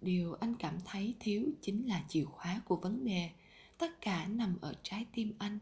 Điều 0.00 0.34
anh 0.34 0.54
cảm 0.58 0.78
thấy 0.84 1.14
thiếu 1.20 1.44
chính 1.62 1.88
là 1.88 2.04
chìa 2.08 2.24
khóa 2.24 2.60
của 2.64 2.76
vấn 2.76 3.04
đề. 3.04 3.30
Tất 3.78 4.00
cả 4.00 4.26
nằm 4.26 4.58
ở 4.60 4.74
trái 4.82 5.06
tim 5.14 5.32
anh 5.38 5.58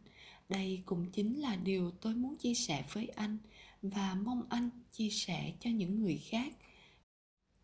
đây 0.49 0.83
cũng 0.87 1.11
chính 1.11 1.41
là 1.41 1.57
điều 1.57 1.91
tôi 1.91 2.15
muốn 2.15 2.37
chia 2.37 2.55
sẻ 2.55 2.85
với 2.93 3.07
anh 3.07 3.39
và 3.83 4.15
mong 4.15 4.43
anh 4.49 4.71
chia 4.93 5.11
sẻ 5.11 5.53
cho 5.61 5.71
những 5.71 6.03
người 6.03 6.19
khác 6.19 6.53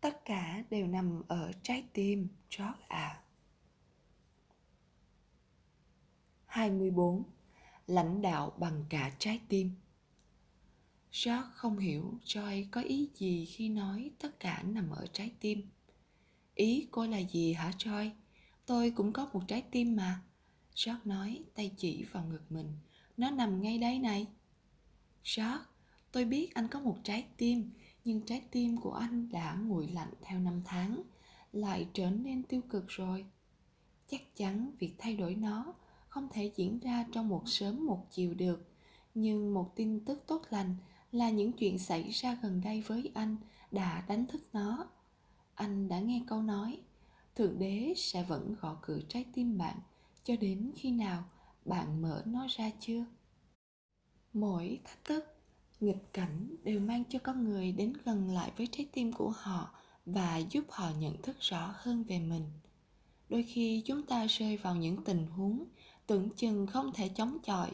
tất 0.01 0.25
cả 0.25 0.63
đều 0.69 0.87
nằm 0.87 1.21
ở 1.27 1.51
trái 1.63 1.83
tim 1.93 2.27
George 2.57 2.85
à 2.87 3.23
24 6.45 7.23
lãnh 7.87 8.21
đạo 8.21 8.53
bằng 8.57 8.85
cả 8.89 9.15
trái 9.19 9.39
tim 9.47 9.71
George 11.11 11.49
không 11.53 11.77
hiểu 11.77 12.13
Joy 12.25 12.65
có 12.71 12.81
ý 12.81 13.09
gì 13.13 13.45
khi 13.45 13.69
nói 13.69 14.11
tất 14.19 14.39
cả 14.39 14.63
nằm 14.63 14.89
ở 14.89 15.07
trái 15.13 15.31
tim. 15.39 15.69
Ý 16.55 16.87
cô 16.91 17.07
là 17.07 17.17
gì 17.17 17.53
hả 17.53 17.71
Joy? 17.77 18.09
Tôi 18.65 18.91
cũng 18.91 19.13
có 19.13 19.29
một 19.33 19.41
trái 19.47 19.61
tim 19.71 19.95
mà. 19.95 20.21
George 20.75 21.01
nói 21.05 21.43
tay 21.55 21.71
chỉ 21.77 22.03
vào 22.11 22.25
ngực 22.25 22.51
mình. 22.51 22.67
Nó 23.17 23.31
nằm 23.31 23.61
ngay 23.61 23.77
đây 23.77 23.99
này. 23.99 24.27
George, 25.23 25.65
tôi 26.11 26.25
biết 26.25 26.53
anh 26.53 26.67
có 26.67 26.79
một 26.79 26.97
trái 27.03 27.25
tim, 27.37 27.71
nhưng 28.05 28.21
trái 28.21 28.41
tim 28.51 28.77
của 28.77 28.93
anh 28.93 29.29
đã 29.31 29.55
nguội 29.55 29.87
lạnh 29.87 30.13
theo 30.21 30.39
năm 30.39 30.61
tháng, 30.65 31.01
lại 31.53 31.87
trở 31.93 32.09
nên 32.09 32.43
tiêu 32.43 32.61
cực 32.69 32.87
rồi. 32.87 33.25
Chắc 34.07 34.35
chắn 34.35 34.71
việc 34.79 34.93
thay 34.97 35.15
đổi 35.15 35.35
nó 35.35 35.73
không 36.07 36.27
thể 36.31 36.51
diễn 36.55 36.79
ra 36.79 37.05
trong 37.11 37.29
một 37.29 37.43
sớm 37.45 37.85
một 37.85 38.07
chiều 38.11 38.33
được, 38.33 38.71
nhưng 39.15 39.53
một 39.53 39.75
tin 39.75 40.05
tức 40.05 40.23
tốt 40.27 40.41
lành 40.49 40.75
là 41.11 41.29
những 41.29 41.51
chuyện 41.51 41.79
xảy 41.79 42.09
ra 42.09 42.37
gần 42.41 42.61
đây 42.61 42.81
với 42.81 43.11
anh 43.13 43.37
đã 43.71 44.05
đánh 44.07 44.25
thức 44.25 44.41
nó 44.53 44.87
anh 45.55 45.87
đã 45.87 45.99
nghe 45.99 46.21
câu 46.27 46.41
nói 46.41 46.79
thượng 47.35 47.59
đế 47.59 47.93
sẽ 47.97 48.23
vẫn 48.23 48.55
gõ 48.61 48.77
cửa 48.81 48.99
trái 49.09 49.25
tim 49.33 49.57
bạn 49.57 49.79
cho 50.23 50.35
đến 50.35 50.71
khi 50.75 50.91
nào 50.91 51.23
bạn 51.65 52.01
mở 52.01 52.23
nó 52.25 52.47
ra 52.57 52.71
chưa? 52.79 53.05
Mỗi 54.33 54.79
thách 54.83 55.05
thức, 55.05 55.25
nghịch 55.79 56.13
cảnh 56.13 56.55
đều 56.63 56.79
mang 56.79 57.03
cho 57.09 57.19
con 57.19 57.43
người 57.43 57.71
đến 57.71 57.93
gần 58.05 58.29
lại 58.29 58.51
với 58.57 58.67
trái 58.71 58.87
tim 58.91 59.13
của 59.13 59.29
họ 59.29 59.75
và 60.05 60.37
giúp 60.37 60.63
họ 60.69 60.91
nhận 60.99 61.21
thức 61.21 61.37
rõ 61.39 61.73
hơn 61.75 62.03
về 62.03 62.19
mình. 62.19 62.45
Đôi 63.29 63.43
khi 63.43 63.81
chúng 63.85 64.03
ta 64.03 64.25
rơi 64.25 64.57
vào 64.57 64.75
những 64.75 65.03
tình 65.03 65.27
huống 65.27 65.65
tưởng 66.07 66.29
chừng 66.29 66.67
không 66.67 66.91
thể 66.93 67.09
chống 67.09 67.37
chọi, 67.43 67.71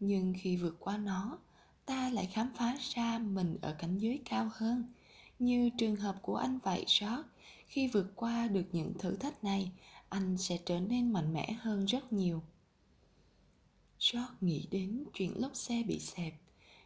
nhưng 0.00 0.34
khi 0.40 0.56
vượt 0.56 0.76
qua 0.80 0.96
nó, 0.98 1.38
ta 1.86 2.10
lại 2.10 2.26
khám 2.32 2.50
phá 2.56 2.76
ra 2.80 3.18
mình 3.18 3.58
ở 3.62 3.76
cảnh 3.78 3.98
giới 3.98 4.20
cao 4.24 4.50
hơn. 4.54 4.84
Như 5.38 5.70
trường 5.78 5.96
hợp 5.96 6.16
của 6.22 6.36
anh 6.36 6.58
vậy 6.58 6.84
sót, 6.86 7.24
khi 7.66 7.88
vượt 7.88 8.12
qua 8.16 8.48
được 8.48 8.64
những 8.72 8.94
thử 8.98 9.16
thách 9.16 9.44
này 9.44 9.72
anh 10.10 10.36
sẽ 10.38 10.58
trở 10.66 10.80
nên 10.80 11.12
mạnh 11.12 11.32
mẽ 11.32 11.52
hơn 11.52 11.84
rất 11.84 12.12
nhiều. 12.12 12.42
George 13.98 14.34
nghĩ 14.40 14.68
đến 14.70 15.04
chuyện 15.14 15.32
lốp 15.36 15.56
xe 15.56 15.82
bị 15.86 15.98
xẹp, 15.98 16.34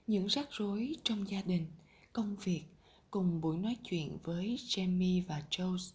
những 0.07 0.27
rắc 0.27 0.49
rối 0.51 0.97
trong 1.05 1.29
gia 1.29 1.43
đình, 1.43 1.67
công 2.13 2.37
việc 2.37 2.63
cùng 3.11 3.41
buổi 3.41 3.59
nói 3.59 3.77
chuyện 3.85 4.19
với 4.23 4.57
Jamie 4.57 5.23
và 5.29 5.43
Joe. 5.51 5.93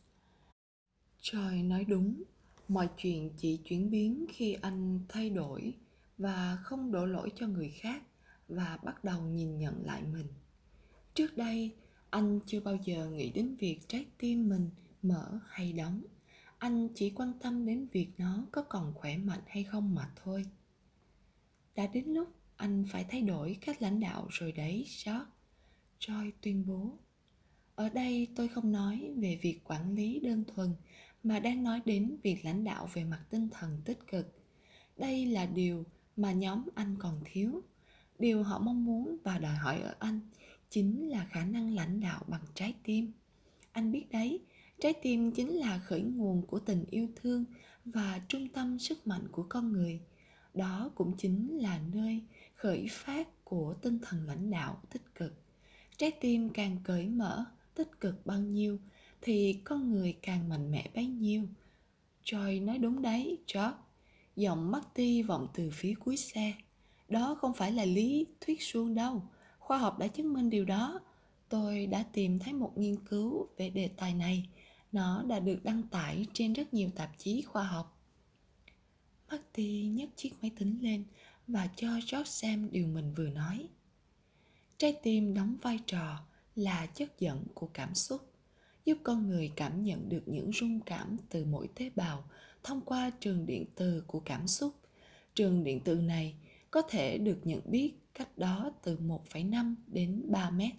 Trời 1.21 1.63
nói 1.63 1.85
đúng, 1.85 2.23
mọi 2.67 2.89
chuyện 2.97 3.29
chỉ 3.37 3.57
chuyển 3.57 3.89
biến 3.89 4.25
khi 4.29 4.53
anh 4.53 4.99
thay 5.09 5.29
đổi 5.29 5.73
và 6.17 6.57
không 6.63 6.91
đổ 6.91 7.05
lỗi 7.05 7.31
cho 7.35 7.47
người 7.47 7.69
khác 7.69 8.03
và 8.47 8.77
bắt 8.83 9.03
đầu 9.03 9.21
nhìn 9.21 9.57
nhận 9.57 9.85
lại 9.85 10.03
mình. 10.13 10.27
Trước 11.13 11.37
đây 11.37 11.75
anh 12.09 12.39
chưa 12.45 12.59
bao 12.59 12.75
giờ 12.75 13.09
nghĩ 13.09 13.29
đến 13.29 13.55
việc 13.55 13.79
trái 13.87 14.05
tim 14.17 14.49
mình 14.49 14.69
mở 15.01 15.39
hay 15.49 15.73
đóng 15.73 16.03
anh 16.59 16.89
chỉ 16.95 17.09
quan 17.09 17.33
tâm 17.39 17.65
đến 17.65 17.87
việc 17.91 18.09
nó 18.17 18.45
có 18.51 18.61
còn 18.61 18.93
khỏe 18.93 19.17
mạnh 19.17 19.41
hay 19.47 19.63
không 19.63 19.95
mà 19.95 20.11
thôi. 20.23 20.45
Đã 21.75 21.87
đến 21.87 22.05
lúc 22.05 22.27
anh 22.55 22.85
phải 22.91 23.05
thay 23.09 23.21
đổi 23.21 23.57
cách 23.61 23.81
lãnh 23.81 23.99
đạo 23.99 24.27
rồi 24.29 24.51
đấy, 24.51 24.85
George. 25.05 25.25
Joy 25.99 26.31
tuyên 26.41 26.65
bố. 26.67 26.97
Ở 27.75 27.89
đây 27.89 28.27
tôi 28.35 28.47
không 28.47 28.71
nói 28.71 29.13
về 29.17 29.39
việc 29.41 29.59
quản 29.63 29.95
lý 29.95 30.19
đơn 30.19 30.43
thuần, 30.47 30.75
mà 31.23 31.39
đang 31.39 31.63
nói 31.63 31.81
đến 31.85 32.17
việc 32.23 32.45
lãnh 32.45 32.63
đạo 32.63 32.89
về 32.93 33.03
mặt 33.03 33.25
tinh 33.29 33.49
thần 33.51 33.81
tích 33.85 33.99
cực. 34.07 34.39
Đây 34.97 35.25
là 35.25 35.45
điều 35.45 35.83
mà 36.15 36.31
nhóm 36.31 36.63
anh 36.75 36.95
còn 36.99 37.21
thiếu. 37.25 37.61
Điều 38.19 38.43
họ 38.43 38.59
mong 38.59 38.85
muốn 38.85 39.17
và 39.23 39.39
đòi 39.39 39.55
hỏi 39.55 39.81
ở 39.81 39.95
anh 39.99 40.19
chính 40.69 41.09
là 41.09 41.25
khả 41.25 41.45
năng 41.45 41.71
lãnh 41.71 41.99
đạo 41.99 42.23
bằng 42.27 42.43
trái 42.53 42.73
tim. 42.83 43.11
Anh 43.71 43.91
biết 43.91 44.05
đấy 44.11 44.39
trái 44.79 44.93
tim 44.93 45.31
chính 45.31 45.57
là 45.57 45.79
khởi 45.79 46.01
nguồn 46.01 46.41
của 46.47 46.59
tình 46.59 46.85
yêu 46.89 47.07
thương 47.15 47.45
và 47.85 48.21
trung 48.27 48.47
tâm 48.47 48.79
sức 48.79 49.07
mạnh 49.07 49.27
của 49.31 49.45
con 49.49 49.71
người. 49.71 49.99
Đó 50.53 50.91
cũng 50.95 51.17
chính 51.17 51.57
là 51.57 51.79
nơi 51.93 52.21
khởi 52.55 52.87
phát 52.91 53.45
của 53.45 53.73
tinh 53.81 53.99
thần 54.01 54.27
lãnh 54.27 54.49
đạo 54.49 54.81
tích 54.89 55.15
cực. 55.15 55.33
Trái 55.97 56.11
tim 56.11 56.49
càng 56.49 56.77
cởi 56.83 57.07
mở 57.07 57.45
tích 57.75 57.99
cực 57.99 58.25
bao 58.25 58.39
nhiêu 58.39 58.79
thì 59.21 59.61
con 59.63 59.91
người 59.91 60.17
càng 60.21 60.49
mạnh 60.49 60.71
mẽ 60.71 60.89
bấy 60.95 61.05
nhiêu. 61.07 61.43
Troy 62.23 62.59
nói 62.59 62.77
đúng 62.77 63.01
đấy, 63.01 63.37
George. 63.53 63.77
Giọng 64.35 64.71
Marty 64.71 65.21
vọng 65.21 65.47
từ 65.53 65.69
phía 65.73 65.93
cuối 65.99 66.17
xe. 66.17 66.53
Đó 67.09 67.37
không 67.41 67.53
phải 67.53 67.71
là 67.71 67.85
lý 67.85 68.27
thuyết 68.41 68.61
suông 68.61 68.95
đâu. 68.95 69.23
Khoa 69.59 69.77
học 69.77 69.99
đã 69.99 70.07
chứng 70.07 70.33
minh 70.33 70.49
điều 70.49 70.65
đó. 70.65 70.99
Tôi 71.49 71.87
đã 71.87 72.03
tìm 72.13 72.39
thấy 72.39 72.53
một 72.53 72.77
nghiên 72.77 72.95
cứu 73.05 73.47
về 73.57 73.69
đề 73.69 73.89
tài 73.97 74.13
này 74.13 74.49
nó 74.91 75.23
đã 75.23 75.39
được 75.39 75.59
đăng 75.63 75.83
tải 75.83 76.25
trên 76.33 76.53
rất 76.53 76.73
nhiều 76.73 76.89
tạp 76.95 77.17
chí 77.17 77.41
khoa 77.41 77.63
học 77.63 77.99
Marty 79.31 79.87
nhấc 79.87 80.09
chiếc 80.15 80.31
máy 80.41 80.51
tính 80.59 80.79
lên 80.81 81.03
và 81.47 81.69
cho 81.75 81.87
George 81.87 82.23
xem 82.25 82.69
điều 82.71 82.87
mình 82.87 83.13
vừa 83.13 83.29
nói. 83.29 83.67
Trái 84.77 84.99
tim 85.03 85.33
đóng 85.33 85.57
vai 85.61 85.79
trò 85.85 86.19
là 86.55 86.85
chất 86.85 87.19
dẫn 87.19 87.43
của 87.53 87.67
cảm 87.73 87.95
xúc, 87.95 88.33
giúp 88.85 88.97
con 89.03 89.29
người 89.29 89.51
cảm 89.55 89.83
nhận 89.83 90.09
được 90.09 90.23
những 90.25 90.51
rung 90.53 90.79
cảm 90.79 91.17
từ 91.29 91.45
mỗi 91.45 91.69
tế 91.75 91.89
bào 91.95 92.23
thông 92.63 92.81
qua 92.81 93.09
trường 93.19 93.45
điện 93.45 93.65
từ 93.75 94.03
của 94.07 94.19
cảm 94.19 94.47
xúc. 94.47 94.75
Trường 95.33 95.63
điện 95.63 95.81
từ 95.85 95.95
này 95.95 96.35
có 96.71 96.81
thể 96.81 97.17
được 97.17 97.39
nhận 97.43 97.61
biết 97.65 97.93
cách 98.13 98.37
đó 98.37 98.71
từ 98.83 98.97
1,5 98.97 99.75
đến 99.87 100.23
3 100.27 100.49
mét. 100.49 100.71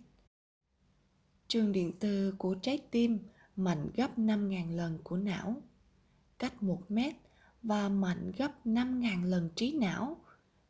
Trường 1.48 1.72
điện 1.72 1.92
từ 2.00 2.34
của 2.38 2.54
trái 2.54 2.78
tim 2.90 3.18
mạnh 3.64 3.90
gấp 3.96 4.18
5.000 4.18 4.76
lần 4.76 4.98
của 5.04 5.16
não, 5.16 5.62
cách 6.38 6.62
1 6.62 6.90
mét 6.90 7.14
và 7.62 7.88
mạnh 7.88 8.32
gấp 8.36 8.66
5.000 8.66 9.24
lần 9.24 9.50
trí 9.56 9.72
não. 9.72 10.20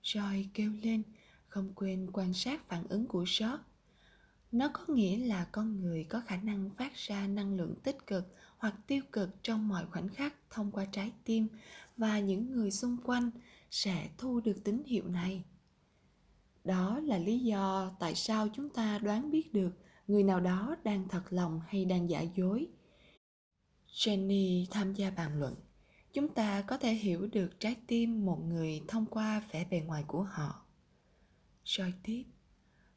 Joy 0.02 0.44
kêu 0.54 0.72
lên, 0.82 1.02
không 1.48 1.72
quên 1.74 2.10
quan 2.12 2.34
sát 2.34 2.68
phản 2.68 2.84
ứng 2.88 3.06
của 3.06 3.24
George. 3.40 3.64
Nó 4.52 4.68
có 4.68 4.84
nghĩa 4.88 5.16
là 5.26 5.44
con 5.52 5.80
người 5.80 6.04
có 6.04 6.20
khả 6.26 6.36
năng 6.36 6.70
phát 6.70 6.94
ra 6.94 7.26
năng 7.26 7.56
lượng 7.56 7.74
tích 7.82 8.06
cực 8.06 8.34
hoặc 8.58 8.74
tiêu 8.86 9.02
cực 9.12 9.42
trong 9.42 9.68
mọi 9.68 9.86
khoảnh 9.86 10.08
khắc 10.08 10.34
thông 10.50 10.70
qua 10.70 10.84
trái 10.84 11.12
tim 11.24 11.48
và 11.96 12.20
những 12.20 12.52
người 12.52 12.70
xung 12.70 12.96
quanh 13.04 13.30
sẽ 13.70 14.08
thu 14.18 14.40
được 14.40 14.64
tín 14.64 14.82
hiệu 14.86 15.08
này 15.08 15.44
đó 16.64 17.00
là 17.00 17.18
lý 17.18 17.38
do 17.38 17.90
tại 17.98 18.14
sao 18.14 18.48
chúng 18.54 18.68
ta 18.68 18.98
đoán 18.98 19.30
biết 19.30 19.52
được 19.52 19.70
người 20.06 20.22
nào 20.22 20.40
đó 20.40 20.76
đang 20.84 21.08
thật 21.08 21.22
lòng 21.30 21.60
hay 21.66 21.84
đang 21.84 22.10
giả 22.10 22.20
dối 22.20 22.66
jenny 23.94 24.66
tham 24.70 24.94
gia 24.94 25.10
bàn 25.10 25.40
luận. 25.40 25.54
Chúng 26.12 26.28
ta 26.28 26.62
có 26.62 26.78
thể 26.78 26.94
hiểu 26.94 27.28
được 27.32 27.60
trái 27.60 27.76
tim 27.86 28.26
một 28.26 28.38
người 28.48 28.80
thông 28.88 29.06
qua 29.06 29.42
vẻ 29.52 29.66
bề 29.70 29.80
ngoài 29.80 30.04
của 30.06 30.22
họ. 30.22 30.64
Rồi 31.64 31.94
tiếp. 32.02 32.24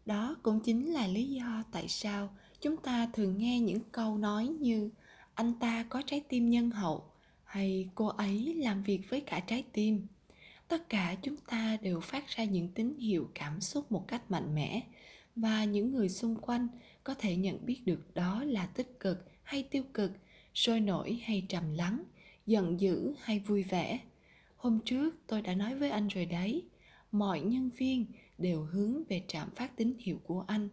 Đó 0.05 0.35
cũng 0.43 0.59
chính 0.59 0.93
là 0.93 1.07
lý 1.07 1.27
do 1.27 1.63
tại 1.72 1.88
sao 1.88 2.30
chúng 2.61 2.77
ta 2.77 3.09
thường 3.13 3.38
nghe 3.38 3.59
những 3.59 3.80
câu 3.91 4.17
nói 4.17 4.47
như, 4.47 4.89
anh 5.33 5.59
ta 5.59 5.85
có 5.89 6.01
trái 6.05 6.22
tim 6.30 6.49
nhân 6.49 6.72
hậu 6.72 7.11
hay, 7.43 7.89
cô 7.95 8.07
ấy 8.07 8.53
làm 8.55 8.83
việc 8.83 9.01
với 9.09 9.22
cả 9.22 9.39
trái 9.39 9.63
tim 9.73 10.07
tất 10.73 10.89
cả 10.89 11.15
chúng 11.22 11.38
ta 11.38 11.77
đều 11.81 11.99
phát 11.99 12.27
ra 12.27 12.43
những 12.43 12.67
tín 12.67 12.93
hiệu 12.99 13.30
cảm 13.35 13.61
xúc 13.61 13.91
một 13.91 14.07
cách 14.07 14.31
mạnh 14.31 14.55
mẽ 14.55 14.81
và 15.35 15.63
những 15.63 15.91
người 15.91 16.09
xung 16.09 16.35
quanh 16.35 16.67
có 17.03 17.13
thể 17.13 17.35
nhận 17.35 17.65
biết 17.65 17.81
được 17.85 18.13
đó 18.13 18.43
là 18.43 18.65
tích 18.65 18.99
cực 18.99 19.25
hay 19.43 19.63
tiêu 19.63 19.83
cực 19.93 20.11
sôi 20.53 20.80
nổi 20.80 21.22
hay 21.23 21.45
trầm 21.49 21.73
lắng, 21.73 22.03
giận 22.45 22.80
dữ 22.80 23.14
hay 23.22 23.40
vui 23.40 23.64
vẻ. 23.64 23.99
Hôm 24.57 24.80
trước 24.85 25.15
tôi 25.27 25.41
đã 25.41 25.53
nói 25.56 25.75
với 25.75 25.90
anh 25.90 26.07
rồi 26.07 26.25
đấy, 26.25 26.64
mọi 27.11 27.41
nhân 27.41 27.69
viên 27.77 28.06
đều 28.38 28.64
hướng 28.64 29.03
về 29.03 29.23
trạm 29.27 29.49
phát 29.56 29.77
tín 29.77 29.93
hiệu 29.99 30.19
của 30.23 30.43
anh 30.48 30.69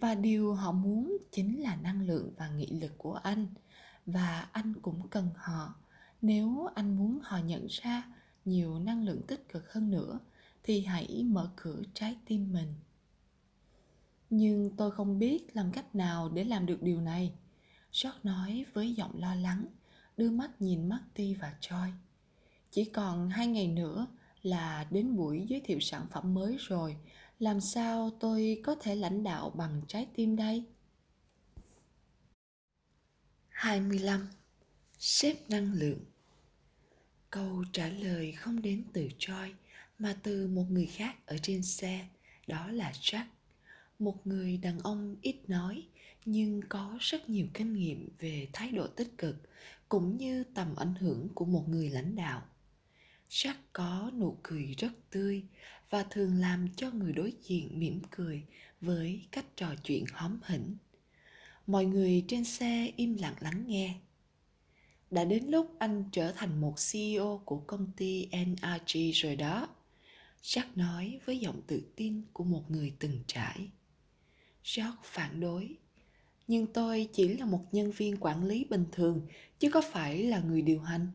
và 0.00 0.14
điều 0.14 0.54
họ 0.54 0.72
muốn 0.72 1.16
chính 1.30 1.62
là 1.62 1.76
năng 1.76 2.06
lượng 2.06 2.32
và 2.36 2.48
nghị 2.48 2.66
lực 2.66 2.92
của 2.98 3.14
anh. 3.14 3.46
Và 4.06 4.48
anh 4.52 4.74
cũng 4.82 5.08
cần 5.08 5.28
họ, 5.36 5.74
nếu 6.22 6.66
anh 6.74 6.96
muốn 6.96 7.18
họ 7.22 7.38
nhận 7.38 7.66
ra 7.70 8.02
nhiều 8.44 8.78
năng 8.78 9.04
lượng 9.04 9.22
tích 9.26 9.48
cực 9.48 9.72
hơn 9.72 9.90
nữa 9.90 10.18
thì 10.62 10.80
hãy 10.80 11.24
mở 11.26 11.50
cửa 11.56 11.82
trái 11.94 12.16
tim 12.26 12.52
mình. 12.52 12.74
Nhưng 14.30 14.70
tôi 14.76 14.90
không 14.90 15.18
biết 15.18 15.56
làm 15.56 15.72
cách 15.72 15.94
nào 15.94 16.28
để 16.28 16.44
làm 16.44 16.66
được 16.66 16.82
điều 16.82 17.00
này. 17.00 17.32
George 18.02 18.18
nói 18.22 18.64
với 18.72 18.94
giọng 18.94 19.20
lo 19.20 19.34
lắng 19.34 19.66
đưa 20.16 20.30
mắt 20.30 20.50
nhìn 20.60 20.88
Marty 20.88 21.34
và 21.34 21.54
Joy. 21.60 21.90
Chỉ 22.70 22.84
còn 22.84 23.30
hai 23.30 23.46
ngày 23.46 23.68
nữa 23.68 24.06
là 24.42 24.86
đến 24.90 25.16
buổi 25.16 25.46
giới 25.48 25.60
thiệu 25.60 25.80
sản 25.80 26.06
phẩm 26.10 26.34
mới 26.34 26.56
rồi. 26.60 26.96
Làm 27.38 27.60
sao 27.60 28.10
tôi 28.20 28.60
có 28.64 28.74
thể 28.74 28.94
lãnh 28.94 29.22
đạo 29.22 29.50
bằng 29.50 29.82
trái 29.88 30.06
tim 30.14 30.36
đây? 30.36 30.64
25. 33.48 34.28
Xếp 34.98 35.36
năng 35.48 35.72
lượng 35.72 36.04
Câu 37.30 37.64
trả 37.72 37.88
lời 37.88 38.32
không 38.32 38.62
đến 38.62 38.84
từ 38.92 39.08
Joy 39.18 39.52
mà 39.98 40.16
từ 40.22 40.46
một 40.46 40.64
người 40.70 40.86
khác 40.86 41.26
ở 41.26 41.38
trên 41.42 41.62
xe, 41.62 42.08
đó 42.46 42.66
là 42.66 42.92
Jack. 42.92 43.24
Một 43.98 44.26
người 44.26 44.56
đàn 44.56 44.78
ông 44.78 45.16
ít 45.22 45.36
nói 45.48 45.88
nhưng 46.24 46.60
có 46.68 46.96
rất 47.00 47.28
nhiều 47.28 47.46
kinh 47.54 47.74
nghiệm 47.74 48.08
về 48.18 48.48
thái 48.52 48.72
độ 48.72 48.86
tích 48.86 49.18
cực, 49.18 49.36
cũng 49.88 50.16
như 50.16 50.44
tầm 50.54 50.76
ảnh 50.76 50.94
hưởng 50.94 51.28
của 51.34 51.44
một 51.44 51.68
người 51.68 51.90
lãnh 51.90 52.16
đạo. 52.16 52.42
Jack 53.30 53.54
có 53.72 54.10
nụ 54.14 54.38
cười 54.42 54.74
rất 54.78 54.92
tươi 55.10 55.44
và 55.90 56.02
thường 56.10 56.34
làm 56.34 56.68
cho 56.76 56.90
người 56.90 57.12
đối 57.12 57.32
diện 57.42 57.78
mỉm 57.78 58.00
cười 58.10 58.42
với 58.80 59.26
cách 59.30 59.56
trò 59.56 59.74
chuyện 59.84 60.04
hóm 60.12 60.38
hỉnh. 60.42 60.76
Mọi 61.66 61.84
người 61.84 62.24
trên 62.28 62.44
xe 62.44 62.92
im 62.96 63.14
lặng 63.14 63.34
lắng 63.40 63.64
nghe. 63.66 63.94
Đã 65.10 65.24
đến 65.24 65.44
lúc 65.48 65.76
anh 65.78 66.04
trở 66.12 66.32
thành 66.32 66.60
một 66.60 66.74
CEO 66.92 67.42
của 67.44 67.58
công 67.58 67.92
ty 67.96 68.28
NRG 68.46 68.98
rồi 69.14 69.36
đó. 69.36 69.68
Jack 70.42 70.66
nói 70.74 71.20
với 71.24 71.38
giọng 71.38 71.62
tự 71.66 71.82
tin 71.96 72.22
của 72.32 72.44
một 72.44 72.70
người 72.70 72.92
từng 72.98 73.20
trải. 73.26 73.68
George 74.76 74.98
phản 75.02 75.40
đối. 75.40 75.76
Nhưng 76.46 76.66
tôi 76.66 77.08
chỉ 77.12 77.28
là 77.28 77.46
một 77.46 77.64
nhân 77.72 77.90
viên 77.90 78.16
quản 78.20 78.44
lý 78.44 78.64
bình 78.64 78.84
thường, 78.92 79.26
chứ 79.58 79.70
có 79.70 79.80
phải 79.80 80.22
là 80.22 80.40
người 80.40 80.62
điều 80.62 80.80
hành. 80.80 81.08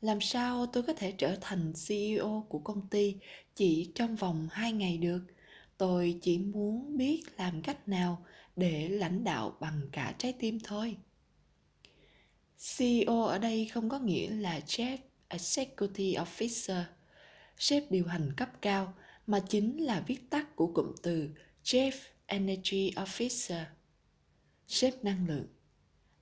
Làm 0.00 0.20
sao 0.20 0.66
tôi 0.66 0.82
có 0.82 0.92
thể 0.92 1.12
trở 1.12 1.36
thành 1.40 1.72
CEO 1.88 2.46
của 2.48 2.58
công 2.58 2.88
ty 2.88 3.16
chỉ 3.54 3.92
trong 3.94 4.16
vòng 4.16 4.48
hai 4.50 4.72
ngày 4.72 4.98
được? 4.98 5.20
Tôi 5.78 6.18
chỉ 6.22 6.38
muốn 6.38 6.96
biết 6.96 7.22
làm 7.36 7.62
cách 7.62 7.88
nào 7.88 8.24
để 8.56 8.88
lãnh 8.88 9.24
đạo 9.24 9.56
bằng 9.60 9.80
cả 9.92 10.14
trái 10.18 10.32
tim 10.32 10.58
thôi. 10.64 10.96
CEO 12.76 13.24
ở 13.24 13.38
đây 13.38 13.66
không 13.66 13.88
có 13.88 13.98
nghĩa 13.98 14.30
là 14.30 14.60
Chief 14.66 14.98
Executive 15.28 16.24
Officer, 16.24 16.82
sếp 17.58 17.90
điều 17.90 18.06
hành 18.06 18.32
cấp 18.36 18.48
cao, 18.62 18.94
mà 19.26 19.40
chính 19.48 19.84
là 19.84 20.04
viết 20.06 20.30
tắt 20.30 20.56
của 20.56 20.66
cụm 20.66 20.92
từ 21.02 21.28
Chief 21.64 21.92
Energy 22.26 22.90
Officer. 22.90 23.64
Sếp 24.68 25.04
năng 25.04 25.26
lượng. 25.28 25.46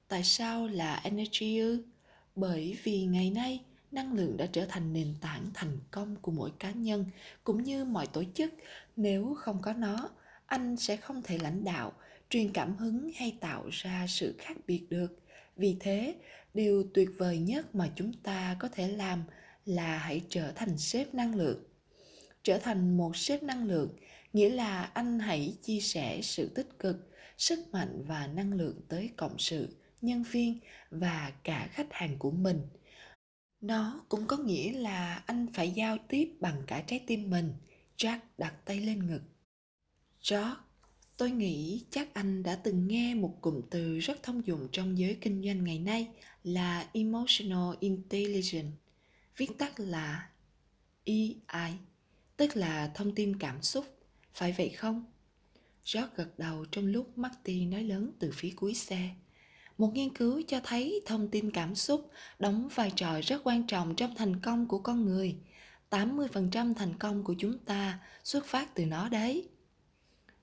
Tại 0.09 0.25
sao 0.25 0.67
là 0.67 1.01
energy 1.05 1.59
ư? 1.59 1.83
Bởi 2.37 2.77
vì 2.83 3.05
ngày 3.05 3.31
nay, 3.31 3.65
năng 3.91 4.13
lượng 4.13 4.37
đã 4.37 4.47
trở 4.53 4.67
thành 4.69 4.93
nền 4.93 5.15
tảng 5.21 5.47
thành 5.55 5.79
công 5.91 6.17
của 6.17 6.33
mỗi 6.33 6.51
cá 6.59 6.71
nhân 6.71 7.05
cũng 7.45 7.63
như 7.63 7.85
mọi 7.85 8.07
tổ 8.07 8.25
chức 8.35 8.55
nếu 8.97 9.37
không 9.39 9.63
có 9.63 9.73
nó, 9.73 10.11
anh 10.47 10.77
sẽ 10.77 10.97
không 10.97 11.23
thể 11.23 11.39
lãnh 11.39 11.65
đạo, 11.65 11.93
truyền 12.31 12.53
cảm 12.53 12.77
hứng 12.77 13.11
hay 13.15 13.37
tạo 13.41 13.69
ra 13.71 14.07
sự 14.09 14.35
khác 14.39 14.57
biệt 14.67 14.87
được 14.91 15.19
vì 15.57 15.77
thế, 15.81 16.15
điều 16.55 16.85
tuyệt 16.95 17.09
vời 17.19 17.39
nhất 17.39 17.75
mà 17.75 17.91
chúng 17.97 18.13
ta 18.13 18.57
có 18.59 18.69
thể 18.69 18.89
làm 18.89 19.23
là 19.67 19.99
hãy 19.99 20.23
trở 20.29 20.53
thành 20.53 20.79
sếp 20.79 21.15
năng 21.15 21.35
lượng 21.35 21.65
trở 22.43 22.59
thành 22.59 22.97
một 22.97 23.17
sếp 23.17 23.43
năng 23.43 23.65
lượng 23.65 23.89
nghĩa 24.33 24.49
là 24.51 24.83
anh 24.83 25.19
hãy 25.19 25.55
chia 25.63 25.81
sẻ 25.81 26.21
sự 26.23 26.49
tích 26.55 26.79
cực 26.79 27.12
sức 27.43 27.69
mạnh 27.73 28.05
và 28.07 28.27
năng 28.27 28.53
lượng 28.53 28.81
tới 28.89 29.11
cộng 29.17 29.39
sự, 29.39 29.77
nhân 30.01 30.23
viên 30.23 30.59
và 30.91 31.33
cả 31.45 31.69
khách 31.73 31.87
hàng 31.91 32.19
của 32.19 32.31
mình. 32.31 32.61
Nó 33.61 34.05
cũng 34.09 34.27
có 34.27 34.37
nghĩa 34.37 34.73
là 34.73 35.23
anh 35.27 35.47
phải 35.55 35.71
giao 35.71 35.97
tiếp 36.09 36.37
bằng 36.41 36.63
cả 36.67 36.85
trái 36.87 37.05
tim 37.07 37.31
mình, 37.31 37.53
jack 37.97 38.19
đặt 38.39 38.55
tay 38.65 38.81
lên 38.81 39.07
ngực. 39.07 39.23
George 40.31 40.55
tôi 41.17 41.31
nghĩ 41.31 41.85
chắc 41.91 42.15
anh 42.15 42.43
đã 42.43 42.57
từng 42.57 42.89
nghe 42.89 43.15
một 43.15 43.39
cụm 43.41 43.61
từ 43.71 43.99
rất 43.99 44.23
thông 44.23 44.47
dụng 44.47 44.69
trong 44.73 44.99
giới 44.99 45.19
kinh 45.21 45.43
doanh 45.45 45.65
ngày 45.65 45.79
nay 45.79 46.09
là 46.45 46.91
emotional 46.93 47.75
intelligence, 47.81 48.77
viết 49.37 49.51
tắt 49.59 49.81
là 49.81 50.31
ei 51.05 51.37
tức 52.37 52.57
là 52.57 52.93
thông 52.95 53.15
tin 53.15 53.39
cảm 53.39 53.63
xúc, 53.63 53.85
phải 54.35 54.53
vậy 54.53 54.69
không? 54.69 55.12
George 55.95 56.11
gật 56.17 56.39
đầu 56.39 56.65
trong 56.65 56.87
lúc 56.87 57.19
marty 57.19 57.67
nói 57.67 57.83
lớn 57.83 58.13
từ 58.19 58.31
phía 58.35 58.53
cuối 58.57 58.75
xe 58.75 59.11
một 59.83 59.93
nghiên 59.95 60.15
cứu 60.15 60.43
cho 60.49 60.61
thấy 60.65 61.03
thông 61.07 61.29
tin 61.29 61.51
cảm 61.51 61.75
xúc 61.75 62.11
đóng 62.39 62.69
vai 62.75 62.93
trò 62.97 63.21
rất 63.23 63.41
quan 63.45 63.67
trọng 63.67 63.95
trong 63.95 64.15
thành 64.15 64.41
công 64.41 64.69
của 64.69 64.79
con 64.79 65.05
người. 65.05 65.37
80% 65.91 66.75
thành 66.75 66.95
công 66.99 67.25
của 67.25 67.35
chúng 67.39 67.59
ta 67.59 67.99
xuất 68.25 68.47
phát 68.47 68.75
từ 68.75 68.87
nó 68.87 69.09
đấy. 69.09 69.49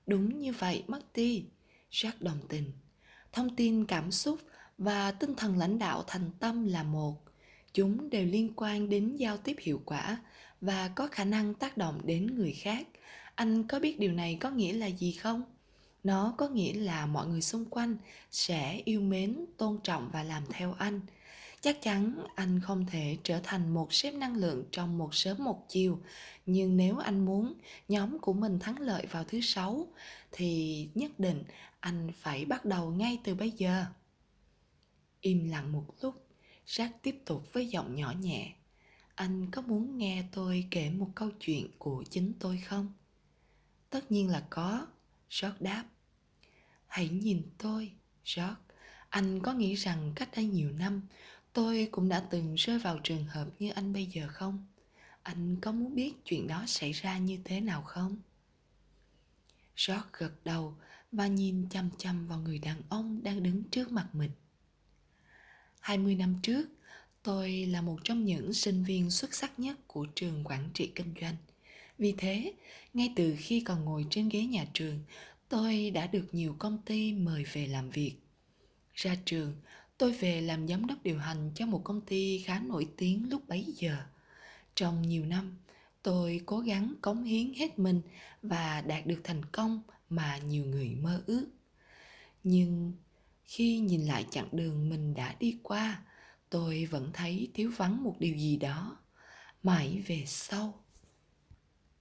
Đúng 0.06 0.38
như 0.38 0.52
vậy, 0.52 0.84
Marty. 0.86 1.44
Jack 1.90 2.12
đồng 2.20 2.38
tình. 2.48 2.72
Thông 3.32 3.56
tin 3.56 3.84
cảm 3.86 4.10
xúc 4.10 4.38
và 4.78 5.10
tinh 5.10 5.34
thần 5.34 5.58
lãnh 5.58 5.78
đạo 5.78 6.04
thành 6.06 6.30
tâm 6.40 6.66
là 6.66 6.82
một. 6.82 7.16
Chúng 7.72 8.10
đều 8.10 8.26
liên 8.26 8.52
quan 8.56 8.88
đến 8.88 9.16
giao 9.16 9.36
tiếp 9.36 9.56
hiệu 9.60 9.82
quả 9.84 10.18
và 10.60 10.88
có 10.88 11.08
khả 11.08 11.24
năng 11.24 11.54
tác 11.54 11.76
động 11.76 12.00
đến 12.04 12.26
người 12.26 12.52
khác. 12.52 12.86
Anh 13.40 13.64
có 13.64 13.80
biết 13.80 13.98
điều 13.98 14.12
này 14.12 14.38
có 14.40 14.50
nghĩa 14.50 14.72
là 14.72 14.86
gì 14.86 15.12
không? 15.12 15.42
nó 16.04 16.34
có 16.38 16.48
nghĩa 16.48 16.74
là 16.74 17.06
mọi 17.06 17.26
người 17.26 17.42
xung 17.42 17.64
quanh 17.64 17.96
sẽ 18.30 18.82
yêu 18.84 19.00
mến, 19.00 19.44
tôn 19.56 19.78
trọng 19.84 20.10
và 20.12 20.22
làm 20.22 20.42
theo 20.50 20.72
anh. 20.72 21.00
Chắc 21.60 21.82
chắn 21.82 22.24
anh 22.34 22.60
không 22.60 22.86
thể 22.86 23.16
trở 23.22 23.40
thành 23.44 23.74
một 23.74 23.92
sếp 23.92 24.14
năng 24.14 24.36
lượng 24.36 24.64
trong 24.72 24.98
một 24.98 25.14
sớm 25.14 25.44
một 25.44 25.66
chiều, 25.68 26.00
nhưng 26.46 26.76
nếu 26.76 26.98
anh 26.98 27.24
muốn 27.24 27.54
nhóm 27.88 28.18
của 28.18 28.32
mình 28.32 28.58
thắng 28.58 28.78
lợi 28.80 29.06
vào 29.06 29.24
thứ 29.24 29.40
sáu, 29.40 29.86
thì 30.32 30.88
nhất 30.94 31.18
định 31.18 31.42
anh 31.80 32.10
phải 32.20 32.44
bắt 32.44 32.64
đầu 32.64 32.90
ngay 32.90 33.18
từ 33.24 33.34
bây 33.34 33.50
giờ. 33.50 33.84
Im 35.20 35.50
lặng 35.50 35.72
một 35.72 35.84
lúc, 36.00 36.26
Jack 36.66 36.90
tiếp 37.02 37.22
tục 37.26 37.52
với 37.52 37.66
giọng 37.66 37.94
nhỏ 37.94 38.14
nhẹ. 38.20 38.52
Anh 39.14 39.50
có 39.50 39.62
muốn 39.62 39.98
nghe 39.98 40.24
tôi 40.32 40.66
kể 40.70 40.90
một 40.90 41.08
câu 41.14 41.30
chuyện 41.40 41.66
của 41.78 42.04
chính 42.10 42.32
tôi 42.40 42.58
không? 42.66 42.92
Tất 43.90 44.12
nhiên 44.12 44.28
là 44.28 44.46
có 44.50 44.86
George 45.42 45.58
đáp. 45.60 45.84
Hãy 46.86 47.08
nhìn 47.08 47.42
tôi, 47.58 47.92
George. 48.36 48.54
Anh 49.08 49.40
có 49.40 49.52
nghĩ 49.52 49.74
rằng 49.74 50.12
cách 50.14 50.28
đây 50.36 50.44
nhiều 50.44 50.70
năm, 50.70 51.02
tôi 51.52 51.88
cũng 51.90 52.08
đã 52.08 52.20
từng 52.30 52.54
rơi 52.54 52.78
vào 52.78 52.98
trường 53.04 53.24
hợp 53.24 53.48
như 53.58 53.70
anh 53.70 53.92
bây 53.92 54.06
giờ 54.06 54.28
không? 54.28 54.66
Anh 55.22 55.56
có 55.60 55.72
muốn 55.72 55.94
biết 55.94 56.24
chuyện 56.24 56.46
đó 56.46 56.64
xảy 56.66 56.92
ra 56.92 57.18
như 57.18 57.38
thế 57.44 57.60
nào 57.60 57.82
không? 57.82 58.16
George 59.86 60.08
gật 60.12 60.32
đầu 60.44 60.74
và 61.12 61.26
nhìn 61.26 61.68
chăm 61.70 61.90
chăm 61.98 62.26
vào 62.26 62.38
người 62.38 62.58
đàn 62.58 62.82
ông 62.88 63.22
đang 63.22 63.42
đứng 63.42 63.64
trước 63.64 63.92
mặt 63.92 64.08
mình. 64.12 64.30
20 65.80 66.14
năm 66.14 66.36
trước, 66.42 66.68
tôi 67.22 67.50
là 67.66 67.82
một 67.82 67.98
trong 68.04 68.24
những 68.24 68.52
sinh 68.52 68.84
viên 68.84 69.10
xuất 69.10 69.34
sắc 69.34 69.58
nhất 69.58 69.78
của 69.86 70.06
trường 70.14 70.44
quản 70.44 70.68
trị 70.74 70.92
kinh 70.94 71.14
doanh. 71.20 71.36
Vì 72.00 72.14
thế, 72.18 72.54
ngay 72.94 73.12
từ 73.16 73.36
khi 73.38 73.60
còn 73.60 73.84
ngồi 73.84 74.06
trên 74.10 74.28
ghế 74.28 74.46
nhà 74.46 74.66
trường, 74.74 74.98
tôi 75.48 75.90
đã 75.90 76.06
được 76.06 76.28
nhiều 76.32 76.56
công 76.58 76.78
ty 76.86 77.12
mời 77.12 77.44
về 77.52 77.66
làm 77.66 77.90
việc. 77.90 78.14
Ra 78.94 79.16
trường, 79.24 79.56
tôi 79.98 80.12
về 80.12 80.40
làm 80.40 80.68
giám 80.68 80.86
đốc 80.86 81.02
điều 81.02 81.18
hành 81.18 81.50
cho 81.54 81.66
một 81.66 81.80
công 81.84 82.00
ty 82.00 82.38
khá 82.38 82.60
nổi 82.60 82.88
tiếng 82.96 83.30
lúc 83.30 83.48
bấy 83.48 83.64
giờ. 83.76 83.96
Trong 84.74 85.02
nhiều 85.02 85.24
năm, 85.24 85.56
tôi 86.02 86.40
cố 86.46 86.58
gắng 86.58 86.94
cống 87.02 87.24
hiến 87.24 87.54
hết 87.54 87.78
mình 87.78 88.00
và 88.42 88.80
đạt 88.80 89.06
được 89.06 89.20
thành 89.24 89.44
công 89.52 89.82
mà 90.10 90.38
nhiều 90.38 90.64
người 90.64 90.94
mơ 90.94 91.22
ước. 91.26 91.46
Nhưng 92.44 92.92
khi 93.44 93.78
nhìn 93.78 94.06
lại 94.06 94.26
chặng 94.30 94.48
đường 94.52 94.88
mình 94.88 95.14
đã 95.14 95.34
đi 95.40 95.58
qua, 95.62 96.02
tôi 96.50 96.86
vẫn 96.86 97.10
thấy 97.12 97.48
thiếu 97.54 97.72
vắng 97.76 98.02
một 98.02 98.16
điều 98.18 98.36
gì 98.36 98.56
đó. 98.56 98.98
Mãi 99.62 100.02
về 100.06 100.24
sau, 100.26 100.84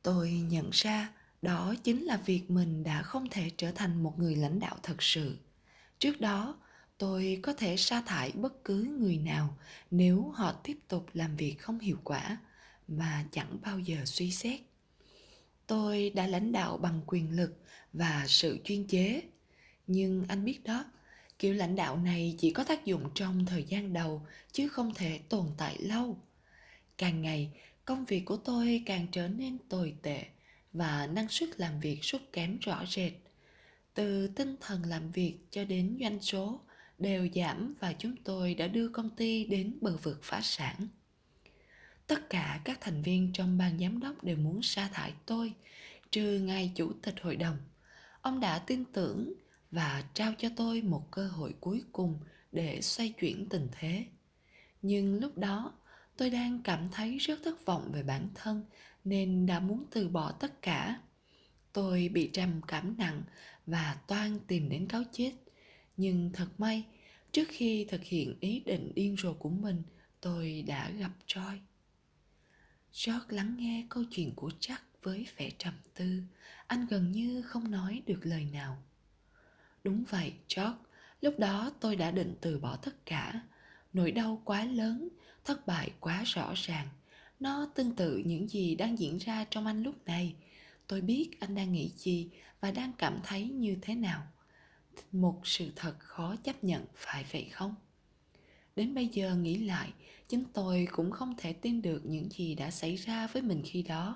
tôi 0.03 0.31
nhận 0.31 0.69
ra 0.71 1.09
đó 1.41 1.75
chính 1.83 2.03
là 2.03 2.17
việc 2.17 2.51
mình 2.51 2.83
đã 2.83 3.01
không 3.01 3.29
thể 3.29 3.51
trở 3.57 3.71
thành 3.71 4.03
một 4.03 4.19
người 4.19 4.35
lãnh 4.35 4.59
đạo 4.59 4.77
thật 4.83 5.03
sự. 5.03 5.37
Trước 5.99 6.21
đó, 6.21 6.59
tôi 6.97 7.39
có 7.43 7.53
thể 7.53 7.77
sa 7.77 8.01
thải 8.01 8.31
bất 8.31 8.63
cứ 8.63 8.95
người 8.99 9.17
nào 9.17 9.57
nếu 9.91 10.31
họ 10.35 10.51
tiếp 10.63 10.77
tục 10.87 11.05
làm 11.13 11.35
việc 11.35 11.55
không 11.59 11.79
hiệu 11.79 11.97
quả 12.03 12.37
mà 12.87 13.25
chẳng 13.31 13.57
bao 13.61 13.79
giờ 13.79 13.97
suy 14.05 14.31
xét. 14.31 14.59
Tôi 15.67 16.09
đã 16.09 16.27
lãnh 16.27 16.51
đạo 16.51 16.77
bằng 16.77 17.01
quyền 17.07 17.35
lực 17.35 17.61
và 17.93 18.25
sự 18.27 18.59
chuyên 18.63 18.87
chế. 18.87 19.21
Nhưng 19.87 20.25
anh 20.27 20.45
biết 20.45 20.63
đó, 20.63 20.85
kiểu 21.39 21.53
lãnh 21.53 21.75
đạo 21.75 21.97
này 21.97 22.35
chỉ 22.37 22.51
có 22.51 22.63
tác 22.63 22.85
dụng 22.85 23.09
trong 23.15 23.45
thời 23.45 23.63
gian 23.63 23.93
đầu 23.93 24.21
chứ 24.51 24.67
không 24.67 24.93
thể 24.93 25.19
tồn 25.29 25.45
tại 25.57 25.77
lâu. 25.79 26.17
Càng 26.97 27.21
ngày 27.21 27.51
công 27.89 28.05
việc 28.05 28.25
của 28.25 28.37
tôi 28.37 28.83
càng 28.85 29.07
trở 29.11 29.27
nên 29.27 29.57
tồi 29.69 29.95
tệ 30.01 30.25
và 30.73 31.07
năng 31.07 31.29
suất 31.29 31.59
làm 31.59 31.79
việc 31.79 32.03
sút 32.03 32.21
kém 32.33 32.59
rõ 32.59 32.85
rệt 32.89 33.11
từ 33.93 34.27
tinh 34.27 34.55
thần 34.61 34.85
làm 34.85 35.11
việc 35.11 35.37
cho 35.51 35.65
đến 35.65 35.97
doanh 36.01 36.21
số 36.21 36.59
đều 36.97 37.27
giảm 37.35 37.73
và 37.79 37.93
chúng 37.93 38.15
tôi 38.23 38.53
đã 38.53 38.67
đưa 38.67 38.89
công 38.89 39.09
ty 39.09 39.45
đến 39.45 39.77
bờ 39.81 39.97
vực 39.97 40.19
phá 40.23 40.41
sản. 40.41 40.87
Tất 42.07 42.29
cả 42.29 42.61
các 42.63 42.77
thành 42.81 43.01
viên 43.01 43.33
trong 43.33 43.57
ban 43.57 43.79
giám 43.79 43.99
đốc 43.99 44.23
đều 44.23 44.37
muốn 44.37 44.61
sa 44.61 44.89
thải 44.93 45.13
tôi, 45.25 45.53
trừ 46.11 46.39
ngài 46.39 46.71
chủ 46.75 46.91
tịch 47.01 47.15
hội 47.21 47.35
đồng. 47.35 47.57
Ông 48.21 48.39
đã 48.39 48.59
tin 48.59 48.85
tưởng 48.85 49.33
và 49.71 50.03
trao 50.13 50.33
cho 50.37 50.49
tôi 50.55 50.81
một 50.81 51.11
cơ 51.11 51.27
hội 51.27 51.55
cuối 51.59 51.83
cùng 51.91 52.19
để 52.51 52.81
xoay 52.81 53.09
chuyển 53.09 53.49
tình 53.49 53.67
thế. 53.71 54.05
Nhưng 54.81 55.19
lúc 55.19 55.37
đó, 55.37 55.73
tôi 56.19 56.29
đang 56.29 56.61
cảm 56.63 56.87
thấy 56.91 57.17
rất 57.17 57.39
thất 57.43 57.65
vọng 57.65 57.91
về 57.91 58.03
bản 58.03 58.27
thân 58.35 58.65
nên 59.03 59.45
đã 59.45 59.59
muốn 59.59 59.85
từ 59.91 60.09
bỏ 60.09 60.31
tất 60.31 60.61
cả. 60.61 61.01
Tôi 61.73 62.09
bị 62.13 62.29
trầm 62.33 62.61
cảm 62.67 62.97
nặng 62.97 63.23
và 63.65 63.97
toan 64.07 64.39
tìm 64.47 64.69
đến 64.69 64.87
cáo 64.87 65.03
chết. 65.11 65.31
Nhưng 65.97 66.29
thật 66.33 66.47
may, 66.57 66.85
trước 67.31 67.47
khi 67.49 67.85
thực 67.89 68.03
hiện 68.03 68.37
ý 68.39 68.59
định 68.59 68.91
điên 68.95 69.15
rồ 69.17 69.33
của 69.33 69.49
mình, 69.49 69.83
tôi 70.21 70.63
đã 70.67 70.89
gặp 70.89 71.11
Joy. 71.27 71.57
George 73.05 73.35
lắng 73.35 73.55
nghe 73.59 73.85
câu 73.89 74.03
chuyện 74.11 74.35
của 74.35 74.51
Jack 74.59 74.79
với 75.03 75.27
vẻ 75.37 75.49
trầm 75.57 75.73
tư. 75.93 76.21
Anh 76.67 76.85
gần 76.89 77.11
như 77.11 77.41
không 77.41 77.71
nói 77.71 78.01
được 78.05 78.19
lời 78.23 78.47
nào. 78.53 78.83
Đúng 79.83 80.03
vậy, 80.09 80.33
George. 80.55 80.77
Lúc 81.21 81.39
đó 81.39 81.71
tôi 81.79 81.95
đã 81.95 82.11
định 82.11 82.35
từ 82.41 82.59
bỏ 82.59 82.75
tất 82.75 83.05
cả. 83.05 83.41
Nỗi 83.93 84.11
đau 84.11 84.41
quá 84.45 84.65
lớn, 84.65 85.09
thất 85.49 85.67
bại 85.67 85.91
quá 85.99 86.23
rõ 86.25 86.53
ràng. 86.55 86.87
Nó 87.39 87.67
tương 87.75 87.95
tự 87.95 88.21
những 88.25 88.47
gì 88.49 88.75
đang 88.75 88.99
diễn 88.99 89.17
ra 89.17 89.45
trong 89.49 89.65
anh 89.65 89.83
lúc 89.83 89.95
này. 90.05 90.35
Tôi 90.87 91.01
biết 91.01 91.29
anh 91.39 91.55
đang 91.55 91.71
nghĩ 91.71 91.91
gì 91.95 92.29
và 92.61 92.71
đang 92.71 92.93
cảm 92.97 93.19
thấy 93.23 93.49
như 93.49 93.77
thế 93.81 93.95
nào. 93.95 94.27
Một 95.11 95.41
sự 95.43 95.71
thật 95.75 95.95
khó 95.99 96.35
chấp 96.43 96.63
nhận, 96.63 96.85
phải 96.95 97.25
vậy 97.31 97.47
không? 97.51 97.75
Đến 98.75 98.95
bây 98.95 99.07
giờ 99.07 99.35
nghĩ 99.35 99.57
lại, 99.57 99.93
chính 100.27 100.43
tôi 100.53 100.87
cũng 100.91 101.11
không 101.11 101.33
thể 101.37 101.53
tin 101.53 101.81
được 101.81 102.01
những 102.05 102.29
gì 102.31 102.55
đã 102.55 102.71
xảy 102.71 102.95
ra 102.95 103.27
với 103.27 103.41
mình 103.41 103.61
khi 103.65 103.83
đó. 103.83 104.15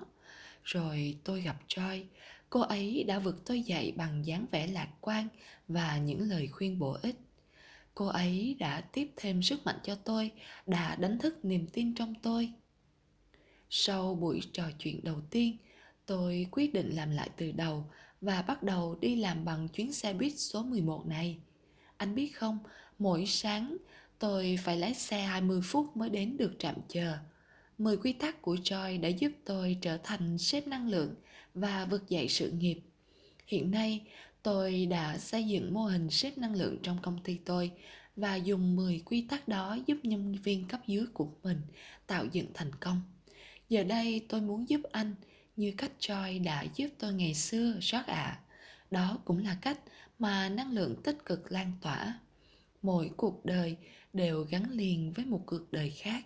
Rồi 0.64 1.18
tôi 1.24 1.42
gặp 1.42 1.58
Joy, 1.68 2.04
cô 2.50 2.62
ấy 2.62 3.04
đã 3.04 3.20
vực 3.20 3.46
tôi 3.46 3.62
dậy 3.62 3.94
bằng 3.98 4.26
dáng 4.26 4.46
vẻ 4.52 4.68
lạc 4.68 4.90
quan 5.02 5.28
và 5.68 5.98
những 5.98 6.22
lời 6.30 6.48
khuyên 6.48 6.80
bổ 6.80 6.98
ích. 7.02 7.16
Cô 7.96 8.06
ấy 8.06 8.56
đã 8.60 8.82
tiếp 8.82 9.12
thêm 9.16 9.42
sức 9.42 9.66
mạnh 9.66 9.80
cho 9.84 9.96
tôi, 9.96 10.32
đã 10.68 10.96
đánh 10.96 11.20
thức 11.20 11.46
niềm 11.46 11.68
tin 11.74 11.96
trong 11.96 12.14
tôi. 12.22 12.54
Sau 13.70 14.16
buổi 14.16 14.42
trò 14.54 14.64
chuyện 14.80 15.00
đầu 15.04 15.22
tiên, 15.30 15.58
tôi 16.06 16.48
quyết 16.52 16.74
định 16.74 16.96
làm 16.96 17.12
lại 17.12 17.30
từ 17.38 17.52
đầu 17.52 17.86
và 18.22 18.42
bắt 18.42 18.64
đầu 18.64 18.98
đi 19.02 19.16
làm 19.16 19.46
bằng 19.46 19.68
chuyến 19.68 19.94
xe 19.94 20.14
buýt 20.14 20.34
số 20.38 20.64
11 20.64 21.06
này. 21.06 21.38
Anh 21.98 22.16
biết 22.16 22.30
không, 22.30 22.60
mỗi 23.00 23.26
sáng 23.26 23.78
tôi 24.20 24.60
phải 24.64 24.78
lái 24.78 24.94
xe 24.94 25.22
20 25.22 25.62
phút 25.64 25.98
mới 25.98 26.10
đến 26.10 26.38
được 26.38 26.52
trạm 26.60 26.76
chờ. 26.88 27.18
10 27.78 27.98
quy 27.98 28.14
tắc 28.14 28.42
của 28.42 28.56
Joy 28.56 29.02
đã 29.02 29.10
giúp 29.10 29.32
tôi 29.46 29.78
trở 29.82 29.98
thành 29.98 30.38
sếp 30.38 30.68
năng 30.68 30.90
lượng 30.90 31.16
và 31.54 31.86
vực 31.86 32.10
dậy 32.10 32.28
sự 32.30 32.52
nghiệp. 32.52 32.80
Hiện 33.48 33.72
nay, 33.72 34.02
tôi 34.44 34.86
đã 34.86 35.18
xây 35.18 35.44
dựng 35.44 35.74
mô 35.74 35.86
hình 35.86 36.10
sếp 36.10 36.38
năng 36.38 36.56
lượng 36.56 36.78
trong 36.84 36.98
công 37.02 37.20
ty 37.24 37.38
tôi 37.46 37.72
và 38.16 38.36
dùng 38.36 38.76
10 38.76 39.02
quy 39.06 39.28
tắc 39.30 39.48
đó 39.48 39.78
giúp 39.86 39.98
nhân 40.04 40.36
viên 40.44 40.68
cấp 40.68 40.80
dưới 40.88 41.06
của 41.14 41.28
mình 41.44 41.62
tạo 42.08 42.26
dựng 42.32 42.48
thành 42.54 42.76
công. 42.80 43.02
Giờ 43.70 43.84
đây 43.84 44.26
tôi 44.30 44.42
muốn 44.42 44.70
giúp 44.70 44.82
anh 44.92 45.16
như 45.56 45.74
cách 45.78 45.92
Joy 46.00 46.44
đã 46.44 46.66
giúp 46.76 46.88
tôi 47.00 47.14
ngày 47.14 47.34
xưa, 47.34 47.74
rót 47.82 48.06
ạ. 48.06 48.24
À. 48.24 48.40
Đó 48.92 49.18
cũng 49.26 49.44
là 49.44 49.58
cách 49.62 49.80
mà 50.20 50.50
năng 50.50 50.72
lượng 50.72 50.96
tích 51.04 51.26
cực 51.26 51.52
lan 51.52 51.72
tỏa. 51.82 52.20
Mỗi 52.82 53.12
cuộc 53.18 53.46
đời 53.46 53.78
đều 54.14 54.44
gắn 54.44 54.72
liền 54.72 55.12
với 55.12 55.26
một 55.26 55.44
cuộc 55.46 55.72
đời 55.72 55.90
khác 55.90 56.26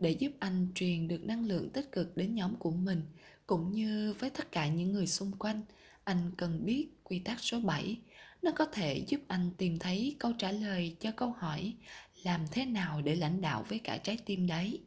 để 0.00 0.10
giúp 0.10 0.32
anh 0.38 0.68
truyền 0.74 1.08
được 1.08 1.24
năng 1.24 1.46
lượng 1.46 1.70
tích 1.70 1.92
cực 1.92 2.16
đến 2.16 2.34
nhóm 2.34 2.56
của 2.56 2.70
mình 2.70 3.02
cũng 3.46 3.72
như 3.72 4.14
với 4.18 4.30
tất 4.30 4.52
cả 4.52 4.68
những 4.68 4.92
người 4.92 5.06
xung 5.06 5.32
quanh 5.32 5.62
anh 6.04 6.30
cần 6.36 6.64
biết 6.64 6.88
quy 7.08 7.18
tắc 7.18 7.40
số 7.40 7.60
7 7.60 7.98
nó 8.42 8.50
có 8.56 8.66
thể 8.66 9.04
giúp 9.06 9.20
anh 9.28 9.50
tìm 9.58 9.78
thấy 9.78 10.16
câu 10.18 10.32
trả 10.38 10.52
lời 10.52 10.96
cho 11.00 11.10
câu 11.12 11.30
hỏi 11.30 11.74
làm 12.22 12.40
thế 12.50 12.64
nào 12.64 13.02
để 13.02 13.16
lãnh 13.16 13.40
đạo 13.40 13.64
với 13.68 13.78
cả 13.78 13.96
trái 13.96 14.18
tim 14.26 14.46
đấy 14.46 14.80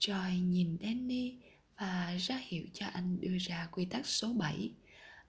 Joy 0.00 0.44
nhìn 0.44 0.78
Danny 0.82 1.34
và 1.78 2.16
ra 2.20 2.40
hiệu 2.42 2.64
cho 2.72 2.86
anh 2.86 3.20
đưa 3.20 3.38
ra 3.38 3.68
quy 3.72 3.84
tắc 3.84 4.06
số 4.06 4.32
7. 4.32 4.70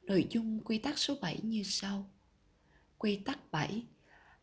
Nội 0.03 0.27
dung 0.29 0.59
quy 0.63 0.77
tắc 0.77 0.97
số 0.97 1.15
7 1.21 1.39
như 1.43 1.63
sau. 1.63 2.09
Quy 2.97 3.15
tắc 3.15 3.51
7 3.51 3.83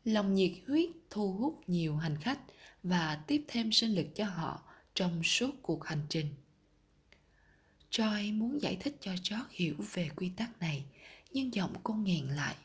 lòng 0.04 0.34
nhiệt 0.34 0.52
huyết 0.66 0.90
thu 1.10 1.32
hút 1.32 1.62
nhiều 1.66 1.96
hành 1.96 2.16
khách 2.20 2.40
và 2.82 3.22
tiếp 3.26 3.44
thêm 3.48 3.72
sinh 3.72 3.94
lực 3.94 4.06
cho 4.14 4.24
họ 4.24 4.62
trong 4.94 5.22
suốt 5.22 5.50
cuộc 5.62 5.84
hành 5.84 6.06
trình. 6.08 6.26
Joy 7.90 8.38
muốn 8.38 8.62
giải 8.62 8.76
thích 8.80 8.96
cho 9.00 9.10
George 9.10 9.46
hiểu 9.50 9.76
về 9.92 10.08
quy 10.16 10.30
tắc 10.36 10.60
này, 10.60 10.84
nhưng 11.30 11.54
giọng 11.54 11.74
cô 11.82 11.94
nghẹn 11.94 12.26
lại. 12.26 12.56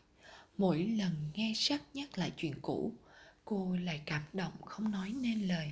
Mỗi 0.58 0.84
lần 0.84 1.12
nghe 1.34 1.54
sắc 1.56 1.82
nhắc 1.94 2.18
lại 2.18 2.32
chuyện 2.38 2.54
cũ, 2.62 2.94
cô 3.46 3.76
lại 3.76 4.02
cảm 4.06 4.24
động 4.34 4.54
không 4.66 4.92
nói 4.92 5.14
nên 5.14 5.48
lời. 5.48 5.72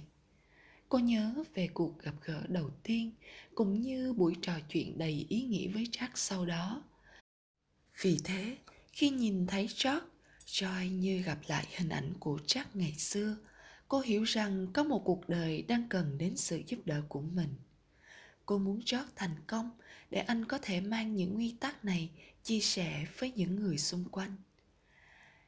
Cô 0.90 1.00
nhớ 1.00 1.34
về 1.54 1.68
cuộc 1.74 2.00
gặp 2.00 2.14
gỡ 2.26 2.44
đầu 2.48 2.70
tiên, 2.84 3.12
cũng 3.56 3.82
như 3.82 4.14
buổi 4.14 4.36
trò 4.42 4.54
chuyện 4.70 4.98
đầy 4.98 5.26
ý 5.30 5.42
nghĩa 5.42 5.68
với 5.68 5.84
Jack 5.84 6.10
sau 6.16 6.46
đó. 6.46 6.84
Vì 8.02 8.18
thế, 8.24 8.58
khi 8.92 9.10
nhìn 9.10 9.48
thấy 9.48 9.68
jack 9.68 10.02
Joy 10.46 10.90
như 10.90 11.22
gặp 11.22 11.38
lại 11.48 11.68
hình 11.78 11.90
ảnh 11.90 12.14
của 12.20 12.40
Jack 12.48 12.66
ngày 12.74 12.94
xưa. 12.98 13.38
Cô 13.88 14.00
hiểu 14.00 14.24
rằng 14.24 14.68
có 14.74 14.84
một 14.84 15.02
cuộc 15.06 15.30
đời 15.30 15.62
đang 15.62 15.90
cần 15.90 16.18
đến 16.18 16.38
sự 16.38 16.62
giúp 16.68 16.80
đỡ 16.86 17.02
của 17.10 17.22
mình. 17.22 17.56
Cô 18.46 18.58
muốn 18.58 18.76
George 18.76 19.12
thành 19.16 19.36
công 19.48 19.72
để 20.12 20.20
anh 20.20 20.46
có 20.46 20.60
thể 20.62 20.82
mang 20.82 21.16
những 21.16 21.34
nguyên 21.34 21.58
tắc 21.58 21.86
này 21.86 22.10
chia 22.44 22.60
sẻ 22.60 23.06
với 23.18 23.32
những 23.36 23.56
người 23.56 23.78
xung 23.78 24.06
quanh. 24.12 24.36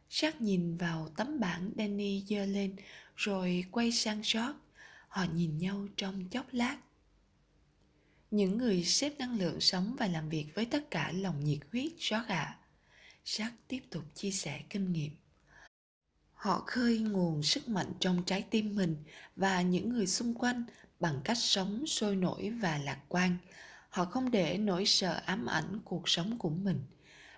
Jack 0.09 0.32
nhìn 0.40 0.75
vào 0.75 1.09
tấm 1.17 1.40
bảng 1.40 1.72
Danny 1.77 2.24
giơ 2.30 2.45
lên, 2.45 2.75
rồi 3.15 3.65
quay 3.72 3.91
sang 3.91 4.17
George. 4.17 4.59
Họ 5.07 5.25
nhìn 5.33 5.57
nhau 5.57 5.88
trong 5.98 6.30
chốc 6.30 6.45
lát. 6.51 6.77
Những 8.32 8.57
người 8.57 8.83
xếp 8.83 9.14
năng 9.19 9.38
lượng 9.38 9.61
sống 9.61 9.95
và 9.99 10.07
làm 10.07 10.30
việc 10.30 10.45
với 10.53 10.65
tất 10.65 10.91
cả 10.91 11.11
lòng 11.11 11.43
nhiệt 11.43 11.59
huyết, 11.72 11.91
George 11.91 12.33
ạ. 12.33 12.43
À 12.43 12.59
Jack 13.25 13.51
tiếp 13.67 13.80
tục 13.90 14.03
chia 14.15 14.32
sẻ 14.32 14.61
kinh 14.69 14.93
nghiệm. 14.93 15.11
Họ 16.33 16.64
khơi 16.67 16.99
nguồn 16.99 17.43
sức 17.43 17.69
mạnh 17.69 17.91
trong 17.99 18.24
trái 18.25 18.41
tim 18.41 18.75
mình 18.75 19.03
và 19.35 19.61
những 19.61 19.90
người 19.90 20.07
xung 20.07 20.33
quanh 20.33 20.64
bằng 20.99 21.22
cách 21.24 21.38
sống 21.38 21.88
sôi 21.88 22.15
nổi 22.15 22.49
và 22.49 22.77
lạc 22.77 22.99
quan. 23.07 23.38
Họ 23.95 24.06
không 24.06 24.32
để 24.32 24.57
nỗi 24.57 24.85
sợ 24.85 25.22
ám 25.25 25.45
ảnh 25.45 25.80
cuộc 25.85 26.09
sống 26.09 26.38
của 26.38 26.49
mình, 26.49 26.80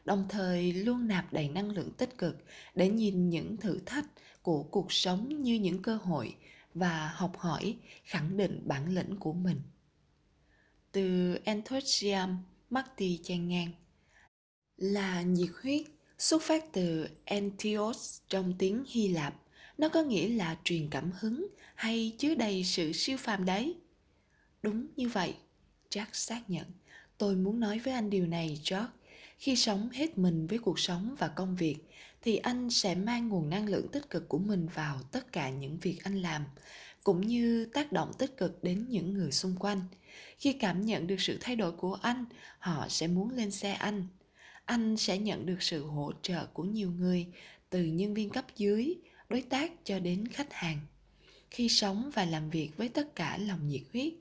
đồng 0.05 0.25
thời 0.29 0.73
luôn 0.73 1.07
nạp 1.07 1.33
đầy 1.33 1.49
năng 1.49 1.69
lượng 1.71 1.91
tích 1.97 2.17
cực 2.17 2.45
để 2.75 2.89
nhìn 2.89 3.29
những 3.29 3.57
thử 3.57 3.79
thách 3.85 4.05
của 4.41 4.63
cuộc 4.63 4.91
sống 4.91 5.41
như 5.41 5.55
những 5.55 5.81
cơ 5.81 5.95
hội 5.95 6.35
và 6.73 7.11
học 7.15 7.37
hỏi, 7.37 7.77
khẳng 8.03 8.37
định 8.37 8.61
bản 8.65 8.95
lĩnh 8.95 9.15
của 9.19 9.33
mình. 9.33 9.61
Từ 10.91 11.37
Enthusiasm, 11.43 12.31
Marty 12.69 13.19
chen 13.23 13.47
ngang 13.47 13.71
là 14.77 15.21
nhiệt 15.21 15.49
huyết 15.61 15.81
xuất 16.17 16.41
phát 16.41 16.73
từ 16.73 17.07
Entios 17.25 18.21
trong 18.27 18.53
tiếng 18.57 18.83
Hy 18.87 19.07
Lạp. 19.07 19.33
Nó 19.77 19.89
có 19.89 20.03
nghĩa 20.03 20.27
là 20.27 20.57
truyền 20.63 20.89
cảm 20.89 21.11
hứng 21.19 21.47
hay 21.75 22.15
chứa 22.17 22.35
đầy 22.35 22.63
sự 22.63 22.91
siêu 22.93 23.17
phàm 23.17 23.45
đấy. 23.45 23.75
Đúng 24.61 24.87
như 24.95 25.09
vậy, 25.09 25.35
Jack 25.97 26.05
xác 26.13 26.49
nhận. 26.49 26.65
Tôi 27.17 27.35
muốn 27.35 27.59
nói 27.59 27.79
với 27.79 27.93
anh 27.93 28.09
điều 28.09 28.27
này, 28.27 28.47
George. 28.47 28.91
Khi 29.37 29.55
sống 29.55 29.89
hết 29.89 30.17
mình 30.17 30.47
với 30.47 30.59
cuộc 30.59 30.79
sống 30.79 31.15
và 31.19 31.27
công 31.27 31.55
việc, 31.55 31.77
thì 32.21 32.37
anh 32.37 32.69
sẽ 32.69 32.95
mang 32.95 33.29
nguồn 33.29 33.49
năng 33.49 33.69
lượng 33.69 33.87
tích 33.91 34.09
cực 34.09 34.29
của 34.29 34.37
mình 34.37 34.67
vào 34.73 34.99
tất 35.11 35.31
cả 35.31 35.49
những 35.49 35.77
việc 35.79 36.03
anh 36.03 36.21
làm, 36.21 36.45
cũng 37.03 37.27
như 37.27 37.65
tác 37.73 37.91
động 37.91 38.11
tích 38.17 38.37
cực 38.37 38.63
đến 38.63 38.85
những 38.89 39.13
người 39.13 39.31
xung 39.31 39.55
quanh. 39.59 39.81
Khi 40.37 40.53
cảm 40.53 40.81
nhận 40.81 41.07
được 41.07 41.21
sự 41.21 41.37
thay 41.41 41.55
đổi 41.55 41.71
của 41.71 41.93
anh, 42.01 42.25
họ 42.59 42.85
sẽ 42.89 43.07
muốn 43.07 43.29
lên 43.29 43.51
xe 43.51 43.71
anh, 43.71 44.07
anh 44.65 44.97
sẽ 44.97 45.17
nhận 45.17 45.45
được 45.45 45.63
sự 45.63 45.85
hỗ 45.85 46.11
trợ 46.21 46.45
của 46.45 46.63
nhiều 46.63 46.91
người 46.91 47.27
từ 47.69 47.83
nhân 47.83 48.13
viên 48.13 48.29
cấp 48.29 48.45
dưới 48.55 48.95
đối 49.29 49.41
tác 49.41 49.71
cho 49.83 49.99
đến 49.99 50.27
khách 50.27 50.53
hàng 50.53 50.79
khi 51.51 51.69
sống 51.69 52.11
và 52.13 52.25
làm 52.25 52.49
việc 52.49 52.71
với 52.77 52.89
tất 52.89 53.15
cả 53.15 53.37
lòng 53.37 53.67
nhiệt 53.67 53.81
huyết 53.93 54.13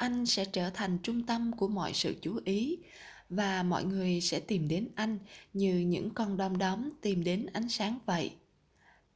anh 0.00 0.26
sẽ 0.26 0.44
trở 0.44 0.70
thành 0.70 0.98
trung 1.02 1.22
tâm 1.22 1.52
của 1.52 1.68
mọi 1.68 1.92
sự 1.94 2.16
chú 2.22 2.40
ý 2.44 2.78
và 3.28 3.62
mọi 3.62 3.84
người 3.84 4.20
sẽ 4.20 4.40
tìm 4.40 4.68
đến 4.68 4.88
anh 4.94 5.18
như 5.52 5.78
những 5.78 6.10
con 6.14 6.36
đom 6.36 6.58
đóm 6.58 6.90
tìm 7.00 7.24
đến 7.24 7.46
ánh 7.52 7.68
sáng 7.68 7.98
vậy. 8.06 8.32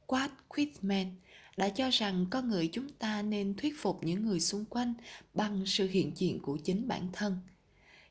Quad 0.05 0.31
Quitman 0.47 1.11
đã 1.57 1.69
cho 1.69 1.89
rằng 1.89 2.25
con 2.29 2.49
người 2.49 2.69
chúng 2.73 2.89
ta 2.89 3.21
nên 3.21 3.53
thuyết 3.53 3.73
phục 3.77 4.03
những 4.03 4.25
người 4.25 4.39
xung 4.39 4.65
quanh 4.65 4.93
bằng 5.33 5.63
sự 5.65 5.87
hiện 5.87 6.11
diện 6.15 6.39
của 6.39 6.57
chính 6.57 6.87
bản 6.87 7.07
thân– 7.13 7.39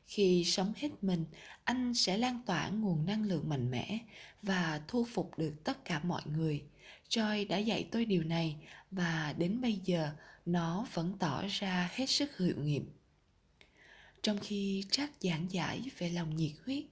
khi 0.07 0.43
sống 0.43 0.73
hết 0.75 0.89
mình, 1.01 1.25
anh 1.63 1.93
sẽ 1.93 2.17
lan 2.17 2.39
tỏa 2.45 2.69
nguồn 2.69 3.05
năng 3.05 3.23
lượng 3.23 3.49
mạnh 3.49 3.71
mẽ 3.71 3.99
và 4.41 4.81
thu 4.87 5.05
phục 5.13 5.37
được 5.37 5.63
tất 5.63 5.85
cả 5.85 6.01
mọi 6.03 6.21
người. 6.25 6.63
Joy 7.09 7.47
đã 7.47 7.57
dạy 7.57 7.87
tôi 7.91 8.05
điều 8.05 8.23
này 8.23 8.55
và 8.91 9.33
đến 9.37 9.61
bây 9.61 9.79
giờ 9.83 10.11
nó 10.45 10.87
vẫn 10.93 11.17
tỏ 11.19 11.43
ra 11.49 11.89
hết 11.93 12.05
sức 12.05 12.37
hiệu 12.37 12.55
nghiệm. 12.57 12.89
Trong 14.21 14.37
khi 14.41 14.83
Jack 14.91 15.07
giảng 15.19 15.47
giải 15.51 15.81
về 15.97 16.09
lòng 16.09 16.35
nhiệt 16.35 16.51
huyết, 16.65 16.83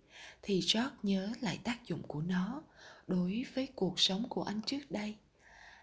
thì 0.41 0.61
George 0.73 0.95
nhớ 1.03 1.33
lại 1.41 1.59
tác 1.63 1.87
dụng 1.87 2.01
của 2.07 2.21
nó 2.21 2.63
đối 3.07 3.45
với 3.53 3.67
cuộc 3.75 3.99
sống 3.99 4.29
của 4.29 4.43
anh 4.43 4.61
trước 4.65 4.91
đây. 4.91 5.15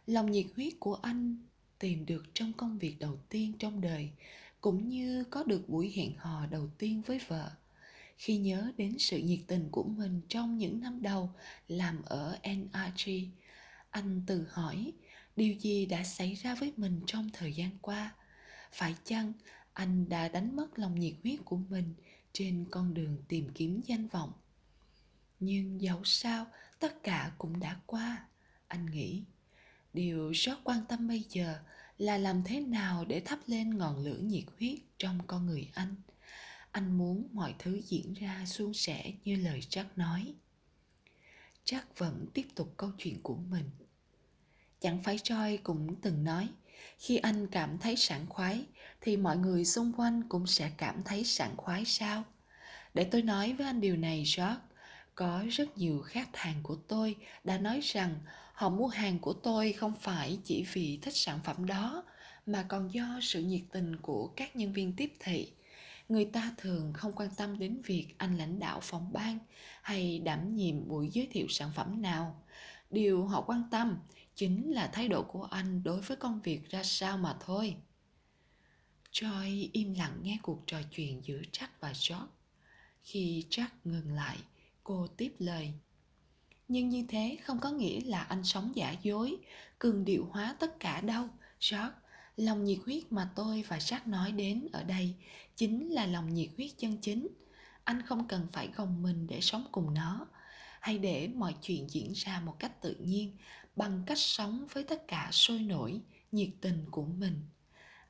Lòng 0.07 0.31
nhiệt 0.31 0.47
huyết 0.57 0.73
của 0.81 0.95
anh 0.95 1.37
tìm 1.79 2.07
được 2.07 2.25
trong 2.35 2.53
công 2.53 2.79
việc 2.79 2.97
đầu 2.99 3.19
tiên 3.29 3.53
trong 3.59 3.81
đời, 3.81 4.11
cũng 4.61 4.89
như 4.89 5.25
có 5.31 5.45
được 5.45 5.69
buổi 5.69 5.93
hẹn 5.97 6.13
hò 6.19 6.47
đầu 6.47 6.69
tiên 6.79 7.03
với 7.07 7.21
vợ. 7.29 7.51
Khi 8.17 8.37
nhớ 8.37 8.73
đến 8.77 8.97
sự 8.99 9.19
nhiệt 9.19 9.41
tình 9.47 9.69
của 9.71 9.85
mình 9.85 10.21
trong 10.29 10.59
những 10.59 10.81
năm 10.81 11.03
đầu 11.03 11.31
làm 11.69 12.03
ở 12.03 12.39
NRG, 12.45 13.11
anh 13.91 14.23
tự 14.27 14.47
hỏi 14.51 14.93
điều 15.37 15.55
gì 15.55 15.87
đã 15.87 16.05
xảy 16.05 16.35
ra 16.35 16.55
với 16.55 16.73
mình 16.77 17.01
trong 17.07 17.31
thời 17.33 17.53
gian 17.53 17.71
qua. 17.83 18.15
Phải 18.73 18.95
chăng 19.05 19.33
anh 19.73 20.09
đã 20.09 20.29
đánh 20.29 20.57
mất 20.57 20.79
lòng 20.79 21.01
nhiệt 21.01 21.15
huyết 21.23 21.41
của 21.45 21.57
mình 21.57 21.95
trên 22.33 22.67
con 22.71 22.95
đường 22.95 23.17
tìm 23.29 23.49
kiếm 23.55 23.81
danh 23.87 24.09
vọng? 24.09 24.33
Nhưng 25.41 25.81
dẫu 25.81 26.05
sao, 26.05 26.47
tất 26.79 27.03
cả 27.03 27.33
cũng 27.39 27.61
đã 27.61 27.81
qua. 27.87 28.27
Anh 28.69 28.87
nghĩ, 28.87 29.23
điều 29.93 30.31
rất 30.31 30.59
quan 30.65 30.81
tâm 30.89 31.09
bây 31.09 31.25
giờ 31.29 31.59
là 31.99 32.19
làm 32.19 32.43
thế 32.45 32.61
nào 32.61 33.05
để 33.05 33.21
thắp 33.21 33.39
lên 33.47 33.79
ngọn 33.79 34.05
lửa 34.05 34.19
nhiệt 34.19 34.45
huyết 34.59 34.79
trong 34.99 35.19
con 35.27 35.47
người 35.47 35.71
anh? 35.75 35.95
Anh 36.71 36.99
muốn 36.99 37.29
mọi 37.33 37.55
thứ 37.59 37.81
diễn 37.85 38.15
ra 38.15 38.45
suôn 38.47 38.75
sẻ 38.75 39.13
như 39.25 39.37
lời 39.37 39.61
chắc 39.69 39.99
nói. 39.99 40.35
Chắc 41.65 41.99
vẫn 41.99 42.27
tiếp 42.35 42.47
tục 42.55 42.75
câu 42.77 42.91
chuyện 42.99 43.23
của 43.23 43.37
mình 43.37 43.71
chẳng 44.81 45.03
phải 45.03 45.17
Joy 45.17 45.59
cũng 45.63 45.95
từng 46.03 46.25
nói, 46.25 46.49
khi 46.99 47.17
anh 47.17 47.47
cảm 47.47 47.79
thấy 47.79 47.97
sảng 47.97 48.27
khoái, 48.27 48.65
thì 49.01 49.17
mọi 49.17 49.37
người 49.37 49.65
xung 49.65 49.93
quanh 49.93 50.29
cũng 50.29 50.47
sẽ 50.47 50.71
cảm 50.77 51.03
thấy 51.05 51.25
sảng 51.25 51.57
khoái 51.57 51.85
sao? 51.85 52.25
Để 52.95 53.05
tôi 53.05 53.23
nói 53.23 53.53
với 53.53 53.67
anh 53.67 53.81
điều 53.81 53.97
này, 53.97 54.25
george, 54.37 54.61
có 55.15 55.45
rất 55.51 55.79
nhiều 55.79 56.01
khách 56.01 56.37
hàng 56.37 56.61
của 56.63 56.77
tôi 56.89 57.17
đã 57.45 57.59
nói 57.59 57.81
rằng 57.83 58.15
họ 58.53 58.69
mua 58.69 58.87
hàng 58.87 59.19
của 59.19 59.33
tôi 59.33 59.73
không 59.73 59.93
phải 60.01 60.39
chỉ 60.45 60.67
vì 60.73 60.99
thích 61.03 61.17
sản 61.17 61.41
phẩm 61.45 61.67
đó, 61.67 62.05
mà 62.47 62.63
còn 62.69 62.93
do 62.93 63.19
sự 63.23 63.43
nhiệt 63.43 63.63
tình 63.73 63.97
của 63.97 64.27
các 64.37 64.57
nhân 64.57 64.73
viên 64.73 64.93
tiếp 64.97 65.13
thị. 65.21 65.53
Người 66.09 66.25
ta 66.25 66.53
thường 66.57 66.93
không 66.93 67.13
quan 67.13 67.31
tâm 67.37 67.59
đến 67.59 67.83
việc 67.85 68.07
anh 68.19 68.39
lãnh 68.39 68.59
đạo 68.59 68.81
phòng 68.83 69.13
ban 69.13 69.39
hay 69.83 70.19
đảm 70.19 70.55
nhiệm 70.55 70.89
buổi 70.89 71.11
giới 71.13 71.29
thiệu 71.31 71.47
sản 71.49 71.71
phẩm 71.75 72.03
nào. 72.03 72.43
Điều 72.91 73.27
họ 73.27 73.41
quan 73.41 73.63
tâm 73.71 73.99
chính 74.41 74.71
là 74.73 74.87
thái 74.87 75.09
độ 75.09 75.23
của 75.23 75.43
anh 75.43 75.83
đối 75.83 76.01
với 76.01 76.17
công 76.17 76.41
việc 76.43 76.71
ra 76.71 76.83
sao 76.83 77.19
mà 77.19 77.37
thôi. 77.41 77.77
Joy 79.13 79.69
im 79.73 79.95
lặng 79.95 80.19
nghe 80.23 80.39
cuộc 80.43 80.63
trò 80.67 80.79
chuyện 80.91 81.25
giữa 81.25 81.41
jack 81.53 81.69
và 81.81 81.89
george. 81.89 82.27
Khi 83.03 83.45
jack 83.51 83.69
ngừng 83.85 84.13
lại, 84.13 84.39
cô 84.85 85.07
tiếp 85.07 85.35
lời. 85.39 85.73
Nhưng 86.69 86.89
như 86.89 87.05
thế 87.09 87.39
không 87.45 87.59
có 87.59 87.71
nghĩa 87.71 88.01
là 88.01 88.23
anh 88.23 88.45
sống 88.45 88.73
giả 88.75 88.95
dối, 89.03 89.37
cường 89.79 90.05
điệu 90.05 90.29
hóa 90.33 90.57
tất 90.61 90.81
cả 90.81 91.01
đâu, 91.01 91.29
george. 91.71 91.95
Lòng 92.37 92.65
nhiệt 92.65 92.79
huyết 92.85 93.13
mà 93.13 93.31
tôi 93.37 93.65
và 93.69 93.79
jack 93.79 94.11
nói 94.11 94.33
đến 94.33 94.69
ở 94.73 94.85
đây 94.85 95.15
chính 95.57 95.89
là 95.89 96.07
lòng 96.07 96.35
nhiệt 96.35 96.51
huyết 96.57 96.71
chân 96.79 96.97
chính. 96.97 97.29
Anh 97.85 98.03
không 98.03 98.29
cần 98.29 98.47
phải 98.53 98.69
gồng 98.77 99.03
mình 99.03 99.27
để 99.27 99.41
sống 99.41 99.67
cùng 99.73 99.95
nó. 99.95 100.27
Hay 100.81 100.99
để 100.99 101.29
mọi 101.29 101.55
chuyện 101.63 101.91
diễn 101.91 102.13
ra 102.13 102.41
một 102.41 102.59
cách 102.59 102.83
tự 102.83 102.95
nhiên 102.95 103.37
bằng 103.81 104.03
cách 104.07 104.19
sống 104.19 104.67
với 104.73 104.85
tất 104.85 105.09
cả 105.09 105.29
sôi 105.33 105.59
nổi, 105.59 106.01
nhiệt 106.33 106.49
tình 106.61 106.85
của 106.91 107.05
mình. 107.05 107.41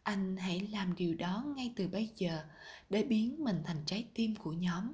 Anh 0.03 0.37
hãy 0.37 0.69
làm 0.73 0.97
điều 0.97 1.15
đó 1.15 1.45
ngay 1.57 1.73
từ 1.77 1.89
bây 1.89 2.11
giờ 2.17 2.45
để 2.91 3.03
biến 3.03 3.45
mình 3.45 3.63
thành 3.67 3.83
trái 3.87 4.07
tim 4.15 4.37
của 4.37 4.53
nhóm. 4.53 4.93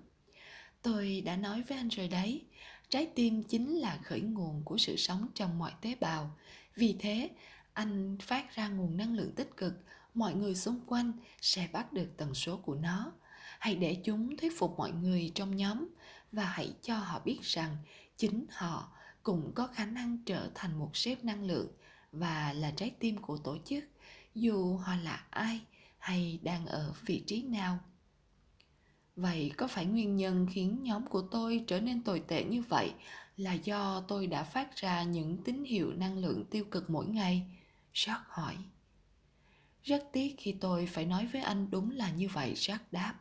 Tôi 0.83 1.23
đã 1.25 1.37
nói 1.37 1.63
với 1.63 1.79
anh 1.79 1.89
rồi 1.89 2.09
đấy, 2.09 2.45
trái 2.89 3.07
tim 3.15 3.43
chính 3.43 3.77
là 3.77 3.99
khởi 4.05 4.21
nguồn 4.21 4.63
của 4.65 4.79
sự 4.79 4.97
sống 4.97 5.29
trong 5.35 5.59
mọi 5.59 5.73
tế 5.81 5.95
bào. 6.01 6.37
Vì 6.75 6.97
thế, 6.99 7.31
anh 7.73 8.19
phát 8.23 8.55
ra 8.55 8.69
nguồn 8.69 8.97
năng 8.97 9.15
lượng 9.15 9.33
tích 9.37 9.57
cực, 9.57 9.73
mọi 10.15 10.35
người 10.35 10.55
xung 10.55 10.81
quanh 10.87 11.13
sẽ 11.41 11.69
bắt 11.73 11.93
được 11.93 12.09
tần 12.17 12.35
số 12.35 12.57
của 12.57 12.75
nó. 12.75 13.13
Hãy 13.59 13.77
để 13.77 13.97
chúng 14.05 14.37
thuyết 14.37 14.59
phục 14.59 14.75
mọi 14.79 14.93
người 14.93 15.33
trong 15.35 15.57
nhóm 15.57 15.89
và 16.33 16.45
hãy 16.45 16.75
cho 16.83 16.97
họ 16.99 17.21
biết 17.25 17.39
rằng 17.43 17.77
chính 18.17 18.47
họ 18.51 18.96
cũng 19.27 19.53
có 19.55 19.67
khả 19.67 19.87
năng 19.87 20.19
trở 20.27 20.51
thành 20.55 20.79
một 20.79 20.97
sếp 20.97 21.25
năng 21.25 21.45
lượng 21.45 21.69
và 22.13 22.53
là 22.53 22.71
trái 22.71 22.91
tim 23.01 23.17
của 23.17 23.39
tổ 23.39 23.57
chức, 23.65 23.85
dù 24.35 24.77
họ 24.77 24.95
là 24.97 25.27
ai 25.31 25.61
hay 25.99 26.39
đang 26.43 26.67
ở 26.67 26.95
vị 27.07 27.23
trí 27.27 27.43
nào. 27.43 27.79
Vậy 29.17 29.53
có 29.57 29.69
phải 29.69 29.87
nguyên 29.87 30.17
nhân 30.17 30.47
khiến 30.51 30.83
nhóm 30.83 31.07
của 31.07 31.23
tôi 31.31 31.65
trở 31.67 31.81
nên 31.81 32.03
tồi 32.03 32.23
tệ 32.29 32.45
như 32.45 32.63
vậy 32.63 32.93
là 33.37 33.53
do 33.53 34.01
tôi 34.09 34.27
đã 34.27 34.45
phát 34.45 34.77
ra 34.77 35.03
những 35.03 35.43
tín 35.45 35.65
hiệu 35.65 35.93
năng 35.93 36.19
lượng 36.19 36.45
tiêu 36.51 36.65
cực 36.65 36.91
mỗi 36.91 37.07
ngày? 37.07 37.47
Jack 37.95 38.21
hỏi. 38.29 38.57
Rất 39.83 40.05
tiếc 40.13 40.35
khi 40.39 40.53
tôi 40.53 40.87
phải 40.87 41.07
nói 41.07 41.27
với 41.27 41.43
anh 41.43 41.71
đúng 41.71 41.91
là 41.91 42.11
như 42.11 42.29
vậy, 42.29 42.53
jack 42.55 42.79
đáp. 42.93 43.15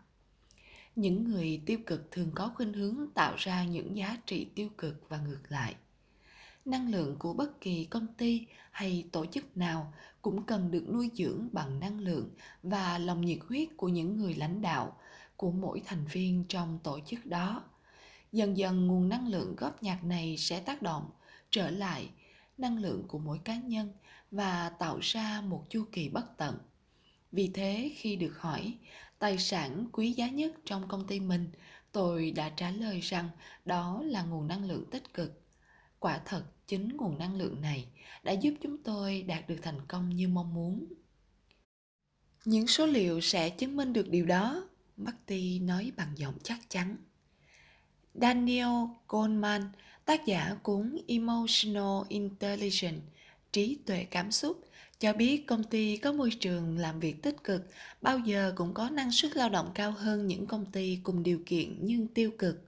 Những 0.95 1.24
người 1.24 1.61
tiêu 1.66 1.80
cực 1.85 2.11
thường 2.11 2.32
có 2.35 2.51
khuynh 2.56 2.74
hướng 2.74 3.08
tạo 3.14 3.35
ra 3.38 3.66
những 3.66 3.98
giá 3.98 4.17
trị 4.25 4.48
tiêu 4.56 4.69
cực 4.77 5.09
và 5.09 5.17
ngược 5.17 5.42
lại 5.50 5.75
năng 6.66 6.92
lượng 6.92 7.16
của 7.19 7.34
bất 7.34 7.61
kỳ 7.61 7.85
công 7.85 8.08
ty 8.18 8.48
hay 8.72 9.08
tổ 9.11 9.26
chức 9.26 9.58
nào 9.58 9.94
cũng 10.22 10.44
cần 10.44 10.72
được 10.72 10.90
nuôi 10.90 11.11
dưỡng 11.14 11.50
bằng 11.52 11.80
năng 11.80 12.00
lượng 12.00 12.30
và 12.64 12.98
lòng 12.98 13.22
nhiệt 13.22 13.40
huyết 13.48 13.69
của 13.77 13.88
những 13.90 14.18
người 14.18 14.34
lãnh 14.34 14.61
đạo, 14.61 14.98
của 15.38 15.52
mỗi 15.52 15.82
thành 15.85 16.06
viên 16.06 16.45
trong 16.50 16.80
tổ 16.84 17.00
chức 17.06 17.26
đó. 17.26 17.64
Dần 18.32 18.58
dần, 18.58 18.88
nguồn 18.88 19.10
năng 19.10 19.27
lượng 19.27 19.56
góp 19.56 19.84
nhạc 19.84 20.03
này 20.03 20.38
sẽ 20.38 20.60
tác 20.60 20.82
động 20.82 21.10
trở 21.50 21.69
lại 21.69 22.10
năng 22.58 22.77
lượng 22.77 23.03
của 23.08 23.19
mỗi 23.19 23.40
cá 23.44 23.56
nhân 23.56 23.94
và 24.32 24.69
tạo 24.69 25.00
ra 25.02 25.42
một 25.42 25.66
chu 25.69 25.85
kỳ 25.92 26.10
bất 26.10 26.38
tận. 26.38 26.58
Vì 27.32 27.52
thế, 27.53 27.92
khi 27.95 28.16
được 28.16 28.40
hỏi 28.40 28.77
tài 29.19 29.38
sản 29.38 29.88
quý 29.92 30.11
giá 30.11 30.30
nhất 30.30 30.56
trong 30.66 30.88
công 30.88 31.08
ty 31.08 31.19
mình, 31.19 31.52
tôi 31.92 32.32
đã 32.32 32.50
trả 32.50 32.72
lời 32.72 33.00
rằng 33.00 33.30
đó 33.66 34.02
là 34.06 34.24
nguồn 34.24 34.48
năng 34.48 34.66
lượng 34.66 34.85
tích 34.92 35.14
cực 35.14 35.44
quả 36.06 36.22
thật 36.25 36.43
chính 36.67 36.98
nguồn 36.98 37.17
năng 37.17 37.35
lượng 37.35 37.61
này 37.61 37.85
đã 38.24 38.32
giúp 38.32 38.53
chúng 38.61 38.77
tôi 38.77 39.22
đạt 39.22 39.50
được 39.50 39.58
thành 39.61 39.80
công 39.88 40.09
như 40.09 40.27
mong 40.27 40.53
muốn. 40.53 40.85
Những 42.45 42.67
số 42.67 42.85
liệu 42.85 43.22
sẽ 43.22 43.50
chứng 43.50 43.75
minh 43.75 43.93
được 43.93 44.09
điều 44.09 44.25
đó, 44.25 44.69
marty 44.98 45.59
nói 45.59 45.92
bằng 45.98 46.11
giọng 46.16 46.34
chắc 46.43 46.59
chắn. 46.69 46.95
Daniel 48.14 48.67
goleman, 49.08 49.69
tác 50.06 50.25
giả 50.25 50.56
cuốn 50.64 50.98
emotional 51.08 52.03
intelligence, 52.09 53.01
trí 53.51 53.77
tuệ 53.85 54.03
cảm 54.03 54.32
xúc, 54.32 54.64
cho 55.00 55.14
biết 55.14 55.48
công 55.48 55.64
ty 55.64 55.98
có 55.98 56.14
môi 56.14 56.30
trường 56.40 56.77
làm 56.77 57.00
việc 57.00 57.22
tích 57.22 57.43
cực, 57.43 57.61
bao 58.01 58.19
giờ 58.19 58.53
cũng 58.56 58.74
có 58.74 58.90
năng 58.90 59.11
suất 59.11 59.35
lao 59.35 59.50
động 59.50 59.72
cao 59.74 59.92
hơn 59.92 60.27
những 60.27 60.45
công 60.45 60.72
ty 60.72 61.00
cùng 61.03 61.24
điều 61.24 61.40
kiện 61.45 61.77
nhưng 61.82 62.08
tiêu 62.08 62.32
cực. 62.38 62.61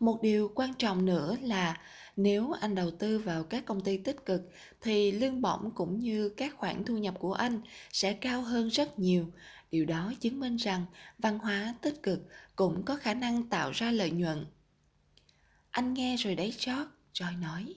Một 0.00 0.22
điều 0.22 0.52
quan 0.54 0.74
trọng 0.74 1.06
nữa 1.06 1.36
là 1.42 1.80
nếu 2.16 2.52
anh 2.52 2.74
đầu 2.74 2.90
tư 2.90 3.18
vào 3.18 3.44
các 3.44 3.64
công 3.66 3.80
ty 3.80 3.96
tích 3.96 4.26
cực, 4.26 4.42
thì 4.80 5.12
lương 5.12 5.42
bổng 5.42 5.70
cũng 5.74 5.98
như 5.98 6.28
các 6.28 6.54
khoản 6.56 6.84
thu 6.84 6.98
nhập 6.98 7.14
của 7.18 7.32
anh 7.32 7.60
sẽ 7.92 8.12
cao 8.12 8.42
hơn 8.42 8.68
rất 8.68 8.98
nhiều. 8.98 9.26
Điều 9.70 9.84
đó 9.84 10.12
chứng 10.20 10.40
minh 10.40 10.56
rằng 10.56 10.84
văn 11.18 11.38
hóa 11.38 11.74
tích 11.82 12.02
cực 12.02 12.28
cũng 12.56 12.82
có 12.84 12.96
khả 12.96 13.14
năng 13.14 13.48
tạo 13.48 13.70
ra 13.70 13.90
lợi 13.90 14.10
nhuận. 14.10 14.46
Anh 15.70 15.94
nghe 15.94 16.16
rồi 16.16 16.34
đấy 16.34 16.54
chót 16.58 16.86
joy 17.14 17.40
nói. 17.40 17.74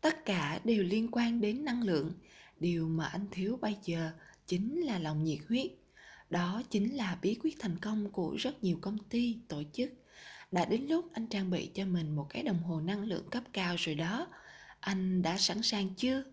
Tất 0.00 0.24
cả 0.24 0.60
đều 0.64 0.82
liên 0.82 1.08
quan 1.12 1.40
đến 1.40 1.64
năng 1.64 1.82
lượng. 1.82 2.12
Điều 2.60 2.88
mà 2.88 3.06
anh 3.06 3.26
thiếu 3.30 3.58
bây 3.62 3.76
giờ 3.84 4.10
chính 4.46 4.80
là 4.80 4.98
lòng 4.98 5.24
nhiệt 5.24 5.38
huyết. 5.48 5.70
Đó 6.30 6.62
chính 6.70 6.96
là 6.96 7.18
bí 7.22 7.34
quyết 7.42 7.56
thành 7.58 7.78
công 7.78 8.10
của 8.10 8.36
rất 8.38 8.64
nhiều 8.64 8.78
công 8.80 8.98
ty, 8.98 9.36
tổ 9.48 9.62
chức 9.72 9.90
đã 10.52 10.64
đến 10.64 10.86
lúc 10.86 11.12
anh 11.12 11.26
trang 11.26 11.50
bị 11.50 11.70
cho 11.74 11.84
mình 11.84 12.16
một 12.16 12.26
cái 12.30 12.42
đồng 12.42 12.62
hồ 12.62 12.80
năng 12.80 13.04
lượng 13.04 13.30
cấp 13.30 13.42
cao 13.52 13.76
rồi 13.78 13.94
đó. 13.94 14.26
Anh 14.80 15.22
đã 15.22 15.38
sẵn 15.38 15.62
sàng 15.62 15.94
chưa? 15.94 16.24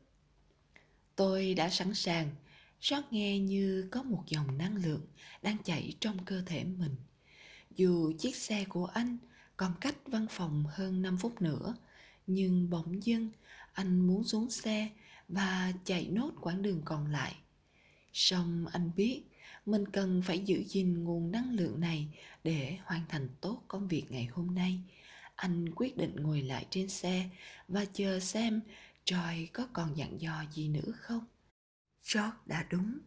Tôi 1.16 1.54
đã 1.54 1.70
sẵn 1.70 1.94
sàng. 1.94 2.30
Rót 2.82 3.14
nghe 3.14 3.40
như 3.40 3.88
có 3.92 4.04
một 4.04 4.24
dòng 4.28 4.58
năng 4.58 4.76
lượng 4.76 5.08
đang 5.42 5.58
chảy 5.64 5.94
trong 6.00 6.26
cơ 6.26 6.42
thể 6.46 6.64
mình. 6.64 6.96
Dù 7.76 8.14
chiếc 8.20 8.36
xe 8.36 8.66
của 8.70 8.86
anh 8.86 9.18
còn 9.58 9.74
cách 9.82 9.96
văn 10.06 10.28
phòng 10.30 10.64
hơn 10.70 11.02
5 11.02 11.18
phút 11.18 11.42
nữa, 11.42 11.76
nhưng 12.28 12.70
bỗng 12.70 13.04
dưng 13.04 13.30
anh 13.74 14.00
muốn 14.08 14.24
xuống 14.24 14.50
xe 14.50 14.90
và 15.28 15.74
chạy 15.84 16.08
nốt 16.08 16.32
quãng 16.42 16.62
đường 16.62 16.82
còn 16.86 17.12
lại. 17.12 17.36
Song 18.14 18.66
anh 18.72 18.92
biết 18.96 19.24
mình 19.68 19.88
cần 19.88 20.22
phải 20.22 20.40
giữ 20.40 20.64
gìn 20.64 21.04
nguồn 21.04 21.32
năng 21.32 21.54
lượng 21.54 21.80
này 21.80 22.08
để 22.44 22.78
hoàn 22.84 23.02
thành 23.10 23.30
tốt 23.42 23.64
công 23.68 23.88
việc 23.88 24.06
ngày 24.10 24.26
hôm 24.26 24.56
nay 24.56 24.80
anh 25.36 25.70
quyết 25.76 25.98
định 25.98 26.16
ngồi 26.16 26.42
lại 26.42 26.66
trên 26.70 26.90
xe 26.90 27.30
và 27.68 27.86
chờ 27.86 28.20
xem 28.20 28.62
Joy 29.06 29.48
có 29.54 29.68
còn 29.74 29.98
dặn 29.98 30.22
dò 30.22 30.44
gì 30.54 30.70
nữa 30.70 30.92
không? 31.00 31.26
George 32.14 32.38
đã 32.46 32.68
đúng, 32.70 33.00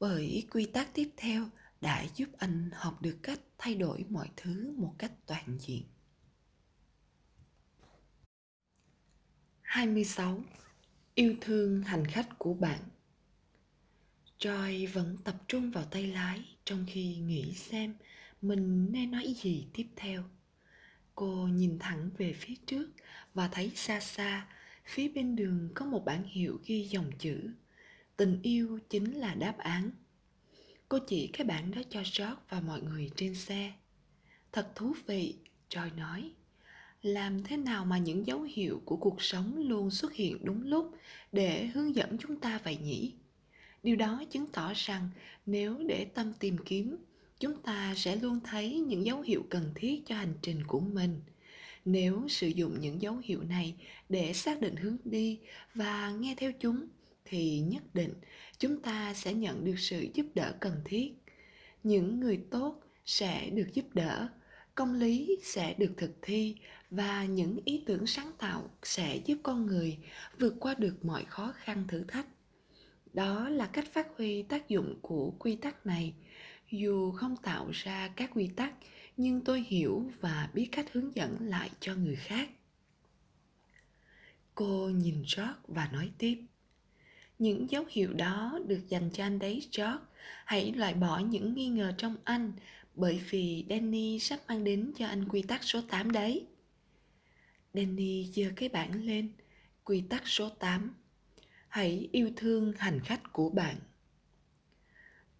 bởi 0.00 0.46
quy 0.50 0.66
tắc 0.66 0.94
tiếp 0.94 1.10
theo 1.16 1.48
đã 1.80 2.06
giúp 2.14 2.28
anh 2.38 2.70
học 2.72 3.02
được 3.02 3.18
cách 3.22 3.40
thay 3.58 3.74
đổi 3.74 4.04
mọi 4.08 4.30
thứ 4.36 4.74
một 4.76 4.94
cách 4.98 5.12
toàn 5.26 5.58
diện. 5.60 5.82
26. 9.62 10.42
Yêu 11.14 11.34
thương 11.40 11.82
hành 11.82 12.06
khách 12.06 12.38
của 12.38 12.54
bạn 12.54 12.80
Joy 14.38 14.86
vẫn 14.92 15.16
tập 15.24 15.34
trung 15.48 15.70
vào 15.70 15.84
tay 15.84 16.06
lái 16.06 16.44
trong 16.64 16.84
khi 16.88 17.16
nghĩ 17.16 17.52
xem 17.54 17.94
mình 18.42 18.92
nên 18.92 19.10
nói 19.10 19.34
gì 19.42 19.66
tiếp 19.72 19.86
theo. 19.96 20.24
Cô 21.14 21.48
nhìn 21.52 21.78
thẳng 21.78 22.10
về 22.18 22.32
phía 22.32 22.54
trước 22.66 22.90
và 23.34 23.48
thấy 23.48 23.72
xa 23.74 24.00
xa, 24.00 24.46
phía 24.84 25.08
bên 25.08 25.36
đường 25.36 25.68
có 25.74 25.86
một 25.86 26.04
bảng 26.04 26.24
hiệu 26.24 26.60
ghi 26.66 26.82
dòng 26.82 27.10
chữ 27.18 27.50
Tình 28.16 28.38
yêu 28.42 28.78
chính 28.88 29.12
là 29.12 29.34
đáp 29.34 29.58
án. 29.58 29.90
Cô 30.88 30.98
chỉ 31.06 31.26
cái 31.32 31.46
bảng 31.46 31.70
đó 31.70 31.80
cho 31.90 32.00
George 32.00 32.34
và 32.48 32.60
mọi 32.60 32.82
người 32.82 33.10
trên 33.16 33.34
xe. 33.34 33.72
Thật 34.52 34.68
thú 34.74 34.94
vị, 35.06 35.34
Joy 35.70 35.96
nói. 35.96 36.30
Làm 37.02 37.44
thế 37.44 37.56
nào 37.56 37.84
mà 37.84 37.98
những 37.98 38.26
dấu 38.26 38.42
hiệu 38.42 38.82
của 38.84 38.96
cuộc 38.96 39.22
sống 39.22 39.58
luôn 39.68 39.90
xuất 39.90 40.12
hiện 40.12 40.38
đúng 40.42 40.62
lúc 40.66 40.94
để 41.32 41.66
hướng 41.66 41.94
dẫn 41.94 42.18
chúng 42.18 42.40
ta 42.40 42.60
vậy 42.64 42.76
nhỉ? 42.76 43.12
Điều 43.82 43.96
đó 43.96 44.22
chứng 44.30 44.46
tỏ 44.52 44.72
rằng 44.76 45.10
nếu 45.46 45.76
để 45.88 46.04
tâm 46.04 46.32
tìm 46.32 46.56
kiếm, 46.64 46.96
chúng 47.40 47.62
ta 47.62 47.94
sẽ 47.96 48.16
luôn 48.16 48.40
thấy 48.44 48.80
những 48.80 49.06
dấu 49.06 49.20
hiệu 49.20 49.46
cần 49.50 49.72
thiết 49.74 50.02
cho 50.06 50.14
hành 50.16 50.34
trình 50.42 50.64
của 50.66 50.80
mình. 50.80 51.20
Nếu 51.84 52.28
sử 52.28 52.48
dụng 52.48 52.80
những 52.80 53.02
dấu 53.02 53.16
hiệu 53.16 53.42
này 53.42 53.74
để 54.08 54.32
xác 54.32 54.60
định 54.60 54.76
hướng 54.76 54.96
đi 55.04 55.40
và 55.74 56.10
nghe 56.10 56.34
theo 56.38 56.52
chúng, 56.60 56.86
thì 57.24 57.60
nhất 57.60 57.94
định 57.94 58.14
chúng 58.58 58.82
ta 58.82 59.14
sẽ 59.14 59.34
nhận 59.34 59.64
được 59.64 59.78
sự 59.78 60.06
giúp 60.14 60.26
đỡ 60.34 60.54
cần 60.60 60.80
thiết 60.84 61.12
những 61.82 62.20
người 62.20 62.40
tốt 62.50 62.80
sẽ 63.06 63.50
được 63.50 63.66
giúp 63.72 63.84
đỡ 63.94 64.28
công 64.74 64.94
lý 64.94 65.36
sẽ 65.42 65.74
được 65.78 65.92
thực 65.96 66.10
thi 66.22 66.54
và 66.90 67.24
những 67.24 67.58
ý 67.64 67.82
tưởng 67.86 68.06
sáng 68.06 68.32
tạo 68.38 68.70
sẽ 68.82 69.16
giúp 69.16 69.38
con 69.42 69.66
người 69.66 69.98
vượt 70.38 70.54
qua 70.60 70.74
được 70.74 71.04
mọi 71.04 71.24
khó 71.24 71.52
khăn 71.56 71.84
thử 71.88 72.04
thách 72.08 72.26
đó 73.12 73.48
là 73.48 73.66
cách 73.66 73.92
phát 73.92 74.06
huy 74.16 74.42
tác 74.42 74.68
dụng 74.68 74.98
của 75.02 75.32
quy 75.38 75.56
tắc 75.56 75.86
này 75.86 76.14
dù 76.70 77.12
không 77.12 77.36
tạo 77.36 77.70
ra 77.72 78.08
các 78.16 78.30
quy 78.34 78.48
tắc, 78.56 78.74
nhưng 79.16 79.40
tôi 79.44 79.64
hiểu 79.68 80.10
và 80.20 80.50
biết 80.54 80.68
cách 80.72 80.92
hướng 80.92 81.14
dẫn 81.14 81.36
lại 81.40 81.70
cho 81.80 81.94
người 81.94 82.16
khác 82.16 82.48
cô 84.54 84.88
nhìn 84.88 85.14
george 85.14 85.52
và 85.66 85.88
nói 85.92 86.10
tiếp 86.18 86.38
những 87.38 87.70
dấu 87.70 87.84
hiệu 87.90 88.12
đó 88.12 88.58
được 88.66 88.88
dành 88.88 89.10
cho 89.12 89.24
anh 89.24 89.38
đấy, 89.38 89.68
George. 89.76 90.04
Hãy 90.44 90.72
loại 90.72 90.94
bỏ 90.94 91.18
những 91.18 91.54
nghi 91.54 91.68
ngờ 91.68 91.92
trong 91.98 92.16
anh, 92.24 92.52
bởi 92.94 93.20
vì 93.30 93.64
Danny 93.70 94.18
sắp 94.18 94.40
mang 94.48 94.64
đến 94.64 94.92
cho 94.96 95.06
anh 95.06 95.28
quy 95.28 95.42
tắc 95.42 95.64
số 95.64 95.80
8 95.80 96.12
đấy. 96.12 96.46
Danny 97.74 98.24
giơ 98.24 98.44
cái 98.56 98.68
bảng 98.68 99.04
lên. 99.04 99.32
Quy 99.84 100.00
tắc 100.00 100.28
số 100.28 100.48
8. 100.48 100.94
Hãy 101.68 102.08
yêu 102.12 102.30
thương 102.36 102.72
hành 102.78 103.00
khách 103.00 103.32
của 103.32 103.50
bạn. 103.50 103.76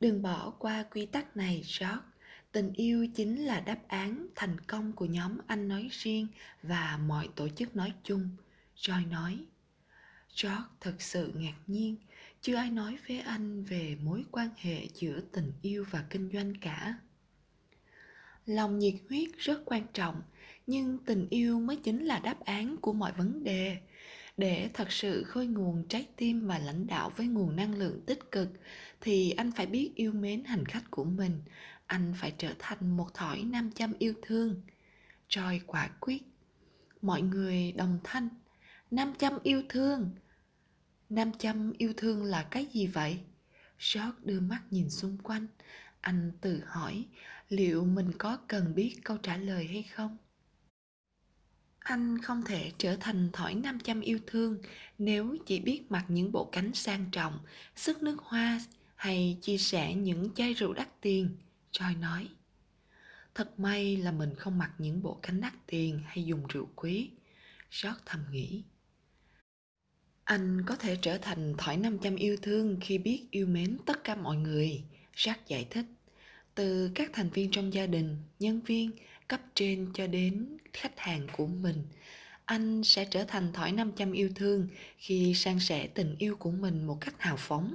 Đừng 0.01 0.23
bỏ 0.23 0.51
qua 0.59 0.83
quy 0.91 1.07
tắc 1.07 1.37
này, 1.37 1.55
George. 1.55 2.03
Tình 2.53 2.73
yêu 2.73 3.07
chính 3.15 3.45
là 3.45 3.61
đáp 3.61 3.79
án 3.89 4.27
thành 4.35 4.61
công 4.61 4.93
của 4.93 5.05
nhóm 5.05 5.39
anh 5.47 5.69
nói 5.69 5.89
riêng 5.91 6.27
và 6.63 6.99
mọi 7.07 7.29
tổ 7.37 7.49
chức 7.49 7.77
nói 7.77 7.93
chung. 8.03 8.29
Joy 8.77 9.09
nói. 9.11 9.45
George 10.43 10.65
thật 10.81 10.95
sự 10.99 11.33
ngạc 11.35 11.57
nhiên, 11.67 11.97
chưa 12.41 12.57
ai 12.57 12.71
nói 12.71 12.99
với 13.09 13.21
anh 13.21 13.65
về 13.65 13.97
mối 14.03 14.25
quan 14.31 14.49
hệ 14.57 14.89
giữa 14.95 15.21
tình 15.33 15.53
yêu 15.63 15.85
và 15.91 16.05
kinh 16.11 16.31
doanh 16.33 16.55
cả. 16.61 16.99
Lòng 18.47 18.79
nhiệt 18.79 18.95
huyết 19.09 19.29
rất 19.39 19.63
quan 19.65 19.87
trọng, 19.93 20.23
nhưng 20.67 20.99
tình 20.99 21.27
yêu 21.31 21.61
mới 21.61 21.77
chính 21.77 22.05
là 22.05 22.19
đáp 22.21 22.41
án 22.41 22.77
của 22.77 22.93
mọi 22.93 23.13
vấn 23.13 23.45
đề. 23.45 23.77
Để 24.39 24.71
thật 24.75 24.93
sự 24.93 25.25
khơi 25.25 25.47
nguồn 25.47 25.85
trái 25.89 26.09
tim 26.17 26.47
và 26.47 26.59
lãnh 26.59 26.87
đạo 26.87 27.13
với 27.17 27.27
nguồn 27.27 27.57
năng 27.57 27.75
lượng 27.75 28.01
tích 28.07 28.31
cực 28.33 28.49
thì 29.01 29.31
anh 29.31 29.53
phải 29.53 29.67
biết 29.67 29.93
yêu 29.95 30.13
mến 30.13 30.45
hành 30.45 30.65
khách 30.65 30.91
của 30.91 31.05
mình, 31.05 31.43
anh 31.87 32.15
phải 32.17 32.35
trở 32.39 32.53
thành 32.59 32.97
một 32.97 33.15
thỏi 33.15 33.43
nam 33.43 33.73
châm 33.73 33.93
yêu 33.99 34.15
thương. 34.23 34.63
Joy 35.29 35.61
quả 35.67 35.89
quyết. 36.01 36.23
Mọi 37.03 37.23
người 37.23 37.73
đồng 37.73 37.99
thanh, 38.05 38.29
nam 38.91 39.15
châm 39.19 39.39
yêu 39.43 39.63
thương, 39.69 40.11
Nam 41.09 41.33
châm 41.33 41.73
yêu 41.79 41.93
thương 41.97 42.25
là 42.25 42.43
cái 42.43 42.67
gì 42.67 42.87
vậy? 42.87 43.19
George 43.95 44.19
đưa 44.25 44.41
mắt 44.41 44.63
nhìn 44.71 44.91
xung 44.91 45.19
quanh. 45.19 45.47
Anh 46.01 46.33
tự 46.41 46.63
hỏi 46.67 47.05
liệu 47.49 47.85
mình 47.85 48.13
có 48.19 48.39
cần 48.49 48.75
biết 48.75 48.97
câu 49.05 49.17
trả 49.17 49.37
lời 49.37 49.67
hay 49.67 49.83
không? 49.83 50.17
Anh 51.89 52.19
không 52.19 52.43
thể 52.45 52.73
trở 52.79 52.97
thành 52.97 53.31
thỏi 53.33 53.55
nam 53.55 53.81
châm 53.81 54.01
yêu 54.01 54.19
thương 54.27 54.59
nếu 54.99 55.37
chỉ 55.47 55.61
biết 55.61 55.83
mặc 55.91 56.05
những 56.09 56.33
bộ 56.33 56.45
cánh 56.45 56.75
sang 56.75 57.05
trọng, 57.13 57.39
sức 57.77 58.03
nước 58.03 58.17
hoa 58.23 58.61
hay 58.95 59.39
chia 59.43 59.59
sẻ 59.59 59.95
những 59.95 60.35
chai 60.35 60.55
rượu 60.55 60.73
đắt 60.73 61.01
tiền, 61.01 61.37
Joy 61.73 62.01
nói. 62.01 62.29
Thật 63.35 63.61
may 63.61 63.97
là 63.97 64.13
mình 64.13 64.35
không 64.37 64.59
mặc 64.59 64.71
những 64.79 65.03
bộ 65.03 65.19
cánh 65.23 65.41
đắt 65.41 65.53
tiền 65.67 66.01
hay 66.07 66.25
dùng 66.25 66.47
rượu 66.47 66.69
quý. 66.77 67.11
George 67.83 68.01
thầm 68.07 68.21
nghĩ. 68.31 68.63
Anh 70.25 70.63
có 70.67 70.77
thể 70.77 70.99
trở 71.03 71.19
thành 71.19 71.55
thỏi 71.59 71.77
500 71.77 72.17
yêu 72.17 72.37
thương 72.43 72.77
khi 72.81 72.99
biết 72.99 73.27
yêu 73.31 73.47
mến 73.47 73.79
tất 73.87 74.05
cả 74.05 74.15
mọi 74.15 74.37
người, 74.37 74.85
Jack 75.15 75.37
giải 75.47 75.67
thích. 75.71 75.87
Từ 76.55 76.91
các 76.95 77.11
thành 77.13 77.31
viên 77.31 77.51
trong 77.51 77.73
gia 77.73 77.87
đình, 77.87 78.17
nhân 78.39 78.61
viên, 78.61 78.91
cấp 79.29 79.41
trên 79.55 79.91
cho 79.95 80.07
đến 80.07 80.57
khách 80.73 80.99
hàng 80.99 81.27
của 81.33 81.47
mình, 81.47 81.83
anh 82.45 82.85
sẽ 82.85 83.05
trở 83.05 83.25
thành 83.25 83.53
thỏi 83.53 83.73
500 83.73 84.13
yêu 84.13 84.31
thương 84.35 84.69
khi 84.99 85.35
san 85.35 85.61
sẻ 85.61 85.87
tình 85.87 86.17
yêu 86.19 86.37
của 86.37 86.51
mình 86.51 86.87
một 86.87 86.99
cách 87.01 87.15
hào 87.19 87.37
phóng. 87.37 87.75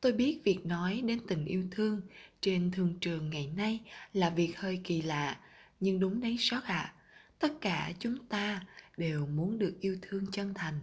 Tôi 0.00 0.12
biết 0.12 0.40
việc 0.44 0.66
nói 0.66 1.02
đến 1.04 1.20
tình 1.28 1.44
yêu 1.44 1.64
thương 1.70 2.00
trên 2.40 2.70
thương 2.70 2.94
trường 3.00 3.30
ngày 3.30 3.50
nay 3.56 3.80
là 4.12 4.30
việc 4.30 4.58
hơi 4.58 4.80
kỳ 4.84 5.02
lạ, 5.02 5.38
nhưng 5.80 6.00
đúng 6.00 6.20
đấy 6.20 6.36
sót 6.38 6.64
ạ. 6.64 6.76
À. 6.76 6.94
Tất 7.38 7.52
cả 7.60 7.92
chúng 7.98 8.26
ta 8.26 8.64
đều 8.96 9.26
muốn 9.26 9.58
được 9.58 9.76
yêu 9.80 9.96
thương 10.02 10.26
chân 10.32 10.54
thành. 10.54 10.80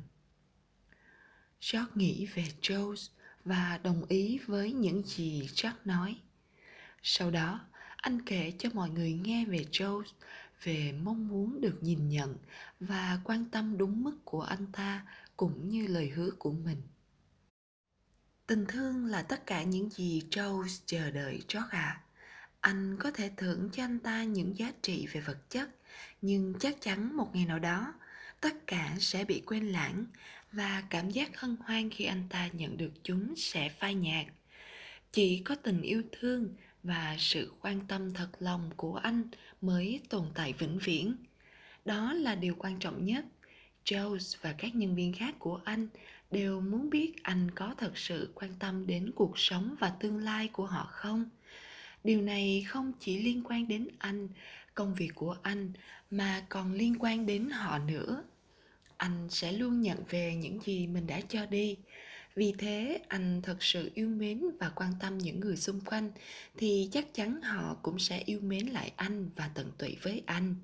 George 1.72 1.92
nghĩ 1.96 2.26
về 2.26 2.46
jones 2.62 3.10
và 3.46 3.80
đồng 3.84 4.06
ý 4.06 4.40
với 4.46 4.74
những 4.74 5.04
gì 5.04 5.48
Jack 5.54 5.74
nói. 5.86 6.16
Sau 7.04 7.32
đó, 7.32 7.60
anh 8.02 8.22
kể 8.22 8.54
cho 8.60 8.70
mọi 8.74 8.90
người 8.90 9.14
nghe 9.14 9.46
về 9.46 9.66
Joe, 9.72 10.04
về 10.64 10.92
mong 11.04 11.28
muốn 11.28 11.62
được 11.62 11.78
nhìn 11.82 12.10
nhận 12.10 12.38
và 12.80 13.20
quan 13.24 13.46
tâm 13.52 13.78
đúng 13.78 14.04
mức 14.04 14.18
của 14.26 14.42
anh 14.42 14.66
ta 14.72 15.06
cũng 15.38 15.70
như 15.70 15.88
lời 15.88 16.10
hứa 16.10 16.30
của 16.40 16.52
mình. 16.52 16.82
Tình 18.48 18.66
thương 18.68 19.06
là 19.06 19.22
tất 19.22 19.46
cả 19.46 19.64
những 19.64 19.90
gì 19.90 20.22
Joe 20.32 20.68
chờ 20.86 21.12
đợi 21.12 21.42
George 21.54 21.70
à. 21.72 22.02
Anh 22.62 22.98
có 23.00 23.12
thể 23.12 23.32
thưởng 23.38 23.70
cho 23.74 23.84
anh 23.84 24.00
ta 24.00 24.24
những 24.24 24.58
giá 24.58 24.72
trị 24.82 25.08
về 25.12 25.22
vật 25.22 25.50
chất, 25.50 25.70
nhưng 26.22 26.54
chắc 26.60 26.82
chắn 26.82 27.18
một 27.18 27.30
ngày 27.34 27.46
nào 27.46 27.60
đó, 27.60 27.94
tất 28.42 28.68
cả 28.68 28.96
sẽ 29.00 29.26
bị 29.26 29.44
quên 29.46 29.68
lãng 29.68 30.06
và 30.52 30.84
cảm 30.90 31.10
giác 31.10 31.40
hân 31.40 31.56
hoan 31.56 31.90
khi 31.90 32.06
anh 32.06 32.24
ta 32.30 32.48
nhận 32.48 32.78
được 32.78 32.92
chúng 33.04 33.34
sẽ 33.38 33.70
phai 33.80 33.96
nhạt 33.96 34.26
chỉ 35.12 35.42
có 35.46 35.56
tình 35.56 35.82
yêu 35.82 36.04
thương 36.12 36.56
và 36.84 37.16
sự 37.20 37.52
quan 37.62 37.80
tâm 37.88 38.14
thật 38.14 38.30
lòng 38.40 38.70
của 38.76 38.96
anh 38.96 39.24
mới 39.62 40.02
tồn 40.10 40.26
tại 40.36 40.54
vĩnh 40.54 40.80
viễn. 40.84 41.16
Đó 41.86 42.14
là 42.14 42.36
điều 42.36 42.56
quan 42.56 42.80
trọng 42.80 43.06
nhất. 43.06 43.26
Jones 43.86 44.38
và 44.42 44.56
các 44.58 44.76
nhân 44.76 44.96
viên 44.96 45.14
khác 45.14 45.36
của 45.40 45.60
anh 45.64 45.88
đều 46.32 46.62
muốn 46.62 46.90
biết 46.90 47.24
anh 47.24 47.52
có 47.56 47.76
thật 47.78 47.98
sự 47.98 48.32
quan 48.36 48.52
tâm 48.60 48.88
đến 48.88 49.12
cuộc 49.16 49.40
sống 49.40 49.76
và 49.80 49.90
tương 49.90 50.18
lai 50.18 50.48
của 50.48 50.66
họ 50.66 50.88
không. 50.92 51.26
Điều 52.04 52.22
này 52.22 52.66
không 52.68 52.92
chỉ 53.00 53.24
liên 53.24 53.44
quan 53.44 53.68
đến 53.68 53.88
anh, 53.98 54.28
công 54.76 54.94
việc 54.94 55.12
của 55.16 55.38
anh, 55.42 55.74
mà 56.12 56.46
còn 56.50 56.74
liên 56.74 56.96
quan 57.00 57.26
đến 57.26 57.50
họ 57.50 57.80
nữa. 57.80 58.24
Anh 58.98 59.28
sẽ 59.30 59.52
luôn 59.52 59.82
nhận 59.82 59.98
về 60.10 60.36
những 60.36 60.60
gì 60.62 60.88
mình 60.88 61.08
đã 61.08 61.22
cho 61.22 61.46
đi 61.46 61.78
vì 62.36 62.54
thế, 62.58 63.02
anh 63.08 63.42
thật 63.42 63.64
sự 63.64 63.92
yêu 63.94 64.10
mến 64.10 64.44
và 64.60 64.70
quan 64.70 64.94
tâm 65.00 65.18
những 65.18 65.40
người 65.40 65.58
xung 65.58 65.82
quanh, 65.82 66.12
thì 66.58 66.90
chắc 66.92 67.14
chắn 67.14 67.42
họ 67.42 67.78
cũng 67.82 68.00
sẽ 68.00 68.24
yêu 68.26 68.40
mến 68.40 68.68
lại 68.68 68.92
anh 68.96 69.30
và 69.36 69.50
tận 69.54 69.72
tụy 69.78 69.98
với 70.02 70.24
anh. 70.26 70.56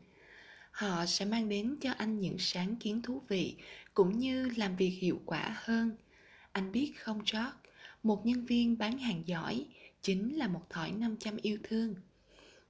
Họ 0.72 1.06
sẽ 1.06 1.26
mang 1.26 1.50
đến 1.50 1.78
cho 1.82 1.92
anh 1.98 2.20
những 2.20 2.36
sáng 2.40 2.76
kiến 2.76 3.02
thú 3.02 3.22
vị, 3.28 3.56
cũng 3.94 4.20
như 4.20 4.50
làm 4.58 4.76
việc 4.76 4.90
hiệu 4.90 5.22
quả 5.26 5.56
hơn. 5.64 5.92
Anh 6.52 6.72
biết 6.72 6.94
không, 7.00 7.18
george? 7.18 7.52
Một 8.04 8.26
nhân 8.26 8.46
viên 8.46 8.78
bán 8.78 8.98
hàng 8.98 9.24
giỏi 9.26 9.66
chính 10.02 10.38
là 10.38 10.48
một 10.48 10.70
thỏi 10.70 10.92
500 10.92 11.38
yêu 11.42 11.58
thương. 11.64 11.96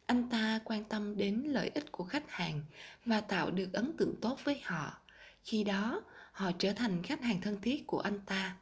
Anh 0.05 0.29
ta 0.29 0.59
quan 0.65 0.83
tâm 0.83 1.17
đến 1.17 1.43
lợi 1.45 1.71
ích 1.73 1.91
của 1.91 2.03
khách 2.03 2.31
hàng 2.31 2.61
và 3.05 3.21
tạo 3.21 3.51
được 3.51 3.73
ấn 3.73 3.97
tượng 3.97 4.15
tốt 4.21 4.39
với 4.43 4.59
họ. 4.63 5.01
Khi 5.43 5.63
đó, 5.63 6.03
họ 6.31 6.51
trở 6.59 6.73
thành 6.73 7.03
khách 7.03 7.21
hàng 7.23 7.41
thân 7.41 7.61
thiết 7.61 7.87
của 7.87 7.99
anh 7.99 8.19
ta 8.25 8.55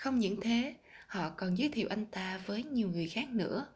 không 0.00 0.18
những 0.18 0.40
thế, 0.40 0.74
họ 1.06 1.30
còn 1.30 1.58
giới 1.58 1.68
thiệu 1.68 1.88
anh 1.90 2.06
ta 2.06 2.40
với 2.46 2.62
nhiều 2.62 2.88
người 2.88 3.08
khác 3.08 3.28
nữa. 3.30 3.66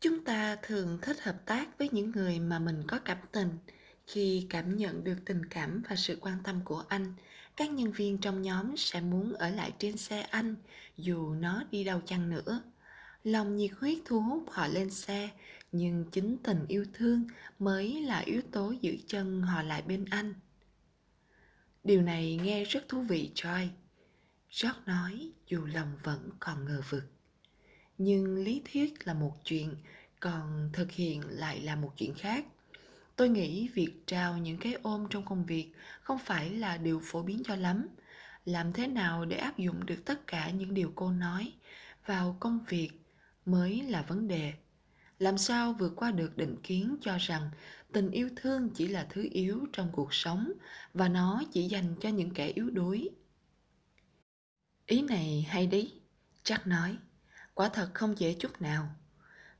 Chúng 0.00 0.24
ta 0.24 0.56
thường 0.62 0.98
thích 1.02 1.22
hợp 1.22 1.36
tác 1.46 1.78
với 1.78 1.88
những 1.92 2.10
người 2.10 2.40
mà 2.40 2.58
mình 2.58 2.82
có 2.88 2.98
cảm 2.98 3.18
tình. 3.32 3.48
Khi 4.06 4.46
cảm 4.50 4.76
nhận 4.76 5.04
được 5.04 5.16
tình 5.24 5.46
cảm 5.46 5.82
và 5.88 5.96
sự 5.96 6.18
quan 6.20 6.38
tâm 6.44 6.60
của 6.64 6.84
anh, 6.88 7.14
các 7.56 7.70
nhân 7.70 7.92
viên 7.92 8.18
trong 8.18 8.42
nhóm 8.42 8.76
sẽ 8.76 9.00
muốn 9.00 9.32
ở 9.32 9.50
lại 9.50 9.72
trên 9.78 9.96
xe 9.96 10.20
anh, 10.20 10.54
dù 10.96 11.34
nó 11.34 11.64
đi 11.70 11.84
đâu 11.84 12.00
chăng 12.06 12.30
nữa. 12.30 12.62
Lòng 13.24 13.56
nhiệt 13.56 13.70
huyết 13.80 13.98
thu 14.04 14.20
hút 14.20 14.44
họ 14.50 14.66
lên 14.66 14.90
xe, 14.90 15.28
nhưng 15.72 16.04
chính 16.12 16.36
tình 16.42 16.64
yêu 16.68 16.84
thương 16.92 17.26
mới 17.58 18.02
là 18.02 18.18
yếu 18.18 18.42
tố 18.50 18.74
giữ 18.80 18.96
chân 19.06 19.42
họ 19.42 19.62
lại 19.62 19.82
bên 19.82 20.04
anh. 20.10 20.34
Điều 21.84 22.02
này 22.02 22.40
nghe 22.42 22.64
rất 22.64 22.88
thú 22.88 23.00
vị, 23.00 23.30
joy. 23.34 23.68
Rót 24.52 24.86
nói 24.86 25.32
dù 25.46 25.66
lòng 25.66 25.92
vẫn 26.02 26.30
còn 26.40 26.64
ngờ 26.64 26.82
vực. 26.90 27.04
Nhưng 27.98 28.44
lý 28.44 28.62
thuyết 28.72 29.06
là 29.06 29.14
một 29.14 29.32
chuyện, 29.44 29.76
còn 30.20 30.70
thực 30.72 30.92
hiện 30.92 31.22
lại 31.28 31.60
là 31.60 31.76
một 31.76 31.92
chuyện 31.96 32.14
khác. 32.14 32.44
Tôi 33.16 33.28
nghĩ 33.28 33.68
việc 33.74 33.92
trao 34.06 34.38
những 34.38 34.58
cái 34.58 34.74
ôm 34.82 35.06
trong 35.10 35.24
công 35.24 35.46
việc 35.46 35.72
không 36.02 36.18
phải 36.18 36.50
là 36.50 36.76
điều 36.76 37.00
phổ 37.04 37.22
biến 37.22 37.42
cho 37.44 37.56
lắm. 37.56 37.88
Làm 38.44 38.72
thế 38.72 38.86
nào 38.86 39.24
để 39.24 39.36
áp 39.36 39.58
dụng 39.58 39.86
được 39.86 40.04
tất 40.04 40.26
cả 40.26 40.50
những 40.50 40.74
điều 40.74 40.92
cô 40.94 41.10
nói 41.10 41.52
vào 42.06 42.36
công 42.40 42.58
việc 42.68 42.90
mới 43.46 43.82
là 43.82 44.02
vấn 44.02 44.28
đề. 44.28 44.52
Làm 45.18 45.38
sao 45.38 45.72
vượt 45.72 45.92
qua 45.96 46.10
được 46.10 46.36
định 46.36 46.56
kiến 46.62 46.96
cho 47.00 47.18
rằng 47.18 47.50
tình 47.92 48.10
yêu 48.10 48.28
thương 48.36 48.70
chỉ 48.74 48.88
là 48.88 49.06
thứ 49.10 49.28
yếu 49.32 49.66
trong 49.72 49.88
cuộc 49.92 50.14
sống 50.14 50.52
và 50.94 51.08
nó 51.08 51.42
chỉ 51.52 51.68
dành 51.68 51.94
cho 52.00 52.08
những 52.08 52.30
kẻ 52.30 52.46
yếu 52.46 52.70
đuối? 52.70 53.10
Ý 54.86 55.02
này 55.02 55.46
hay 55.48 55.66
đấy, 55.66 55.92
chắc 56.42 56.66
nói, 56.66 56.96
quả 57.54 57.68
thật 57.68 57.90
không 57.94 58.18
dễ 58.18 58.34
chút 58.34 58.62
nào. 58.62 58.88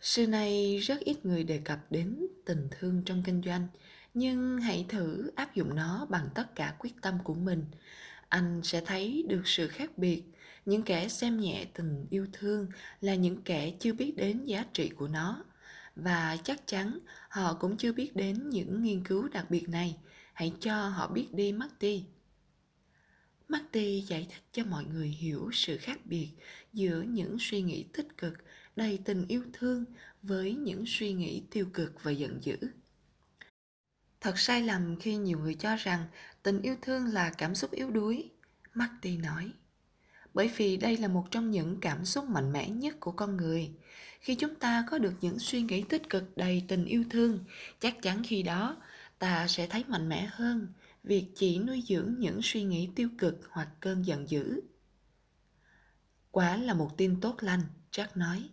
Xưa 0.01 0.27
nay 0.27 0.79
rất 0.79 1.01
ít 1.01 1.27
người 1.27 1.45
đề 1.45 1.59
cập 1.59 1.79
đến 1.91 2.27
tình 2.47 2.69
thương 2.71 3.03
trong 3.05 3.23
kinh 3.23 3.43
doanh, 3.43 3.69
nhưng 4.15 4.59
hãy 4.59 4.87
thử 4.89 5.31
áp 5.37 5.55
dụng 5.55 5.75
nó 5.75 6.07
bằng 6.11 6.29
tất 6.35 6.55
cả 6.55 6.75
quyết 6.79 6.95
tâm 7.03 7.19
của 7.25 7.35
mình. 7.35 7.65
Anh 8.29 8.61
sẽ 8.65 8.81
thấy 8.81 9.25
được 9.29 9.43
sự 9.45 9.69
khác 9.69 9.99
biệt. 9.99 10.23
Những 10.67 10.83
kẻ 10.83 11.09
xem 11.09 11.41
nhẹ 11.41 11.65
tình 11.75 12.07
yêu 12.11 12.27
thương 12.33 12.67
là 13.01 13.15
những 13.15 13.43
kẻ 13.43 13.73
chưa 13.81 13.93
biết 13.93 14.15
đến 14.17 14.45
giá 14.45 14.65
trị 14.73 14.89
của 14.89 15.09
nó. 15.09 15.45
Và 15.97 16.37
chắc 16.45 16.67
chắn 16.67 16.99
họ 17.29 17.55
cũng 17.55 17.77
chưa 17.77 17.93
biết 17.93 18.17
đến 18.17 18.49
những 18.51 18.83
nghiên 18.83 19.05
cứu 19.05 19.29
đặc 19.29 19.51
biệt 19.51 19.69
này. 19.69 19.97
Hãy 20.33 20.53
cho 20.61 20.89
họ 20.89 21.09
biết 21.09 21.29
đi 21.33 21.53
marty 21.53 22.05
marty 23.53 24.01
giải 24.01 24.27
thích 24.31 24.43
cho 24.53 24.65
mọi 24.65 24.85
người 24.85 25.09
hiểu 25.09 25.51
sự 25.53 25.79
khác 25.79 25.99
biệt 26.05 26.29
giữa 26.73 27.03
những 27.03 27.37
suy 27.41 27.63
nghĩ 27.63 27.85
tích 27.93 28.19
cực, 28.19 28.35
đầy 28.77 28.99
tình 29.05 29.27
yêu 29.29 29.43
thương 29.53 29.85
với 30.23 30.55
những 30.55 30.85
suy 30.87 31.13
nghĩ 31.13 31.43
tiêu 31.51 31.67
cực 31.75 32.03
và 32.03 32.11
giận 32.11 32.39
dữ. 32.43 32.57
Thật 34.21 34.39
sai 34.39 34.63
lầm 34.63 34.97
khi 35.01 35.17
nhiều 35.17 35.39
người 35.39 35.55
cho 35.55 35.77
rằng 35.77 36.05
tình 36.43 36.63
yêu 36.63 36.77
thương 36.83 37.05
là 37.05 37.31
cảm 37.39 37.55
xúc 37.55 37.71
yếu 37.71 37.91
đuối, 37.91 38.31
marty 38.75 39.17
nói. 39.17 39.53
Bởi 40.35 40.51
vì 40.57 40.77
đây 40.77 40.97
là 40.97 41.09
một 41.09 41.27
trong 41.31 41.51
những 41.51 41.79
cảm 41.81 42.05
xúc 42.05 42.25
mạnh 42.25 42.53
mẽ 42.53 42.71
nhất 42.71 42.97
của 43.01 43.13
con 43.13 43.37
người. 43.37 43.71
Khi 44.21 44.35
chúng 44.35 44.55
ta 44.55 44.85
có 44.91 44.99
được 44.99 45.15
những 45.21 45.39
suy 45.39 45.63
nghĩ 45.63 45.83
tích 45.89 46.11
cực 46.11 46.37
đầy 46.37 46.65
tình 46.69 46.85
yêu 46.85 47.05
thương, 47.11 47.45
chắc 47.81 48.03
chắn 48.03 48.23
khi 48.25 48.43
đó 48.43 48.77
ta 49.19 49.49
sẽ 49.49 49.67
thấy 49.67 49.85
mạnh 49.89 50.09
mẽ 50.09 50.29
hơn 50.31 50.69
việc 51.05 51.27
chỉ 51.35 51.59
nuôi 51.59 51.83
dưỡng 51.89 52.15
những 52.19 52.41
suy 52.43 52.63
nghĩ 52.63 52.89
tiêu 52.95 53.09
cực 53.19 53.41
hoặc 53.51 53.69
cơn 53.81 54.07
giận 54.07 54.29
dữ. 54.29 54.61
Quả 56.31 56.57
là 56.57 56.75
một 56.75 56.91
tin 56.97 57.21
tốt 57.21 57.37
lành, 57.41 57.61
jack 57.93 58.07
nói. 58.15 58.49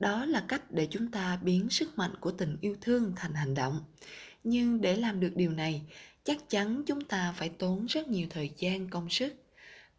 Đó 0.00 0.24
là 0.24 0.44
cách 0.48 0.70
để 0.70 0.88
chúng 0.90 1.10
ta 1.10 1.36
biến 1.36 1.70
sức 1.70 1.98
mạnh 1.98 2.14
của 2.20 2.30
tình 2.30 2.56
yêu 2.60 2.76
thương 2.80 3.12
thành 3.16 3.34
hành 3.34 3.54
động. 3.54 3.84
Nhưng 4.44 4.80
để 4.80 4.96
làm 4.96 5.20
được 5.20 5.32
điều 5.36 5.52
này, 5.52 5.82
chắc 6.24 6.38
chắn 6.48 6.82
chúng 6.86 7.04
ta 7.04 7.34
phải 7.36 7.48
tốn 7.48 7.86
rất 7.86 8.08
nhiều 8.08 8.26
thời 8.30 8.50
gian, 8.56 8.90
công 8.90 9.10
sức. 9.10 9.34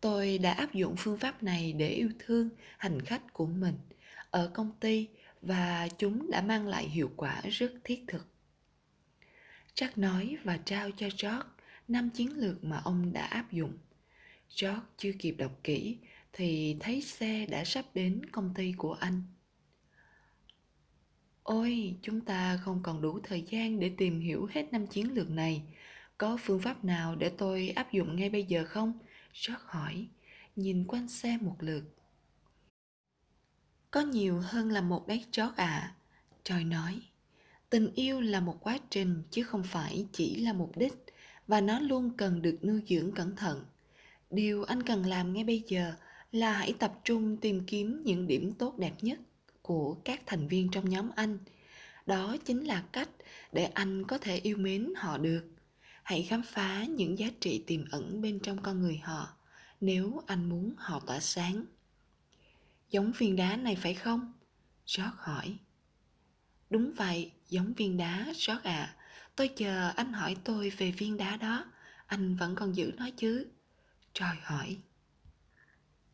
Tôi 0.01 0.37
đã 0.37 0.51
áp 0.51 0.73
dụng 0.73 0.95
phương 0.97 1.17
pháp 1.17 1.43
này 1.43 1.73
để 1.73 1.89
yêu 1.89 2.09
thương 2.19 2.49
hành 2.77 3.01
khách 3.01 3.33
của 3.33 3.45
mình 3.45 3.75
ở 4.31 4.51
công 4.53 4.71
ty 4.79 5.07
và 5.41 5.87
chúng 5.97 6.31
đã 6.31 6.41
mang 6.41 6.67
lại 6.67 6.89
hiệu 6.89 7.11
quả 7.15 7.41
rất 7.41 7.71
thiết 7.83 8.03
thực. 8.07 8.27
Jack 9.75 9.89
nói 9.95 10.37
và 10.43 10.57
trao 10.57 10.91
cho 10.91 11.07
George 11.07 11.56
năm 11.87 12.09
chiến 12.09 12.37
lược 12.37 12.63
mà 12.63 12.81
ông 12.83 13.13
đã 13.13 13.25
áp 13.25 13.51
dụng. 13.51 13.77
George 14.61 14.81
chưa 14.97 15.11
kịp 15.19 15.35
đọc 15.37 15.59
kỹ 15.63 15.97
thì 16.33 16.77
thấy 16.79 17.01
xe 17.01 17.45
đã 17.45 17.63
sắp 17.65 17.85
đến 17.93 18.21
công 18.31 18.53
ty 18.53 18.73
của 18.77 18.93
anh. 18.93 19.23
Ôi, 21.43 21.95
chúng 22.01 22.21
ta 22.21 22.57
không 22.57 22.83
còn 22.83 23.01
đủ 23.01 23.19
thời 23.23 23.41
gian 23.41 23.79
để 23.79 23.91
tìm 23.97 24.19
hiểu 24.19 24.47
hết 24.51 24.65
năm 24.71 24.87
chiến 24.87 25.13
lược 25.13 25.29
này. 25.29 25.63
Có 26.17 26.37
phương 26.41 26.59
pháp 26.59 26.83
nào 26.85 27.15
để 27.15 27.31
tôi 27.37 27.69
áp 27.69 27.91
dụng 27.91 28.15
ngay 28.15 28.29
bây 28.29 28.43
giờ 28.43 28.65
không? 28.65 28.93
George 29.33 29.63
hỏi, 29.65 30.07
nhìn 30.55 30.85
quanh 30.87 31.07
xe 31.07 31.37
một 31.41 31.55
lượt. 31.59 31.83
Có 33.91 34.01
nhiều 34.01 34.39
hơn 34.39 34.69
là 34.69 34.81
một 34.81 35.07
đấy 35.07 35.25
chót 35.31 35.55
ạ, 35.55 35.65
à. 35.65 35.95
Troy 36.43 36.63
nói. 36.63 37.01
Tình 37.69 37.93
yêu 37.95 38.21
là 38.21 38.39
một 38.39 38.57
quá 38.61 38.79
trình 38.89 39.23
chứ 39.31 39.43
không 39.43 39.63
phải 39.63 40.07
chỉ 40.11 40.35
là 40.35 40.53
mục 40.53 40.77
đích 40.77 40.93
và 41.47 41.61
nó 41.61 41.79
luôn 41.79 42.09
cần 42.17 42.41
được 42.41 42.57
nuôi 42.63 42.81
dưỡng 42.87 43.11
cẩn 43.11 43.35
thận. 43.35 43.65
Điều 44.29 44.63
anh 44.63 44.83
cần 44.83 45.05
làm 45.05 45.33
ngay 45.33 45.43
bây 45.43 45.63
giờ 45.67 45.93
là 46.31 46.53
hãy 46.53 46.73
tập 46.79 46.93
trung 47.03 47.37
tìm 47.37 47.65
kiếm 47.67 48.01
những 48.05 48.27
điểm 48.27 48.53
tốt 48.53 48.77
đẹp 48.77 48.93
nhất 49.01 49.19
của 49.61 49.93
các 50.05 50.21
thành 50.25 50.47
viên 50.47 50.71
trong 50.71 50.89
nhóm 50.89 51.09
anh. 51.15 51.37
Đó 52.05 52.37
chính 52.45 52.63
là 52.63 52.83
cách 52.91 53.09
để 53.51 53.63
anh 53.63 54.03
có 54.03 54.17
thể 54.17 54.37
yêu 54.37 54.57
mến 54.57 54.93
họ 54.97 55.17
được. 55.17 55.43
Hãy 56.03 56.23
khám 56.23 56.41
phá 56.45 56.85
những 56.85 57.19
giá 57.19 57.27
trị 57.39 57.63
tiềm 57.67 57.85
ẩn 57.91 58.21
bên 58.21 58.39
trong 58.39 58.61
con 58.61 58.81
người 58.81 58.97
họ 58.97 59.37
nếu 59.81 60.21
anh 60.25 60.49
muốn 60.49 60.73
họ 60.77 60.99
tỏa 60.99 61.19
sáng. 61.19 61.65
Giống 62.89 63.11
viên 63.17 63.35
đá 63.35 63.57
này 63.57 63.75
phải 63.75 63.93
không? 63.93 64.33
George 64.97 65.11
hỏi. 65.17 65.57
Đúng 66.69 66.91
vậy, 66.97 67.31
giống 67.49 67.73
viên 67.73 67.97
đá, 67.97 68.25
George 68.25 68.69
ạ. 68.69 68.95
À. 68.95 68.96
Tôi 69.37 69.47
chờ 69.47 69.93
anh 69.95 70.13
hỏi 70.13 70.35
tôi 70.43 70.69
về 70.69 70.91
viên 70.91 71.17
đá 71.17 71.37
đó. 71.37 71.65
Anh 72.05 72.35
vẫn 72.35 72.55
còn 72.55 72.75
giữ 72.75 72.91
nó 72.97 73.09
chứ? 73.17 73.47
Troy 74.13 74.37
hỏi. 74.43 74.77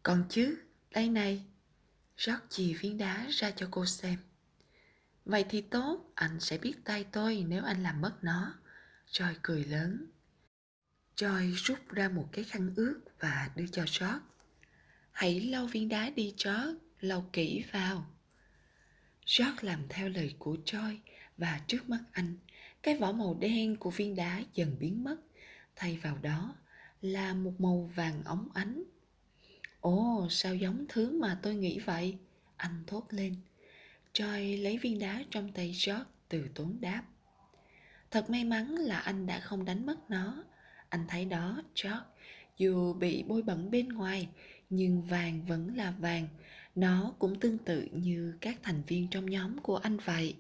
Còn 0.03 0.25
chứ, 0.29 0.57
đây 0.91 1.09
này. 1.09 1.45
Rót 2.17 2.39
chì 2.49 2.73
viên 2.73 2.97
đá 2.97 3.27
ra 3.29 3.51
cho 3.51 3.67
cô 3.71 3.85
xem. 3.85 4.19
Vậy 5.25 5.45
thì 5.49 5.61
tốt, 5.61 6.11
anh 6.15 6.39
sẽ 6.39 6.57
biết 6.57 6.73
tay 6.83 7.03
tôi 7.11 7.45
nếu 7.47 7.63
anh 7.63 7.83
làm 7.83 8.01
mất 8.01 8.23
nó. 8.23 8.53
Troy 9.11 9.33
cười 9.41 9.63
lớn. 9.63 10.05
Troy 11.15 11.51
rút 11.51 11.89
ra 11.89 12.09
một 12.09 12.29
cái 12.31 12.43
khăn 12.43 12.73
ướt 12.75 13.01
và 13.19 13.49
đưa 13.55 13.67
cho 13.67 13.81
George. 13.81 14.25
Hãy 15.11 15.41
lau 15.41 15.65
viên 15.65 15.89
đá 15.89 16.09
đi 16.09 16.33
George, 16.45 16.79
lau 16.99 17.29
kỹ 17.33 17.63
vào. 17.71 18.05
George 19.37 19.59
làm 19.61 19.79
theo 19.89 20.09
lời 20.09 20.35
của 20.39 20.57
Troy 20.65 20.99
và 21.37 21.61
trước 21.67 21.89
mắt 21.89 21.99
anh, 22.11 22.35
cái 22.83 22.95
vỏ 22.95 23.11
màu 23.11 23.37
đen 23.39 23.75
của 23.75 23.89
viên 23.89 24.15
đá 24.15 24.41
dần 24.53 24.75
biến 24.79 25.03
mất, 25.03 25.15
thay 25.75 25.97
vào 25.97 26.17
đó 26.21 26.55
là 27.01 27.33
một 27.33 27.53
màu 27.61 27.91
vàng 27.95 28.23
óng 28.25 28.47
ánh. 28.53 28.83
Ồ, 29.79 30.27
sao 30.29 30.55
giống 30.55 30.85
thứ 30.89 31.19
mà 31.19 31.39
tôi 31.43 31.55
nghĩ 31.55 31.79
vậy? 31.79 32.17
Anh 32.57 32.83
thốt 32.87 33.07
lên. 33.09 33.35
Troy 34.13 34.57
lấy 34.57 34.77
viên 34.77 34.99
đá 34.99 35.23
trong 35.31 35.51
tay 35.51 35.67
George 35.67 36.03
từ 36.29 36.47
tốn 36.55 36.77
đáp. 36.81 37.03
Thật 38.11 38.29
may 38.29 38.43
mắn 38.43 38.75
là 38.75 38.99
anh 38.99 39.25
đã 39.25 39.39
không 39.39 39.65
đánh 39.65 39.85
mất 39.85 40.09
nó. 40.09 40.43
Anh 40.89 41.05
thấy 41.07 41.25
đó, 41.25 41.63
George, 41.83 41.99
dù 42.57 42.93
bị 42.93 43.23
bôi 43.27 43.41
bẩn 43.41 43.71
bên 43.71 43.89
ngoài, 43.89 44.29
nhưng 44.69 45.01
vàng 45.01 45.45
vẫn 45.45 45.75
là 45.75 45.91
vàng 45.91 46.27
nó 46.75 47.13
cũng 47.19 47.39
tương 47.39 47.57
tự 47.57 47.87
như 47.91 48.37
các 48.41 48.59
thành 48.63 48.83
viên 48.87 49.07
trong 49.07 49.25
nhóm 49.25 49.59
của 49.59 49.77
anh 49.77 49.97
vậy 50.05 50.35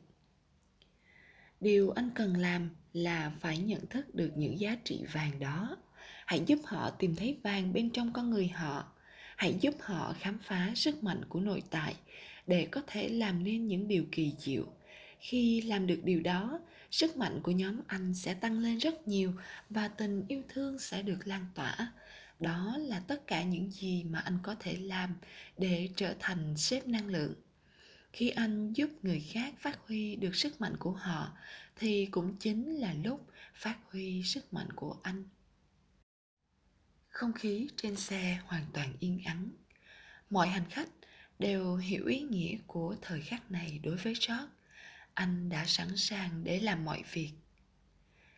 điều 1.63 1.91
anh 1.91 2.09
cần 2.15 2.37
làm 2.37 2.69
là 2.93 3.31
phải 3.39 3.57
nhận 3.57 3.85
thức 3.85 4.15
được 4.15 4.31
những 4.35 4.59
giá 4.59 4.77
trị 4.83 5.03
vàng 5.13 5.39
đó. 5.39 5.77
Hãy 6.25 6.43
giúp 6.45 6.59
họ 6.65 6.89
tìm 6.89 7.15
thấy 7.15 7.37
vàng 7.43 7.73
bên 7.73 7.89
trong 7.89 8.13
con 8.13 8.29
người 8.29 8.47
họ. 8.47 8.91
Hãy 9.35 9.55
giúp 9.61 9.73
họ 9.79 10.15
khám 10.19 10.39
phá 10.43 10.71
sức 10.75 11.03
mạnh 11.03 11.21
của 11.29 11.39
nội 11.39 11.63
tại 11.69 11.95
để 12.47 12.67
có 12.71 12.81
thể 12.87 13.09
làm 13.09 13.43
nên 13.43 13.67
những 13.67 13.87
điều 13.87 14.05
kỳ 14.11 14.33
diệu. 14.39 14.65
Khi 15.19 15.61
làm 15.61 15.87
được 15.87 15.99
điều 16.03 16.21
đó, 16.21 16.59
sức 16.91 17.17
mạnh 17.17 17.39
của 17.43 17.51
nhóm 17.51 17.79
anh 17.87 18.13
sẽ 18.13 18.33
tăng 18.33 18.59
lên 18.59 18.77
rất 18.77 19.07
nhiều 19.07 19.33
và 19.69 19.87
tình 19.87 20.25
yêu 20.27 20.41
thương 20.49 20.79
sẽ 20.79 21.01
được 21.01 21.27
lan 21.27 21.45
tỏa. 21.55 21.93
Đó 22.39 22.77
là 22.79 22.99
tất 22.99 23.27
cả 23.27 23.43
những 23.43 23.71
gì 23.71 24.03
mà 24.03 24.19
anh 24.19 24.37
có 24.43 24.55
thể 24.59 24.77
làm 24.81 25.15
để 25.57 25.89
trở 25.95 26.13
thành 26.19 26.57
sếp 26.57 26.87
năng 26.87 27.07
lượng 27.07 27.33
khi 28.13 28.29
anh 28.29 28.73
giúp 28.73 28.89
người 29.01 29.19
khác 29.19 29.53
phát 29.59 29.79
huy 29.87 30.15
được 30.15 30.35
sức 30.35 30.61
mạnh 30.61 30.77
của 30.79 30.91
họ, 30.91 31.37
thì 31.75 32.05
cũng 32.11 32.35
chính 32.39 32.75
là 32.75 32.93
lúc 32.93 33.27
phát 33.55 33.77
huy 33.91 34.23
sức 34.23 34.53
mạnh 34.53 34.69
của 34.75 34.97
anh. 35.03 35.23
Không 37.09 37.33
khí 37.33 37.67
trên 37.77 37.95
xe 37.95 38.39
hoàn 38.45 38.65
toàn 38.73 38.93
yên 38.99 39.21
ắng. 39.25 39.49
Mọi 40.29 40.47
hành 40.47 40.69
khách 40.69 40.89
đều 41.39 41.75
hiểu 41.75 42.05
ý 42.05 42.21
nghĩa 42.21 42.57
của 42.67 42.95
thời 43.01 43.21
khắc 43.21 43.51
này 43.51 43.79
đối 43.83 43.95
với 43.95 44.13
george. 44.13 44.45
Anh 45.13 45.49
đã 45.49 45.65
sẵn 45.65 45.97
sàng 45.97 46.43
để 46.43 46.59
làm 46.59 46.85
mọi 46.85 47.03
việc. 47.11 47.31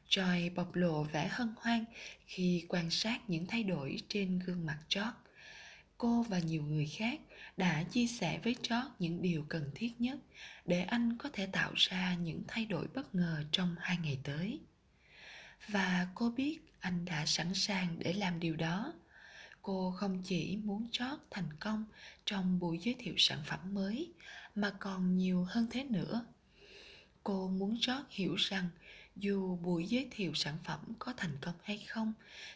Joy 0.09 0.53
bộc 0.55 0.75
lộ 0.75 1.03
vẻ 1.03 1.27
hân 1.31 1.53
hoan 1.57 1.85
khi 2.25 2.65
quan 2.69 2.91
sát 2.91 3.19
những 3.29 3.45
thay 3.45 3.63
đổi 3.63 3.97
trên 4.09 4.39
gương 4.39 4.65
mặt 4.65 4.79
George. 4.95 5.11
Cô 5.97 6.23
và 6.23 6.39
nhiều 6.39 6.63
người 6.63 6.87
khác 6.87 7.19
đã 7.57 7.83
chia 7.83 8.07
sẻ 8.07 8.39
với 8.43 8.55
George 8.63 8.89
những 8.99 9.21
điều 9.21 9.45
cần 9.49 9.71
thiết 9.75 10.01
nhất 10.01 10.19
để 10.65 10.81
anh 10.81 11.17
có 11.17 11.29
thể 11.33 11.45
tạo 11.51 11.71
ra 11.75 12.15
những 12.15 12.43
thay 12.47 12.65
đổi 12.65 12.87
bất 12.93 13.15
ngờ 13.15 13.43
trong 13.51 13.75
hai 13.79 13.97
ngày 14.03 14.19
tới. 14.23 14.59
Và 15.67 16.07
cô 16.15 16.29
biết 16.29 16.59
anh 16.79 17.05
đã 17.05 17.25
sẵn 17.25 17.53
sàng 17.53 17.99
để 17.99 18.13
làm 18.13 18.39
điều 18.39 18.55
đó. 18.55 18.93
Cô 19.61 19.93
không 19.97 20.21
chỉ 20.23 20.57
muốn 20.63 20.87
George 20.99 21.23
thành 21.31 21.49
công 21.59 21.85
trong 22.25 22.59
buổi 22.59 22.79
giới 22.83 22.95
thiệu 22.99 23.13
sản 23.17 23.39
phẩm 23.45 23.59
mới, 23.73 24.13
mà 24.55 24.71
còn 24.79 25.17
nhiều 25.17 25.43
hơn 25.43 25.67
thế 25.71 25.83
nữa. 25.83 26.25
Cô 27.23 27.47
muốn 27.47 27.71
George 27.71 28.03
hiểu 28.09 28.35
rằng 28.35 28.69
dù 29.15 29.55
buổi 29.55 29.87
giới 29.87 30.07
thiệu 30.11 30.31
sản 30.35 30.57
phẩm 30.63 30.79
có 30.99 31.13
thành 31.17 31.37
công 31.41 31.55
hay 31.63 31.77
không 31.77 32.13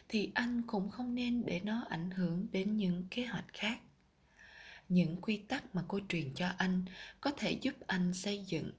thì 0.08 0.30
anh 0.34 0.62
cũng 0.66 0.90
không 0.90 1.14
nên 1.14 1.44
để 1.46 1.60
nó 1.60 1.84
ảnh 1.88 2.10
hưởng 2.10 2.46
đến 2.52 2.76
những 2.76 3.06
kế 3.10 3.26
hoạch 3.26 3.44
khác 3.52 3.80
những 4.90 5.16
quy 5.20 5.36
tắc 5.36 5.74
mà 5.74 5.84
cô 5.88 6.00
truyền 6.08 6.34
cho 6.34 6.48
anh 6.58 6.84
có 7.20 7.30
thể 7.30 7.52
giúp 7.52 7.74
anh 7.86 8.14
xây 8.14 8.44
dựng 8.46 8.70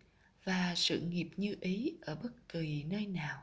và 0.43 0.73
sự 0.75 0.99
nghiệp 0.99 1.29
như 1.37 1.55
ý 1.61 1.93
ở 2.01 2.15
bất 2.15 2.49
kỳ 2.49 2.83
nơi 2.83 3.05
nào, 3.05 3.41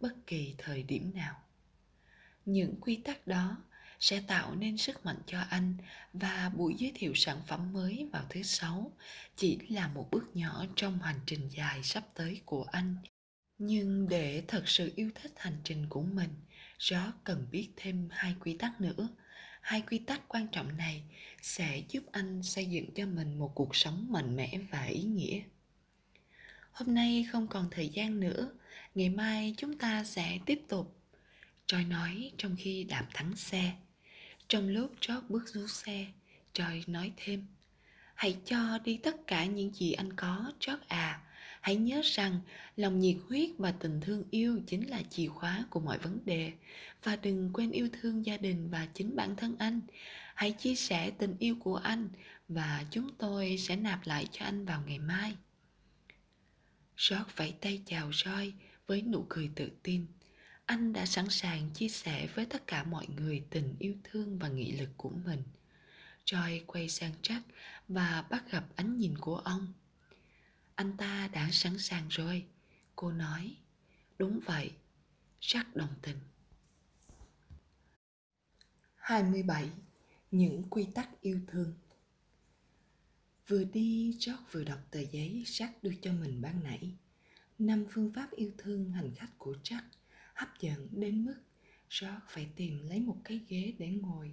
bất 0.00 0.26
kỳ 0.26 0.54
thời 0.58 0.82
điểm 0.82 1.12
nào. 1.14 1.42
Những 2.44 2.80
quy 2.80 2.96
tắc 2.96 3.26
đó 3.26 3.56
sẽ 4.00 4.20
tạo 4.20 4.54
nên 4.54 4.76
sức 4.76 5.04
mạnh 5.04 5.18
cho 5.26 5.40
anh 5.40 5.76
và 6.12 6.50
buổi 6.56 6.74
giới 6.78 6.92
thiệu 6.94 7.12
sản 7.14 7.40
phẩm 7.46 7.72
mới 7.72 8.08
vào 8.12 8.26
thứ 8.30 8.42
sáu 8.42 8.92
chỉ 9.36 9.58
là 9.68 9.88
một 9.88 10.08
bước 10.10 10.36
nhỏ 10.36 10.64
trong 10.76 10.98
hành 10.98 11.20
trình 11.26 11.48
dài 11.48 11.82
sắp 11.82 12.04
tới 12.14 12.40
của 12.44 12.64
anh. 12.64 12.96
Nhưng 13.58 14.08
để 14.08 14.44
thật 14.48 14.68
sự 14.68 14.92
yêu 14.96 15.10
thích 15.14 15.32
hành 15.36 15.60
trình 15.64 15.86
của 15.88 16.02
mình 16.02 16.30
gió 16.78 17.12
cần 17.24 17.46
biết 17.50 17.68
thêm 17.76 18.08
hai 18.10 18.36
quy 18.40 18.56
tắc 18.58 18.80
nữa 18.80 19.08
hai 19.64 19.82
quy 19.90 19.98
tắc 19.98 20.28
quan 20.28 20.46
trọng 20.52 20.76
này 20.76 21.02
sẽ 21.42 21.82
giúp 21.88 22.04
anh 22.12 22.42
xây 22.42 22.66
dựng 22.66 22.86
cho 22.94 23.06
mình 23.06 23.38
một 23.38 23.52
cuộc 23.54 23.76
sống 23.76 24.06
mạnh 24.10 24.36
mẽ 24.36 24.58
và 24.70 24.84
ý 24.84 25.02
nghĩa. 25.02 25.40
Hôm 26.72 26.94
nay 26.94 27.26
không 27.32 27.46
còn 27.46 27.68
thời 27.70 27.88
gian 27.88 28.20
nữa, 28.20 28.50
ngày 28.94 29.08
mai 29.08 29.54
chúng 29.56 29.78
ta 29.78 30.04
sẽ 30.04 30.38
tiếp 30.46 30.60
tục. 30.68 30.96
Troy 31.66 31.84
nói 31.84 32.32
trong 32.38 32.56
khi 32.58 32.84
đạp 32.84 33.06
thắng 33.14 33.36
xe. 33.36 33.72
Trong 34.48 34.68
lúc 34.68 34.92
chót 35.00 35.24
bước 35.28 35.48
xuống 35.48 35.68
xe 35.68 36.06
Troy 36.52 36.82
nói 36.86 37.12
thêm, 37.16 37.46
hãy 38.14 38.36
cho 38.44 38.78
đi 38.84 38.96
tất 38.96 39.16
cả 39.26 39.44
những 39.44 39.74
gì 39.74 39.92
anh 39.92 40.12
có 40.12 40.52
chót 40.60 40.78
à 40.88 41.20
hãy 41.64 41.76
nhớ 41.76 42.00
rằng, 42.04 42.40
lòng 42.76 42.98
nhiệt 42.98 43.16
huyết 43.28 43.50
và 43.58 43.72
tình 43.72 44.00
thương 44.00 44.24
yêu 44.30 44.60
chính 44.66 44.90
là 44.90 45.02
chìa 45.10 45.28
khóa 45.28 45.64
của 45.70 45.80
mọi 45.80 45.98
vấn 45.98 46.18
đề 46.24 46.52
và 47.02 47.16
đừng 47.16 47.50
quên 47.52 47.70
yêu 47.70 47.88
thương 47.92 48.26
gia 48.26 48.36
đình 48.36 48.70
và 48.70 48.88
chính 48.94 49.16
bản 49.16 49.36
thân 49.36 49.56
anh 49.58 49.80
hãy 50.34 50.52
chia 50.52 50.74
sẻ 50.74 51.10
tình 51.10 51.36
yêu 51.38 51.56
của 51.60 51.76
anh 51.76 52.08
và 52.48 52.84
chúng 52.90 53.10
tôi 53.18 53.56
sẽ 53.58 53.76
nạp 53.76 54.06
lại 54.06 54.26
cho 54.32 54.44
anh 54.44 54.64
vào 54.64 54.82
ngày 54.86 54.98
mai 54.98 55.36
rót 56.96 57.36
vẫy 57.36 57.54
tay 57.60 57.82
chào 57.86 58.10
roi 58.12 58.52
với 58.86 59.02
nụ 59.02 59.26
cười 59.28 59.50
tự 59.54 59.70
tin. 59.82 60.06
Anh 60.66 60.92
đã 60.92 61.06
sẵn 61.06 61.30
sàng 61.30 61.70
chia 61.74 61.88
sẻ 61.88 62.28
với 62.34 62.46
tất 62.46 62.66
cả 62.66 62.84
mọi 62.84 63.06
người 63.16 63.42
tình 63.50 63.76
yêu 63.78 63.94
thương 64.04 64.38
và 64.38 64.48
nghị 64.48 64.72
lực 64.72 64.90
của 64.96 65.10
mình. 65.24 65.42
Joy 66.24 66.60
quay 66.66 66.88
sang 66.88 67.12
Jack 67.22 67.40
và 67.88 68.24
bắt 68.30 68.50
gặp 68.50 68.64
ánh 68.76 68.96
nhìn 68.96 69.18
của 69.18 69.36
ông 69.36 69.72
anh 70.74 70.96
ta 70.96 71.28
đã 71.32 71.48
sẵn 71.52 71.78
sàng 71.78 72.08
rồi 72.08 72.46
cô 72.96 73.12
nói 73.12 73.56
đúng 74.18 74.40
vậy 74.44 74.72
rất 75.40 75.76
đồng 75.76 75.94
tình 76.02 76.16
27. 78.94 79.70
Những 80.30 80.62
quy 80.70 80.86
tắc 80.94 81.20
yêu 81.20 81.40
thương 81.46 81.74
Vừa 83.46 83.64
đi, 83.64 84.10
George 84.10 84.42
vừa 84.50 84.64
đọc 84.64 84.78
tờ 84.90 85.00
giấy 85.00 85.42
Jack 85.46 85.72
đưa 85.82 85.92
cho 86.02 86.12
mình 86.12 86.42
ban 86.42 86.64
nãy. 86.64 86.94
Năm 87.58 87.86
phương 87.90 88.12
pháp 88.12 88.30
yêu 88.30 88.52
thương 88.58 88.90
hành 88.90 89.14
khách 89.14 89.38
của 89.38 89.56
Jack 89.62 89.82
hấp 90.34 90.48
dẫn 90.60 90.88
đến 90.90 91.24
mức 91.24 91.34
George 92.00 92.18
phải 92.28 92.48
tìm 92.56 92.78
lấy 92.82 93.00
một 93.00 93.16
cái 93.24 93.40
ghế 93.48 93.74
để 93.78 93.88
ngồi 93.88 94.32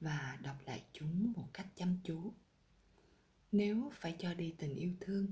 và 0.00 0.38
đọc 0.42 0.56
lại 0.66 0.82
chúng 0.92 1.32
một 1.36 1.48
cách 1.52 1.66
chăm 1.76 1.98
chú. 2.04 2.32
Nếu 3.52 3.92
phải 3.94 4.16
cho 4.18 4.34
đi 4.34 4.54
tình 4.58 4.74
yêu 4.74 4.92
thương 5.00 5.26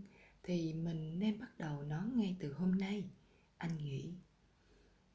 thì 0.49 0.73
mình 0.73 1.19
nên 1.19 1.41
bắt 1.41 1.59
đầu 1.59 1.83
nó 1.83 2.03
ngay 2.15 2.37
từ 2.41 2.53
hôm 2.53 2.79
nay, 2.79 3.05
anh 3.59 3.79
nghĩ. 3.79 4.11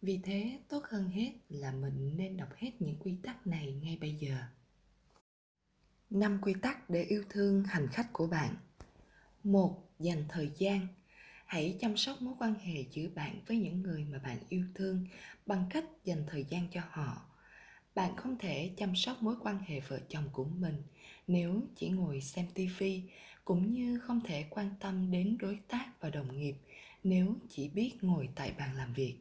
Vì 0.02 0.20
thế, 0.24 0.60
tốt 0.70 0.84
hơn 0.90 1.10
hết 1.10 1.32
là 1.50 1.72
mình 1.72 2.18
nên 2.18 2.38
đọc 2.38 2.50
hết 2.58 2.72
những 2.80 2.96
quy 3.00 3.16
tắc 3.24 3.48
này 3.48 3.74
ngay 3.84 3.98
bây 4.02 4.16
giờ. 4.16 4.38
Năm 6.10 6.40
quy 6.42 6.54
tắc 6.62 6.90
để 6.90 7.04
yêu 7.04 7.24
thương 7.30 7.64
hành 7.64 7.88
khách 7.88 8.14
của 8.14 8.28
bạn. 8.28 8.56
Một, 9.44 9.90
dành 10.00 10.26
thời 10.30 10.52
gian. 10.58 10.88
Hãy 11.46 11.78
chăm 11.82 11.98
sóc 11.98 12.22
mối 12.22 12.34
quan 12.40 12.56
hệ 12.56 12.86
giữa 12.92 13.10
bạn 13.16 13.42
với 13.48 13.58
những 13.58 13.82
người 13.82 14.06
mà 14.12 14.18
bạn 14.18 14.38
yêu 14.50 14.66
thương 14.76 15.08
bằng 15.46 15.66
cách 15.70 15.86
dành 16.04 16.24
thời 16.28 16.46
gian 16.50 16.68
cho 16.72 16.82
họ. 16.90 17.30
Bạn 17.96 18.16
không 18.16 18.38
thể 18.40 18.74
chăm 18.78 18.96
sóc 18.96 19.24
mối 19.24 19.36
quan 19.42 19.60
hệ 19.60 19.80
vợ 19.80 20.00
chồng 20.10 20.30
của 20.32 20.46
mình 20.46 20.84
nếu 21.28 21.62
chỉ 21.76 21.90
ngồi 21.90 22.22
xem 22.22 22.48
tivi 22.54 23.04
cũng 23.46 23.74
như 23.74 24.00
không 24.00 24.22
thể 24.22 24.46
quan 24.50 24.70
tâm 24.80 25.12
đến 25.12 25.38
đối 25.40 25.60
tác 25.68 25.86
và 26.00 26.10
đồng 26.10 26.38
nghiệp 26.38 26.56
nếu 27.04 27.36
chỉ 27.50 27.70
biết 27.70 27.92
ngồi 28.02 28.30
tại 28.36 28.54
bàn 28.58 28.76
làm 28.78 28.94
việc. 28.94 29.16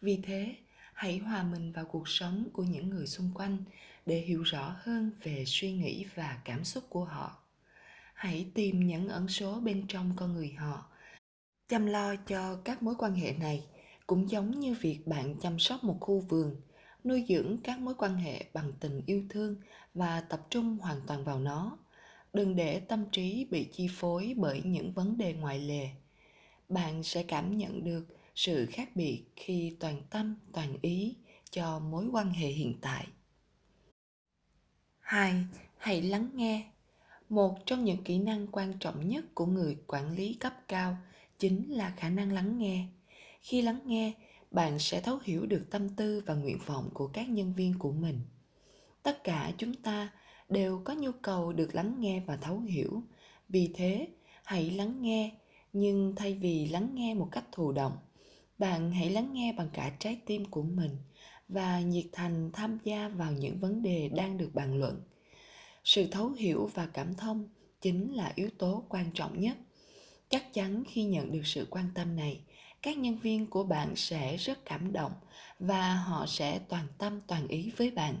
Vì 0.00 0.20
thế, 0.22 0.56
hãy 0.94 1.18
hòa 1.18 1.42
mình 1.42 1.72
vào 1.72 1.84
cuộc 1.84 2.08
sống 2.08 2.48
của 2.52 2.64
những 2.64 2.88
người 2.88 3.06
xung 3.06 3.30
quanh 3.34 3.58
để 4.06 4.18
hiểu 4.18 4.42
rõ 4.42 4.76
hơn 4.78 5.10
về 5.22 5.44
suy 5.46 5.72
nghĩ 5.72 6.06
và 6.14 6.40
cảm 6.44 6.64
xúc 6.64 6.84
của 6.88 7.04
họ. 7.04 7.42
Hãy 8.14 8.50
tìm 8.54 8.86
những 8.86 9.08
ẩn 9.08 9.28
số 9.28 9.60
bên 9.60 9.84
trong 9.88 10.12
con 10.16 10.32
người 10.32 10.52
họ, 10.52 10.90
chăm 11.68 11.86
lo 11.86 12.16
cho 12.16 12.56
các 12.64 12.82
mối 12.82 12.94
quan 12.98 13.14
hệ 13.14 13.32
này, 13.32 13.66
cũng 14.06 14.30
giống 14.30 14.60
như 14.60 14.74
việc 14.80 15.00
bạn 15.06 15.34
chăm 15.40 15.58
sóc 15.58 15.84
một 15.84 15.96
khu 16.00 16.20
vườn, 16.20 16.56
nuôi 17.04 17.24
dưỡng 17.28 17.58
các 17.64 17.78
mối 17.78 17.94
quan 17.98 18.16
hệ 18.16 18.44
bằng 18.54 18.72
tình 18.80 19.02
yêu 19.06 19.24
thương 19.30 19.56
và 19.94 20.20
tập 20.20 20.46
trung 20.50 20.78
hoàn 20.78 21.00
toàn 21.06 21.24
vào 21.24 21.38
nó 21.38 21.78
đừng 22.32 22.56
để 22.56 22.80
tâm 22.80 23.04
trí 23.12 23.46
bị 23.50 23.68
chi 23.72 23.88
phối 23.92 24.34
bởi 24.36 24.62
những 24.64 24.92
vấn 24.92 25.18
đề 25.18 25.32
ngoại 25.32 25.58
lệ 25.58 25.90
bạn 26.68 27.02
sẽ 27.02 27.22
cảm 27.22 27.56
nhận 27.56 27.84
được 27.84 28.06
sự 28.34 28.66
khác 28.66 28.90
biệt 28.94 29.24
khi 29.36 29.76
toàn 29.80 30.02
tâm, 30.10 30.36
toàn 30.52 30.76
ý 30.82 31.16
cho 31.50 31.78
mối 31.78 32.06
quan 32.12 32.30
hệ 32.30 32.48
hiện 32.48 32.74
tại. 32.80 33.06
Hai, 34.98 35.44
hãy 35.76 36.02
lắng 36.02 36.30
nghe. 36.34 36.70
Một 37.28 37.58
trong 37.66 37.84
những 37.84 38.04
kỹ 38.04 38.18
năng 38.18 38.46
quan 38.46 38.78
trọng 38.80 39.08
nhất 39.08 39.24
của 39.34 39.46
người 39.46 39.76
quản 39.86 40.16
lý 40.16 40.34
cấp 40.34 40.52
cao 40.68 40.96
chính 41.38 41.72
là 41.72 41.94
khả 41.96 42.10
năng 42.10 42.32
lắng 42.32 42.58
nghe. 42.58 42.86
Khi 43.42 43.62
lắng 43.62 43.80
nghe, 43.84 44.12
bạn 44.50 44.78
sẽ 44.78 45.00
thấu 45.00 45.18
hiểu 45.24 45.46
được 45.46 45.66
tâm 45.70 45.88
tư 45.88 46.22
và 46.26 46.34
nguyện 46.34 46.58
vọng 46.66 46.90
của 46.94 47.06
các 47.06 47.28
nhân 47.28 47.54
viên 47.54 47.78
của 47.78 47.92
mình. 47.92 48.20
Tất 49.02 49.24
cả 49.24 49.52
chúng 49.58 49.74
ta 49.74 50.12
đều 50.48 50.82
có 50.84 50.94
nhu 50.94 51.10
cầu 51.22 51.52
được 51.52 51.74
lắng 51.74 51.96
nghe 51.98 52.22
và 52.26 52.36
thấu 52.36 52.60
hiểu. 52.60 53.02
Vì 53.48 53.70
thế, 53.74 54.08
hãy 54.44 54.70
lắng 54.70 55.02
nghe, 55.02 55.32
nhưng 55.72 56.14
thay 56.16 56.34
vì 56.34 56.68
lắng 56.68 56.90
nghe 56.94 57.14
một 57.14 57.28
cách 57.32 57.44
thụ 57.52 57.72
động, 57.72 57.96
bạn 58.58 58.90
hãy 58.90 59.10
lắng 59.10 59.30
nghe 59.32 59.52
bằng 59.52 59.68
cả 59.72 59.92
trái 59.98 60.20
tim 60.26 60.44
của 60.44 60.62
mình 60.62 60.96
và 61.48 61.80
nhiệt 61.80 62.06
thành 62.12 62.50
tham 62.52 62.78
gia 62.84 63.08
vào 63.08 63.32
những 63.32 63.58
vấn 63.60 63.82
đề 63.82 64.08
đang 64.08 64.38
được 64.38 64.50
bàn 64.54 64.80
luận. 64.80 65.02
Sự 65.84 66.06
thấu 66.06 66.30
hiểu 66.30 66.70
và 66.74 66.86
cảm 66.86 67.14
thông 67.14 67.48
chính 67.80 68.14
là 68.14 68.32
yếu 68.34 68.50
tố 68.58 68.84
quan 68.88 69.10
trọng 69.14 69.40
nhất. 69.40 69.56
Chắc 70.28 70.54
chắn 70.54 70.82
khi 70.88 71.04
nhận 71.04 71.32
được 71.32 71.46
sự 71.46 71.66
quan 71.70 71.90
tâm 71.94 72.16
này, 72.16 72.40
các 72.82 72.98
nhân 72.98 73.18
viên 73.18 73.46
của 73.46 73.64
bạn 73.64 73.96
sẽ 73.96 74.36
rất 74.36 74.64
cảm 74.64 74.92
động 74.92 75.12
và 75.58 75.94
họ 75.94 76.26
sẽ 76.26 76.58
toàn 76.68 76.86
tâm 76.98 77.20
toàn 77.26 77.48
ý 77.48 77.70
với 77.76 77.90
bạn 77.90 78.14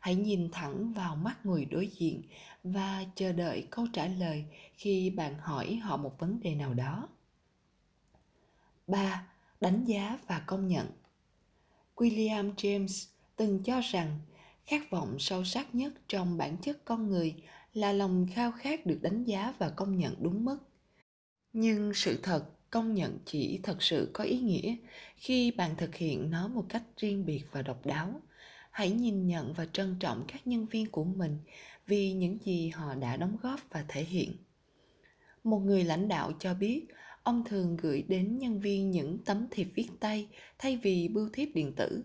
hãy 0.00 0.14
nhìn 0.14 0.48
thẳng 0.52 0.92
vào 0.92 1.16
mắt 1.16 1.46
người 1.46 1.64
đối 1.64 1.86
diện 1.86 2.22
và 2.64 3.04
chờ 3.14 3.32
đợi 3.32 3.66
câu 3.70 3.86
trả 3.92 4.06
lời 4.06 4.44
khi 4.74 5.10
bạn 5.10 5.38
hỏi 5.38 5.74
họ 5.74 5.96
một 5.96 6.18
vấn 6.18 6.40
đề 6.40 6.54
nào 6.54 6.74
đó. 6.74 7.08
3. 8.86 9.26
Đánh 9.60 9.84
giá 9.84 10.18
và 10.26 10.42
công 10.46 10.68
nhận. 10.68 10.86
William 11.96 12.54
James 12.54 13.08
từng 13.36 13.62
cho 13.62 13.80
rằng 13.80 14.18
khát 14.66 14.90
vọng 14.90 15.16
sâu 15.18 15.44
sắc 15.44 15.74
nhất 15.74 15.92
trong 16.08 16.36
bản 16.36 16.56
chất 16.56 16.84
con 16.84 17.08
người 17.08 17.34
là 17.72 17.92
lòng 17.92 18.26
khao 18.34 18.52
khát 18.52 18.86
được 18.86 18.98
đánh 19.02 19.24
giá 19.24 19.54
và 19.58 19.70
công 19.70 19.98
nhận 19.98 20.14
đúng 20.22 20.44
mức. 20.44 20.58
Nhưng 21.52 21.94
sự 21.94 22.20
thật 22.22 22.44
công 22.70 22.94
nhận 22.94 23.18
chỉ 23.24 23.60
thật 23.62 23.82
sự 23.82 24.10
có 24.12 24.24
ý 24.24 24.38
nghĩa 24.38 24.76
khi 25.16 25.50
bạn 25.50 25.76
thực 25.76 25.94
hiện 25.94 26.30
nó 26.30 26.48
một 26.48 26.64
cách 26.68 26.82
riêng 26.96 27.26
biệt 27.26 27.44
và 27.52 27.62
độc 27.62 27.86
đáo 27.86 28.20
hãy 28.78 28.90
nhìn 28.90 29.26
nhận 29.26 29.52
và 29.52 29.66
trân 29.72 29.96
trọng 30.00 30.24
các 30.28 30.46
nhân 30.46 30.66
viên 30.66 30.90
của 30.90 31.04
mình 31.04 31.38
vì 31.86 32.12
những 32.12 32.38
gì 32.44 32.68
họ 32.68 32.94
đã 32.94 33.16
đóng 33.16 33.36
góp 33.42 33.60
và 33.70 33.84
thể 33.88 34.04
hiện. 34.04 34.32
Một 35.44 35.58
người 35.58 35.84
lãnh 35.84 36.08
đạo 36.08 36.32
cho 36.38 36.54
biết, 36.54 36.86
ông 37.22 37.44
thường 37.44 37.76
gửi 37.76 38.04
đến 38.08 38.38
nhân 38.38 38.60
viên 38.60 38.90
những 38.90 39.18
tấm 39.24 39.46
thiệp 39.50 39.68
viết 39.74 39.88
tay 40.00 40.28
thay 40.58 40.76
vì 40.76 41.08
bưu 41.08 41.28
thiếp 41.32 41.48
điện 41.54 41.72
tử. 41.76 42.04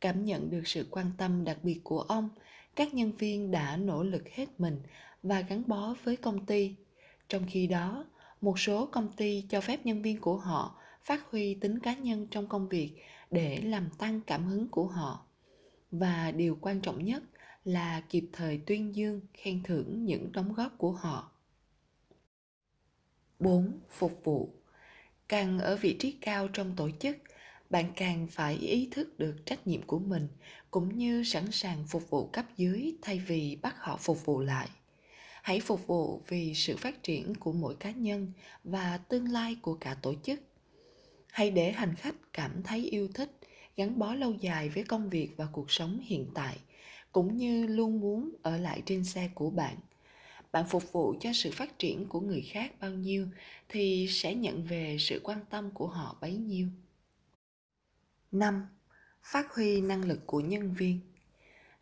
Cảm 0.00 0.24
nhận 0.24 0.50
được 0.50 0.62
sự 0.64 0.86
quan 0.90 1.06
tâm 1.18 1.44
đặc 1.44 1.58
biệt 1.62 1.80
của 1.84 2.00
ông, 2.00 2.28
các 2.74 2.94
nhân 2.94 3.12
viên 3.12 3.50
đã 3.50 3.76
nỗ 3.76 4.02
lực 4.02 4.28
hết 4.28 4.46
mình 4.60 4.80
và 5.22 5.40
gắn 5.40 5.62
bó 5.66 5.94
với 6.04 6.16
công 6.16 6.46
ty. 6.46 6.74
Trong 7.28 7.42
khi 7.50 7.66
đó, 7.66 8.04
một 8.40 8.58
số 8.58 8.86
công 8.86 9.12
ty 9.12 9.44
cho 9.48 9.60
phép 9.60 9.86
nhân 9.86 10.02
viên 10.02 10.20
của 10.20 10.36
họ 10.36 10.78
phát 11.02 11.30
huy 11.30 11.54
tính 11.54 11.78
cá 11.78 11.94
nhân 11.94 12.26
trong 12.30 12.46
công 12.46 12.68
việc 12.68 12.92
để 13.30 13.60
làm 13.60 13.88
tăng 13.98 14.20
cảm 14.26 14.46
hứng 14.46 14.68
của 14.68 14.86
họ 14.86 15.25
và 15.98 16.30
điều 16.30 16.58
quan 16.60 16.80
trọng 16.80 17.04
nhất 17.04 17.22
là 17.64 18.02
kịp 18.08 18.24
thời 18.32 18.60
tuyên 18.66 18.96
dương 18.96 19.20
khen 19.34 19.62
thưởng 19.62 20.04
những 20.04 20.32
đóng 20.32 20.52
góp 20.52 20.78
của 20.78 20.92
họ. 20.92 21.30
4. 23.38 23.80
Phục 23.90 24.24
vụ. 24.24 24.50
Càng 25.28 25.58
ở 25.58 25.76
vị 25.76 25.96
trí 25.98 26.12
cao 26.12 26.48
trong 26.48 26.76
tổ 26.76 26.90
chức, 27.00 27.16
bạn 27.70 27.92
càng 27.96 28.26
phải 28.30 28.54
ý 28.54 28.88
thức 28.90 29.18
được 29.18 29.36
trách 29.46 29.66
nhiệm 29.66 29.82
của 29.82 29.98
mình 29.98 30.28
cũng 30.70 30.98
như 30.98 31.24
sẵn 31.24 31.52
sàng 31.52 31.84
phục 31.86 32.10
vụ 32.10 32.26
cấp 32.26 32.44
dưới 32.56 32.96
thay 33.02 33.18
vì 33.18 33.58
bắt 33.62 33.74
họ 33.78 33.96
phục 33.96 34.24
vụ 34.24 34.40
lại. 34.40 34.68
Hãy 35.42 35.60
phục 35.60 35.86
vụ 35.86 36.22
vì 36.28 36.54
sự 36.54 36.76
phát 36.76 37.02
triển 37.02 37.34
của 37.34 37.52
mỗi 37.52 37.74
cá 37.74 37.90
nhân 37.90 38.32
và 38.64 38.98
tương 39.08 39.28
lai 39.28 39.56
của 39.62 39.74
cả 39.74 39.96
tổ 40.02 40.14
chức. 40.22 40.40
Hãy 41.26 41.50
để 41.50 41.72
hành 41.72 41.94
khách 41.94 42.14
cảm 42.32 42.62
thấy 42.62 42.84
yêu 42.84 43.08
thích 43.14 43.35
gắn 43.76 43.98
bó 43.98 44.14
lâu 44.14 44.34
dài 44.40 44.68
với 44.68 44.84
công 44.84 45.10
việc 45.10 45.30
và 45.36 45.46
cuộc 45.52 45.70
sống 45.70 46.00
hiện 46.04 46.26
tại, 46.34 46.58
cũng 47.12 47.36
như 47.36 47.66
luôn 47.66 48.00
muốn 48.00 48.30
ở 48.42 48.56
lại 48.56 48.82
trên 48.86 49.04
xe 49.04 49.30
của 49.34 49.50
bạn 49.50 49.76
bạn 50.56 50.64
phục 50.68 50.92
vụ 50.92 51.14
cho 51.20 51.30
sự 51.34 51.50
phát 51.50 51.78
triển 51.78 52.08
của 52.08 52.20
người 52.20 52.42
khác 52.42 52.72
bao 52.80 52.90
nhiêu 52.90 53.28
thì 53.68 54.06
sẽ 54.10 54.34
nhận 54.34 54.64
về 54.64 54.96
sự 55.00 55.20
quan 55.24 55.38
tâm 55.50 55.70
của 55.70 55.86
họ 55.86 56.16
bấy 56.20 56.36
nhiêu 56.36 56.68
5. 58.32 58.66
Phát 59.22 59.54
huy 59.54 59.80
năng 59.80 60.04
lực 60.04 60.26
của 60.26 60.40
nhân 60.40 60.74
viên. 60.74 61.00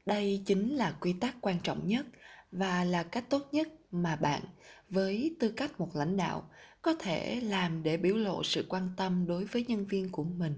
Đây 0.06 0.42
chính 0.46 0.74
là 0.74 0.96
quy 1.00 1.14
tắc 1.20 1.36
quan 1.40 1.56
trọng 1.62 1.88
nhất 1.88 2.06
và 2.52 2.84
là 2.84 3.02
cách 3.02 3.24
tốt 3.30 3.48
nhất 3.52 3.68
mà 3.90 4.16
bạn 4.16 4.42
với 4.90 5.36
tư 5.40 5.52
cách 5.56 5.80
một 5.80 5.96
lãnh 5.96 6.16
đạo 6.16 6.50
có 6.82 6.94
thể 6.94 7.40
làm 7.40 7.82
để 7.82 7.96
biểu 7.96 8.16
lộ 8.16 8.44
sự 8.44 8.66
quan 8.68 8.90
tâm 8.96 9.26
đối 9.26 9.44
với 9.44 9.64
nhân 9.68 9.86
viên 9.86 10.12
của 10.12 10.24
mình 10.24 10.54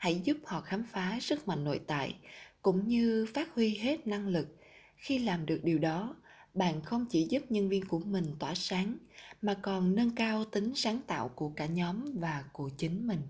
hãy 0.00 0.20
giúp 0.24 0.36
họ 0.44 0.60
khám 0.60 0.84
phá 0.84 1.18
sức 1.20 1.48
mạnh 1.48 1.64
nội 1.64 1.80
tại, 1.86 2.16
cũng 2.62 2.88
như 2.88 3.26
phát 3.34 3.54
huy 3.54 3.76
hết 3.76 4.06
năng 4.06 4.28
lực 4.28 4.56
khi 4.96 5.18
làm 5.18 5.46
được 5.46 5.60
điều 5.64 5.78
đó, 5.78 6.16
bạn 6.54 6.82
không 6.82 7.06
chỉ 7.10 7.26
giúp 7.30 7.42
nhân 7.48 7.68
viên 7.68 7.86
của 7.86 7.98
mình 7.98 8.36
tỏa 8.38 8.54
sáng, 8.54 8.96
mà 9.42 9.54
còn 9.62 9.94
nâng 9.94 10.14
cao 10.14 10.44
tính 10.44 10.72
sáng 10.74 11.00
tạo 11.06 11.28
của 11.28 11.48
cả 11.48 11.66
nhóm 11.66 12.18
và 12.18 12.44
của 12.52 12.70
chính 12.76 13.06
mình 13.06 13.20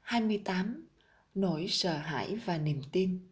28. 0.00 0.86
Nỗi 1.34 1.66
sợ 1.68 1.98
hãi 1.98 2.36
và 2.44 2.58
niềm 2.58 2.82
tin 2.92 3.28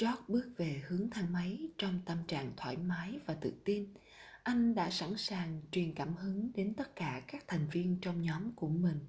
George 0.00 0.22
bước 0.28 0.50
về 0.56 0.82
hướng 0.88 1.10
thang 1.10 1.32
máy 1.32 1.68
trong 1.78 2.00
tâm 2.06 2.18
trạng 2.28 2.52
thoải 2.56 2.76
mái 2.76 3.18
và 3.26 3.34
tự 3.34 3.54
tin. 3.64 3.94
Anh 4.44 4.74
đã 4.74 4.90
sẵn 4.90 5.16
sàng 5.16 5.60
truyền 5.70 5.94
cảm 5.94 6.16
hứng 6.16 6.50
đến 6.54 6.74
tất 6.74 6.96
cả 6.96 7.22
các 7.26 7.44
thành 7.48 7.66
viên 7.72 7.98
trong 8.00 8.22
nhóm 8.22 8.52
của 8.52 8.68
mình. 8.68 9.00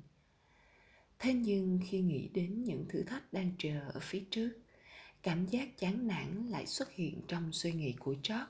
Thế 1.20 1.34
nhưng 1.34 1.80
khi 1.88 2.02
nghĩ 2.02 2.30
đến 2.34 2.64
những 2.64 2.86
thử 2.90 3.04
thách 3.04 3.34
đang 3.34 3.52
chờ 3.58 3.90
ở 3.94 4.00
phía 4.00 4.24
trước, 4.32 4.50
cảm 5.24 5.46
giác 5.46 5.78
chán 5.78 6.08
nản 6.08 6.48
lại 6.48 6.66
xuất 6.66 6.92
hiện 6.92 7.22
trong 7.28 7.52
suy 7.52 7.74
nghĩ 7.74 7.94
của 8.00 8.12
George. 8.14 8.46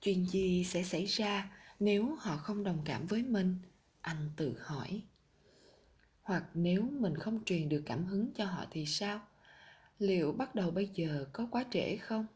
Chuyện 0.00 0.26
gì 0.26 0.64
sẽ 0.64 0.82
xảy 0.82 1.04
ra 1.04 1.50
nếu 1.80 2.14
họ 2.14 2.36
không 2.36 2.64
đồng 2.64 2.82
cảm 2.84 3.06
với 3.06 3.22
mình? 3.22 3.56
Anh 4.00 4.30
tự 4.36 4.58
hỏi. 4.60 5.02
Hoặc 6.22 6.44
nếu 6.54 6.82
mình 6.82 7.16
không 7.16 7.44
truyền 7.44 7.68
được 7.68 7.82
cảm 7.86 8.04
hứng 8.04 8.32
cho 8.34 8.44
họ 8.44 8.66
thì 8.70 8.86
sao? 8.86 9.20
liệu 9.98 10.32
bắt 10.32 10.54
đầu 10.54 10.70
bây 10.70 10.86
giờ 10.94 11.26
có 11.32 11.48
quá 11.50 11.64
trễ 11.70 11.96
không 11.96 12.26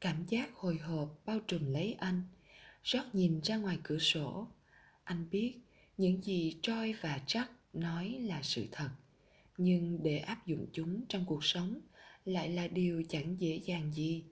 cảm 0.00 0.24
giác 0.26 0.54
hồi 0.54 0.78
hộp 0.78 1.20
bao 1.26 1.40
trùm 1.40 1.72
lấy 1.72 1.96
anh. 1.98 2.22
Rót 2.84 3.14
nhìn 3.14 3.40
ra 3.40 3.56
ngoài 3.56 3.78
cửa 3.82 3.98
sổ. 3.98 4.48
Anh 5.04 5.30
biết 5.30 5.54
những 5.96 6.22
gì 6.22 6.56
troy 6.62 6.92
và 6.92 7.20
jack 7.26 7.46
nói 7.72 8.18
là 8.20 8.42
sự 8.42 8.66
thật. 8.72 8.90
Nhưng 9.56 10.02
để 10.02 10.18
áp 10.18 10.46
dụng 10.46 10.66
chúng 10.72 11.06
trong 11.08 11.24
cuộc 11.26 11.44
sống 11.44 11.80
lại 12.24 12.48
là 12.48 12.68
điều 12.68 13.02
chẳng 13.08 13.40
dễ 13.40 13.60
dàng 13.64 13.92
gì. 13.94 14.24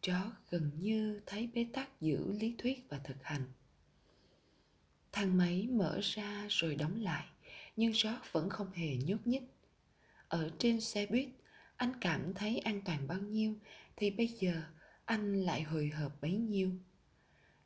Chó 0.00 0.32
gần 0.50 0.70
như 0.78 1.20
thấy 1.26 1.46
bế 1.46 1.66
tắc 1.72 2.00
giữa 2.00 2.32
lý 2.40 2.54
thuyết 2.58 2.86
và 2.88 2.98
thực 2.98 3.24
hành. 3.24 3.42
Thang 5.12 5.36
máy 5.36 5.68
mở 5.70 6.00
ra 6.02 6.46
rồi 6.48 6.74
đóng 6.74 7.02
lại, 7.02 7.26
nhưng 7.76 7.92
George 7.92 8.28
vẫn 8.32 8.50
không 8.50 8.72
hề 8.72 8.96
nhúc 9.06 9.26
nhích. 9.26 9.42
Ở 10.28 10.50
trên 10.58 10.80
xe 10.80 11.06
buýt, 11.06 11.28
anh 11.76 11.92
cảm 12.00 12.34
thấy 12.34 12.58
an 12.58 12.82
toàn 12.84 13.06
bao 13.08 13.18
nhiêu 13.18 13.54
thì 13.96 14.10
bây 14.10 14.26
giờ 14.26 14.62
anh 15.08 15.42
lại 15.42 15.62
hồi 15.62 15.88
hộp 15.88 16.20
bấy 16.20 16.32
nhiêu 16.32 16.70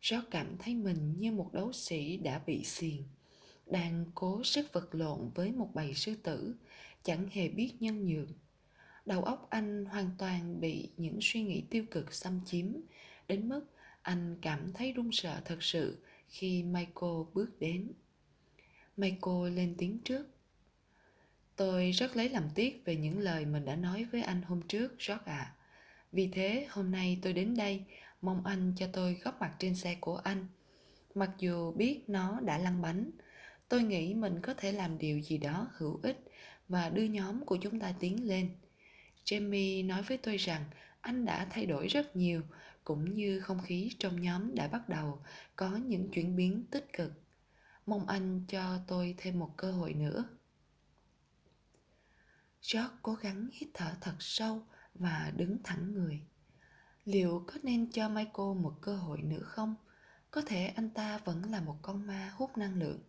Gió 0.03 0.23
cảm 0.31 0.57
thấy 0.59 0.75
mình 0.75 1.15
như 1.19 1.33
một 1.33 1.51
đấu 1.53 1.73
sĩ 1.73 2.17
đã 2.17 2.39
bị 2.47 2.65
xiềng 2.65 3.03
đang 3.67 4.05
cố 4.15 4.45
sức 4.45 4.73
vật 4.73 4.95
lộn 4.95 5.31
với 5.35 5.53
một 5.53 5.71
bầy 5.75 5.95
sư 5.95 6.15
tử 6.23 6.55
chẳng 7.03 7.29
hề 7.33 7.49
biết 7.49 7.73
nhân 7.81 8.07
nhượng 8.07 8.33
đầu 9.07 9.25
óc 9.25 9.47
anh 9.51 9.85
hoàn 9.85 10.11
toàn 10.19 10.61
bị 10.61 10.91
những 10.97 11.19
suy 11.21 11.43
nghĩ 11.43 11.65
tiêu 11.71 11.85
cực 11.91 12.15
xâm 12.15 12.41
chiếm 12.47 12.67
đến 13.29 13.49
mức 13.49 13.65
anh 14.03 14.39
cảm 14.43 14.73
thấy 14.73 14.93
run 14.93 15.13
sợ 15.13 15.41
thật 15.45 15.63
sự 15.63 15.99
khi 16.29 16.63
michael 16.63 17.23
bước 17.35 17.61
đến 17.61 17.93
michael 18.97 19.51
lên 19.55 19.75
tiếng 19.79 19.99
trước 19.99 20.27
Tôi 21.57 21.91
rất 21.91 22.17
lấy 22.17 22.29
làm 22.29 22.49
tiếc 22.55 22.83
về 22.85 22.97
những 22.97 23.19
lời 23.19 23.47
mình 23.47 23.65
đã 23.65 23.77
nói 23.77 24.05
với 24.13 24.23
anh 24.23 24.43
hôm 24.43 24.63
trước, 24.63 24.89
George 24.99 25.25
ạ. 25.25 25.55
À. 25.57 25.57
Vì 26.13 26.29
thế, 26.33 26.67
hôm 26.71 26.91
nay 26.91 27.19
tôi 27.23 27.33
đến 27.33 27.57
đây, 27.57 27.85
mong 28.23 28.47
anh 28.47 28.73
cho 28.77 28.87
tôi 28.93 29.21
góp 29.25 29.41
mặt 29.41 29.55
trên 29.59 29.75
xe 29.75 29.97
của 30.01 30.17
anh. 30.17 30.47
Mặc 31.15 31.31
dù 31.39 31.73
biết 31.73 32.05
nó 32.09 32.41
đã 32.41 32.59
lăn 32.59 32.83
bánh, 32.83 33.11
tôi 33.69 33.83
nghĩ 33.83 34.15
mình 34.15 34.41
có 34.43 34.55
thể 34.55 34.73
làm 34.73 34.99
điều 34.99 35.21
gì 35.21 35.39
đó 35.39 35.69
hữu 35.73 36.01
ích 36.03 36.25
và 36.69 36.89
đưa 36.89 37.05
nhóm 37.05 37.45
của 37.45 37.57
chúng 37.57 37.81
ta 37.81 37.95
tiến 38.01 38.29
lên. 38.29 38.51
Jamie 39.25 39.87
nói 39.87 40.03
với 40.03 40.19
tôi 40.19 40.37
rằng 40.37 40.65
anh 41.01 41.25
đã 41.25 41.47
thay 41.51 41.67
đổi 41.67 41.87
rất 41.87 42.17
nhiều, 42.17 42.43
cũng 42.85 43.15
như 43.15 43.41
không 43.41 43.63
khí 43.63 43.91
trong 43.99 44.23
nhóm 44.23 44.55
đã 44.55 44.69
bắt 44.69 44.89
đầu 44.89 45.19
có 45.57 45.77
những 45.77 46.09
chuyển 46.09 46.37
biến 46.37 46.65
tích 46.71 46.93
cực. 46.93 47.13
Mong 47.87 48.07
anh 48.07 48.45
cho 48.49 48.79
tôi 48.87 49.15
thêm 49.19 49.39
một 49.39 49.55
cơ 49.57 49.73
hội 49.73 49.95
nữa. 49.95 50.25
George 52.73 52.95
cố 53.03 53.15
gắng 53.15 53.49
hít 53.53 53.69
thở 53.75 53.93
thật 54.01 54.15
sâu 54.19 54.63
và 54.95 55.33
đứng 55.37 55.63
thẳng 55.63 55.93
người. 55.93 56.21
Liệu 57.05 57.45
có 57.47 57.55
nên 57.63 57.91
cho 57.93 58.09
Michael 58.09 58.55
một 58.63 58.79
cơ 58.81 58.97
hội 58.97 59.23
nữa 59.23 59.43
không? 59.43 59.75
Có 60.31 60.43
thể 60.47 60.67
anh 60.67 60.91
ta 60.91 61.19
vẫn 61.19 61.51
là 61.51 61.61
một 61.61 61.77
con 61.83 62.07
ma 62.07 62.33
hút 62.37 62.59
năng 62.59 62.79
lượng 62.79 63.01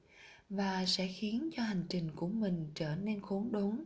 và 0.49 0.85
sẽ 0.85 1.07
khiến 1.07 1.49
cho 1.53 1.63
hành 1.63 1.83
trình 1.89 2.11
của 2.15 2.27
mình 2.27 2.71
trở 2.75 2.95
nên 2.95 3.21
khốn 3.21 3.51
đốn. 3.51 3.83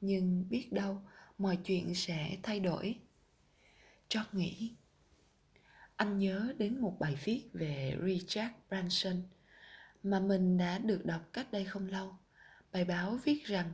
Nhưng 0.00 0.48
biết 0.48 0.72
đâu, 0.72 1.02
mọi 1.38 1.56
chuyện 1.56 1.94
sẽ 1.94 2.38
thay 2.42 2.60
đổi. 2.60 2.98
George 4.14 4.30
nghĩ. 4.32 4.74
Anh 5.96 6.18
nhớ 6.18 6.54
đến 6.58 6.80
một 6.80 6.96
bài 7.00 7.16
viết 7.24 7.42
về 7.52 7.96
Richard 8.06 8.54
Branson 8.68 9.22
mà 10.02 10.20
mình 10.20 10.58
đã 10.58 10.78
được 10.78 11.06
đọc 11.06 11.20
cách 11.32 11.52
đây 11.52 11.64
không 11.64 11.88
lâu. 11.88 12.16
Bài 12.72 12.84
báo 12.84 13.18
viết 13.24 13.44
rằng 13.44 13.72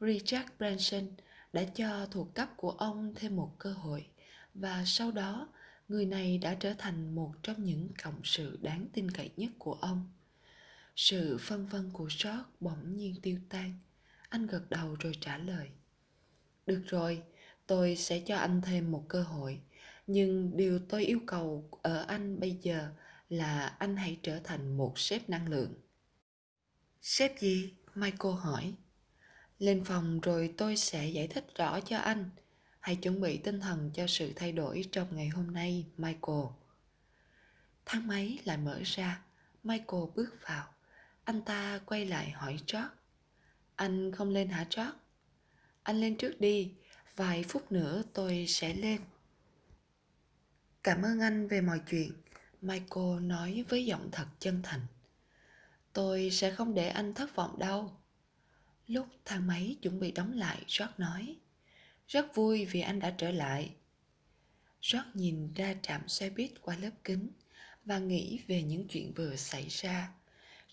Richard 0.00 0.48
Branson 0.58 1.04
đã 1.56 1.64
cho 1.74 2.06
thuộc 2.10 2.34
cấp 2.34 2.48
của 2.56 2.70
ông 2.70 3.12
thêm 3.14 3.36
một 3.36 3.54
cơ 3.58 3.72
hội 3.72 4.06
và 4.54 4.82
sau 4.86 5.10
đó 5.10 5.48
người 5.88 6.06
này 6.06 6.38
đã 6.38 6.54
trở 6.54 6.74
thành 6.78 7.14
một 7.14 7.32
trong 7.42 7.64
những 7.64 7.88
cộng 8.02 8.20
sự 8.24 8.58
đáng 8.62 8.86
tin 8.92 9.10
cậy 9.10 9.30
nhất 9.36 9.50
của 9.58 9.72
ông. 9.72 10.12
Sự 10.96 11.38
phân 11.40 11.66
vân 11.66 11.90
của 11.92 12.08
sót 12.10 12.44
bỗng 12.60 12.96
nhiên 12.96 13.14
tiêu 13.22 13.38
tan. 13.48 13.78
Anh 14.28 14.46
gật 14.46 14.70
đầu 14.70 14.96
rồi 15.00 15.12
trả 15.20 15.38
lời. 15.38 15.68
Được 16.66 16.82
rồi, 16.86 17.22
tôi 17.66 17.96
sẽ 17.96 18.20
cho 18.20 18.36
anh 18.36 18.62
thêm 18.62 18.92
một 18.92 19.04
cơ 19.08 19.22
hội. 19.22 19.60
Nhưng 20.06 20.56
điều 20.56 20.78
tôi 20.78 21.04
yêu 21.04 21.20
cầu 21.26 21.68
ở 21.82 22.04
anh 22.08 22.40
bây 22.40 22.58
giờ 22.62 22.88
là 23.28 23.66
anh 23.66 23.96
hãy 23.96 24.18
trở 24.22 24.40
thành 24.44 24.76
một 24.76 24.98
sếp 24.98 25.30
năng 25.30 25.48
lượng. 25.48 25.74
Sếp 27.02 27.40
gì? 27.40 27.74
Michael 27.94 28.34
hỏi. 28.34 28.74
Lên 29.58 29.84
phòng 29.84 30.20
rồi 30.20 30.54
tôi 30.56 30.76
sẽ 30.76 31.08
giải 31.08 31.26
thích 31.26 31.46
rõ 31.54 31.80
cho 31.80 31.98
anh. 31.98 32.30
Hãy 32.80 32.96
chuẩn 32.96 33.20
bị 33.20 33.38
tinh 33.38 33.60
thần 33.60 33.90
cho 33.94 34.06
sự 34.06 34.32
thay 34.36 34.52
đổi 34.52 34.84
trong 34.92 35.16
ngày 35.16 35.28
hôm 35.28 35.54
nay, 35.54 35.86
Michael. 35.96 36.46
Thang 37.84 38.06
máy 38.06 38.38
lại 38.44 38.56
mở 38.56 38.80
ra. 38.84 39.22
Michael 39.64 40.02
bước 40.14 40.34
vào. 40.46 40.74
Anh 41.24 41.42
ta 41.42 41.80
quay 41.86 42.06
lại 42.06 42.30
hỏi 42.30 42.58
trót 42.66 42.90
Anh 43.76 44.12
không 44.12 44.30
lên 44.30 44.48
hả 44.48 44.66
trót 44.70 44.94
Anh 45.82 46.00
lên 46.00 46.16
trước 46.16 46.40
đi, 46.40 46.74
vài 47.16 47.42
phút 47.48 47.72
nữa 47.72 48.02
tôi 48.12 48.44
sẽ 48.48 48.74
lên. 48.74 49.00
Cảm 50.82 51.02
ơn 51.02 51.20
anh 51.20 51.48
về 51.48 51.60
mọi 51.60 51.80
chuyện, 51.90 52.12
Michael 52.62 53.20
nói 53.20 53.64
với 53.68 53.86
giọng 53.86 54.08
thật 54.12 54.26
chân 54.38 54.60
thành. 54.62 54.80
Tôi 55.92 56.30
sẽ 56.30 56.54
không 56.54 56.74
để 56.74 56.88
anh 56.88 57.14
thất 57.14 57.36
vọng 57.36 57.58
đâu. 57.58 58.00
Lúc 58.86 59.06
thang 59.24 59.46
máy 59.46 59.76
chuẩn 59.82 60.00
bị 60.00 60.12
đóng 60.12 60.32
lại, 60.32 60.58
George 60.78 60.94
nói. 60.98 61.36
Rất 62.08 62.34
vui 62.34 62.64
vì 62.64 62.80
anh 62.80 63.00
đã 63.00 63.10
trở 63.10 63.30
lại. 63.30 63.70
George 64.92 65.10
nhìn 65.14 65.52
ra 65.52 65.74
trạm 65.82 66.08
xe 66.08 66.30
buýt 66.30 66.50
qua 66.60 66.76
lớp 66.76 66.90
kính 67.04 67.28
và 67.84 67.98
nghĩ 67.98 68.40
về 68.46 68.62
những 68.62 68.88
chuyện 68.88 69.12
vừa 69.12 69.36
xảy 69.36 69.66
ra. 69.68 70.12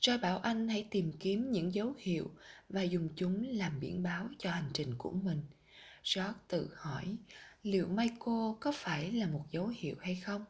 Joy 0.02 0.20
bảo 0.20 0.38
anh 0.38 0.68
hãy 0.68 0.88
tìm 0.92 1.12
kiếm 1.20 1.52
những 1.52 1.74
dấu 1.74 1.94
hiệu 1.98 2.32
và 2.70 2.82
dùng 2.82 3.10
chúng 3.16 3.48
làm 3.50 3.80
biển 3.80 4.04
báo 4.04 4.30
cho 4.40 4.52
hành 4.52 4.70
trình 4.74 4.96
của 4.98 5.12
mình. 5.12 5.42
George 6.16 6.40
tự 6.48 6.70
hỏi 6.76 7.18
liệu 7.64 7.88
Michael 7.88 8.52
có 8.60 8.72
phải 8.76 9.12
là 9.12 9.28
một 9.28 9.46
dấu 9.52 9.68
hiệu 9.68 9.96
hay 10.00 10.16
không? 10.16 10.46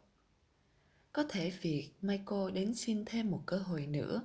Có 1.11 1.23
thể 1.29 1.49
việc 1.61 1.89
Michael 2.01 2.51
đến 2.53 2.75
xin 2.75 3.05
thêm 3.05 3.31
một 3.31 3.43
cơ 3.45 3.57
hội 3.57 3.87
nữa 3.87 4.23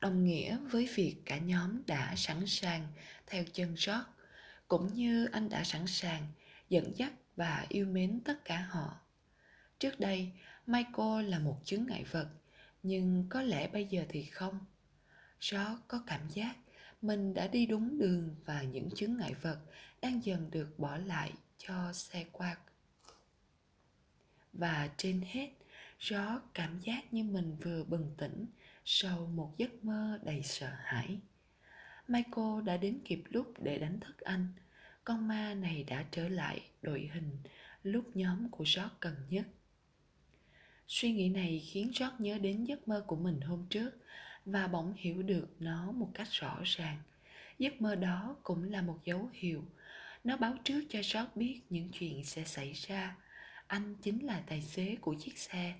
đồng 0.00 0.24
nghĩa 0.24 0.56
với 0.70 0.88
việc 0.94 1.16
cả 1.24 1.38
nhóm 1.38 1.86
đã 1.86 2.14
sẵn 2.16 2.46
sàng 2.46 2.86
theo 3.26 3.44
chân 3.52 3.74
rót 3.74 4.04
cũng 4.68 4.94
như 4.94 5.26
anh 5.32 5.48
đã 5.48 5.64
sẵn 5.64 5.86
sàng 5.86 6.26
dẫn 6.68 6.92
dắt 6.96 7.12
và 7.36 7.66
yêu 7.68 7.86
mến 7.86 8.20
tất 8.24 8.44
cả 8.44 8.66
họ. 8.70 9.00
Trước 9.78 10.00
đây, 10.00 10.32
Michael 10.66 11.28
là 11.28 11.38
một 11.38 11.60
chướng 11.64 11.84
ngại 11.88 12.04
vật, 12.10 12.28
nhưng 12.82 13.26
có 13.30 13.42
lẽ 13.42 13.68
bây 13.68 13.84
giờ 13.84 14.04
thì 14.08 14.24
không. 14.24 14.58
rót 15.40 15.76
có 15.88 16.02
cảm 16.06 16.28
giác 16.28 16.56
mình 17.02 17.34
đã 17.34 17.48
đi 17.48 17.66
đúng 17.66 17.98
đường 17.98 18.34
và 18.44 18.62
những 18.62 18.90
chướng 18.90 19.16
ngại 19.16 19.34
vật 19.42 19.58
đang 20.00 20.24
dần 20.24 20.50
được 20.50 20.78
bỏ 20.78 20.96
lại 20.96 21.32
cho 21.58 21.92
xe 21.92 22.24
qua. 22.32 22.56
Và 24.52 24.88
trên 24.96 25.22
hết, 25.26 25.50
George 26.10 26.46
cảm 26.54 26.80
giác 26.80 27.12
như 27.12 27.24
mình 27.24 27.56
vừa 27.60 27.84
bừng 27.84 28.14
tỉnh 28.16 28.46
sau 28.90 29.30
một 29.34 29.54
giấc 29.58 29.84
mơ 29.84 30.18
đầy 30.22 30.42
sợ 30.42 30.70
hãi. 30.84 31.18
Michael 32.08 32.64
đã 32.64 32.76
đến 32.76 32.98
kịp 33.04 33.22
lúc 33.28 33.54
để 33.62 33.78
đánh 33.78 34.00
thức 34.00 34.20
anh. 34.20 34.46
Con 35.04 35.28
ma 35.28 35.54
này 35.54 35.84
đã 35.84 36.04
trở 36.10 36.28
lại 36.28 36.60
đội 36.82 37.10
hình 37.14 37.38
lúc 37.82 38.16
nhóm 38.16 38.50
của 38.50 38.64
George 38.76 38.94
cần 39.00 39.14
nhất. 39.30 39.46
Suy 40.86 41.12
nghĩ 41.12 41.28
này 41.28 41.62
khiến 41.66 41.90
George 42.00 42.16
nhớ 42.18 42.38
đến 42.38 42.64
giấc 42.64 42.88
mơ 42.88 43.04
của 43.06 43.16
mình 43.16 43.40
hôm 43.40 43.66
trước 43.70 43.90
và 44.44 44.66
bỗng 44.66 44.94
hiểu 44.96 45.22
được 45.22 45.48
nó 45.58 45.92
một 45.92 46.10
cách 46.14 46.28
rõ 46.30 46.58
ràng. 46.64 46.98
Giấc 47.58 47.80
mơ 47.80 47.94
đó 47.94 48.36
cũng 48.42 48.70
là 48.70 48.82
một 48.82 48.98
dấu 49.04 49.30
hiệu. 49.32 49.64
Nó 50.24 50.36
báo 50.36 50.54
trước 50.64 50.84
cho 50.88 50.98
George 50.98 51.30
biết 51.34 51.60
những 51.70 51.90
chuyện 51.92 52.24
sẽ 52.24 52.44
xảy 52.44 52.72
ra. 52.72 53.16
Anh 53.66 53.94
chính 54.02 54.26
là 54.26 54.42
tài 54.46 54.62
xế 54.62 54.96
của 55.00 55.14
chiếc 55.18 55.38
xe 55.38 55.74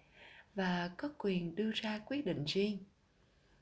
và 0.54 0.90
có 0.96 1.10
quyền 1.18 1.54
đưa 1.54 1.70
ra 1.74 1.98
quyết 1.98 2.26
định 2.26 2.44
riêng. 2.44 2.78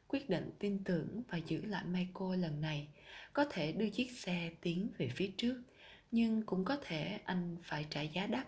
Quyết 0.08 0.30
định 0.30 0.50
tin 0.58 0.84
tưởng 0.84 1.22
và 1.28 1.38
giữ 1.38 1.64
lại 1.64 1.84
Michael 1.84 2.40
lần 2.40 2.60
này 2.60 2.88
có 3.32 3.44
thể 3.50 3.72
đưa 3.72 3.90
chiếc 3.90 4.10
xe 4.10 4.50
tiến 4.60 4.88
về 4.98 5.08
phía 5.14 5.30
trước, 5.36 5.62
nhưng 6.10 6.42
cũng 6.46 6.64
có 6.64 6.76
thể 6.82 7.20
anh 7.24 7.56
phải 7.62 7.86
trả 7.90 8.02
giá 8.02 8.26
đắt. 8.26 8.46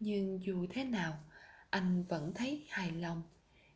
Nhưng 0.00 0.42
dù 0.42 0.66
thế 0.70 0.84
nào, 0.84 1.18
anh 1.70 2.04
vẫn 2.08 2.32
thấy 2.34 2.66
hài 2.68 2.92
lòng. 2.92 3.22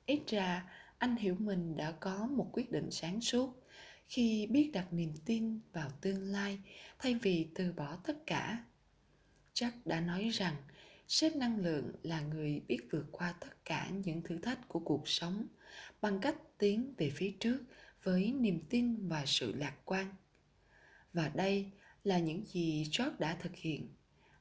Ít 0.06 0.20
ra, 0.26 0.70
anh 0.98 1.16
hiểu 1.16 1.36
mình 1.38 1.76
đã 1.76 1.92
có 1.92 2.26
một 2.26 2.50
quyết 2.52 2.72
định 2.72 2.90
sáng 2.90 3.20
suốt 3.20 3.64
khi 4.08 4.46
biết 4.50 4.70
đặt 4.72 4.92
niềm 4.92 5.12
tin 5.24 5.60
vào 5.72 5.90
tương 6.00 6.22
lai 6.22 6.58
thay 6.98 7.14
vì 7.14 7.48
từ 7.54 7.72
bỏ 7.72 7.96
tất 7.96 8.26
cả. 8.26 8.64
Chắc 9.52 9.74
đã 9.84 10.00
nói 10.00 10.28
rằng 10.28 10.56
sếp 11.08 11.36
năng 11.36 11.58
lượng 11.58 11.92
là 12.02 12.20
người 12.20 12.62
biết 12.68 12.78
vượt 12.90 13.06
qua 13.12 13.34
tất 13.40 13.64
cả 13.64 13.90
những 14.04 14.22
thử 14.22 14.38
thách 14.38 14.68
của 14.68 14.78
cuộc 14.78 15.08
sống 15.08 15.46
bằng 16.00 16.18
cách 16.22 16.36
tiến 16.58 16.94
về 16.98 17.10
phía 17.10 17.30
trước 17.40 17.58
với 18.02 18.32
niềm 18.32 18.60
tin 18.70 19.08
và 19.08 19.26
sự 19.26 19.54
lạc 19.54 19.74
quan. 19.84 20.06
Và 21.12 21.28
đây 21.34 21.70
là 22.04 22.18
những 22.18 22.44
gì 22.44 22.84
George 22.98 23.16
đã 23.18 23.36
thực 23.40 23.56
hiện. 23.56 23.88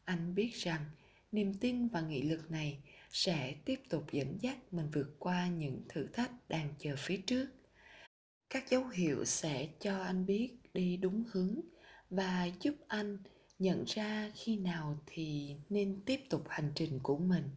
Anh 0.06 0.36
biết 0.36 0.52
rằng 0.56 0.86
niềm 1.32 1.54
tin 1.54 1.88
và 1.88 2.02
nghị 2.02 2.22
lực 2.22 2.52
này 2.52 2.78
sẽ 3.12 3.56
tiếp 3.66 3.80
tục 3.90 4.12
dẫn 4.12 4.38
dắt 4.42 4.74
mình 4.74 4.90
vượt 4.94 5.16
qua 5.20 5.48
những 5.48 5.82
thử 5.90 6.08
thách 6.14 6.50
đang 6.50 6.74
chờ 6.80 6.96
phía 6.98 7.18
trước 7.18 7.48
các 8.54 8.70
dấu 8.70 8.88
hiệu 8.88 9.26
sẽ 9.26 9.68
cho 9.80 10.04
anh 10.04 10.26
biết 10.26 10.50
đi 10.74 10.98
đúng 10.98 11.24
hướng 11.32 11.60
và 12.10 12.50
giúp 12.62 12.76
anh 12.88 13.18
nhận 13.60 13.84
ra 13.88 14.32
khi 14.36 14.58
nào 14.58 15.00
thì 15.06 15.56
nên 15.70 16.02
tiếp 16.06 16.20
tục 16.30 16.44
hành 16.50 16.72
trình 16.76 17.00
của 17.04 17.18
mình 17.18 17.50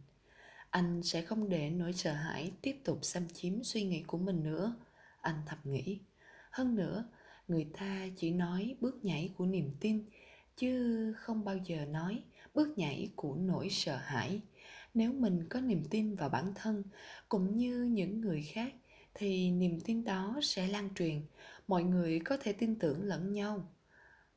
anh 0.69 1.03
sẽ 1.03 1.21
không 1.21 1.49
để 1.49 1.69
nỗi 1.69 1.93
sợ 1.93 2.13
hãi 2.13 2.51
tiếp 2.61 2.75
tục 2.83 2.99
xâm 3.01 3.29
chiếm 3.29 3.63
suy 3.63 3.83
nghĩ 3.83 4.03
của 4.03 4.17
mình 4.17 4.43
nữa. 4.43 4.75
Anh 5.21 5.35
thầm 5.45 5.59
nghĩ. 5.63 5.99
Hơn 6.51 6.75
nữa, 6.75 7.09
người 7.47 7.67
ta 7.77 8.07
chỉ 8.15 8.31
nói 8.31 8.75
bước 8.81 9.05
nhảy 9.05 9.33
của 9.37 9.45
niềm 9.45 9.71
tin, 9.79 10.05
chứ 10.57 11.13
không 11.17 11.45
bao 11.45 11.57
giờ 11.57 11.85
nói 11.85 12.23
bước 12.53 12.77
nhảy 12.77 13.09
của 13.15 13.35
nỗi 13.35 13.69
sợ 13.69 13.97
hãi. 13.97 14.41
Nếu 14.93 15.13
mình 15.13 15.47
có 15.49 15.61
niềm 15.61 15.83
tin 15.89 16.15
vào 16.15 16.29
bản 16.29 16.53
thân 16.55 16.83
cũng 17.29 17.57
như 17.57 17.83
những 17.83 18.21
người 18.21 18.43
khác, 18.43 18.73
thì 19.13 19.51
niềm 19.51 19.79
tin 19.79 20.03
đó 20.03 20.39
sẽ 20.43 20.67
lan 20.67 20.89
truyền. 20.95 21.21
Mọi 21.67 21.83
người 21.83 22.19
có 22.19 22.37
thể 22.41 22.53
tin 22.53 22.79
tưởng 22.79 23.03
lẫn 23.03 23.33
nhau. 23.33 23.71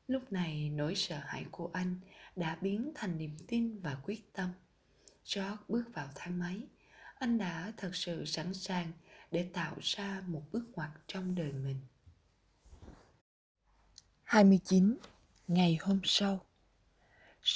Lúc 0.07 0.31
này 0.31 0.69
nỗi 0.69 0.95
sợ 0.95 1.19
hãi 1.25 1.45
của 1.51 1.69
anh 1.73 1.95
đã 2.35 2.57
biến 2.61 2.91
thành 2.95 3.17
niềm 3.17 3.35
tin 3.47 3.79
và 3.79 3.97
quyết 4.03 4.33
tâm 4.33 4.49
george 5.25 5.57
bước 5.67 5.83
vào 5.93 6.09
thang 6.15 6.39
máy 6.39 6.61
anh 7.19 7.37
đã 7.37 7.73
thật 7.77 7.95
sự 7.95 8.25
sẵn 8.25 8.53
sàng 8.53 8.91
để 9.31 9.49
tạo 9.53 9.75
ra 9.81 10.23
một 10.27 10.43
bước 10.51 10.63
ngoặt 10.75 10.89
trong 11.07 11.35
đời 11.35 11.51
mình 11.51 11.77
29. 14.23 14.97
Ngày 15.47 15.77
hôm 15.81 15.99
sau 16.03 16.45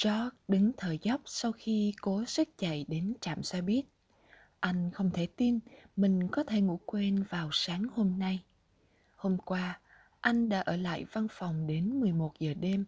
George 0.02 0.36
đứng 0.48 0.72
thở 0.76 0.96
dốc 1.02 1.20
sau 1.24 1.52
khi 1.52 1.94
cố 2.00 2.24
sức 2.24 2.48
chạy 2.58 2.84
đến 2.88 3.14
trạm 3.20 3.42
xe 3.42 3.60
buýt. 3.60 3.84
Anh 4.60 4.90
không 4.94 5.10
thể 5.10 5.26
tin 5.26 5.58
mình 5.96 6.28
có 6.32 6.44
thể 6.44 6.60
ngủ 6.60 6.80
quên 6.86 7.22
vào 7.22 7.48
sáng 7.52 7.84
hôm 7.94 8.18
nay. 8.18 8.42
Hôm 9.16 9.38
qua, 9.38 9.80
anh 10.20 10.48
đã 10.48 10.60
ở 10.60 10.76
lại 10.76 11.04
văn 11.12 11.26
phòng 11.30 11.66
đến 11.66 12.00
11 12.00 12.38
giờ 12.38 12.54
đêm 12.54 12.84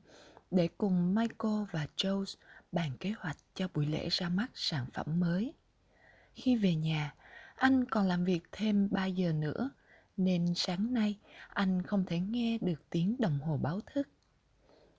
để 0.50 0.68
cùng 0.78 1.14
Michael 1.14 1.62
và 1.70 1.86
Joe 1.96 2.24
bàn 2.72 2.90
kế 3.00 3.12
hoạch 3.18 3.36
cho 3.54 3.68
buổi 3.74 3.86
lễ 3.86 4.08
ra 4.10 4.28
mắt 4.28 4.50
sản 4.54 4.86
phẩm 4.92 5.20
mới. 5.20 5.54
Khi 6.34 6.56
về 6.56 6.74
nhà, 6.74 7.14
anh 7.54 7.84
còn 7.84 8.06
làm 8.06 8.24
việc 8.24 8.42
thêm 8.52 8.88
3 8.90 9.06
giờ 9.06 9.32
nữa, 9.32 9.70
nên 10.16 10.54
sáng 10.54 10.94
nay 10.94 11.18
anh 11.48 11.82
không 11.82 12.04
thể 12.06 12.20
nghe 12.20 12.58
được 12.60 12.90
tiếng 12.90 13.16
đồng 13.18 13.38
hồ 13.38 13.56
báo 13.56 13.80
thức. 13.86 14.08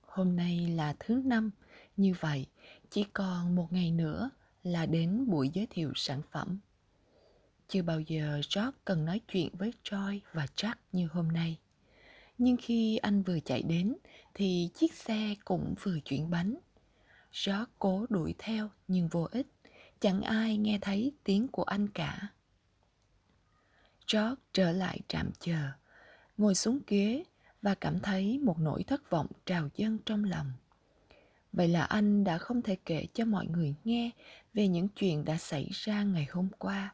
Hôm 0.02 0.36
nay 0.36 0.68
là 0.68 0.96
thứ 1.00 1.22
năm, 1.26 1.52
như 1.98 2.14
vậy 2.20 2.46
chỉ 2.90 3.04
còn 3.14 3.56
một 3.56 3.74
ngày 3.74 3.92
nữa 3.92 4.30
là 4.64 4.86
đến 4.86 5.26
buổi 5.28 5.50
giới 5.54 5.68
thiệu 5.70 5.92
sản 5.96 6.22
phẩm. 6.32 6.60
Chưa 7.68 7.82
bao 7.82 8.00
giờ 8.00 8.34
George 8.36 8.72
cần 8.86 9.06
nói 9.06 9.22
chuyện 9.28 9.50
với 9.54 9.74
Joy 9.84 10.20
và 10.34 10.46
Jack 10.56 10.76
như 10.92 11.08
hôm 11.12 11.28
nay. 11.28 11.58
Nhưng 12.38 12.58
khi 12.62 12.98
anh 12.98 13.24
vừa 13.24 13.40
chạy 13.40 13.62
đến 13.62 13.96
thì 14.34 14.70
chiếc 14.74 14.94
xe 14.94 15.36
cũng 15.46 15.76
vừa 15.84 16.00
chuyển 16.00 16.30
bánh. 16.30 16.56
George 17.46 17.72
cố 17.80 18.06
đuổi 18.10 18.36
theo 18.38 18.70
nhưng 18.88 19.08
vô 19.08 19.28
ích, 19.32 19.48
chẳng 20.00 20.22
ai 20.22 20.58
nghe 20.58 20.80
thấy 20.82 21.12
tiếng 21.24 21.48
của 21.48 21.64
anh 21.64 21.90
cả. 21.90 22.28
George 24.14 24.42
trở 24.54 24.72
lại 24.72 25.00
trạm 25.08 25.32
chờ, 25.40 25.72
ngồi 26.38 26.56
xuống 26.56 26.80
ghế 26.88 27.24
và 27.62 27.76
cảm 27.76 28.00
thấy 28.00 28.38
một 28.38 28.60
nỗi 28.60 28.84
thất 28.84 29.10
vọng 29.10 29.28
trào 29.46 29.70
dâng 29.76 29.98
trong 30.06 30.24
lòng. 30.24 30.52
Vậy 31.54 31.68
là 31.68 31.84
anh 31.84 32.24
đã 32.24 32.38
không 32.38 32.62
thể 32.62 32.78
kể 32.86 33.06
cho 33.14 33.26
mọi 33.26 33.48
người 33.48 33.76
nghe 33.84 34.12
về 34.54 34.68
những 34.68 34.88
chuyện 34.96 35.26
đã 35.26 35.38
xảy 35.38 35.70
ra 35.72 36.04
ngày 36.04 36.28
hôm 36.32 36.48
qua. 36.58 36.94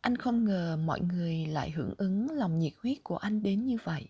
Anh 0.00 0.16
không 0.16 0.44
ngờ 0.44 0.78
mọi 0.84 1.00
người 1.00 1.46
lại 1.46 1.70
hưởng 1.70 1.94
ứng 1.98 2.30
lòng 2.30 2.58
nhiệt 2.58 2.72
huyết 2.82 2.98
của 3.02 3.16
anh 3.16 3.42
đến 3.42 3.64
như 3.66 3.76
vậy. 3.84 4.08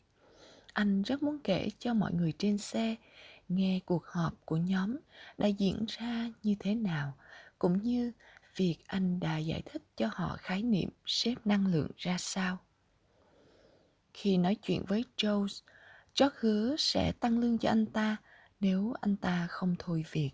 Anh 0.73 1.03
rất 1.03 1.23
muốn 1.23 1.39
kể 1.45 1.69
cho 1.79 1.95
mọi 1.95 2.13
người 2.13 2.33
trên 2.39 2.59
xe 2.59 2.97
nghe 3.49 3.81
cuộc 3.87 4.07
họp 4.07 4.33
của 4.45 4.57
nhóm 4.57 4.97
đã 5.39 5.47
diễn 5.47 5.85
ra 5.89 6.31
như 6.43 6.55
thế 6.59 6.75
nào, 6.75 7.15
cũng 7.59 7.83
như 7.83 8.13
việc 8.57 8.77
anh 8.87 9.21
đã 9.21 9.39
giải 9.39 9.63
thích 9.67 9.83
cho 9.97 10.09
họ 10.13 10.37
khái 10.41 10.63
niệm 10.63 10.89
xếp 11.07 11.35
năng 11.45 11.67
lượng 11.67 11.91
ra 11.97 12.17
sao. 12.19 12.59
Khi 14.15 14.39
nói 14.39 14.55
chuyện 14.55 14.85
với 14.89 15.05
Joe, 15.17 15.47
George 16.21 16.37
hứa 16.41 16.77
sẽ 16.79 17.13
tăng 17.13 17.39
lương 17.39 17.59
cho 17.59 17.69
anh 17.69 17.87
ta 17.87 18.17
nếu 18.61 18.95
anh 19.01 19.17
ta 19.17 19.47
không 19.51 19.75
thôi 19.79 20.05
việc. 20.11 20.31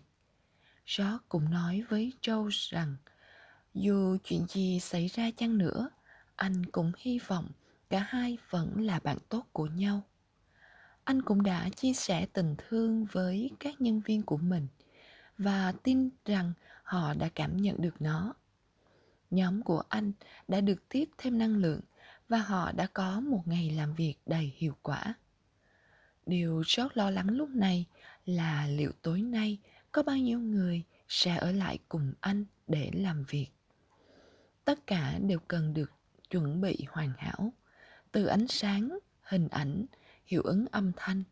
George 0.97 1.17
cũng 1.29 1.51
nói 1.51 1.83
với 1.89 2.13
Joe 2.21 2.49
rằng 2.51 2.95
dù 3.73 4.17
chuyện 4.23 4.45
gì 4.49 4.79
xảy 4.79 5.07
ra 5.07 5.31
chăng 5.37 5.57
nữa, 5.57 5.89
anh 6.35 6.65
cũng 6.65 6.91
hy 6.97 7.19
vọng 7.27 7.49
cả 7.89 7.99
hai 8.07 8.37
vẫn 8.49 8.81
là 8.81 8.99
bạn 8.99 9.17
tốt 9.29 9.45
của 9.53 9.65
nhau 9.65 10.03
anh 11.05 11.21
cũng 11.21 11.43
đã 11.43 11.69
chia 11.69 11.93
sẻ 11.93 12.25
tình 12.33 12.55
thương 12.57 13.05
với 13.11 13.51
các 13.59 13.81
nhân 13.81 14.01
viên 14.05 14.23
của 14.23 14.37
mình 14.37 14.67
và 15.37 15.73
tin 15.83 16.09
rằng 16.25 16.53
họ 16.83 17.13
đã 17.13 17.29
cảm 17.35 17.57
nhận 17.57 17.81
được 17.81 18.01
nó. 18.01 18.33
Nhóm 19.31 19.63
của 19.63 19.83
anh 19.89 20.11
đã 20.47 20.61
được 20.61 20.89
tiếp 20.89 21.09
thêm 21.17 21.37
năng 21.37 21.55
lượng 21.55 21.81
và 22.29 22.37
họ 22.37 22.71
đã 22.71 22.87
có 22.93 23.19
một 23.19 23.41
ngày 23.45 23.69
làm 23.69 23.93
việc 23.93 24.15
đầy 24.25 24.53
hiệu 24.57 24.73
quả. 24.81 25.13
Điều 26.25 26.63
rất 26.65 26.97
lo 26.97 27.09
lắng 27.09 27.29
lúc 27.29 27.49
này 27.49 27.85
là 28.25 28.67
liệu 28.67 28.91
tối 29.01 29.21
nay 29.21 29.57
có 29.91 30.03
bao 30.03 30.17
nhiêu 30.17 30.39
người 30.39 30.83
sẽ 31.07 31.35
ở 31.35 31.51
lại 31.51 31.79
cùng 31.89 32.13
anh 32.21 32.45
để 32.67 32.91
làm 32.93 33.23
việc. 33.29 33.47
Tất 34.65 34.87
cả 34.87 35.19
đều 35.21 35.39
cần 35.39 35.73
được 35.73 35.91
chuẩn 36.29 36.61
bị 36.61 36.77
hoàn 36.89 37.13
hảo. 37.17 37.53
Từ 38.11 38.25
ánh 38.25 38.47
sáng, 38.47 38.99
hình 39.21 39.47
ảnh 39.47 39.85
hiệu 40.25 40.41
ứng 40.41 40.65
âm 40.71 40.91
thanh 40.97 41.23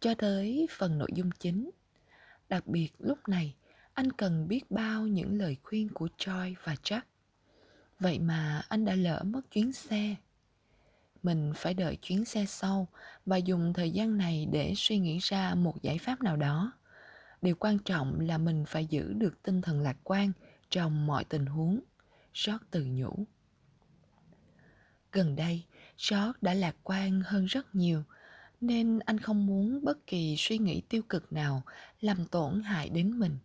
cho 0.00 0.14
tới 0.14 0.66
phần 0.70 0.98
nội 0.98 1.10
dung 1.14 1.30
chính 1.30 1.70
đặc 2.48 2.66
biệt 2.66 2.92
lúc 2.98 3.28
này 3.28 3.54
anh 3.94 4.12
cần 4.12 4.48
biết 4.48 4.70
bao 4.70 5.06
những 5.06 5.38
lời 5.38 5.56
khuyên 5.62 5.88
của 5.88 6.08
Joy 6.18 6.54
và 6.64 6.74
Jack. 6.74 7.00
Vậy 8.00 8.18
mà 8.18 8.62
anh 8.68 8.84
đã 8.84 8.94
lỡ 8.94 9.22
mất 9.24 9.40
chuyến 9.50 9.72
xe. 9.72 10.16
Mình 11.22 11.52
phải 11.56 11.74
đợi 11.74 11.96
chuyến 11.96 12.24
xe 12.24 12.44
sau 12.46 12.88
và 13.26 13.36
dùng 13.36 13.72
thời 13.72 13.90
gian 13.90 14.16
này 14.16 14.46
để 14.52 14.72
suy 14.76 14.98
nghĩ 14.98 15.18
ra 15.22 15.54
một 15.54 15.82
giải 15.82 15.98
pháp 15.98 16.22
nào 16.22 16.36
đó. 16.36 16.72
Điều 17.42 17.54
quan 17.54 17.78
trọng 17.78 18.20
là 18.20 18.38
mình 18.38 18.64
phải 18.68 18.86
giữ 18.86 19.12
được 19.12 19.42
tinh 19.42 19.62
thần 19.62 19.80
lạc 19.80 19.96
quan 20.04 20.32
trong 20.70 21.06
mọi 21.06 21.24
tình 21.24 21.46
huống. 21.46 21.80
George 22.46 22.66
tự 22.70 22.86
nhủ. 22.88 23.24
Gần 25.12 25.36
đây, 25.36 25.64
George 26.10 26.38
đã 26.40 26.54
lạc 26.54 26.76
quan 26.82 27.20
hơn 27.24 27.44
rất 27.44 27.74
nhiều, 27.74 28.02
nên 28.60 28.98
anh 28.98 29.18
không 29.18 29.46
muốn 29.46 29.84
bất 29.84 30.06
kỳ 30.06 30.34
suy 30.38 30.58
nghĩ 30.58 30.82
tiêu 30.88 31.02
cực 31.08 31.32
nào 31.32 31.62
làm 32.00 32.26
tổn 32.26 32.62
hại 32.62 32.88
đến 32.88 33.18
mình. 33.18 33.38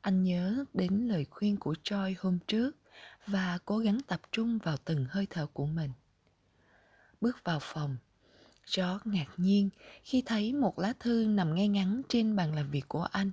Anh 0.00 0.22
nhớ 0.22 0.64
đến 0.74 1.08
lời 1.08 1.26
khuyên 1.30 1.56
của 1.56 1.74
Choi 1.82 2.16
hôm 2.18 2.38
trước 2.46 2.76
và 3.26 3.58
cố 3.64 3.78
gắng 3.78 3.98
tập 4.06 4.20
trung 4.32 4.58
vào 4.58 4.76
từng 4.84 5.06
hơi 5.10 5.26
thở 5.30 5.46
của 5.46 5.66
mình. 5.66 5.90
Bước 7.20 7.44
vào 7.44 7.58
phòng, 7.62 7.96
George 8.76 9.02
ngạc 9.04 9.28
nhiên 9.36 9.70
khi 10.02 10.22
thấy 10.26 10.52
một 10.52 10.78
lá 10.78 10.92
thư 11.00 11.26
nằm 11.28 11.54
ngay 11.54 11.68
ngắn 11.68 12.02
trên 12.08 12.36
bàn 12.36 12.54
làm 12.54 12.70
việc 12.70 12.84
của 12.88 13.02
anh. 13.02 13.30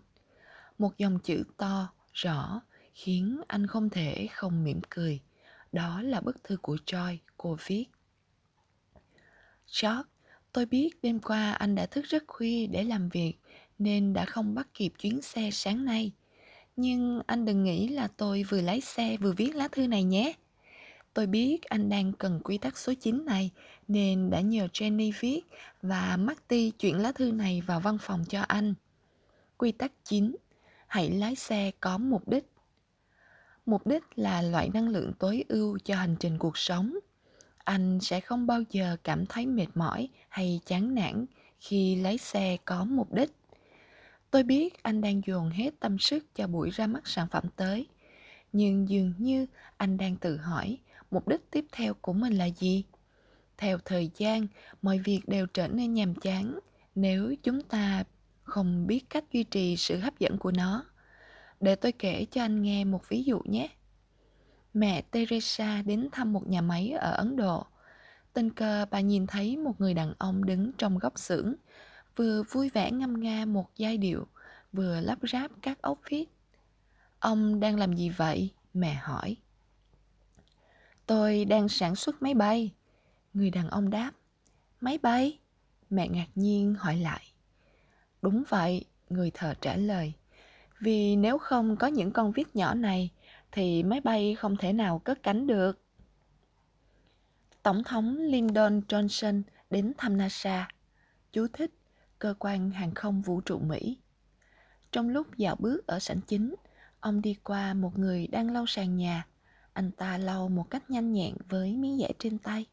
Một 0.77 0.97
dòng 0.97 1.19
chữ 1.19 1.43
to, 1.57 1.93
rõ, 2.13 2.61
khiến 2.93 3.41
anh 3.47 3.67
không 3.67 3.89
thể 3.89 4.27
không 4.33 4.63
mỉm 4.63 4.81
cười. 4.89 5.19
Đó 5.71 6.01
là 6.01 6.21
bức 6.21 6.43
thư 6.43 6.57
của 6.57 6.77
Choi 6.85 7.19
cô 7.37 7.57
viết. 7.65 7.85
George, 9.81 10.10
tôi 10.51 10.65
biết 10.65 10.89
đêm 11.01 11.19
qua 11.19 11.51
anh 11.51 11.75
đã 11.75 11.85
thức 11.85 12.05
rất 12.05 12.23
khuya 12.27 12.67
để 12.67 12.83
làm 12.83 13.09
việc, 13.09 13.33
nên 13.79 14.13
đã 14.13 14.25
không 14.25 14.55
bắt 14.55 14.67
kịp 14.73 14.93
chuyến 14.99 15.21
xe 15.21 15.49
sáng 15.51 15.85
nay. 15.85 16.11
Nhưng 16.75 17.21
anh 17.27 17.45
đừng 17.45 17.63
nghĩ 17.63 17.87
là 17.87 18.07
tôi 18.07 18.43
vừa 18.49 18.61
lái 18.61 18.81
xe 18.81 19.17
vừa 19.17 19.31
viết 19.31 19.55
lá 19.55 19.67
thư 19.67 19.87
này 19.87 20.03
nhé. 20.03 20.33
Tôi 21.13 21.27
biết 21.27 21.63
anh 21.63 21.89
đang 21.89 22.13
cần 22.13 22.39
quy 22.43 22.57
tắc 22.57 22.77
số 22.77 22.93
9 22.93 23.25
này, 23.25 23.49
nên 23.87 24.29
đã 24.29 24.41
nhờ 24.41 24.67
Jenny 24.73 25.11
viết 25.19 25.41
và 25.81 26.17
Marty 26.17 26.71
chuyển 26.71 26.99
lá 26.99 27.11
thư 27.11 27.31
này 27.31 27.61
vào 27.65 27.79
văn 27.79 27.97
phòng 28.01 28.23
cho 28.29 28.41
anh. 28.41 28.73
Quy 29.57 29.71
tắc 29.71 29.91
9. 30.03 30.35
Hãy 30.87 31.09
lái 31.09 31.35
xe 31.35 31.71
có 31.79 31.97
mục 31.97 32.27
đích. 32.29 32.45
Mục 33.65 33.87
đích 33.87 34.03
là 34.15 34.41
loại 34.41 34.69
năng 34.73 34.89
lượng 34.89 35.11
tối 35.19 35.43
ưu 35.47 35.77
cho 35.83 35.95
hành 35.95 36.15
trình 36.19 36.37
cuộc 36.37 36.57
sống. 36.57 36.93
Anh 37.63 37.99
sẽ 38.01 38.19
không 38.19 38.47
bao 38.47 38.61
giờ 38.69 38.97
cảm 39.03 39.25
thấy 39.25 39.45
mệt 39.45 39.67
mỏi 39.75 40.09
hay 40.29 40.59
chán 40.65 40.95
nản 40.95 41.25
khi 41.59 41.95
lái 41.95 42.17
xe 42.17 42.57
có 42.65 42.85
mục 42.85 43.13
đích. 43.13 43.31
Tôi 44.31 44.43
biết 44.43 44.83
anh 44.83 45.01
đang 45.01 45.21
dồn 45.25 45.49
hết 45.49 45.79
tâm 45.79 45.99
sức 45.99 46.35
cho 46.35 46.47
buổi 46.47 46.69
ra 46.69 46.87
mắt 46.87 47.07
sản 47.07 47.27
phẩm 47.27 47.43
tới. 47.55 47.87
Nhưng 48.53 48.89
dường 48.89 49.13
như 49.17 49.45
anh 49.77 49.97
đang 49.97 50.15
tự 50.15 50.37
hỏi 50.37 50.77
mục 51.11 51.27
đích 51.27 51.51
tiếp 51.51 51.65
theo 51.71 51.93
của 51.93 52.13
mình 52.13 52.33
là 52.33 52.45
gì? 52.45 52.83
Theo 53.57 53.77
thời 53.85 54.11
gian, 54.17 54.47
mọi 54.81 54.99
việc 54.99 55.21
đều 55.27 55.45
trở 55.45 55.67
nên 55.67 55.93
nhàm 55.93 56.15
chán 56.15 56.59
nếu 56.95 57.35
chúng 57.43 57.61
ta 57.61 58.03
không 58.43 58.87
biết 58.87 59.09
cách 59.09 59.23
duy 59.31 59.43
trì 59.43 59.77
sự 59.77 59.97
hấp 59.97 60.19
dẫn 60.19 60.37
của 60.37 60.51
nó. 60.51 60.85
Để 61.59 61.75
tôi 61.75 61.91
kể 61.91 62.25
cho 62.31 62.41
anh 62.41 62.61
nghe 62.61 62.83
một 62.83 63.09
ví 63.09 63.23
dụ 63.23 63.41
nhé. 63.45 63.69
Mẹ 64.73 65.01
Teresa 65.01 65.81
đến 65.81 66.09
thăm 66.11 66.33
một 66.33 66.47
nhà 66.47 66.61
máy 66.61 66.91
ở 66.91 67.11
Ấn 67.11 67.35
Độ. 67.35 67.65
Tình 68.33 68.49
cờ 68.49 68.85
bà 68.91 68.99
nhìn 68.99 69.27
thấy 69.27 69.57
một 69.57 69.81
người 69.81 69.93
đàn 69.93 70.13
ông 70.17 70.45
đứng 70.45 70.71
trong 70.77 70.97
góc 70.97 71.19
xưởng 71.19 71.53
vừa 72.15 72.43
vui 72.43 72.69
vẻ 72.69 72.91
ngâm 72.91 73.19
nga 73.19 73.45
một 73.45 73.69
giai 73.75 73.97
điệu, 73.97 74.27
vừa 74.73 75.01
lắp 75.01 75.19
ráp 75.31 75.51
các 75.61 75.81
ốc 75.81 75.99
viết. 76.09 76.25
Ông 77.19 77.59
đang 77.59 77.79
làm 77.79 77.93
gì 77.93 78.09
vậy? 78.09 78.49
Mẹ 78.73 78.93
hỏi. 78.93 79.37
Tôi 81.05 81.45
đang 81.45 81.69
sản 81.69 81.95
xuất 81.95 82.21
máy 82.21 82.33
bay. 82.33 82.73
Người 83.33 83.49
đàn 83.49 83.69
ông 83.69 83.89
đáp. 83.89 84.11
Máy 84.81 84.97
bay? 84.97 85.39
Mẹ 85.89 86.07
ngạc 86.07 86.27
nhiên 86.35 86.75
hỏi 86.79 86.97
lại. 86.97 87.23
Đúng 88.21 88.43
vậy, 88.49 88.85
người 89.09 89.31
thợ 89.33 89.53
trả 89.61 89.75
lời. 89.75 90.13
Vì 90.79 91.15
nếu 91.15 91.37
không 91.37 91.75
có 91.77 91.87
những 91.87 92.11
con 92.11 92.31
viết 92.31 92.55
nhỏ 92.55 92.73
này, 92.73 93.09
thì 93.51 93.83
máy 93.83 94.01
bay 94.01 94.35
không 94.35 94.57
thể 94.57 94.73
nào 94.73 94.99
cất 94.99 95.23
cánh 95.23 95.47
được. 95.47 95.79
Tổng 97.63 97.83
thống 97.83 98.17
Lyndon 98.17 98.81
Johnson 98.87 99.41
đến 99.69 99.93
thăm 99.97 100.17
NASA. 100.17 100.67
Chú 101.31 101.47
thích 101.53 101.71
cơ 102.19 102.33
quan 102.39 102.71
hàng 102.71 102.93
không 102.93 103.21
vũ 103.21 103.41
trụ 103.41 103.59
Mỹ. 103.59 103.97
Trong 104.91 105.09
lúc 105.09 105.37
dạo 105.37 105.55
bước 105.59 105.87
ở 105.87 105.99
sảnh 105.99 106.21
chính, 106.21 106.55
ông 106.99 107.21
đi 107.21 107.35
qua 107.43 107.73
một 107.73 107.97
người 107.99 108.27
đang 108.27 108.51
lau 108.51 108.65
sàn 108.65 108.95
nhà. 108.95 109.25
Anh 109.73 109.91
ta 109.91 110.17
lau 110.17 110.49
một 110.49 110.69
cách 110.69 110.89
nhanh 110.89 111.11
nhẹn 111.11 111.35
với 111.49 111.75
miếng 111.75 111.97
dẻ 111.99 112.11
trên 112.19 112.37
tay. 112.37 112.65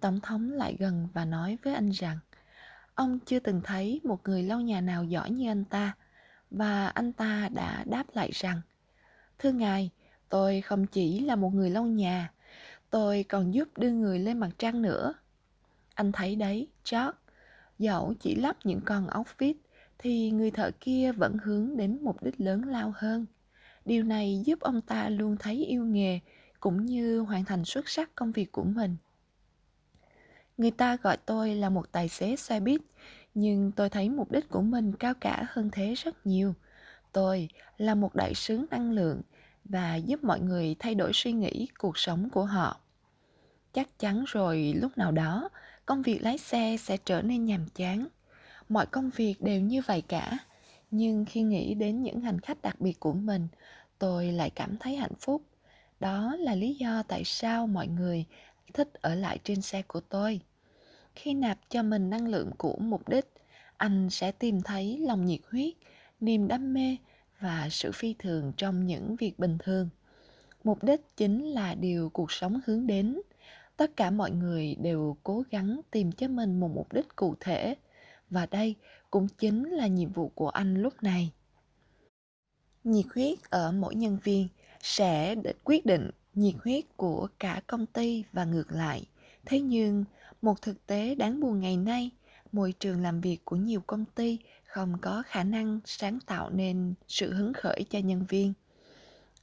Tổng 0.00 0.20
thống 0.20 0.52
lại 0.52 0.76
gần 0.78 1.08
và 1.12 1.24
nói 1.24 1.58
với 1.62 1.74
anh 1.74 1.90
rằng 1.90 2.18
ông 2.94 3.18
chưa 3.26 3.38
từng 3.38 3.60
thấy 3.64 4.00
một 4.04 4.28
người 4.28 4.42
lau 4.42 4.60
nhà 4.60 4.80
nào 4.80 5.04
giỏi 5.04 5.30
như 5.30 5.50
anh 5.50 5.64
ta 5.64 5.96
và 6.50 6.86
anh 6.86 7.12
ta 7.12 7.48
đã 7.48 7.84
đáp 7.86 8.04
lại 8.14 8.30
rằng 8.32 8.60
Thưa 9.38 9.52
ngài, 9.52 9.90
tôi 10.28 10.60
không 10.60 10.86
chỉ 10.86 11.20
là 11.20 11.36
một 11.36 11.54
người 11.54 11.70
lau 11.70 11.84
nhà, 11.84 12.32
tôi 12.90 13.24
còn 13.28 13.54
giúp 13.54 13.68
đưa 13.76 13.90
người 13.90 14.18
lên 14.18 14.38
mặt 14.38 14.50
trăng 14.58 14.82
nữa. 14.82 15.14
Anh 15.94 16.12
thấy 16.12 16.36
đấy, 16.36 16.68
George, 16.90 17.18
Dẫu 17.78 18.14
chỉ 18.20 18.34
lắp 18.34 18.56
những 18.64 18.80
con 18.84 19.06
ốc 19.06 19.38
vít 19.38 19.56
thì 19.98 20.30
người 20.30 20.50
thợ 20.50 20.70
kia 20.80 21.12
vẫn 21.12 21.36
hướng 21.42 21.76
đến 21.76 21.98
mục 22.02 22.22
đích 22.22 22.40
lớn 22.40 22.62
lao 22.64 22.92
hơn. 22.96 23.26
Điều 23.84 24.02
này 24.02 24.42
giúp 24.44 24.60
ông 24.60 24.80
ta 24.80 25.08
luôn 25.08 25.36
thấy 25.36 25.64
yêu 25.64 25.84
nghề 25.84 26.20
cũng 26.60 26.86
như 26.86 27.20
hoàn 27.20 27.44
thành 27.44 27.64
xuất 27.64 27.88
sắc 27.88 28.14
công 28.14 28.32
việc 28.32 28.52
của 28.52 28.64
mình. 28.64 28.96
Người 30.58 30.70
ta 30.70 30.96
gọi 30.96 31.16
tôi 31.16 31.54
là 31.54 31.70
một 31.70 31.92
tài 31.92 32.08
xế 32.08 32.36
xe 32.36 32.60
buýt, 32.60 32.80
nhưng 33.34 33.72
tôi 33.72 33.90
thấy 33.90 34.08
mục 34.08 34.32
đích 34.32 34.48
của 34.48 34.62
mình 34.62 34.92
cao 34.92 35.14
cả 35.14 35.46
hơn 35.48 35.68
thế 35.72 35.94
rất 35.94 36.26
nhiều. 36.26 36.54
Tôi 37.12 37.48
là 37.78 37.94
một 37.94 38.14
đại 38.14 38.34
sứ 38.34 38.66
năng 38.70 38.90
lượng 38.92 39.22
và 39.64 39.96
giúp 39.96 40.24
mọi 40.24 40.40
người 40.40 40.76
thay 40.78 40.94
đổi 40.94 41.10
suy 41.14 41.32
nghĩ, 41.32 41.68
cuộc 41.78 41.98
sống 41.98 42.30
của 42.30 42.44
họ. 42.44 42.80
Chắc 43.72 43.98
chắn 43.98 44.24
rồi, 44.26 44.74
lúc 44.76 44.98
nào 44.98 45.12
đó, 45.12 45.48
công 45.86 46.02
việc 46.02 46.22
lái 46.22 46.38
xe 46.38 46.76
sẽ 46.80 46.96
trở 46.96 47.22
nên 47.22 47.44
nhàm 47.44 47.66
chán. 47.74 48.06
Mọi 48.68 48.86
công 48.86 49.10
việc 49.10 49.34
đều 49.40 49.60
như 49.60 49.82
vậy 49.86 50.02
cả. 50.08 50.38
Nhưng 50.90 51.24
khi 51.24 51.42
nghĩ 51.42 51.74
đến 51.74 52.02
những 52.02 52.20
hành 52.20 52.40
khách 52.40 52.62
đặc 52.62 52.80
biệt 52.80 53.00
của 53.00 53.12
mình, 53.12 53.48
tôi 53.98 54.32
lại 54.32 54.50
cảm 54.50 54.76
thấy 54.76 54.96
hạnh 54.96 55.14
phúc. 55.20 55.42
Đó 56.00 56.36
là 56.38 56.54
lý 56.54 56.74
do 56.74 57.02
tại 57.08 57.22
sao 57.24 57.66
mọi 57.66 57.86
người 57.86 58.24
thích 58.74 58.88
ở 59.02 59.14
lại 59.14 59.38
trên 59.44 59.62
xe 59.62 59.82
của 59.82 60.00
tôi. 60.00 60.40
Khi 61.14 61.34
nạp 61.34 61.58
cho 61.70 61.82
mình 61.82 62.10
năng 62.10 62.28
lượng 62.28 62.50
của 62.58 62.76
mục 62.80 63.08
đích, 63.08 63.32
anh 63.76 64.10
sẽ 64.10 64.32
tìm 64.32 64.60
thấy 64.62 64.98
lòng 64.98 65.26
nhiệt 65.26 65.40
huyết 65.50 65.74
niềm 66.20 66.48
đam 66.48 66.74
mê 66.74 66.96
và 67.40 67.68
sự 67.70 67.92
phi 67.92 68.14
thường 68.18 68.52
trong 68.56 68.86
những 68.86 69.16
việc 69.16 69.38
bình 69.38 69.58
thường. 69.58 69.88
Mục 70.64 70.84
đích 70.84 71.16
chính 71.16 71.44
là 71.44 71.74
điều 71.74 72.10
cuộc 72.10 72.32
sống 72.32 72.60
hướng 72.66 72.86
đến. 72.86 73.20
Tất 73.76 73.96
cả 73.96 74.10
mọi 74.10 74.30
người 74.30 74.74
đều 74.74 75.16
cố 75.22 75.42
gắng 75.50 75.80
tìm 75.90 76.12
cho 76.12 76.28
mình 76.28 76.60
một 76.60 76.70
mục 76.74 76.92
đích 76.92 77.16
cụ 77.16 77.34
thể, 77.40 77.74
và 78.30 78.46
đây 78.46 78.74
cũng 79.10 79.28
chính 79.28 79.70
là 79.70 79.86
nhiệm 79.86 80.12
vụ 80.12 80.28
của 80.28 80.48
anh 80.48 80.82
lúc 80.82 81.02
này. 81.02 81.32
Nhiệt 82.84 83.06
huyết 83.14 83.38
ở 83.50 83.72
mỗi 83.72 83.94
nhân 83.94 84.18
viên 84.24 84.48
sẽ 84.82 85.34
quyết 85.64 85.86
định 85.86 86.10
nhiệt 86.34 86.54
huyết 86.64 86.84
của 86.96 87.28
cả 87.38 87.62
công 87.66 87.86
ty 87.86 88.24
và 88.32 88.44
ngược 88.44 88.72
lại. 88.72 89.06
Thế 89.44 89.60
nhưng, 89.60 90.04
một 90.42 90.62
thực 90.62 90.86
tế 90.86 91.14
đáng 91.14 91.40
buồn 91.40 91.60
ngày 91.60 91.76
nay, 91.76 92.10
môi 92.52 92.72
trường 92.72 93.02
làm 93.02 93.20
việc 93.20 93.44
của 93.44 93.56
nhiều 93.56 93.80
công 93.86 94.04
ty 94.04 94.38
không 94.68 94.98
có 94.98 95.22
khả 95.26 95.44
năng 95.44 95.80
sáng 95.84 96.18
tạo 96.26 96.50
nên 96.50 96.94
sự 97.08 97.32
hứng 97.32 97.52
khởi 97.52 97.84
cho 97.90 97.98
nhân 97.98 98.26
viên. 98.28 98.52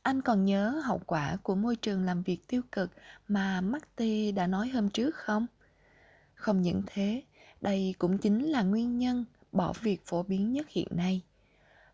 Anh 0.01 0.21
còn 0.21 0.45
nhớ 0.45 0.81
hậu 0.85 1.01
quả 1.05 1.37
của 1.43 1.55
môi 1.55 1.75
trường 1.75 2.05
làm 2.05 2.23
việc 2.23 2.47
tiêu 2.47 2.61
cực 2.71 2.91
mà 3.27 3.61
Marty 3.61 4.31
đã 4.31 4.47
nói 4.47 4.69
hôm 4.69 4.89
trước 4.89 5.15
không? 5.15 5.47
Không 6.35 6.61
những 6.61 6.81
thế, 6.85 7.23
đây 7.61 7.95
cũng 7.97 8.17
chính 8.17 8.45
là 8.45 8.63
nguyên 8.63 8.97
nhân 8.97 9.25
bỏ 9.51 9.73
việc 9.81 10.05
phổ 10.05 10.23
biến 10.23 10.51
nhất 10.51 10.69
hiện 10.69 10.87
nay. 10.91 11.21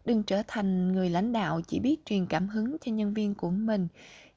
Đừng 0.05 0.23
trở 0.23 0.43
thành 0.47 0.91
người 0.91 1.09
lãnh 1.09 1.31
đạo 1.31 1.61
chỉ 1.67 1.79
biết 1.79 2.05
truyền 2.05 2.25
cảm 2.25 2.49
hứng 2.49 2.77
cho 2.81 2.91
nhân 2.91 3.13
viên 3.13 3.35
của 3.35 3.49
mình 3.49 3.87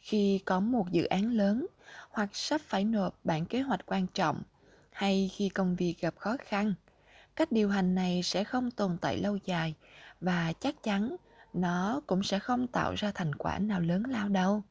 khi 0.00 0.40
có 0.44 0.60
một 0.60 0.90
dự 0.90 1.04
án 1.04 1.32
lớn 1.32 1.66
hoặc 2.10 2.30
sắp 2.32 2.60
phải 2.60 2.84
nộp 2.84 3.18
bản 3.24 3.46
kế 3.46 3.60
hoạch 3.60 3.86
quan 3.86 4.06
trọng 4.06 4.42
hay 4.90 5.30
khi 5.34 5.48
công 5.48 5.76
việc 5.76 6.00
gặp 6.00 6.14
khó 6.16 6.36
khăn 6.44 6.74
cách 7.36 7.52
điều 7.52 7.68
hành 7.68 7.94
này 7.94 8.22
sẽ 8.22 8.44
không 8.44 8.70
tồn 8.70 8.98
tại 9.00 9.18
lâu 9.18 9.38
dài 9.44 9.74
và 10.20 10.52
chắc 10.60 10.82
chắn 10.82 11.16
nó 11.52 12.00
cũng 12.06 12.22
sẽ 12.22 12.38
không 12.38 12.66
tạo 12.66 12.94
ra 12.94 13.12
thành 13.14 13.34
quả 13.34 13.58
nào 13.58 13.80
lớn 13.80 14.02
lao 14.08 14.28
đâu. 14.28 14.62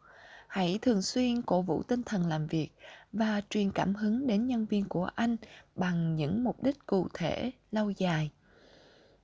Hãy 0.47 0.79
thường 0.81 1.01
xuyên 1.01 1.41
cổ 1.41 1.61
vũ 1.61 1.83
tinh 1.83 2.03
thần 2.03 2.27
làm 2.27 2.47
việc 2.47 2.69
và 3.13 3.41
truyền 3.49 3.71
cảm 3.71 3.95
hứng 3.95 4.27
đến 4.27 4.47
nhân 4.47 4.65
viên 4.65 4.85
của 4.85 5.09
anh 5.15 5.35
bằng 5.75 6.15
những 6.15 6.43
mục 6.43 6.63
đích 6.63 6.85
cụ 6.85 7.07
thể 7.13 7.51
lâu 7.71 7.89
dài. 7.89 8.31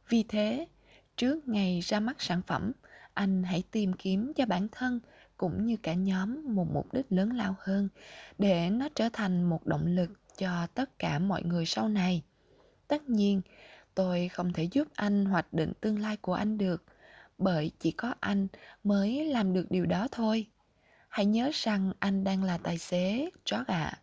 Vì 0.10 0.24
thế, 0.24 0.68
trước 1.18 1.48
ngày 1.48 1.80
ra 1.80 2.00
mắt 2.00 2.22
sản 2.22 2.42
phẩm, 2.42 2.72
anh 3.14 3.44
hãy 3.44 3.64
tìm 3.72 3.94
kiếm 3.94 4.34
cho 4.34 4.46
bản 4.46 4.68
thân 4.72 5.00
cũng 5.38 5.66
như 5.66 5.78
cả 5.84 5.94
nhóm 5.94 6.56
một 6.56 6.68
mục 6.74 6.94
đích 6.94 7.06
lớn 7.10 7.30
lao 7.30 7.56
hơn 7.60 7.90
để 8.38 8.70
nó 8.70 8.90
trở 8.96 9.10
thành 9.14 9.44
một 9.44 9.66
động 9.68 9.86
lực 9.86 10.10
cho 10.38 10.68
tất 10.74 11.00
cả 11.00 11.20
mọi 11.20 11.44
người 11.44 11.66
sau 11.66 11.90
này 11.90 12.24
tất 12.90 13.10
nhiên, 13.10 13.42
tôi 13.96 14.28
không 14.28 14.54
thể 14.54 14.64
giúp 14.64 14.88
anh 14.96 15.26
hoạch 15.26 15.54
định 15.54 15.74
tương 15.82 16.00
lai 16.00 16.18
của 16.18 16.34
anh 16.34 16.58
được, 16.58 16.84
bởi 17.38 17.72
chỉ 17.80 17.92
có 17.92 18.14
anh 18.20 18.48
mới 18.84 19.26
làm 19.26 19.54
được 19.54 19.66
điều 19.70 19.86
đó 19.86 20.08
thôi. 20.12 20.48
Hãy 21.10 21.26
nhớ 21.26 21.50
rằng 21.54 21.92
anh 22.00 22.24
đang 22.24 22.44
là 22.44 22.58
tài 22.58 22.78
xế 22.78 23.30
chó 23.46 23.64
ạ. 23.68 24.00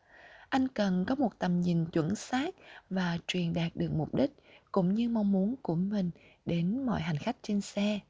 Anh 0.49 0.69
cần 0.69 1.05
có 1.05 1.15
một 1.15 1.39
tầm 1.39 1.61
nhìn 1.61 1.87
chuẩn 1.87 2.15
xác 2.15 2.55
và 2.91 3.19
truyền 3.27 3.53
đạt 3.53 3.77
được 3.77 3.91
mục 3.95 4.15
đích 4.15 4.31
cũng 4.73 4.95
như 4.95 5.09
mong 5.09 5.33
muốn 5.33 5.55
của 5.63 5.75
mình 5.75 6.11
đến 6.45 6.87
mọi 6.87 7.01
hành 7.01 7.17
khách 7.17 7.37
trên 7.43 7.61
xe. 7.61 8.01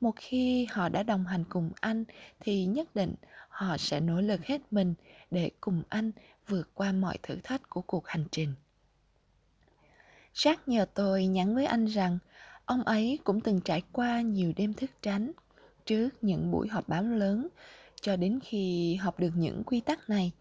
Một 0.00 0.14
khi 0.16 0.66
họ 0.70 0.88
đã 0.88 1.02
đồng 1.02 1.24
hành 1.24 1.44
cùng 1.48 1.70
anh 1.80 2.04
thì 2.40 2.64
nhất 2.66 2.94
định 2.94 3.14
họ 3.48 3.76
sẽ 3.76 4.00
nỗ 4.00 4.20
lực 4.20 4.44
hết 4.44 4.60
mình 4.70 4.94
để 5.30 5.50
cùng 5.60 5.82
anh 5.88 6.10
vượt 6.48 6.70
qua 6.74 6.92
mọi 6.92 7.18
thử 7.22 7.36
thách 7.44 7.68
của 7.68 7.82
cuộc 7.82 8.06
hành 8.06 8.24
trình. 8.30 8.54
Jack 10.38 10.56
nhờ 10.66 10.86
tôi 10.94 11.26
nhắn 11.26 11.54
với 11.54 11.66
anh 11.66 11.86
rằng 11.86 12.18
ông 12.64 12.82
ấy 12.82 13.18
cũng 13.24 13.40
từng 13.40 13.60
trải 13.60 13.82
qua 13.92 14.20
nhiều 14.20 14.52
đêm 14.56 14.74
thức 14.74 14.90
trắng 15.02 15.32
trước 15.86 16.08
những 16.20 16.50
buổi 16.50 16.68
họp 16.68 16.88
báo 16.88 17.02
lớn 17.02 17.48
cho 18.00 18.16
đến 18.16 18.38
khi 18.44 18.94
học 18.94 19.20
được 19.20 19.30
những 19.36 19.64
quy 19.64 19.80
tắc 19.80 20.10
này. 20.10 20.32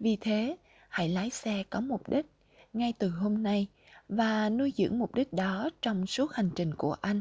Vì 0.00 0.16
thế, 0.16 0.56
hãy 0.88 1.08
lái 1.08 1.30
xe 1.30 1.64
có 1.70 1.80
mục 1.80 2.08
đích 2.10 2.26
ngay 2.72 2.92
từ 2.98 3.08
hôm 3.08 3.42
nay 3.42 3.66
và 4.08 4.50
nuôi 4.50 4.72
dưỡng 4.76 4.98
mục 4.98 5.14
đích 5.14 5.32
đó 5.32 5.70
trong 5.82 6.06
suốt 6.06 6.32
hành 6.32 6.50
trình 6.54 6.74
của 6.74 6.96
anh 7.00 7.20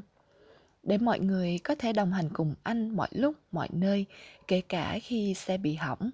để 0.84 0.98
mọi 0.98 1.20
người 1.20 1.60
có 1.64 1.76
thể 1.76 1.94
đồng 1.94 2.12
hành 2.12 2.30
cùng 2.34 2.56
anh 2.64 2.96
mọi 2.96 3.10
lúc 3.12 3.36
mọi 3.52 3.68
nơi 3.72 4.06
kể 4.48 4.62
cả 4.62 5.00
khi 5.04 5.34
xe 5.34 5.58
bị 5.58 5.76
hỏng 5.76 6.12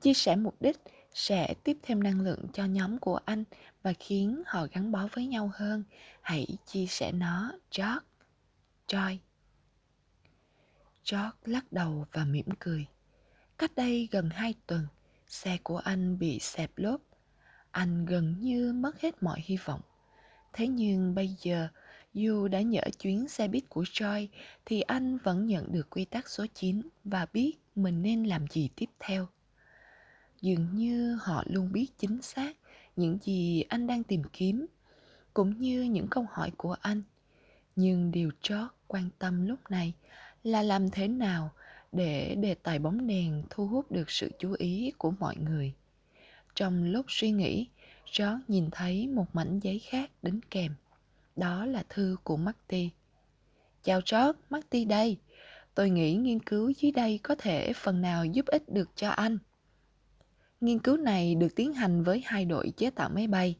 chia 0.00 0.14
sẻ 0.14 0.36
mục 0.36 0.54
đích 0.60 0.76
sẽ 1.14 1.54
tiếp 1.64 1.76
thêm 1.82 2.02
năng 2.02 2.20
lượng 2.20 2.40
cho 2.52 2.64
nhóm 2.64 2.98
của 2.98 3.18
anh 3.24 3.44
và 3.86 3.92
khiến 3.92 4.42
họ 4.46 4.66
gắn 4.72 4.92
bó 4.92 5.08
với 5.12 5.26
nhau 5.26 5.50
hơn. 5.54 5.84
Hãy 6.20 6.46
chia 6.66 6.86
sẻ 6.86 7.12
nó. 7.12 7.52
George, 7.76 8.06
joy. 8.88 9.16
George 11.10 11.36
lắc 11.44 11.72
đầu 11.72 12.04
và 12.12 12.24
mỉm 12.24 12.46
cười. 12.58 12.86
Cách 13.58 13.72
đây 13.76 14.08
gần 14.10 14.30
hai 14.30 14.54
tuần, 14.66 14.86
xe 15.28 15.58
của 15.62 15.78
anh 15.78 16.18
bị 16.18 16.38
xẹp 16.38 16.70
lốp. 16.76 17.00
Anh 17.70 18.06
gần 18.06 18.34
như 18.40 18.72
mất 18.72 19.00
hết 19.00 19.22
mọi 19.22 19.40
hy 19.44 19.56
vọng. 19.64 19.80
Thế 20.52 20.68
nhưng 20.68 21.14
bây 21.14 21.36
giờ, 21.42 21.68
dù 22.14 22.48
đã 22.48 22.60
nhỡ 22.60 22.82
chuyến 22.98 23.28
xe 23.28 23.48
buýt 23.48 23.68
của 23.68 23.82
Joy, 23.82 24.26
thì 24.64 24.80
anh 24.80 25.18
vẫn 25.18 25.46
nhận 25.46 25.72
được 25.72 25.90
quy 25.90 26.04
tắc 26.04 26.28
số 26.28 26.46
9 26.54 26.82
và 27.04 27.26
biết 27.32 27.52
mình 27.74 28.02
nên 28.02 28.24
làm 28.24 28.46
gì 28.46 28.70
tiếp 28.76 28.90
theo. 28.98 29.28
Dường 30.40 30.74
như 30.74 31.18
họ 31.22 31.44
luôn 31.46 31.72
biết 31.72 31.86
chính 31.98 32.22
xác 32.22 32.56
những 32.96 33.18
gì 33.22 33.62
anh 33.68 33.86
đang 33.86 34.02
tìm 34.02 34.22
kiếm, 34.32 34.66
cũng 35.34 35.60
như 35.60 35.82
những 35.82 36.06
câu 36.10 36.26
hỏi 36.30 36.50
của 36.56 36.76
anh. 36.80 37.02
Nhưng 37.76 38.10
điều 38.10 38.30
chót 38.42 38.70
quan 38.86 39.08
tâm 39.18 39.46
lúc 39.46 39.58
này 39.70 39.92
là 40.44 40.62
làm 40.62 40.90
thế 40.90 41.08
nào 41.08 41.50
để 41.92 42.34
đề 42.34 42.54
tài 42.54 42.78
bóng 42.78 43.06
đèn 43.06 43.42
thu 43.50 43.66
hút 43.66 43.92
được 43.92 44.10
sự 44.10 44.30
chú 44.38 44.54
ý 44.58 44.92
của 44.98 45.10
mọi 45.10 45.36
người. 45.36 45.72
Trong 46.54 46.84
lúc 46.84 47.06
suy 47.08 47.30
nghĩ, 47.30 47.66
George 48.18 48.44
nhìn 48.48 48.68
thấy 48.72 49.06
một 49.08 49.26
mảnh 49.32 49.60
giấy 49.60 49.78
khác 49.78 50.10
đính 50.22 50.40
kèm. 50.50 50.74
Đó 51.36 51.66
là 51.66 51.84
thư 51.88 52.16
của 52.24 52.36
Marty. 52.36 52.90
Chào 53.82 54.00
George, 54.12 54.40
Marty 54.50 54.84
đây. 54.84 55.18
Tôi 55.74 55.90
nghĩ 55.90 56.14
nghiên 56.14 56.40
cứu 56.40 56.72
dưới 56.76 56.92
đây 56.92 57.20
có 57.22 57.34
thể 57.34 57.72
phần 57.72 58.00
nào 58.00 58.24
giúp 58.24 58.46
ích 58.46 58.68
được 58.68 58.90
cho 58.96 59.10
anh. 59.10 59.38
Nghiên 60.60 60.78
cứu 60.78 60.96
này 60.96 61.34
được 61.34 61.54
tiến 61.56 61.74
hành 61.74 62.02
với 62.02 62.22
hai 62.26 62.44
đội 62.44 62.72
chế 62.76 62.90
tạo 62.90 63.08
máy 63.08 63.26
bay. 63.26 63.56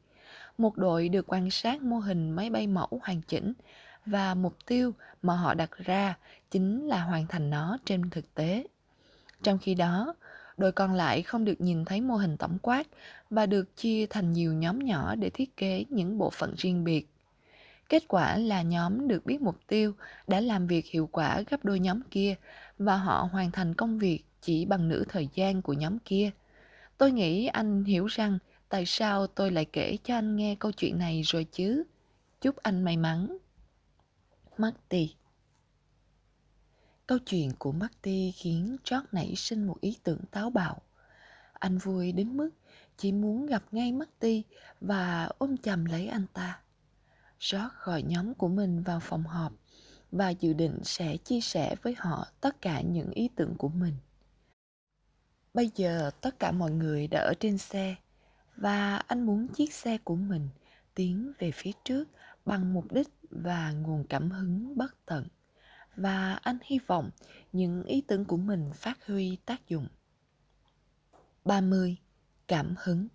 Một 0.58 0.76
đội 0.76 1.08
được 1.08 1.24
quan 1.28 1.50
sát 1.50 1.82
mô 1.82 1.98
hình 1.98 2.30
máy 2.30 2.50
bay 2.50 2.66
mẫu 2.66 3.00
hoàn 3.02 3.22
chỉnh 3.22 3.52
và 4.06 4.34
mục 4.34 4.56
tiêu 4.66 4.92
mà 5.22 5.36
họ 5.36 5.54
đặt 5.54 5.70
ra 5.78 6.16
chính 6.50 6.86
là 6.86 7.02
hoàn 7.02 7.26
thành 7.26 7.50
nó 7.50 7.78
trên 7.84 8.10
thực 8.10 8.34
tế. 8.34 8.66
Trong 9.42 9.58
khi 9.58 9.74
đó, 9.74 10.14
đội 10.56 10.72
còn 10.72 10.94
lại 10.94 11.22
không 11.22 11.44
được 11.44 11.60
nhìn 11.60 11.84
thấy 11.84 12.00
mô 12.00 12.16
hình 12.16 12.36
tổng 12.36 12.58
quát 12.62 12.86
và 13.30 13.46
được 13.46 13.76
chia 13.76 14.06
thành 14.10 14.32
nhiều 14.32 14.52
nhóm 14.52 14.78
nhỏ 14.78 15.14
để 15.14 15.30
thiết 15.30 15.56
kế 15.56 15.84
những 15.88 16.18
bộ 16.18 16.30
phận 16.30 16.54
riêng 16.56 16.84
biệt. 16.84 17.08
Kết 17.88 18.02
quả 18.08 18.36
là 18.36 18.62
nhóm 18.62 19.08
được 19.08 19.26
biết 19.26 19.40
mục 19.40 19.56
tiêu 19.66 19.92
đã 20.26 20.40
làm 20.40 20.66
việc 20.66 20.86
hiệu 20.86 21.08
quả 21.12 21.42
gấp 21.50 21.64
đôi 21.64 21.80
nhóm 21.80 22.00
kia 22.10 22.34
và 22.78 22.96
họ 22.96 23.28
hoàn 23.32 23.50
thành 23.50 23.74
công 23.74 23.98
việc 23.98 24.22
chỉ 24.42 24.64
bằng 24.64 24.88
nửa 24.88 25.04
thời 25.08 25.28
gian 25.34 25.62
của 25.62 25.72
nhóm 25.72 25.98
kia. 25.98 26.30
Tôi 26.98 27.12
nghĩ 27.12 27.46
anh 27.46 27.84
hiểu 27.84 28.06
rằng 28.06 28.38
tại 28.68 28.86
sao 28.86 29.26
tôi 29.26 29.50
lại 29.50 29.64
kể 29.64 29.96
cho 30.04 30.14
anh 30.14 30.36
nghe 30.36 30.54
câu 30.54 30.72
chuyện 30.72 30.98
này 30.98 31.22
rồi 31.22 31.44
chứ. 31.44 31.84
Chúc 32.40 32.56
anh 32.56 32.84
may 32.84 32.96
mắn. 32.96 33.38
Marty 34.58 35.14
Câu 37.06 37.18
chuyện 37.18 37.50
của 37.58 37.72
Marty 37.72 38.32
khiến 38.32 38.76
George 38.90 39.08
nảy 39.12 39.34
sinh 39.36 39.66
một 39.66 39.80
ý 39.80 39.96
tưởng 40.02 40.20
táo 40.30 40.50
bạo. 40.50 40.82
Anh 41.52 41.78
vui 41.78 42.12
đến 42.12 42.36
mức 42.36 42.50
chỉ 42.96 43.12
muốn 43.12 43.46
gặp 43.46 43.62
ngay 43.72 43.92
Marty 43.92 44.42
và 44.80 45.28
ôm 45.38 45.56
chầm 45.56 45.84
lấy 45.84 46.06
anh 46.06 46.26
ta. 46.32 46.60
George 47.50 47.74
gọi 47.84 48.02
nhóm 48.02 48.34
của 48.34 48.48
mình 48.48 48.82
vào 48.82 49.00
phòng 49.00 49.24
họp 49.24 49.52
và 50.12 50.30
dự 50.30 50.52
định 50.52 50.78
sẽ 50.84 51.16
chia 51.16 51.40
sẻ 51.40 51.74
với 51.82 51.94
họ 51.98 52.26
tất 52.40 52.60
cả 52.60 52.80
những 52.80 53.10
ý 53.10 53.28
tưởng 53.36 53.54
của 53.58 53.68
mình. 53.68 53.94
Bây 55.56 55.70
giờ 55.76 56.10
tất 56.20 56.38
cả 56.38 56.52
mọi 56.52 56.70
người 56.70 57.06
đã 57.06 57.20
ở 57.20 57.34
trên 57.40 57.58
xe 57.58 57.94
và 58.56 58.96
anh 58.96 59.26
muốn 59.26 59.48
chiếc 59.48 59.74
xe 59.74 59.98
của 59.98 60.16
mình 60.16 60.48
tiến 60.94 61.32
về 61.38 61.50
phía 61.50 61.70
trước 61.84 62.08
bằng 62.44 62.74
mục 62.74 62.92
đích 62.92 63.08
và 63.30 63.72
nguồn 63.72 64.04
cảm 64.08 64.30
hứng 64.30 64.76
bất 64.76 65.06
tận 65.06 65.28
và 65.96 66.34
anh 66.34 66.58
hy 66.64 66.78
vọng 66.86 67.10
những 67.52 67.82
ý 67.82 68.00
tưởng 68.00 68.24
của 68.24 68.36
mình 68.36 68.70
phát 68.74 69.06
huy 69.06 69.38
tác 69.46 69.68
dụng. 69.68 69.88
30. 71.44 71.96
Cảm 72.48 72.74
hứng 72.78 73.08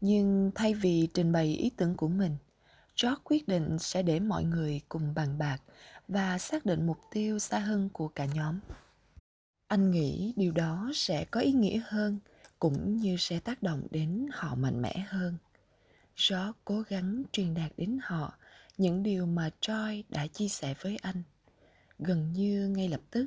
Nhưng 0.00 0.50
thay 0.54 0.74
vì 0.74 1.08
trình 1.14 1.32
bày 1.32 1.46
ý 1.46 1.70
tưởng 1.76 1.96
của 1.96 2.08
mình, 2.08 2.36
George 3.02 3.20
quyết 3.24 3.48
định 3.48 3.78
sẽ 3.78 4.02
để 4.02 4.20
mọi 4.20 4.44
người 4.44 4.80
cùng 4.88 5.14
bàn 5.14 5.38
bạc 5.38 5.58
và 6.08 6.38
xác 6.38 6.66
định 6.66 6.86
mục 6.86 6.98
tiêu 7.10 7.38
xa 7.38 7.58
hơn 7.58 7.88
của 7.92 8.08
cả 8.08 8.24
nhóm. 8.24 8.60
Anh 9.70 9.90
nghĩ 9.90 10.32
điều 10.36 10.52
đó 10.52 10.90
sẽ 10.94 11.24
có 11.24 11.40
ý 11.40 11.52
nghĩa 11.52 11.80
hơn 11.86 12.18
cũng 12.58 12.96
như 12.96 13.16
sẽ 13.18 13.40
tác 13.40 13.62
động 13.62 13.86
đến 13.90 14.28
họ 14.32 14.54
mạnh 14.54 14.82
mẽ 14.82 15.04
hơn. 15.08 15.36
George 16.16 16.52
cố 16.64 16.82
gắng 16.88 17.22
truyền 17.32 17.54
đạt 17.54 17.72
đến 17.76 17.98
họ 18.02 18.34
những 18.78 19.02
điều 19.02 19.26
mà 19.26 19.50
Troy 19.60 20.04
đã 20.08 20.26
chia 20.26 20.48
sẻ 20.48 20.74
với 20.80 20.96
anh. 20.96 21.22
Gần 21.98 22.32
như 22.32 22.68
ngay 22.68 22.88
lập 22.88 23.00
tức, 23.10 23.26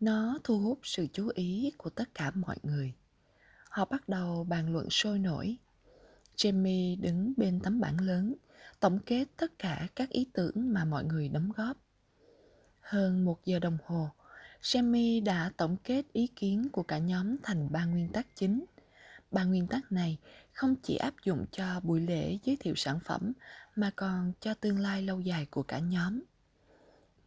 nó 0.00 0.38
thu 0.44 0.58
hút 0.58 0.78
sự 0.82 1.06
chú 1.12 1.30
ý 1.34 1.72
của 1.76 1.90
tất 1.90 2.14
cả 2.14 2.30
mọi 2.34 2.56
người. 2.62 2.92
Họ 3.68 3.84
bắt 3.84 4.08
đầu 4.08 4.44
bàn 4.44 4.72
luận 4.72 4.90
sôi 4.90 5.18
nổi. 5.18 5.56
Jamie 6.36 7.00
đứng 7.00 7.32
bên 7.36 7.60
tấm 7.60 7.80
bảng 7.80 8.00
lớn, 8.00 8.34
tổng 8.80 8.98
kết 9.06 9.24
tất 9.36 9.58
cả 9.58 9.88
các 9.96 10.10
ý 10.10 10.26
tưởng 10.32 10.52
mà 10.54 10.84
mọi 10.84 11.04
người 11.04 11.28
đóng 11.28 11.52
góp. 11.56 11.76
Hơn 12.80 13.24
một 13.24 13.44
giờ 13.44 13.58
đồng 13.58 13.78
hồ, 13.84 14.10
Jamie 14.62 15.24
đã 15.24 15.50
tổng 15.56 15.76
kết 15.84 16.02
ý 16.12 16.26
kiến 16.26 16.68
của 16.72 16.82
cả 16.82 16.98
nhóm 16.98 17.36
thành 17.42 17.72
ba 17.72 17.84
nguyên 17.84 18.08
tắc 18.12 18.26
chính. 18.36 18.64
Ba 19.30 19.44
nguyên 19.44 19.66
tắc 19.66 19.92
này 19.92 20.18
không 20.52 20.74
chỉ 20.82 20.96
áp 20.96 21.14
dụng 21.24 21.46
cho 21.52 21.80
buổi 21.82 22.00
lễ 22.00 22.38
giới 22.44 22.56
thiệu 22.60 22.74
sản 22.74 23.00
phẩm 23.04 23.32
mà 23.76 23.90
còn 23.96 24.32
cho 24.40 24.54
tương 24.54 24.78
lai 24.78 25.02
lâu 25.02 25.20
dài 25.20 25.46
của 25.50 25.62
cả 25.62 25.78
nhóm. 25.78 26.22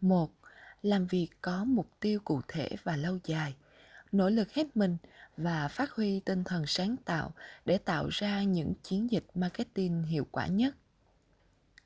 Một, 0.01 0.31
làm 0.81 1.07
việc 1.07 1.30
có 1.41 1.64
mục 1.64 1.88
tiêu 1.99 2.19
cụ 2.23 2.41
thể 2.47 2.69
và 2.83 2.95
lâu 2.95 3.19
dài. 3.23 3.55
nỗ 4.11 4.30
lực 4.30 4.51
hết 4.51 4.77
mình 4.77 4.97
và 5.38 5.67
phát 5.67 5.91
huy 5.91 6.19
tinh 6.19 6.43
thần 6.43 6.65
sáng 6.67 6.95
tạo 7.05 7.33
để 7.65 7.77
tạo 7.77 8.07
ra 8.11 8.43
những 8.43 8.73
chiến 8.83 9.11
dịch 9.11 9.25
marketing 9.35 10.03
hiệu 10.03 10.27
quả 10.31 10.47
nhất. 10.47 10.75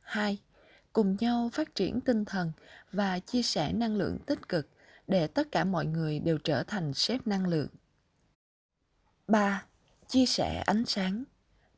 2. 0.02 0.38
Cùng 0.94 1.18
nhau 1.20 1.50
phát 1.54 1.76
triển 1.76 2.02
tinh 2.02 2.26
thần 2.26 2.52
và 2.92 3.20
chia 3.20 3.42
sẻ 3.42 3.74
năng 3.74 3.96
lượng 3.96 4.20
tích 4.26 4.50
cực 4.50 4.70
để 5.10 5.28
tất 5.28 5.52
cả 5.52 5.64
mọi 5.64 5.86
người 5.86 6.20
đều 6.20 6.38
trở 6.38 6.64
thành 6.64 6.94
sếp 6.94 7.28
năng 7.28 7.48
lượng. 7.48 7.68
3. 9.28 9.66
Chia 10.08 10.26
sẻ 10.26 10.64
ánh 10.66 10.86
sáng. 10.86 11.24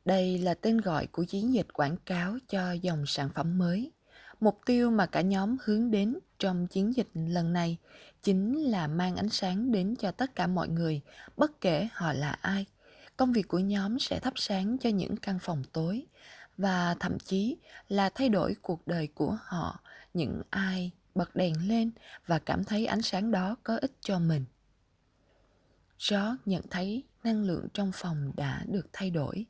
Đây 0.04 0.38
là 0.38 0.54
tên 0.54 0.78
gọi 0.78 1.06
của 1.06 1.24
chiến 1.24 1.54
dịch 1.54 1.66
quảng 1.72 1.96
cáo 2.06 2.38
cho 2.48 2.72
dòng 2.72 3.06
sản 3.06 3.28
phẩm 3.34 3.58
mới. 3.58 3.92
Mục 4.40 4.60
tiêu 4.66 4.90
mà 4.90 5.06
cả 5.06 5.20
nhóm 5.20 5.56
hướng 5.64 5.90
đến 5.90 6.18
trong 6.38 6.66
chiến 6.66 6.96
dịch 6.96 7.08
lần 7.14 7.52
này 7.52 7.76
chính 8.22 8.64
là 8.64 8.86
mang 8.86 9.16
ánh 9.16 9.28
sáng 9.28 9.72
đến 9.72 9.96
cho 9.96 10.10
tất 10.10 10.34
cả 10.34 10.46
mọi 10.46 10.68
người, 10.68 11.00
bất 11.36 11.60
kể 11.60 11.88
họ 11.92 12.12
là 12.12 12.30
ai. 12.30 12.66
Công 13.16 13.32
việc 13.32 13.48
của 13.48 13.58
nhóm 13.58 13.98
sẽ 13.98 14.20
thắp 14.20 14.32
sáng 14.36 14.78
cho 14.78 14.90
những 14.90 15.16
căn 15.16 15.38
phòng 15.38 15.62
tối 15.72 16.06
và 16.56 16.96
thậm 17.00 17.18
chí 17.18 17.56
là 17.88 18.10
thay 18.14 18.28
đổi 18.28 18.56
cuộc 18.62 18.86
đời 18.86 19.08
của 19.14 19.38
họ, 19.42 19.80
những 20.14 20.42
ai 20.50 20.90
bật 21.14 21.36
đèn 21.36 21.68
lên 21.68 21.90
và 22.26 22.38
cảm 22.38 22.64
thấy 22.64 22.86
ánh 22.86 23.02
sáng 23.02 23.30
đó 23.30 23.56
có 23.62 23.76
ích 23.76 23.92
cho 24.00 24.18
mình. 24.18 24.44
George 26.10 26.42
nhận 26.44 26.62
thấy 26.70 27.02
năng 27.24 27.42
lượng 27.42 27.68
trong 27.74 27.90
phòng 27.94 28.32
đã 28.36 28.64
được 28.68 28.86
thay 28.92 29.10
đổi. 29.10 29.46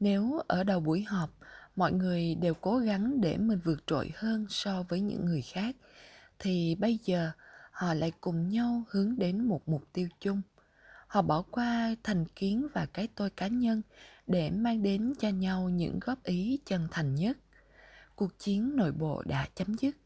Nếu 0.00 0.40
ở 0.48 0.64
đầu 0.64 0.80
buổi 0.80 1.02
họp, 1.02 1.30
mọi 1.76 1.92
người 1.92 2.34
đều 2.34 2.54
cố 2.54 2.78
gắng 2.78 3.20
để 3.20 3.36
mình 3.36 3.60
vượt 3.64 3.86
trội 3.86 4.12
hơn 4.14 4.46
so 4.48 4.82
với 4.88 5.00
những 5.00 5.24
người 5.24 5.42
khác, 5.42 5.76
thì 6.38 6.74
bây 6.74 6.98
giờ 7.04 7.30
họ 7.70 7.94
lại 7.94 8.12
cùng 8.20 8.48
nhau 8.48 8.82
hướng 8.90 9.18
đến 9.18 9.44
một 9.44 9.68
mục 9.68 9.82
tiêu 9.92 10.08
chung. 10.20 10.42
Họ 11.06 11.22
bỏ 11.22 11.42
qua 11.50 11.94
thành 12.02 12.24
kiến 12.36 12.66
và 12.72 12.86
cái 12.86 13.08
tôi 13.14 13.30
cá 13.30 13.46
nhân 13.46 13.82
để 14.26 14.50
mang 14.50 14.82
đến 14.82 15.12
cho 15.18 15.28
nhau 15.28 15.68
những 15.68 15.98
góp 16.00 16.22
ý 16.24 16.58
chân 16.64 16.88
thành 16.90 17.14
nhất. 17.14 17.38
Cuộc 18.16 18.38
chiến 18.38 18.76
nội 18.76 18.92
bộ 18.92 19.22
đã 19.26 19.48
chấm 19.54 19.74
dứt. 19.74 19.96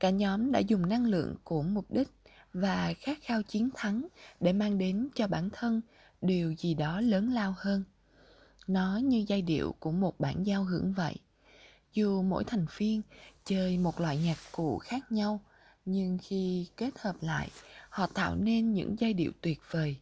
Cả 0.00 0.10
nhóm 0.10 0.52
đã 0.52 0.58
dùng 0.58 0.88
năng 0.88 1.04
lượng 1.04 1.34
của 1.44 1.62
mục 1.62 1.90
đích 1.90 2.08
và 2.52 2.94
khát 2.98 3.18
khao 3.22 3.42
chiến 3.42 3.70
thắng 3.74 4.08
để 4.40 4.52
mang 4.52 4.78
đến 4.78 5.08
cho 5.14 5.26
bản 5.26 5.48
thân 5.52 5.80
điều 6.22 6.54
gì 6.58 6.74
đó 6.74 7.00
lớn 7.00 7.32
lao 7.32 7.54
hơn. 7.58 7.84
Nó 8.66 9.00
như 9.04 9.24
giai 9.28 9.42
điệu 9.42 9.74
của 9.78 9.90
một 9.90 10.20
bản 10.20 10.46
giao 10.46 10.64
hưởng 10.64 10.92
vậy. 10.92 11.16
Dù 11.92 12.22
mỗi 12.22 12.44
thành 12.44 12.66
viên 12.76 13.02
chơi 13.44 13.78
một 13.78 14.00
loại 14.00 14.18
nhạc 14.18 14.38
cụ 14.52 14.78
khác 14.78 15.12
nhau, 15.12 15.40
nhưng 15.84 16.18
khi 16.22 16.66
kết 16.76 16.90
hợp 16.98 17.16
lại, 17.20 17.50
họ 17.90 18.06
tạo 18.06 18.36
nên 18.36 18.72
những 18.72 18.96
giai 18.98 19.12
điệu 19.12 19.32
tuyệt 19.40 19.60
vời. 19.70 19.96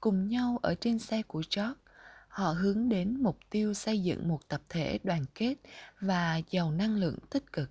Cùng 0.00 0.28
nhau 0.28 0.58
ở 0.62 0.74
trên 0.74 0.98
xe 0.98 1.22
của 1.22 1.42
George, 1.56 1.74
họ 2.28 2.52
hướng 2.52 2.88
đến 2.88 3.22
mục 3.22 3.38
tiêu 3.50 3.74
xây 3.74 4.02
dựng 4.02 4.28
một 4.28 4.48
tập 4.48 4.60
thể 4.68 4.98
đoàn 5.02 5.24
kết 5.34 5.54
và 6.00 6.40
giàu 6.50 6.70
năng 6.70 6.96
lượng 6.96 7.18
tích 7.30 7.52
cực. 7.52 7.70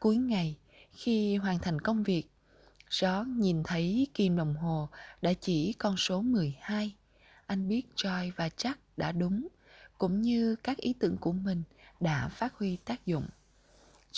Cuối 0.00 0.16
ngày, 0.16 0.56
khi 0.92 1.36
hoàn 1.36 1.58
thành 1.58 1.80
công 1.80 2.02
việc, 2.02 2.30
Gió 2.90 3.24
nhìn 3.24 3.62
thấy 3.62 4.06
kim 4.14 4.36
đồng 4.36 4.56
hồ 4.56 4.88
đã 5.22 5.32
chỉ 5.40 5.72
con 5.72 5.96
số 5.96 6.22
12. 6.22 6.94
Anh 7.46 7.68
biết 7.68 7.82
Joy 7.96 8.30
và 8.36 8.48
Jack 8.48 8.74
đã 8.96 9.12
đúng, 9.12 9.48
cũng 9.98 10.22
như 10.22 10.56
các 10.56 10.76
ý 10.78 10.94
tưởng 11.00 11.16
của 11.16 11.32
mình 11.32 11.62
đã 12.00 12.28
phát 12.28 12.54
huy 12.54 12.76
tác 12.76 13.06
dụng. 13.06 13.26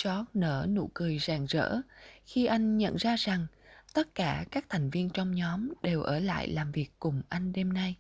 George 0.05 0.31
nở 0.35 0.67
nụ 0.71 0.91
cười 0.95 1.19
rạng 1.19 1.47
rỡ 1.47 1.81
khi 2.25 2.47
anh 2.47 2.77
nhận 2.77 2.97
ra 2.97 3.17
rằng 3.17 3.47
tất 3.95 4.15
cả 4.15 4.45
các 4.51 4.67
thành 4.69 4.91
viên 4.91 5.11
trong 5.11 5.35
nhóm 5.35 5.73
đều 5.83 6.03
ở 6.03 6.19
lại 6.19 6.49
làm 6.49 6.73
việc 6.73 6.91
cùng 6.99 7.23
anh 7.29 7.53
đêm 7.53 7.73
nay. 7.73 7.97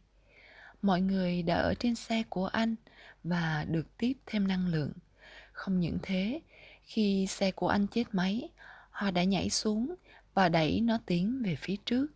Mọi 0.82 1.00
người 1.00 1.42
đã 1.42 1.54
ở 1.54 1.74
trên 1.74 1.94
xe 1.94 2.22
của 2.28 2.46
anh 2.46 2.74
và 3.24 3.64
được 3.68 3.96
tiếp 3.96 4.12
thêm 4.26 4.48
năng 4.48 4.68
lượng. 4.68 4.92
Không 5.52 5.80
những 5.80 5.98
thế, 6.02 6.40
khi 6.90 7.26
xe 7.26 7.50
của 7.50 7.68
anh 7.68 7.86
chết 7.86 8.04
máy, 8.12 8.48
họ 8.90 9.10
đã 9.10 9.24
nhảy 9.24 9.50
xuống 9.50 9.94
và 10.34 10.48
đẩy 10.48 10.80
nó 10.80 10.98
tiến 11.06 11.42
về 11.44 11.56
phía 11.56 11.76
trước. 11.84 12.06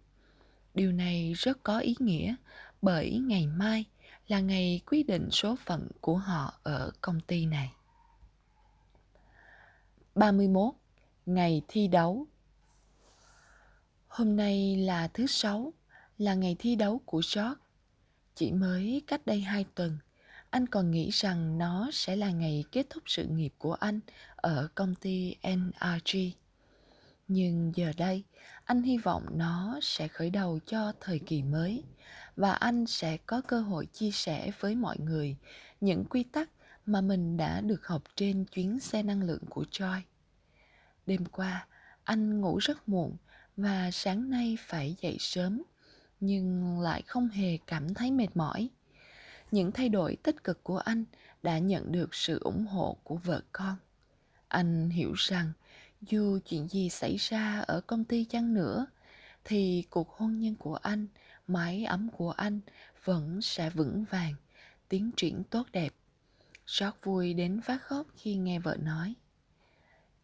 Điều 0.75 0.93
này 0.93 1.33
rất 1.33 1.62
có 1.62 1.78
ý 1.78 1.97
nghĩa 1.99 2.35
bởi 2.83 3.19
ngày 3.19 3.47
mai 3.47 3.85
là 4.28 4.41
ngày 4.41 4.81
quyết 4.86 5.07
định 5.07 5.31
số 5.31 5.57
phận 5.57 5.89
của 6.01 6.17
họ 6.17 6.61
ở 6.62 6.91
công 7.01 7.20
ty 7.20 7.47
này. 7.47 7.73
31. 10.15 10.75
Ngày 11.27 11.62
thi 11.69 11.89
đấu 11.89 12.27
Hôm 14.09 14.36
nay 14.36 14.77
là 14.77 15.09
thứ 15.09 15.27
sáu, 15.27 15.73
là 16.19 16.35
ngày 16.35 16.57
thi 16.59 16.77
đấu 16.77 17.01
của 17.05 17.23
George. 17.35 17.61
Chỉ 18.35 18.53
mới 18.53 19.03
cách 19.07 19.27
đây 19.27 19.41
hai 19.41 19.65
tuần, 19.75 19.99
anh 20.51 20.67
còn 20.67 20.91
nghĩ 20.91 21.11
rằng 21.12 21.59
nó 21.59 21.91
sẽ 21.93 22.17
là 22.17 22.31
ngày 22.31 22.65
kết 22.73 22.86
thúc 22.91 23.03
sự 23.07 23.25
nghiệp 23.25 23.55
của 23.59 23.75
anh 23.75 24.01
ở 24.44 24.68
công 24.74 24.94
ty 24.94 25.36
NRG. 25.42 26.18
Nhưng 27.28 27.73
giờ 27.74 27.92
đây, 27.97 28.24
anh 28.64 28.82
hy 28.82 28.98
vọng 28.98 29.26
nó 29.32 29.78
sẽ 29.82 30.08
khởi 30.08 30.31
đầu 30.31 30.58
cho 30.66 30.92
thời 31.00 31.18
kỳ 31.18 31.42
mới 31.42 31.84
và 32.36 32.52
anh 32.52 32.86
sẽ 32.86 33.16
có 33.16 33.40
cơ 33.40 33.60
hội 33.60 33.86
chia 33.86 34.10
sẻ 34.10 34.50
với 34.60 34.74
mọi 34.74 34.97
người 34.98 35.36
những 35.81 36.05
quy 36.05 36.23
tắc 36.23 36.50
mà 36.86 37.00
mình 37.00 37.36
đã 37.36 37.60
được 37.60 37.86
học 37.86 38.02
trên 38.16 38.44
chuyến 38.44 38.81
xe 38.81 39.02
năng 39.02 39.23
lượng 39.23 39.42
của 39.50 39.64
Joy. 39.70 40.00
Đêm 41.06 41.24
qua, 41.24 41.66
anh 42.05 42.40
ngủ 42.40 42.58
rất 42.58 42.89
muộn 42.89 43.16
và 43.56 43.90
sáng 43.90 44.31
nay 44.31 44.56
phải 44.60 44.97
dậy 45.00 45.16
sớm, 45.20 45.62
nhưng 46.20 46.81
lại 46.81 47.02
không 47.06 47.28
hề 47.28 47.58
cảm 47.66 47.94
thấy 47.94 48.10
mệt 48.10 48.28
mỏi. 48.34 48.68
Những 49.50 49.73
thay 49.73 49.89
đổi 49.89 50.16
tích 50.23 50.44
cực 50.44 50.64
của 50.64 50.78
anh 50.78 51.05
đã 51.42 51.58
nhận 51.58 51.92
được 51.92 52.14
sự 52.14 52.39
ủng 52.40 52.66
hộ 52.66 52.97
của 53.05 53.16
vợ 53.16 53.42
con. 53.52 53.76
Anh 54.55 54.91
hiểu 54.91 55.12
rằng 55.16 55.52
dù 56.02 56.39
chuyện 56.49 56.68
gì 56.68 56.89
xảy 56.89 57.16
ra 57.16 57.60
ở 57.60 57.81
công 57.81 58.05
ty 58.05 58.24
chăng 58.24 58.55
nữa, 58.55 58.86
thì 59.44 59.84
cuộc 59.91 60.10
hôn 60.10 60.39
nhân 60.39 60.55
của 60.55 60.74
anh, 60.74 61.07
mái 61.47 61.84
ấm 61.84 62.08
của 62.16 62.31
anh 62.31 62.60
vẫn 63.05 63.42
sẽ 63.42 63.70
vững 63.70 64.05
vàng, 64.10 64.34
tiến 64.89 65.10
triển 65.16 65.42
tốt 65.44 65.66
đẹp. 65.73 65.94
George 66.81 66.97
vui 67.02 67.34
đến 67.34 67.60
phát 67.60 67.83
khóc 67.83 68.07
khi 68.16 68.36
nghe 68.36 68.58
vợ 68.58 68.76
nói. 68.81 69.15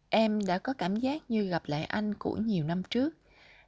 Em 0.09 0.45
đã 0.45 0.57
có 0.57 0.73
cảm 0.73 0.95
giác 0.95 1.31
như 1.31 1.43
gặp 1.43 1.63
lại 1.65 1.83
anh 1.83 2.13
của 2.13 2.35
nhiều 2.35 2.65
năm 2.65 2.83
trước. 2.89 3.17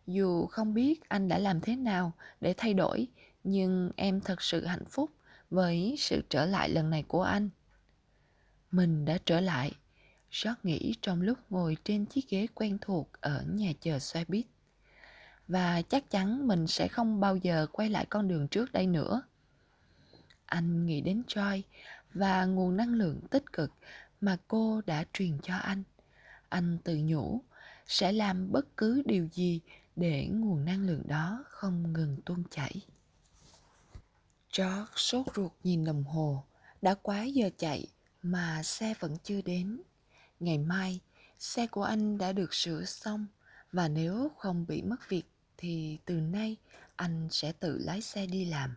Dù 0.08 0.46
không 0.46 0.74
biết 0.74 1.10
anh 1.10 1.28
đã 1.28 1.38
làm 1.38 1.62
thế 1.62 1.76
nào 1.76 2.12
để 2.42 2.54
thay 2.58 2.74
đổi, 2.74 3.08
nhưng 3.44 3.92
em 3.96 4.22
thật 4.22 4.42
sự 4.42 4.66
hạnh 4.66 4.86
phúc 4.90 5.12
với 5.50 5.96
sự 5.98 6.24
trở 6.30 6.46
lại 6.46 6.70
lần 6.70 6.90
này 6.90 7.04
của 7.08 7.24
anh. 7.24 7.50
Mình 8.72 9.06
đã 9.06 9.18
trở 9.26 9.40
lại. 9.40 9.72
George 10.34 10.60
nghĩ 10.64 10.96
trong 11.02 11.22
lúc 11.22 11.38
ngồi 11.50 11.78
trên 11.84 12.06
chiếc 12.06 12.30
ghế 12.30 12.48
quen 12.54 12.78
thuộc 12.82 13.10
ở 13.22 13.44
nhà 13.48 13.72
chờ 13.82 14.00
xe 14.00 14.26
buýt. 14.28 14.46
Và 15.48 15.82
chắc 15.82 16.10
chắn 16.10 16.48
mình 16.48 16.68
sẽ 16.68 16.88
không 16.88 17.20
bao 17.20 17.38
giờ 17.38 17.68
quay 17.72 17.90
lại 17.90 18.06
con 18.10 18.28
đường 18.28 18.48
trước 18.48 18.72
đây 18.72 18.88
nữa. 18.88 19.22
Anh 20.46 20.86
nghĩ 20.86 21.02
đến 21.02 21.24
Joy 21.28 21.62
và 22.14 22.46
nguồn 22.46 22.78
năng 22.78 22.94
lượng 22.94 23.20
tích 23.30 23.54
cực 23.54 23.72
mà 24.22 24.38
cô 24.48 24.82
đã 24.86 25.06
truyền 25.14 25.40
cho 25.44 25.56
anh. 25.56 25.84
Anh 26.50 26.78
tự 26.84 26.98
nhủ 27.04 27.42
sẽ 27.88 28.12
làm 28.12 28.52
bất 28.52 28.78
cứ 28.78 29.02
điều 29.06 29.28
gì 29.32 29.62
để 29.96 30.28
nguồn 30.28 30.66
năng 30.66 30.86
lượng 30.86 31.04
đó 31.08 31.44
không 31.48 31.94
ngừng 31.94 32.18
tuôn 32.26 32.44
chảy. 32.52 32.82
George 34.58 34.92
sốt 34.96 35.26
ruột 35.36 35.52
nhìn 35.64 35.86
đồng 35.86 36.04
hồ, 36.04 36.44
đã 36.82 36.96
quá 37.02 37.24
giờ 37.24 37.50
chạy 37.58 37.88
mà 38.22 38.64
xe 38.64 38.94
vẫn 39.00 39.18
chưa 39.24 39.42
đến. 39.42 39.82
Ngày 40.44 40.58
mai, 40.58 41.00
xe 41.40 41.68
của 41.68 41.84
anh 41.84 42.18
đã 42.18 42.32
được 42.32 42.54
sửa 42.54 42.86
xong 42.86 43.28
và 43.72 43.88
nếu 43.88 44.32
không 44.38 44.66
bị 44.68 44.82
mất 44.82 45.10
việc 45.10 45.24
thì 45.58 45.98
từ 46.06 46.14
nay 46.14 46.58
anh 46.96 47.28
sẽ 47.32 47.52
tự 47.52 47.78
lái 47.78 48.02
xe 48.02 48.26
đi 48.26 48.46
làm. 48.46 48.76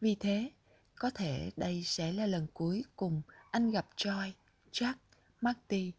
Vì 0.00 0.14
thế, 0.14 0.50
có 0.94 1.10
thể 1.10 1.50
đây 1.56 1.82
sẽ 1.84 2.12
là 2.12 2.26
lần 2.26 2.46
cuối 2.54 2.84
cùng 2.96 3.22
anh 3.50 3.70
gặp 3.70 3.86
Joy, 3.96 4.30
Jack, 4.72 4.94
Marty 5.40 5.92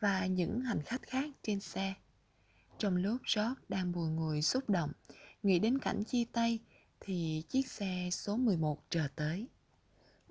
và 0.00 0.26
những 0.26 0.60
hành 0.60 0.82
khách 0.82 1.02
khác 1.02 1.30
trên 1.42 1.60
xe. 1.60 1.94
Trong 2.78 2.96
lúc 2.96 3.16
George 3.36 3.60
đang 3.68 3.92
bùi 3.92 4.10
ngùi 4.10 4.42
xúc 4.42 4.70
động, 4.70 4.92
nghĩ 5.42 5.58
đến 5.58 5.78
cảnh 5.78 6.04
chia 6.04 6.24
tay 6.32 6.58
thì 7.00 7.42
chiếc 7.48 7.70
xe 7.70 8.08
số 8.12 8.36
11 8.36 8.84
chờ 8.90 9.08
tới. 9.16 9.46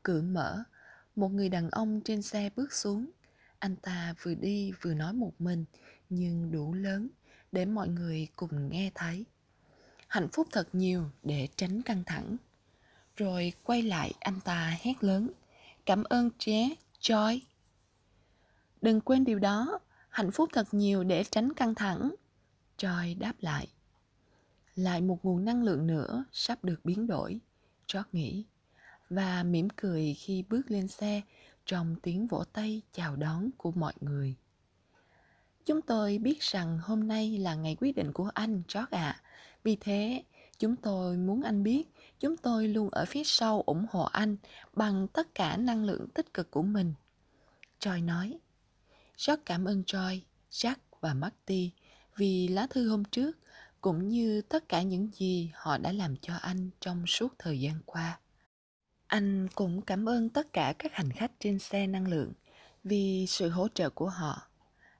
Cửa 0.04 0.22
mở, 0.22 0.64
một 1.16 1.30
người 1.30 1.50
đàn 1.50 1.70
ông 1.70 2.02
trên 2.02 2.22
xe 2.22 2.50
bước 2.56 2.74
xuống 2.74 3.12
anh 3.64 3.76
ta 3.76 4.14
vừa 4.22 4.34
đi 4.34 4.72
vừa 4.82 4.94
nói 4.94 5.14
một 5.14 5.34
mình 5.40 5.66
nhưng 6.10 6.52
đủ 6.52 6.74
lớn 6.74 7.10
để 7.52 7.66
mọi 7.66 7.88
người 7.88 8.28
cùng 8.36 8.70
nghe 8.70 8.92
thấy. 8.96 9.26
Hạnh 10.08 10.28
phúc 10.34 10.48
thật 10.52 10.68
nhiều 10.74 11.10
để 11.24 11.48
tránh 11.56 11.82
căng 11.82 12.04
thẳng. 12.04 12.38
Rồi 13.18 13.54
quay 13.64 13.82
lại 13.82 14.14
anh 14.20 14.40
ta 14.46 14.78
hét 14.82 15.04
lớn 15.04 15.32
cảm 15.86 16.04
ơn 16.04 16.30
ché 16.38 16.70
joy. 17.02 17.40
Đừng 18.82 19.02
quên 19.02 19.26
điều 19.26 19.40
đó 19.40 19.80
hạnh 20.10 20.32
phúc 20.32 20.50
thật 20.54 20.68
nhiều 20.72 21.04
để 21.04 21.24
tránh 21.24 21.54
căng 21.54 21.76
thẳng 21.76 22.16
joy 22.78 23.20
đáp 23.20 23.34
lại. 23.40 23.68
Lại 24.76 25.02
một 25.02 25.20
nguồn 25.26 25.46
năng 25.46 25.64
lượng 25.64 25.88
nữa 25.88 26.26
sắp 26.32 26.64
được 26.64 26.86
biến 26.86 27.08
đổi, 27.08 27.40
George 27.94 28.10
nghĩ. 28.12 28.46
Và 29.10 29.44
mỉm 29.44 29.68
cười 29.76 30.14
khi 30.14 30.44
bước 30.50 30.72
lên 30.72 30.88
xe 30.88 31.22
trong 31.66 31.96
tiếng 32.02 32.28
vỗ 32.28 32.44
tay 32.54 32.82
chào 32.94 33.16
đón 33.16 33.50
của 33.58 33.72
mọi 33.72 33.94
người. 34.02 34.36
Chúng 35.66 35.82
tôi 35.82 36.18
biết 36.18 36.42
rằng 36.42 36.80
hôm 36.84 37.08
nay 37.08 37.38
là 37.38 37.56
ngày 37.56 37.78
quyết 37.80 37.96
định 37.96 38.12
của 38.14 38.30
anh, 38.34 38.64
George 38.74 38.98
ạ. 38.98 39.20
À. 39.20 39.22
Vì 39.64 39.76
thế, 39.76 40.24
chúng 40.60 40.76
tôi 40.76 41.18
muốn 41.18 41.42
anh 41.44 41.64
biết 41.64 41.84
chúng 42.20 42.38
tôi 42.38 42.68
luôn 42.68 42.90
ở 42.90 43.06
phía 43.06 43.24
sau 43.26 43.62
ủng 43.62 43.86
hộ 43.92 44.04
anh 44.04 44.38
bằng 44.74 45.08
tất 45.08 45.36
cả 45.36 45.58
năng 45.58 45.86
lượng 45.86 46.08
tích 46.14 46.34
cực 46.34 46.52
của 46.52 46.62
mình. 46.62 46.94
Troy 47.80 48.02
nói. 48.02 48.40
Rất 49.18 49.46
cảm 49.46 49.66
ơn 49.66 49.84
Troy, 49.84 50.22
Jack 50.52 50.76
và 51.00 51.14
Marty 51.14 51.72
vì 52.16 52.48
lá 52.48 52.68
thư 52.70 52.90
hôm 52.90 53.04
trước 53.04 53.38
cũng 53.82 54.10
như 54.10 54.42
tất 54.42 54.70
cả 54.70 54.82
những 54.82 55.10
gì 55.14 55.52
họ 55.54 55.78
đã 55.78 55.92
làm 55.92 56.16
cho 56.18 56.34
anh 56.36 56.70
trong 56.80 57.08
suốt 57.08 57.34
thời 57.40 57.60
gian 57.60 57.80
qua. 57.86 58.20
Anh 59.14 59.48
cũng 59.56 59.82
cảm 59.82 60.10
ơn 60.10 60.30
tất 60.30 60.54
cả 60.54 60.74
các 60.80 60.94
hành 60.94 61.12
khách 61.12 61.32
trên 61.40 61.60
xe 61.60 61.88
năng 61.88 62.08
lượng 62.08 62.34
vì 62.84 63.26
sự 63.28 63.50
hỗ 63.50 63.68
trợ 63.68 63.90
của 63.90 64.10
họ. 64.10 64.42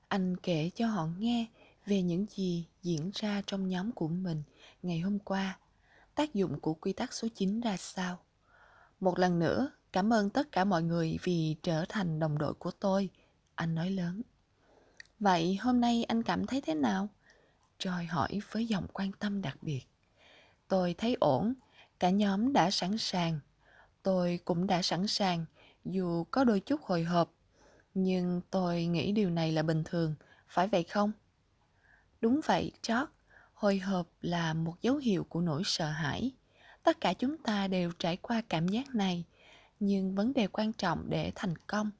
Anh 0.08 0.36
kể 0.36 0.70
cho 0.74 0.86
họ 0.86 1.08
nghe 1.18 1.46
về 1.86 2.02
những 2.02 2.26
gì 2.30 2.66
diễn 2.82 3.10
ra 3.14 3.42
trong 3.46 3.68
nhóm 3.68 3.92
của 3.92 4.08
mình 4.08 4.42
ngày 4.82 5.00
hôm 5.00 5.18
qua, 5.18 5.58
tác 6.14 6.34
dụng 6.34 6.60
của 6.60 6.74
quy 6.74 6.92
tắc 6.92 7.12
số 7.12 7.28
9 7.34 7.60
ra 7.60 7.76
sao. 7.76 8.18
Một 9.00 9.18
lần 9.18 9.38
nữa, 9.38 9.70
cảm 9.92 10.12
ơn 10.12 10.30
tất 10.30 10.52
cả 10.52 10.64
mọi 10.64 10.82
người 10.82 11.18
vì 11.22 11.56
trở 11.62 11.84
thành 11.88 12.18
đồng 12.18 12.38
đội 12.38 12.54
của 12.54 12.70
tôi, 12.70 13.10
anh 13.54 13.74
nói 13.74 13.90
lớn. 13.90 14.22
Vậy 15.20 15.56
hôm 15.56 15.80
nay 15.80 16.04
anh 16.04 16.22
cảm 16.22 16.46
thấy 16.46 16.60
thế 16.60 16.74
nào? 16.74 17.08
Joy 17.78 18.06
hỏi 18.08 18.40
với 18.50 18.66
giọng 18.66 18.86
quan 18.92 19.12
tâm 19.12 19.42
đặc 19.42 19.58
biệt. 19.62 19.82
Tôi 20.68 20.94
thấy 20.98 21.16
ổn, 21.20 21.54
cả 22.00 22.10
nhóm 22.10 22.52
đã 22.52 22.70
sẵn 22.70 22.98
sàng. 22.98 23.40
Tôi 24.04 24.40
cũng 24.44 24.66
đã 24.66 24.82
sẵn 24.82 25.06
sàng, 25.06 25.44
dù 25.84 26.24
có 26.24 26.44
đôi 26.44 26.60
chút 26.60 26.80
hồi 26.82 27.04
hộp. 27.04 27.34
Nhưng 27.94 28.40
tôi 28.50 28.84
nghĩ 28.84 29.12
điều 29.12 29.30
này 29.30 29.52
là 29.52 29.62
bình 29.62 29.84
thường, 29.84 30.14
phải 30.48 30.68
vậy 30.68 30.82
không? 30.82 31.12
Đúng 32.20 32.40
vậy, 32.46 32.72
George. 32.88 33.12
Hồi 33.54 33.78
hộp 33.78 34.06
là 34.22 34.54
một 34.54 34.74
dấu 34.82 34.96
hiệu 34.96 35.24
của 35.24 35.40
nỗi 35.40 35.62
sợ 35.64 35.90
hãi. 35.90 36.32
Tất 36.82 37.00
cả 37.00 37.12
chúng 37.12 37.38
ta 37.38 37.68
đều 37.68 37.92
trải 37.98 38.16
qua 38.16 38.42
cảm 38.48 38.68
giác 38.68 38.94
này, 38.94 39.24
nhưng 39.80 40.14
vấn 40.14 40.32
đề 40.32 40.46
quan 40.46 40.72
trọng 40.72 41.10
để 41.10 41.32
thành 41.34 41.56
công 41.66 41.90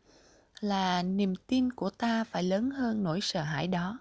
là 0.61 1.03
niềm 1.03 1.35
tin 1.47 1.73
của 1.73 1.91
ta 1.91 2.25
phải 2.25 2.43
lớn 2.43 2.71
hơn 2.71 3.03
nỗi 3.03 3.21
sợ 3.23 3.43
hãi 3.43 3.69
đó 3.69 3.99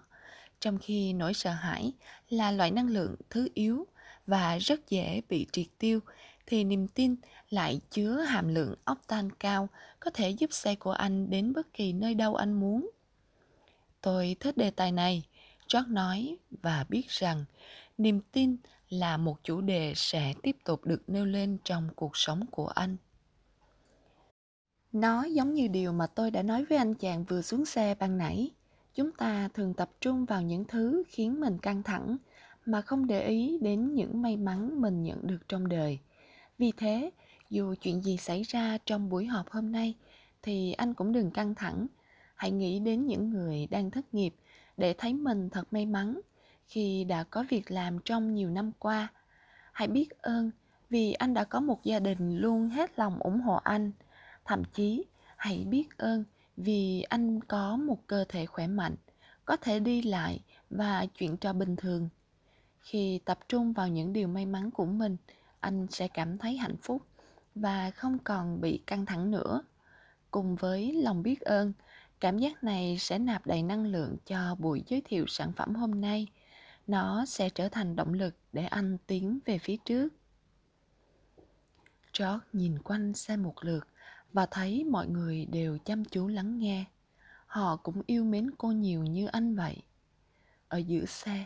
trong 0.64 0.78
khi 0.78 1.12
nỗi 1.12 1.34
sợ 1.34 1.50
hãi 1.50 1.92
là 2.28 2.50
loại 2.50 2.70
năng 2.70 2.88
lượng 2.88 3.14
thứ 3.30 3.48
yếu 3.54 3.86
và 4.26 4.58
rất 4.58 4.90
dễ 4.90 5.20
bị 5.28 5.46
triệt 5.52 5.66
tiêu 5.78 6.00
thì 6.46 6.64
niềm 6.64 6.88
tin 6.88 7.16
lại 7.54 7.80
chứa 7.90 8.20
hàm 8.20 8.54
lượng 8.54 8.74
octan 8.84 9.30
cao 9.32 9.68
có 10.00 10.10
thể 10.14 10.30
giúp 10.30 10.52
xe 10.52 10.74
của 10.74 10.92
anh 10.92 11.30
đến 11.30 11.52
bất 11.52 11.72
kỳ 11.72 11.92
nơi 11.92 12.14
đâu 12.14 12.34
anh 12.34 12.52
muốn. 12.52 12.90
Tôi 14.00 14.36
thích 14.40 14.56
đề 14.56 14.70
tài 14.70 14.92
này, 14.92 15.22
George 15.74 15.92
nói 15.92 16.36
và 16.62 16.86
biết 16.88 17.08
rằng 17.08 17.44
niềm 17.98 18.20
tin 18.32 18.56
là 18.88 19.16
một 19.16 19.36
chủ 19.44 19.60
đề 19.60 19.92
sẽ 19.96 20.34
tiếp 20.42 20.56
tục 20.64 20.84
được 20.84 21.02
nêu 21.06 21.24
lên 21.24 21.58
trong 21.64 21.88
cuộc 21.96 22.16
sống 22.16 22.46
của 22.50 22.66
anh. 22.66 22.96
Nó 24.92 25.24
giống 25.24 25.54
như 25.54 25.68
điều 25.68 25.92
mà 25.92 26.06
tôi 26.06 26.30
đã 26.30 26.42
nói 26.42 26.64
với 26.64 26.78
anh 26.78 26.94
chàng 26.94 27.24
vừa 27.24 27.42
xuống 27.42 27.64
xe 27.64 27.94
ban 27.94 28.18
nãy 28.18 28.50
chúng 28.94 29.12
ta 29.12 29.48
thường 29.54 29.74
tập 29.74 29.90
trung 30.00 30.24
vào 30.24 30.42
những 30.42 30.64
thứ 30.64 31.02
khiến 31.08 31.40
mình 31.40 31.58
căng 31.58 31.82
thẳng 31.82 32.16
mà 32.66 32.80
không 32.80 33.06
để 33.06 33.26
ý 33.28 33.58
đến 33.62 33.94
những 33.94 34.22
may 34.22 34.36
mắn 34.36 34.80
mình 34.80 35.02
nhận 35.02 35.26
được 35.26 35.48
trong 35.48 35.68
đời 35.68 35.98
vì 36.58 36.72
thế 36.76 37.10
dù 37.50 37.74
chuyện 37.80 38.02
gì 38.02 38.16
xảy 38.16 38.42
ra 38.42 38.78
trong 38.86 39.08
buổi 39.08 39.26
họp 39.26 39.50
hôm 39.50 39.72
nay, 39.72 39.94
thì 40.42 40.72
anh 40.72 40.94
cũng 40.94 41.12
đừng 41.12 41.30
căng 41.30 41.54
thẳng. 41.54 41.86
Hãy 42.34 42.50
nghĩ 42.50 42.80
đến 42.80 43.06
những 43.06 43.30
người 43.30 43.66
đang 43.70 43.90
thất 43.90 44.14
nghiệp 44.14 44.34
để 44.76 44.94
thấy 44.98 45.14
mình 45.14 45.50
thật 45.50 45.72
may 45.72 45.86
mắn 45.86 46.20
khi 46.66 47.04
đã 47.04 47.24
có 47.24 47.44
việc 47.48 47.70
làm 47.70 47.98
trong 48.04 48.34
nhiều 48.34 48.50
năm 48.50 48.72
qua. 48.78 49.08
Hãy 49.72 49.88
biết 49.88 50.10
ơn 50.10 50.50
vì 50.90 51.12
anh 51.12 51.34
đã 51.34 51.44
có 51.44 51.60
một 51.60 51.84
gia 51.84 51.98
đình 52.00 52.36
luôn 52.38 52.68
hết 52.68 52.98
lòng 52.98 53.18
ủng 53.18 53.40
hộ 53.40 53.54
anh. 53.54 53.92
Thậm 54.44 54.62
chí, 54.64 55.04
hãy 55.36 55.64
biết 55.68 55.98
ơn 55.98 56.24
vì 56.56 57.02
anh 57.02 57.40
có 57.40 57.76
một 57.76 58.06
cơ 58.06 58.24
thể 58.28 58.46
khỏe 58.46 58.66
mạnh, 58.66 58.94
có 59.44 59.56
thể 59.56 59.80
đi 59.80 60.02
lại 60.02 60.40
và 60.70 61.06
chuyện 61.06 61.36
trò 61.36 61.52
bình 61.52 61.76
thường. 61.76 62.08
Khi 62.80 63.20
tập 63.24 63.38
trung 63.48 63.72
vào 63.72 63.88
những 63.88 64.12
điều 64.12 64.28
may 64.28 64.46
mắn 64.46 64.70
của 64.70 64.86
mình, 64.86 65.16
anh 65.60 65.86
sẽ 65.90 66.08
cảm 66.08 66.38
thấy 66.38 66.56
hạnh 66.56 66.76
phúc 66.82 67.02
và 67.54 67.90
không 67.90 68.18
còn 68.18 68.60
bị 68.60 68.82
căng 68.86 69.06
thẳng 69.06 69.30
nữa. 69.30 69.62
Cùng 70.30 70.56
với 70.56 70.92
lòng 70.92 71.22
biết 71.22 71.40
ơn, 71.40 71.72
cảm 72.20 72.38
giác 72.38 72.64
này 72.64 72.96
sẽ 72.98 73.18
nạp 73.18 73.46
đầy 73.46 73.62
năng 73.62 73.86
lượng 73.86 74.16
cho 74.26 74.54
buổi 74.54 74.82
giới 74.86 75.02
thiệu 75.04 75.24
sản 75.28 75.52
phẩm 75.52 75.74
hôm 75.74 76.00
nay. 76.00 76.26
Nó 76.86 77.26
sẽ 77.26 77.50
trở 77.50 77.68
thành 77.68 77.96
động 77.96 78.14
lực 78.14 78.34
để 78.52 78.66
anh 78.66 78.98
tiến 79.06 79.38
về 79.44 79.58
phía 79.58 79.76
trước. 79.76 80.08
George 82.18 82.46
nhìn 82.52 82.78
quanh 82.78 83.14
xem 83.14 83.42
một 83.42 83.64
lượt 83.64 83.86
và 84.32 84.46
thấy 84.46 84.84
mọi 84.84 85.08
người 85.08 85.46
đều 85.46 85.78
chăm 85.78 86.04
chú 86.04 86.28
lắng 86.28 86.58
nghe. 86.58 86.84
Họ 87.46 87.76
cũng 87.76 88.02
yêu 88.06 88.24
mến 88.24 88.50
cô 88.58 88.68
nhiều 88.68 89.02
như 89.02 89.26
anh 89.26 89.56
vậy. 89.56 89.76
Ở 90.68 90.78
giữa 90.78 91.04
xe, 91.04 91.44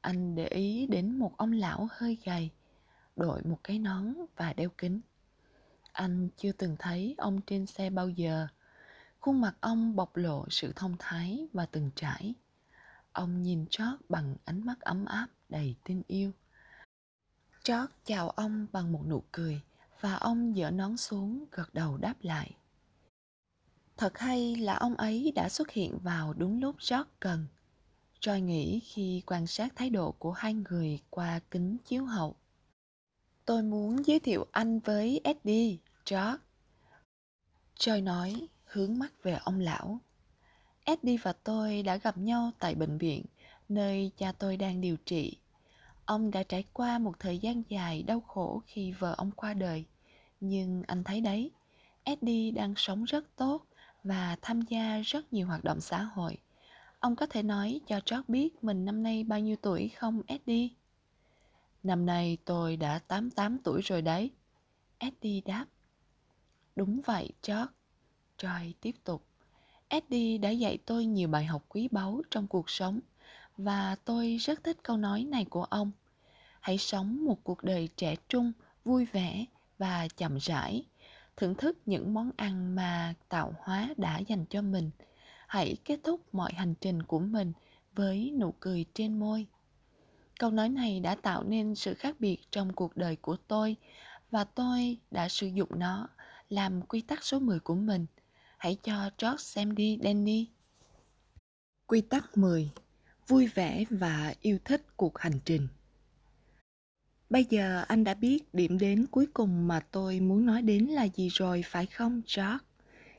anh 0.00 0.34
để 0.34 0.46
ý 0.46 0.86
đến 0.86 1.18
một 1.18 1.36
ông 1.36 1.52
lão 1.52 1.88
hơi 1.90 2.18
gầy, 2.24 2.50
đội 3.16 3.42
một 3.42 3.58
cái 3.64 3.78
nón 3.78 4.14
và 4.36 4.52
đeo 4.52 4.70
kính 4.78 5.00
anh 5.98 6.28
chưa 6.36 6.52
từng 6.52 6.76
thấy 6.78 7.14
ông 7.18 7.40
trên 7.46 7.66
xe 7.66 7.90
bao 7.90 8.08
giờ 8.08 8.46
khuôn 9.20 9.40
mặt 9.40 9.54
ông 9.60 9.96
bộc 9.96 10.16
lộ 10.16 10.46
sự 10.50 10.72
thông 10.76 10.96
thái 10.98 11.46
và 11.52 11.66
từng 11.66 11.90
trải 11.96 12.34
ông 13.12 13.42
nhìn 13.42 13.66
George 13.78 14.04
bằng 14.08 14.36
ánh 14.44 14.66
mắt 14.66 14.80
ấm 14.80 15.04
áp 15.04 15.26
đầy 15.48 15.74
tin 15.84 16.02
yêu 16.06 16.32
George 17.68 17.92
chào 18.04 18.30
ông 18.30 18.66
bằng 18.72 18.92
một 18.92 19.02
nụ 19.06 19.22
cười 19.32 19.60
và 20.00 20.14
ông 20.14 20.56
dở 20.56 20.70
nón 20.70 20.96
xuống 20.96 21.44
gật 21.52 21.74
đầu 21.74 21.96
đáp 21.96 22.14
lại. 22.20 22.50
Thật 23.96 24.18
hay 24.18 24.56
là 24.56 24.74
ông 24.74 24.94
ấy 24.94 25.32
đã 25.34 25.48
xuất 25.48 25.70
hiện 25.70 25.98
vào 26.02 26.32
đúng 26.32 26.60
lúc 26.60 26.76
George 26.90 27.10
cần. 27.20 27.46
Joy 28.20 28.38
nghĩ 28.38 28.80
khi 28.80 29.22
quan 29.26 29.46
sát 29.46 29.76
thái 29.76 29.90
độ 29.90 30.12
của 30.12 30.32
hai 30.32 30.54
người 30.54 31.00
qua 31.10 31.40
kính 31.50 31.76
chiếu 31.84 32.04
hậu. 32.04 32.36
Tôi 33.44 33.62
muốn 33.62 34.06
giới 34.06 34.20
thiệu 34.20 34.46
anh 34.52 34.78
với 34.78 35.20
Eddie, 35.24 35.76
Chó 36.10 36.38
Joy 37.78 38.04
nói, 38.04 38.48
hướng 38.64 38.98
mắt 38.98 39.12
về 39.22 39.38
ông 39.44 39.60
lão. 39.60 40.00
Eddie 40.84 41.16
và 41.22 41.32
tôi 41.32 41.82
đã 41.82 41.96
gặp 41.96 42.18
nhau 42.18 42.50
tại 42.58 42.74
bệnh 42.74 42.98
viện, 42.98 43.24
nơi 43.68 44.10
cha 44.16 44.32
tôi 44.32 44.56
đang 44.56 44.80
điều 44.80 44.96
trị. 44.96 45.36
Ông 46.04 46.30
đã 46.30 46.42
trải 46.42 46.64
qua 46.72 46.98
một 46.98 47.18
thời 47.18 47.38
gian 47.38 47.62
dài 47.68 48.02
đau 48.02 48.20
khổ 48.20 48.62
khi 48.66 48.92
vợ 48.92 49.14
ông 49.18 49.30
qua 49.30 49.54
đời. 49.54 49.84
Nhưng 50.40 50.82
anh 50.86 51.04
thấy 51.04 51.20
đấy, 51.20 51.50
Eddie 52.04 52.50
đang 52.50 52.74
sống 52.76 53.04
rất 53.04 53.36
tốt 53.36 53.66
và 54.04 54.36
tham 54.42 54.60
gia 54.60 55.00
rất 55.00 55.32
nhiều 55.32 55.46
hoạt 55.46 55.64
động 55.64 55.80
xã 55.80 56.02
hội. 56.02 56.36
Ông 57.00 57.16
có 57.16 57.26
thể 57.26 57.42
nói 57.42 57.80
cho 57.86 58.00
George 58.10 58.24
biết 58.28 58.64
mình 58.64 58.84
năm 58.84 59.02
nay 59.02 59.24
bao 59.24 59.40
nhiêu 59.40 59.56
tuổi 59.62 59.88
không 59.88 60.22
Eddie? 60.26 60.68
Năm 61.82 62.06
nay 62.06 62.38
tôi 62.44 62.76
đã 62.76 62.98
88 62.98 63.58
tuổi 63.58 63.80
rồi 63.82 64.02
đấy. 64.02 64.30
Eddie 64.98 65.40
đáp. 65.40 65.66
Đúng 66.78 67.00
vậy 67.00 67.30
George. 67.46 67.72
Troy 68.38 68.74
tiếp 68.80 68.94
tục. 69.04 69.24
Eddie 69.88 70.38
đã 70.38 70.50
dạy 70.50 70.78
tôi 70.86 71.06
nhiều 71.06 71.28
bài 71.28 71.44
học 71.44 71.64
quý 71.68 71.88
báu 71.90 72.22
trong 72.30 72.46
cuộc 72.46 72.70
sống 72.70 73.00
và 73.56 73.96
tôi 74.04 74.36
rất 74.36 74.64
thích 74.64 74.76
câu 74.82 74.96
nói 74.96 75.24
này 75.24 75.44
của 75.44 75.64
ông. 75.64 75.90
Hãy 76.60 76.78
sống 76.78 77.24
một 77.24 77.44
cuộc 77.44 77.64
đời 77.64 77.88
trẻ 77.96 78.16
trung, 78.28 78.52
vui 78.84 79.04
vẻ 79.04 79.44
và 79.78 80.08
chậm 80.16 80.38
rãi 80.38 80.84
thưởng 81.36 81.54
thức 81.54 81.78
những 81.86 82.14
món 82.14 82.30
ăn 82.36 82.74
mà 82.74 83.14
tạo 83.28 83.54
hóa 83.58 83.88
đã 83.96 84.18
dành 84.18 84.44
cho 84.50 84.62
mình 84.62 84.90
hãy 85.46 85.76
kết 85.84 86.00
thúc 86.04 86.34
mọi 86.34 86.52
hành 86.52 86.74
trình 86.80 87.02
của 87.02 87.18
mình 87.18 87.52
với 87.94 88.32
nụ 88.40 88.54
cười 88.60 88.84
trên 88.94 89.18
môi 89.18 89.46
câu 90.38 90.50
nói 90.50 90.68
này 90.68 91.00
đã 91.00 91.14
tạo 91.14 91.42
nên 91.42 91.74
sự 91.74 91.94
khác 91.94 92.16
biệt 92.18 92.38
trong 92.50 92.72
cuộc 92.72 92.96
đời 92.96 93.16
của 93.16 93.36
tôi 93.48 93.76
và 94.30 94.44
tôi 94.44 94.98
đã 95.10 95.28
sử 95.28 95.46
dụng 95.46 95.68
nó 95.76 96.08
làm 96.48 96.82
quy 96.82 97.00
tắc 97.00 97.24
số 97.24 97.38
10 97.38 97.60
của 97.60 97.74
mình. 97.74 98.06
Hãy 98.58 98.76
cho 98.82 99.10
George 99.18 99.42
xem 99.42 99.74
đi, 99.74 99.98
Danny. 100.04 100.48
Quy 101.86 102.00
tắc 102.00 102.36
10. 102.38 102.70
Vui 103.26 103.46
vẻ 103.46 103.84
và 103.90 104.34
yêu 104.40 104.58
thích 104.64 104.96
cuộc 104.96 105.18
hành 105.18 105.40
trình. 105.44 105.68
Bây 107.30 107.44
giờ 107.50 107.84
anh 107.88 108.04
đã 108.04 108.14
biết 108.14 108.54
điểm 108.54 108.78
đến 108.78 109.06
cuối 109.10 109.26
cùng 109.34 109.68
mà 109.68 109.80
tôi 109.80 110.20
muốn 110.20 110.46
nói 110.46 110.62
đến 110.62 110.84
là 110.84 111.04
gì 111.04 111.28
rồi 111.28 111.62
phải 111.66 111.86
không, 111.86 112.22
George? 112.36 112.58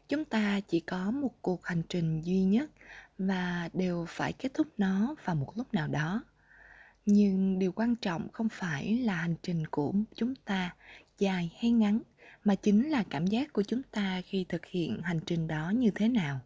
Chúng 0.08 0.26
ta 0.26 0.60
chỉ 0.68 0.80
có 0.80 1.12
một 1.12 1.32
cuộc 1.42 1.66
hành 1.66 1.82
trình 1.90 2.22
duy 2.22 2.44
nhất 2.44 2.72
và 3.18 3.70
đều 3.74 4.06
phải 4.10 4.34
kết 4.34 4.54
thúc 4.54 4.68
nó 4.78 5.16
vào 5.26 5.36
một 5.36 5.58
lúc 5.58 5.74
nào 5.74 5.88
đó. 5.88 6.24
nhưng 7.06 7.60
điều 7.60 7.72
quan 7.72 7.96
trọng 7.96 8.28
không 8.32 8.50
phải 8.50 8.98
là 8.98 9.16
hành 9.16 9.36
trình 9.44 9.68
của 9.68 9.94
chúng 10.16 10.36
ta 10.36 10.76
dài 11.18 11.52
hay 11.60 11.72
ngắn 11.72 12.02
mà 12.44 12.56
chính 12.56 12.90
là 12.90 13.04
cảm 13.10 13.28
giác 13.28 13.54
của 13.54 13.64
chúng 13.64 13.82
ta 13.92 14.22
khi 14.26 14.46
thực 14.50 14.66
hiện 14.66 15.02
hành 15.04 15.20
trình 15.26 15.48
đó 15.48 15.72
như 15.76 15.92
thế 15.96 16.08
nào 16.08 16.40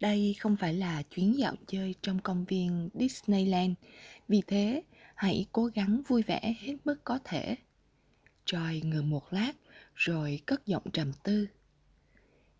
đây 0.00 0.36
không 0.40 0.56
phải 0.56 0.74
là 0.74 1.02
chuyến 1.02 1.38
dạo 1.38 1.54
chơi 1.66 1.94
trong 2.02 2.18
công 2.18 2.44
viên 2.44 2.88
disneyland 2.94 3.74
vì 4.28 4.42
thế 4.46 4.82
hãy 5.14 5.46
cố 5.52 5.64
gắng 5.64 6.02
vui 6.08 6.22
vẻ 6.22 6.54
hết 6.60 6.76
mức 6.84 7.04
có 7.04 7.18
thể 7.24 7.56
Joy 8.50 8.80
ngừng 8.84 9.10
một 9.10 9.32
lát 9.32 9.52
rồi 9.94 10.40
cất 10.46 10.66
giọng 10.66 10.90
trầm 10.92 11.12
tư. 11.22 11.48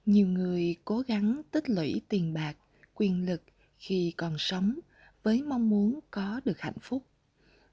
Nhiều 0.07 0.27
người 0.27 0.77
cố 0.85 0.99
gắng 0.99 1.43
tích 1.51 1.71
lũy 1.71 2.01
tiền 2.09 2.35
bạc, 2.35 2.57
quyền 2.95 3.27
lực 3.27 3.43
khi 3.79 4.15
còn 4.17 4.35
sống 4.39 4.79
với 5.23 5.43
mong 5.43 5.71
muốn 5.71 6.01
có 6.11 6.41
được 6.45 6.61
hạnh 6.61 6.79
phúc. 6.81 7.07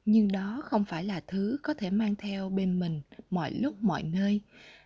Nhưng 0.09 0.27
đó 0.27 0.61
không 0.65 0.85
phải 0.85 1.03
là 1.03 1.21
thứ 1.27 1.59
có 1.63 1.73
thể 1.73 1.89
mang 1.89 2.15
theo 2.15 2.49
bên 2.49 2.79
mình 2.79 3.01
mọi 3.29 3.51
lúc 3.51 3.75
mọi 3.83 4.03
nơi, 4.03 4.41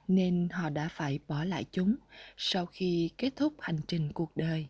nên 0.07 0.47
họ 0.51 0.69
đã 0.69 0.87
phải 0.87 1.19
bỏ 1.27 1.43
lại 1.43 1.65
chúng 1.71 1.95
sau 2.37 2.65
khi 2.65 3.09
kết 3.17 3.35
thúc 3.35 3.53
hành 3.59 3.79
trình 3.87 4.11
cuộc 4.13 4.31
đời. 4.35 4.67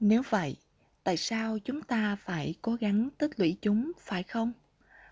Nếu 0.00 0.22
vậy, 0.30 0.56
tại 1.04 1.16
sao 1.16 1.58
chúng 1.58 1.82
ta 1.82 2.16
phải 2.16 2.54
cố 2.62 2.74
gắng 2.74 3.08
tích 3.18 3.40
lũy 3.40 3.56
chúng 3.62 3.92
phải 4.00 4.22
không? 4.22 4.52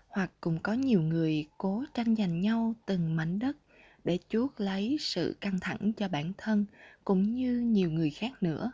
hoặc 0.07 0.31
cũng 0.41 0.59
có 0.59 0.73
nhiều 0.73 1.01
người 1.01 1.47
cố 1.57 1.83
tranh 1.93 2.15
giành 2.15 2.41
nhau 2.41 2.73
từng 2.85 3.15
mảnh 3.15 3.39
đất 3.39 3.57
để 4.03 4.19
chuốt 4.29 4.51
lấy 4.57 4.97
sự 4.99 5.37
căng 5.41 5.59
thẳng 5.61 5.93
cho 5.97 6.07
bản 6.07 6.33
thân 6.37 6.65
cũng 7.03 7.35
như 7.35 7.59
nhiều 7.59 7.91
người 7.91 8.09
khác 8.09 8.43
nữa 8.43 8.71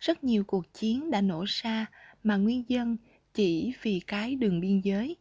rất 0.00 0.24
nhiều 0.24 0.44
cuộc 0.44 0.74
chiến 0.74 1.10
đã 1.10 1.20
nổ 1.20 1.44
ra 1.48 1.86
mà 2.24 2.36
nguyên 2.36 2.64
dân 2.68 2.96
chỉ 3.34 3.72
vì 3.82 4.00
cái 4.00 4.34
đường 4.34 4.60
biên 4.60 4.80
giới. 4.80 5.16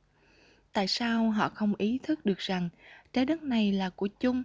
Tại 0.73 0.87
sao 0.87 1.31
họ 1.31 1.49
không 1.49 1.75
ý 1.77 1.99
thức 2.03 2.25
được 2.25 2.37
rằng 2.37 2.69
trái 3.13 3.25
đất 3.25 3.43
này 3.43 3.71
là 3.71 3.89
của 3.89 4.07
chung? 4.07 4.43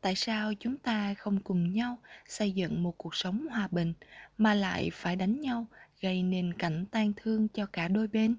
Tại 0.00 0.14
sao 0.14 0.52
chúng 0.60 0.78
ta 0.78 1.14
không 1.14 1.40
cùng 1.40 1.72
nhau 1.72 1.98
xây 2.28 2.50
dựng 2.50 2.82
một 2.82 2.98
cuộc 2.98 3.14
sống 3.14 3.46
hòa 3.50 3.68
bình 3.70 3.92
mà 4.38 4.54
lại 4.54 4.90
phải 4.92 5.16
đánh 5.16 5.40
nhau, 5.40 5.66
gây 6.00 6.22
nên 6.22 6.52
cảnh 6.58 6.86
tan 6.90 7.12
thương 7.16 7.48
cho 7.48 7.66
cả 7.66 7.88
đôi 7.88 8.08
bên? 8.08 8.36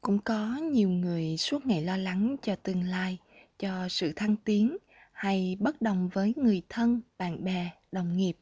Cũng 0.00 0.18
có 0.18 0.56
nhiều 0.56 0.88
người 0.88 1.36
suốt 1.36 1.66
ngày 1.66 1.82
lo 1.82 1.96
lắng 1.96 2.36
cho 2.42 2.56
tương 2.56 2.82
lai, 2.82 3.18
cho 3.58 3.88
sự 3.88 4.12
thăng 4.16 4.36
tiến 4.36 4.76
hay 5.12 5.56
bất 5.60 5.82
đồng 5.82 6.08
với 6.08 6.34
người 6.36 6.62
thân, 6.68 7.00
bạn 7.18 7.44
bè, 7.44 7.70
đồng 7.92 8.16
nghiệp 8.16 8.36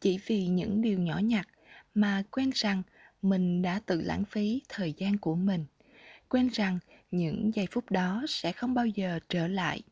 chỉ 0.00 0.18
vì 0.26 0.46
những 0.46 0.82
điều 0.82 0.98
nhỏ 0.98 1.18
nhặt 1.18 1.48
mà 1.94 2.22
quên 2.30 2.50
rằng 2.54 2.82
mình 3.22 3.62
đã 3.62 3.80
tự 3.86 4.00
lãng 4.00 4.24
phí 4.24 4.62
thời 4.68 4.94
gian 4.96 5.18
của 5.18 5.34
mình, 5.34 5.64
quên 6.28 6.48
rằng 6.48 6.78
những 7.10 7.50
giây 7.54 7.66
phút 7.70 7.90
đó 7.90 8.24
sẽ 8.28 8.52
không 8.52 8.74
bao 8.74 8.86
giờ 8.86 9.18
trở 9.28 9.48
lại. 9.48 9.82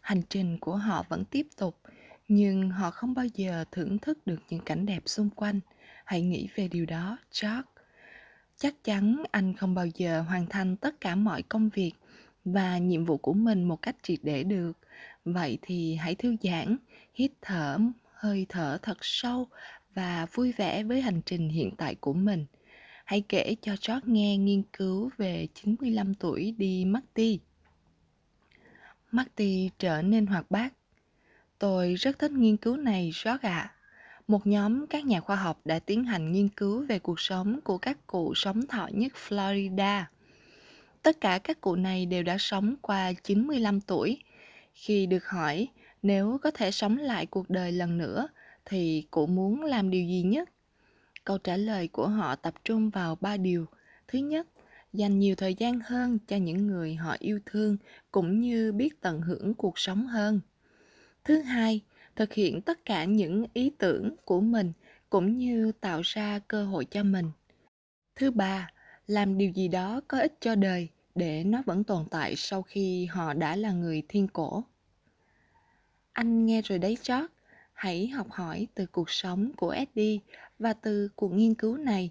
Hành 0.00 0.22
trình 0.28 0.58
của 0.58 0.76
họ 0.76 1.04
vẫn 1.08 1.24
tiếp 1.24 1.46
tục, 1.56 1.76
nhưng 2.28 2.70
họ 2.70 2.90
không 2.90 3.14
bao 3.14 3.26
giờ 3.34 3.64
thưởng 3.72 3.98
thức 3.98 4.26
được 4.26 4.40
những 4.48 4.64
cảnh 4.64 4.86
đẹp 4.86 5.02
xung 5.06 5.30
quanh. 5.30 5.60
Hãy 6.04 6.22
nghĩ 6.22 6.48
về 6.54 6.68
điều 6.68 6.86
đó 6.86 7.18
george 7.42 7.62
chắc 8.56 8.84
chắn 8.84 9.22
anh 9.30 9.54
không 9.54 9.74
bao 9.74 9.86
giờ 9.86 10.20
hoàn 10.20 10.46
thành 10.46 10.76
tất 10.76 11.00
cả 11.00 11.14
mọi 11.14 11.42
công 11.42 11.68
việc 11.68 11.92
và 12.44 12.78
nhiệm 12.78 13.04
vụ 13.04 13.16
của 13.16 13.32
mình 13.32 13.62
một 13.62 13.82
cách 13.82 13.96
triệt 14.02 14.18
để 14.22 14.44
được. 14.44 14.72
Vậy 15.24 15.58
thì 15.62 15.94
hãy 15.94 16.14
thư 16.14 16.36
giãn, 16.42 16.76
hít 17.14 17.32
thở, 17.42 17.78
hơi 18.12 18.46
thở 18.48 18.78
thật 18.82 18.98
sâu 19.00 19.48
và 19.94 20.26
vui 20.32 20.52
vẻ 20.52 20.82
với 20.82 21.00
hành 21.00 21.20
trình 21.26 21.48
hiện 21.48 21.70
tại 21.76 21.94
của 21.94 22.12
mình 22.12 22.46
hãy 23.04 23.22
kể 23.28 23.56
cho 23.62 23.72
George 23.72 24.06
nghe 24.06 24.36
nghiên 24.36 24.62
cứu 24.72 25.10
về 25.16 25.46
95 25.54 26.14
tuổi 26.14 26.54
đi 26.58 26.84
Marty. 26.84 27.40
Marty 29.10 29.70
trở 29.78 30.02
nên 30.02 30.26
hoạt 30.26 30.50
bát. 30.50 30.74
Tôi 31.58 31.94
rất 31.94 32.18
thích 32.18 32.32
nghiên 32.32 32.56
cứu 32.56 32.76
này, 32.76 33.10
George 33.24 33.48
ạ. 33.48 33.58
À 33.58 33.74
một 34.28 34.46
nhóm 34.46 34.86
các 34.86 35.04
nhà 35.04 35.20
khoa 35.20 35.36
học 35.36 35.60
đã 35.64 35.78
tiến 35.78 36.04
hành 36.04 36.32
nghiên 36.32 36.48
cứu 36.48 36.84
về 36.88 36.98
cuộc 36.98 37.20
sống 37.20 37.60
của 37.64 37.78
các 37.78 38.06
cụ 38.06 38.34
sống 38.34 38.66
thọ 38.66 38.88
nhất 38.92 39.12
Florida. 39.28 40.02
Tất 41.02 41.20
cả 41.20 41.38
các 41.44 41.60
cụ 41.60 41.76
này 41.76 42.06
đều 42.06 42.22
đã 42.22 42.36
sống 42.38 42.74
qua 42.82 43.12
95 43.12 43.80
tuổi. 43.80 44.18
Khi 44.74 45.06
được 45.06 45.26
hỏi, 45.26 45.68
nếu 46.02 46.38
có 46.42 46.50
thể 46.50 46.70
sống 46.70 46.96
lại 46.98 47.26
cuộc 47.26 47.50
đời 47.50 47.72
lần 47.72 47.98
nữa 47.98 48.28
thì 48.64 49.06
cụ 49.10 49.26
muốn 49.26 49.62
làm 49.62 49.90
điều 49.90 50.04
gì 50.06 50.22
nhất? 50.22 50.48
Câu 51.24 51.38
trả 51.38 51.56
lời 51.56 51.88
của 51.88 52.08
họ 52.08 52.36
tập 52.36 52.54
trung 52.64 52.90
vào 52.90 53.16
ba 53.20 53.36
điều. 53.36 53.66
Thứ 54.08 54.18
nhất, 54.18 54.46
dành 54.92 55.18
nhiều 55.18 55.34
thời 55.34 55.54
gian 55.54 55.80
hơn 55.84 56.18
cho 56.26 56.36
những 56.36 56.66
người 56.66 56.94
họ 56.94 57.16
yêu 57.18 57.40
thương 57.46 57.76
cũng 58.10 58.40
như 58.40 58.72
biết 58.72 59.00
tận 59.00 59.20
hưởng 59.20 59.54
cuộc 59.54 59.78
sống 59.78 60.06
hơn. 60.06 60.40
Thứ 61.24 61.40
hai, 61.40 61.80
thực 62.16 62.32
hiện 62.32 62.60
tất 62.60 62.84
cả 62.84 63.04
những 63.04 63.44
ý 63.54 63.70
tưởng 63.78 64.16
của 64.24 64.40
mình 64.40 64.72
cũng 65.10 65.38
như 65.38 65.72
tạo 65.80 66.00
ra 66.04 66.38
cơ 66.48 66.64
hội 66.64 66.84
cho 66.84 67.02
mình 67.02 67.30
thứ 68.14 68.30
ba 68.30 68.70
làm 69.06 69.38
điều 69.38 69.50
gì 69.50 69.68
đó 69.68 70.00
có 70.08 70.18
ích 70.20 70.34
cho 70.40 70.54
đời 70.54 70.88
để 71.14 71.44
nó 71.44 71.62
vẫn 71.66 71.84
tồn 71.84 72.06
tại 72.10 72.36
sau 72.36 72.62
khi 72.62 73.06
họ 73.06 73.34
đã 73.34 73.56
là 73.56 73.72
người 73.72 74.02
thiên 74.08 74.28
cổ 74.28 74.64
anh 76.12 76.46
nghe 76.46 76.62
rồi 76.62 76.78
đấy 76.78 76.98
chót 77.02 77.30
hãy 77.72 78.06
học 78.06 78.26
hỏi 78.30 78.66
từ 78.74 78.86
cuộc 78.86 79.10
sống 79.10 79.52
của 79.56 79.70
eddie 79.70 80.18
và 80.58 80.72
từ 80.72 81.08
cuộc 81.16 81.28
nghiên 81.28 81.54
cứu 81.54 81.76
này. 81.76 82.10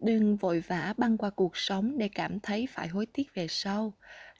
Đừng 0.00 0.36
vội 0.36 0.60
vã 0.60 0.94
băng 0.96 1.18
qua 1.18 1.30
cuộc 1.30 1.56
sống 1.56 1.98
để 1.98 2.08
cảm 2.08 2.40
thấy 2.40 2.66
phải 2.70 2.88
hối 2.88 3.06
tiếc 3.06 3.34
về 3.34 3.46
sau. 3.48 3.92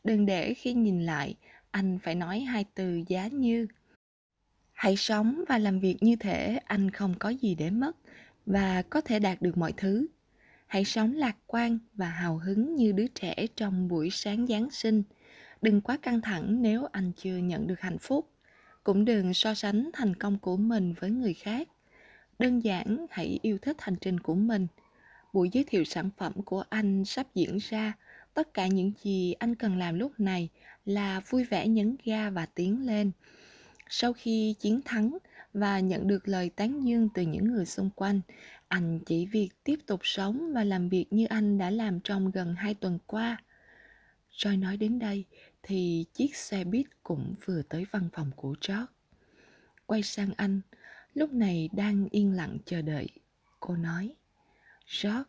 Đừng 0.04 0.26
để 0.26 0.54
khi 0.54 0.72
nhìn 0.72 1.06
lại, 1.06 1.36
anh 1.70 1.98
phải 2.02 2.14
nói 2.14 2.40
hai 2.40 2.64
từ 2.74 3.02
giá 3.08 3.28
như, 3.28 3.66
hãy 4.82 4.96
sống 4.96 5.44
và 5.48 5.58
làm 5.58 5.80
việc 5.80 5.96
như 6.00 6.16
thể 6.16 6.58
anh 6.64 6.90
không 6.90 7.14
có 7.18 7.28
gì 7.28 7.54
để 7.54 7.70
mất 7.70 7.96
và 8.46 8.82
có 8.82 9.00
thể 9.00 9.18
đạt 9.18 9.42
được 9.42 9.58
mọi 9.58 9.72
thứ. 9.76 10.06
Hãy 10.66 10.84
sống 10.84 11.14
lạc 11.14 11.36
quan 11.46 11.78
và 11.94 12.08
hào 12.08 12.38
hứng 12.38 12.74
như 12.76 12.92
đứa 12.92 13.06
trẻ 13.06 13.46
trong 13.56 13.88
buổi 13.88 14.10
sáng 14.10 14.46
giáng 14.46 14.70
sinh. 14.70 15.02
Đừng 15.62 15.80
quá 15.80 15.98
căng 16.02 16.20
thẳng 16.20 16.62
nếu 16.62 16.86
anh 16.92 17.12
chưa 17.16 17.36
nhận 17.36 17.66
được 17.66 17.80
hạnh 17.80 17.98
phúc 17.98 18.31
cũng 18.84 19.04
đừng 19.04 19.34
so 19.34 19.54
sánh 19.54 19.90
thành 19.92 20.16
công 20.16 20.38
của 20.38 20.56
mình 20.56 20.94
với 21.00 21.10
người 21.10 21.34
khác. 21.34 21.68
Đơn 22.38 22.60
giản 22.60 23.06
hãy 23.10 23.38
yêu 23.42 23.58
thích 23.62 23.76
hành 23.80 23.96
trình 24.00 24.20
của 24.20 24.34
mình. 24.34 24.66
Buổi 25.32 25.48
giới 25.52 25.64
thiệu 25.64 25.84
sản 25.84 26.10
phẩm 26.16 26.32
của 26.44 26.64
anh 26.68 27.04
sắp 27.04 27.26
diễn 27.34 27.58
ra. 27.58 27.92
Tất 28.34 28.54
cả 28.54 28.66
những 28.66 28.92
gì 29.02 29.32
anh 29.32 29.54
cần 29.54 29.78
làm 29.78 29.98
lúc 29.98 30.20
này 30.20 30.48
là 30.84 31.20
vui 31.20 31.44
vẻ 31.44 31.68
nhấn 31.68 31.96
ga 32.04 32.30
và 32.30 32.46
tiến 32.46 32.86
lên. 32.86 33.10
Sau 33.88 34.12
khi 34.12 34.54
chiến 34.60 34.80
thắng 34.84 35.18
và 35.54 35.80
nhận 35.80 36.08
được 36.08 36.28
lời 36.28 36.50
tán 36.56 36.86
dương 36.86 37.08
từ 37.14 37.22
những 37.22 37.52
người 37.52 37.66
xung 37.66 37.90
quanh, 37.90 38.20
anh 38.68 39.00
chỉ 39.06 39.26
việc 39.26 39.50
tiếp 39.64 39.78
tục 39.86 40.00
sống 40.02 40.52
và 40.54 40.64
làm 40.64 40.88
việc 40.88 41.06
như 41.10 41.26
anh 41.26 41.58
đã 41.58 41.70
làm 41.70 42.00
trong 42.00 42.30
gần 42.30 42.54
hai 42.54 42.74
tuần 42.74 42.98
qua. 43.06 43.36
Joy 44.36 44.60
nói 44.60 44.76
đến 44.76 44.98
đây 44.98 45.24
thì 45.62 46.04
chiếc 46.14 46.36
xe 46.36 46.64
buýt 46.64 46.86
cũng 47.02 47.34
vừa 47.44 47.62
tới 47.62 47.86
văn 47.90 48.08
phòng 48.12 48.30
của 48.36 48.54
George. 48.68 48.92
Quay 49.86 50.02
sang 50.02 50.30
anh, 50.36 50.60
lúc 51.14 51.32
này 51.32 51.68
đang 51.72 52.08
yên 52.10 52.32
lặng 52.32 52.58
chờ 52.64 52.82
đợi. 52.82 53.08
Cô 53.60 53.76
nói, 53.76 54.14
George, 55.02 55.22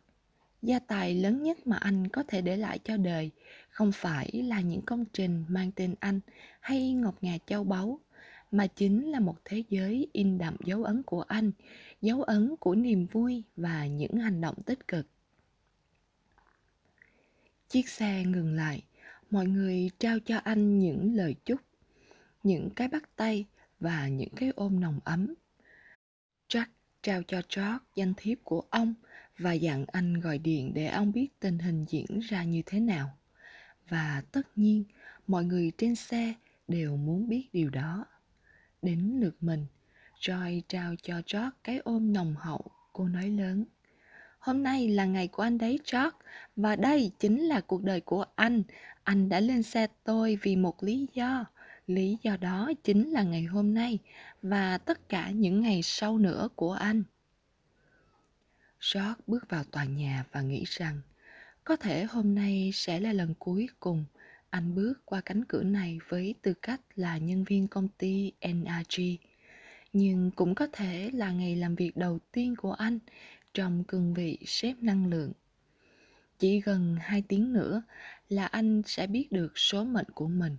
gia 0.62 0.78
tài 0.78 1.14
lớn 1.14 1.42
nhất 1.42 1.66
mà 1.66 1.76
anh 1.76 2.08
có 2.08 2.22
thể 2.28 2.42
để 2.42 2.56
lại 2.56 2.78
cho 2.84 2.96
đời 2.96 3.30
không 3.68 3.92
phải 3.92 4.30
là 4.32 4.60
những 4.60 4.82
công 4.82 5.04
trình 5.12 5.44
mang 5.48 5.72
tên 5.72 5.94
anh 6.00 6.20
hay 6.60 6.92
ngọc 6.92 7.14
ngà 7.20 7.38
châu 7.46 7.64
báu 7.64 8.00
mà 8.50 8.66
chính 8.66 9.10
là 9.10 9.20
một 9.20 9.36
thế 9.44 9.62
giới 9.70 10.08
in 10.12 10.38
đậm 10.38 10.56
dấu 10.64 10.84
ấn 10.84 11.02
của 11.02 11.22
anh 11.22 11.52
dấu 12.02 12.22
ấn 12.22 12.56
của 12.60 12.74
niềm 12.74 13.06
vui 13.06 13.42
và 13.56 13.86
những 13.86 14.16
hành 14.16 14.40
động 14.40 14.62
tích 14.66 14.88
cực 14.88 15.06
chiếc 17.68 17.88
xe 17.88 18.24
ngừng 18.24 18.54
lại 18.54 18.82
mọi 19.30 19.46
người 19.46 19.90
trao 19.98 20.18
cho 20.18 20.36
anh 20.36 20.78
những 20.78 21.14
lời 21.14 21.34
chúc 21.44 21.60
những 22.42 22.70
cái 22.76 22.88
bắt 22.88 23.16
tay 23.16 23.46
và 23.80 24.08
những 24.08 24.34
cái 24.36 24.52
ôm 24.54 24.80
nồng 24.80 25.00
ấm. 25.04 25.34
Jack 26.48 26.66
trao 27.02 27.22
cho 27.22 27.42
george 27.56 27.78
danh 27.94 28.14
thiếp 28.16 28.38
của 28.44 28.62
ông 28.70 28.94
và 29.38 29.52
dặn 29.52 29.84
anh 29.92 30.20
gọi 30.20 30.38
điện 30.38 30.74
để 30.74 30.86
ông 30.86 31.12
biết 31.12 31.40
tình 31.40 31.58
hình 31.58 31.84
diễn 31.88 32.20
ra 32.20 32.44
như 32.44 32.62
thế 32.66 32.80
nào. 32.80 33.18
Và 33.88 34.22
tất 34.32 34.42
nhiên 34.56 34.84
mọi 35.26 35.44
người 35.44 35.72
trên 35.78 35.94
xe 35.94 36.34
đều 36.68 36.96
muốn 36.96 37.28
biết 37.28 37.48
điều 37.52 37.70
đó. 37.70 38.06
Đến 38.82 39.20
lượt 39.20 39.36
mình, 39.40 39.66
Joy 40.20 40.60
trao 40.68 40.94
cho 41.02 41.14
George 41.14 41.50
cái 41.64 41.78
ôm 41.78 42.12
nồng 42.12 42.34
hậu, 42.38 42.64
cô 42.92 43.08
nói 43.08 43.30
lớn. 43.30 43.64
Hôm 44.44 44.62
nay 44.62 44.88
là 44.88 45.04
ngày 45.04 45.28
của 45.28 45.42
anh 45.42 45.58
đấy 45.58 45.78
George, 45.92 46.16
và 46.56 46.76
đây 46.76 47.10
chính 47.18 47.40
là 47.40 47.60
cuộc 47.60 47.82
đời 47.82 48.00
của 48.00 48.24
anh. 48.34 48.62
Anh 49.04 49.28
đã 49.28 49.40
lên 49.40 49.62
xe 49.62 49.86
tôi 50.04 50.38
vì 50.42 50.56
một 50.56 50.82
lý 50.82 51.06
do. 51.14 51.44
Lý 51.86 52.18
do 52.22 52.36
đó 52.36 52.72
chính 52.82 53.10
là 53.10 53.22
ngày 53.22 53.44
hôm 53.44 53.74
nay 53.74 53.98
và 54.42 54.78
tất 54.78 55.08
cả 55.08 55.30
những 55.30 55.60
ngày 55.60 55.80
sau 55.82 56.18
nữa 56.18 56.48
của 56.54 56.72
anh. 56.72 57.02
George 58.94 59.20
bước 59.26 59.48
vào 59.48 59.64
tòa 59.64 59.84
nhà 59.84 60.24
và 60.32 60.40
nghĩ 60.40 60.64
rằng 60.66 61.00
Có 61.64 61.76
thể 61.76 62.04
hôm 62.04 62.34
nay 62.34 62.70
sẽ 62.74 63.00
là 63.00 63.12
lần 63.12 63.34
cuối 63.38 63.68
cùng 63.80 64.04
anh 64.50 64.74
bước 64.74 64.94
qua 65.04 65.20
cánh 65.20 65.44
cửa 65.44 65.62
này 65.62 65.98
với 66.08 66.34
tư 66.42 66.54
cách 66.62 66.80
là 66.94 67.18
nhân 67.18 67.44
viên 67.44 67.68
công 67.68 67.88
ty 67.88 68.32
NRG. 68.40 69.02
Nhưng 69.92 70.30
cũng 70.30 70.54
có 70.54 70.66
thể 70.72 71.10
là 71.14 71.30
ngày 71.30 71.56
làm 71.56 71.74
việc 71.74 71.96
đầu 71.96 72.18
tiên 72.32 72.56
của 72.56 72.72
anh 72.72 72.98
trong 73.54 73.84
cương 73.84 74.14
vị 74.14 74.38
sếp 74.46 74.82
năng 74.82 75.06
lượng. 75.06 75.32
Chỉ 76.38 76.60
gần 76.60 76.96
2 77.00 77.22
tiếng 77.22 77.52
nữa 77.52 77.82
là 78.28 78.46
anh 78.46 78.82
sẽ 78.86 79.06
biết 79.06 79.32
được 79.32 79.58
số 79.58 79.84
mệnh 79.84 80.10
của 80.14 80.28
mình. 80.28 80.56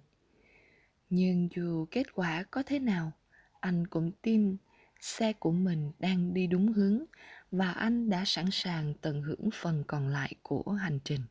Nhưng 1.09 1.49
dù 1.55 1.85
kết 1.91 2.13
quả 2.13 2.43
có 2.43 2.63
thế 2.65 2.79
nào, 2.79 3.11
anh 3.59 3.87
cũng 3.87 4.11
tin 4.21 4.57
xe 4.99 5.33
của 5.33 5.51
mình 5.51 5.91
đang 5.99 6.33
đi 6.33 6.47
đúng 6.47 6.73
hướng 6.73 7.03
và 7.51 7.71
anh 7.71 8.09
đã 8.09 8.23
sẵn 8.25 8.45
sàng 8.51 8.93
tận 9.01 9.21
hưởng 9.21 9.49
phần 9.53 9.83
còn 9.87 10.07
lại 10.07 10.35
của 10.41 10.71
hành 10.71 10.99
trình. 11.03 11.21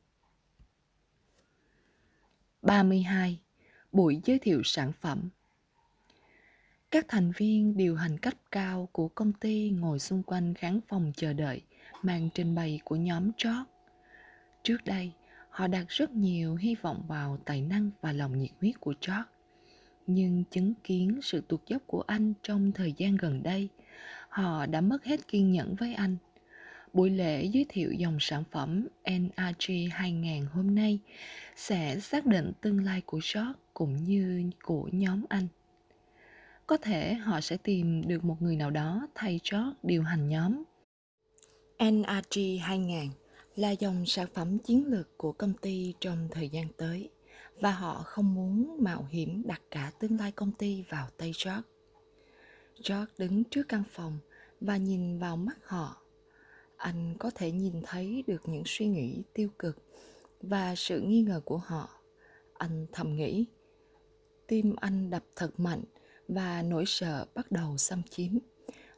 32. 2.62 3.40
Buổi 3.92 4.20
giới 4.24 4.38
thiệu 4.38 4.62
sản 4.64 4.92
phẩm 4.92 5.28
các 6.94 7.04
thành 7.08 7.32
viên 7.36 7.76
điều 7.76 7.96
hành 7.96 8.18
cấp 8.18 8.34
cao 8.50 8.88
của 8.92 9.08
công 9.08 9.32
ty 9.32 9.70
ngồi 9.70 9.98
xung 9.98 10.22
quanh 10.22 10.54
khán 10.54 10.80
phòng 10.88 11.12
chờ 11.16 11.32
đợi 11.32 11.62
màn 12.02 12.28
trình 12.34 12.54
bày 12.54 12.80
của 12.84 12.96
nhóm 12.96 13.30
George. 13.44 13.62
Trước 14.62 14.84
đây, 14.84 15.12
họ 15.50 15.66
đặt 15.66 15.84
rất 15.88 16.10
nhiều 16.10 16.56
hy 16.56 16.74
vọng 16.74 17.02
vào 17.08 17.38
tài 17.44 17.60
năng 17.60 17.90
và 18.00 18.12
lòng 18.12 18.38
nhiệt 18.38 18.50
huyết 18.60 18.80
của 18.80 18.94
George. 19.06 19.22
Nhưng 20.06 20.44
chứng 20.50 20.74
kiến 20.84 21.20
sự 21.22 21.40
tụt 21.48 21.60
dốc 21.66 21.82
của 21.86 22.04
anh 22.06 22.32
trong 22.42 22.72
thời 22.72 22.94
gian 22.96 23.16
gần 23.16 23.42
đây, 23.42 23.68
họ 24.28 24.66
đã 24.66 24.80
mất 24.80 25.04
hết 25.04 25.28
kiên 25.28 25.52
nhẫn 25.52 25.74
với 25.74 25.94
anh 25.94 26.16
Buổi 26.92 27.10
lễ 27.10 27.44
giới 27.44 27.66
thiệu 27.68 27.92
dòng 27.92 28.16
sản 28.20 28.44
phẩm 28.50 28.88
NRG 29.10 29.72
2000 29.90 30.46
hôm 30.52 30.74
nay 30.74 30.98
sẽ 31.56 32.00
xác 32.00 32.26
định 32.26 32.52
tương 32.60 32.84
lai 32.84 33.02
của 33.06 33.20
George 33.34 33.52
cũng 33.74 34.04
như 34.04 34.50
của 34.62 34.88
nhóm 34.92 35.24
anh. 35.28 35.48
Có 36.66 36.76
thể 36.76 37.14
họ 37.14 37.40
sẽ 37.40 37.56
tìm 37.56 38.02
được 38.08 38.24
một 38.24 38.36
người 38.42 38.56
nào 38.56 38.70
đó 38.70 39.08
thay 39.14 39.40
cho 39.42 39.74
điều 39.82 40.02
hành 40.02 40.28
nhóm. 40.28 40.62
NRG 41.78 42.40
2000 42.60 43.10
là 43.56 43.70
dòng 43.70 44.06
sản 44.06 44.26
phẩm 44.34 44.58
chiến 44.58 44.86
lược 44.86 45.18
của 45.18 45.32
công 45.32 45.52
ty 45.54 45.94
trong 46.00 46.28
thời 46.30 46.48
gian 46.48 46.66
tới 46.76 47.10
và 47.60 47.70
họ 47.70 48.02
không 48.04 48.34
muốn 48.34 48.76
mạo 48.80 49.06
hiểm 49.10 49.42
đặt 49.46 49.62
cả 49.70 49.92
tương 49.98 50.18
lai 50.18 50.32
công 50.32 50.52
ty 50.52 50.84
vào 50.88 51.08
tay 51.16 51.32
George. 51.44 51.62
George 52.88 53.12
đứng 53.18 53.44
trước 53.44 53.62
căn 53.68 53.82
phòng 53.90 54.18
và 54.60 54.76
nhìn 54.76 55.18
vào 55.18 55.36
mắt 55.36 55.56
họ 55.66 55.96
anh 56.76 57.14
có 57.18 57.30
thể 57.34 57.50
nhìn 57.50 57.82
thấy 57.82 58.24
được 58.26 58.42
những 58.48 58.62
suy 58.66 58.86
nghĩ 58.86 59.22
tiêu 59.32 59.48
cực 59.58 59.82
và 60.40 60.74
sự 60.74 61.00
nghi 61.00 61.22
ngờ 61.22 61.40
của 61.44 61.58
họ 61.58 61.88
anh 62.54 62.86
thầm 62.92 63.16
nghĩ, 63.16 63.44
tim 64.46 64.74
anh 64.76 65.10
đập 65.10 65.24
thật 65.36 65.60
mạnh 65.60 65.82
và 66.28 66.62
nỗi 66.62 66.84
sợ 66.86 67.26
bắt 67.34 67.52
đầu 67.52 67.76
xâm 67.76 68.02
chiếm. 68.02 68.38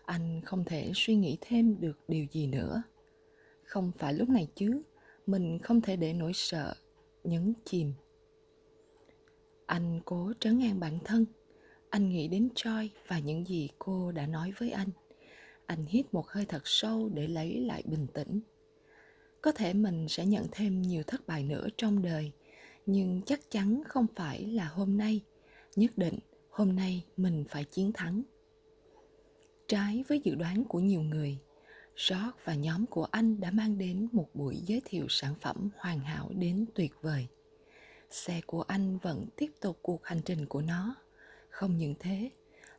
Anh 0.04 0.40
không 0.44 0.64
thể 0.64 0.92
suy 0.94 1.14
nghĩ 1.14 1.38
thêm 1.40 1.80
được 1.80 1.98
điều 2.08 2.26
gì 2.32 2.46
nữa. 2.46 2.82
Không 3.64 3.92
phải 3.98 4.14
lúc 4.14 4.28
này 4.28 4.48
chứ, 4.54 4.82
mình 5.26 5.58
không 5.58 5.80
thể 5.80 5.96
để 5.96 6.12
nỗi 6.12 6.32
sợ 6.34 6.74
nhấn 7.24 7.52
chìm. 7.64 7.92
Anh 9.66 10.00
cố 10.04 10.32
trấn 10.40 10.60
an 10.60 10.80
bản 10.80 10.98
thân. 11.04 11.26
Anh 11.90 12.08
nghĩ 12.08 12.28
đến 12.28 12.48
Choi 12.54 12.90
và 13.06 13.18
những 13.18 13.44
gì 13.44 13.68
cô 13.78 14.12
đã 14.12 14.26
nói 14.26 14.52
với 14.58 14.70
anh. 14.70 14.88
Anh 15.66 15.86
hít 15.86 16.14
một 16.14 16.28
hơi 16.28 16.44
thật 16.44 16.62
sâu 16.64 17.10
để 17.14 17.28
lấy 17.28 17.60
lại 17.60 17.82
bình 17.86 18.06
tĩnh. 18.14 18.40
Có 19.42 19.52
thể 19.52 19.72
mình 19.72 20.08
sẽ 20.08 20.26
nhận 20.26 20.46
thêm 20.52 20.82
nhiều 20.82 21.02
thất 21.06 21.26
bại 21.26 21.44
nữa 21.44 21.68
trong 21.76 22.02
đời, 22.02 22.32
nhưng 22.86 23.22
chắc 23.26 23.50
chắn 23.50 23.82
không 23.88 24.06
phải 24.16 24.46
là 24.46 24.64
hôm 24.64 24.96
nay, 24.96 25.20
nhất 25.76 25.98
định 25.98 26.18
hôm 26.56 26.76
nay 26.76 27.04
mình 27.16 27.44
phải 27.48 27.64
chiến 27.64 27.92
thắng 27.92 28.22
trái 29.68 30.04
với 30.08 30.20
dự 30.24 30.34
đoán 30.34 30.64
của 30.64 30.78
nhiều 30.78 31.02
người 31.02 31.38
George 32.08 32.30
và 32.44 32.54
nhóm 32.54 32.86
của 32.86 33.04
anh 33.04 33.40
đã 33.40 33.50
mang 33.50 33.78
đến 33.78 34.08
một 34.12 34.28
buổi 34.34 34.56
giới 34.66 34.82
thiệu 34.84 35.06
sản 35.08 35.34
phẩm 35.40 35.70
hoàn 35.76 35.98
hảo 35.98 36.30
đến 36.34 36.66
tuyệt 36.74 36.92
vời. 37.02 37.26
Xe 38.10 38.40
của 38.46 38.62
anh 38.62 38.98
vẫn 38.98 39.26
tiếp 39.36 39.50
tục 39.60 39.78
cuộc 39.82 40.04
hành 40.04 40.20
trình 40.24 40.46
của 40.46 40.62
nó. 40.62 40.94
Không 41.48 41.76
những 41.76 41.94
thế, 41.98 42.30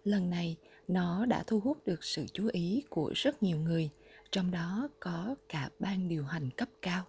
lần 0.04 0.30
này 0.30 0.56
nó 0.88 1.26
đã 1.26 1.44
thu 1.48 1.60
hút 1.60 1.78
được 1.86 2.04
sự 2.04 2.26
chú 2.34 2.50
ý 2.54 2.84
của 2.90 3.12
rất 3.16 3.44
nhiều 3.44 3.58
người 3.58 3.90
trong 4.32 4.52
đó 4.52 4.90
có 5.00 5.36
cả 5.50 5.70
ban 5.80 6.08
điều 6.08 6.24
hành 6.24 6.50
cấp 6.58 6.70
cao 6.82 7.06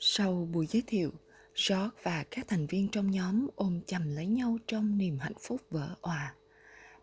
sau 0.00 0.48
buổi 0.52 0.66
giới 0.66 0.82
thiệu 0.86 1.10
george 1.54 1.96
và 2.02 2.24
các 2.30 2.48
thành 2.48 2.66
viên 2.66 2.88
trong 2.88 3.10
nhóm 3.10 3.46
ôm 3.54 3.80
chầm 3.86 4.14
lấy 4.14 4.26
nhau 4.26 4.58
trong 4.66 4.98
niềm 4.98 5.18
hạnh 5.18 5.38
phúc 5.40 5.60
vỡ 5.70 5.94
òa. 6.00 6.34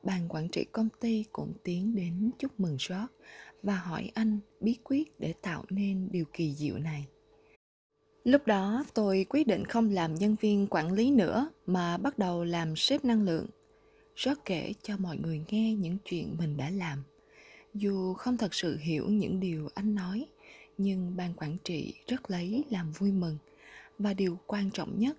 Ban 0.04 0.28
quản 0.30 0.50
trị 0.50 0.66
công 0.72 0.90
ty 1.00 1.26
cũng 1.32 1.54
tiến 1.64 1.96
đến 1.96 2.32
chúc 2.40 2.60
mừng 2.60 2.78
george 2.90 3.14
và 3.64 3.76
hỏi 3.76 4.12
anh 4.14 4.40
bí 4.60 4.78
quyết 4.84 5.20
để 5.20 5.34
tạo 5.42 5.66
nên 5.70 6.08
điều 6.12 6.26
kỳ 6.34 6.54
diệu 6.54 6.78
này. 6.78 7.06
Lúc 8.24 8.48
đó, 8.48 8.86
tôi 8.94 9.26
quyết 9.30 9.48
định 9.48 9.66
không 9.66 9.90
làm 9.90 10.16
nhân 10.16 10.36
viên 10.42 10.68
quản 10.70 10.92
lý 10.92 11.12
nữa, 11.12 11.50
mà 11.66 11.98
bắt 11.98 12.20
đầu 12.20 12.44
làm 12.44 12.76
sếp 12.76 13.06
năng 13.06 13.24
lượng. 13.24 13.48
George 14.26 14.42
kể 14.46 14.74
cho 14.82 14.98
mọi 14.98 15.18
người 15.18 15.42
nghe 15.50 15.74
những 15.74 15.98
chuyện 16.06 16.36
mình 16.38 16.58
đã 16.58 16.70
làm. 16.70 17.04
Dù 17.74 18.14
không 18.14 18.38
thật 18.38 18.54
sự 18.54 18.78
hiểu 18.78 19.10
những 19.10 19.40
điều 19.40 19.70
anh 19.76 19.96
nói, 19.96 20.26
nhưng 20.78 21.16
ban 21.18 21.34
quản 21.34 21.58
trị 21.64 21.94
rất 22.08 22.32
lấy 22.32 22.64
làm 22.70 22.92
vui 22.92 23.12
mừng 23.12 23.38
và 24.00 24.14
điều 24.14 24.40
quan 24.48 24.72
trọng 24.72 25.00
nhất 25.00 25.18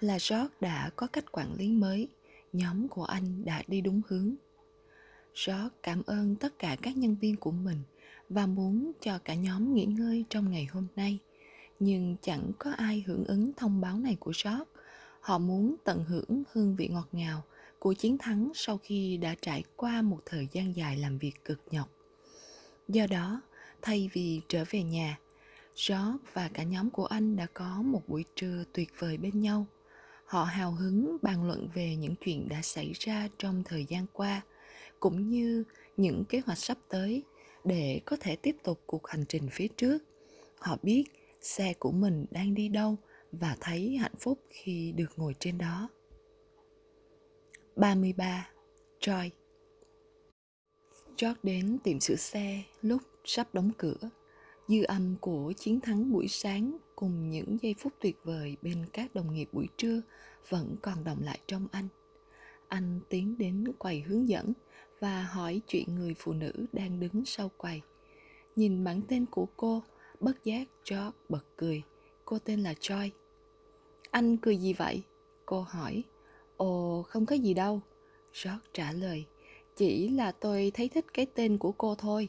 là 0.00 0.18
George 0.30 0.54
đã 0.60 0.90
có 0.96 1.06
cách 1.06 1.32
quản 1.32 1.54
lý 1.54 1.72
mới, 1.72 2.08
nhóm 2.52 2.88
của 2.88 3.04
anh 3.04 3.44
đã 3.44 3.62
đi 3.66 3.80
đúng 3.80 4.00
hướng. 4.08 4.34
George 5.46 5.68
cảm 5.82 6.02
ơn 6.06 6.36
tất 6.36 6.58
cả 6.58 6.76
các 6.82 6.96
nhân 6.96 7.16
viên 7.20 7.36
của 7.36 7.50
mình 7.50 7.78
và 8.28 8.46
muốn 8.46 8.92
cho 9.00 9.18
cả 9.18 9.34
nhóm 9.34 9.74
nghỉ 9.74 9.84
ngơi 9.84 10.24
trong 10.28 10.50
ngày 10.50 10.64
hôm 10.64 10.86
nay. 10.96 11.18
Nhưng 11.80 12.16
chẳng 12.22 12.52
có 12.58 12.72
ai 12.72 13.04
hưởng 13.06 13.24
ứng 13.24 13.52
thông 13.56 13.80
báo 13.80 13.98
này 13.98 14.16
của 14.20 14.32
George. 14.44 14.64
Họ 15.20 15.38
muốn 15.38 15.76
tận 15.84 16.04
hưởng 16.04 16.42
hương 16.52 16.76
vị 16.76 16.88
ngọt 16.88 17.08
ngào 17.12 17.42
của 17.78 17.92
chiến 17.92 18.18
thắng 18.18 18.52
sau 18.54 18.78
khi 18.78 19.16
đã 19.16 19.34
trải 19.40 19.64
qua 19.76 20.02
một 20.02 20.18
thời 20.26 20.48
gian 20.52 20.76
dài 20.76 20.96
làm 20.96 21.18
việc 21.18 21.44
cực 21.44 21.60
nhọc. 21.70 21.90
Do 22.88 23.06
đó, 23.06 23.40
thay 23.82 24.10
vì 24.12 24.40
trở 24.48 24.64
về 24.70 24.82
nhà, 24.82 25.18
George 25.76 26.18
và 26.32 26.50
cả 26.54 26.62
nhóm 26.62 26.90
của 26.90 27.06
anh 27.06 27.36
đã 27.36 27.46
có 27.54 27.82
một 27.82 28.02
buổi 28.08 28.24
trưa 28.36 28.64
tuyệt 28.72 28.88
vời 28.98 29.16
bên 29.16 29.40
nhau. 29.40 29.66
Họ 30.24 30.44
hào 30.44 30.72
hứng 30.72 31.16
bàn 31.22 31.46
luận 31.46 31.68
về 31.74 31.96
những 31.96 32.14
chuyện 32.20 32.48
đã 32.48 32.62
xảy 32.62 32.92
ra 32.94 33.28
trong 33.38 33.62
thời 33.64 33.84
gian 33.84 34.06
qua, 34.12 34.42
cũng 35.00 35.28
như 35.28 35.64
những 35.96 36.24
kế 36.28 36.40
hoạch 36.46 36.58
sắp 36.58 36.78
tới 36.88 37.22
để 37.64 38.00
có 38.04 38.16
thể 38.20 38.36
tiếp 38.36 38.56
tục 38.64 38.82
cuộc 38.86 39.06
hành 39.06 39.24
trình 39.28 39.48
phía 39.52 39.68
trước. 39.68 39.98
Họ 40.58 40.76
biết 40.82 41.04
xe 41.40 41.74
của 41.78 41.92
mình 41.92 42.26
đang 42.30 42.54
đi 42.54 42.68
đâu 42.68 42.96
và 43.32 43.56
thấy 43.60 43.96
hạnh 43.96 44.16
phúc 44.18 44.40
khi 44.50 44.92
được 44.92 45.12
ngồi 45.16 45.34
trên 45.38 45.58
đó. 45.58 45.88
33. 47.76 48.50
Joy 49.00 49.30
George 51.18 51.40
đến 51.42 51.78
tiệm 51.84 52.00
sửa 52.00 52.16
xe 52.16 52.62
lúc 52.82 53.02
sắp 53.24 53.54
đóng 53.54 53.70
cửa. 53.78 53.96
Dư 54.68 54.82
âm 54.82 55.16
của 55.20 55.52
chiến 55.56 55.80
thắng 55.80 56.12
buổi 56.12 56.28
sáng 56.28 56.76
cùng 56.96 57.30
những 57.30 57.56
giây 57.62 57.74
phút 57.78 57.92
tuyệt 58.00 58.16
vời 58.24 58.56
bên 58.62 58.86
các 58.92 59.14
đồng 59.14 59.34
nghiệp 59.34 59.48
buổi 59.52 59.68
trưa 59.76 60.00
vẫn 60.48 60.76
còn 60.82 61.04
động 61.04 61.22
lại 61.22 61.38
trong 61.46 61.66
anh. 61.72 61.88
Anh 62.68 63.00
tiến 63.08 63.38
đến 63.38 63.64
quầy 63.78 64.00
hướng 64.00 64.28
dẫn 64.28 64.52
và 65.00 65.22
hỏi 65.22 65.60
chuyện 65.68 65.94
người 65.94 66.14
phụ 66.18 66.32
nữ 66.32 66.52
đang 66.72 67.00
đứng 67.00 67.24
sau 67.24 67.50
quầy. 67.56 67.80
Nhìn 68.56 68.84
bản 68.84 69.00
tên 69.08 69.26
của 69.26 69.46
cô, 69.56 69.82
bất 70.20 70.44
giác 70.44 70.68
George 70.90 71.10
bật 71.28 71.44
cười. 71.56 71.82
Cô 72.24 72.38
tên 72.38 72.60
là 72.60 72.72
Joy. 72.72 73.10
Anh 74.10 74.36
cười 74.36 74.56
gì 74.56 74.72
vậy? 74.72 75.02
Cô 75.46 75.60
hỏi. 75.60 76.02
Ồ, 76.56 77.02
không 77.08 77.26
có 77.26 77.36
gì 77.36 77.54
đâu. 77.54 77.80
George 78.44 78.66
trả 78.72 78.92
lời. 78.92 79.24
Chỉ 79.76 80.08
là 80.08 80.32
tôi 80.32 80.70
thấy 80.74 80.88
thích 80.88 81.06
cái 81.14 81.26
tên 81.34 81.58
của 81.58 81.72
cô 81.72 81.94
thôi. 81.94 82.28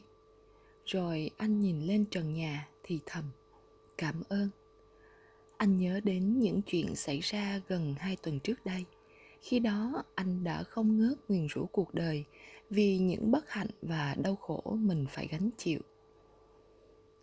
Rồi 0.88 1.30
anh 1.36 1.60
nhìn 1.60 1.86
lên 1.86 2.04
trần 2.10 2.32
nhà 2.32 2.68
thì 2.82 3.00
thầm. 3.06 3.24
Cảm 3.98 4.22
ơn. 4.28 4.48
Anh 5.56 5.76
nhớ 5.76 6.00
đến 6.04 6.40
những 6.40 6.62
chuyện 6.62 6.94
xảy 6.94 7.20
ra 7.20 7.60
gần 7.68 7.94
hai 7.98 8.16
tuần 8.16 8.40
trước 8.40 8.64
đây. 8.64 8.84
Khi 9.40 9.58
đó 9.58 10.02
anh 10.14 10.44
đã 10.44 10.62
không 10.62 10.98
ngớt 10.98 11.18
nguyền 11.28 11.46
rủa 11.54 11.66
cuộc 11.66 11.94
đời 11.94 12.24
vì 12.70 12.98
những 12.98 13.30
bất 13.30 13.50
hạnh 13.50 13.70
và 13.82 14.16
đau 14.22 14.36
khổ 14.36 14.76
mình 14.80 15.06
phải 15.10 15.26
gánh 15.26 15.50
chịu. 15.56 15.80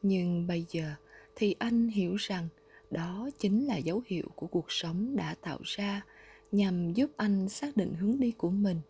Nhưng 0.01 0.47
bây 0.47 0.65
giờ 0.69 0.93
thì 1.35 1.55
anh 1.59 1.87
hiểu 1.87 2.15
rằng 2.15 2.47
đó 2.91 3.29
chính 3.39 3.65
là 3.65 3.77
dấu 3.77 4.01
hiệu 4.05 4.27
của 4.35 4.47
cuộc 4.47 4.71
sống 4.71 5.15
đã 5.15 5.35
tạo 5.41 5.59
ra 5.63 6.05
nhằm 6.51 6.93
giúp 6.93 7.11
anh 7.17 7.49
xác 7.49 7.77
định 7.77 7.93
hướng 7.93 8.19
đi 8.19 8.31
của 8.31 8.49
mình 8.49 8.81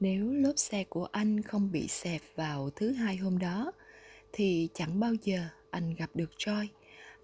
nếu 0.00 0.32
lốp 0.32 0.58
xe 0.58 0.84
của 0.84 1.04
anh 1.12 1.42
không 1.42 1.72
bị 1.72 1.88
xẹp 1.88 2.20
vào 2.34 2.70
thứ 2.70 2.92
hai 2.92 3.16
hôm 3.16 3.38
đó 3.38 3.72
thì 4.32 4.68
chẳng 4.74 5.00
bao 5.00 5.14
giờ 5.14 5.48
anh 5.70 5.94
gặp 5.94 6.10
được 6.14 6.30
Joy. 6.38 6.66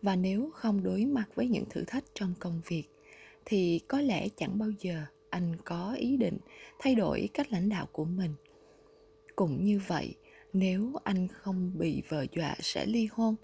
Và 0.02 0.16
nếu 0.16 0.50
không 0.54 0.82
đối 0.82 1.04
mặt 1.04 1.24
với 1.34 1.48
những 1.48 1.64
thử 1.70 1.84
thách 1.84 2.04
trong 2.14 2.34
công 2.40 2.60
việc, 2.66 2.84
thì 3.44 3.80
có 3.88 4.00
lẽ 4.00 4.28
chẳng 4.36 4.58
bao 4.58 4.70
giờ 4.80 5.02
anh 5.30 5.56
có 5.64 5.92
ý 5.98 6.16
định 6.16 6.38
thay 6.78 6.94
đổi 6.94 7.28
cách 7.34 7.52
lãnh 7.52 7.68
đạo 7.68 7.86
của 7.92 8.04
mình. 8.04 8.34
Cũng 9.36 9.64
như 9.64 9.80
vậy, 9.86 10.14
nếu 10.52 10.92
anh 11.04 11.28
không 11.28 11.72
bị 11.78 12.02
vợ 12.08 12.26
dọa 12.32 12.56
sẽ 12.60 12.86
ly 12.86 13.08
hôn, 13.12 13.34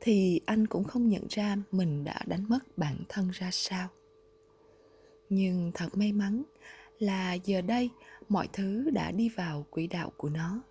thì 0.00 0.40
anh 0.46 0.66
cũng 0.66 0.84
không 0.84 1.08
nhận 1.08 1.26
ra 1.28 1.56
mình 1.70 2.04
đã 2.04 2.20
đánh 2.26 2.44
mất 2.48 2.78
bản 2.78 2.96
thân 3.08 3.30
ra 3.30 3.50
sao. 3.52 3.88
Nhưng 5.28 5.70
thật 5.74 5.88
may 5.94 6.12
mắn 6.12 6.42
là 6.98 7.34
giờ 7.34 7.60
đây 7.60 7.90
mọi 8.28 8.48
thứ 8.52 8.90
đã 8.90 9.10
đi 9.10 9.28
vào 9.28 9.66
quỹ 9.70 9.86
đạo 9.86 10.12
của 10.16 10.28
nó. 10.28 10.62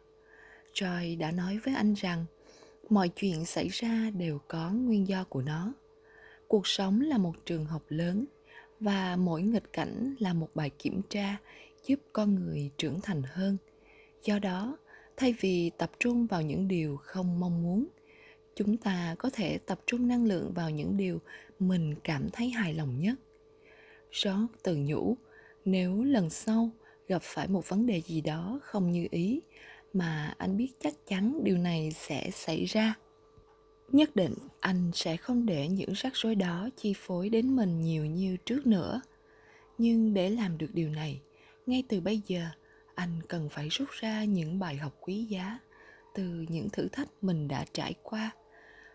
Joy 0.73 1.17
đã 1.17 1.31
nói 1.31 1.57
với 1.57 1.73
anh 1.73 1.93
rằng 1.93 2.25
mọi 2.89 3.09
chuyện 3.09 3.45
xảy 3.45 3.67
ra 3.67 4.09
đều 4.17 4.39
có 4.47 4.71
nguyên 4.71 5.07
do 5.07 5.23
của 5.23 5.41
nó. 5.41 5.73
Cuộc 6.47 6.67
sống 6.67 7.01
là 7.01 7.17
một 7.17 7.33
trường 7.45 7.65
học 7.65 7.83
lớn 7.89 8.25
và 8.79 9.15
mỗi 9.15 9.41
nghịch 9.41 9.73
cảnh 9.73 10.15
là 10.19 10.33
một 10.33 10.49
bài 10.55 10.69
kiểm 10.69 11.01
tra 11.09 11.37
giúp 11.85 11.99
con 12.13 12.35
người 12.35 12.71
trưởng 12.77 13.01
thành 13.01 13.21
hơn. 13.25 13.57
Do 14.23 14.39
đó, 14.39 14.77
thay 15.17 15.35
vì 15.39 15.71
tập 15.77 15.91
trung 15.99 16.27
vào 16.27 16.41
những 16.41 16.67
điều 16.67 16.97
không 16.97 17.39
mong 17.39 17.63
muốn, 17.63 17.87
chúng 18.55 18.77
ta 18.77 19.15
có 19.19 19.29
thể 19.33 19.57
tập 19.57 19.79
trung 19.87 20.07
năng 20.07 20.25
lượng 20.25 20.51
vào 20.53 20.69
những 20.69 20.97
điều 20.97 21.19
mình 21.59 21.95
cảm 22.03 22.29
thấy 22.33 22.49
hài 22.49 22.73
lòng 22.73 22.99
nhất. 22.99 23.15
Rót 24.11 24.47
tự 24.63 24.75
nhủ, 24.79 25.17
nếu 25.65 26.03
lần 26.03 26.29
sau 26.29 26.69
gặp 27.07 27.21
phải 27.21 27.47
một 27.47 27.69
vấn 27.69 27.85
đề 27.85 28.01
gì 28.01 28.21
đó 28.21 28.59
không 28.63 28.91
như 28.91 29.07
ý 29.11 29.41
mà 29.93 30.33
anh 30.38 30.57
biết 30.57 30.72
chắc 30.80 30.93
chắn 31.07 31.43
điều 31.43 31.57
này 31.57 31.91
sẽ 31.91 32.30
xảy 32.31 32.65
ra. 32.65 32.95
Nhất 33.91 34.15
định 34.15 34.33
anh 34.59 34.91
sẽ 34.93 35.17
không 35.17 35.45
để 35.45 35.67
những 35.67 35.93
rắc 35.93 36.13
rối 36.15 36.35
đó 36.35 36.69
chi 36.77 36.93
phối 36.97 37.30
đến 37.30 37.55
mình 37.55 37.81
nhiều 37.81 38.05
như 38.05 38.38
trước 38.38 38.67
nữa. 38.67 39.01
Nhưng 39.77 40.13
để 40.13 40.30
làm 40.30 40.57
được 40.57 40.73
điều 40.73 40.89
này, 40.89 41.22
ngay 41.65 41.83
từ 41.89 42.01
bây 42.01 42.22
giờ, 42.27 42.45
anh 42.95 43.22
cần 43.27 43.49
phải 43.49 43.69
rút 43.69 43.89
ra 43.91 44.23
những 44.23 44.59
bài 44.59 44.75
học 44.75 44.93
quý 45.01 45.23
giá 45.23 45.59
từ 46.15 46.45
những 46.49 46.69
thử 46.69 46.88
thách 46.88 47.09
mình 47.22 47.47
đã 47.47 47.65
trải 47.73 47.93
qua, 48.03 48.31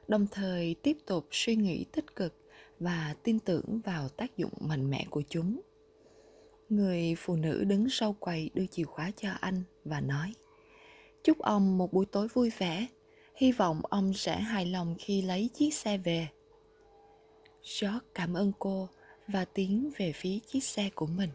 đồng 0.08 0.26
thời 0.30 0.74
tiếp 0.82 0.96
tục 1.06 1.26
suy 1.30 1.56
nghĩ 1.56 1.84
tích 1.92 2.16
cực 2.16 2.34
và 2.80 3.14
tin 3.22 3.38
tưởng 3.38 3.80
vào 3.84 4.08
tác 4.08 4.36
dụng 4.36 4.52
mạnh 4.60 4.90
mẽ 4.90 5.06
của 5.10 5.22
chúng. 5.28 5.60
Người 6.68 7.14
phụ 7.18 7.36
nữ 7.36 7.64
đứng 7.64 7.88
sau 7.90 8.12
quầy 8.12 8.50
đưa 8.54 8.66
chìa 8.66 8.84
khóa 8.84 9.10
cho 9.16 9.30
anh 9.40 9.62
và 9.84 10.00
nói 10.00 10.32
chúc 11.28 11.38
ông 11.38 11.78
một 11.78 11.92
buổi 11.92 12.06
tối 12.06 12.28
vui 12.28 12.50
vẻ. 12.58 12.86
Hy 13.34 13.52
vọng 13.52 13.80
ông 13.82 14.14
sẽ 14.14 14.40
hài 14.40 14.66
lòng 14.66 14.94
khi 14.98 15.22
lấy 15.22 15.50
chiếc 15.54 15.74
xe 15.74 15.98
về. 15.98 16.28
George 17.62 17.98
cảm 18.14 18.34
ơn 18.34 18.52
cô 18.58 18.88
và 19.26 19.44
tiến 19.44 19.90
về 19.96 20.12
phía 20.12 20.38
chiếc 20.46 20.64
xe 20.64 20.90
của 20.94 21.06
mình. 21.06 21.30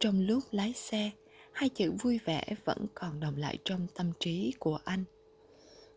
Trong 0.00 0.26
lúc 0.26 0.42
lái 0.50 0.72
xe, 0.72 1.10
hai 1.52 1.68
chữ 1.68 1.92
vui 2.02 2.18
vẻ 2.24 2.44
vẫn 2.64 2.86
còn 2.94 3.20
đồng 3.20 3.36
lại 3.36 3.58
trong 3.64 3.86
tâm 3.94 4.12
trí 4.20 4.52
của 4.58 4.78
anh. 4.84 5.04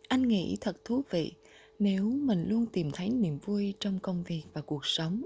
Anh 0.07 0.27
nghĩ 0.27 0.57
thật 0.61 0.77
thú 0.85 1.01
vị 1.09 1.31
nếu 1.79 2.03
mình 2.03 2.45
luôn 2.49 2.65
tìm 2.65 2.91
thấy 2.91 3.09
niềm 3.09 3.39
vui 3.45 3.73
trong 3.79 3.99
công 3.99 4.23
việc 4.23 4.43
và 4.53 4.61
cuộc 4.61 4.85
sống. 4.85 5.25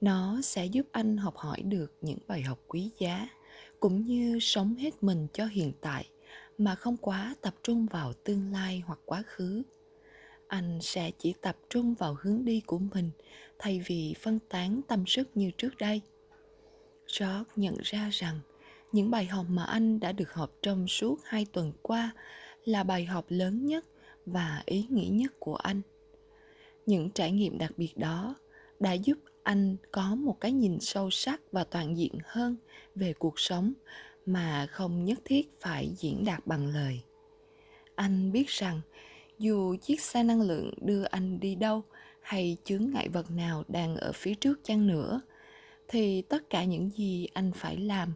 Nó 0.00 0.40
sẽ 0.42 0.66
giúp 0.66 0.86
anh 0.92 1.16
học 1.16 1.36
hỏi 1.36 1.62
được 1.62 1.92
những 2.00 2.18
bài 2.26 2.42
học 2.42 2.58
quý 2.68 2.90
giá, 2.98 3.28
cũng 3.80 4.02
như 4.02 4.38
sống 4.40 4.74
hết 4.74 5.02
mình 5.02 5.26
cho 5.32 5.46
hiện 5.46 5.72
tại 5.80 6.06
mà 6.58 6.74
không 6.74 6.96
quá 6.96 7.34
tập 7.40 7.54
trung 7.62 7.86
vào 7.86 8.12
tương 8.12 8.52
lai 8.52 8.82
hoặc 8.86 8.98
quá 9.04 9.22
khứ. 9.26 9.62
Anh 10.48 10.78
sẽ 10.82 11.10
chỉ 11.18 11.34
tập 11.40 11.56
trung 11.70 11.94
vào 11.94 12.16
hướng 12.20 12.44
đi 12.44 12.60
của 12.66 12.78
mình 12.78 13.10
thay 13.58 13.82
vì 13.86 14.14
phân 14.20 14.38
tán 14.48 14.80
tâm 14.88 15.06
sức 15.06 15.28
như 15.34 15.50
trước 15.58 15.76
đây. 15.78 16.00
George 17.18 17.52
nhận 17.56 17.76
ra 17.82 18.08
rằng 18.12 18.40
những 18.92 19.10
bài 19.10 19.26
học 19.26 19.46
mà 19.48 19.64
anh 19.64 20.00
đã 20.00 20.12
được 20.12 20.32
học 20.32 20.50
trong 20.62 20.88
suốt 20.88 21.20
hai 21.24 21.46
tuần 21.52 21.72
qua 21.82 22.10
là 22.64 22.84
bài 22.84 23.04
học 23.04 23.24
lớn 23.28 23.66
nhất 23.66 23.84
và 24.26 24.62
ý 24.66 24.86
nghĩa 24.90 25.08
nhất 25.08 25.32
của 25.38 25.56
anh. 25.56 25.80
Những 26.86 27.10
trải 27.10 27.32
nghiệm 27.32 27.58
đặc 27.58 27.72
biệt 27.76 27.96
đó 27.96 28.34
đã 28.80 28.92
giúp 28.92 29.18
anh 29.42 29.76
có 29.92 30.14
một 30.14 30.40
cái 30.40 30.52
nhìn 30.52 30.80
sâu 30.80 31.10
sắc 31.10 31.40
và 31.52 31.64
toàn 31.64 31.96
diện 31.96 32.12
hơn 32.24 32.56
về 32.94 33.12
cuộc 33.12 33.40
sống 33.40 33.72
mà 34.26 34.66
không 34.66 35.04
nhất 35.04 35.18
thiết 35.24 35.60
phải 35.60 35.92
diễn 35.96 36.24
đạt 36.24 36.46
bằng 36.46 36.66
lời. 36.66 37.00
Anh 37.94 38.32
biết 38.32 38.48
rằng, 38.48 38.80
dù 39.38 39.76
chiếc 39.82 40.00
xe 40.00 40.22
năng 40.22 40.40
lượng 40.40 40.70
đưa 40.80 41.02
anh 41.02 41.40
đi 41.40 41.54
đâu 41.54 41.82
hay 42.20 42.56
chướng 42.64 42.90
ngại 42.90 43.08
vật 43.08 43.30
nào 43.30 43.64
đang 43.68 43.96
ở 43.96 44.12
phía 44.12 44.34
trước 44.34 44.60
chăng 44.64 44.86
nữa, 44.86 45.20
thì 45.88 46.22
tất 46.22 46.50
cả 46.50 46.64
những 46.64 46.90
gì 46.90 47.28
anh 47.32 47.52
phải 47.54 47.76
làm 47.76 48.12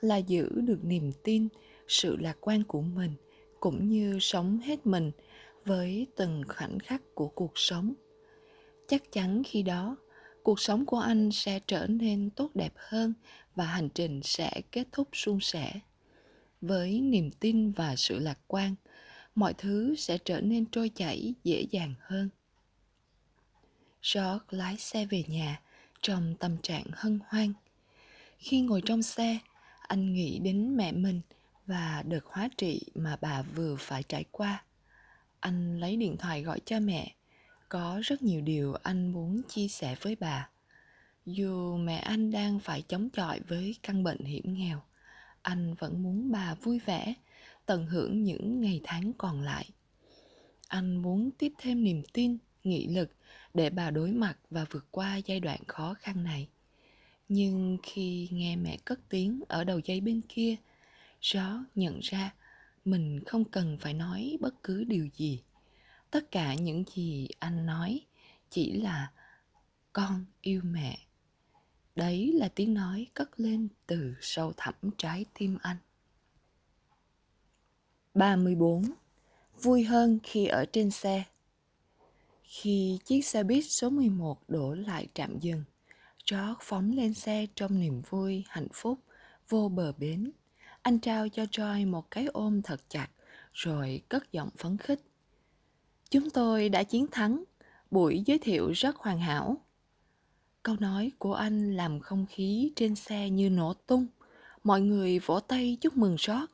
là 0.00 0.16
giữ 0.16 0.48
được 0.60 0.84
niềm 0.84 1.12
tin, 1.22 1.48
sự 1.88 2.16
lạc 2.16 2.36
quan 2.40 2.64
của 2.64 2.80
mình 2.80 3.12
cũng 3.60 3.88
như 3.88 4.18
sống 4.20 4.58
hết 4.58 4.86
mình 4.86 5.10
với 5.64 6.06
từng 6.16 6.42
khoảnh 6.48 6.78
khắc 6.78 7.14
của 7.14 7.28
cuộc 7.28 7.52
sống. 7.54 7.94
Chắc 8.86 9.12
chắn 9.12 9.42
khi 9.46 9.62
đó 9.62 9.96
cuộc 10.42 10.60
sống 10.60 10.86
của 10.86 10.98
anh 10.98 11.30
sẽ 11.32 11.60
trở 11.66 11.86
nên 11.86 12.30
tốt 12.30 12.50
đẹp 12.54 12.72
hơn 12.76 13.14
và 13.54 13.64
hành 13.64 13.88
trình 13.88 14.20
sẽ 14.24 14.60
kết 14.72 14.88
thúc 14.92 15.08
suôn 15.12 15.40
sẻ. 15.40 15.72
Với 16.60 17.00
niềm 17.00 17.30
tin 17.30 17.72
và 17.72 17.96
sự 17.96 18.18
lạc 18.18 18.38
quan, 18.46 18.74
mọi 19.34 19.54
thứ 19.54 19.94
sẽ 19.98 20.18
trở 20.18 20.40
nên 20.40 20.66
trôi 20.66 20.88
chảy 20.88 21.34
dễ 21.44 21.66
dàng 21.70 21.94
hơn. 22.00 22.28
George 24.14 24.44
lái 24.50 24.76
xe 24.76 25.06
về 25.06 25.24
nhà 25.28 25.60
trong 26.02 26.34
tâm 26.40 26.56
trạng 26.62 26.84
hân 26.92 27.18
hoan. 27.26 27.52
Khi 28.38 28.60
ngồi 28.60 28.82
trong 28.86 29.02
xe, 29.02 29.38
anh 29.80 30.12
nghĩ 30.12 30.38
đến 30.38 30.76
mẹ 30.76 30.92
mình 30.92 31.20
và 31.66 32.02
đợt 32.06 32.24
hóa 32.24 32.48
trị 32.56 32.82
mà 32.94 33.16
bà 33.20 33.42
vừa 33.42 33.76
phải 33.78 34.02
trải 34.02 34.24
qua. 34.30 34.64
Anh 35.40 35.80
lấy 35.80 35.96
điện 35.96 36.16
thoại 36.16 36.42
gọi 36.42 36.60
cho 36.64 36.80
mẹ 36.80 37.14
có 37.70 38.00
rất 38.04 38.22
nhiều 38.22 38.40
điều 38.40 38.74
anh 38.82 39.12
muốn 39.12 39.42
chia 39.48 39.68
sẻ 39.68 39.96
với 40.00 40.16
bà. 40.20 40.48
Dù 41.26 41.76
mẹ 41.76 41.96
anh 41.96 42.30
đang 42.30 42.60
phải 42.60 42.82
chống 42.82 43.10
chọi 43.10 43.40
với 43.40 43.76
căn 43.82 44.04
bệnh 44.04 44.24
hiểm 44.24 44.54
nghèo, 44.54 44.82
anh 45.42 45.74
vẫn 45.74 46.02
muốn 46.02 46.32
bà 46.32 46.54
vui 46.54 46.78
vẻ, 46.78 47.14
tận 47.66 47.86
hưởng 47.86 48.22
những 48.24 48.60
ngày 48.60 48.80
tháng 48.84 49.12
còn 49.18 49.40
lại. 49.40 49.68
Anh 50.68 50.96
muốn 50.96 51.30
tiếp 51.38 51.52
thêm 51.58 51.84
niềm 51.84 52.02
tin, 52.12 52.38
nghị 52.64 52.86
lực 52.86 53.10
để 53.54 53.70
bà 53.70 53.90
đối 53.90 54.12
mặt 54.12 54.38
và 54.50 54.64
vượt 54.70 54.86
qua 54.90 55.16
giai 55.16 55.40
đoạn 55.40 55.60
khó 55.66 55.94
khăn 55.94 56.24
này. 56.24 56.48
Nhưng 57.28 57.78
khi 57.82 58.28
nghe 58.30 58.56
mẹ 58.56 58.76
cất 58.84 59.00
tiếng 59.08 59.40
ở 59.48 59.64
đầu 59.64 59.78
dây 59.84 60.00
bên 60.00 60.20
kia, 60.28 60.56
gió 61.22 61.64
nhận 61.74 62.00
ra 62.02 62.34
mình 62.84 63.24
không 63.26 63.44
cần 63.44 63.78
phải 63.80 63.94
nói 63.94 64.36
bất 64.40 64.62
cứ 64.62 64.84
điều 64.84 65.08
gì 65.16 65.42
tất 66.10 66.30
cả 66.30 66.54
những 66.54 66.84
gì 66.94 67.28
anh 67.38 67.66
nói 67.66 68.00
chỉ 68.50 68.72
là 68.72 69.12
con 69.92 70.24
yêu 70.40 70.60
mẹ 70.64 70.98
đấy 71.96 72.32
là 72.32 72.48
tiếng 72.48 72.74
nói 72.74 73.06
cất 73.14 73.40
lên 73.40 73.68
từ 73.86 74.14
sâu 74.20 74.52
thẳm 74.56 74.74
trái 74.98 75.24
tim 75.34 75.58
anh 75.62 75.76
34. 78.14 78.84
Vui 79.62 79.84
hơn 79.84 80.18
khi 80.22 80.46
ở 80.46 80.64
trên 80.72 80.90
xe 80.90 81.24
Khi 82.42 82.98
chiếc 83.04 83.22
xe 83.22 83.42
buýt 83.42 83.64
số 83.68 83.90
11 83.90 84.38
đổ 84.48 84.74
lại 84.74 85.06
trạm 85.14 85.38
dừng, 85.38 85.64
George 86.30 86.54
phóng 86.60 86.92
lên 86.92 87.14
xe 87.14 87.46
trong 87.54 87.80
niềm 87.80 88.02
vui, 88.10 88.44
hạnh 88.48 88.68
phúc, 88.72 88.98
vô 89.48 89.68
bờ 89.68 89.92
bến. 89.92 90.30
Anh 90.82 90.98
trao 90.98 91.28
cho 91.28 91.42
Joy 91.42 91.90
một 91.90 92.10
cái 92.10 92.26
ôm 92.26 92.62
thật 92.62 92.80
chặt, 92.88 93.08
rồi 93.52 94.02
cất 94.08 94.32
giọng 94.32 94.50
phấn 94.56 94.76
khích. 94.76 95.00
Chúng 96.10 96.30
tôi 96.30 96.68
đã 96.68 96.82
chiến 96.82 97.06
thắng, 97.10 97.44
buổi 97.90 98.22
giới 98.26 98.38
thiệu 98.38 98.70
rất 98.70 98.96
hoàn 98.96 99.18
hảo. 99.18 99.56
Câu 100.62 100.76
nói 100.80 101.12
của 101.18 101.34
anh 101.34 101.76
làm 101.76 102.00
không 102.00 102.26
khí 102.28 102.72
trên 102.76 102.94
xe 102.94 103.30
như 103.30 103.50
nổ 103.50 103.74
tung. 103.74 104.06
Mọi 104.64 104.80
người 104.80 105.18
vỗ 105.18 105.40
tay 105.40 105.78
chúc 105.80 105.96
mừng 105.96 106.16
rót, 106.18 106.50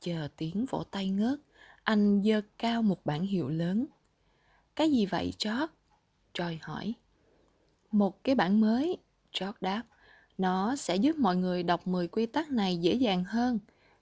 chờ 0.00 0.28
tiếng 0.36 0.66
vỗ 0.70 0.82
tay 0.90 1.10
ngớt. 1.10 1.38
Anh 1.82 2.22
giơ 2.24 2.40
cao 2.58 2.82
một 2.82 3.06
bảng 3.06 3.22
hiệu 3.22 3.48
lớn. 3.48 3.86
Cái 4.76 4.90
gì 4.90 5.06
vậy 5.06 5.32
George? 5.44 5.74
trời 6.34 6.58
hỏi. 6.62 6.94
Một 7.92 8.24
cái 8.24 8.34
bản 8.34 8.60
mới, 8.60 8.98
George 9.40 9.58
đáp. 9.60 9.82
Nó 10.38 10.76
sẽ 10.76 10.96
giúp 10.96 11.16
mọi 11.16 11.36
người 11.36 11.62
đọc 11.62 11.86
10 11.86 12.08
quy 12.08 12.26
tắc 12.26 12.50
này 12.50 12.76
dễ 12.76 12.94
dàng 12.94 13.24
hơn. 13.24 13.58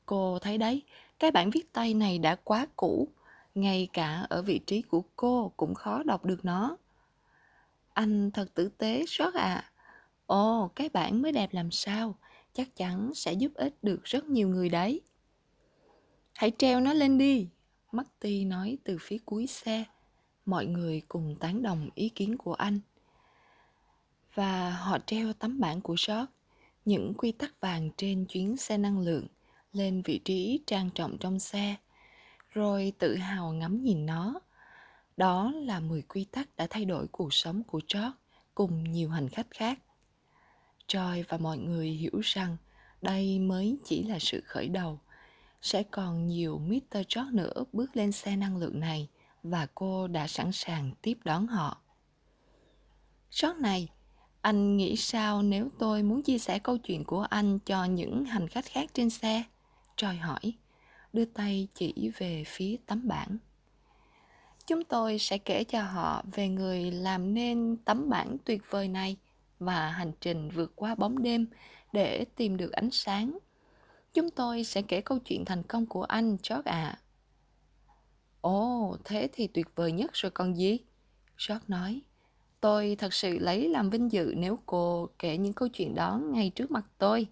Cô 0.07 0.39
thấy 0.39 0.59
đấy, 0.59 0.83
cái 1.19 1.31
bản 1.31 1.51
viết 1.51 1.73
tay 1.73 1.95
này 1.95 2.19
đã 2.19 2.35
quá 2.35 2.67
cũ. 2.77 3.09
Ngay 3.55 3.89
cả 3.93 4.27
ở 4.29 4.43
vị 4.43 4.61
trí 4.67 4.83
của 4.83 5.03
cô 5.17 5.53
cũng 5.57 5.75
khó 5.75 6.03
đọc 6.03 6.25
được 6.25 6.45
nó. 6.45 6.77
Anh 7.93 8.31
thật 8.31 8.55
tử 8.55 8.71
tế 8.79 9.05
rất 9.09 9.35
à. 9.35 9.71
Ồ, 10.27 10.71
cái 10.75 10.89
bản 10.89 11.23
mới 11.23 11.33
đẹp 11.33 11.49
làm 11.53 11.71
sao, 11.71 12.15
chắc 12.53 12.77
chắn 12.77 13.15
sẽ 13.15 13.33
giúp 13.33 13.53
ích 13.55 13.75
được 13.83 14.05
rất 14.05 14.25
nhiều 14.25 14.49
người 14.49 14.69
đấy. 14.69 15.01
Hãy 16.35 16.53
treo 16.59 16.81
nó 16.81 16.93
lên 16.93 17.19
đi, 17.19 17.49
Marty 17.93 18.45
nói 18.45 18.79
từ 18.85 18.97
phía 19.01 19.19
cuối 19.25 19.47
xe. 19.47 19.85
mọi 20.47 20.67
người 20.67 21.03
cùng 21.09 21.37
tán 21.41 21.63
đồng 21.63 21.89
ý 21.95 22.09
kiến 22.09 22.37
của 22.37 22.55
anh 22.55 22.81
và 24.35 24.71
họ 24.71 24.99
treo 25.07 25.33
tấm 25.33 25.61
bảng 25.61 25.81
của 25.81 25.97
George 26.09 26.33
những 26.85 27.15
quy 27.15 27.33
tắc 27.33 27.61
vàng 27.61 27.91
trên 27.97 28.25
chuyến 28.25 28.57
xe 28.57 28.79
năng 28.79 28.99
lượng 28.99 29.27
lên 29.73 30.03
vị 30.03 30.21
trí 30.25 30.61
trang 30.67 30.91
trọng 30.95 31.19
trong 31.19 31.39
xe 31.39 31.77
rồi 32.51 32.93
tự 32.99 33.17
hào 33.17 33.53
ngắm 33.53 33.83
nhìn 33.83 34.07
nó 34.07 34.41
đó 35.19 35.53
là 35.55 35.81
10 35.81 36.03
quy 36.03 36.25
tắc 36.25 36.57
đã 36.57 36.67
thay 36.71 36.85
đổi 36.85 37.07
cuộc 37.13 37.35
sống 37.35 37.63
của 37.65 37.81
George 37.95 38.11
cùng 38.55 38.93
nhiều 38.93 39.11
hành 39.11 39.29
khách 39.29 39.47
khác. 39.51 39.79
Joy 40.89 41.25
và 41.29 41.39
mọi 41.39 41.59
người 41.59 41.89
hiểu 41.89 42.21
rằng 42.23 42.57
đây 43.03 43.39
mới 43.39 43.79
chỉ 43.85 44.03
là 44.03 44.19
sự 44.19 44.43
khởi 44.47 44.69
đầu. 44.69 45.01
Sẽ 45.63 45.83
còn 45.83 46.27
nhiều 46.27 46.59
Mr. 46.59 46.99
George 47.15 47.33
nữa 47.33 47.65
bước 47.73 47.97
lên 47.97 48.13
xe 48.13 48.37
năng 48.37 48.57
lượng 48.57 48.81
này 48.81 49.09
và 49.43 49.67
cô 49.75 50.09
đã 50.09 50.27
sẵn 50.27 50.53
sàng 50.53 50.91
tiếp 51.03 51.19
đón 51.25 51.47
họ. 51.47 51.81
George 53.43 53.61
này, 53.61 53.89
anh 54.41 54.77
nghĩ 54.77 54.97
sao 54.97 55.43
nếu 55.43 55.69
tôi 55.79 56.03
muốn 56.03 56.23
chia 56.23 56.39
sẻ 56.39 56.59
câu 56.59 56.79
chuyện 56.79 57.05
của 57.05 57.23
anh 57.23 57.59
cho 57.59 57.85
những 57.85 58.25
hành 58.25 58.49
khách 58.49 58.65
khác 58.65 58.91
trên 58.95 59.11
xe? 59.11 59.43
Joy 59.97 60.21
hỏi, 60.21 60.53
đưa 61.13 61.25
tay 61.25 61.69
chỉ 61.75 62.11
về 62.19 62.45
phía 62.47 62.77
tấm 62.87 63.09
bảng. 63.09 63.37
Chúng 64.67 64.85
tôi 64.85 65.19
sẽ 65.19 65.39
kể 65.39 65.65
cho 65.65 65.83
họ 65.83 66.23
về 66.33 66.49
người 66.49 66.91
làm 66.91 67.35
nên 67.35 67.77
tấm 67.85 68.09
bảng 68.09 68.37
tuyệt 68.45 68.63
vời 68.71 68.89
này 68.89 69.17
và 69.59 69.89
hành 69.89 70.13
trình 70.21 70.49
vượt 70.51 70.73
qua 70.77 70.95
bóng 70.95 71.23
đêm 71.23 71.47
để 71.93 72.25
tìm 72.37 72.57
được 72.57 72.73
ánh 72.73 72.91
sáng. 72.91 73.39
Chúng 74.15 74.31
tôi 74.31 74.65
sẽ 74.65 74.83
kể 74.83 75.01
câu 75.01 75.19
chuyện 75.19 75.45
thành 75.45 75.63
công 75.63 75.87
của 75.87 76.03
anh, 76.03 76.37
George 76.49 76.71
ạ. 76.71 76.83
À. 76.83 76.99
Ồ, 78.41 78.97
thế 79.05 79.29
thì 79.33 79.47
tuyệt 79.47 79.67
vời 79.75 79.93
nhất 79.93 80.11
rồi 80.15 80.31
còn 80.31 80.57
gì? 80.57 80.79
George 81.49 81.65
nói. 81.69 82.01
Tôi 82.61 82.97
thật 82.99 83.15
sự 83.15 83.39
lấy 83.39 83.69
làm 83.69 83.91
vinh 83.91 84.13
dự 84.13 84.35
nếu 84.37 84.59
cô 84.67 85.09
kể 85.19 85.37
những 85.37 85.53
câu 85.53 85.69
chuyện 85.69 85.95
đó 85.95 86.21
ngay 86.25 86.51
trước 86.55 86.71
mặt 86.71 86.85
tôi. 86.99 87.27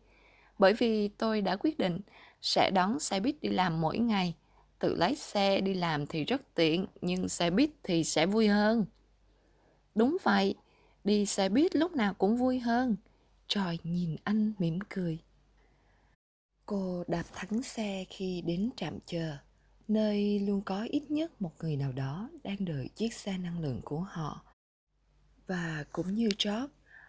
Bởi 0.59 0.73
vì 0.73 1.09
tôi 1.09 1.41
đã 1.41 1.57
quyết 1.57 1.79
định 1.79 2.01
sẽ 2.47 2.71
đón 2.71 3.01
xe 3.01 3.21
buýt 3.21 3.41
đi 3.41 3.49
làm 3.49 3.81
mỗi 3.81 3.99
ngày– 3.99 4.35
tự 4.79 4.95
lái 4.95 5.17
xe 5.17 5.61
đi 5.61 5.75
làm 5.75 6.07
thì 6.07 6.25
rất 6.25 6.55
tiện, 6.55 6.87
nhưng 7.01 7.29
xe 7.29 7.51
buýt 7.51 7.71
thì 7.83 8.05
sẽ 8.05 8.27
vui 8.27 8.49
hơn. 8.49 8.87
Đúng 9.95 10.17
vậy, 10.23 10.55
đi 11.05 11.27
xe 11.27 11.49
buýt 11.49 11.77
lúc 11.77 11.93
nào 11.93 12.15
cũng 12.15 12.37
vui 12.37 12.59
hơn. 12.59 12.97
Tròi 13.49 13.79
nhìn 13.83 14.17
anh 14.25 14.53
mỉm 14.59 14.79
cười. 14.89 15.19
Cô 16.67 17.05
đạp 17.09 17.25
thắng 17.33 17.63
xe 17.63 18.05
khi 18.09 18.43
đến 18.47 18.71
trạm 18.77 18.99
chờ, 19.07 19.37
nơi 19.89 20.41
luôn 20.41 20.63
có 20.65 20.87
ít 20.91 21.11
nhất 21.11 21.43
một 21.43 21.53
người 21.61 21.77
nào 21.77 21.93
đó 21.93 22.31
đang 22.45 22.65
đợi 22.65 22.89
chiếc 22.95 23.15
xe 23.15 23.39
năng 23.39 23.61
lượng 23.61 23.81
của 23.85 24.01
họ. 24.01 24.45
Và 25.47 25.85
cũng 25.93 26.15
như 26.15 26.29
job, 26.29 26.69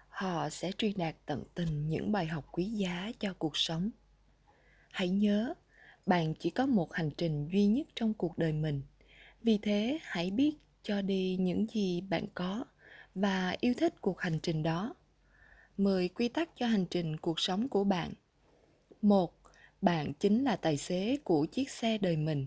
họ 0.10 0.50
sẽ 0.50 0.72
truyền 0.72 0.94
đạt 0.98 1.16
tận 1.26 1.44
tình 1.56 1.88
những 1.88 2.12
bài 2.12 2.26
học 2.26 2.46
quý 2.52 2.66
giá 2.66 3.12
cho 3.20 3.34
cuộc 3.34 3.58
sống 3.58 3.90
hãy 4.98 5.10
nhớ, 5.10 5.54
bạn 6.06 6.34
chỉ 6.40 6.50
có 6.50 6.66
một 6.66 6.94
hành 6.94 7.10
trình 7.18 7.48
duy 7.52 7.68
nhất 7.68 7.88
trong 7.96 8.14
cuộc 8.14 8.38
đời 8.38 8.54
mình 8.54 8.82
vì 9.44 9.58
thế, 9.58 10.00
hãy 10.04 10.32
biết 10.32 10.58
cho 10.84 11.02
đi 11.02 11.38
những 11.40 11.68
gì 11.74 12.02
bạn 12.02 12.26
có 12.34 12.66
và 13.16 13.56
yêu 13.60 13.74
thích 13.78 14.02
cuộc 14.02 14.20
hành 14.20 14.40
trình 14.44 14.64
đó 14.64 14.96
10 15.78 16.08
quy 16.08 16.28
tắc 16.28 16.50
cho 16.56 16.68
hành 16.68 16.86
trình 16.86 17.18
cuộc 17.18 17.40
sống 17.40 17.70
của 17.70 17.84
bạn 17.84 18.14
một, 19.02 19.34
bạn 19.82 20.14
chính 20.14 20.44
là 20.44 20.56
tài 20.56 20.78
xế 20.78 21.18
của 21.24 21.46
chiếc 21.46 21.70
xe 21.70 21.98
đời 21.98 22.18
mình 22.18 22.46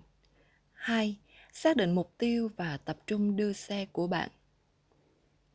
hai, 0.72 1.16
xác 1.52 1.76
định 1.76 1.94
mục 1.94 2.12
tiêu 2.18 2.50
và 2.56 2.76
tập 2.76 2.98
trung 3.06 3.36
đưa 3.36 3.52
xe 3.52 3.86
của 3.86 4.06
bạn 4.06 4.30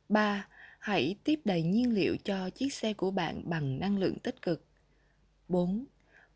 3. 0.09 0.47
Hãy 0.79 1.15
tiếp 1.23 1.39
đầy 1.45 1.63
nhiên 1.63 1.93
liệu 1.93 2.17
cho 2.23 2.49
chiếc 2.49 2.73
xe 2.73 2.93
của 2.93 3.11
bạn 3.11 3.41
bằng 3.45 3.79
năng 3.79 3.97
lượng 3.97 4.19
tích 4.19 4.41
cực. 4.41 4.65
4. 5.47 5.85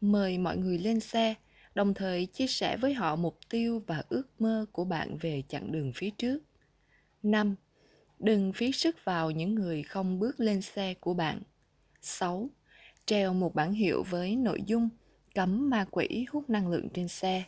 Mời 0.02 0.38
mọi 0.38 0.58
người 0.58 0.78
lên 0.78 1.00
xe, 1.00 1.36
đồng 1.76 1.94
thời 1.94 2.26
chia 2.26 2.48
sẻ 2.48 2.78
với 2.78 2.94
họ 2.94 3.16
mục 3.16 3.38
tiêu 3.50 3.82
và 3.88 4.04
ước 4.10 4.42
mơ 4.42 4.66
của 4.72 4.86
bạn 4.86 5.18
về 5.18 5.44
chặng 5.48 5.72
đường 5.72 5.92
phía 5.96 6.10
trước. 6.10 6.40
5. 7.24 7.56
Đừng 8.20 8.54
phí 8.54 8.72
sức 8.72 8.96
vào 9.04 9.32
những 9.32 9.56
người 9.56 9.84
không 9.84 10.20
bước 10.20 10.40
lên 10.40 10.62
xe 10.62 10.94
của 10.94 11.14
bạn. 11.14 11.42
6. 12.02 12.50
Treo 13.06 13.34
một 13.34 13.56
bảng 13.56 13.74
hiệu 13.74 14.04
với 14.04 14.36
nội 14.36 14.62
dung 14.66 14.90
cấm 15.36 15.70
ma 15.70 15.86
quỷ 15.92 16.26
hút 16.30 16.50
năng 16.50 16.68
lượng 16.68 16.90
trên 16.94 17.08
xe. 17.08 17.44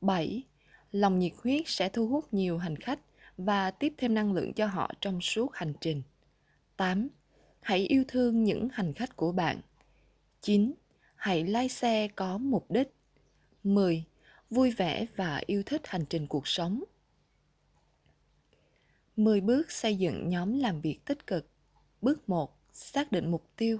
7. 0.00 0.42
Lòng 0.92 1.18
nhiệt 1.18 1.32
huyết 1.42 1.62
sẽ 1.66 1.88
thu 1.88 2.08
hút 2.08 2.34
nhiều 2.34 2.58
hành 2.58 2.76
khách 2.76 3.00
và 3.36 3.70
tiếp 3.70 3.94
thêm 3.98 4.14
năng 4.14 4.32
lượng 4.32 4.52
cho 4.52 4.66
họ 4.66 4.90
trong 5.00 5.20
suốt 5.20 5.54
hành 5.54 5.72
trình. 5.80 6.02
8. 6.76 7.08
Hãy 7.60 7.78
yêu 7.78 8.04
thương 8.08 8.44
những 8.44 8.68
hành 8.72 8.92
khách 8.92 9.16
của 9.16 9.32
bạn. 9.32 9.60
9. 10.40 10.72
Hãy 11.26 11.44
lái 11.44 11.68
xe 11.68 12.08
có 12.08 12.38
mục 12.38 12.70
đích. 12.70 12.88
10. 13.64 14.04
Vui 14.50 14.70
vẻ 14.70 15.06
và 15.16 15.40
yêu 15.46 15.62
thích 15.66 15.82
hành 15.84 16.04
trình 16.10 16.26
cuộc 16.26 16.48
sống. 16.48 16.84
10 19.16 19.40
bước 19.40 19.70
xây 19.70 19.96
dựng 19.96 20.28
nhóm 20.28 20.58
làm 20.58 20.80
việc 20.80 21.04
tích 21.04 21.26
cực. 21.26 21.48
Bước 22.02 22.28
1. 22.28 22.58
Xác 22.72 23.12
định 23.12 23.30
mục 23.30 23.50
tiêu. 23.56 23.78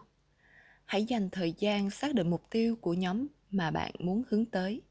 Hãy 0.84 1.04
dành 1.04 1.30
thời 1.30 1.54
gian 1.58 1.90
xác 1.90 2.14
định 2.14 2.30
mục 2.30 2.42
tiêu 2.50 2.76
của 2.76 2.94
nhóm 2.94 3.26
mà 3.50 3.70
bạn 3.70 3.92
muốn 3.98 4.22
hướng 4.28 4.44
tới. 4.44 4.82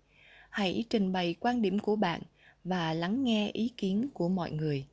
Hãy 0.49 0.83
trình 0.89 1.11
bày 1.11 1.35
quan 1.39 1.61
điểm 1.61 1.79
của 1.79 1.95
bạn 1.95 2.21
và 2.63 2.93
lắng 2.93 3.23
nghe 3.23 3.49
ý 3.53 3.73
kiến 3.77 4.09
của 4.13 4.29
mọi 4.29 4.51
người. 4.51 4.85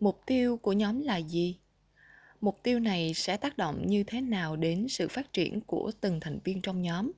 Mục 0.00 0.20
tiêu 0.26 0.56
của 0.56 0.72
nhóm 0.72 1.00
là 1.00 1.16
gì? 1.16 1.58
Mục 2.42 2.62
tiêu 2.62 2.80
này 2.80 3.14
sẽ 3.14 3.36
tác 3.36 3.56
động 3.56 3.86
như 3.86 4.04
thế 4.04 4.20
nào 4.20 4.56
đến 4.56 4.86
sự 4.88 5.08
phát 5.08 5.32
triển 5.32 5.60
của 5.60 5.92
từng 6.00 6.20
thành 6.20 6.38
viên 6.44 6.62
trong 6.62 6.82
nhóm? 6.82 7.12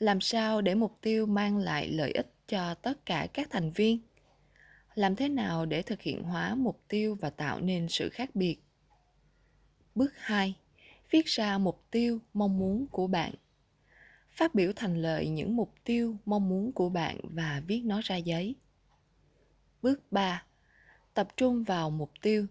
làm 0.00 0.20
sao 0.20 0.60
để 0.60 0.74
mục 0.74 0.98
tiêu 1.00 1.26
mang 1.26 1.56
lại 1.56 1.88
lợi 1.88 2.12
ích 2.12 2.32
cho 2.48 2.74
tất 2.74 3.06
cả 3.06 3.26
các 3.32 3.50
thành 3.50 3.70
viên? 3.70 3.98
Làm 4.94 5.16
thế 5.16 5.28
nào 5.28 5.66
để 5.66 5.82
thực 5.82 6.02
hiện 6.02 6.22
hóa 6.22 6.54
mục 6.54 6.80
tiêu 6.88 7.16
và 7.20 7.30
tạo 7.30 7.60
nên 7.60 7.88
sự 7.88 8.08
khác 8.08 8.30
biệt? 8.34 8.56
Bước 9.94 10.12
2 10.16 10.54
viết 11.10 11.26
ra 11.26 11.58
mục 11.58 11.84
tiêu 11.90 12.18
mong 12.34 12.58
muốn 12.58 12.86
của 12.86 13.06
bạn. 13.06 13.34
Phát 14.30 14.54
biểu 14.54 14.72
thành 14.76 15.02
lời 15.02 15.28
những 15.28 15.56
mục 15.56 15.74
tiêu 15.84 16.16
mong 16.24 16.48
muốn 16.48 16.72
của 16.72 16.88
bạn 16.88 17.16
và 17.22 17.62
viết 17.66 17.82
nó 17.84 18.00
ra 18.04 18.16
giấy. 18.16 18.54
Bước 19.82 20.12
3 20.12 20.44
tập 21.14 21.28
trung 21.36 21.64
vào 21.64 21.90
mục 21.90 22.10
tiêu 22.22 22.46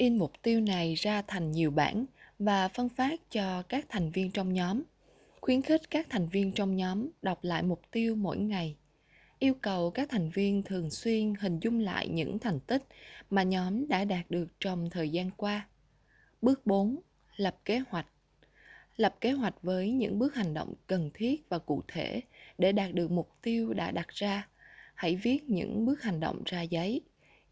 in 0.00 0.18
mục 0.18 0.32
tiêu 0.42 0.60
này 0.60 0.94
ra 0.94 1.22
thành 1.22 1.52
nhiều 1.52 1.70
bản 1.70 2.04
và 2.38 2.68
phân 2.68 2.88
phát 2.88 3.20
cho 3.30 3.62
các 3.62 3.86
thành 3.88 4.10
viên 4.10 4.30
trong 4.30 4.52
nhóm, 4.52 4.82
khuyến 5.40 5.62
khích 5.62 5.90
các 5.90 6.06
thành 6.10 6.28
viên 6.28 6.52
trong 6.52 6.76
nhóm 6.76 7.08
đọc 7.22 7.38
lại 7.42 7.62
mục 7.62 7.82
tiêu 7.90 8.16
mỗi 8.16 8.38
ngày, 8.38 8.76
yêu 9.38 9.54
cầu 9.54 9.90
các 9.90 10.08
thành 10.10 10.30
viên 10.30 10.62
thường 10.62 10.90
xuyên 10.90 11.34
hình 11.40 11.58
dung 11.60 11.80
lại 11.80 12.08
những 12.08 12.38
thành 12.38 12.60
tích 12.60 12.82
mà 13.30 13.42
nhóm 13.42 13.88
đã 13.88 14.04
đạt 14.04 14.30
được 14.30 14.46
trong 14.60 14.90
thời 14.90 15.08
gian 15.08 15.30
qua. 15.30 15.68
Bước 16.42 16.66
4. 16.66 17.00
Lập 17.36 17.56
kế 17.64 17.82
hoạch. 17.88 18.06
Lập 18.96 19.16
kế 19.20 19.32
hoạch 19.32 19.62
với 19.62 19.92
những 19.92 20.18
bước 20.18 20.34
hành 20.34 20.54
động 20.54 20.74
cần 20.86 21.10
thiết 21.14 21.48
và 21.48 21.58
cụ 21.58 21.82
thể 21.88 22.20
để 22.58 22.72
đạt 22.72 22.92
được 22.94 23.10
mục 23.10 23.30
tiêu 23.42 23.74
đã 23.74 23.90
đặt 23.90 24.08
ra. 24.08 24.48
Hãy 24.94 25.16
viết 25.16 25.50
những 25.50 25.86
bước 25.86 26.02
hành 26.02 26.20
động 26.20 26.42
ra 26.44 26.62
giấy. 26.62 27.00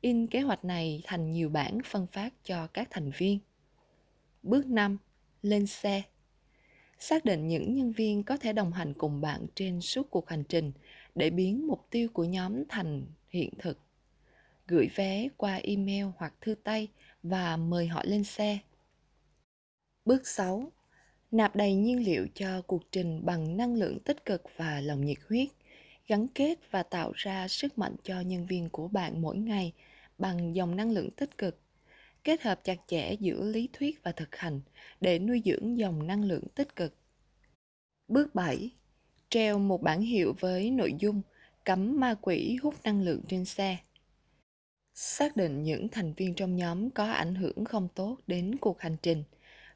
In 0.00 0.26
kế 0.26 0.40
hoạch 0.40 0.64
này 0.64 1.02
thành 1.04 1.30
nhiều 1.30 1.48
bản 1.48 1.78
phân 1.84 2.06
phát 2.06 2.34
cho 2.44 2.66
các 2.66 2.88
thành 2.90 3.10
viên. 3.18 3.38
Bước 4.42 4.66
5. 4.66 4.98
Lên 5.42 5.66
xe 5.66 6.02
xác 6.98 7.24
định 7.24 7.48
những 7.48 7.74
nhân 7.74 7.92
viên 7.92 8.22
có 8.22 8.36
thể 8.36 8.52
đồng 8.52 8.72
hành 8.72 8.94
cùng 8.94 9.20
bạn 9.20 9.46
trên 9.54 9.80
suốt 9.80 10.10
cuộc 10.10 10.28
hành 10.28 10.44
trình 10.44 10.72
để 11.14 11.30
biến 11.30 11.66
mục 11.66 11.86
tiêu 11.90 12.08
của 12.12 12.24
nhóm 12.24 12.64
thành 12.68 13.06
hiện 13.28 13.50
thực 13.58 13.78
gửi 14.66 14.88
vé 14.94 15.28
qua 15.36 15.60
email 15.62 16.06
hoặc 16.16 16.34
thư 16.40 16.54
tay 16.54 16.88
và 17.22 17.56
mời 17.56 17.86
họ 17.86 18.02
lên 18.04 18.24
xe. 18.24 18.58
Bước 20.04 20.26
6. 20.26 20.72
Nạp 21.30 21.56
đầy 21.56 21.74
nhiên 21.74 22.04
liệu 22.04 22.26
cho 22.34 22.62
cuộc 22.62 22.82
trình 22.92 23.20
bằng 23.24 23.56
năng 23.56 23.74
lượng 23.74 23.98
tích 24.00 24.24
cực 24.24 24.42
và 24.56 24.80
lòng 24.80 25.04
nhiệt 25.04 25.18
huyết, 25.28 25.48
gắn 26.06 26.26
kết 26.28 26.58
và 26.70 26.82
tạo 26.82 27.12
ra 27.14 27.48
sức 27.48 27.78
mạnh 27.78 27.96
cho 28.02 28.20
nhân 28.20 28.46
viên 28.46 28.68
của 28.68 28.88
bạn 28.88 29.22
mỗi 29.22 29.38
ngày 29.38 29.72
bằng 30.18 30.54
dòng 30.54 30.76
năng 30.76 30.90
lượng 30.90 31.10
tích 31.10 31.38
cực 31.38 31.60
kết 32.24 32.42
hợp 32.42 32.64
chặt 32.64 32.78
chẽ 32.86 33.12
giữa 33.20 33.44
lý 33.44 33.68
thuyết 33.72 34.02
và 34.02 34.12
thực 34.12 34.36
hành 34.36 34.60
để 35.00 35.18
nuôi 35.18 35.42
dưỡng 35.44 35.78
dòng 35.78 36.06
năng 36.06 36.24
lượng 36.24 36.44
tích 36.54 36.76
cực. 36.76 36.94
Bước 38.08 38.34
7. 38.34 38.70
Treo 39.30 39.58
một 39.58 39.82
bảng 39.82 40.00
hiệu 40.00 40.34
với 40.40 40.70
nội 40.70 40.94
dung 40.98 41.22
cấm 41.64 42.00
ma 42.00 42.14
quỷ 42.20 42.58
hút 42.62 42.74
năng 42.84 43.02
lượng 43.02 43.20
trên 43.28 43.44
xe. 43.44 43.76
Xác 44.94 45.36
định 45.36 45.62
những 45.62 45.88
thành 45.88 46.12
viên 46.12 46.34
trong 46.34 46.56
nhóm 46.56 46.90
có 46.90 47.04
ảnh 47.10 47.34
hưởng 47.34 47.64
không 47.64 47.88
tốt 47.94 48.16
đến 48.26 48.56
cuộc 48.60 48.80
hành 48.80 48.96
trình, 49.02 49.24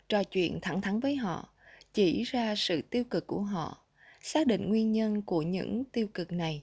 trò 0.08 0.24
chuyện 0.24 0.58
thẳng 0.62 0.80
thắn 0.80 1.00
với 1.00 1.16
họ, 1.16 1.48
chỉ 1.94 2.22
ra 2.22 2.54
sự 2.56 2.82
tiêu 2.82 3.04
cực 3.04 3.26
của 3.26 3.40
họ, 3.40 3.84
xác 4.22 4.46
định 4.46 4.68
nguyên 4.68 4.92
nhân 4.92 5.22
của 5.22 5.42
những 5.42 5.84
tiêu 5.84 6.06
cực 6.14 6.32
này, 6.32 6.62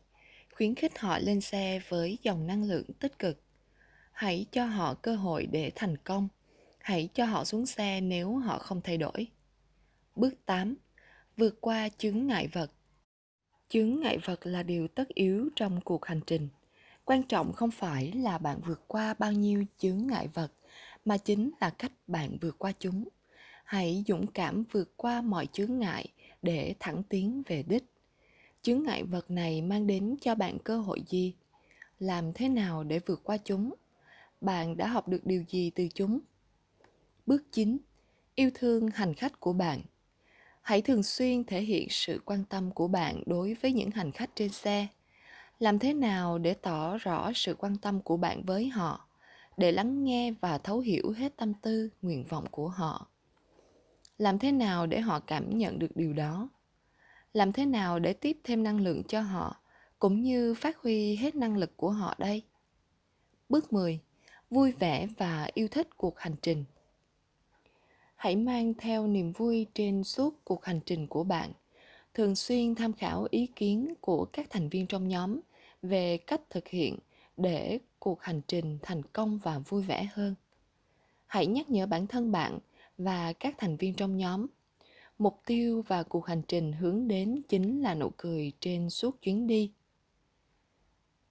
khuyến 0.53 0.75
khích 0.75 0.99
họ 0.99 1.19
lên 1.19 1.41
xe 1.41 1.81
với 1.89 2.17
dòng 2.23 2.47
năng 2.47 2.63
lượng 2.63 2.85
tích 2.99 3.19
cực 3.19 3.41
hãy 4.19 4.45
cho 4.51 4.65
họ 4.65 4.93
cơ 4.93 5.15
hội 5.15 5.45
để 5.45 5.71
thành 5.75 5.97
công. 5.97 6.27
Hãy 6.79 7.09
cho 7.13 7.25
họ 7.25 7.45
xuống 7.45 7.65
xe 7.65 8.01
nếu 8.01 8.35
họ 8.35 8.59
không 8.59 8.81
thay 8.81 8.97
đổi. 8.97 9.27
Bước 10.15 10.45
8 10.45 10.75
vượt 11.37 11.61
qua 11.61 11.89
chướng 11.97 12.27
ngại 12.27 12.47
vật. 12.47 12.71
Chướng 13.69 13.99
ngại 13.99 14.17
vật 14.17 14.39
là 14.45 14.63
điều 14.63 14.87
tất 14.87 15.07
yếu 15.07 15.49
trong 15.55 15.81
cuộc 15.81 16.05
hành 16.05 16.19
trình. 16.27 16.47
Quan 17.05 17.23
trọng 17.23 17.53
không 17.53 17.71
phải 17.71 18.11
là 18.11 18.37
bạn 18.37 18.59
vượt 18.65 18.81
qua 18.87 19.13
bao 19.19 19.31
nhiêu 19.31 19.65
chướng 19.77 20.07
ngại 20.07 20.27
vật, 20.27 20.51
mà 21.05 21.17
chính 21.17 21.51
là 21.61 21.69
cách 21.69 21.91
bạn 22.07 22.37
vượt 22.41 22.55
qua 22.57 22.71
chúng. 22.79 23.07
Hãy 23.63 24.03
dũng 24.07 24.27
cảm 24.27 24.63
vượt 24.71 24.97
qua 24.97 25.21
mọi 25.21 25.47
chướng 25.53 25.79
ngại 25.79 26.05
để 26.41 26.75
thẳng 26.79 27.03
tiến 27.03 27.43
về 27.47 27.63
đích. 27.63 27.83
Chướng 28.61 28.83
ngại 28.83 29.03
vật 29.03 29.31
này 29.31 29.61
mang 29.61 29.87
đến 29.87 30.15
cho 30.21 30.35
bạn 30.35 30.57
cơ 30.63 30.77
hội 30.79 31.03
gì? 31.07 31.33
Làm 31.99 32.33
thế 32.33 32.49
nào 32.49 32.83
để 32.83 32.99
vượt 33.05 33.21
qua 33.23 33.37
chúng? 33.37 33.73
Bạn 34.41 34.77
đã 34.77 34.87
học 34.87 35.07
được 35.07 35.25
điều 35.25 35.43
gì 35.47 35.69
từ 35.69 35.87
chúng? 35.93 36.19
Bước 37.25 37.43
9 37.51 37.77
yêu 38.35 38.51
thương 38.53 38.87
hành 38.87 39.13
khách 39.13 39.39
của 39.39 39.53
bạn. 39.53 39.81
Hãy 40.61 40.81
thường 40.81 41.03
xuyên 41.03 41.43
thể 41.43 41.61
hiện 41.61 41.87
sự 41.89 42.21
quan 42.25 42.43
tâm 42.49 42.71
của 42.71 42.87
bạn 42.87 43.23
đối 43.25 43.53
với 43.53 43.73
những 43.73 43.91
hành 43.91 44.11
khách 44.11 44.35
trên 44.35 44.49
xe. 44.49 44.87
Làm 45.59 45.79
thế 45.79 45.93
nào 45.93 46.37
để 46.37 46.53
tỏ 46.53 46.97
rõ 46.97 47.31
sự 47.35 47.55
quan 47.55 47.77
tâm 47.77 48.01
của 48.01 48.17
bạn 48.17 48.43
với 48.43 48.67
họ, 48.67 49.07
để 49.57 49.71
lắng 49.71 50.03
nghe 50.03 50.31
và 50.31 50.57
thấu 50.57 50.79
hiểu 50.79 51.11
hết 51.17 51.37
tâm 51.37 51.53
tư, 51.53 51.89
nguyện 52.01 52.23
vọng 52.29 52.45
của 52.51 52.67
họ? 52.67 53.07
Làm 54.17 54.39
thế 54.39 54.51
nào 54.51 54.87
để 54.87 54.99
họ 54.99 55.19
cảm 55.19 55.57
nhận 55.57 55.79
được 55.79 55.95
điều 55.95 56.13
đó? 56.13 56.49
Làm 57.33 57.51
thế 57.51 57.65
nào 57.65 57.99
để 57.99 58.13
tiếp 58.13 58.37
thêm 58.43 58.63
năng 58.63 58.81
lượng 58.81 59.03
cho 59.03 59.21
họ, 59.21 59.55
cũng 59.99 60.21
như 60.21 60.53
phát 60.53 60.77
huy 60.77 61.15
hết 61.15 61.35
năng 61.35 61.57
lực 61.57 61.77
của 61.77 61.91
họ 61.91 62.15
đây? 62.17 62.43
Bước 63.49 63.73
10 63.73 63.99
vui 64.49 64.71
vẻ 64.71 65.07
và 65.17 65.49
yêu 65.53 65.67
thích 65.67 65.97
cuộc 65.97 66.19
hành 66.19 66.35
trình. 66.41 66.63
Hãy 68.15 68.35
mang 68.35 68.73
theo 68.73 69.07
niềm 69.07 69.31
vui 69.31 69.67
trên 69.73 70.03
suốt 70.03 70.35
cuộc 70.43 70.65
hành 70.65 70.79
trình 70.85 71.07
của 71.07 71.23
bạn. 71.23 71.51
Thường 72.13 72.35
xuyên 72.35 72.75
tham 72.75 72.93
khảo 72.93 73.27
ý 73.31 73.47
kiến 73.55 73.93
của 74.01 74.25
các 74.25 74.47
thành 74.49 74.69
viên 74.69 74.87
trong 74.87 75.07
nhóm 75.07 75.39
về 75.81 76.17
cách 76.17 76.41
thực 76.49 76.67
hiện 76.67 76.97
để 77.37 77.79
cuộc 77.99 78.21
hành 78.21 78.41
trình 78.47 78.77
thành 78.81 79.03
công 79.03 79.39
và 79.43 79.59
vui 79.59 79.83
vẻ 79.83 80.09
hơn. 80.13 80.35
Hãy 81.25 81.47
nhắc 81.47 81.69
nhở 81.69 81.85
bản 81.85 82.07
thân 82.07 82.31
bạn 82.31 82.59
và 82.97 83.33
các 83.33 83.55
thành 83.57 83.77
viên 83.77 83.93
trong 83.93 84.17
nhóm. 84.17 84.47
Mục 85.19 85.41
tiêu 85.45 85.83
và 85.87 86.03
cuộc 86.03 86.25
hành 86.25 86.41
trình 86.47 86.73
hướng 86.73 87.07
đến 87.07 87.41
chính 87.49 87.81
là 87.81 87.95
nụ 87.95 88.11
cười 88.17 88.51
trên 88.59 88.89
suốt 88.89 89.21
chuyến 89.21 89.47
đi. 89.47 89.71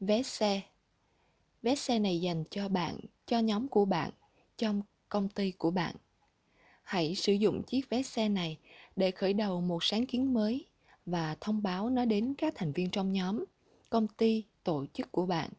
Vé 0.01 0.23
xe 0.23 0.63
vé 1.63 1.75
xe 1.75 1.99
này 1.99 2.21
dành 2.21 2.45
cho 2.51 2.69
bạn, 2.69 2.99
cho 3.27 3.39
nhóm 3.39 3.69
của 3.69 3.85
bạn, 3.85 4.11
trong 4.57 4.83
công 5.09 5.29
ty 5.29 5.51
của 5.51 5.71
bạn. 5.71 5.95
Hãy 6.83 7.15
sử 7.15 7.33
dụng 7.33 7.63
chiếc 7.63 7.91
vé 7.91 8.03
xe 8.03 8.29
này 8.29 8.59
để 8.97 9.11
khởi 9.11 9.33
đầu 9.33 9.61
một 9.61 9.85
sáng 9.85 10.07
kiến 10.07 10.35
mới 10.35 10.65
và 11.07 11.37
thông 11.41 11.63
báo 11.63 11.91
nó 11.91 12.05
đến 12.05 12.35
các 12.39 12.53
thành 12.57 12.73
viên 12.73 12.91
trong 12.91 13.13
nhóm, 13.13 13.45
công 13.91 14.09
ty, 14.09 14.45
tổ 14.65 14.87
chức 14.93 15.13
của 15.13 15.27
bạn. 15.27 15.51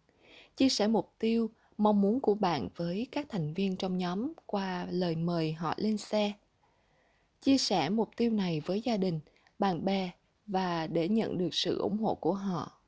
Chia 0.57 0.69
sẻ 0.69 0.87
mục 0.87 1.13
tiêu, 1.19 1.49
mong 1.77 2.01
muốn 2.01 2.19
của 2.19 2.35
bạn 2.35 2.69
với 2.75 3.07
các 3.11 3.25
thành 3.29 3.53
viên 3.53 3.75
trong 3.75 3.97
nhóm 3.97 4.33
qua 4.45 4.87
lời 4.91 5.15
mời 5.15 5.53
họ 5.53 5.73
lên 5.77 5.97
xe 5.97 6.33
chia 7.41 7.57
sẻ 7.57 7.89
mục 7.89 8.09
tiêu 8.17 8.31
này 8.31 8.61
với 8.65 8.81
gia 8.81 8.97
đình, 8.97 9.19
bạn 9.59 9.85
bè 9.85 10.11
và 10.47 10.87
để 10.87 11.09
nhận 11.09 11.37
được 11.37 11.49
sự 11.51 11.77
ủng 11.77 11.97
hộ 11.97 12.15
của 12.15 12.33
họ 12.33 12.78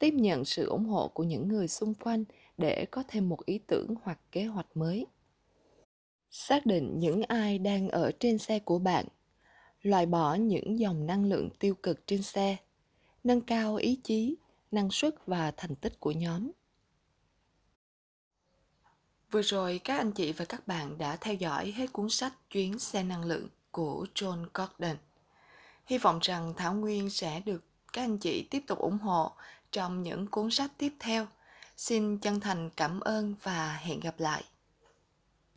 tiếp 0.00 0.14
nhận 0.14 0.44
sự 0.44 0.66
ủng 0.66 0.84
hộ 0.84 1.08
của 1.08 1.22
những 1.22 1.48
người 1.48 1.68
xung 1.68 1.94
quanh 1.94 2.24
để 2.58 2.86
có 2.90 3.02
thêm 3.08 3.28
một 3.28 3.46
ý 3.46 3.58
tưởng 3.66 3.94
hoặc 4.02 4.18
kế 4.32 4.44
hoạch 4.44 4.76
mới. 4.76 5.06
Xác 6.30 6.66
định 6.66 6.98
những 6.98 7.22
ai 7.22 7.58
đang 7.58 7.88
ở 7.88 8.10
trên 8.20 8.38
xe 8.38 8.58
của 8.58 8.78
bạn. 8.78 9.06
Loại 9.82 10.06
bỏ 10.06 10.34
những 10.34 10.78
dòng 10.78 11.06
năng 11.06 11.24
lượng 11.24 11.50
tiêu 11.58 11.74
cực 11.74 12.06
trên 12.06 12.22
xe. 12.22 12.56
Nâng 13.24 13.40
cao 13.40 13.76
ý 13.76 14.00
chí, 14.04 14.36
năng 14.70 14.90
suất 14.90 15.14
và 15.26 15.52
thành 15.56 15.74
tích 15.74 16.00
của 16.00 16.12
nhóm. 16.12 16.50
Vừa 19.30 19.42
rồi, 19.42 19.80
các 19.84 19.96
anh 19.96 20.12
chị 20.12 20.32
và 20.32 20.44
các 20.44 20.66
bạn 20.66 20.98
đã 20.98 21.16
theo 21.20 21.34
dõi 21.34 21.72
hết 21.76 21.92
cuốn 21.92 22.10
sách 22.10 22.50
chuyến 22.50 22.78
xe 22.78 23.02
năng 23.02 23.24
lượng 23.24 23.48
của 23.70 24.06
john 24.14 24.46
gordon 24.54 24.96
hy 25.90 25.98
vọng 25.98 26.18
rằng 26.22 26.54
thảo 26.56 26.74
nguyên 26.74 27.10
sẽ 27.10 27.40
được 27.40 27.64
các 27.92 28.02
anh 28.02 28.18
chị 28.18 28.46
tiếp 28.50 28.62
tục 28.66 28.78
ủng 28.78 28.98
hộ 28.98 29.32
trong 29.72 30.02
những 30.02 30.26
cuốn 30.26 30.50
sách 30.50 30.70
tiếp 30.78 30.92
theo. 30.98 31.26
Xin 31.76 32.18
chân 32.18 32.40
thành 32.40 32.70
cảm 32.76 33.00
ơn 33.00 33.34
và 33.42 33.76
hẹn 33.82 34.00
gặp 34.00 34.14
lại. 34.18 34.44